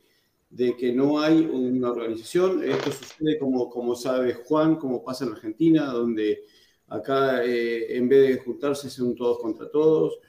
de 0.52 0.78
que 0.78 0.94
no 0.94 1.20
hay 1.20 1.40
una 1.52 1.92
organización. 1.92 2.64
Esto 2.64 2.92
sucede, 2.92 3.40
como, 3.40 3.70
como 3.70 3.96
sabe 3.96 4.34
Juan, 4.34 4.76
como 4.76 5.04
pasa 5.04 5.26
en 5.26 5.32
Argentina, 5.32 5.86
donde 5.88 6.44
acá 6.88 7.44
eh, 7.44 7.98
en 7.98 8.08
vez 8.08 8.30
de 8.30 8.38
juntarse 8.44 8.90
son 8.90 9.16
todos 9.16 9.40
contra 9.40 9.70
todos. 9.72 10.20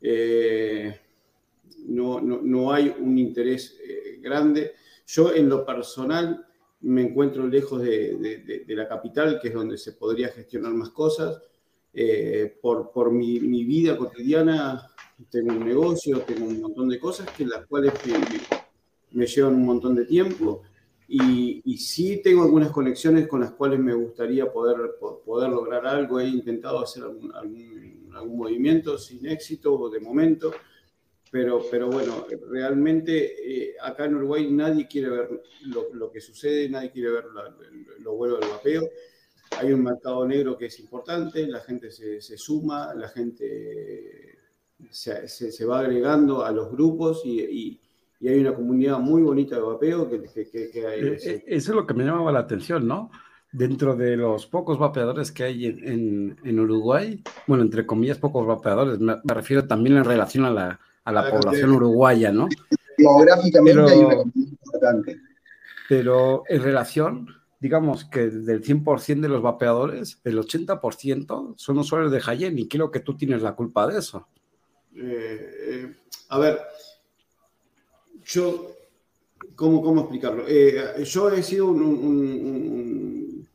Eh, 0.00 0.94
no, 1.86 2.20
no, 2.20 2.40
no, 2.42 2.72
hay 2.72 2.94
un 2.98 3.18
interés 3.18 3.78
eh, 3.82 4.18
grande. 4.20 4.72
Yo 5.06 5.34
en 5.34 5.48
lo 5.48 5.64
personal 5.64 6.46
me 6.82 7.02
encuentro 7.02 7.46
lejos 7.46 7.82
de, 7.82 8.64
de, 8.66 8.74
la 8.74 8.88
capital, 8.88 9.38
que 9.40 9.48
es 9.48 9.54
donde 9.54 9.76
se 9.76 9.92
podría 9.92 10.28
gestionar 10.28 10.72
más 10.72 10.90
cosas. 10.90 11.40
Eh, 11.92 12.56
por, 12.62 12.92
por 12.92 13.10
mi, 13.10 13.40
mi, 13.40 13.64
vida 13.64 13.96
cotidiana 13.96 14.88
tengo 15.28 15.52
un 15.52 15.64
negocio, 15.64 16.20
tengo 16.20 16.46
un 16.46 16.60
montón 16.60 16.88
de 16.88 17.00
cosas 17.00 17.28
que 17.36 17.44
las 17.44 17.66
cuales 17.66 17.92
me, 18.06 18.14
me 19.10 19.26
llevan 19.26 19.56
un 19.56 19.66
montón 19.66 19.96
de 19.96 20.04
tiempo 20.04 20.62
y, 21.12 21.60
y, 21.64 21.76
sí 21.78 22.20
tengo 22.22 22.44
algunas 22.44 22.70
conexiones 22.70 23.26
con 23.26 23.40
las 23.40 23.50
cuales 23.50 23.80
me 23.80 23.92
gustaría 23.92 24.50
poder, 24.52 24.76
poder 25.26 25.50
lograr 25.50 25.84
algo. 25.84 26.20
He 26.20 26.28
intentado 26.28 26.80
hacer 26.80 27.02
algún, 27.02 27.34
algún, 27.34 28.12
algún 28.14 28.38
movimiento 28.38 28.96
sin 28.96 29.26
éxito 29.26 29.90
de 29.90 29.98
momento, 29.98 30.52
pero, 31.30 31.62
pero 31.70 31.88
bueno, 31.88 32.26
realmente 32.50 33.68
eh, 33.68 33.76
acá 33.80 34.06
en 34.06 34.16
Uruguay 34.16 34.50
nadie 34.50 34.88
quiere 34.88 35.10
ver 35.10 35.42
lo, 35.66 35.94
lo 35.94 36.10
que 36.10 36.20
sucede, 36.20 36.68
nadie 36.68 36.90
quiere 36.90 37.10
ver 37.10 37.24
la, 37.34 37.54
lo 38.00 38.14
bueno 38.14 38.36
del 38.36 38.50
vapeo 38.50 38.88
hay 39.58 39.72
un 39.72 39.82
mercado 39.82 40.26
negro 40.26 40.56
que 40.56 40.66
es 40.66 40.80
importante, 40.80 41.46
la 41.46 41.60
gente 41.60 41.90
se, 41.90 42.20
se 42.20 42.38
suma, 42.38 42.94
la 42.94 43.08
gente 43.08 44.38
se, 44.90 45.28
se, 45.28 45.52
se, 45.52 45.64
va 45.64 45.80
agregando 45.80 46.44
a 46.44 46.52
los 46.52 46.70
grupos 46.70 47.22
y, 47.24 47.40
y, 47.40 47.80
y, 48.20 48.28
hay 48.28 48.40
una 48.40 48.54
comunidad 48.54 48.98
muy 48.98 49.22
bonita 49.22 49.56
de 49.56 49.62
vapeo 49.62 50.08
que, 50.08 50.22
que, 50.22 50.70
que 50.70 50.86
hay. 50.86 51.00
Eso 51.16 51.42
es 51.46 51.68
lo 51.68 51.86
que 51.86 51.94
me 51.94 52.04
llamaba 52.04 52.32
la 52.32 52.40
atención, 52.40 52.86
¿no? 52.86 53.10
Dentro 53.52 53.96
de 53.96 54.16
los 54.16 54.46
pocos 54.46 54.78
vapeadores 54.78 55.32
que 55.32 55.42
hay 55.42 55.66
en, 55.66 55.88
en, 55.88 56.36
en 56.44 56.60
Uruguay, 56.60 57.20
bueno, 57.48 57.64
entre 57.64 57.84
comillas, 57.84 58.18
pocos 58.18 58.46
vapeadores, 58.46 59.00
me, 59.00 59.16
me 59.24 59.34
refiero 59.34 59.66
también 59.66 59.96
en 59.96 60.04
relación 60.04 60.44
a 60.44 60.50
la, 60.50 60.80
a 61.10 61.12
la 61.12 61.30
población 61.30 61.70
uruguaya, 61.72 62.32
¿no? 62.32 62.48
Demográficamente 62.96 63.80
pero, 63.80 63.88
hay 63.88 63.98
una 63.98 64.22
importante. 64.34 65.20
Pero 65.88 66.42
en 66.48 66.62
relación 66.62 67.26
digamos 67.60 68.06
que 68.06 68.30
del 68.30 68.62
100% 68.64 69.20
de 69.20 69.28
los 69.28 69.42
vapeadores, 69.42 70.18
el 70.24 70.38
80% 70.38 71.54
son 71.56 71.78
usuarios 71.78 72.10
de 72.10 72.22
Hayen 72.26 72.58
y 72.58 72.66
creo 72.66 72.90
que 72.90 73.00
tú 73.00 73.16
tienes 73.16 73.42
la 73.42 73.54
culpa 73.54 73.86
de 73.86 73.98
eso. 73.98 74.26
Eh, 74.96 75.50
eh, 75.68 75.96
a 76.30 76.38
ver, 76.38 76.58
yo, 78.24 78.70
¿cómo, 79.54 79.82
cómo 79.82 80.00
explicarlo? 80.00 80.44
Eh, 80.48 81.04
yo 81.04 81.30
he 81.30 81.42
sido 81.42 81.66
un, 81.66 81.82
un, 81.82 81.96
un, 81.98 83.48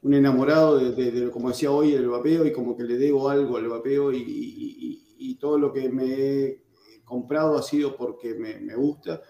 un 0.00 0.14
enamorado 0.14 0.78
de, 0.78 0.92
de, 0.92 1.10
de, 1.10 1.30
como 1.30 1.50
decía 1.50 1.70
hoy, 1.70 1.92
del 1.92 2.08
vapeo 2.08 2.46
y 2.46 2.52
como 2.52 2.74
que 2.74 2.84
le 2.84 2.96
debo 2.96 3.28
algo 3.28 3.58
al 3.58 3.68
vapeo 3.68 4.12
y, 4.12 4.98
y 5.18 5.34
todo 5.36 5.58
lo 5.58 5.72
que 5.72 5.90
me 5.90 6.04
he 6.04 6.62
comprado 7.12 7.58
ha 7.58 7.62
sido 7.62 7.94
porque 7.94 8.34
me, 8.34 8.74
gusta. 8.74 9.20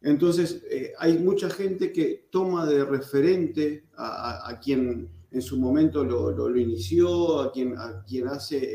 Entonces, 0.00 0.62
eh, 0.70 0.94
hay 0.98 1.18
mucha 1.18 1.50
gente 1.50 1.92
que 1.92 2.28
toma 2.30 2.64
de 2.64 2.82
referente 2.82 3.84
a, 3.94 4.58
quien 4.62 5.10
en 5.30 5.42
su 5.42 5.60
momento 5.60 6.02
lo, 6.02 6.56
inició, 6.56 7.40
a 7.40 7.52
quien, 7.52 7.76
a 7.76 8.02
quien 8.08 8.26
hace 8.28 8.74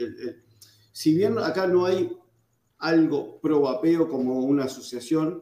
Si 0.92 1.16
bien 1.16 1.40
acá 1.40 1.66
no 1.66 1.86
hay 1.86 2.16
algo 2.78 3.42
pro 3.42 3.62
vapeo 3.62 4.08
como 4.08 4.42
una 4.42 4.66
asociación, 4.66 5.42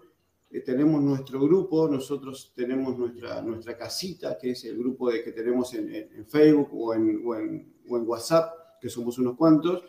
eh, 0.49 0.61
tenemos 0.61 1.01
nuestro 1.01 1.41
grupo, 1.41 1.89
nosotros 1.89 2.53
tenemos 2.55 2.97
nuestra, 2.97 3.41
nuestra 3.41 3.77
casita, 3.77 4.37
que 4.37 4.51
es 4.51 4.63
el 4.63 4.77
grupo 4.77 5.11
de, 5.11 5.21
que 5.21 5.33
tenemos 5.33 5.73
en, 5.73 6.25
Facebook 6.25 6.69
o, 6.71 6.93
en, 6.93 7.21
o 7.25 7.35
en 7.97 8.07
WhatsApp, 8.07 8.79
que 8.79 8.87
somos 8.87 9.17
unos 9.17 9.35
cuantos, 9.35 9.83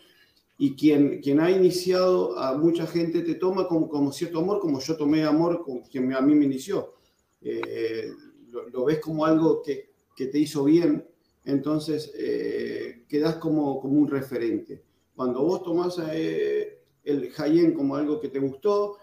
y 0.56 0.76
quien, 0.76 1.20
quien 1.20 1.40
ha 1.40 1.50
iniciado 1.50 2.38
a 2.38 2.56
mucha 2.56 2.86
gente 2.86 3.22
te 3.22 3.34
toma 3.34 3.66
como, 3.66 3.88
como 3.88 4.12
cierto 4.12 4.38
amor, 4.38 4.60
como 4.60 4.80
yo 4.80 4.96
tomé 4.96 5.24
amor 5.24 5.62
con 5.64 5.80
quien 5.82 6.12
a 6.12 6.20
mí 6.20 6.34
me 6.34 6.44
inició. 6.44 6.94
Eh, 7.40 8.10
lo, 8.50 8.68
lo, 8.68 8.84
ves 8.84 9.00
como 9.00 9.24
algo 9.24 9.62
que, 9.62 9.90
que, 10.16 10.26
te 10.26 10.38
hizo 10.38 10.64
bien, 10.64 11.04
entonces 11.44 12.12
eh, 12.16 13.04
quedas 13.08 13.36
como, 13.36 13.80
como 13.80 13.98
un 13.98 14.08
referente. 14.08 14.82
Cuando 15.14 15.42
vos 15.42 15.62
tomás 15.62 16.00
eh, 16.12 16.78
el 17.02 17.30
Hayen 17.36 17.74
como 17.74 17.96
algo 17.96 18.20
que 18.20 18.28
te 18.28 18.38
gustó, 18.38 18.96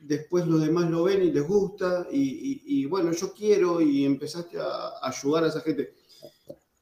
después 0.00 0.46
los 0.46 0.60
demás 0.60 0.90
lo 0.90 1.04
ven 1.04 1.22
y 1.22 1.32
les 1.32 1.46
gusta, 1.46 2.06
y, 2.10 2.86
bueno, 2.86 3.12
yo 3.12 3.32
quiero, 3.32 3.80
y 3.80 4.04
empezaste 4.04 4.58
a 4.58 4.92
ayudar 5.02 5.44
a 5.44 5.48
esa 5.48 5.60
gente. 5.60 5.94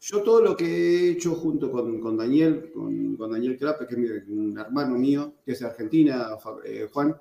Yo 0.04 0.20
todo 0.22 0.42
lo 0.42 0.56
que 0.56 0.64
he 0.66 1.10
hecho 1.12 1.36
junto 1.36 1.70
con, 1.70 2.16
Daniel, 2.16 2.72
con, 2.74 3.16
Daniel 3.16 3.56
Crape, 3.56 3.86
que 3.86 3.94
es 3.94 4.26
un 4.26 4.58
hermano 4.58 4.98
mío, 4.98 5.34
que 5.44 5.52
es 5.52 5.60
de 5.60 5.66
Argentina, 5.66 6.30
eh, 6.64 6.88
Juan, 6.92 7.14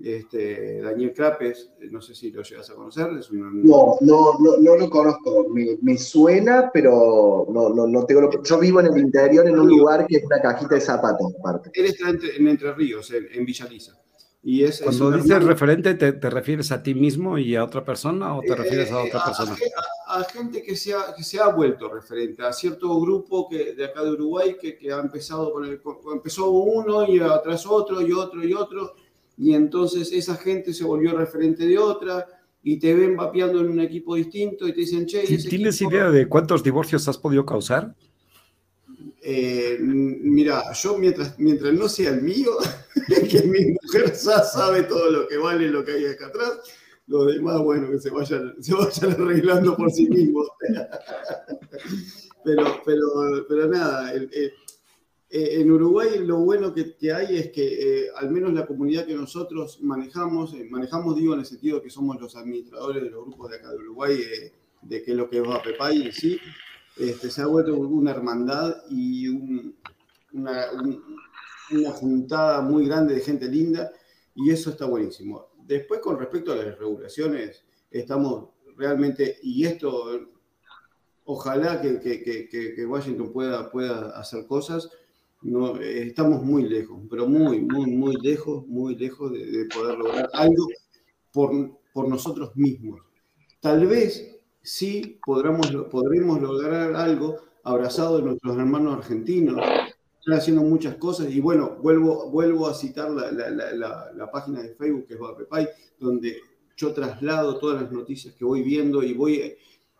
este, 0.00 0.80
Daniel 0.80 1.12
Crapes, 1.12 1.72
no 1.90 2.00
sé 2.00 2.14
si 2.14 2.30
lo 2.30 2.42
llegas 2.44 2.70
a 2.70 2.76
conocer. 2.76 3.08
No, 3.32 3.96
no, 4.02 4.38
no, 4.38 4.76
lo 4.76 4.88
conozco. 4.88 5.48
Me, 5.48 5.98
suena, 5.98 6.70
pero 6.72 7.48
no, 7.50 7.70
no, 7.70 7.88
no 7.88 8.06
tengo 8.06 8.20
lo... 8.20 8.42
Yo 8.42 8.58
vivo 8.60 8.78
en 8.78 8.86
el 8.86 8.98
interior, 8.98 9.44
en 9.48 9.58
un 9.58 9.66
lugar 9.66 10.06
que 10.06 10.18
es 10.18 10.24
una 10.24 10.40
cajita 10.40 10.76
de 10.76 10.80
zapatos. 10.80 11.34
Aparte. 11.40 11.70
Él 11.74 11.86
está 11.86 12.10
en 12.10 12.46
Entre 12.46 12.72
Ríos, 12.72 13.10
en, 13.10 13.26
en 13.32 13.44
Villa 13.44 13.66
y 14.44 14.64
es, 14.64 14.80
Cuando 14.82 15.12
dices 15.12 15.44
referente, 15.44 15.94
te, 15.94 16.30
refieres 16.30 16.72
a 16.72 16.82
ti 16.82 16.94
mismo 16.94 17.38
y 17.38 17.54
a 17.54 17.62
otra 17.62 17.84
persona 17.84 18.36
o 18.36 18.40
te 18.40 18.56
refieres 18.56 18.90
a 18.90 19.04
otra 19.04 19.20
eh, 19.20 19.22
persona? 19.24 19.56
A, 20.08 20.24
gente 20.24 20.62
que 20.64 20.74
se, 20.74 20.92
ha, 20.92 21.14
que 21.16 21.22
se 21.22 21.38
ha 21.38 21.48
vuelto 21.48 21.88
referente, 21.88 22.42
a 22.42 22.52
cierto 22.52 23.00
grupo 23.00 23.48
que, 23.48 23.72
de 23.74 23.84
acá 23.84 24.02
de 24.02 24.10
Uruguay 24.10 24.56
que, 24.60 24.76
que 24.76 24.92
ha 24.92 24.98
empezado 24.98 25.52
con 25.52 25.64
el, 25.64 25.80
empezó 26.12 26.50
uno 26.50 27.06
y 27.06 27.20
atrás 27.20 27.66
otro 27.66 28.02
y 28.02 28.12
otro 28.12 28.42
y 28.42 28.52
otro, 28.52 28.94
y 29.38 29.54
entonces 29.54 30.10
esa 30.12 30.34
gente 30.34 30.74
se 30.74 30.82
volvió 30.82 31.16
referente 31.16 31.64
de 31.64 31.78
otra 31.78 32.26
y 32.64 32.80
te 32.80 32.94
ven 32.94 33.16
vapeando 33.16 33.60
en 33.60 33.68
un 33.68 33.80
equipo 33.80 34.16
distinto 34.16 34.66
y 34.66 34.72
te 34.72 34.80
dicen, 34.80 35.06
che, 35.06 35.22
¿tienes 35.38 35.80
idea 35.80 36.10
de 36.10 36.28
cuántos 36.28 36.64
divorcios 36.64 37.06
has 37.06 37.16
podido 37.16 37.46
causar? 37.46 37.94
Eh, 39.24 39.78
mira, 39.80 40.72
yo 40.72 40.98
mientras, 40.98 41.38
mientras 41.38 41.72
no 41.72 41.88
sea 41.88 42.10
el 42.10 42.22
mío, 42.22 42.50
que 43.30 43.42
mi 43.42 43.72
mujer 43.80 44.12
ya 44.12 44.42
sabe 44.42 44.82
todo 44.82 45.10
lo 45.10 45.28
que 45.28 45.36
vale, 45.36 45.68
lo 45.68 45.84
que 45.84 45.92
hay 45.92 46.06
acá 46.06 46.26
atrás, 46.26 46.58
lo 47.06 47.26
demás, 47.26 47.60
bueno, 47.60 47.88
que 47.88 48.00
se 48.00 48.10
vayan, 48.10 48.56
se 48.60 48.74
vayan 48.74 49.12
arreglando 49.12 49.76
por 49.76 49.92
sí 49.92 50.08
mismos. 50.08 50.48
pero, 52.44 52.82
pero, 52.84 53.46
pero 53.48 53.68
nada, 53.68 54.12
eh, 54.14 54.52
en 55.30 55.70
Uruguay 55.70 56.18
lo 56.18 56.38
bueno 56.38 56.74
que, 56.74 56.96
que 56.96 57.12
hay 57.12 57.36
es 57.36 57.52
que 57.52 58.04
eh, 58.04 58.08
al 58.16 58.28
menos 58.28 58.52
la 58.52 58.66
comunidad 58.66 59.06
que 59.06 59.14
nosotros 59.14 59.80
manejamos, 59.82 60.52
manejamos 60.68 61.16
digo 61.16 61.34
en 61.34 61.40
el 61.40 61.46
sentido 61.46 61.80
que 61.80 61.90
somos 61.90 62.20
los 62.20 62.34
administradores 62.34 63.04
de 63.04 63.10
los 63.10 63.24
grupos 63.24 63.50
de 63.50 63.56
acá 63.56 63.70
de 63.70 63.76
Uruguay, 63.76 64.18
de 64.82 65.02
que 65.02 65.12
es 65.12 65.16
lo 65.16 65.30
que 65.30 65.40
va 65.40 65.56
a 65.56 65.62
Pepay 65.62 66.02
en 66.02 66.12
sí, 66.12 66.40
este, 66.96 67.30
se 67.30 67.42
ha 67.42 67.46
vuelto 67.46 67.74
una 67.74 68.10
hermandad 68.10 68.76
y 68.90 69.28
una, 70.32 70.66
juntada 71.94 72.60
muy 72.60 72.86
grande 72.86 73.14
de 73.14 73.20
gente 73.20 73.48
linda 73.48 73.90
y 74.34 74.50
eso 74.50 74.70
está 74.70 74.86
buenísimo. 74.86 75.48
Después, 75.66 76.00
con 76.00 76.18
respecto 76.18 76.52
a 76.52 76.56
las 76.56 76.78
regulaciones, 76.78 77.64
estamos 77.90 78.50
realmente, 78.76 79.38
y 79.42 79.64
esto, 79.64 80.28
ojalá 81.24 81.80
que, 81.80 82.86
Washington 82.86 83.32
pueda, 83.32 83.70
pueda 83.70 84.10
hacer 84.18 84.46
cosas, 84.46 84.90
no, 85.42 85.76
estamos 85.80 86.42
muy 86.42 86.68
lejos, 86.68 87.00
pero 87.10 87.26
muy, 87.26 87.60
muy, 87.60 87.90
muy 87.90 88.16
lejos, 88.16 88.66
muy 88.66 88.96
lejos 88.96 89.32
de, 89.32 89.66
poder 89.72 89.98
lograr 89.98 90.28
algo 90.34 90.68
por, 91.32 91.80
por 91.92 92.08
nosotros 92.08 92.54
mismos. 92.54 93.00
Tal 93.60 93.86
vez 93.86 94.31
sí 94.62 95.18
podremos, 95.24 95.66
podremos 95.90 96.40
lograr 96.40 96.94
algo 96.94 97.36
abrazado 97.64 98.18
de 98.18 98.24
nuestros 98.24 98.56
hermanos 98.56 98.98
argentinos. 98.98 99.60
Están 100.20 100.38
haciendo 100.38 100.62
muchas 100.62 100.96
cosas 100.96 101.30
y 101.30 101.40
bueno, 101.40 101.78
vuelvo, 101.82 102.30
vuelvo 102.30 102.68
a 102.68 102.74
citar 102.74 103.10
la, 103.10 104.30
página 104.30 104.62
de 104.62 104.74
Facebook 104.74 105.06
que 105.06 105.14
es 105.14 105.20
Vapepay, 105.20 105.68
donde 105.98 106.36
yo 106.76 106.92
traslado 106.92 107.58
todas 107.58 107.82
las 107.82 107.92
noticias 107.92 108.34
que 108.34 108.44
voy 108.44 108.62
viendo 108.62 109.02
y 109.02 109.14
voy 109.14 109.56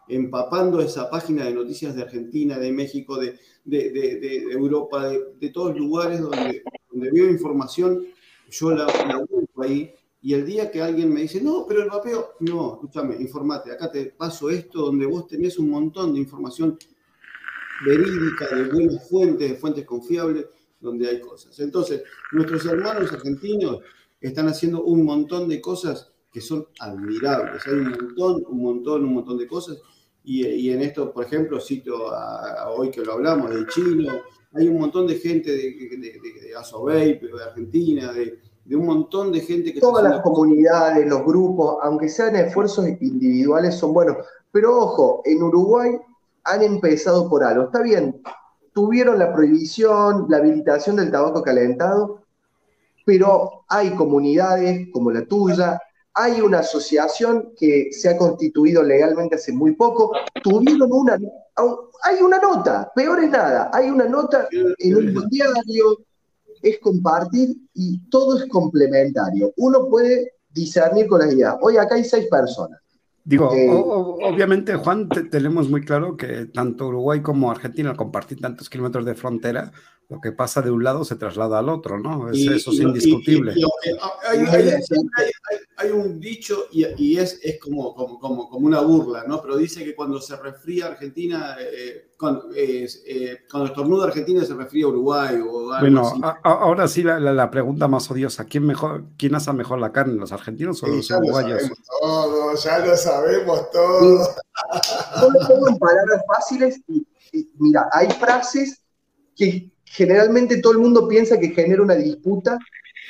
empapando 0.08 0.81
esa 0.81 1.10
página 1.10 1.44
de 1.44 1.55
noticias 1.55 1.94
de 1.94 2.02
Argentina, 2.02 2.58
de 2.58 2.73
México, 2.73 3.18
de, 3.18 3.39
de, 3.65 4.42
Europa, 4.50 5.08
de, 5.08 5.49
todos 5.50 5.76
lugares 5.76 6.20
donde, 6.20 6.62
donde 6.91 7.10
veo 7.10 7.31
información, 7.31 8.05
yo 8.50 8.70
la, 8.70 8.86
la 8.86 9.24
ahí 9.65 9.94
y 10.25 10.34
el 10.34 10.47
día 10.47 10.70
que 10.70 10.81
alguien 10.81 11.12
me 11.12 11.23
dice, 11.23 11.42
no, 11.42 11.67
pero 11.67 11.83
el 11.83 11.91
vapeo, 11.91 12.34
no, 12.41 12.75
escúchame, 12.75 13.17
informate, 13.17 13.73
acá 13.73 13.91
te 13.91 14.07
paso 14.07 14.51
esto 14.51 14.83
donde 14.83 15.05
vos 15.05 15.26
tenés 15.26 15.59
un 15.59 15.68
montón 15.68 16.15
de 16.15 16.20
información 16.20 16.78
verídica, 17.84 18.55
de 18.55 18.68
buenas 18.68 19.09
fuentes, 19.09 19.51
de 19.51 19.57
fuentes 19.57 19.84
confiables, 19.84 20.47
donde 20.78 21.09
hay 21.09 21.20
cosas. 21.20 21.59
Entonces, 21.59 22.05
nuestros 22.31 22.65
hermanos 22.67 23.12
argentinos 23.12 23.81
están 24.20 24.47
haciendo 24.47 24.84
un 24.84 25.05
montón 25.05 25.49
de 25.49 25.60
cosas 25.60 26.12
que 26.33 26.41
son 26.41 26.68
admirables. 26.78 27.67
Hay 27.67 27.75
un 27.75 27.91
montón, 27.91 28.44
un 28.49 28.62
montón, 28.62 29.05
un 29.05 29.15
montón 29.15 29.39
de 29.39 29.49
cosas. 29.49 29.78
Y, 30.23 30.70
en 30.70 30.83
esto, 30.83 31.12
por 31.12 31.25
ejemplo, 31.25 31.60
cito 31.60 32.12
a, 32.15 32.70
hoy 32.70 32.92
que 32.92 33.01
lo 33.01 33.15
hablamos, 33.15 33.52
de 33.52 33.67
Chino, 33.67 34.23
hay 34.52 34.68
un 34.68 34.78
montón 34.78 35.09
de 35.09 35.17
gente 35.17 35.51
de, 35.51 35.73
de, 35.73 35.97
de, 35.97 37.18
de 37.18 37.28
de 37.28 37.44
Argentina, 37.44 38.12
de, 38.12 38.39
de 38.65 38.76
un 38.76 38.86
montón 38.86 39.32
de 39.32 39.41
gente 39.41 39.73
que... 39.73 39.81
Todas 39.81 40.05
las 40.05 40.20
comunidades, 40.20 41.07
los 41.07 41.24
grupos, 41.24 41.78
aunque 41.82 42.08
sean 42.08 42.36
esfuerzos 42.36 42.86
individuales, 43.00 43.74
son 43.74 43.92
buenos. 43.92 44.16
Pero 44.50 44.78
ojo, 44.78 45.23
en 45.24 45.42
Uruguay 45.42 45.99
han 46.44 46.62
empezado 46.62 47.28
por 47.28 47.42
algo. 47.44 47.65
Está 47.65 47.82
bien, 47.82 48.20
tuvieron 48.73 49.18
la 49.18 49.32
prohibición, 49.32 50.26
la 50.28 50.39
habilitación 50.39 50.97
del 50.97 51.10
tabaco 51.10 51.42
calentado, 51.42 52.23
pero 53.05 53.65
hay 53.68 53.94
comunidades 53.94 54.89
como 54.92 55.10
la 55.10 55.24
tuya, 55.26 55.81
hay 56.15 56.41
una 56.41 56.58
asociación 56.58 57.52
que 57.57 57.92
se 57.92 58.08
ha 58.10 58.16
constituido 58.16 58.82
legalmente 58.82 59.36
hace 59.36 59.52
muy 59.52 59.73
poco, 59.73 60.12
tuvieron 60.42 60.92
una, 60.92 61.18
hay 62.05 62.20
una 62.20 62.39
nota, 62.39 62.92
peor 62.94 63.24
es 63.24 63.31
nada, 63.31 63.70
hay 63.73 63.91
una 63.91 64.05
nota 64.05 64.47
en 64.50 64.97
un 64.97 65.28
diario 65.28 65.99
es 66.62 66.78
compartir 66.81 67.57
y 67.74 67.99
todo 68.08 68.39
es 68.39 68.47
complementario. 68.47 69.52
Uno 69.57 69.89
puede 69.89 70.34
discernir 70.49 71.07
con 71.07 71.20
las 71.20 71.32
ideas. 71.32 71.57
Hoy 71.60 71.76
acá 71.76 71.97
hay 71.97 72.05
seis 72.05 72.26
personas. 72.31 72.78
Digo, 73.24 73.55
eh, 73.55 73.68
obviamente, 73.70 74.74
Juan, 74.74 75.08
tenemos 75.31 75.68
muy 75.68 75.84
claro 75.84 76.16
que 76.16 76.47
tanto 76.47 76.89
Uruguay 76.89 77.23
como 77.23 77.50
Argentina, 77.50 77.91
al 77.91 77.97
compartir 77.97 78.41
tantos 78.41 78.68
kilómetros 78.68 79.05
de 79.05 79.15
frontera, 79.15 79.70
lo 80.08 80.20
que 80.20 80.32
pasa 80.32 80.60
de 80.60 80.70
un 80.70 80.84
lado 80.84 81.05
se 81.05 81.16
traslada 81.16 81.58
al 81.58 81.70
otro, 81.70 81.98
¿no? 81.98 82.31
eso 82.31 82.70
es 82.70 82.81
indiscutible. 82.81 83.55
hay, 85.76 85.90
un 85.90 86.20
dicho 86.20 86.66
y, 86.70 87.16
es, 87.16 87.40
es 87.42 87.58
como, 87.58 87.94
como, 87.94 88.18
como, 88.18 88.66
una 88.66 88.81
burla, 88.81 89.24
¿no? 89.26 89.40
Pero 89.40 89.56
dice 89.56 89.84
que 89.84 89.94
cuando 89.94 90.20
se 90.20 90.36
refría 90.36 90.89
Argentina, 90.89 91.56
eh, 91.58 92.12
cuando, 92.18 92.50
eh, 92.55 93.39
cuando 93.50 93.70
estornuda 93.70 94.06
Argentina 94.06 94.44
se 94.44 94.55
refría 94.55 94.86
Uruguay 94.86 95.36
o 95.36 95.72
algo 95.72 95.81
bueno, 95.81 96.12
ahora 96.42 96.86
sí 96.89 97.02
la, 97.02 97.50
pregunta 97.50 97.89
más 97.89 98.10
odiosa, 98.10 98.44
¿quién, 98.44 98.66
mejor, 98.66 99.06
¿quién 99.16 99.34
asa 99.34 99.55
mejor 99.55 99.81
la 99.81 99.92
carne, 99.92 100.14
los 100.14 100.32
argentinos 100.32 100.82
o 100.82 100.89
los 100.89 101.10
uruguayos? 101.10 101.62
ya 102.62 102.78
lo 102.81 102.97
sabemos 102.97 103.70
todo. 103.70 104.28
Yo 105.20 105.31
lo 105.31 105.48
pongo 105.48 105.68
en 105.70 105.78
palabras 105.78 106.22
fáciles 106.28 106.81
y 106.86 107.06
mira, 107.58 107.89
hay 107.92 108.10
frases 108.10 108.82
que 109.34 109.72
generalmente 109.92 110.56
todo 110.62 110.72
el 110.72 110.78
mundo 110.78 111.06
piensa 111.06 111.38
que 111.38 111.50
genera 111.50 111.82
una 111.82 111.94
disputa 111.94 112.58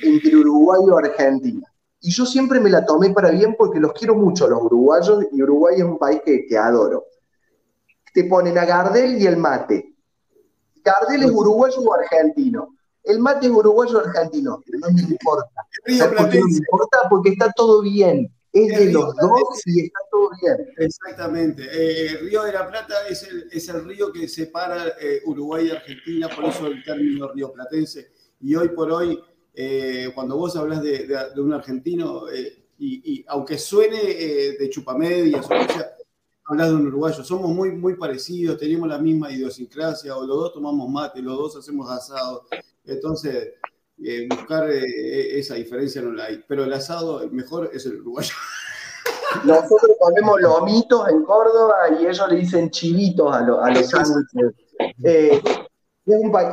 entre 0.03 0.37
Uruguay 0.37 0.81
o 0.83 0.99
Argentina. 0.99 1.63
Y 2.01 2.11
yo 2.11 2.27
siempre 2.27 2.59
me 2.59 2.71
la 2.71 2.85
tomé 2.85 3.11
para 3.11 3.31
bien 3.31 3.55
porque 3.57 3.79
los 3.79 3.93
quiero 3.93 4.17
mucho 4.17 4.49
los 4.49 4.61
uruguayos 4.61 5.27
y 5.31 5.41
Uruguay 5.41 5.77
es 5.79 5.85
un 5.85 5.97
país 5.97 6.21
que, 6.25 6.59
adoro. 6.59 7.05
Te 8.13 8.25
ponen 8.25 8.59
a 8.59 8.65
Gardel 8.65 9.23
y 9.23 9.27
el 9.27 9.37
mate. 9.37 9.95
Gardel 10.85 11.23
es 11.23 11.31
uruguayo 11.31 11.81
o 11.81 11.95
argentino. 11.95 12.77
El 13.05 13.21
mate 13.21 13.47
es 13.47 13.53
uruguayo 13.53 13.99
o 13.99 14.01
argentino. 14.01 14.61
no 14.67 14.91
me 14.91 15.03
importa. 15.03 15.47
no 15.87 16.27
me 16.27 16.37
importa? 16.37 16.99
Porque 17.09 17.31
está 17.31 17.53
todo 17.53 17.81
bien 17.83 18.29
es 18.53 18.79
de 18.79 18.93
los 18.93 19.15
dos 19.17 19.63
y 19.67 19.87
está 19.87 20.01
todo 20.11 20.31
bien. 20.41 20.69
Exactamente. 20.77 21.63
Eh, 21.65 22.07
el 22.09 22.19
Río 22.21 22.43
de 22.43 22.53
la 22.53 22.69
Plata 22.69 22.95
es 23.09 23.23
el, 23.23 23.49
es 23.51 23.69
el 23.69 23.85
río 23.85 24.13
que 24.13 24.29
separa 24.29 24.95
eh, 25.01 25.23
Uruguay 25.25 25.69
y 25.69 25.71
Argentina, 25.71 26.29
por 26.29 26.45
eso 26.45 26.67
el 26.67 26.85
término 26.85 27.29
río 27.33 27.53
platense. 27.53 28.11
Y 28.41 28.55
hoy 28.55 28.69
por 28.69 28.91
hoy, 28.91 29.19
eh, 29.55 30.11
cuando 30.15 30.37
vos 30.37 30.55
hablas 30.57 30.83
de, 30.83 31.07
de, 31.07 31.41
un 31.41 31.53
argentino, 31.53 32.25
y, 32.79 33.13
y, 33.13 33.25
aunque 33.29 33.57
suene 33.59 34.03
de 34.59 34.69
chupamedias, 34.69 35.47
o 35.47 35.49
sea, 35.49 35.95
hablas 36.45 36.69
de 36.69 36.75
un 36.75 36.87
uruguayo, 36.89 37.23
somos 37.23 37.51
muy, 37.51 37.71
muy 37.71 37.95
parecidos, 37.95 38.59
tenemos 38.59 38.89
la 38.89 38.99
misma 38.99 39.31
idiosincrasia, 39.31 40.17
o 40.17 40.27
los 40.27 40.37
dos 40.37 40.53
tomamos 40.53 40.91
mate, 40.91 41.23
los 41.23 41.37
dos 41.39 41.57
hacemos 41.57 41.89
asado. 41.91 42.47
Entonces, 42.85 43.53
eh, 44.05 44.27
buscar 44.29 44.71
eh, 44.71 45.39
esa 45.39 45.55
diferencia 45.55 46.03
no 46.03 46.13
la 46.13 46.25
hay. 46.25 46.43
Pero 46.47 46.65
el 46.65 46.73
asado 46.73 47.29
mejor 47.31 47.71
es 47.73 47.87
el 47.87 48.01
uruguayo. 48.01 48.35
Nosotros 49.45 49.97
comemos 49.99 50.41
lomitos 50.41 51.09
en 51.09 51.23
Córdoba 51.25 51.75
y 51.99 52.07
ellos 52.07 52.29
le 52.29 52.37
dicen 52.37 52.71
chivitos 52.71 53.35
a, 53.35 53.39
a 53.39 53.71
los 53.71 53.89
sándwiches. 53.89 54.53
Eh, 55.05 55.41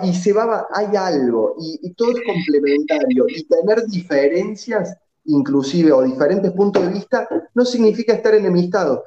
y 0.04 0.14
se 0.14 0.34
va, 0.34 0.68
hay 0.72 0.96
algo, 0.96 1.56
y, 1.60 1.94
todo 1.94 2.12
es 2.12 2.22
complementario, 2.26 3.26
y 3.28 3.44
tener 3.46 3.86
diferencias, 3.88 4.96
inclusive, 5.26 5.92
o 5.92 6.04
diferentes 6.04 6.52
puntos 6.52 6.84
de 6.84 6.94
vista, 6.94 7.28
no 7.56 7.66
significa 7.66 8.14
estar 8.14 8.36
enemistado. 8.36 9.04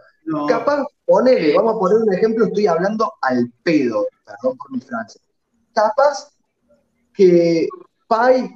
Capaz, 0.48 0.84
ponele, 1.04 1.54
vamos 1.54 1.76
a 1.76 1.78
poner 1.78 1.98
un 1.98 2.12
ejemplo, 2.12 2.46
estoy 2.46 2.66
hablando 2.66 3.12
al 3.22 3.52
pedo, 3.62 4.06
perdón 4.24 4.56
por 4.58 4.72
mi 4.72 4.80
frase. 4.80 5.20
Capaz 5.72 6.30
que 7.14 7.68
Pai 8.12 8.52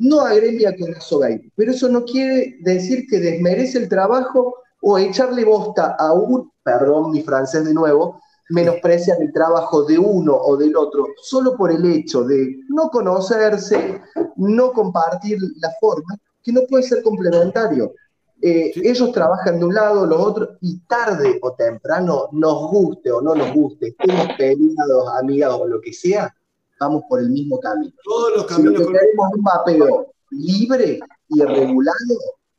no 0.00 0.20
agremia 0.20 0.76
con 0.76 0.90
eso 0.90 1.18
pero 1.56 1.72
eso 1.72 1.88
no 1.88 2.04
quiere 2.04 2.58
decir 2.60 3.06
que 3.08 3.18
desmerece 3.18 3.78
el 3.78 3.88
trabajo 3.88 4.56
o 4.82 4.98
echarle 4.98 5.46
bosta 5.46 5.96
a 5.98 6.12
un, 6.12 6.52
perdón 6.62 7.12
mi 7.12 7.22
francés 7.22 7.64
de 7.64 7.72
nuevo, 7.72 8.20
menosprecian 8.50 9.22
el 9.22 9.32
trabajo 9.32 9.84
de 9.84 9.98
uno 9.98 10.36
o 10.36 10.58
del 10.58 10.76
otro 10.76 11.06
solo 11.22 11.56
por 11.56 11.72
el 11.72 11.86
hecho 11.86 12.24
de 12.24 12.54
no 12.68 12.90
conocerse, 12.90 14.02
no 14.36 14.72
compartir 14.72 15.38
la 15.62 15.70
forma, 15.80 16.14
que 16.42 16.52
no 16.52 16.60
puede 16.68 16.82
ser 16.82 17.02
complementario. 17.02 17.94
Eh, 18.42 18.72
ellos 18.76 19.10
trabajan 19.10 19.58
de 19.58 19.64
un 19.64 19.74
lado, 19.74 20.04
los 20.04 20.20
otros, 20.20 20.50
y 20.60 20.80
tarde 20.80 21.38
o 21.40 21.54
temprano, 21.54 22.28
nos 22.32 22.70
guste 22.70 23.10
o 23.10 23.22
no 23.22 23.34
nos 23.34 23.54
guste, 23.54 23.88
estemos 23.88 24.28
peleados, 24.36 25.08
amigados 25.18 25.62
o 25.62 25.66
lo 25.66 25.80
que 25.80 25.94
sea, 25.94 26.30
vamos 26.80 27.02
por 27.08 27.20
el 27.20 27.30
mismo 27.30 27.58
camino. 27.60 27.92
Todos 28.04 28.36
los 28.36 28.46
caminos. 28.46 28.82
Si 28.82 28.88
un 28.88 29.42
mapeo 29.42 30.06
libre 30.30 31.00
y 31.28 31.42
regulado, 31.42 31.94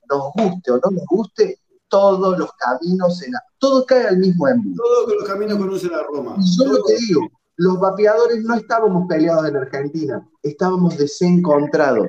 nos 0.10 0.32
guste 0.34 0.72
o 0.72 0.80
no 0.84 0.92
nos 0.92 1.06
guste, 1.06 1.60
todos 1.90 2.38
los 2.38 2.52
caminos 2.54 3.22
en 3.24 3.32
la, 3.34 3.44
todo 3.60 3.86
cae 3.86 4.08
al 4.08 4.18
mismo 4.18 4.48
embudo. 4.48 4.84
Todos 4.84 5.16
los 5.20 5.28
caminos 5.28 5.58
conducen 5.58 5.94
a 5.94 6.04
Roma. 6.04 6.36
Y 6.40 6.58
yo 6.58 6.72
lo 6.72 6.84
que 6.84 6.96
digo, 6.98 7.22
los 7.58 7.80
vapeadores 7.80 8.44
no 8.44 8.56
estábamos 8.56 9.08
peleados 9.08 9.48
en 9.48 9.58
Argentina, 9.58 10.30
estábamos 10.44 10.98
desencontrados. 10.98 12.08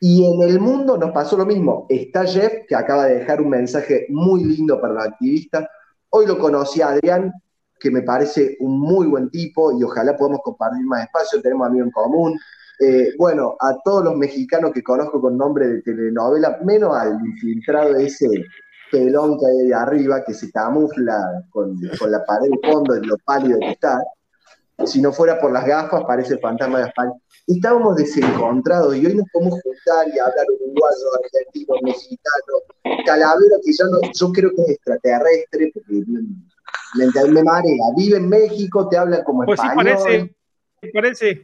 Y 0.00 0.24
en 0.24 0.42
el 0.42 0.58
mundo 0.58 0.96
nos 0.96 1.12
pasó 1.12 1.36
lo 1.36 1.46
mismo. 1.46 1.86
Está 1.88 2.26
Jeff, 2.26 2.66
que 2.66 2.74
acaba 2.74 3.06
de 3.06 3.18
dejar 3.18 3.40
un 3.40 3.50
mensaje 3.50 4.06
muy 4.08 4.42
lindo 4.42 4.80
para 4.80 4.94
la 4.94 5.04
activista. 5.04 5.68
Hoy 6.10 6.26
lo 6.26 6.38
conocí 6.38 6.82
a 6.82 6.88
Adrián, 6.88 7.32
que 7.82 7.90
me 7.90 8.02
parece 8.02 8.56
un 8.60 8.78
muy 8.78 9.08
buen 9.08 9.28
tipo 9.28 9.76
y 9.76 9.82
ojalá 9.82 10.16
podamos 10.16 10.40
compartir 10.44 10.86
más 10.86 11.02
espacio, 11.04 11.42
tenemos 11.42 11.66
amigos 11.66 11.88
en 11.88 11.90
común. 11.90 12.40
Eh, 12.78 13.12
bueno, 13.18 13.56
a 13.58 13.76
todos 13.84 14.04
los 14.04 14.16
mexicanos 14.16 14.70
que 14.72 14.84
conozco 14.84 15.20
con 15.20 15.36
nombre 15.36 15.66
de 15.66 15.82
telenovela, 15.82 16.60
menos 16.64 16.96
al 16.96 17.18
infiltrado 17.26 17.96
ese 17.96 18.28
pelón 18.92 19.36
que 19.36 19.46
hay 19.46 19.58
ahí 19.66 19.72
arriba, 19.72 20.22
que 20.24 20.32
se 20.32 20.52
camufla 20.52 21.44
con, 21.50 21.76
la 22.08 22.24
pared 22.24 22.50
de 22.50 22.70
fondo 22.70 22.94
de 22.94 23.04
lo 23.04 23.16
pálido 23.24 23.58
que 23.58 23.70
está. 23.72 24.00
Si 24.86 25.00
no 25.00 25.12
fuera 25.12 25.40
por 25.40 25.52
las 25.52 25.66
gafas, 25.66 26.04
parece 26.06 26.34
el 26.34 26.40
fantasma 26.40 26.78
de 26.78 26.86
España. 26.86 27.12
Estábamos 27.48 27.96
desencontrados 27.96 28.96
y 28.96 29.06
hoy 29.06 29.16
nos 29.16 29.26
podemos 29.32 29.60
juntar 29.60 30.06
y 30.06 30.18
hablar 30.20 30.46
uruguayo, 30.60 31.24
argentino, 31.24 31.74
mexicano, 31.82 33.04
calavera, 33.04 33.56
que 33.64 33.72
yo, 33.72 34.12
yo 34.12 34.32
creo 34.32 34.50
que 34.54 34.62
es 34.62 34.70
extraterrestre, 34.70 35.72
porque 35.74 36.04
me, 36.94 37.06
me 37.06 37.42
marea. 37.42 37.84
Vive 37.96 38.16
en 38.16 38.28
México, 38.28 38.88
te 38.88 38.96
habla 38.96 39.24
como 39.24 39.44
pues 39.44 39.60
español. 39.60 39.96
Sí, 39.98 40.04
parece, 40.04 40.36
parece. 40.92 41.42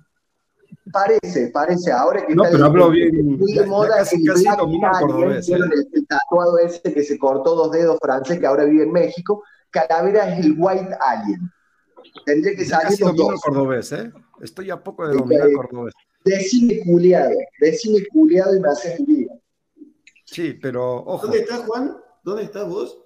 Parece, 0.93 1.49
parece, 1.49 1.93
ahora 1.93 2.27
que 2.27 2.35
no, 2.35 2.45
está 2.45 2.57
pero 2.57 2.67
hablo 2.67 2.91
bien, 2.91 3.39
muy 3.39 3.53
de 3.53 3.67
moda 3.67 3.99
casi, 3.99 4.17
el 4.17 4.27
casi 4.27 4.45
cordobés, 5.01 5.49
¿eh? 5.49 5.57
el, 5.93 6.07
tatuado 6.07 6.59
ese 6.59 6.81
que 6.93 7.03
se 7.03 7.19
cortó 7.19 7.55
dos 7.55 7.73
dedos 7.73 7.99
francés 8.01 8.39
que 8.39 8.47
ahora 8.47 8.65
vive 8.65 8.85
en 8.85 8.93
México, 8.93 9.43
Calavera 9.71 10.35
es 10.35 10.45
el 10.45 10.55
White 10.57 10.97
Alien. 11.01 11.53
Tendría 12.25 12.57
que 12.57 12.65
salir 12.65 12.99
el 13.03 13.41
cordobés, 13.41 13.93
¿eh? 13.93 14.13
Estoy 14.41 14.71
a 14.71 14.83
poco 14.83 15.07
de 15.07 15.15
dominar 15.15 15.49
el 15.49 15.57
cordobés. 15.57 15.95
Decime 16.25 16.81
culiado, 16.85 17.35
decime 17.61 18.07
culiado 18.13 18.57
y 18.57 18.61
me 18.61 18.69
haces 18.69 19.05
vida. 19.05 19.33
Sí, 20.25 20.55
pero 20.55 20.97
ojo. 21.05 21.27
¿Dónde 21.27 21.41
estás, 21.41 21.61
Juan? 21.61 21.97
¿Dónde 22.23 22.45
estás 22.45 22.69
vos? 22.69 22.99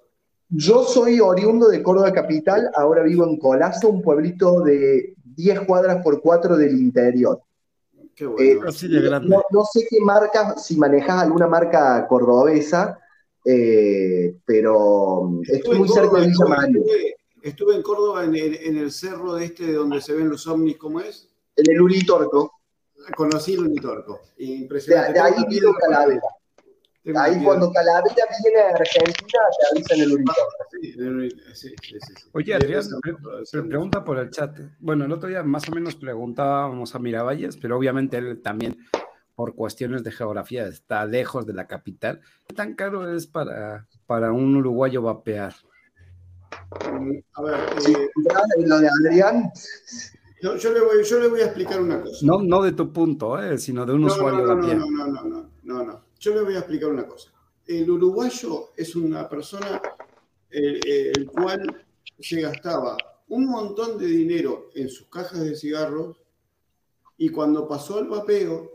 Yo 0.55 0.83
soy 0.83 1.19
oriundo 1.19 1.67
de 1.67 1.81
Córdoba 1.81 2.13
Capital, 2.13 2.69
ahora 2.75 3.01
vivo 3.01 3.25
en 3.25 3.37
Colazo, 3.37 3.89
un 3.89 4.03
pueblito 4.03 4.61
de 4.61 5.15
10 5.23 5.61
cuadras 5.61 6.03
por 6.03 6.21
4 6.21 6.57
del 6.57 6.79
interior. 6.79 7.41
Qué 8.15 8.27
bueno. 8.27 8.69
Eh, 8.69 9.29
no, 9.51 9.65
sé 9.65 9.87
qué 9.89 9.99
marca, 10.01 10.55
si 10.55 10.77
manejas 10.77 11.23
alguna 11.23 11.47
marca 11.47 12.05
cordobesa, 12.07 12.99
eh, 13.43 14.35
pero 14.45 15.41
estoy 15.41 15.79
muy 15.79 15.89
cerca 15.89 16.19
de 16.19 16.27
Villa 16.27 16.45
Mario. 16.47 16.83
Estuve, 17.41 17.75
en 17.75 17.81
Córdoba 17.81 18.23
en 18.23 18.35
el, 18.35 18.91
cerro 18.91 19.33
de 19.33 19.45
este 19.45 19.73
donde 19.73 20.01
se 20.01 20.13
ven 20.13 20.29
los 20.29 20.45
ovnis, 20.45 20.77
¿cómo 20.77 20.99
es? 20.99 21.29
En 21.55 21.71
el 21.71 21.81
Uritorco. 21.81 22.59
Conocí 23.17 23.55
el 23.55 23.61
Uritorco. 23.61 24.21
Impresionante. 24.37 25.13
De, 25.13 25.19
ahí 25.19 25.43
vino 25.49 25.73
Calavera. 25.73 26.21
Ahí 27.15 27.43
cuando 27.43 27.71
Calavera 27.73 28.15
viene 28.41 28.59
a 28.61 28.69
Argentina, 28.69 29.39
te 29.59 29.77
avisan 29.77 29.99
el 29.99 30.13
Uritorco. 30.13 30.41
Sí, 30.71 30.93
sí, 31.53 31.75
sí, 31.99 32.13
Oye, 32.31 32.53
Adrián, 32.53 32.83
pregunta 33.67 34.05
por 34.05 34.19
el 34.19 34.29
chat. 34.29 34.57
Bueno, 34.79 35.03
el 35.03 35.11
otro 35.11 35.27
día 35.27 35.43
más 35.43 35.67
o 35.67 35.73
menos 35.73 35.95
preguntábamos 35.95 36.95
a 36.95 36.99
Miravalles, 36.99 37.57
pero 37.57 37.77
obviamente 37.77 38.17
él 38.17 38.41
también, 38.41 38.77
por 39.35 39.53
cuestiones 39.53 40.03
de 40.03 40.11
geografía, 40.11 40.65
está 40.65 41.05
lejos 41.05 41.45
de 41.45 41.53
la 41.53 41.67
capital. 41.67 42.21
¿Qué 42.47 42.55
tan 42.55 42.73
caro 42.73 43.13
es 43.13 43.27
para, 43.27 43.85
para 44.05 44.31
un 44.31 44.55
uruguayo 44.55 45.01
vapear? 45.01 45.53
A 47.33 47.41
ver, 47.41 47.59
eh, 47.89 48.09
lo 48.65 48.79
de 48.79 48.87
Adrián. 48.87 49.51
yo, 50.41 50.55
le 50.55 50.79
voy, 50.79 51.03
yo, 51.03 51.19
le 51.19 51.27
voy, 51.27 51.41
a 51.41 51.45
explicar 51.45 51.81
una 51.81 52.01
cosa. 52.01 52.25
No, 52.25 52.41
no 52.41 52.61
de 52.61 52.71
tu 52.71 52.93
punto, 52.93 53.41
eh, 53.41 53.57
sino 53.57 53.85
de 53.85 53.91
un 53.91 54.05
usuario 54.05 54.45
no, 54.45 54.55
no, 54.55 54.61
No, 54.61 54.85
no, 54.85 55.07
no, 55.07 55.23
no, 55.23 55.49
no, 55.63 55.83
no. 55.83 56.12
Yo 56.23 56.33
le 56.33 56.41
voy 56.41 56.55
a 56.55 56.59
explicar 56.59 56.89
una 56.89 57.05
cosa. 57.05 57.33
El 57.67 57.91
uruguayo 57.91 58.69
es 58.77 58.95
una 58.95 59.27
persona 59.27 59.81
el, 60.49 61.25
cual 61.25 61.85
se 62.17 62.39
gastaba 62.39 62.95
un 63.27 63.45
montón 63.45 63.97
de 63.97 64.05
dinero 64.05 64.69
en 64.73 64.87
sus 64.87 65.07
cajas 65.09 65.41
de 65.41 65.53
cigarros 65.57 66.15
y 67.17 67.27
cuando 67.27 67.67
pasó 67.67 67.99
el 67.99 68.07
vapeo 68.07 68.71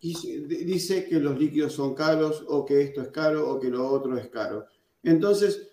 dice 0.00 1.06
que 1.06 1.20
los 1.20 1.38
líquidos 1.38 1.74
son 1.74 1.94
caros 1.94 2.44
o 2.48 2.66
que 2.66 2.82
esto 2.82 3.02
es 3.02 3.08
caro 3.10 3.48
o 3.48 3.60
que 3.60 3.70
lo 3.70 3.88
otro 3.88 4.18
es 4.18 4.26
caro. 4.26 4.66
Entonces 5.04 5.70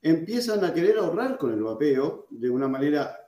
empiezan 0.00 0.64
a 0.64 0.72
querer 0.72 0.98
ahorrar 0.98 1.38
con 1.38 1.52
el 1.52 1.62
vapeo 1.64 2.28
de 2.30 2.50
una 2.50 2.68
manera 2.68 3.18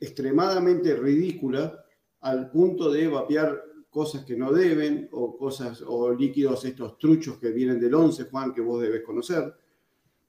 extremadamente 0.00 0.96
ridícula 0.96 1.84
al 2.22 2.50
punto 2.50 2.90
de 2.90 3.06
vapear 3.06 3.69
cosas 3.90 4.24
que 4.24 4.36
no 4.36 4.52
deben 4.52 5.08
o 5.12 5.36
cosas 5.36 5.82
o 5.86 6.12
líquidos 6.14 6.64
estos 6.64 6.96
truchos 6.96 7.38
que 7.38 7.50
vienen 7.50 7.80
del 7.80 7.94
11, 7.94 8.24
Juan, 8.24 8.54
que 8.54 8.60
vos 8.60 8.80
debes 8.80 9.02
conocer. 9.02 9.52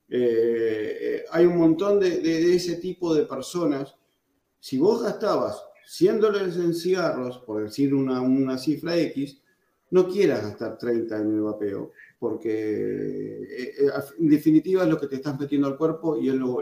Eh, 0.10 0.98
eh, 1.00 1.26
hay 1.32 1.46
un 1.46 1.58
montón 1.58 2.00
de, 2.00 2.54
ese 2.56 2.78
tipo 2.78 3.14
de 3.14 3.26
personas. 3.26 3.96
Si 4.60 4.78
vos 4.78 5.04
gastabas 5.04 5.64
100 5.86 6.20
dólares 6.20 6.56
en 6.58 6.74
cigarros, 6.74 7.38
por 7.40 7.64
decir 7.64 7.94
una, 7.94 8.20
una 8.22 8.58
cifra 8.58 8.98
X, 8.98 9.42
no 9.92 10.08
quieras 10.08 10.42
gastar 10.42 10.78
30 10.78 11.18
en 11.18 11.36
el 11.36 11.42
vapeo, 11.42 11.92
porque 12.18 13.44
eh, 13.44 13.74
en 14.20 14.30
definitiva 14.30 14.84
es 14.84 14.90
lo 14.90 15.00
que 15.00 15.08
te 15.08 15.16
estás 15.18 15.40
metiendo 15.40 15.68
al 15.68 15.78
cuerpo 15.78 16.18
y 16.18 16.30
es 16.30 16.36
lo, 16.36 16.60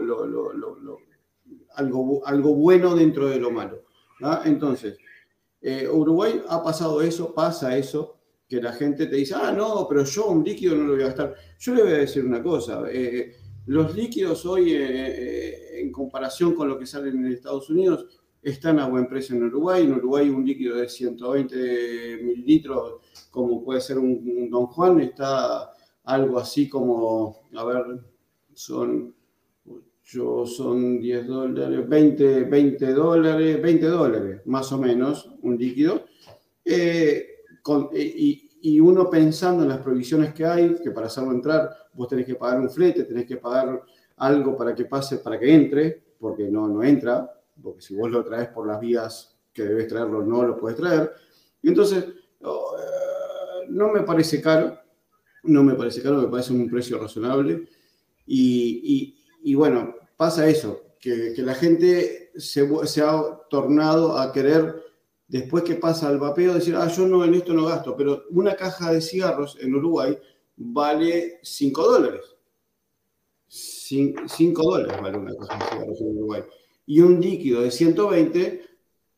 algo, 1.74 2.26
algo 2.26 2.54
bueno 2.54 2.94
dentro 2.94 3.28
de 3.28 3.40
lo 3.40 3.50
malo. 3.50 3.84
Entonces, 4.44 4.98
eh, 5.60 5.88
Uruguay 5.88 6.42
ha 6.48 6.62
pasado 6.62 7.02
eso, 7.02 7.34
pasa 7.34 7.76
eso, 7.76 8.16
que 8.48 8.60
la 8.60 8.72
gente 8.72 9.06
te 9.06 9.16
dice, 9.16 9.34
ah, 9.36 9.52
no, 9.52 9.86
pero 9.88 10.04
yo 10.04 10.26
un 10.26 10.42
líquido 10.42 10.74
no 10.74 10.84
lo 10.84 10.94
voy 10.94 11.02
a 11.02 11.06
gastar. 11.06 11.34
Yo 11.58 11.74
le 11.74 11.82
voy 11.82 11.92
a 11.92 11.98
decir 11.98 12.24
una 12.24 12.42
cosa, 12.42 12.82
eh, 12.90 13.34
los 13.66 13.94
líquidos 13.94 14.44
hoy, 14.46 14.72
eh, 14.72 15.80
en 15.80 15.92
comparación 15.92 16.54
con 16.54 16.68
lo 16.68 16.78
que 16.78 16.86
salen 16.86 17.24
en 17.24 17.32
Estados 17.32 17.70
Unidos, 17.70 18.06
están 18.42 18.78
a 18.78 18.88
buen 18.88 19.06
precio 19.06 19.36
en 19.36 19.44
Uruguay. 19.44 19.84
En 19.84 19.92
Uruguay 19.92 20.30
un 20.30 20.44
líquido 20.44 20.76
de 20.76 20.88
120 20.88 22.18
mililitros, 22.22 22.94
como 23.30 23.62
puede 23.62 23.80
ser 23.80 23.98
un 23.98 24.48
Don 24.50 24.66
Juan, 24.66 25.00
está 25.00 25.70
algo 26.04 26.38
así 26.38 26.68
como, 26.68 27.42
a 27.54 27.64
ver, 27.64 27.84
son 28.54 29.14
yo 30.12 30.44
son 30.44 30.98
10 30.98 31.26
dólares, 31.26 31.88
20, 31.88 32.44
20 32.44 32.92
dólares, 32.92 33.62
20 33.62 33.86
dólares 33.86 34.40
más 34.46 34.72
o 34.72 34.78
menos, 34.78 35.30
un 35.42 35.56
líquido. 35.56 36.04
Eh, 36.64 37.26
y, 38.62 38.80
uno 38.80 39.08
pensando 39.08 39.62
en 39.62 39.68
las 39.68 39.78
provisiones 39.78 40.34
que 40.34 40.44
hay, 40.44 40.74
que 40.82 40.90
para 40.90 41.06
hacerlo 41.06 41.32
entrar 41.32 41.70
vos 41.94 42.08
tenés 42.08 42.26
que 42.26 42.34
pagar 42.34 42.60
un 42.60 42.68
flete, 42.68 43.04
tenés 43.04 43.24
que 43.24 43.36
pagar 43.36 43.82
algo 44.16 44.56
para 44.56 44.74
que 44.74 44.84
pase, 44.84 45.18
para 45.18 45.38
que 45.38 45.54
entre, 45.54 46.02
porque 46.18 46.50
no, 46.50 46.68
no 46.68 46.82
entra, 46.82 47.30
porque 47.62 47.80
si 47.80 47.94
vos 47.94 48.10
lo 48.10 48.24
traes 48.24 48.48
por 48.48 48.66
las 48.66 48.80
vías 48.80 49.38
que 49.52 49.62
debes 49.62 49.88
traerlo, 49.88 50.22
no 50.22 50.42
lo 50.42 50.56
puedes 50.58 50.76
traer. 50.76 51.10
Entonces, 51.62 52.04
oh, 52.42 52.76
eh, 52.78 53.66
no 53.68 53.92
me 53.92 54.00
parece 54.00 54.42
caro, 54.42 54.76
no 55.44 55.62
me 55.62 55.74
parece 55.74 56.02
caro, 56.02 56.20
me 56.20 56.28
parece 56.28 56.52
un 56.52 56.68
precio 56.68 56.98
razonable. 56.98 57.68
y 58.26 59.54
bueno, 59.54 59.99
pasa 60.20 60.46
eso, 60.46 60.82
que, 61.00 61.32
la 61.38 61.54
gente 61.54 62.30
se, 62.36 62.60
ha 63.00 63.40
tornado 63.48 64.18
a 64.18 64.30
querer 64.34 64.84
después 65.26 65.64
que 65.64 65.76
pasa 65.76 66.08
al 66.08 66.18
vapeo, 66.18 66.52
decir, 66.52 66.76
ah, 66.76 66.88
yo 66.88 67.06
no 67.06 67.24
en 67.24 67.32
esto 67.32 67.54
no 67.54 67.64
gasto, 67.64 67.96
pero 67.96 68.24
una 68.28 68.54
caja 68.54 68.92
de 68.92 69.00
cigarros 69.00 69.56
en 69.62 69.74
Uruguay 69.74 70.18
vale 70.56 71.38
5 71.42 71.82
dólares. 71.82 72.36
5 73.48 74.62
dólares 74.62 75.00
vale 75.00 75.16
una 75.16 75.34
caja 75.34 75.58
de 75.58 75.70
cigarros 75.70 76.00
en 76.02 76.18
Uruguay. 76.18 76.42
Y 76.84 77.00
un 77.00 77.18
líquido 77.18 77.62
de 77.62 77.70
120 77.70 78.62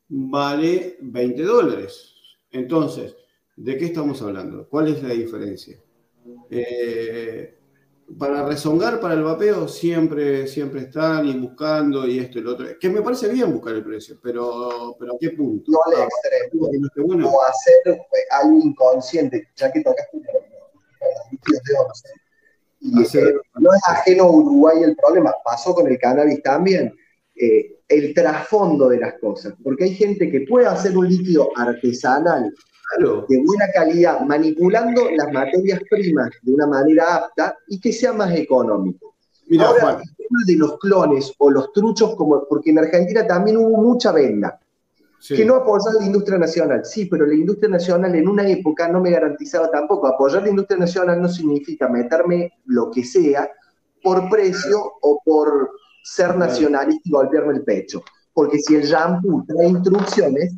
vale 0.06 0.98
20 1.00 1.42
dólares. 1.42 2.14
Entonces, 2.52 3.16
¿de 3.56 3.76
qué 3.76 3.86
estamos 3.86 4.22
hablando? 4.22 4.68
¿Cuál 4.68 4.86
es 4.86 5.02
la 5.02 5.14
diferencia? 5.14 5.82
Eh, 6.48 7.58
para 8.18 8.44
rezongar 8.46 9.00
para 9.00 9.14
el 9.14 9.22
vapeo 9.22 9.66
siempre, 9.68 10.46
siempre 10.46 10.82
están 10.82 11.26
y 11.26 11.38
buscando 11.38 12.06
y 12.06 12.18
esto 12.18 12.38
y 12.38 12.42
lo 12.42 12.52
otro. 12.52 12.66
Que 12.78 12.88
me 12.88 13.02
parece 13.02 13.28
bien 13.28 13.52
buscar 13.52 13.74
el 13.74 13.84
precio, 13.84 14.18
pero, 14.22 14.96
pero 14.98 15.14
¿a 15.14 15.16
qué 15.18 15.30
punto? 15.30 15.72
No 15.72 15.78
al 15.86 16.02
extremo. 16.04 17.28
O 17.28 17.42
hacer 17.42 18.00
algo 18.30 18.58
inconsciente, 18.58 19.48
ya 19.56 19.72
que 19.72 19.82
tocaste 19.82 20.18
y 22.82 22.90
no 22.90 23.00
es 23.02 23.82
ajeno 23.88 24.24
a 24.24 24.30
Uruguay 24.30 24.82
el 24.82 24.96
problema, 24.96 25.32
pasó 25.44 25.72
con 25.74 25.86
el 25.86 25.98
cannabis 25.98 26.42
también. 26.42 26.92
Eh, 27.34 27.78
el 27.88 28.14
trasfondo 28.14 28.88
de 28.88 28.98
las 28.98 29.14
cosas, 29.18 29.54
porque 29.62 29.84
hay 29.84 29.94
gente 29.94 30.30
que 30.30 30.46
puede 30.48 30.66
hacer 30.66 30.96
un 30.96 31.08
líquido 31.08 31.50
artesanal 31.56 32.52
de 33.28 33.42
buena 33.44 33.66
calidad, 33.72 34.20
manipulando 34.20 35.10
las 35.10 35.32
materias 35.32 35.80
primas 35.88 36.30
de 36.42 36.52
una 36.52 36.66
manera 36.66 37.16
apta 37.16 37.56
y 37.68 37.80
que 37.80 37.92
sea 37.92 38.12
más 38.12 38.34
económico. 38.34 39.14
Mira, 39.46 39.66
Ahora, 39.66 40.00
el 40.02 40.16
tema 40.16 40.40
de 40.46 40.56
los 40.56 40.78
clones 40.78 41.32
o 41.38 41.50
los 41.50 41.72
truchos, 41.72 42.14
como, 42.16 42.46
porque 42.48 42.70
en 42.70 42.78
Argentina 42.78 43.26
también 43.26 43.56
hubo 43.56 43.82
mucha 43.82 44.12
venda, 44.12 44.58
que 45.26 45.44
no 45.44 45.56
apoyaba 45.56 46.00
la 46.00 46.06
industria 46.06 46.38
nacional. 46.38 46.84
Sí, 46.84 47.06
pero 47.06 47.26
la 47.26 47.34
industria 47.34 47.70
nacional 47.70 48.14
en 48.14 48.28
una 48.28 48.46
época 48.48 48.88
no 48.88 49.00
me 49.00 49.10
garantizaba 49.10 49.70
tampoco. 49.70 50.08
Apoyar 50.08 50.42
la 50.42 50.50
industria 50.50 50.78
nacional 50.78 51.22
no 51.22 51.28
significa 51.28 51.88
meterme 51.88 52.52
lo 52.66 52.90
que 52.90 53.04
sea 53.04 53.48
por 54.02 54.28
precio 54.28 54.78
o 55.00 55.20
por 55.24 55.70
ser 56.02 56.36
nacionalista 56.36 57.02
y 57.04 57.12
golpearme 57.12 57.54
el 57.54 57.62
pecho. 57.62 58.02
Porque 58.34 58.58
si 58.58 58.74
el 58.74 58.82
shampoo 58.82 59.44
trae 59.46 59.68
instrucciones, 59.68 60.54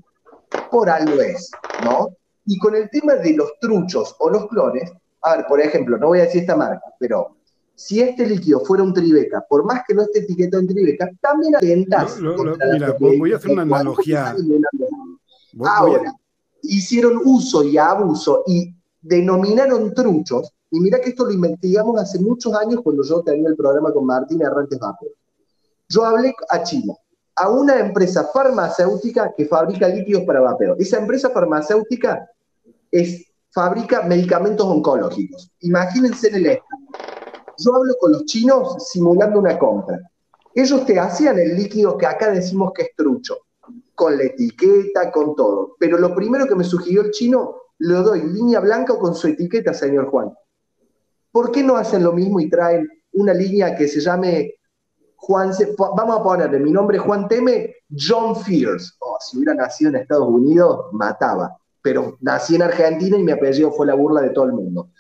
por 0.70 0.91
algo 0.91 1.20
es, 1.20 1.50
¿no? 1.84 2.16
Y 2.47 2.58
con 2.58 2.74
el 2.74 2.91
tema 2.91 3.15
de 3.15 3.34
los 3.34 3.58
truchos 3.60 4.15
o 4.18 4.31
los 4.31 4.47
clones, 4.49 4.92
a 5.23 5.36
ver, 5.36 5.47
por 5.47 5.60
ejemplo, 5.60 5.97
no 5.99 6.08
voy 6.08 6.20
a 6.20 6.24
decir 6.24 6.42
esta 6.42 6.57
marca, 6.57 6.83
pero 6.99 7.36
si 7.74 8.00
este 8.00 8.26
líquido 8.26 8.60
fuera 8.60 8.83
un 8.83 8.94
Tribeca, 8.94 9.44
por 9.49 9.65
más 9.65 9.83
que 9.86 9.94
no 9.94 10.02
esté 10.02 10.20
etiquetado 10.20 10.60
en 10.60 10.68
Tribeca, 10.68 11.10
también 11.20 11.57
atentas. 11.57 12.20
mira, 12.20 12.97
voy 12.99 13.33
a 13.33 13.36
hacer 13.36 13.50
una 13.50 13.62
analogía. 13.62 14.36
Ahora, 15.65 16.15
hicieron 16.62 17.20
uso 17.24 17.65
y 17.65 17.78
abuso 17.78 18.44
y 18.47 18.74
denominaron 19.00 19.92
truchos, 19.92 20.52
y 20.70 20.81
mira 20.81 21.00
que 21.00 21.10
esto 21.10 21.24
lo 21.24 21.33
investigamos 21.33 22.00
hace 22.00 22.18
muchos 22.18 22.55
años 22.55 22.81
cuando 22.83 23.02
yo 23.05 23.23
tenía 23.23 23.49
el 23.49 23.57
programa 23.57 23.92
con 23.92 24.07
Martín 24.07 24.44
Arrantes 24.44 24.78
Vapor. 24.78 25.08
Yo 25.89 26.05
hablé 26.05 26.34
a 26.50 26.62
China, 26.62 26.94
a 27.37 27.49
una 27.49 27.79
empresa 27.79 28.29
farmacéutica 28.33 29.33
que 29.37 29.47
fabrica 29.47 29.89
líquidos 29.89 30.25
para 30.25 30.41
vapeo. 30.41 30.77
Esa 30.79 30.99
empresa 30.99 31.31
farmacéutica 31.31 32.29
es, 32.91 33.27
fabrica 33.51 34.03
medicamentos 34.03 34.67
oncológicos. 34.67 35.51
Imagínense 35.61 36.29
en 36.29 36.35
el 36.37 36.47
estado. 36.47 36.81
Yo 37.59 37.75
hablo 37.75 37.95
con 38.01 38.13
los 38.13 38.25
chinos 38.25 38.89
simulando 38.91 39.39
una 39.39 39.59
compra. 39.59 39.99
Ellos 40.55 40.85
te 40.87 40.99
hacían 40.99 41.39
el 41.39 41.57
líquido 41.57 41.97
que 41.97 42.07
acá 42.07 42.31
decimos 42.31 42.73
que 42.75 42.83
es 42.83 42.89
trucho, 42.97 43.39
con 43.95 44.17
la 44.17 44.25
etiqueta, 44.25 45.11
con 45.11 45.35
todo. 45.35 45.77
Pero 45.79 45.99
lo 45.99 46.15
primero 46.15 46.47
que 46.47 46.55
me 46.55 46.65
sugirió 46.65 47.03
el 47.03 47.11
chino, 47.11 47.57
lo 47.79 48.03
doy 48.03 48.23
línea 48.23 48.61
blanca 48.61 48.93
o 48.93 48.99
con 48.99 49.15
su 49.15 49.29
etiqueta, 49.29 49.75
señor 49.75 50.11
Juan. 50.11 50.33
¿Por 51.33 51.51
qué 51.51 51.63
no 51.63 51.77
hacen 51.77 52.05
lo 52.05 52.13
mismo 52.13 52.39
y 52.41 52.49
traen 52.49 52.89
una 53.13 53.35
línea 53.35 53.75
que 53.77 53.89
se 53.89 54.01
llame 54.01 54.55
Juan, 55.27 55.53
vamos 55.78 56.20
a 56.20 56.23
ponerle 56.23 56.59
mi 56.59 56.70
nombre 56.70 56.99
Juan 56.99 57.27
Teme, 57.28 57.77
John 57.89 58.36
Fears. 58.36 58.94
Oh, 59.01 59.17
si 59.19 59.39
hubiera 59.39 59.55
nacido 59.55 59.89
en 59.89 59.97
Estados 59.97 60.28
Unidos, 60.28 60.86
mataba. 60.93 61.57
Pero 61.81 62.19
nací 62.20 62.57
en 62.57 62.62
Argentina 62.62 63.17
y 63.17 63.23
mi 63.23 63.33
apellido 63.33 63.73
fue 63.73 63.86
la 63.86 63.94
burla 63.94 64.20
de 64.20 64.31
todo 64.31 64.44
el 64.44 64.53
mundo. 64.53 64.91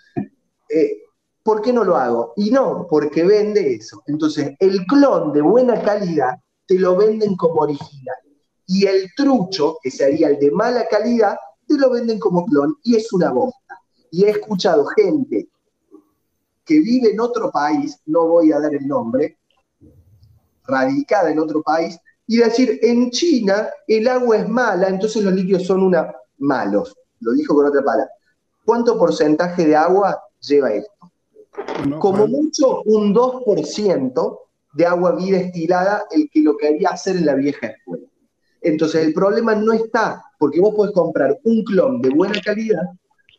Eh, 0.70 1.02
¿Por 1.42 1.60
qué 1.60 1.74
no 1.74 1.84
lo 1.84 1.96
hago? 1.96 2.32
Y 2.36 2.50
no, 2.50 2.86
porque 2.88 3.22
vende 3.22 3.74
eso. 3.74 4.02
Entonces, 4.06 4.54
el 4.60 4.86
clon 4.86 5.30
de 5.34 5.42
buena 5.42 5.82
calidad 5.82 6.38
te 6.66 6.78
lo 6.78 6.96
venden 6.96 7.36
como 7.36 7.60
original. 7.60 8.16
Y 8.66 8.86
el 8.86 9.10
trucho, 9.14 9.76
que 9.82 9.90
sería 9.90 10.28
el 10.28 10.38
de 10.38 10.50
mala 10.50 10.86
calidad, 10.88 11.36
te 11.68 11.76
lo 11.76 11.90
venden 11.90 12.18
como 12.18 12.46
clon 12.46 12.74
y 12.82 12.96
es 12.96 13.12
una 13.12 13.30
bosta. 13.30 13.78
Y 14.10 14.24
he 14.24 14.30
escuchado 14.30 14.86
gente 14.86 15.48
que 16.64 16.80
vive 16.80 17.10
en 17.10 17.20
otro 17.20 17.50
país, 17.50 18.00
no 18.06 18.26
voy 18.26 18.52
a 18.52 18.58
dar 18.58 18.74
el 18.74 18.88
nombre, 18.88 19.36
radicada 20.66 21.30
en 21.30 21.38
otro 21.38 21.62
país, 21.62 21.98
y 22.26 22.38
decir, 22.38 22.78
en 22.82 23.10
China 23.10 23.68
el 23.86 24.08
agua 24.08 24.38
es 24.38 24.48
mala, 24.48 24.88
entonces 24.88 25.22
los 25.22 25.34
líquidos 25.34 25.66
son 25.66 25.82
una, 25.82 26.12
malos. 26.38 26.94
Lo 27.20 27.32
dijo 27.32 27.54
con 27.54 27.66
otra 27.66 27.82
palabra. 27.82 28.10
¿Cuánto 28.64 28.98
porcentaje 28.98 29.66
de 29.66 29.76
agua 29.76 30.18
lleva 30.40 30.72
esto? 30.72 30.92
Como 31.98 32.26
mucho, 32.26 32.82
un 32.82 33.14
2% 33.14 34.38
de 34.72 34.86
agua 34.86 35.12
destilada 35.12 36.04
el 36.10 36.28
que 36.30 36.42
lo 36.42 36.56
quería 36.56 36.90
hacer 36.90 37.16
en 37.16 37.26
la 37.26 37.34
vieja 37.34 37.68
escuela. 37.68 38.06
Entonces, 38.60 39.06
el 39.06 39.14
problema 39.14 39.54
no 39.54 39.72
está, 39.72 40.24
porque 40.38 40.60
vos 40.60 40.74
podés 40.74 40.92
comprar 40.94 41.38
un 41.44 41.62
clon 41.64 42.00
de 42.00 42.10
buena 42.10 42.40
calidad 42.40 42.82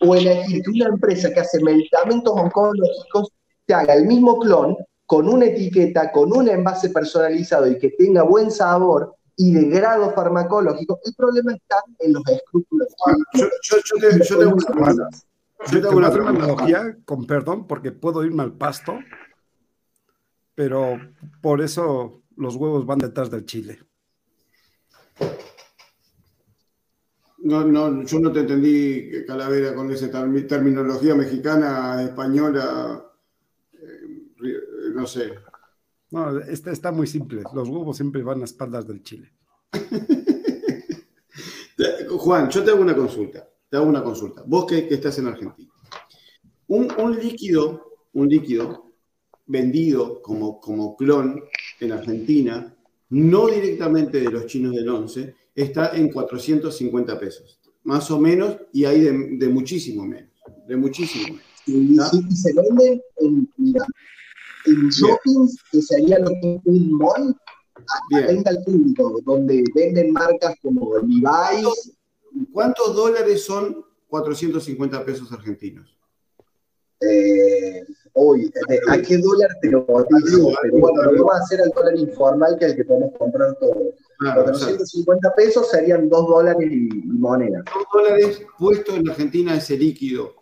o 0.01 0.15
elegir 0.15 0.61
que 0.61 0.69
una 0.69 0.87
empresa 0.89 1.33
que 1.33 1.39
hace 1.39 1.61
medicamentos 1.63 2.33
oncológicos 2.33 3.31
te 3.65 3.73
haga 3.73 3.95
el 3.95 4.05
mismo 4.05 4.39
clon 4.39 4.77
con 5.06 5.30
una 5.30 5.45
etiqueta, 5.45 6.11
con 6.11 6.35
un 6.35 6.50
envase 6.50 6.90
personalizado 6.90 7.67
y 7.67 7.77
que 7.77 7.92
tenga 7.92 8.24
buen 8.24 8.50
sabor 8.51 9.16
y 9.38 9.53
de 9.53 9.69
grado 9.69 10.11
farmacológico, 10.14 11.00
el 11.06 11.14
problema 11.14 11.53
está 11.53 11.77
en 12.00 12.14
los 12.14 12.24
escrúpulos. 12.27 12.88
Yo, 13.34 13.48
yo, 13.84 14.40
tengo 14.40 14.56
una, 14.75 15.09
yo 15.72 15.82
tengo 15.82 15.98
una 15.98 16.08
analogía, 16.08 16.98
con 17.06 17.25
perdón, 17.27 17.67
porque 17.67 17.92
puedo 17.92 18.24
irme 18.24 18.43
al 18.43 18.53
pasto, 18.53 18.98
pero 20.56 20.98
por 21.42 21.61
eso 21.61 22.24
los 22.38 22.56
huevos 22.56 22.85
van 22.85 23.00
detrás 23.00 23.30
del 23.30 23.45
chile. 23.45 23.80
No, 27.40 27.64
no, 27.64 28.03
yo 28.03 28.19
no 28.19 28.32
te 28.32 28.40
entendí, 28.40 29.24
Calavera, 29.27 29.75
con 29.75 29.92
esa 29.92 30.09
terminología 30.09 31.14
mexicana, 31.14 32.01
española 32.01 33.06
no 34.93 35.07
sé. 35.07 35.31
No, 36.11 36.39
está, 36.39 36.72
está 36.72 36.91
muy 36.91 37.07
simple. 37.07 37.43
Los 37.53 37.67
huevos 37.69 37.97
siempre 37.97 38.23
van 38.23 38.41
a 38.41 38.45
espaldas 38.45 38.88
del 38.88 39.01
chile. 39.03 39.31
Juan, 42.17 42.49
yo 42.49 42.64
te 42.64 42.72
hago 42.72 42.81
una 42.81 42.95
consulta. 42.95 43.47
Te 43.69 43.77
hago 43.77 43.88
una 43.88 44.03
consulta. 44.03 44.43
Vos 44.45 44.65
que, 44.65 44.88
estás 44.89 45.19
en 45.19 45.27
Argentina. 45.27 45.72
Un, 46.67 47.19
líquido, 47.19 47.99
un 48.14 48.27
líquido 48.30 48.93
vendido 49.45 50.22
como, 50.22 50.59
como 50.59 50.95
clon 50.95 51.43
en 51.80 51.91
Argentina, 51.91 52.75
no 53.09 53.47
directamente 53.47 54.19
de 54.19 54.31
los 54.31 54.47
chinos 54.47 54.73
del 54.73 54.89
11, 54.89 55.35
está 55.53 55.95
en 55.95 56.11
450 56.11 57.19
pesos. 57.19 57.59
Más 57.83 58.09
o 58.09 58.19
menos, 58.19 58.57
y 58.73 58.85
hay 58.85 59.01
de, 59.01 59.49
muchísimo 59.49 60.05
menos. 60.05 60.31
De 60.67 60.75
muchísimo 60.75 61.38
menos. 61.67 62.14
Y, 62.14 62.35
se 62.35 62.53
venden 62.53 63.01
en, 63.17 63.49
en 64.75 64.89
shoppings, 64.89 65.57
que 65.71 65.81
sería 65.81 66.19
lo 66.19 66.29
que 66.41 66.55
es 66.55 66.61
un 66.65 66.91
mall, 66.97 67.35
a 67.75 68.27
venta 68.27 68.49
al 68.51 68.63
público, 68.63 69.19
donde 69.23 69.63
venden 69.73 70.13
marcas 70.13 70.55
como 70.61 70.97
Levi's. 70.97 71.93
¿Cuántos 72.51 72.95
dólares 72.95 73.43
son 73.43 73.85
450 74.07 75.05
pesos 75.05 75.31
argentinos? 75.31 75.97
Eh, 77.01 77.85
hoy, 78.13 78.51
¿a 78.89 79.01
qué 79.01 79.17
dólar 79.17 79.49
te 79.61 79.69
lo 79.69 79.85
digo? 80.25 80.53
Pero 80.61 80.77
bueno, 80.79 81.03
lo 81.03 81.25
vamos 81.25 81.35
a 81.35 81.43
hacer 81.43 81.61
al 81.61 81.69
dólar 81.69 81.95
informal, 81.97 82.57
que 82.57 82.65
es 82.65 82.71
el 82.71 82.77
que 82.77 82.85
podemos 82.85 83.17
comprar 83.17 83.55
todo. 83.59 83.93
450 84.19 85.33
pesos 85.35 85.69
serían 85.69 86.07
2 86.09 86.27
dólares 86.27 86.71
y, 86.71 86.89
moneda. 87.05 87.63
2 87.73 87.85
dólares 87.93 88.41
puesto 88.57 88.95
en 88.95 89.09
Argentina 89.09 89.55
ese 89.55 89.77
líquido. 89.77 90.33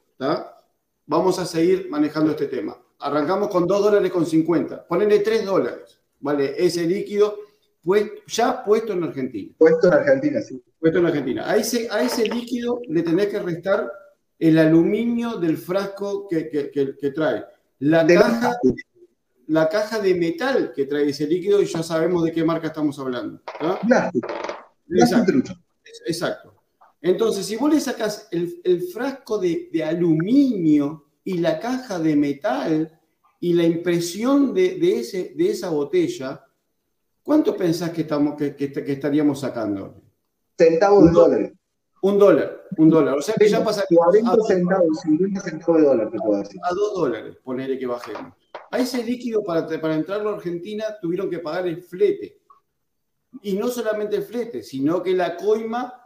Vamos 1.06 1.40
a 1.40 1.46
seguir 1.46 1.88
manejando 1.90 2.32
este 2.32 2.48
tema 2.48 2.83
arrancamos 3.04 3.50
con 3.50 3.68
2 3.68 3.84
dólares 3.84 4.12
con 4.12 4.26
50, 4.26 4.88
ponele 4.88 5.20
3 5.20 5.46
dólares, 5.46 6.00
¿vale? 6.20 6.54
Ese 6.58 6.88
líquido 6.88 7.38
pues, 7.84 8.10
ya 8.28 8.64
puesto 8.64 8.94
en 8.94 9.04
Argentina. 9.04 9.54
Puesto 9.58 9.88
en 9.88 9.94
Argentina, 9.94 10.42
sí. 10.42 10.64
Puesto 10.80 11.00
en 11.00 11.06
Argentina. 11.06 11.50
A 11.50 11.58
ese, 11.58 11.88
a 11.92 12.02
ese 12.02 12.28
líquido 12.28 12.82
le 12.88 13.04
tenés 13.04 13.28
que 13.28 13.40
restar 13.40 13.92
el 14.40 14.58
aluminio 14.58 15.38
del 15.38 15.58
frasco 15.58 16.28
que, 16.28 16.44
trae. 17.14 17.46
La 17.80 18.08
caja, 18.08 18.58
la 19.48 19.70
caja 19.70 20.00
de 20.00 20.16
metal 20.16 20.72
que 20.74 20.86
trae 20.86 21.10
ese 21.10 21.28
líquido 21.28 21.62
y 21.62 21.66
ya 21.66 21.84
sabemos 21.84 22.24
de 22.24 22.32
qué 22.32 22.44
marca 22.44 22.68
estamos 22.68 22.98
hablando. 23.00 23.42
Exacto. 24.90 25.54
Exacto. 26.06 26.54
Entonces, 27.02 27.46
si 27.46 27.58
vos 27.58 27.74
le 27.74 27.80
sacás 27.80 28.30
el, 28.32 28.82
frasco 28.94 29.38
de, 29.38 29.84
aluminio 29.86 31.03
y 31.24 31.38
la 31.38 31.60
caja 31.60 32.00
de 32.00 32.16
metal 32.16 33.00
y 33.40 33.54
la 33.54 33.64
impresión 33.64 34.54
de, 34.54 35.00
ese, 35.00 35.34
de 35.36 35.50
esa 35.50 35.70
botella, 35.70 36.46
¿cuánto 37.22 37.56
pensás 37.56 37.92
que, 37.92 38.02
estamos, 38.02 38.36
que, 38.36 38.56
estaríamos 38.88 39.40
sacando? 39.40 40.02
Centavos 40.58 41.06
de 41.06 41.12
dólar. 41.12 41.54
Un 42.02 42.20
dólar, 42.20 42.64
un 42.78 42.90
dólar. 42.90 43.18
O 43.18 43.22
sea 43.22 43.36
que 43.38 43.48
ya 43.48 43.64
pasa 43.64 43.86
40 43.90 44.36
centavos, 44.46 45.00
50 45.02 45.42
centavos 45.42 45.82
de 45.82 45.88
dólar, 45.88 46.12
te 46.12 46.18
puedo 46.18 46.40
decir. 46.40 46.60
A 46.64 46.74
dos 46.74 46.94
dólares, 46.96 47.38
ponerle 47.44 47.80
que 47.80 47.86
bajemos. 47.86 48.34
A 48.72 48.80
ese 48.80 49.04
líquido 49.04 49.44
para, 49.44 49.68
para 49.80 49.96
entrarlo 49.96 50.30
a 50.30 50.36
Argentina 50.36 50.86
tuvieron 51.02 51.30
que 51.30 51.40
pagar 51.40 51.68
el 51.68 51.82
flete. 51.82 52.42
Y 53.42 53.54
no 53.54 53.70
solamente 53.70 54.18
el 54.18 54.24
flete, 54.24 54.64
sino 54.64 55.02
que 55.02 55.14
la 55.14 55.38
coima 55.38 56.03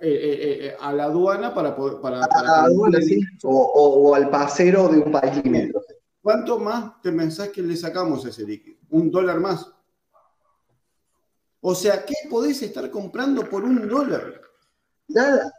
eh, 0.00 0.08
eh, 0.08 0.66
eh, 0.66 0.76
a 0.78 0.92
la 0.92 1.04
aduana 1.04 1.52
para 1.54 1.74
poder. 1.74 2.00
Para, 2.00 2.24
a 2.24 2.42
la 2.42 2.64
aduana, 2.64 3.00
sí. 3.00 3.20
O, 3.42 4.14
al 4.14 4.30
pasero 4.30 4.88
de 4.88 4.98
un 4.98 5.12
país 5.12 5.42
¿Cuánto 6.20 6.58
más 6.58 7.00
te 7.00 7.10
pensás 7.12 7.48
que 7.48 7.62
le 7.62 7.76
sacamos 7.76 8.24
a 8.24 8.28
ese 8.28 8.44
líquido? 8.44 8.78
¿Un 8.90 9.10
dólar 9.10 9.40
más? 9.40 9.66
O 11.60 11.74
sea, 11.74 12.04
¿qué 12.04 12.14
podés 12.28 12.62
estar 12.62 12.90
comprando 12.90 13.48
por 13.48 13.64
un 13.64 13.88
dólar? 13.88 14.40
Nada. 15.08 15.52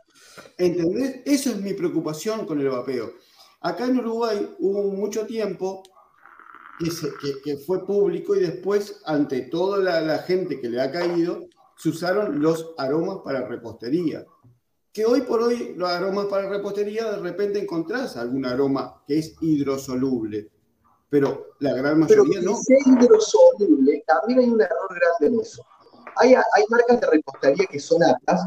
¿Entendés? 0.57 1.21
Eso 1.25 1.49
es 1.49 1.57
mi 1.61 1.73
preocupación 1.73 2.45
con 2.45 2.59
el 2.59 2.69
vapeo. 2.69 3.13
Acá 3.61 3.85
en 3.85 3.99
Uruguay 3.99 4.55
hubo 4.59 4.83
mucho 4.83 5.25
tiempo 5.25 5.83
que, 7.43 7.57
fue 7.57 7.85
público 7.85 8.35
y 8.35 8.39
después, 8.39 9.01
ante 9.05 9.41
toda 9.41 10.01
la, 10.01 10.19
gente 10.19 10.61
que 10.61 10.69
le 10.69 10.81
ha 10.81 10.91
caído, 10.91 11.45
se 11.79 11.89
usaron 11.89 12.41
los 12.41 12.73
aromas 12.77 13.19
para 13.23 13.47
repostería. 13.47 14.25
Que 14.91 15.05
hoy 15.05 15.21
por 15.21 15.41
hoy 15.41 15.75
los 15.77 15.89
aromas 15.89 16.25
para 16.25 16.49
repostería 16.49 17.09
de 17.11 17.17
repente 17.19 17.59
encontrás 17.59 18.17
algún 18.17 18.45
aroma 18.45 19.01
que 19.07 19.19
es 19.19 19.35
hidrosoluble, 19.39 20.49
pero 21.09 21.51
la 21.59 21.73
gran 21.73 21.99
mayoría 21.99 22.39
pero 22.41 22.51
no. 22.51 22.59
Hidrosoluble, 22.85 24.03
también 24.05 24.39
hay 24.39 24.49
un 24.49 24.61
error 24.61 24.89
grande 24.89 25.35
en 25.35 25.41
eso. 25.41 25.63
Hay, 26.17 26.33
hay 26.33 26.63
marcas 26.69 26.99
de 26.99 27.07
repostería 27.07 27.65
que 27.65 27.79
son 27.79 28.03
aptas 28.03 28.41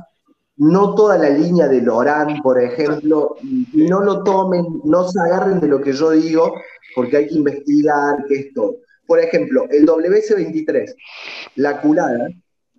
no 0.56 0.94
toda 0.94 1.16
la 1.16 1.30
línea 1.30 1.66
de 1.66 1.80
Lorán, 1.80 2.42
por 2.42 2.62
ejemplo, 2.62 3.36
no 3.72 4.00
lo 4.00 4.22
tomen, 4.22 4.82
no 4.84 5.08
se 5.08 5.18
agarren 5.18 5.58
de 5.58 5.66
lo 5.66 5.80
que 5.80 5.92
yo 5.92 6.10
digo, 6.10 6.54
porque 6.94 7.16
hay 7.16 7.28
que 7.28 7.34
investigar 7.34 8.24
qué 8.28 8.34
es 8.34 8.52
todo. 8.52 8.76
Por 9.06 9.18
ejemplo, 9.18 9.66
el 9.70 9.86
WC23, 9.86 10.94
la 11.56 11.80
culada, 11.80 12.28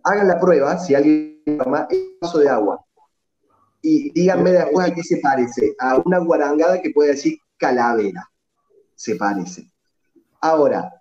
hagan 0.04 0.28
la 0.28 0.40
prueba 0.40 0.78
si 0.78 0.96
alguien 0.96 1.42
toma 1.58 1.88
un 1.90 2.18
vaso 2.22 2.40
de 2.40 2.50
agua. 2.50 2.84
Y 3.82 4.12
díganme 4.12 4.52
después 4.52 4.88
a 4.88 4.94
qué 4.94 5.04
se 5.04 5.18
parece. 5.18 5.76
A 5.80 5.98
una 5.98 6.20
guarangada 6.20 6.82
que 6.82 6.92
puede 6.92 7.12
decir 7.12 7.38
calavera. 7.58 8.30
Se 8.96 9.16
parece. 9.16 9.70
Ahora, 10.42 10.92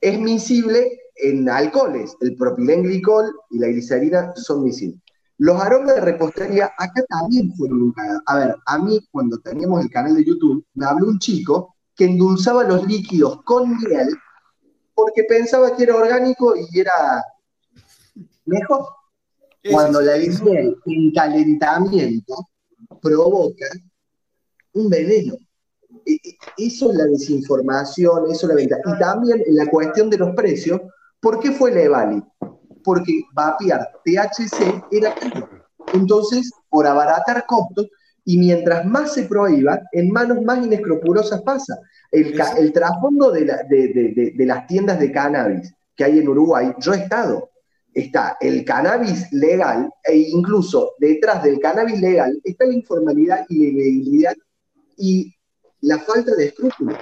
es 0.00 0.18
miscible 0.18 1.00
en 1.16 1.48
alcoholes. 1.48 2.16
El 2.20 2.36
propilenglicol 2.36 3.32
y 3.50 3.58
la 3.58 3.68
glicerina 3.68 4.32
son 4.36 4.64
miscibles. 4.64 5.00
Los 5.38 5.58
aromas 5.58 5.94
de 5.94 6.00
repostería 6.02 6.70
acá 6.76 7.02
también 7.08 7.54
fueron 7.56 7.82
un 7.82 7.94
A 8.26 8.36
ver, 8.36 8.56
a 8.66 8.78
mí 8.78 9.00
cuando 9.10 9.38
teníamos 9.38 9.82
el 9.82 9.90
canal 9.90 10.14
de 10.14 10.24
YouTube, 10.24 10.62
me 10.74 10.84
habló 10.84 11.06
un 11.06 11.18
chico 11.18 11.76
que 11.96 12.04
endulzaba 12.04 12.64
los 12.64 12.86
líquidos 12.86 13.42
con 13.44 13.70
miel 13.78 14.14
porque 14.94 15.24
pensaba 15.24 15.74
que 15.74 15.84
era 15.84 15.96
orgánico 15.96 16.54
y 16.56 16.78
era 16.78 17.24
mejor. 18.50 18.86
Cuando 19.70 20.00
la 20.00 20.16
miel 20.16 20.76
en 20.86 21.12
calentamiento 21.12 22.34
provoca 23.00 23.66
un 24.72 24.88
veneno. 24.88 25.36
Eso 26.56 26.90
es 26.90 26.96
la 26.96 27.04
desinformación, 27.04 28.30
eso 28.30 28.46
es 28.46 28.48
la 28.48 28.54
venta. 28.54 28.76
Y 28.84 28.98
también 28.98 29.42
en 29.46 29.56
la 29.56 29.66
cuestión 29.66 30.08
de 30.08 30.18
los 30.18 30.34
precios, 30.34 30.80
¿por 31.20 31.40
qué 31.40 31.52
fue 31.52 31.72
Levali? 31.72 32.22
porque 32.84 33.22
vapear 33.32 33.90
THC 34.04 34.82
era 34.90 35.14
caro. 35.14 35.48
Entonces, 35.92 36.50
por 36.68 36.86
abaratar 36.86 37.44
costos, 37.46 37.88
y 38.24 38.38
mientras 38.38 38.84
más 38.84 39.14
se 39.14 39.24
prohíba, 39.24 39.80
en 39.92 40.10
manos 40.10 40.42
más 40.42 40.64
inescrupulosas 40.64 41.42
pasa. 41.42 41.78
El, 42.10 42.38
el 42.58 42.72
trasfondo 42.72 43.30
de, 43.30 43.44
de, 43.44 44.46
las 44.46 44.66
tiendas 44.66 45.00
de 45.00 45.10
cannabis 45.10 45.74
que 45.96 46.04
hay 46.04 46.18
en 46.18 46.28
Uruguay, 46.28 46.72
yo 46.78 46.92
he 46.92 46.98
estado. 46.98 47.49
Está 47.92 48.36
el 48.40 48.64
cannabis 48.64 49.32
legal 49.32 49.90
e 50.04 50.16
incluso 50.16 50.92
detrás 50.98 51.42
del 51.42 51.58
cannabis 51.58 52.00
legal 52.00 52.40
está 52.44 52.64
la 52.64 52.74
informalidad 52.74 53.46
y 53.48 53.58
la 53.58 53.82
ilegalidad 53.82 54.34
y 54.96 55.34
la 55.80 55.98
falta 55.98 56.34
de 56.36 56.46
escrúpulos. 56.46 56.98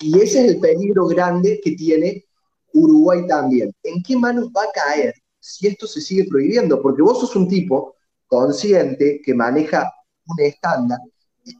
Y 0.00 0.16
ese 0.20 0.44
es 0.44 0.52
el 0.52 0.60
peligro 0.60 1.06
grande 1.06 1.60
que 1.62 1.72
tiene 1.72 2.24
Uruguay 2.72 3.26
también. 3.26 3.74
¿En 3.82 4.02
qué 4.02 4.16
manos 4.16 4.50
va 4.56 4.62
a 4.62 4.72
caer 4.72 5.14
si 5.40 5.66
esto 5.66 5.86
se 5.86 6.00
sigue 6.00 6.24
prohibiendo? 6.28 6.80
Porque 6.80 7.02
vos 7.02 7.20
sos 7.20 7.34
un 7.34 7.48
tipo 7.48 7.96
consciente 8.28 9.20
que 9.24 9.34
maneja 9.34 9.90
un 10.26 10.44
estándar. 10.44 10.98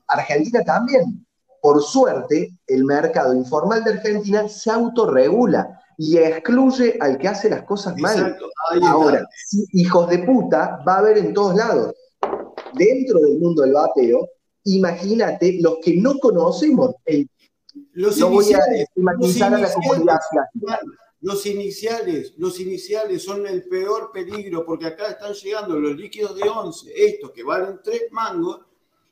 Argentina 0.07 0.63
también. 0.63 1.27
Por 1.61 1.83
suerte, 1.83 2.57
el 2.67 2.85
mercado 2.85 3.35
informal 3.35 3.83
de 3.83 3.95
Argentina 3.95 4.49
se 4.49 4.71
autorregula 4.71 5.81
y 5.99 6.17
excluye 6.17 6.97
al 7.01 7.19
que 7.19 7.29
hace 7.29 7.51
las 7.51 7.65
cosas 7.65 7.97
mal. 7.99 8.39
Ahora, 8.83 9.29
hijos 9.73 10.09
de 10.09 10.21
puta 10.21 10.83
va 10.87 10.95
a 10.95 10.99
haber 10.99 11.19
en 11.19 11.35
todos 11.35 11.57
lados. 11.57 11.93
Dentro 12.75 13.19
del 13.19 13.39
mundo 13.41 13.63
del 13.63 13.73
bateo, 13.73 14.29
imagínate 14.65 15.59
los 15.61 15.79
que 15.83 15.97
no 15.97 16.19
conocemos 16.19 16.95
el 17.05 17.29
los 17.93 18.19
iniciales, 18.19 18.89
los 21.21 21.47
iniciales, 21.47 22.35
los 22.37 22.61
iniciales 22.61 23.23
son 23.23 23.47
el 23.47 23.65
peor 23.65 24.11
peligro 24.13 24.65
porque 24.65 24.87
acá 24.87 25.09
están 25.11 25.33
llegando 25.33 25.79
los 25.79 25.97
líquidos 25.97 26.37
de 26.37 26.49
11, 26.49 26.93
estos 26.95 27.33
que 27.33 27.43
valen 27.43 27.81
3 27.83 28.03
mangos, 28.11 28.61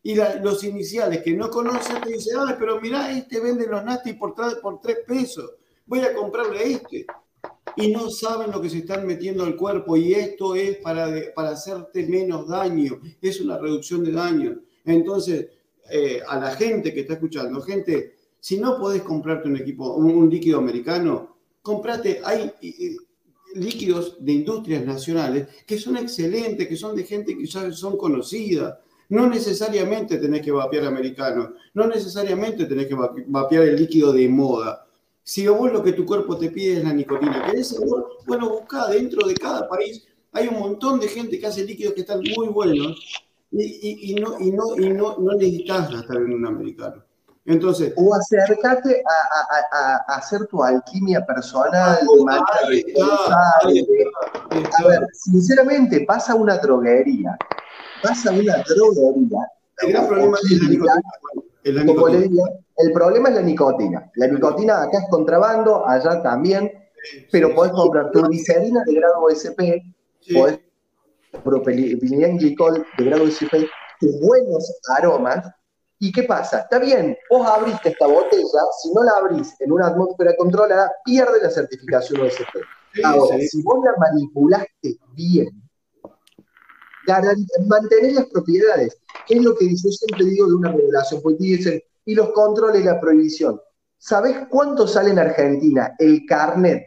y 0.02 0.14
los 0.14 0.62
iniciales 0.62 1.22
que 1.22 1.32
no 1.32 1.50
conocen 1.50 2.00
te 2.00 2.12
dicen, 2.12 2.38
ah, 2.38 2.56
pero 2.56 2.80
mirá, 2.80 3.10
este 3.10 3.40
vende 3.40 3.66
los 3.66 3.84
nasty 3.84 4.12
por, 4.12 4.34
por 4.60 4.80
3 4.80 4.98
pesos, 5.06 5.54
voy 5.86 6.00
a 6.00 6.14
comprarle 6.14 6.72
este. 6.72 7.06
Y 7.76 7.88
no 7.88 8.10
saben 8.10 8.50
lo 8.50 8.60
que 8.60 8.70
se 8.70 8.78
están 8.78 9.06
metiendo 9.06 9.44
al 9.44 9.56
cuerpo 9.56 9.96
y 9.96 10.14
esto 10.14 10.54
es 10.54 10.76
para, 10.78 11.08
para 11.34 11.50
hacerte 11.50 12.06
menos 12.06 12.48
daño, 12.48 13.00
es 13.20 13.40
una 13.40 13.58
reducción 13.58 14.02
de 14.04 14.12
daño. 14.12 14.60
Entonces, 14.84 15.48
eh, 15.90 16.20
a 16.26 16.38
la 16.38 16.56
gente 16.56 16.92
que 16.94 17.00
está 17.00 17.14
escuchando, 17.14 17.60
gente 17.60 18.16
si 18.46 18.58
no 18.58 18.78
podés 18.78 19.02
comprarte 19.02 19.48
un 19.48 19.56
equipo, 19.56 19.94
un, 19.94 20.30
líquido 20.30 20.58
americano, 20.58 21.36
comprate, 21.62 22.20
hay 22.24 22.52
líquidos 23.54 24.24
de 24.24 24.32
industrias 24.34 24.84
nacionales 24.84 25.48
que 25.66 25.76
son 25.76 25.96
excelentes, 25.96 26.68
que 26.68 26.76
son 26.76 26.94
de 26.94 27.02
gente 27.02 27.36
que 27.36 27.44
ya 27.44 27.72
son 27.72 27.96
conocida. 27.96 28.80
No 29.08 29.28
necesariamente 29.28 30.18
tenés 30.18 30.42
que 30.42 30.52
vapear 30.52 30.84
americano, 30.84 31.54
no 31.74 31.88
necesariamente 31.88 32.66
tenés 32.66 32.86
que 32.86 32.94
vapear 33.26 33.64
el 33.64 33.74
líquido 33.74 34.12
de 34.12 34.28
moda. 34.28 34.85
Si 35.28 35.44
vos 35.48 35.72
lo 35.72 35.82
que 35.82 35.92
tu 35.92 36.06
cuerpo 36.06 36.38
te 36.38 36.50
pide 36.50 36.78
es 36.78 36.84
la 36.84 36.92
nicotina, 36.92 37.44
¿querés 37.46 37.76
Bueno, 38.28 38.48
buscá 38.48 38.86
dentro 38.86 39.26
de 39.26 39.34
cada 39.34 39.68
país. 39.68 40.06
Hay 40.30 40.46
un 40.46 40.56
montón 40.60 41.00
de 41.00 41.08
gente 41.08 41.40
que 41.40 41.48
hace 41.48 41.64
líquidos 41.64 41.94
que 41.94 42.02
están 42.02 42.20
muy 42.36 42.46
buenos 42.46 42.96
y, 43.50 44.14
no, 44.20 44.38
y, 44.38 44.52
no, 44.52 44.76
y 44.76 44.90
no, 44.90 45.18
no 45.18 45.32
necesitas 45.32 45.90
gastar 45.90 46.18
en 46.18 46.32
un 46.32 46.46
americano. 46.46 47.02
Entonces, 47.44 47.92
o 47.96 48.14
acercarte 48.14 49.02
a, 49.72 49.96
hacer 50.14 50.46
tu 50.46 50.62
alquimia 50.62 51.26
personal, 51.26 51.98
A 54.78 54.86
ver, 54.86 55.08
sinceramente, 55.12 56.04
pasa 56.06 56.36
una 56.36 56.56
droguería, 56.58 57.36
pasa 58.00 58.30
una 58.30 58.62
droguería. 58.62 59.38
El 59.82 59.92
gran 59.92 60.06
problema 60.06 60.38
es 60.38 60.62
la 60.62 60.68
nicotina. 60.68 61.02
El 61.66 62.92
problema 62.92 63.28
es 63.28 63.34
la 63.34 63.42
nicotina. 63.42 64.10
La 64.14 64.26
nicotina 64.28 64.82
acá 64.82 64.98
es 64.98 65.04
contrabando, 65.10 65.86
allá 65.86 66.22
también, 66.22 66.70
pero 67.30 67.54
podés 67.54 67.72
comprar 67.72 68.10
tu 68.10 68.22
glicerina 68.22 68.82
de 68.84 68.94
grado 68.94 69.28
SP, 69.30 69.82
podés 70.32 70.60
propilenglicol 71.42 72.86
de 72.96 73.04
grado 73.04 73.26
SP, 73.26 73.68
tus 74.00 74.20
buenos 74.20 74.78
aromas, 74.96 75.44
¿Y 75.98 76.12
qué 76.12 76.24
pasa? 76.24 76.60
Está 76.60 76.78
bien, 76.78 77.16
vos 77.30 77.46
abriste 77.48 77.88
esta 77.88 78.06
botella, 78.06 78.60
si 78.82 78.92
no 78.92 79.02
la 79.02 79.12
abrís 79.12 79.58
en 79.60 79.72
una 79.72 79.86
atmósfera 79.86 80.36
controlada, 80.36 80.92
pierde 81.04 81.40
la 81.42 81.50
certificación 81.50 82.20
OSP. 82.20 83.02
Ahora, 83.02 83.38
si 83.38 83.62
vos 83.62 83.78
la 83.82 83.92
manipulaste 83.98 84.98
bien, 85.14 85.48
mantener 87.66 88.12
las 88.12 88.26
propiedades, 88.26 88.98
¿qué 89.26 89.34
es 89.34 89.42
lo 89.42 89.54
que 89.56 89.68
yo 89.68 89.90
siempre 89.90 90.26
digo 90.26 90.46
de 90.48 90.54
una 90.54 90.72
regulación? 90.72 91.20
Porque 91.22 91.44
dicen, 91.44 91.82
y 92.04 92.14
los 92.14 92.30
controles 92.30 92.82
y 92.82 92.84
la 92.84 93.00
prohibición. 93.00 93.60
¿Sabés 93.98 94.46
cuánto 94.48 94.86
sale 94.86 95.10
en 95.10 95.18
Argentina 95.18 95.94
el 95.98 96.24
carnet 96.26 96.84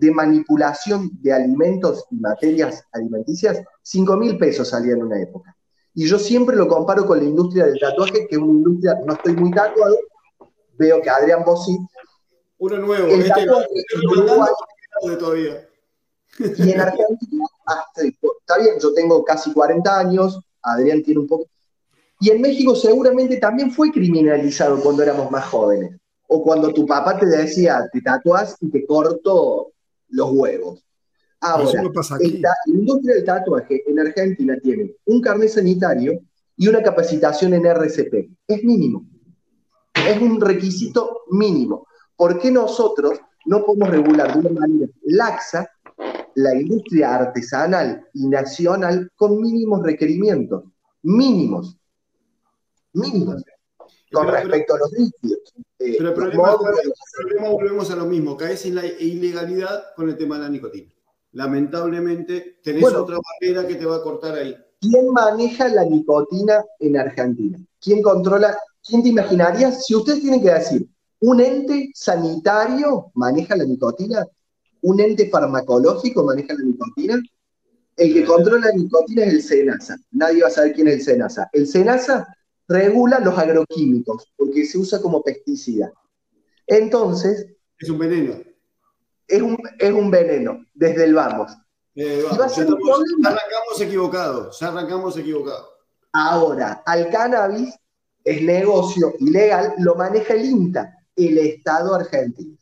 de 0.00 0.10
manipulación 0.10 1.10
de 1.20 1.32
alimentos 1.32 2.04
y 2.10 2.16
materias 2.16 2.84
alimenticias, 2.92 3.62
5 3.82 4.16
mil 4.16 4.38
pesos 4.38 4.68
salía 4.68 4.94
en 4.94 5.02
una 5.02 5.20
época. 5.20 5.54
Y 5.94 6.06
yo 6.06 6.18
siempre 6.18 6.56
lo 6.56 6.68
comparo 6.68 7.04
con 7.04 7.18
la 7.18 7.24
industria 7.24 7.66
del 7.66 7.78
tatuaje, 7.78 8.26
que 8.26 8.36
es 8.36 8.40
una 8.40 8.52
industria, 8.52 8.94
no 9.04 9.12
estoy 9.12 9.34
muy 9.34 9.50
tatuado, 9.50 9.98
veo 10.78 11.02
que 11.02 11.10
Adrián 11.10 11.44
Bossi. 11.44 11.78
Uno 12.58 12.78
nuevo, 12.78 13.08
el 13.08 13.22
este 13.22 13.40
de 13.40 15.16
todavía. 15.16 15.68
Y 16.38 16.70
en 16.70 16.80
Argentina, 16.80 17.44
está 17.98 18.58
bien, 18.58 18.74
yo 18.80 18.94
tengo 18.94 19.24
casi 19.24 19.52
40 19.52 19.98
años, 19.98 20.40
Adrián 20.62 21.02
tiene 21.02 21.20
un 21.20 21.26
poco. 21.26 21.46
Y 22.20 22.30
en 22.30 22.40
México 22.40 22.74
seguramente 22.74 23.38
también 23.38 23.70
fue 23.70 23.90
criminalizado 23.90 24.80
cuando 24.80 25.02
éramos 25.02 25.30
más 25.30 25.46
jóvenes. 25.46 25.98
O 26.28 26.42
cuando 26.42 26.72
tu 26.72 26.86
papá 26.86 27.18
te 27.18 27.26
decía, 27.26 27.88
te 27.92 28.00
tatuas 28.00 28.56
y 28.60 28.70
te 28.70 28.86
corto 28.86 29.72
los 30.08 30.30
huevos. 30.30 30.84
Ahora, 31.40 31.82
la 31.82 32.54
industria 32.66 33.14
del 33.14 33.24
tatuaje 33.24 33.82
en 33.86 33.98
Argentina 33.98 34.56
tiene 34.62 34.94
un 35.06 35.20
carnet 35.22 35.48
sanitario 35.48 36.20
y 36.56 36.68
una 36.68 36.82
capacitación 36.82 37.54
en 37.54 37.64
RCP. 37.64 38.30
Es 38.46 38.62
mínimo. 38.62 39.06
Es 39.94 40.20
un 40.20 40.38
requisito 40.40 41.22
mínimo. 41.30 41.86
¿Por 42.14 42.38
qué 42.38 42.50
nosotros 42.50 43.18
no 43.46 43.64
podemos 43.64 43.88
regular 43.88 44.34
de 44.34 44.46
una 44.46 44.60
manera 44.60 44.86
laxa 45.04 45.70
la 46.34 46.54
industria 46.54 47.14
artesanal 47.14 48.06
y 48.14 48.26
nacional 48.28 49.10
con 49.16 49.40
mínimos 49.40 49.82
requerimientos? 49.82 50.64
Mínimos. 51.02 51.76
Mínimos. 52.92 53.42
Con 54.12 54.28
respecto 54.28 54.74
a 54.74 54.78
los 54.78 54.92
líquidos. 54.92 55.38
Eh, 55.78 55.94
pero 55.96 56.08
el 56.08 56.14
problema, 56.14 56.56
volvemos 57.50 57.90
a 57.90 57.96
lo 57.96 58.04
mismo, 58.04 58.36
caes 58.36 58.66
en 58.66 58.74
la 58.74 58.84
ilegalidad 58.84 59.94
con 59.96 60.10
el 60.10 60.16
tema 60.16 60.36
de 60.36 60.42
la 60.42 60.48
nicotina. 60.50 60.92
Lamentablemente, 61.32 62.58
tenés 62.62 62.84
otra 62.84 63.16
barrera 63.16 63.66
que 63.66 63.76
te 63.76 63.86
va 63.86 63.96
a 63.96 64.02
cortar 64.02 64.34
ahí. 64.34 64.56
¿Quién 64.80 65.10
maneja 65.10 65.68
la 65.68 65.84
nicotina 65.84 66.64
en 66.78 66.96
Argentina? 66.98 67.58
¿Quién 67.80 68.02
controla? 68.02 68.58
¿Quién 68.86 69.02
te 69.02 69.10
imaginaría? 69.10 69.72
Si 69.72 69.94
ustedes 69.94 70.20
tienen 70.20 70.42
que 70.42 70.50
decir, 70.50 70.88
¿un 71.20 71.40
ente 71.40 71.90
sanitario 71.94 73.10
maneja 73.14 73.56
la 73.56 73.64
nicotina? 73.64 74.26
¿Un 74.82 75.00
ente 75.00 75.28
farmacológico 75.28 76.24
maneja 76.24 76.54
la 76.54 76.64
nicotina? 76.64 77.22
El 77.96 78.14
que 78.14 78.24
controla 78.24 78.66
la 78.66 78.72
nicotina 78.72 79.24
es 79.24 79.34
el 79.34 79.42
SENASA. 79.42 79.96
Nadie 80.12 80.42
va 80.42 80.48
a 80.48 80.52
saber 80.52 80.72
quién 80.72 80.88
es 80.88 80.94
el 80.94 81.02
SENASA. 81.02 81.50
El 81.52 81.66
SENASA 81.66 82.26
regula 82.68 83.20
los 83.20 83.36
agroquímicos 83.36 84.32
porque 84.36 84.64
se 84.64 84.78
usa 84.78 85.00
como 85.00 85.22
pesticida. 85.22 85.92
Entonces... 86.66 87.46
Es 87.78 87.88
un 87.88 87.98
veneno 87.98 88.50
es 89.30 89.40
un, 89.40 89.56
es 89.78 89.92
un 89.92 90.10
veneno, 90.10 90.66
desde 90.74 91.04
el 91.04 91.14
vamos. 91.14 91.52
Eh, 91.94 92.24
ya, 92.30 92.44
arrancamos 92.44 93.80
equivocados, 93.80 94.58
ya 94.58 94.68
arrancamos 94.68 95.16
equivocados. 95.16 95.68
Ahora, 96.12 96.82
al 96.84 97.08
cannabis 97.10 97.72
es 98.24 98.42
negocio 98.42 99.14
ilegal, 99.20 99.74
lo 99.78 99.94
maneja 99.94 100.34
el 100.34 100.44
INTA, 100.44 100.92
el 101.14 101.38
Estado 101.38 101.94
argentino. 101.94 102.56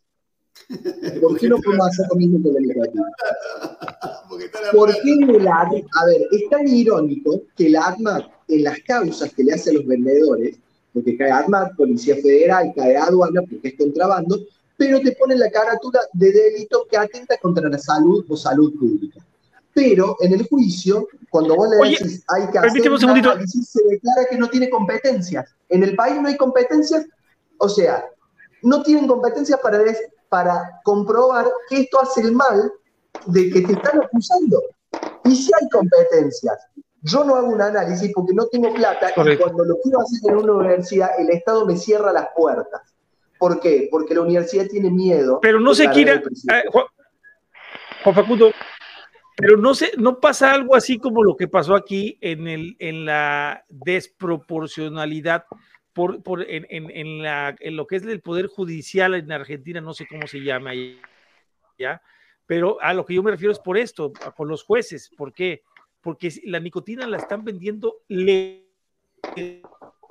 ¿Por 1.20 1.38
qué 1.38 1.48
no 1.48 1.58
podemos 1.58 1.88
hacer 1.88 2.06
lo 2.10 2.16
mismo 2.16 2.42
con 2.42 2.56
el 2.56 2.68
¿Por 4.72 4.92
qué 4.92 5.12
el 5.12 5.48
ADMA? 5.48 5.80
A 5.94 6.06
ver, 6.06 6.26
es 6.30 6.48
tan 6.50 6.68
irónico 6.68 7.42
que 7.56 7.68
el 7.68 7.76
ADMA, 7.76 8.30
en 8.48 8.64
las 8.64 8.78
causas 8.80 9.32
que 9.32 9.44
le 9.44 9.54
hace 9.54 9.70
a 9.70 9.74
los 9.74 9.86
vendedores, 9.86 10.56
porque 10.92 11.16
cae 11.16 11.30
ADMA, 11.30 11.70
Policía 11.76 12.16
Federal, 12.16 12.72
cae 12.76 12.96
aduana, 12.96 13.40
porque 13.48 13.68
es 13.68 13.74
contrabando, 13.78 14.40
pero 14.76 15.00
te 15.00 15.12
ponen 15.12 15.38
la 15.38 15.50
carátula 15.50 16.00
de 16.12 16.32
delito 16.32 16.86
que 16.90 16.98
atenta 16.98 17.38
contra 17.38 17.68
la 17.68 17.78
salud 17.78 18.26
o 18.28 18.36
salud 18.36 18.74
pública. 18.78 19.20
Pero 19.72 20.16
en 20.20 20.34
el 20.34 20.46
juicio, 20.48 21.08
cuando 21.30 21.56
vos 21.56 21.70
le 21.70 21.90
decís 21.90 22.22
hay 22.28 22.50
que 22.50 22.58
hacer 22.58 22.90
un 22.90 23.04
análisis, 23.04 23.70
se 23.70 23.82
declara 23.88 24.26
que 24.28 24.36
no 24.36 24.48
tiene 24.48 24.68
competencias. 24.68 25.48
En 25.68 25.82
el 25.82 25.96
país 25.96 26.20
no 26.20 26.28
hay 26.28 26.36
competencias, 26.36 27.06
o 27.58 27.68
sea, 27.68 28.04
no 28.62 28.82
tienen 28.82 29.06
competencias 29.06 29.60
para, 29.60 29.78
para 30.28 30.80
comprobar 30.84 31.46
que 31.68 31.80
esto 31.80 32.00
hace 32.00 32.22
el 32.22 32.32
mal 32.32 32.72
de 33.26 33.50
que 33.50 33.62
te 33.62 33.72
están 33.72 34.02
acusando. 34.02 34.62
Y 35.24 35.34
si 35.34 35.50
hay 35.60 35.68
competencias, 35.70 36.56
yo 37.02 37.24
no 37.24 37.36
hago 37.36 37.48
un 37.48 37.60
análisis 37.60 38.10
porque 38.14 38.34
no 38.34 38.46
tengo 38.46 38.72
plata 38.74 39.10
y 39.10 39.36
cuando 39.36 39.64
lo 39.64 39.76
quiero 39.82 40.00
hacer 40.00 40.30
en 40.30 40.36
una 40.36 40.52
universidad, 40.54 41.10
el 41.18 41.30
Estado 41.30 41.66
me 41.66 41.76
cierra 41.76 42.12
las 42.12 42.28
puertas. 42.36 42.94
¿Por 43.38 43.60
qué? 43.60 43.88
Porque 43.90 44.14
la 44.14 44.22
universidad 44.22 44.66
tiene 44.66 44.90
miedo. 44.90 45.38
Pero 45.40 45.60
no 45.60 45.74
se 45.74 45.88
quiere. 45.90 46.14
Eh, 46.14 46.64
Juan, 46.72 48.14
Facundo, 48.14 48.50
pero 49.36 49.56
no, 49.56 49.74
se, 49.74 49.92
no 49.96 50.18
pasa 50.18 50.52
algo 50.52 50.74
así 50.74 50.98
como 50.98 51.22
lo 51.22 51.36
que 51.36 51.46
pasó 51.46 51.76
aquí 51.76 52.18
en, 52.20 52.48
el, 52.48 52.74
en 52.80 53.04
la 53.04 53.64
desproporcionalidad 53.68 55.44
por, 55.98 56.22
por 56.22 56.48
en, 56.48 56.64
en, 56.70 56.92
en 56.94 57.76
lo 57.76 57.88
que 57.88 57.96
es 57.96 58.04
el 58.04 58.20
poder 58.20 58.46
judicial 58.46 59.14
en 59.14 59.32
Argentina, 59.32 59.80
no 59.80 59.94
sé 59.94 60.06
cómo 60.06 60.28
se 60.28 60.38
llama 60.38 60.70
¿ya? 61.76 62.00
Pero 62.46 62.80
a 62.80 62.94
lo 62.94 63.04
que 63.04 63.14
yo 63.14 63.22
me 63.24 63.32
refiero 63.32 63.50
es 63.50 63.58
por 63.58 63.76
esto, 63.76 64.12
con 64.36 64.46
los 64.46 64.62
jueces. 64.62 65.10
¿Por 65.16 65.32
qué? 65.32 65.64
Porque 66.00 66.32
la 66.44 66.60
nicotina 66.60 67.04
la 67.08 67.16
están 67.16 67.44
vendiendo 67.44 67.96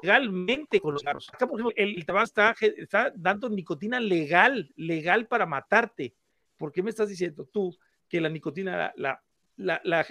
legalmente 0.01 0.81
con 0.81 0.91
los 0.91 1.03
carros. 1.03 1.29
Acá, 1.33 1.47
por 1.47 1.57
ejemplo, 1.57 1.73
el 1.77 2.05
tabaco 2.05 2.33
está, 2.59 3.13
dando 3.15 3.47
nicotina 3.47 4.01
legal, 4.01 4.69
legal 4.75 5.25
para 5.27 5.45
matarte. 5.45 6.13
¿Por 6.57 6.73
qué 6.73 6.83
me 6.83 6.89
estás 6.89 7.07
diciendo 7.07 7.45
tú 7.45 7.73
que 8.09 8.19
la 8.19 8.27
nicotina 8.27 8.91
la, 8.97 9.23
la, 9.57 10.01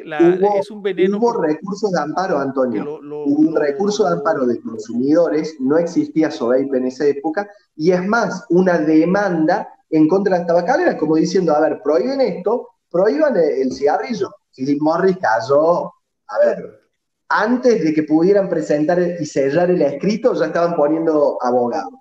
es 0.58 0.70
un 0.70 0.82
veneno? 0.82 1.18
Hubo 1.18 1.40
recursos 1.40 1.92
de 1.92 2.00
amparo, 2.00 2.38
Antonio. 2.38 2.98
hubo 3.00 3.48
un 3.48 3.54
recurso 3.54 4.04
de 4.04 4.14
amparo 4.14 4.44
de 4.44 4.60
consumidores, 4.60 5.56
no 5.60 5.78
existía 5.78 6.30
SOVEIP 6.30 6.74
en 6.74 6.86
esa 6.86 7.06
época, 7.06 7.48
y 7.76 7.92
es 7.92 8.04
más, 8.04 8.44
una 8.50 8.78
demanda 8.78 9.68
en 9.90 10.08
contra 10.08 10.34
de 10.34 10.38
las 10.40 10.46
tabacaleras, 10.48 10.96
como 10.96 11.14
diciendo, 11.14 11.54
a 11.54 11.60
ver, 11.60 11.80
prohíben 11.82 12.20
esto, 12.20 12.70
prohíban 12.90 13.36
el, 13.36 13.72
cigarrillo. 13.72 14.34
Philip 14.52 14.80
Morris 14.80 15.18
cayó, 15.18 15.86
a 15.86 16.38
ver, 16.44 16.80
antes 17.28 17.84
de 17.84 17.94
que 17.94 18.02
pudieran 18.02 18.48
presentar 18.48 18.98
y 19.00 19.26
sellar 19.26 19.70
el 19.70 19.82
escrito, 19.82 20.34
ya 20.34 20.46
estaban 20.46 20.74
poniendo 20.74 21.38
abogados. 21.40 21.92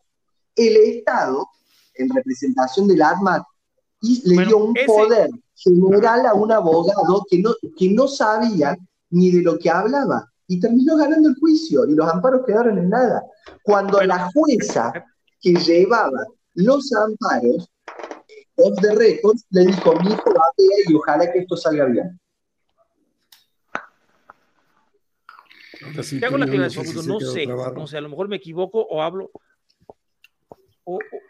El 0.55 0.77
Estado, 0.77 1.47
en 1.93 2.09
representación 2.09 2.87
del 2.87 3.03
arma, 3.03 3.45
le 4.01 4.45
dio 4.45 4.57
un 4.57 4.75
poder 4.87 5.29
general 5.55 6.25
a 6.25 6.33
un 6.33 6.51
abogado 6.51 7.25
que 7.29 7.39
no, 7.39 7.53
que 7.77 7.89
no 7.89 8.07
sabía 8.07 8.77
ni 9.09 9.31
de 9.31 9.41
lo 9.41 9.57
que 9.57 9.69
hablaba 9.69 10.29
y 10.47 10.59
terminó 10.59 10.95
ganando 10.97 11.29
el 11.29 11.35
juicio 11.35 11.85
y 11.85 11.95
los 11.95 12.07
amparos 12.07 12.45
quedaron 12.45 12.77
en 12.77 12.89
nada. 12.89 13.23
Cuando 13.63 14.01
la 14.01 14.29
jueza 14.31 14.91
que 15.41 15.53
llevaba 15.53 16.25
los 16.53 16.91
amparos, 16.93 17.69
off 18.57 18.79
the 18.81 18.95
records, 18.95 19.45
le 19.49 19.65
dijo, 19.65 19.93
mi 20.01 20.11
hijo 20.11 20.33
va 20.33 20.45
a 20.45 20.53
y 20.87 20.93
ojalá 20.93 21.31
que 21.31 21.39
esto 21.39 21.57
salga 21.57 21.85
bien. 21.85 22.19
Te 26.19 26.25
hago 26.25 26.37
la 26.37 26.45
aclaración, 26.45 26.85
no, 27.07 27.19
sé, 27.19 27.45
no 27.45 27.87
sé, 27.87 27.97
a 27.97 28.01
lo 28.01 28.09
mejor 28.09 28.27
me 28.27 28.37
equivoco 28.37 28.81
o 28.81 29.01
hablo 29.01 29.29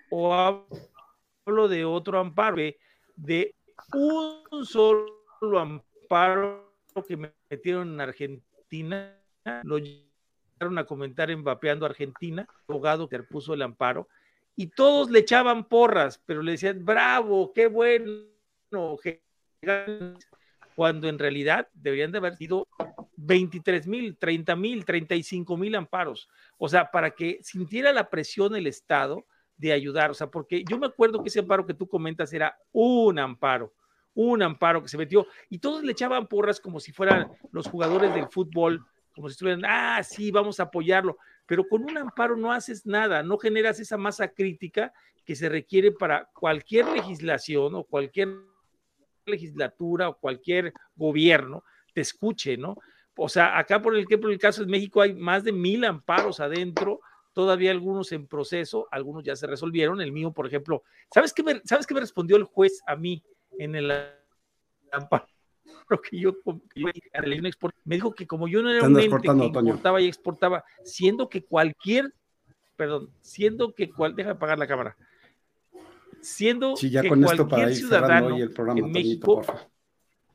o, 0.09 0.33
hablo 0.33 1.67
de 1.67 1.85
otro 1.85 2.19
amparo, 2.19 2.57
de 3.15 3.54
un 3.93 4.65
solo 4.65 5.59
amparo 5.59 6.73
que 7.07 7.17
me 7.17 7.33
metieron 7.49 7.93
en 7.93 8.01
Argentina, 8.01 9.19
lo 9.63 9.77
llegaron 9.77 10.77
a 10.77 10.85
comentar 10.85 11.29
en 11.31 11.43
Vapeando 11.43 11.85
Argentina, 11.85 12.47
abogado 12.67 13.09
que 13.09 13.19
puso 13.23 13.53
el 13.53 13.61
amparo, 13.61 14.07
y 14.55 14.67
todos 14.67 15.11
le 15.11 15.19
echaban 15.19 15.65
porras, 15.65 16.21
pero 16.25 16.41
le 16.41 16.53
decían, 16.53 16.85
bravo, 16.85 17.51
qué 17.53 17.67
bueno, 17.67 18.09
cuando 20.75 21.09
en 21.09 21.19
realidad 21.19 21.67
deberían 21.73 22.11
de 22.11 22.17
haber 22.19 22.35
sido 22.35 22.67
23 23.17 23.87
mil, 23.87 24.17
30 24.17 24.55
mil, 24.55 24.85
35 24.85 25.57
mil 25.57 25.75
amparos. 25.75 26.29
O 26.57 26.69
sea, 26.69 26.91
para 26.91 27.11
que 27.11 27.39
sintiera 27.41 27.91
la 27.93 28.09
presión 28.09 28.55
el 28.55 28.67
Estado 28.67 29.25
de 29.57 29.71
ayudar. 29.71 30.11
O 30.11 30.13
sea, 30.13 30.27
porque 30.27 30.63
yo 30.69 30.77
me 30.77 30.87
acuerdo 30.87 31.21
que 31.21 31.29
ese 31.29 31.39
amparo 31.39 31.65
que 31.65 31.73
tú 31.73 31.87
comentas 31.87 32.33
era 32.33 32.57
un 32.71 33.19
amparo, 33.19 33.73
un 34.13 34.41
amparo 34.41 34.81
que 34.81 34.89
se 34.89 34.97
metió 34.97 35.27
y 35.49 35.59
todos 35.59 35.83
le 35.83 35.91
echaban 35.91 36.27
porras 36.27 36.59
como 36.59 36.79
si 36.79 36.91
fueran 36.91 37.31
los 37.51 37.67
jugadores 37.67 38.13
del 38.13 38.27
fútbol, 38.29 38.85
como 39.13 39.29
si 39.29 39.33
estuvieran, 39.33 39.63
ah, 39.65 40.01
sí, 40.03 40.31
vamos 40.31 40.59
a 40.59 40.63
apoyarlo. 40.63 41.17
Pero 41.45 41.67
con 41.67 41.83
un 41.83 41.97
amparo 41.97 42.35
no 42.35 42.51
haces 42.51 42.85
nada, 42.85 43.23
no 43.23 43.37
generas 43.37 43.79
esa 43.79 43.97
masa 43.97 44.27
crítica 44.29 44.93
que 45.23 45.35
se 45.35 45.49
requiere 45.49 45.91
para 45.91 46.29
cualquier 46.33 46.87
legislación 46.87 47.75
o 47.75 47.83
cualquier 47.83 48.29
legislatura 49.25 50.09
o 50.09 50.17
cualquier 50.17 50.73
gobierno 50.95 51.63
te 51.93 52.01
escuche, 52.01 52.57
¿no? 52.57 52.77
O 53.17 53.29
sea, 53.29 53.57
acá 53.57 53.81
por 53.81 53.95
el, 53.95 54.05
por 54.05 54.31
el 54.31 54.37
caso 54.37 54.63
de 54.63 54.71
México 54.71 55.01
hay 55.01 55.13
más 55.13 55.43
de 55.43 55.51
mil 55.51 55.85
amparos 55.85 56.39
adentro, 56.39 56.99
todavía 57.35 57.69
algunos 57.69 58.13
en 58.13 58.27
proceso, 58.27 58.87
algunos 58.89 59.23
ya 59.23 59.35
se 59.35 59.45
resolvieron. 59.45 60.01
El 60.01 60.13
mío, 60.13 60.31
por 60.31 60.47
ejemplo, 60.47 60.83
¿sabes 61.13 61.33
qué 61.33 61.43
me, 61.43 61.61
¿sabes 61.65 61.85
qué 61.85 61.93
me 61.93 61.99
respondió 61.99 62.37
el 62.37 62.45
juez 62.45 62.81
a 62.87 62.95
mí 62.95 63.21
en 63.59 63.75
el 63.75 63.91
que 66.01 66.17
yo, 66.17 66.33
me 67.83 67.95
dijo 67.95 68.15
que 68.15 68.25
como 68.25 68.47
yo 68.47 68.63
no 68.63 68.71
era 68.71 68.87
un 68.87 68.99
ente 68.99 69.21
que 69.21 69.45
importaba 69.45 70.01
y 70.01 70.07
exportaba, 70.07 70.63
siendo 70.83 71.27
que 71.27 71.43
cualquier, 71.43 72.13
perdón, 72.77 73.11
siendo 73.19 73.75
que 73.75 73.91
cual, 73.91 74.15
deja 74.15 74.29
de 74.29 74.35
apagar 74.35 74.57
la 74.57 74.65
cámara, 74.65 74.97
siendo 76.21 76.73
que 76.75 77.07
cualquier 77.07 77.75
ciudadano 77.75 78.37
en 78.37 78.91
México 78.91 79.43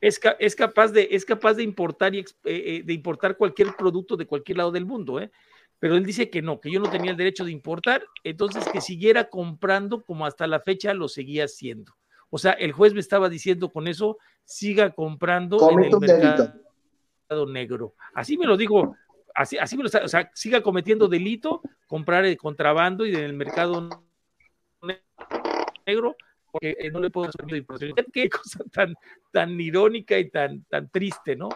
es, 0.03 0.21
es, 0.39 0.55
capaz 0.55 0.93
de, 0.93 1.09
es 1.11 1.25
capaz 1.25 1.55
de 1.55 1.63
importar 1.63 2.15
y 2.15 2.21
eh, 2.21 2.25
eh, 2.45 2.83
de 2.85 2.93
importar 2.93 3.39
cualquier 3.39 3.75
producto 3.75 4.17
de 4.19 4.27
cualquier 4.27 4.59
lado 4.59 4.71
del 4.71 4.85
mundo, 4.85 5.19
¿eh? 5.19 5.31
Pero 5.81 5.97
él 5.97 6.05
dice 6.05 6.29
que 6.29 6.43
no, 6.43 6.61
que 6.61 6.71
yo 6.71 6.79
no 6.79 6.91
tenía 6.91 7.11
el 7.11 7.17
derecho 7.17 7.45
de 7.45 7.53
importar, 7.53 8.05
entonces 8.23 8.69
que 8.69 8.83
siguiera 8.83 9.31
comprando 9.31 10.05
como 10.05 10.27
hasta 10.27 10.47
la 10.47 10.61
fecha 10.61 10.93
lo 10.93 11.09
seguía 11.09 11.45
haciendo. 11.45 11.95
O 12.29 12.39
sea, 12.39 12.53
el 12.53 12.73
juez 12.73 12.93
me 12.93 13.01
estaba 13.01 13.31
diciendo 13.31 13.71
con 13.71 13.89
eso, 13.89 14.19
siga 14.45 14.91
comprando 14.91 15.71
en 15.71 15.85
el 15.85 15.99
mercado 15.99 17.47
negro. 17.49 17.95
Así 18.15 18.37
me 18.37 18.47
lo 18.47 18.59
dijo, 18.59 18.95
así, 19.35 19.57
así 19.57 19.77
me 19.77 19.85
lo 19.85 19.89
o 19.89 20.09
sea, 20.09 20.31
siga 20.35 20.63
cometiendo 20.63 21.09
delito, 21.09 21.63
comprar 21.87 22.27
el 22.27 22.37
contrabando 22.37 23.07
y 23.07 23.15
en 23.15 23.25
el 23.25 23.33
mercado 23.33 23.89
negro, 25.87 26.15
porque 26.53 26.77
eh, 26.79 26.91
no 26.91 27.01
le 27.01 27.09
puedo 27.09 27.29
hacer 27.29 27.57
imposición. 27.57 27.97
Qué 28.13 28.29
cosa 28.29 28.63
tan, 28.71 28.95
tan 29.33 29.59
irónica 29.59 30.19
y 30.19 30.29
tan, 30.29 30.63
tan 30.65 30.91
triste, 30.91 31.37
¿no? 31.37 31.49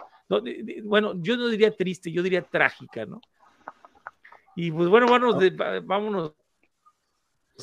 Bueno, 0.83 1.13
yo 1.21 1.37
no 1.37 1.47
diría 1.47 1.69
triste, 1.75 2.11
yo 2.11 2.23
diría 2.23 2.41
trágica, 2.41 3.05
¿no? 3.05 3.21
Y 4.55 4.71
pues 4.71 4.87
bueno, 4.87 5.07
bueno, 5.07 5.37
vámonos. 5.83 6.33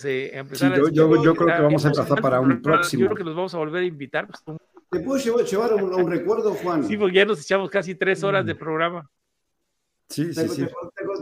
empezar 0.04 0.76
yo, 0.76 0.90
yo, 0.90 1.34
creo 1.34 1.56
que 1.56 1.62
vamos 1.62 1.84
a 1.84 1.88
empezar 1.88 2.20
para 2.20 2.40
un 2.40 2.60
próximo. 2.60 3.02
Yo 3.02 3.06
creo 3.08 3.16
que 3.16 3.24
los 3.24 3.34
vamos 3.34 3.54
a 3.54 3.58
volver 3.58 3.82
a 3.82 3.86
invitar. 3.86 4.26
Pues, 4.26 4.42
¿Te 4.90 5.00
puedo 5.00 5.42
llevar, 5.42 5.72
un, 5.72 6.10
recuerdo, 6.10 6.52
Juan? 6.54 6.84
Sí, 6.84 6.98
porque 6.98 7.16
ya 7.16 7.24
nos 7.24 7.40
echamos 7.40 7.70
casi 7.70 7.94
tres 7.94 8.22
horas 8.22 8.44
de 8.44 8.54
programa. 8.54 9.08
Sí, 10.10 10.34
sí, 10.34 10.46
sí. 10.48 10.66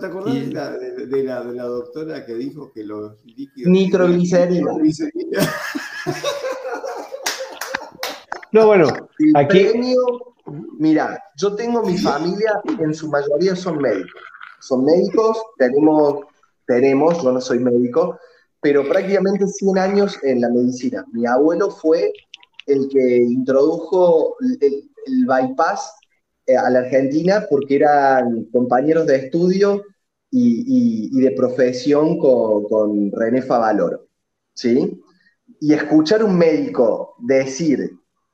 ¿Te, 0.00 0.06
acordás 0.08 0.34
de, 0.34 0.52
la, 0.52 0.72
de, 0.72 1.22
la, 1.22 1.44
de, 1.44 1.54
la, 1.54 1.62
doctora 1.62 2.26
que 2.26 2.34
dijo 2.34 2.72
que 2.72 2.82
los 2.82 3.24
líquidos... 3.24 3.70
Nitroglicerina. 3.70 4.72
no, 8.52 8.66
bueno, 8.66 8.88
aquí... 9.36 9.68
mira, 10.78 11.22
yo 11.36 11.54
tengo 11.54 11.84
mi 11.84 11.96
familia, 11.96 12.60
en 12.80 12.92
su 12.92 13.08
mayoría 13.08 13.54
son 13.54 13.78
médicos 13.78 14.20
son 14.60 14.84
médicos, 14.84 15.38
tenemos, 15.58 16.24
tenemos, 16.66 17.22
yo 17.22 17.32
no 17.32 17.40
soy 17.40 17.58
médico, 17.58 18.18
pero 18.60 18.86
prácticamente 18.86 19.46
100 19.46 19.78
años 19.78 20.18
en 20.22 20.40
la 20.40 20.50
medicina. 20.50 21.04
Mi 21.12 21.26
abuelo 21.26 21.70
fue 21.70 22.12
el 22.66 22.88
que 22.88 23.16
introdujo 23.16 24.36
el, 24.60 24.84
bypass 25.26 25.92
eh, 26.46 26.56
a 26.56 26.68
la 26.70 26.80
Argentina 26.80 27.46
porque 27.48 27.76
eran 27.76 28.44
compañeros 28.52 29.06
de 29.06 29.16
estudio 29.16 29.82
y, 30.30 31.20
de 31.20 31.32
profesión 31.32 32.18
con, 32.18 32.64
con, 32.64 33.10
René 33.12 33.42
Favaloro. 33.42 34.06
¿sí? 34.54 35.02
Y 35.58 35.72
escuchar 35.72 36.22
un 36.22 36.36
médico 36.38 37.16
decir 37.18 37.90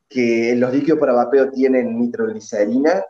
que 0.08 0.54
los 0.56 0.72
líquidos 0.72 0.98
para 0.98 1.12
vapeo 1.12 1.50
tienen 1.50 1.98
nitroglicerina 1.98 3.02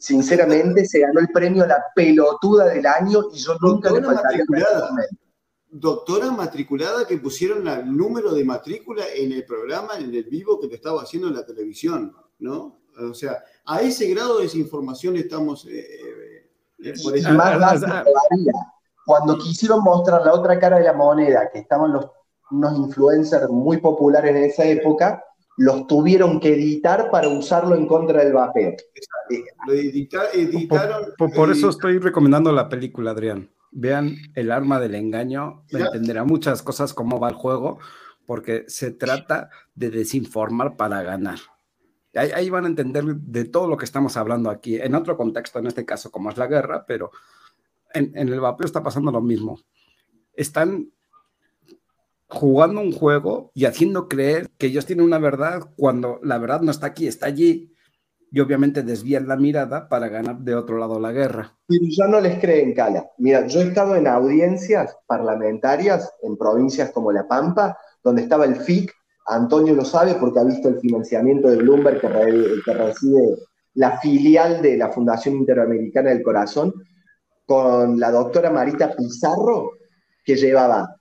sinceramente 0.00 0.86
se 0.86 1.00
ganó 1.00 1.20
el 1.20 1.28
premio 1.28 1.64
a 1.64 1.66
la 1.66 1.84
pelotuda 1.94 2.64
del 2.64 2.86
año 2.86 3.24
y 3.32 3.38
yo 3.38 3.54
nunca 3.60 3.92
le 3.92 4.02
faltaría 4.02 4.44
Doctora 5.72 6.32
matriculada 6.32 7.06
que 7.06 7.18
pusieron 7.18 7.68
el 7.68 7.96
número 7.96 8.34
de 8.34 8.44
matrícula 8.44 9.04
en 9.14 9.30
el 9.30 9.44
programa, 9.44 9.98
en 9.98 10.12
el 10.12 10.24
vivo 10.24 10.58
que 10.58 10.66
te 10.66 10.74
estaba 10.74 11.02
haciendo 11.02 11.28
en 11.28 11.34
la 11.34 11.46
televisión, 11.46 12.12
¿no? 12.40 12.80
O 12.98 13.14
sea, 13.14 13.44
a 13.66 13.80
ese 13.80 14.08
grado 14.08 14.38
de 14.38 14.44
desinformación 14.44 15.16
estamos... 15.16 15.66
Eh, 15.66 16.48
eh, 16.82 16.94
por 17.04 17.32
más 17.34 17.80
Cuando 19.06 19.38
quisieron 19.38 19.84
mostrar 19.84 20.24
la 20.24 20.34
otra 20.34 20.58
cara 20.58 20.78
de 20.78 20.84
la 20.84 20.92
moneda, 20.92 21.48
que 21.52 21.60
estaban 21.60 21.92
los, 21.92 22.06
unos 22.50 22.76
influencers 22.76 23.48
muy 23.48 23.76
populares 23.76 24.34
en 24.34 24.44
esa 24.44 24.64
época, 24.64 25.22
los 25.60 25.86
tuvieron 25.86 26.40
que 26.40 26.54
editar 26.54 27.10
para 27.10 27.28
usarlo 27.28 27.74
en 27.74 27.86
contra 27.86 28.24
del 28.24 28.32
vapeo. 28.32 28.76
Lo 29.66 29.74
editaron. 29.74 31.12
Por, 31.18 31.50
eso 31.50 31.68
estoy 31.68 31.98
recomendando 31.98 32.50
la 32.50 32.70
película, 32.70 33.10
Adrián. 33.10 33.50
Vean 33.70 34.16
El 34.34 34.52
arma 34.52 34.80
del 34.80 34.94
engaño, 34.94 35.64
entenderá 35.68 36.24
muchas 36.24 36.62
cosas 36.62 36.94
cómo 36.94 37.20
va 37.20 37.28
el 37.28 37.34
juego, 37.34 37.78
porque 38.24 38.64
se 38.68 38.90
trata 38.90 39.50
de 39.74 39.90
desinformar 39.90 40.78
para 40.78 41.02
ganar. 41.02 41.38
Ahí, 42.14 42.48
van 42.48 42.64
a 42.64 42.68
entender 42.68 43.04
de 43.04 43.44
todo 43.44 43.68
lo 43.68 43.76
que 43.76 43.84
estamos 43.84 44.16
hablando 44.16 44.48
aquí, 44.48 44.76
en 44.76 44.94
otro 44.94 45.18
contexto, 45.18 45.58
en 45.58 45.66
este 45.66 45.84
caso, 45.84 46.10
como 46.10 46.30
es 46.30 46.38
la 46.38 46.46
guerra, 46.46 46.86
pero 46.86 47.10
en, 47.92 48.16
en 48.16 48.30
el 48.30 48.40
vapeo 48.40 48.64
está 48.64 48.82
pasando 48.82 49.12
lo 49.12 49.20
mismo. 49.20 49.60
Están 50.32 50.90
jugando 52.30 52.80
un 52.80 52.92
juego 52.92 53.50
y 53.54 53.64
haciendo 53.64 54.08
creer 54.08 54.48
que 54.56 54.66
ellos 54.66 54.86
tienen 54.86 55.04
una 55.04 55.18
verdad 55.18 55.60
cuando 55.76 56.20
la 56.22 56.38
verdad 56.38 56.60
no 56.60 56.70
está 56.70 56.86
aquí, 56.86 57.06
está 57.06 57.26
allí. 57.26 57.74
Y 58.32 58.38
obviamente 58.38 58.84
desvían 58.84 59.26
la 59.26 59.36
mirada 59.36 59.88
para 59.88 60.08
ganar 60.08 60.38
de 60.38 60.54
otro 60.54 60.78
lado 60.78 61.00
la 61.00 61.10
guerra. 61.10 61.58
Pero 61.66 61.84
ya 61.90 62.06
no 62.06 62.20
les 62.20 62.38
creen, 62.38 62.74
Cala. 62.74 63.04
Mira, 63.18 63.44
yo 63.48 63.60
he 63.60 63.64
estado 63.64 63.96
en 63.96 64.06
audiencias 64.06 64.96
parlamentarias 65.06 66.12
en 66.22 66.36
provincias 66.36 66.92
como 66.92 67.10
La 67.10 67.26
Pampa, 67.26 67.76
donde 68.04 68.22
estaba 68.22 68.44
el 68.44 68.54
FIC, 68.54 68.92
Antonio 69.26 69.74
lo 69.74 69.84
sabe 69.84 70.14
porque 70.14 70.38
ha 70.38 70.44
visto 70.44 70.68
el 70.68 70.78
financiamiento 70.80 71.48
de 71.48 71.56
Bloomberg 71.56 72.00
que, 72.00 72.08
que 72.64 72.72
recibe 72.72 73.36
la 73.74 73.98
filial 73.98 74.62
de 74.62 74.76
la 74.76 74.90
Fundación 74.90 75.36
Interamericana 75.36 76.10
del 76.10 76.22
Corazón, 76.22 76.72
con 77.46 77.98
la 77.98 78.10
doctora 78.10 78.50
Marita 78.50 78.94
Pizarro, 78.94 79.72
que 80.24 80.36
llevaba 80.36 80.99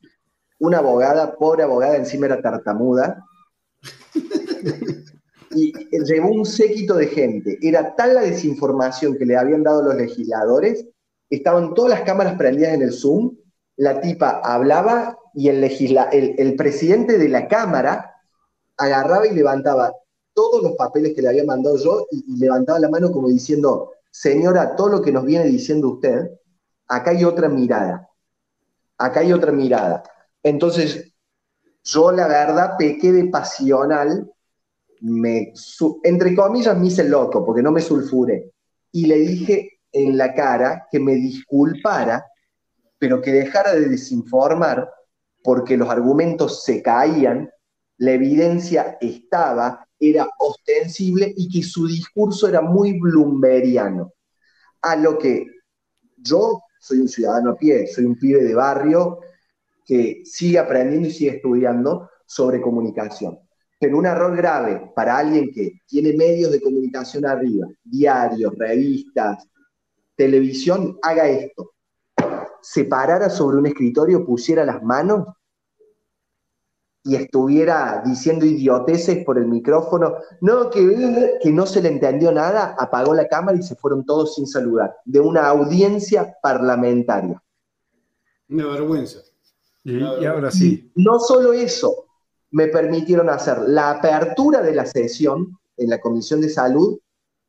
una 0.60 0.80
abogada, 0.80 1.36
pobre 1.36 1.64
abogada, 1.64 1.96
encima 1.96 2.28
era 2.28 2.42
tartamuda, 2.42 3.26
y 5.52 5.74
llevó 6.04 6.30
un 6.30 6.46
séquito 6.46 6.96
de 6.96 7.08
gente. 7.08 7.58
Era 7.62 7.96
tal 7.96 8.14
la 8.14 8.22
desinformación 8.22 9.18
que 9.18 9.26
le 9.26 9.38
habían 9.38 9.64
dado 9.64 9.84
los 9.84 9.96
legisladores, 9.96 10.86
estaban 11.30 11.74
todas 11.74 11.92
las 11.92 12.02
cámaras 12.02 12.36
prendidas 12.38 12.74
en 12.74 12.82
el 12.82 12.94
Zoom, 12.94 13.36
la 13.78 14.02
tipa 14.02 14.42
hablaba 14.44 15.18
y 15.34 15.48
el, 15.48 15.64
el, 15.64 16.56
presidente 16.56 17.18
de 17.18 17.30
la 17.30 17.48
Cámara 17.48 18.14
agarraba 18.78 19.28
y 19.28 19.34
levantaba 19.34 19.94
todos 20.34 20.62
los 20.62 20.74
papeles 20.74 21.14
que 21.16 21.22
le 21.22 21.30
había 21.30 21.46
mandado 21.46 21.78
yo 21.78 22.08
y, 22.12 22.26
y 22.28 22.40
levantaba 22.40 22.80
la 22.80 22.90
mano 22.90 23.12
como 23.12 23.30
diciendo, 23.30 23.94
señora, 24.12 24.76
todo 24.76 24.90
lo 24.90 25.02
que 25.02 25.12
nos 25.12 25.24
viene 25.24 25.46
diciendo 25.46 25.92
usted, 25.92 26.30
acá 26.88 27.12
hay 27.12 27.24
otra 27.24 27.48
mirada, 27.48 28.10
acá 28.98 29.22
hay 29.22 29.32
otra 29.32 29.52
mirada. 29.52 30.04
Entonces, 30.50 31.14
yo 31.84 32.12
la 32.12 32.28
verdad 32.28 32.72
pequé 32.78 33.12
de 33.12 33.26
pasional, 33.26 34.30
me, 35.02 35.54
entre 36.04 36.36
comillas 36.36 36.78
me 36.78 36.88
hice 36.88 37.04
loco 37.04 37.46
porque 37.46 37.62
no 37.62 37.72
me 37.72 37.82
sulfure 37.82 38.52
y 38.92 39.06
le 39.06 39.20
dije 39.20 39.80
en 39.92 40.18
la 40.18 40.34
cara 40.34 40.88
que 40.92 41.00
me 41.00 41.14
disculpara, 41.14 42.26
pero 42.98 43.22
que 43.22 43.32
dejara 43.32 43.74
de 43.76 43.90
desinformar 43.90 44.90
porque 45.44 45.78
los 45.78 45.90
argumentos 45.90 46.64
se 46.64 46.82
caían, 46.82 47.50
la 47.98 48.12
evidencia 48.12 48.98
estaba, 49.00 49.88
era 50.00 50.28
ostensible 50.40 51.32
y 51.38 51.48
que 51.50 51.64
su 51.64 51.88
discurso 51.88 52.48
era 52.48 52.62
muy 52.62 53.00
blumberiano. 53.00 54.14
A 54.82 54.96
lo 54.96 55.18
que 55.18 55.46
yo 56.18 56.62
soy 56.80 57.00
un 57.00 57.08
ciudadano 57.08 57.52
a 57.52 57.56
pie, 57.56 57.88
soy 57.88 58.06
un 58.06 58.16
pibe 58.16 58.44
de 58.44 58.56
barrio, 58.56 59.20
que 59.90 60.22
sigue 60.24 60.60
aprendiendo 60.60 61.08
y 61.08 61.12
sigue 61.12 61.38
estudiando 61.38 62.12
sobre 62.24 62.62
comunicación. 62.62 63.40
Pero 63.80 63.98
un 63.98 64.06
error 64.06 64.38
grave 64.38 64.92
para 64.96 65.18
alguien 65.18 65.50
que 65.52 65.82
tiene 65.88 66.14
medios 66.14 66.52
de 66.52 66.62
comunicación 66.62 67.26
arriba, 67.26 67.66
diarios, 67.84 68.54
revistas, 68.56 69.48
televisión, 70.16 71.00
haga 71.02 71.28
esto. 71.28 71.72
Se 72.62 72.86
parara 72.86 73.32
sobre 73.32 73.58
un 73.58 73.66
escritorio, 73.66 74.24
pusiera 74.24 74.64
las 74.64 74.84
manos 74.84 75.26
y 77.04 77.16
estuviera 77.16 78.04
diciendo 78.06 78.46
idioteces 78.46 79.26
por 79.26 79.40
el 79.40 79.48
micrófono, 79.48 80.18
no, 80.42 80.70
que, 80.70 81.40
que 81.42 81.52
no 81.52 81.66
se 81.66 81.82
le 81.82 81.90
entendió 81.90 82.32
nada, 82.32 82.76
apagó 82.78 83.16
la 83.16 83.28
cámara 83.28 83.58
y 83.58 83.64
se 83.64 83.76
fueron 83.76 84.06
todos 84.06 84.36
sin 84.36 84.46
saludar, 84.46 84.96
de 85.04 85.20
una 85.20 85.48
audiencia 85.48 86.38
parlamentaria. 86.44 87.42
Una 88.50 88.68
vergüenza. 88.68 89.29
Y, 89.84 90.04
ahora 90.04 90.52
sí. 90.52 90.92
No 90.96 91.20
solo 91.20 91.54
eso, 91.54 92.06
me 92.52 92.68
permitieron 92.68 93.30
hacer 93.30 93.60
la 93.68 93.92
apertura 93.92 94.62
de 94.62 94.76
la 94.76 94.86
sesión 94.86 95.58
en 95.78 95.90
la 95.90 96.00
Comisión 96.00 96.42
de 96.42 96.50
Salud 96.50 97.00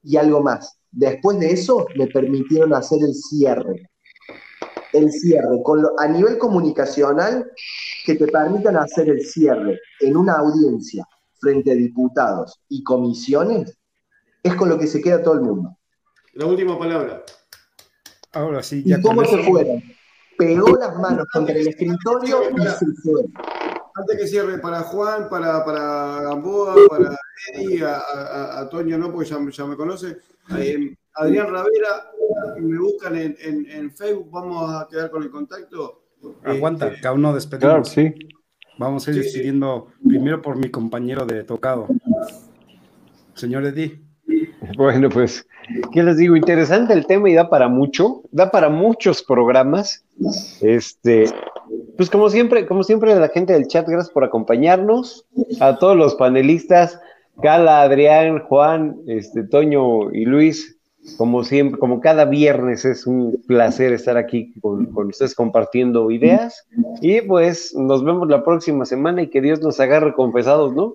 y 0.02 0.16
algo 0.16 0.42
más. 0.42 0.78
Después 0.90 1.38
de 1.38 1.52
eso, 1.52 1.86
me 1.96 2.06
permitieron 2.06 2.74
hacer 2.74 2.98
el 3.02 3.14
cierre. 3.14 3.88
El 4.92 5.10
cierre, 5.12 5.62
con 5.62 5.84
a 5.98 6.08
nivel 6.08 6.38
comunicacional, 6.38 7.50
que 8.04 8.16
te 8.16 8.26
permitan 8.26 8.76
hacer 8.76 9.08
el 9.08 9.24
cierre 9.24 9.78
en 10.00 10.16
una 10.16 10.34
audiencia 10.34 11.06
frente 11.40 11.70
a 11.72 11.74
diputados 11.74 12.60
y 12.68 12.82
comisiones, 12.82 13.76
es 14.42 14.54
con 14.54 14.68
lo 14.68 14.78
que 14.78 14.86
se 14.86 15.00
queda 15.00 15.22
todo 15.22 15.34
el 15.34 15.42
mundo. 15.42 15.76
La 16.34 16.46
última 16.46 16.78
palabra. 16.78 17.22
Ahora 18.32 18.62
sí, 18.62 18.82
ya 18.84 18.98
¿Y 18.98 19.02
cómo 19.02 19.24
se 19.24 19.42
fueron? 19.42 19.82
Pegó 20.40 20.74
las 20.78 20.98
manos 20.98 21.26
contra 21.30 21.54
el 21.54 21.68
escritorio 21.68 22.50
y 22.50 22.62
se 22.62 22.86
fue. 23.02 23.24
Antes 23.94 24.18
que 24.18 24.26
cierre, 24.26 24.58
para 24.58 24.80
Juan, 24.80 25.28
para, 25.28 25.62
para 25.64 26.22
Gamboa, 26.22 26.74
para 26.88 27.18
Eddie, 27.52 27.84
a, 27.84 28.60
a, 28.60 28.68
Toño, 28.70 28.96
no, 28.96 29.12
porque 29.12 29.28
ya, 29.28 29.66
me 29.66 29.76
conoce. 29.76 30.16
Eh, 30.56 30.96
Adrián 31.14 31.48
Ravera, 31.48 32.10
me 32.58 32.78
buscan 32.78 33.16
en, 33.16 33.36
en, 33.38 33.92
Facebook, 33.92 34.30
vamos 34.30 34.74
a 34.74 34.88
quedar 34.88 35.10
con 35.10 35.22
el 35.22 35.30
contacto. 35.30 36.04
Aguanta, 36.42 36.88
este, 36.88 37.00
cada 37.02 37.14
uno 37.14 37.34
despedimos. 37.34 37.90
sí. 37.90 38.14
Vamos 38.78 39.06
a 39.06 39.10
ir 39.10 39.18
despidiendo 39.18 39.88
primero 40.02 40.40
por 40.40 40.56
mi 40.56 40.70
compañero 40.70 41.26
de 41.26 41.44
tocado. 41.44 41.86
Señor 43.34 43.66
Eddie. 43.66 44.09
Bueno, 44.76 45.08
pues, 45.08 45.46
¿qué 45.92 46.02
les 46.02 46.16
digo? 46.16 46.36
Interesante 46.36 46.92
el 46.92 47.06
tema 47.06 47.30
y 47.30 47.34
da 47.34 47.48
para 47.48 47.68
mucho, 47.68 48.22
da 48.30 48.50
para 48.50 48.68
muchos 48.68 49.22
programas. 49.22 50.04
Este, 50.60 51.26
pues 51.96 52.10
como 52.10 52.28
siempre, 52.28 52.66
como 52.66 52.82
siempre, 52.82 53.14
la 53.14 53.28
gente 53.28 53.52
del 53.52 53.66
chat, 53.66 53.86
gracias 53.88 54.12
por 54.12 54.24
acompañarnos. 54.24 55.26
A 55.60 55.78
todos 55.78 55.96
los 55.96 56.14
panelistas, 56.14 57.00
Cala, 57.42 57.82
Adrián, 57.82 58.40
Juan, 58.40 58.96
este, 59.06 59.42
Toño 59.44 60.12
y 60.12 60.24
Luis, 60.24 60.76
como 61.16 61.42
siempre, 61.44 61.78
como 61.78 62.00
cada 62.00 62.26
viernes 62.26 62.84
es 62.84 63.06
un 63.06 63.40
placer 63.46 63.92
estar 63.92 64.16
aquí 64.16 64.52
con, 64.60 64.86
con, 64.86 65.08
ustedes 65.08 65.34
compartiendo 65.34 66.10
ideas. 66.10 66.66
Y 67.00 67.22
pues 67.22 67.74
nos 67.74 68.04
vemos 68.04 68.28
la 68.28 68.44
próxima 68.44 68.84
semana 68.84 69.22
y 69.22 69.30
que 69.30 69.40
Dios 69.40 69.60
nos 69.60 69.80
agarre 69.80 70.14
confesados, 70.14 70.74
¿no? 70.74 70.94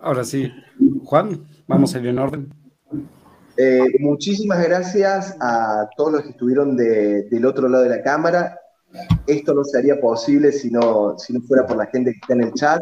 Ahora 0.00 0.24
sí, 0.24 0.50
Juan, 1.04 1.46
vamos 1.66 1.94
a 1.94 1.98
ir 1.98 2.06
en 2.06 2.18
orden. 2.18 2.54
Eh, 3.56 3.98
muchísimas 3.98 4.62
gracias 4.62 5.36
a 5.40 5.88
todos 5.96 6.12
los 6.12 6.22
que 6.22 6.30
estuvieron 6.30 6.76
del 6.76 7.44
otro 7.44 7.68
lado 7.68 7.84
de 7.84 7.90
la 7.90 8.02
cámara. 8.02 8.58
Esto 9.26 9.52
no 9.52 9.64
sería 9.64 10.00
posible 10.00 10.52
si 10.52 10.70
no, 10.70 11.18
si 11.18 11.32
no 11.32 11.40
fuera 11.40 11.66
por 11.66 11.76
la 11.76 11.86
gente 11.86 12.12
que 12.12 12.18
está 12.18 12.34
en 12.34 12.42
el 12.42 12.52
chat. 12.52 12.80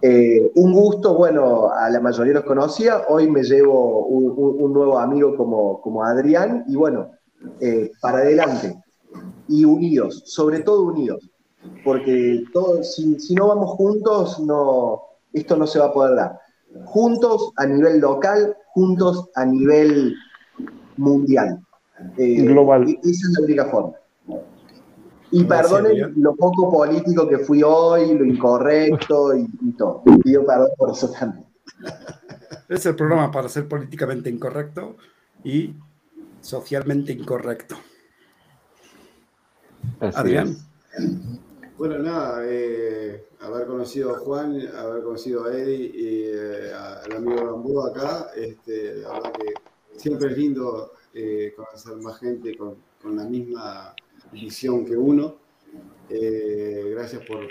Eh, 0.00 0.50
un 0.54 0.72
gusto, 0.72 1.14
bueno, 1.14 1.70
a 1.70 1.90
la 1.90 2.00
mayoría 2.00 2.32
los 2.32 2.44
conocía. 2.44 3.02
Hoy 3.08 3.30
me 3.30 3.42
llevo 3.42 4.06
un, 4.06 4.72
nuevo 4.72 4.98
amigo 4.98 5.36
como, 5.36 5.80
como 5.82 6.02
Adrián 6.02 6.64
y 6.66 6.76
bueno, 6.76 7.10
eh, 7.60 7.90
para 8.00 8.18
adelante. 8.18 8.82
Y 9.48 9.64
unidos, 9.64 10.22
sobre 10.26 10.60
todo 10.60 10.84
unidos. 10.84 11.28
Porque 11.84 12.42
si, 12.82 13.20
si 13.20 13.34
no 13.34 13.48
vamos 13.48 13.70
juntos, 13.72 14.40
no, 14.40 15.02
esto 15.32 15.56
no 15.56 15.66
se 15.66 15.78
va 15.78 15.86
a 15.86 15.92
poder 15.92 16.16
dar. 16.16 16.40
Juntos 16.84 17.52
a 17.56 17.66
nivel 17.66 18.00
local, 18.00 18.56
juntos 18.74 19.28
a 19.34 19.44
nivel 19.44 20.14
mundial. 20.96 21.60
Eh, 22.16 22.42
Global. 22.42 22.84
Esa 23.02 23.28
es 23.28 23.34
la 23.38 23.44
única 23.44 23.64
forma. 23.66 23.96
Y 25.32 25.44
perdonen 25.44 26.14
lo 26.16 26.34
poco 26.34 26.70
político 26.70 27.28
que 27.28 27.38
fui 27.38 27.62
hoy, 27.62 28.18
lo 28.18 28.24
incorrecto 28.24 29.36
y, 29.36 29.46
todo. 29.78 30.02
Pido 30.24 30.44
perdón 30.44 30.70
por 30.76 30.90
eso 30.90 31.10
también. 31.10 31.46
Es 32.68 32.86
el 32.86 32.94
programa 32.94 33.32
para 33.32 33.48
ser 33.48 33.66
políticamente 33.66 34.30
incorrecto 34.30 34.96
y 35.42 35.74
socialmente 36.40 37.12
incorrecto. 37.12 37.74
Adrián. 39.98 40.56
Bueno, 41.80 41.98
nada, 41.98 42.42
eh, 42.46 43.24
haber 43.40 43.66
conocido 43.66 44.14
a 44.14 44.18
Juan, 44.18 44.68
haber 44.76 45.02
conocido 45.02 45.46
a 45.46 45.56
Eddie 45.56 45.90
y 45.94 46.24
eh, 46.26 46.74
al 46.74 47.10
amigo 47.10 47.42
Bambú 47.42 47.80
acá, 47.80 48.32
este, 48.36 48.96
la 48.96 49.14
verdad 49.14 49.32
que 49.32 49.54
siempre 49.96 50.30
es 50.30 50.36
lindo 50.36 50.92
eh, 51.14 51.54
conocer 51.56 51.96
más 51.96 52.18
gente 52.18 52.54
con, 52.54 52.76
la 53.16 53.24
misma 53.24 53.94
visión 54.30 54.84
que 54.84 54.94
uno. 54.94 55.36
gracias 56.10 57.22
por, 57.26 57.48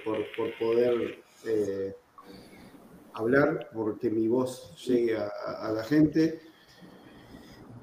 poder 0.60 1.24
hablar, 3.14 3.72
porque 3.74 4.12
mi 4.12 4.28
voz 4.28 4.76
llegue 4.86 5.18
a 5.18 5.72
la 5.74 5.84
gente. 5.84 6.40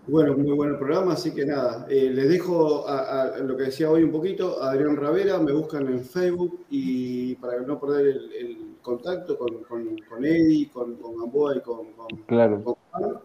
Bueno, 0.08 0.36
muy 0.36 0.52
bueno 0.52 0.74
el 0.74 0.78
programa, 0.78 1.14
así 1.14 1.32
que 1.32 1.44
nada, 1.44 1.84
eh, 1.90 2.08
les 2.12 2.28
dejo 2.28 2.86
a, 2.86 3.38
lo 3.40 3.56
que 3.56 3.64
decía 3.64 3.90
hoy 3.90 4.04
un 4.04 4.12
poquito, 4.12 4.62
a 4.62 4.70
Adrián 4.70 4.96
Ravera, 4.96 5.38
me 5.40 5.52
buscan 5.52 5.88
en 5.88 6.00
Facebook 6.04 6.64
y 6.70 7.34
para 7.36 7.60
no 7.60 7.80
perder 7.80 8.16
el, 8.38 8.58
contacto 8.82 9.36
con, 9.36 9.64
con, 9.64 9.98
con, 10.08 10.24
Eddie, 10.24 10.70
con, 10.72 10.94
con 10.94 11.16
Gamboa 11.16 11.56
y 11.56 11.60
con, 11.60 11.88
claro. 12.24 12.78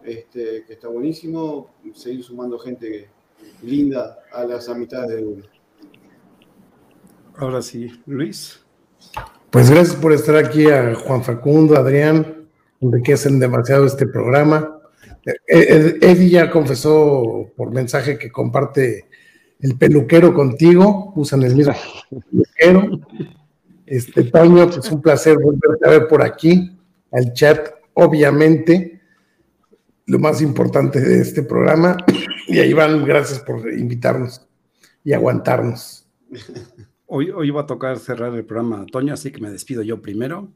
este, 0.03 0.63
que 0.65 0.73
está 0.73 0.87
buenísimo, 0.87 1.69
seguir 1.93 2.23
sumando 2.23 2.57
gente 2.57 3.09
linda 3.61 4.17
a 4.33 4.43
las 4.43 4.67
amistades 4.69 5.17
de 5.17 5.23
uno. 5.23 5.43
Ahora 7.35 7.61
sí, 7.61 7.91
Luis. 8.07 8.59
Pues 9.51 9.69
gracias 9.69 9.95
por 9.95 10.13
estar 10.13 10.35
aquí 10.35 10.67
a 10.67 10.95
Juan 10.95 11.23
Facundo, 11.23 11.75
Adrián, 11.75 12.49
enriquecen 12.79 13.39
demasiado 13.39 13.85
este 13.85 14.07
programa. 14.07 14.80
Eddie 15.47 16.29
ya 16.29 16.49
confesó 16.49 17.51
por 17.55 17.71
mensaje 17.71 18.17
que 18.17 18.31
comparte 18.31 19.05
el 19.59 19.77
peluquero 19.77 20.33
contigo, 20.33 21.13
usan 21.15 21.43
el 21.43 21.55
mismo 21.55 21.73
peluquero. 22.09 22.99
Este, 23.85 24.23
Toño, 24.23 24.69
pues 24.69 24.91
un 24.91 25.01
placer 25.01 25.37
volverte 25.37 25.87
a 25.87 25.91
ver 25.91 26.07
por 26.07 26.23
aquí, 26.23 26.77
al 27.11 27.33
chat, 27.33 27.69
obviamente, 27.93 29.01
lo 30.05 30.17
más 30.17 30.41
importante 30.41 30.99
de 30.99 31.21
este 31.21 31.43
programa. 31.43 31.97
Y 32.47 32.59
a 32.59 32.65
Iván, 32.65 33.05
gracias 33.05 33.39
por 33.39 33.71
invitarnos 33.71 34.47
y 35.03 35.13
aguantarnos. 35.13 36.07
Hoy, 37.05 37.29
hoy 37.29 37.49
va 37.49 37.61
a 37.61 37.65
tocar 37.65 37.99
cerrar 37.99 38.33
el 38.33 38.45
programa 38.45 38.85
Toño, 38.85 39.13
así 39.13 39.31
que 39.31 39.41
me 39.41 39.51
despido 39.51 39.83
yo 39.83 40.01
primero. 40.01 40.51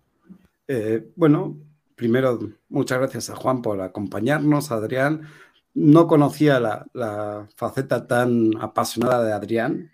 Eh, 0.67 1.05
bueno, 1.15 1.57
primero, 1.95 2.39
muchas 2.69 2.99
gracias 2.99 3.29
a 3.29 3.35
Juan 3.35 3.61
por 3.61 3.81
acompañarnos, 3.81 4.71
Adrián. 4.71 5.27
No 5.73 6.07
conocía 6.07 6.59
la, 6.59 7.47
faceta 7.55 8.07
tan 8.07 8.51
apasionada 8.61 9.25
de 9.25 9.33
Adrián, 9.33 9.91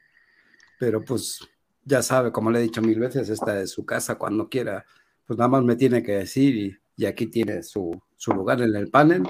pero 0.80 1.04
pues 1.04 1.40
ya 1.84 2.02
sabe, 2.04 2.32
como 2.32 2.52
le 2.52 2.60
he 2.60 2.64
dicho 2.64 2.82
mil 2.82 3.00
veces, 3.00 3.30
esta 3.30 3.60
es 3.62 3.72
su 3.72 3.86
casa 3.86 4.16
cuando 4.16 4.50
quiera, 4.50 4.86
pues 5.26 5.38
nada 5.40 5.50
más 5.50 5.64
me 5.64 5.76
tiene 5.76 6.04
que 6.04 6.14
decir 6.14 6.56
y, 6.98 7.06
aquí 7.06 7.26
tiene 7.26 7.64
su, 7.64 8.00
lugar 8.28 8.62
en 8.62 8.76
el 8.76 8.90
panel, 8.92 9.24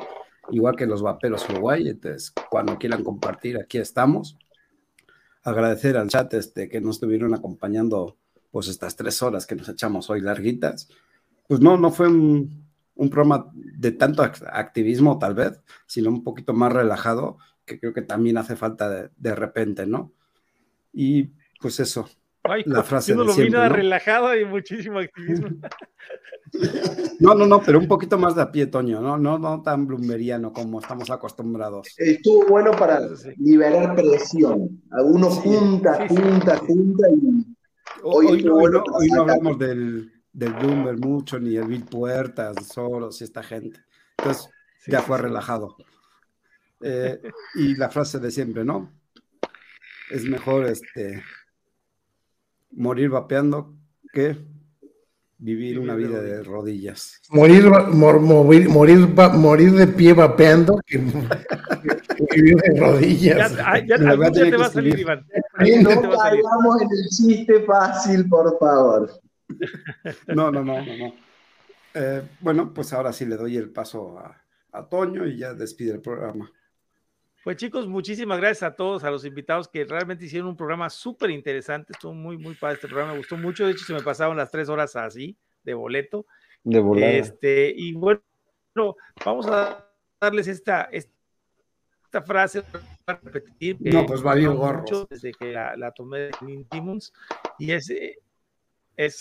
igual 0.50 0.75
que 0.75 0.85
los 0.85 1.01
vaperos 1.01 1.48
Uruguay, 1.50 1.88
entonces 1.88 2.33
cuando 2.50 2.77
quieran 2.77 3.03
compartir, 3.03 3.58
aquí 3.58 3.77
estamos. 3.77 4.38
Agradecer 5.43 5.95
al 5.95 6.09
chat 6.09 6.33
este, 6.33 6.67
que 6.67 6.82
nos 6.82 6.98
estuvieron 6.98 7.33
acompañando 7.33 8.17
pues 8.51 8.67
estas 8.67 8.98
tres 8.98 9.22
horas 9.22 9.48
que 9.48 9.56
nos 9.56 9.69
echamos 9.69 10.09
hoy 10.09 10.19
larguitas 10.19 10.90
pues 11.52 11.60
no, 11.60 11.76
no 11.76 11.92
fue 11.92 12.08
un, 12.08 12.66
programa 12.96 13.52
de 13.54 13.92
tanto 13.92 14.24
activismo 14.24 15.20
tal 15.20 15.34
vez, 15.34 15.60
sino 15.86 16.10
un 16.10 16.24
poquito 16.24 16.54
más 16.54 16.72
relajado, 16.72 17.40
que 17.66 17.78
creo 17.78 17.94
que 17.94 18.04
también 18.04 18.38
hace 18.38 18.56
falta 18.56 19.10
de, 19.14 19.36
repente, 19.36 19.86
¿no? 19.86 20.14
Y 20.94 21.34
pues 21.60 21.82
eso, 21.82 22.08
la 22.64 22.84
frase 22.84 23.16
de 23.16 23.28
siempre, 23.34 23.68
¿no? 23.68 23.68
relajado 23.68 24.34
y 24.38 24.46
muchísimo 24.46 25.00
activismo. 25.00 25.50
No, 27.20 27.34
no, 27.34 27.46
no, 27.46 27.62
pero 27.62 27.80
un 27.80 27.88
poquito 27.88 28.18
más 28.18 28.36
de 28.36 28.42
a 28.42 28.52
pie, 28.52 28.66
Toño, 28.68 29.00
no, 29.00 29.18
no, 29.18 29.38
no 29.38 29.62
tan 29.62 29.88
bloomeriano 29.88 30.52
como 30.52 30.82
estamos 30.82 31.10
acostumbrados. 31.10 31.88
Estuvo 31.98 32.46
bueno 32.48 32.72
para 32.72 33.00
liberar 33.38 33.96
presión. 33.96 34.82
Algunos 34.90 35.36
junta, 35.36 36.08
junta, 36.10 36.58
junta 36.58 37.10
y 37.10 37.56
hoy, 38.04 38.46
hoy 38.50 39.10
no 39.12 39.22
hablamos 39.22 39.58
del 39.60 40.12
del 40.34 40.53
Bloomberg 40.53 41.00
mucho, 41.00 41.40
ni 41.40 41.56
el 41.56 41.68
Bill 41.68 41.85
Puertas, 41.85 42.68
Soros 42.68 43.22
y 43.22 43.24
esta 43.24 43.43
gente. 43.43 43.80
Entonces, 44.18 44.50
ya 44.88 45.01
fue 45.01 45.18
relajado. 45.18 45.76
Eh, 46.82 47.22
y 47.56 47.76
la 47.76 47.90
frase 47.90 48.19
de 48.19 48.32
siempre, 48.32 48.64
¿no? 48.64 48.92
Es 50.10 50.24
mejor 50.26 50.66
este, 50.66 51.24
morir 52.72 53.10
vapeando 53.10 53.77
que 54.14 54.38
vivir 55.38 55.80
una 55.80 55.95
vida 55.95 56.22
de 56.22 56.43
rodillas. 56.43 57.19
Morir, 57.30 57.69
morir, 57.69 58.69
morir, 58.69 59.72
de 59.72 59.88
pie 59.88 60.14
vapeando 60.14 60.80
que, 60.85 60.98
vivir 60.98 62.58
de 62.58 62.80
rodillas. 62.80 63.56
Ya, 63.56 63.80
ya, 63.80 63.98
ya 63.98 63.98
te 64.32 64.58
va 64.58 64.66
a 64.66 64.69
salir, 64.69 65.00
Iván. 65.00 65.26
No 65.82 66.18
caigamos 66.18 66.82
en 66.82 66.90
el 66.92 67.10
chiste 67.10 67.61
fácil, 67.61 68.30
por 68.30 68.58
favor. 68.60 69.10
No, 70.28 70.52
no, 70.52 70.64
no, 70.64 70.82
no. 70.82 71.14
Eh, 71.94 72.22
bueno, 72.40 72.74
pues 72.74 72.94
ahora 72.94 73.12
sí 73.12 73.26
le 73.26 73.36
doy 73.36 73.58
el 73.58 73.70
paso 73.70 74.18
a, 74.20 74.38
Toño 74.90 75.28
y 75.28 75.38
ya 75.38 75.54
despide 75.54 75.92
el 75.92 76.02
programa. 76.02 76.50
Pues 77.44 77.58
chicos, 77.58 77.88
muchísimas 77.88 78.40
gracias 78.40 78.64
a 78.64 78.76
todos, 78.76 79.04
a 79.04 79.12
los 79.12 79.26
invitados 79.26 79.68
que 79.68 79.84
realmente 79.84 80.26
hicieron 80.26 80.50
un 80.50 80.56
programa 80.56 80.90
súper 80.90 81.32
interesante. 81.32 81.92
Estuvo 81.92 82.14
muy, 82.14 82.38
muy 82.38 82.56
padre 82.56 82.76
este 82.76 82.88
programa, 82.88 83.14
me 83.14 83.18
gustó 83.18 83.36
mucho. 83.36 83.66
De 83.66 83.74
hecho, 83.74 83.84
se 83.84 83.94
me 83.94 84.02
pasaron 84.02 84.38
las 84.38 84.50
tres 84.50 84.70
horas 84.70 84.96
así, 84.96 85.36
de 85.64 85.74
boleto. 85.74 86.26
De 86.64 86.80
volada. 86.80 87.12
Este, 87.12 87.74
y 87.76 87.94
bueno, 87.94 88.22
vamos 89.26 89.48
a 89.48 89.86
darles 90.22 90.48
esta, 90.48 90.84
esta 90.84 92.22
frase 92.22 92.64
para 93.04 93.20
repetir. 93.24 93.78
que 93.78 93.90
No, 93.90 94.06
pues 94.06 94.22
valió 94.22 94.54
mucho 94.54 95.08
Desde 95.10 95.34
que 95.34 95.52
la, 95.52 95.76
la 95.76 95.92
tomé 95.92 96.20
de 96.20 96.66
Timmons, 96.70 97.12
y 97.60 97.72
es, 97.72 97.92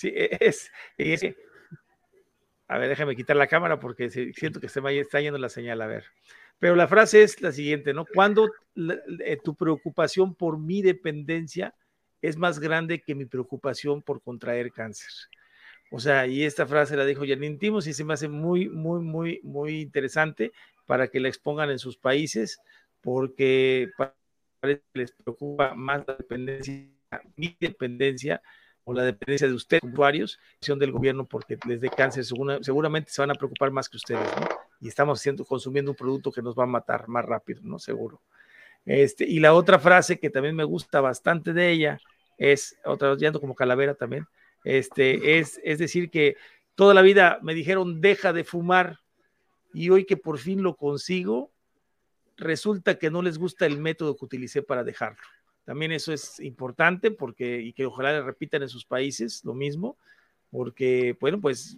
eh, 0.04 0.36
es, 0.40 0.70
es, 0.98 1.34
a 2.68 2.78
ver, 2.78 2.88
déjame 2.88 3.16
quitar 3.16 3.36
la 3.36 3.48
cámara 3.48 3.80
porque 3.80 4.10
siento 4.10 4.60
que 4.60 4.68
se 4.68 4.80
me 4.80 4.96
está 4.98 5.20
yendo 5.20 5.38
la 5.38 5.48
señal, 5.48 5.82
a 5.82 5.86
ver. 5.86 6.04
Pero 6.58 6.76
la 6.76 6.86
frase 6.86 7.22
es 7.22 7.40
la 7.40 7.52
siguiente, 7.52 7.92
¿no? 7.94 8.04
Cuando 8.04 8.48
eh, 9.24 9.38
tu 9.42 9.56
preocupación 9.56 10.34
por 10.34 10.58
mi 10.58 10.82
dependencia 10.82 11.74
es 12.22 12.36
más 12.36 12.60
grande 12.60 13.00
que 13.00 13.14
mi 13.14 13.24
preocupación 13.24 14.02
por 14.02 14.22
contraer 14.22 14.70
cáncer. 14.72 15.10
O 15.90 15.98
sea, 15.98 16.26
y 16.28 16.44
esta 16.44 16.66
frase 16.66 16.96
la 16.96 17.04
dijo 17.04 17.24
Janine 17.26 17.56
Timos 17.56 17.86
y 17.88 17.92
se 17.92 18.04
me 18.04 18.12
hace 18.14 18.28
muy, 18.28 18.68
muy, 18.68 19.00
muy, 19.00 19.40
muy 19.42 19.80
interesante 19.80 20.52
para 20.86 21.08
que 21.08 21.18
la 21.18 21.28
expongan 21.28 21.70
en 21.70 21.80
sus 21.80 21.96
países, 21.96 22.60
porque 23.00 23.90
pa- 23.96 24.14
parece 24.60 24.82
que 24.92 25.00
les 25.00 25.12
preocupa 25.12 25.74
más 25.74 26.04
la 26.06 26.14
dependencia, 26.14 26.86
mi 27.36 27.56
dependencia 27.58 28.40
o 28.84 28.94
la 28.94 29.04
dependencia 29.04 29.46
de 29.46 29.54
ustedes, 29.54 29.82
usuarios, 29.84 30.38
del 30.60 30.92
gobierno, 30.92 31.24
porque 31.24 31.58
les 31.66 31.80
dé 31.80 31.90
cáncer, 31.90 32.24
segura- 32.24 32.58
seguramente 32.62 33.10
se 33.10 33.22
van 33.22 33.30
a 33.30 33.34
preocupar 33.34 33.70
más 33.70 33.88
que 33.88 33.96
ustedes, 33.96 34.26
¿no? 34.38 34.48
Y 34.80 34.88
estamos 34.88 35.20
haciendo, 35.20 35.44
consumiendo 35.44 35.90
un 35.90 35.96
producto 35.96 36.32
que 36.32 36.42
nos 36.42 36.54
va 36.54 36.64
a 36.64 36.66
matar 36.66 37.06
más 37.08 37.24
rápido, 37.24 37.60
¿no? 37.62 37.78
Seguro. 37.78 38.20
Este, 38.86 39.24
y 39.24 39.40
la 39.40 39.52
otra 39.52 39.78
frase 39.78 40.18
que 40.18 40.30
también 40.30 40.56
me 40.56 40.64
gusta 40.64 41.00
bastante 41.00 41.52
de 41.52 41.70
ella 41.70 42.00
es, 42.38 42.76
otra 42.84 43.14
vez 43.14 43.32
como 43.38 43.54
calavera 43.54 43.94
también, 43.94 44.26
este, 44.64 45.38
es, 45.38 45.60
es 45.62 45.78
decir 45.78 46.10
que 46.10 46.36
toda 46.74 46.94
la 46.94 47.02
vida 47.02 47.38
me 47.42 47.54
dijeron 47.54 48.00
deja 48.00 48.32
de 48.32 48.44
fumar 48.44 48.98
y 49.72 49.90
hoy 49.90 50.04
que 50.04 50.16
por 50.16 50.38
fin 50.38 50.62
lo 50.62 50.76
consigo, 50.76 51.52
resulta 52.36 52.98
que 52.98 53.10
no 53.10 53.22
les 53.22 53.38
gusta 53.38 53.66
el 53.66 53.78
método 53.78 54.16
que 54.16 54.24
utilicé 54.24 54.62
para 54.62 54.82
dejarlo. 54.82 55.20
También 55.70 55.92
eso 55.92 56.12
es 56.12 56.40
importante 56.40 57.12
porque, 57.12 57.60
y 57.60 57.72
que 57.72 57.86
ojalá 57.86 58.10
le 58.10 58.22
repitan 58.22 58.60
en 58.60 58.68
sus 58.68 58.84
países 58.84 59.44
lo 59.44 59.54
mismo, 59.54 59.96
porque, 60.50 61.16
bueno, 61.20 61.40
pues 61.40 61.76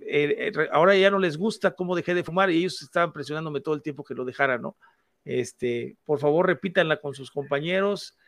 eh, 0.00 0.50
eh, 0.56 0.68
ahora 0.72 0.96
ya 0.96 1.08
no 1.08 1.20
les 1.20 1.36
gusta 1.36 1.70
cómo 1.70 1.94
dejé 1.94 2.14
de 2.14 2.24
fumar 2.24 2.50
y 2.50 2.58
ellos 2.58 2.82
estaban 2.82 3.12
presionándome 3.12 3.60
todo 3.60 3.76
el 3.76 3.82
tiempo 3.82 4.02
que 4.02 4.16
lo 4.16 4.24
dejara, 4.24 4.58
¿no? 4.58 4.76
Este, 5.24 5.96
por 6.04 6.18
favor, 6.18 6.48
repítanla 6.48 6.96
con 6.96 7.14
sus 7.14 7.30
compañeros, 7.30 8.18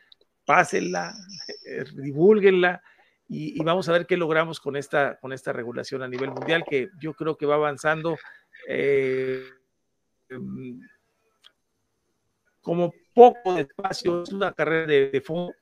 pásenla, 0.45 1.13
eh, 1.65 1.83
divulguenla 1.93 2.81
y, 3.27 3.59
y 3.59 3.65
vamos 3.65 3.89
a 3.89 3.91
ver 3.91 4.05
qué 4.05 4.15
logramos 4.15 4.61
con 4.61 4.77
esta, 4.77 5.19
con 5.19 5.33
esta 5.33 5.51
regulación 5.51 6.03
a 6.03 6.07
nivel 6.07 6.31
mundial, 6.31 6.63
que 6.65 6.87
yo 7.01 7.15
creo 7.15 7.35
que 7.35 7.45
va 7.45 7.55
avanzando 7.55 8.17
eh, 8.65 9.43
em, 10.29 10.79
como 12.61 12.93
poco 13.13 13.53
despacio, 13.55 14.23
es 14.23 14.31
una 14.31 14.53
carrera 14.53 14.87
de, 14.87 15.09
de 15.09 15.21
fondo 15.21 15.53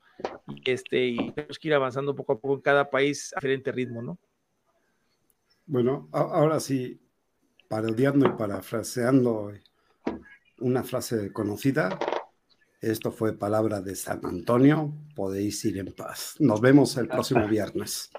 y, 0.48 0.72
este, 0.72 1.08
y 1.08 1.32
tenemos 1.32 1.60
que 1.60 1.68
ir 1.68 1.74
avanzando 1.74 2.16
poco 2.16 2.34
a 2.34 2.40
poco 2.40 2.56
en 2.56 2.62
cada 2.62 2.90
país 2.90 3.34
a 3.34 3.40
diferente 3.40 3.72
ritmo, 3.72 4.02
¿no? 4.02 4.20
Bueno, 5.66 6.10
ahora 6.12 6.60
sí, 6.60 7.00
parodiando 7.68 8.26
y 8.26 8.32
parafraseando 8.32 9.54
una 10.60 10.84
frase 10.84 11.32
conocida, 11.32 11.98
esto 12.82 13.12
fue 13.12 13.38
palabra 13.38 13.82
de 13.82 13.96
San 13.96 14.26
Antonio, 14.26 14.94
podéis 15.16 15.64
ir 15.66 15.78
en 15.78 15.94
paz. 15.94 16.36
Nos 16.40 16.60
vemos 16.60 16.98
el 16.98 17.08
próximo 17.08 17.48
viernes. 17.48 18.10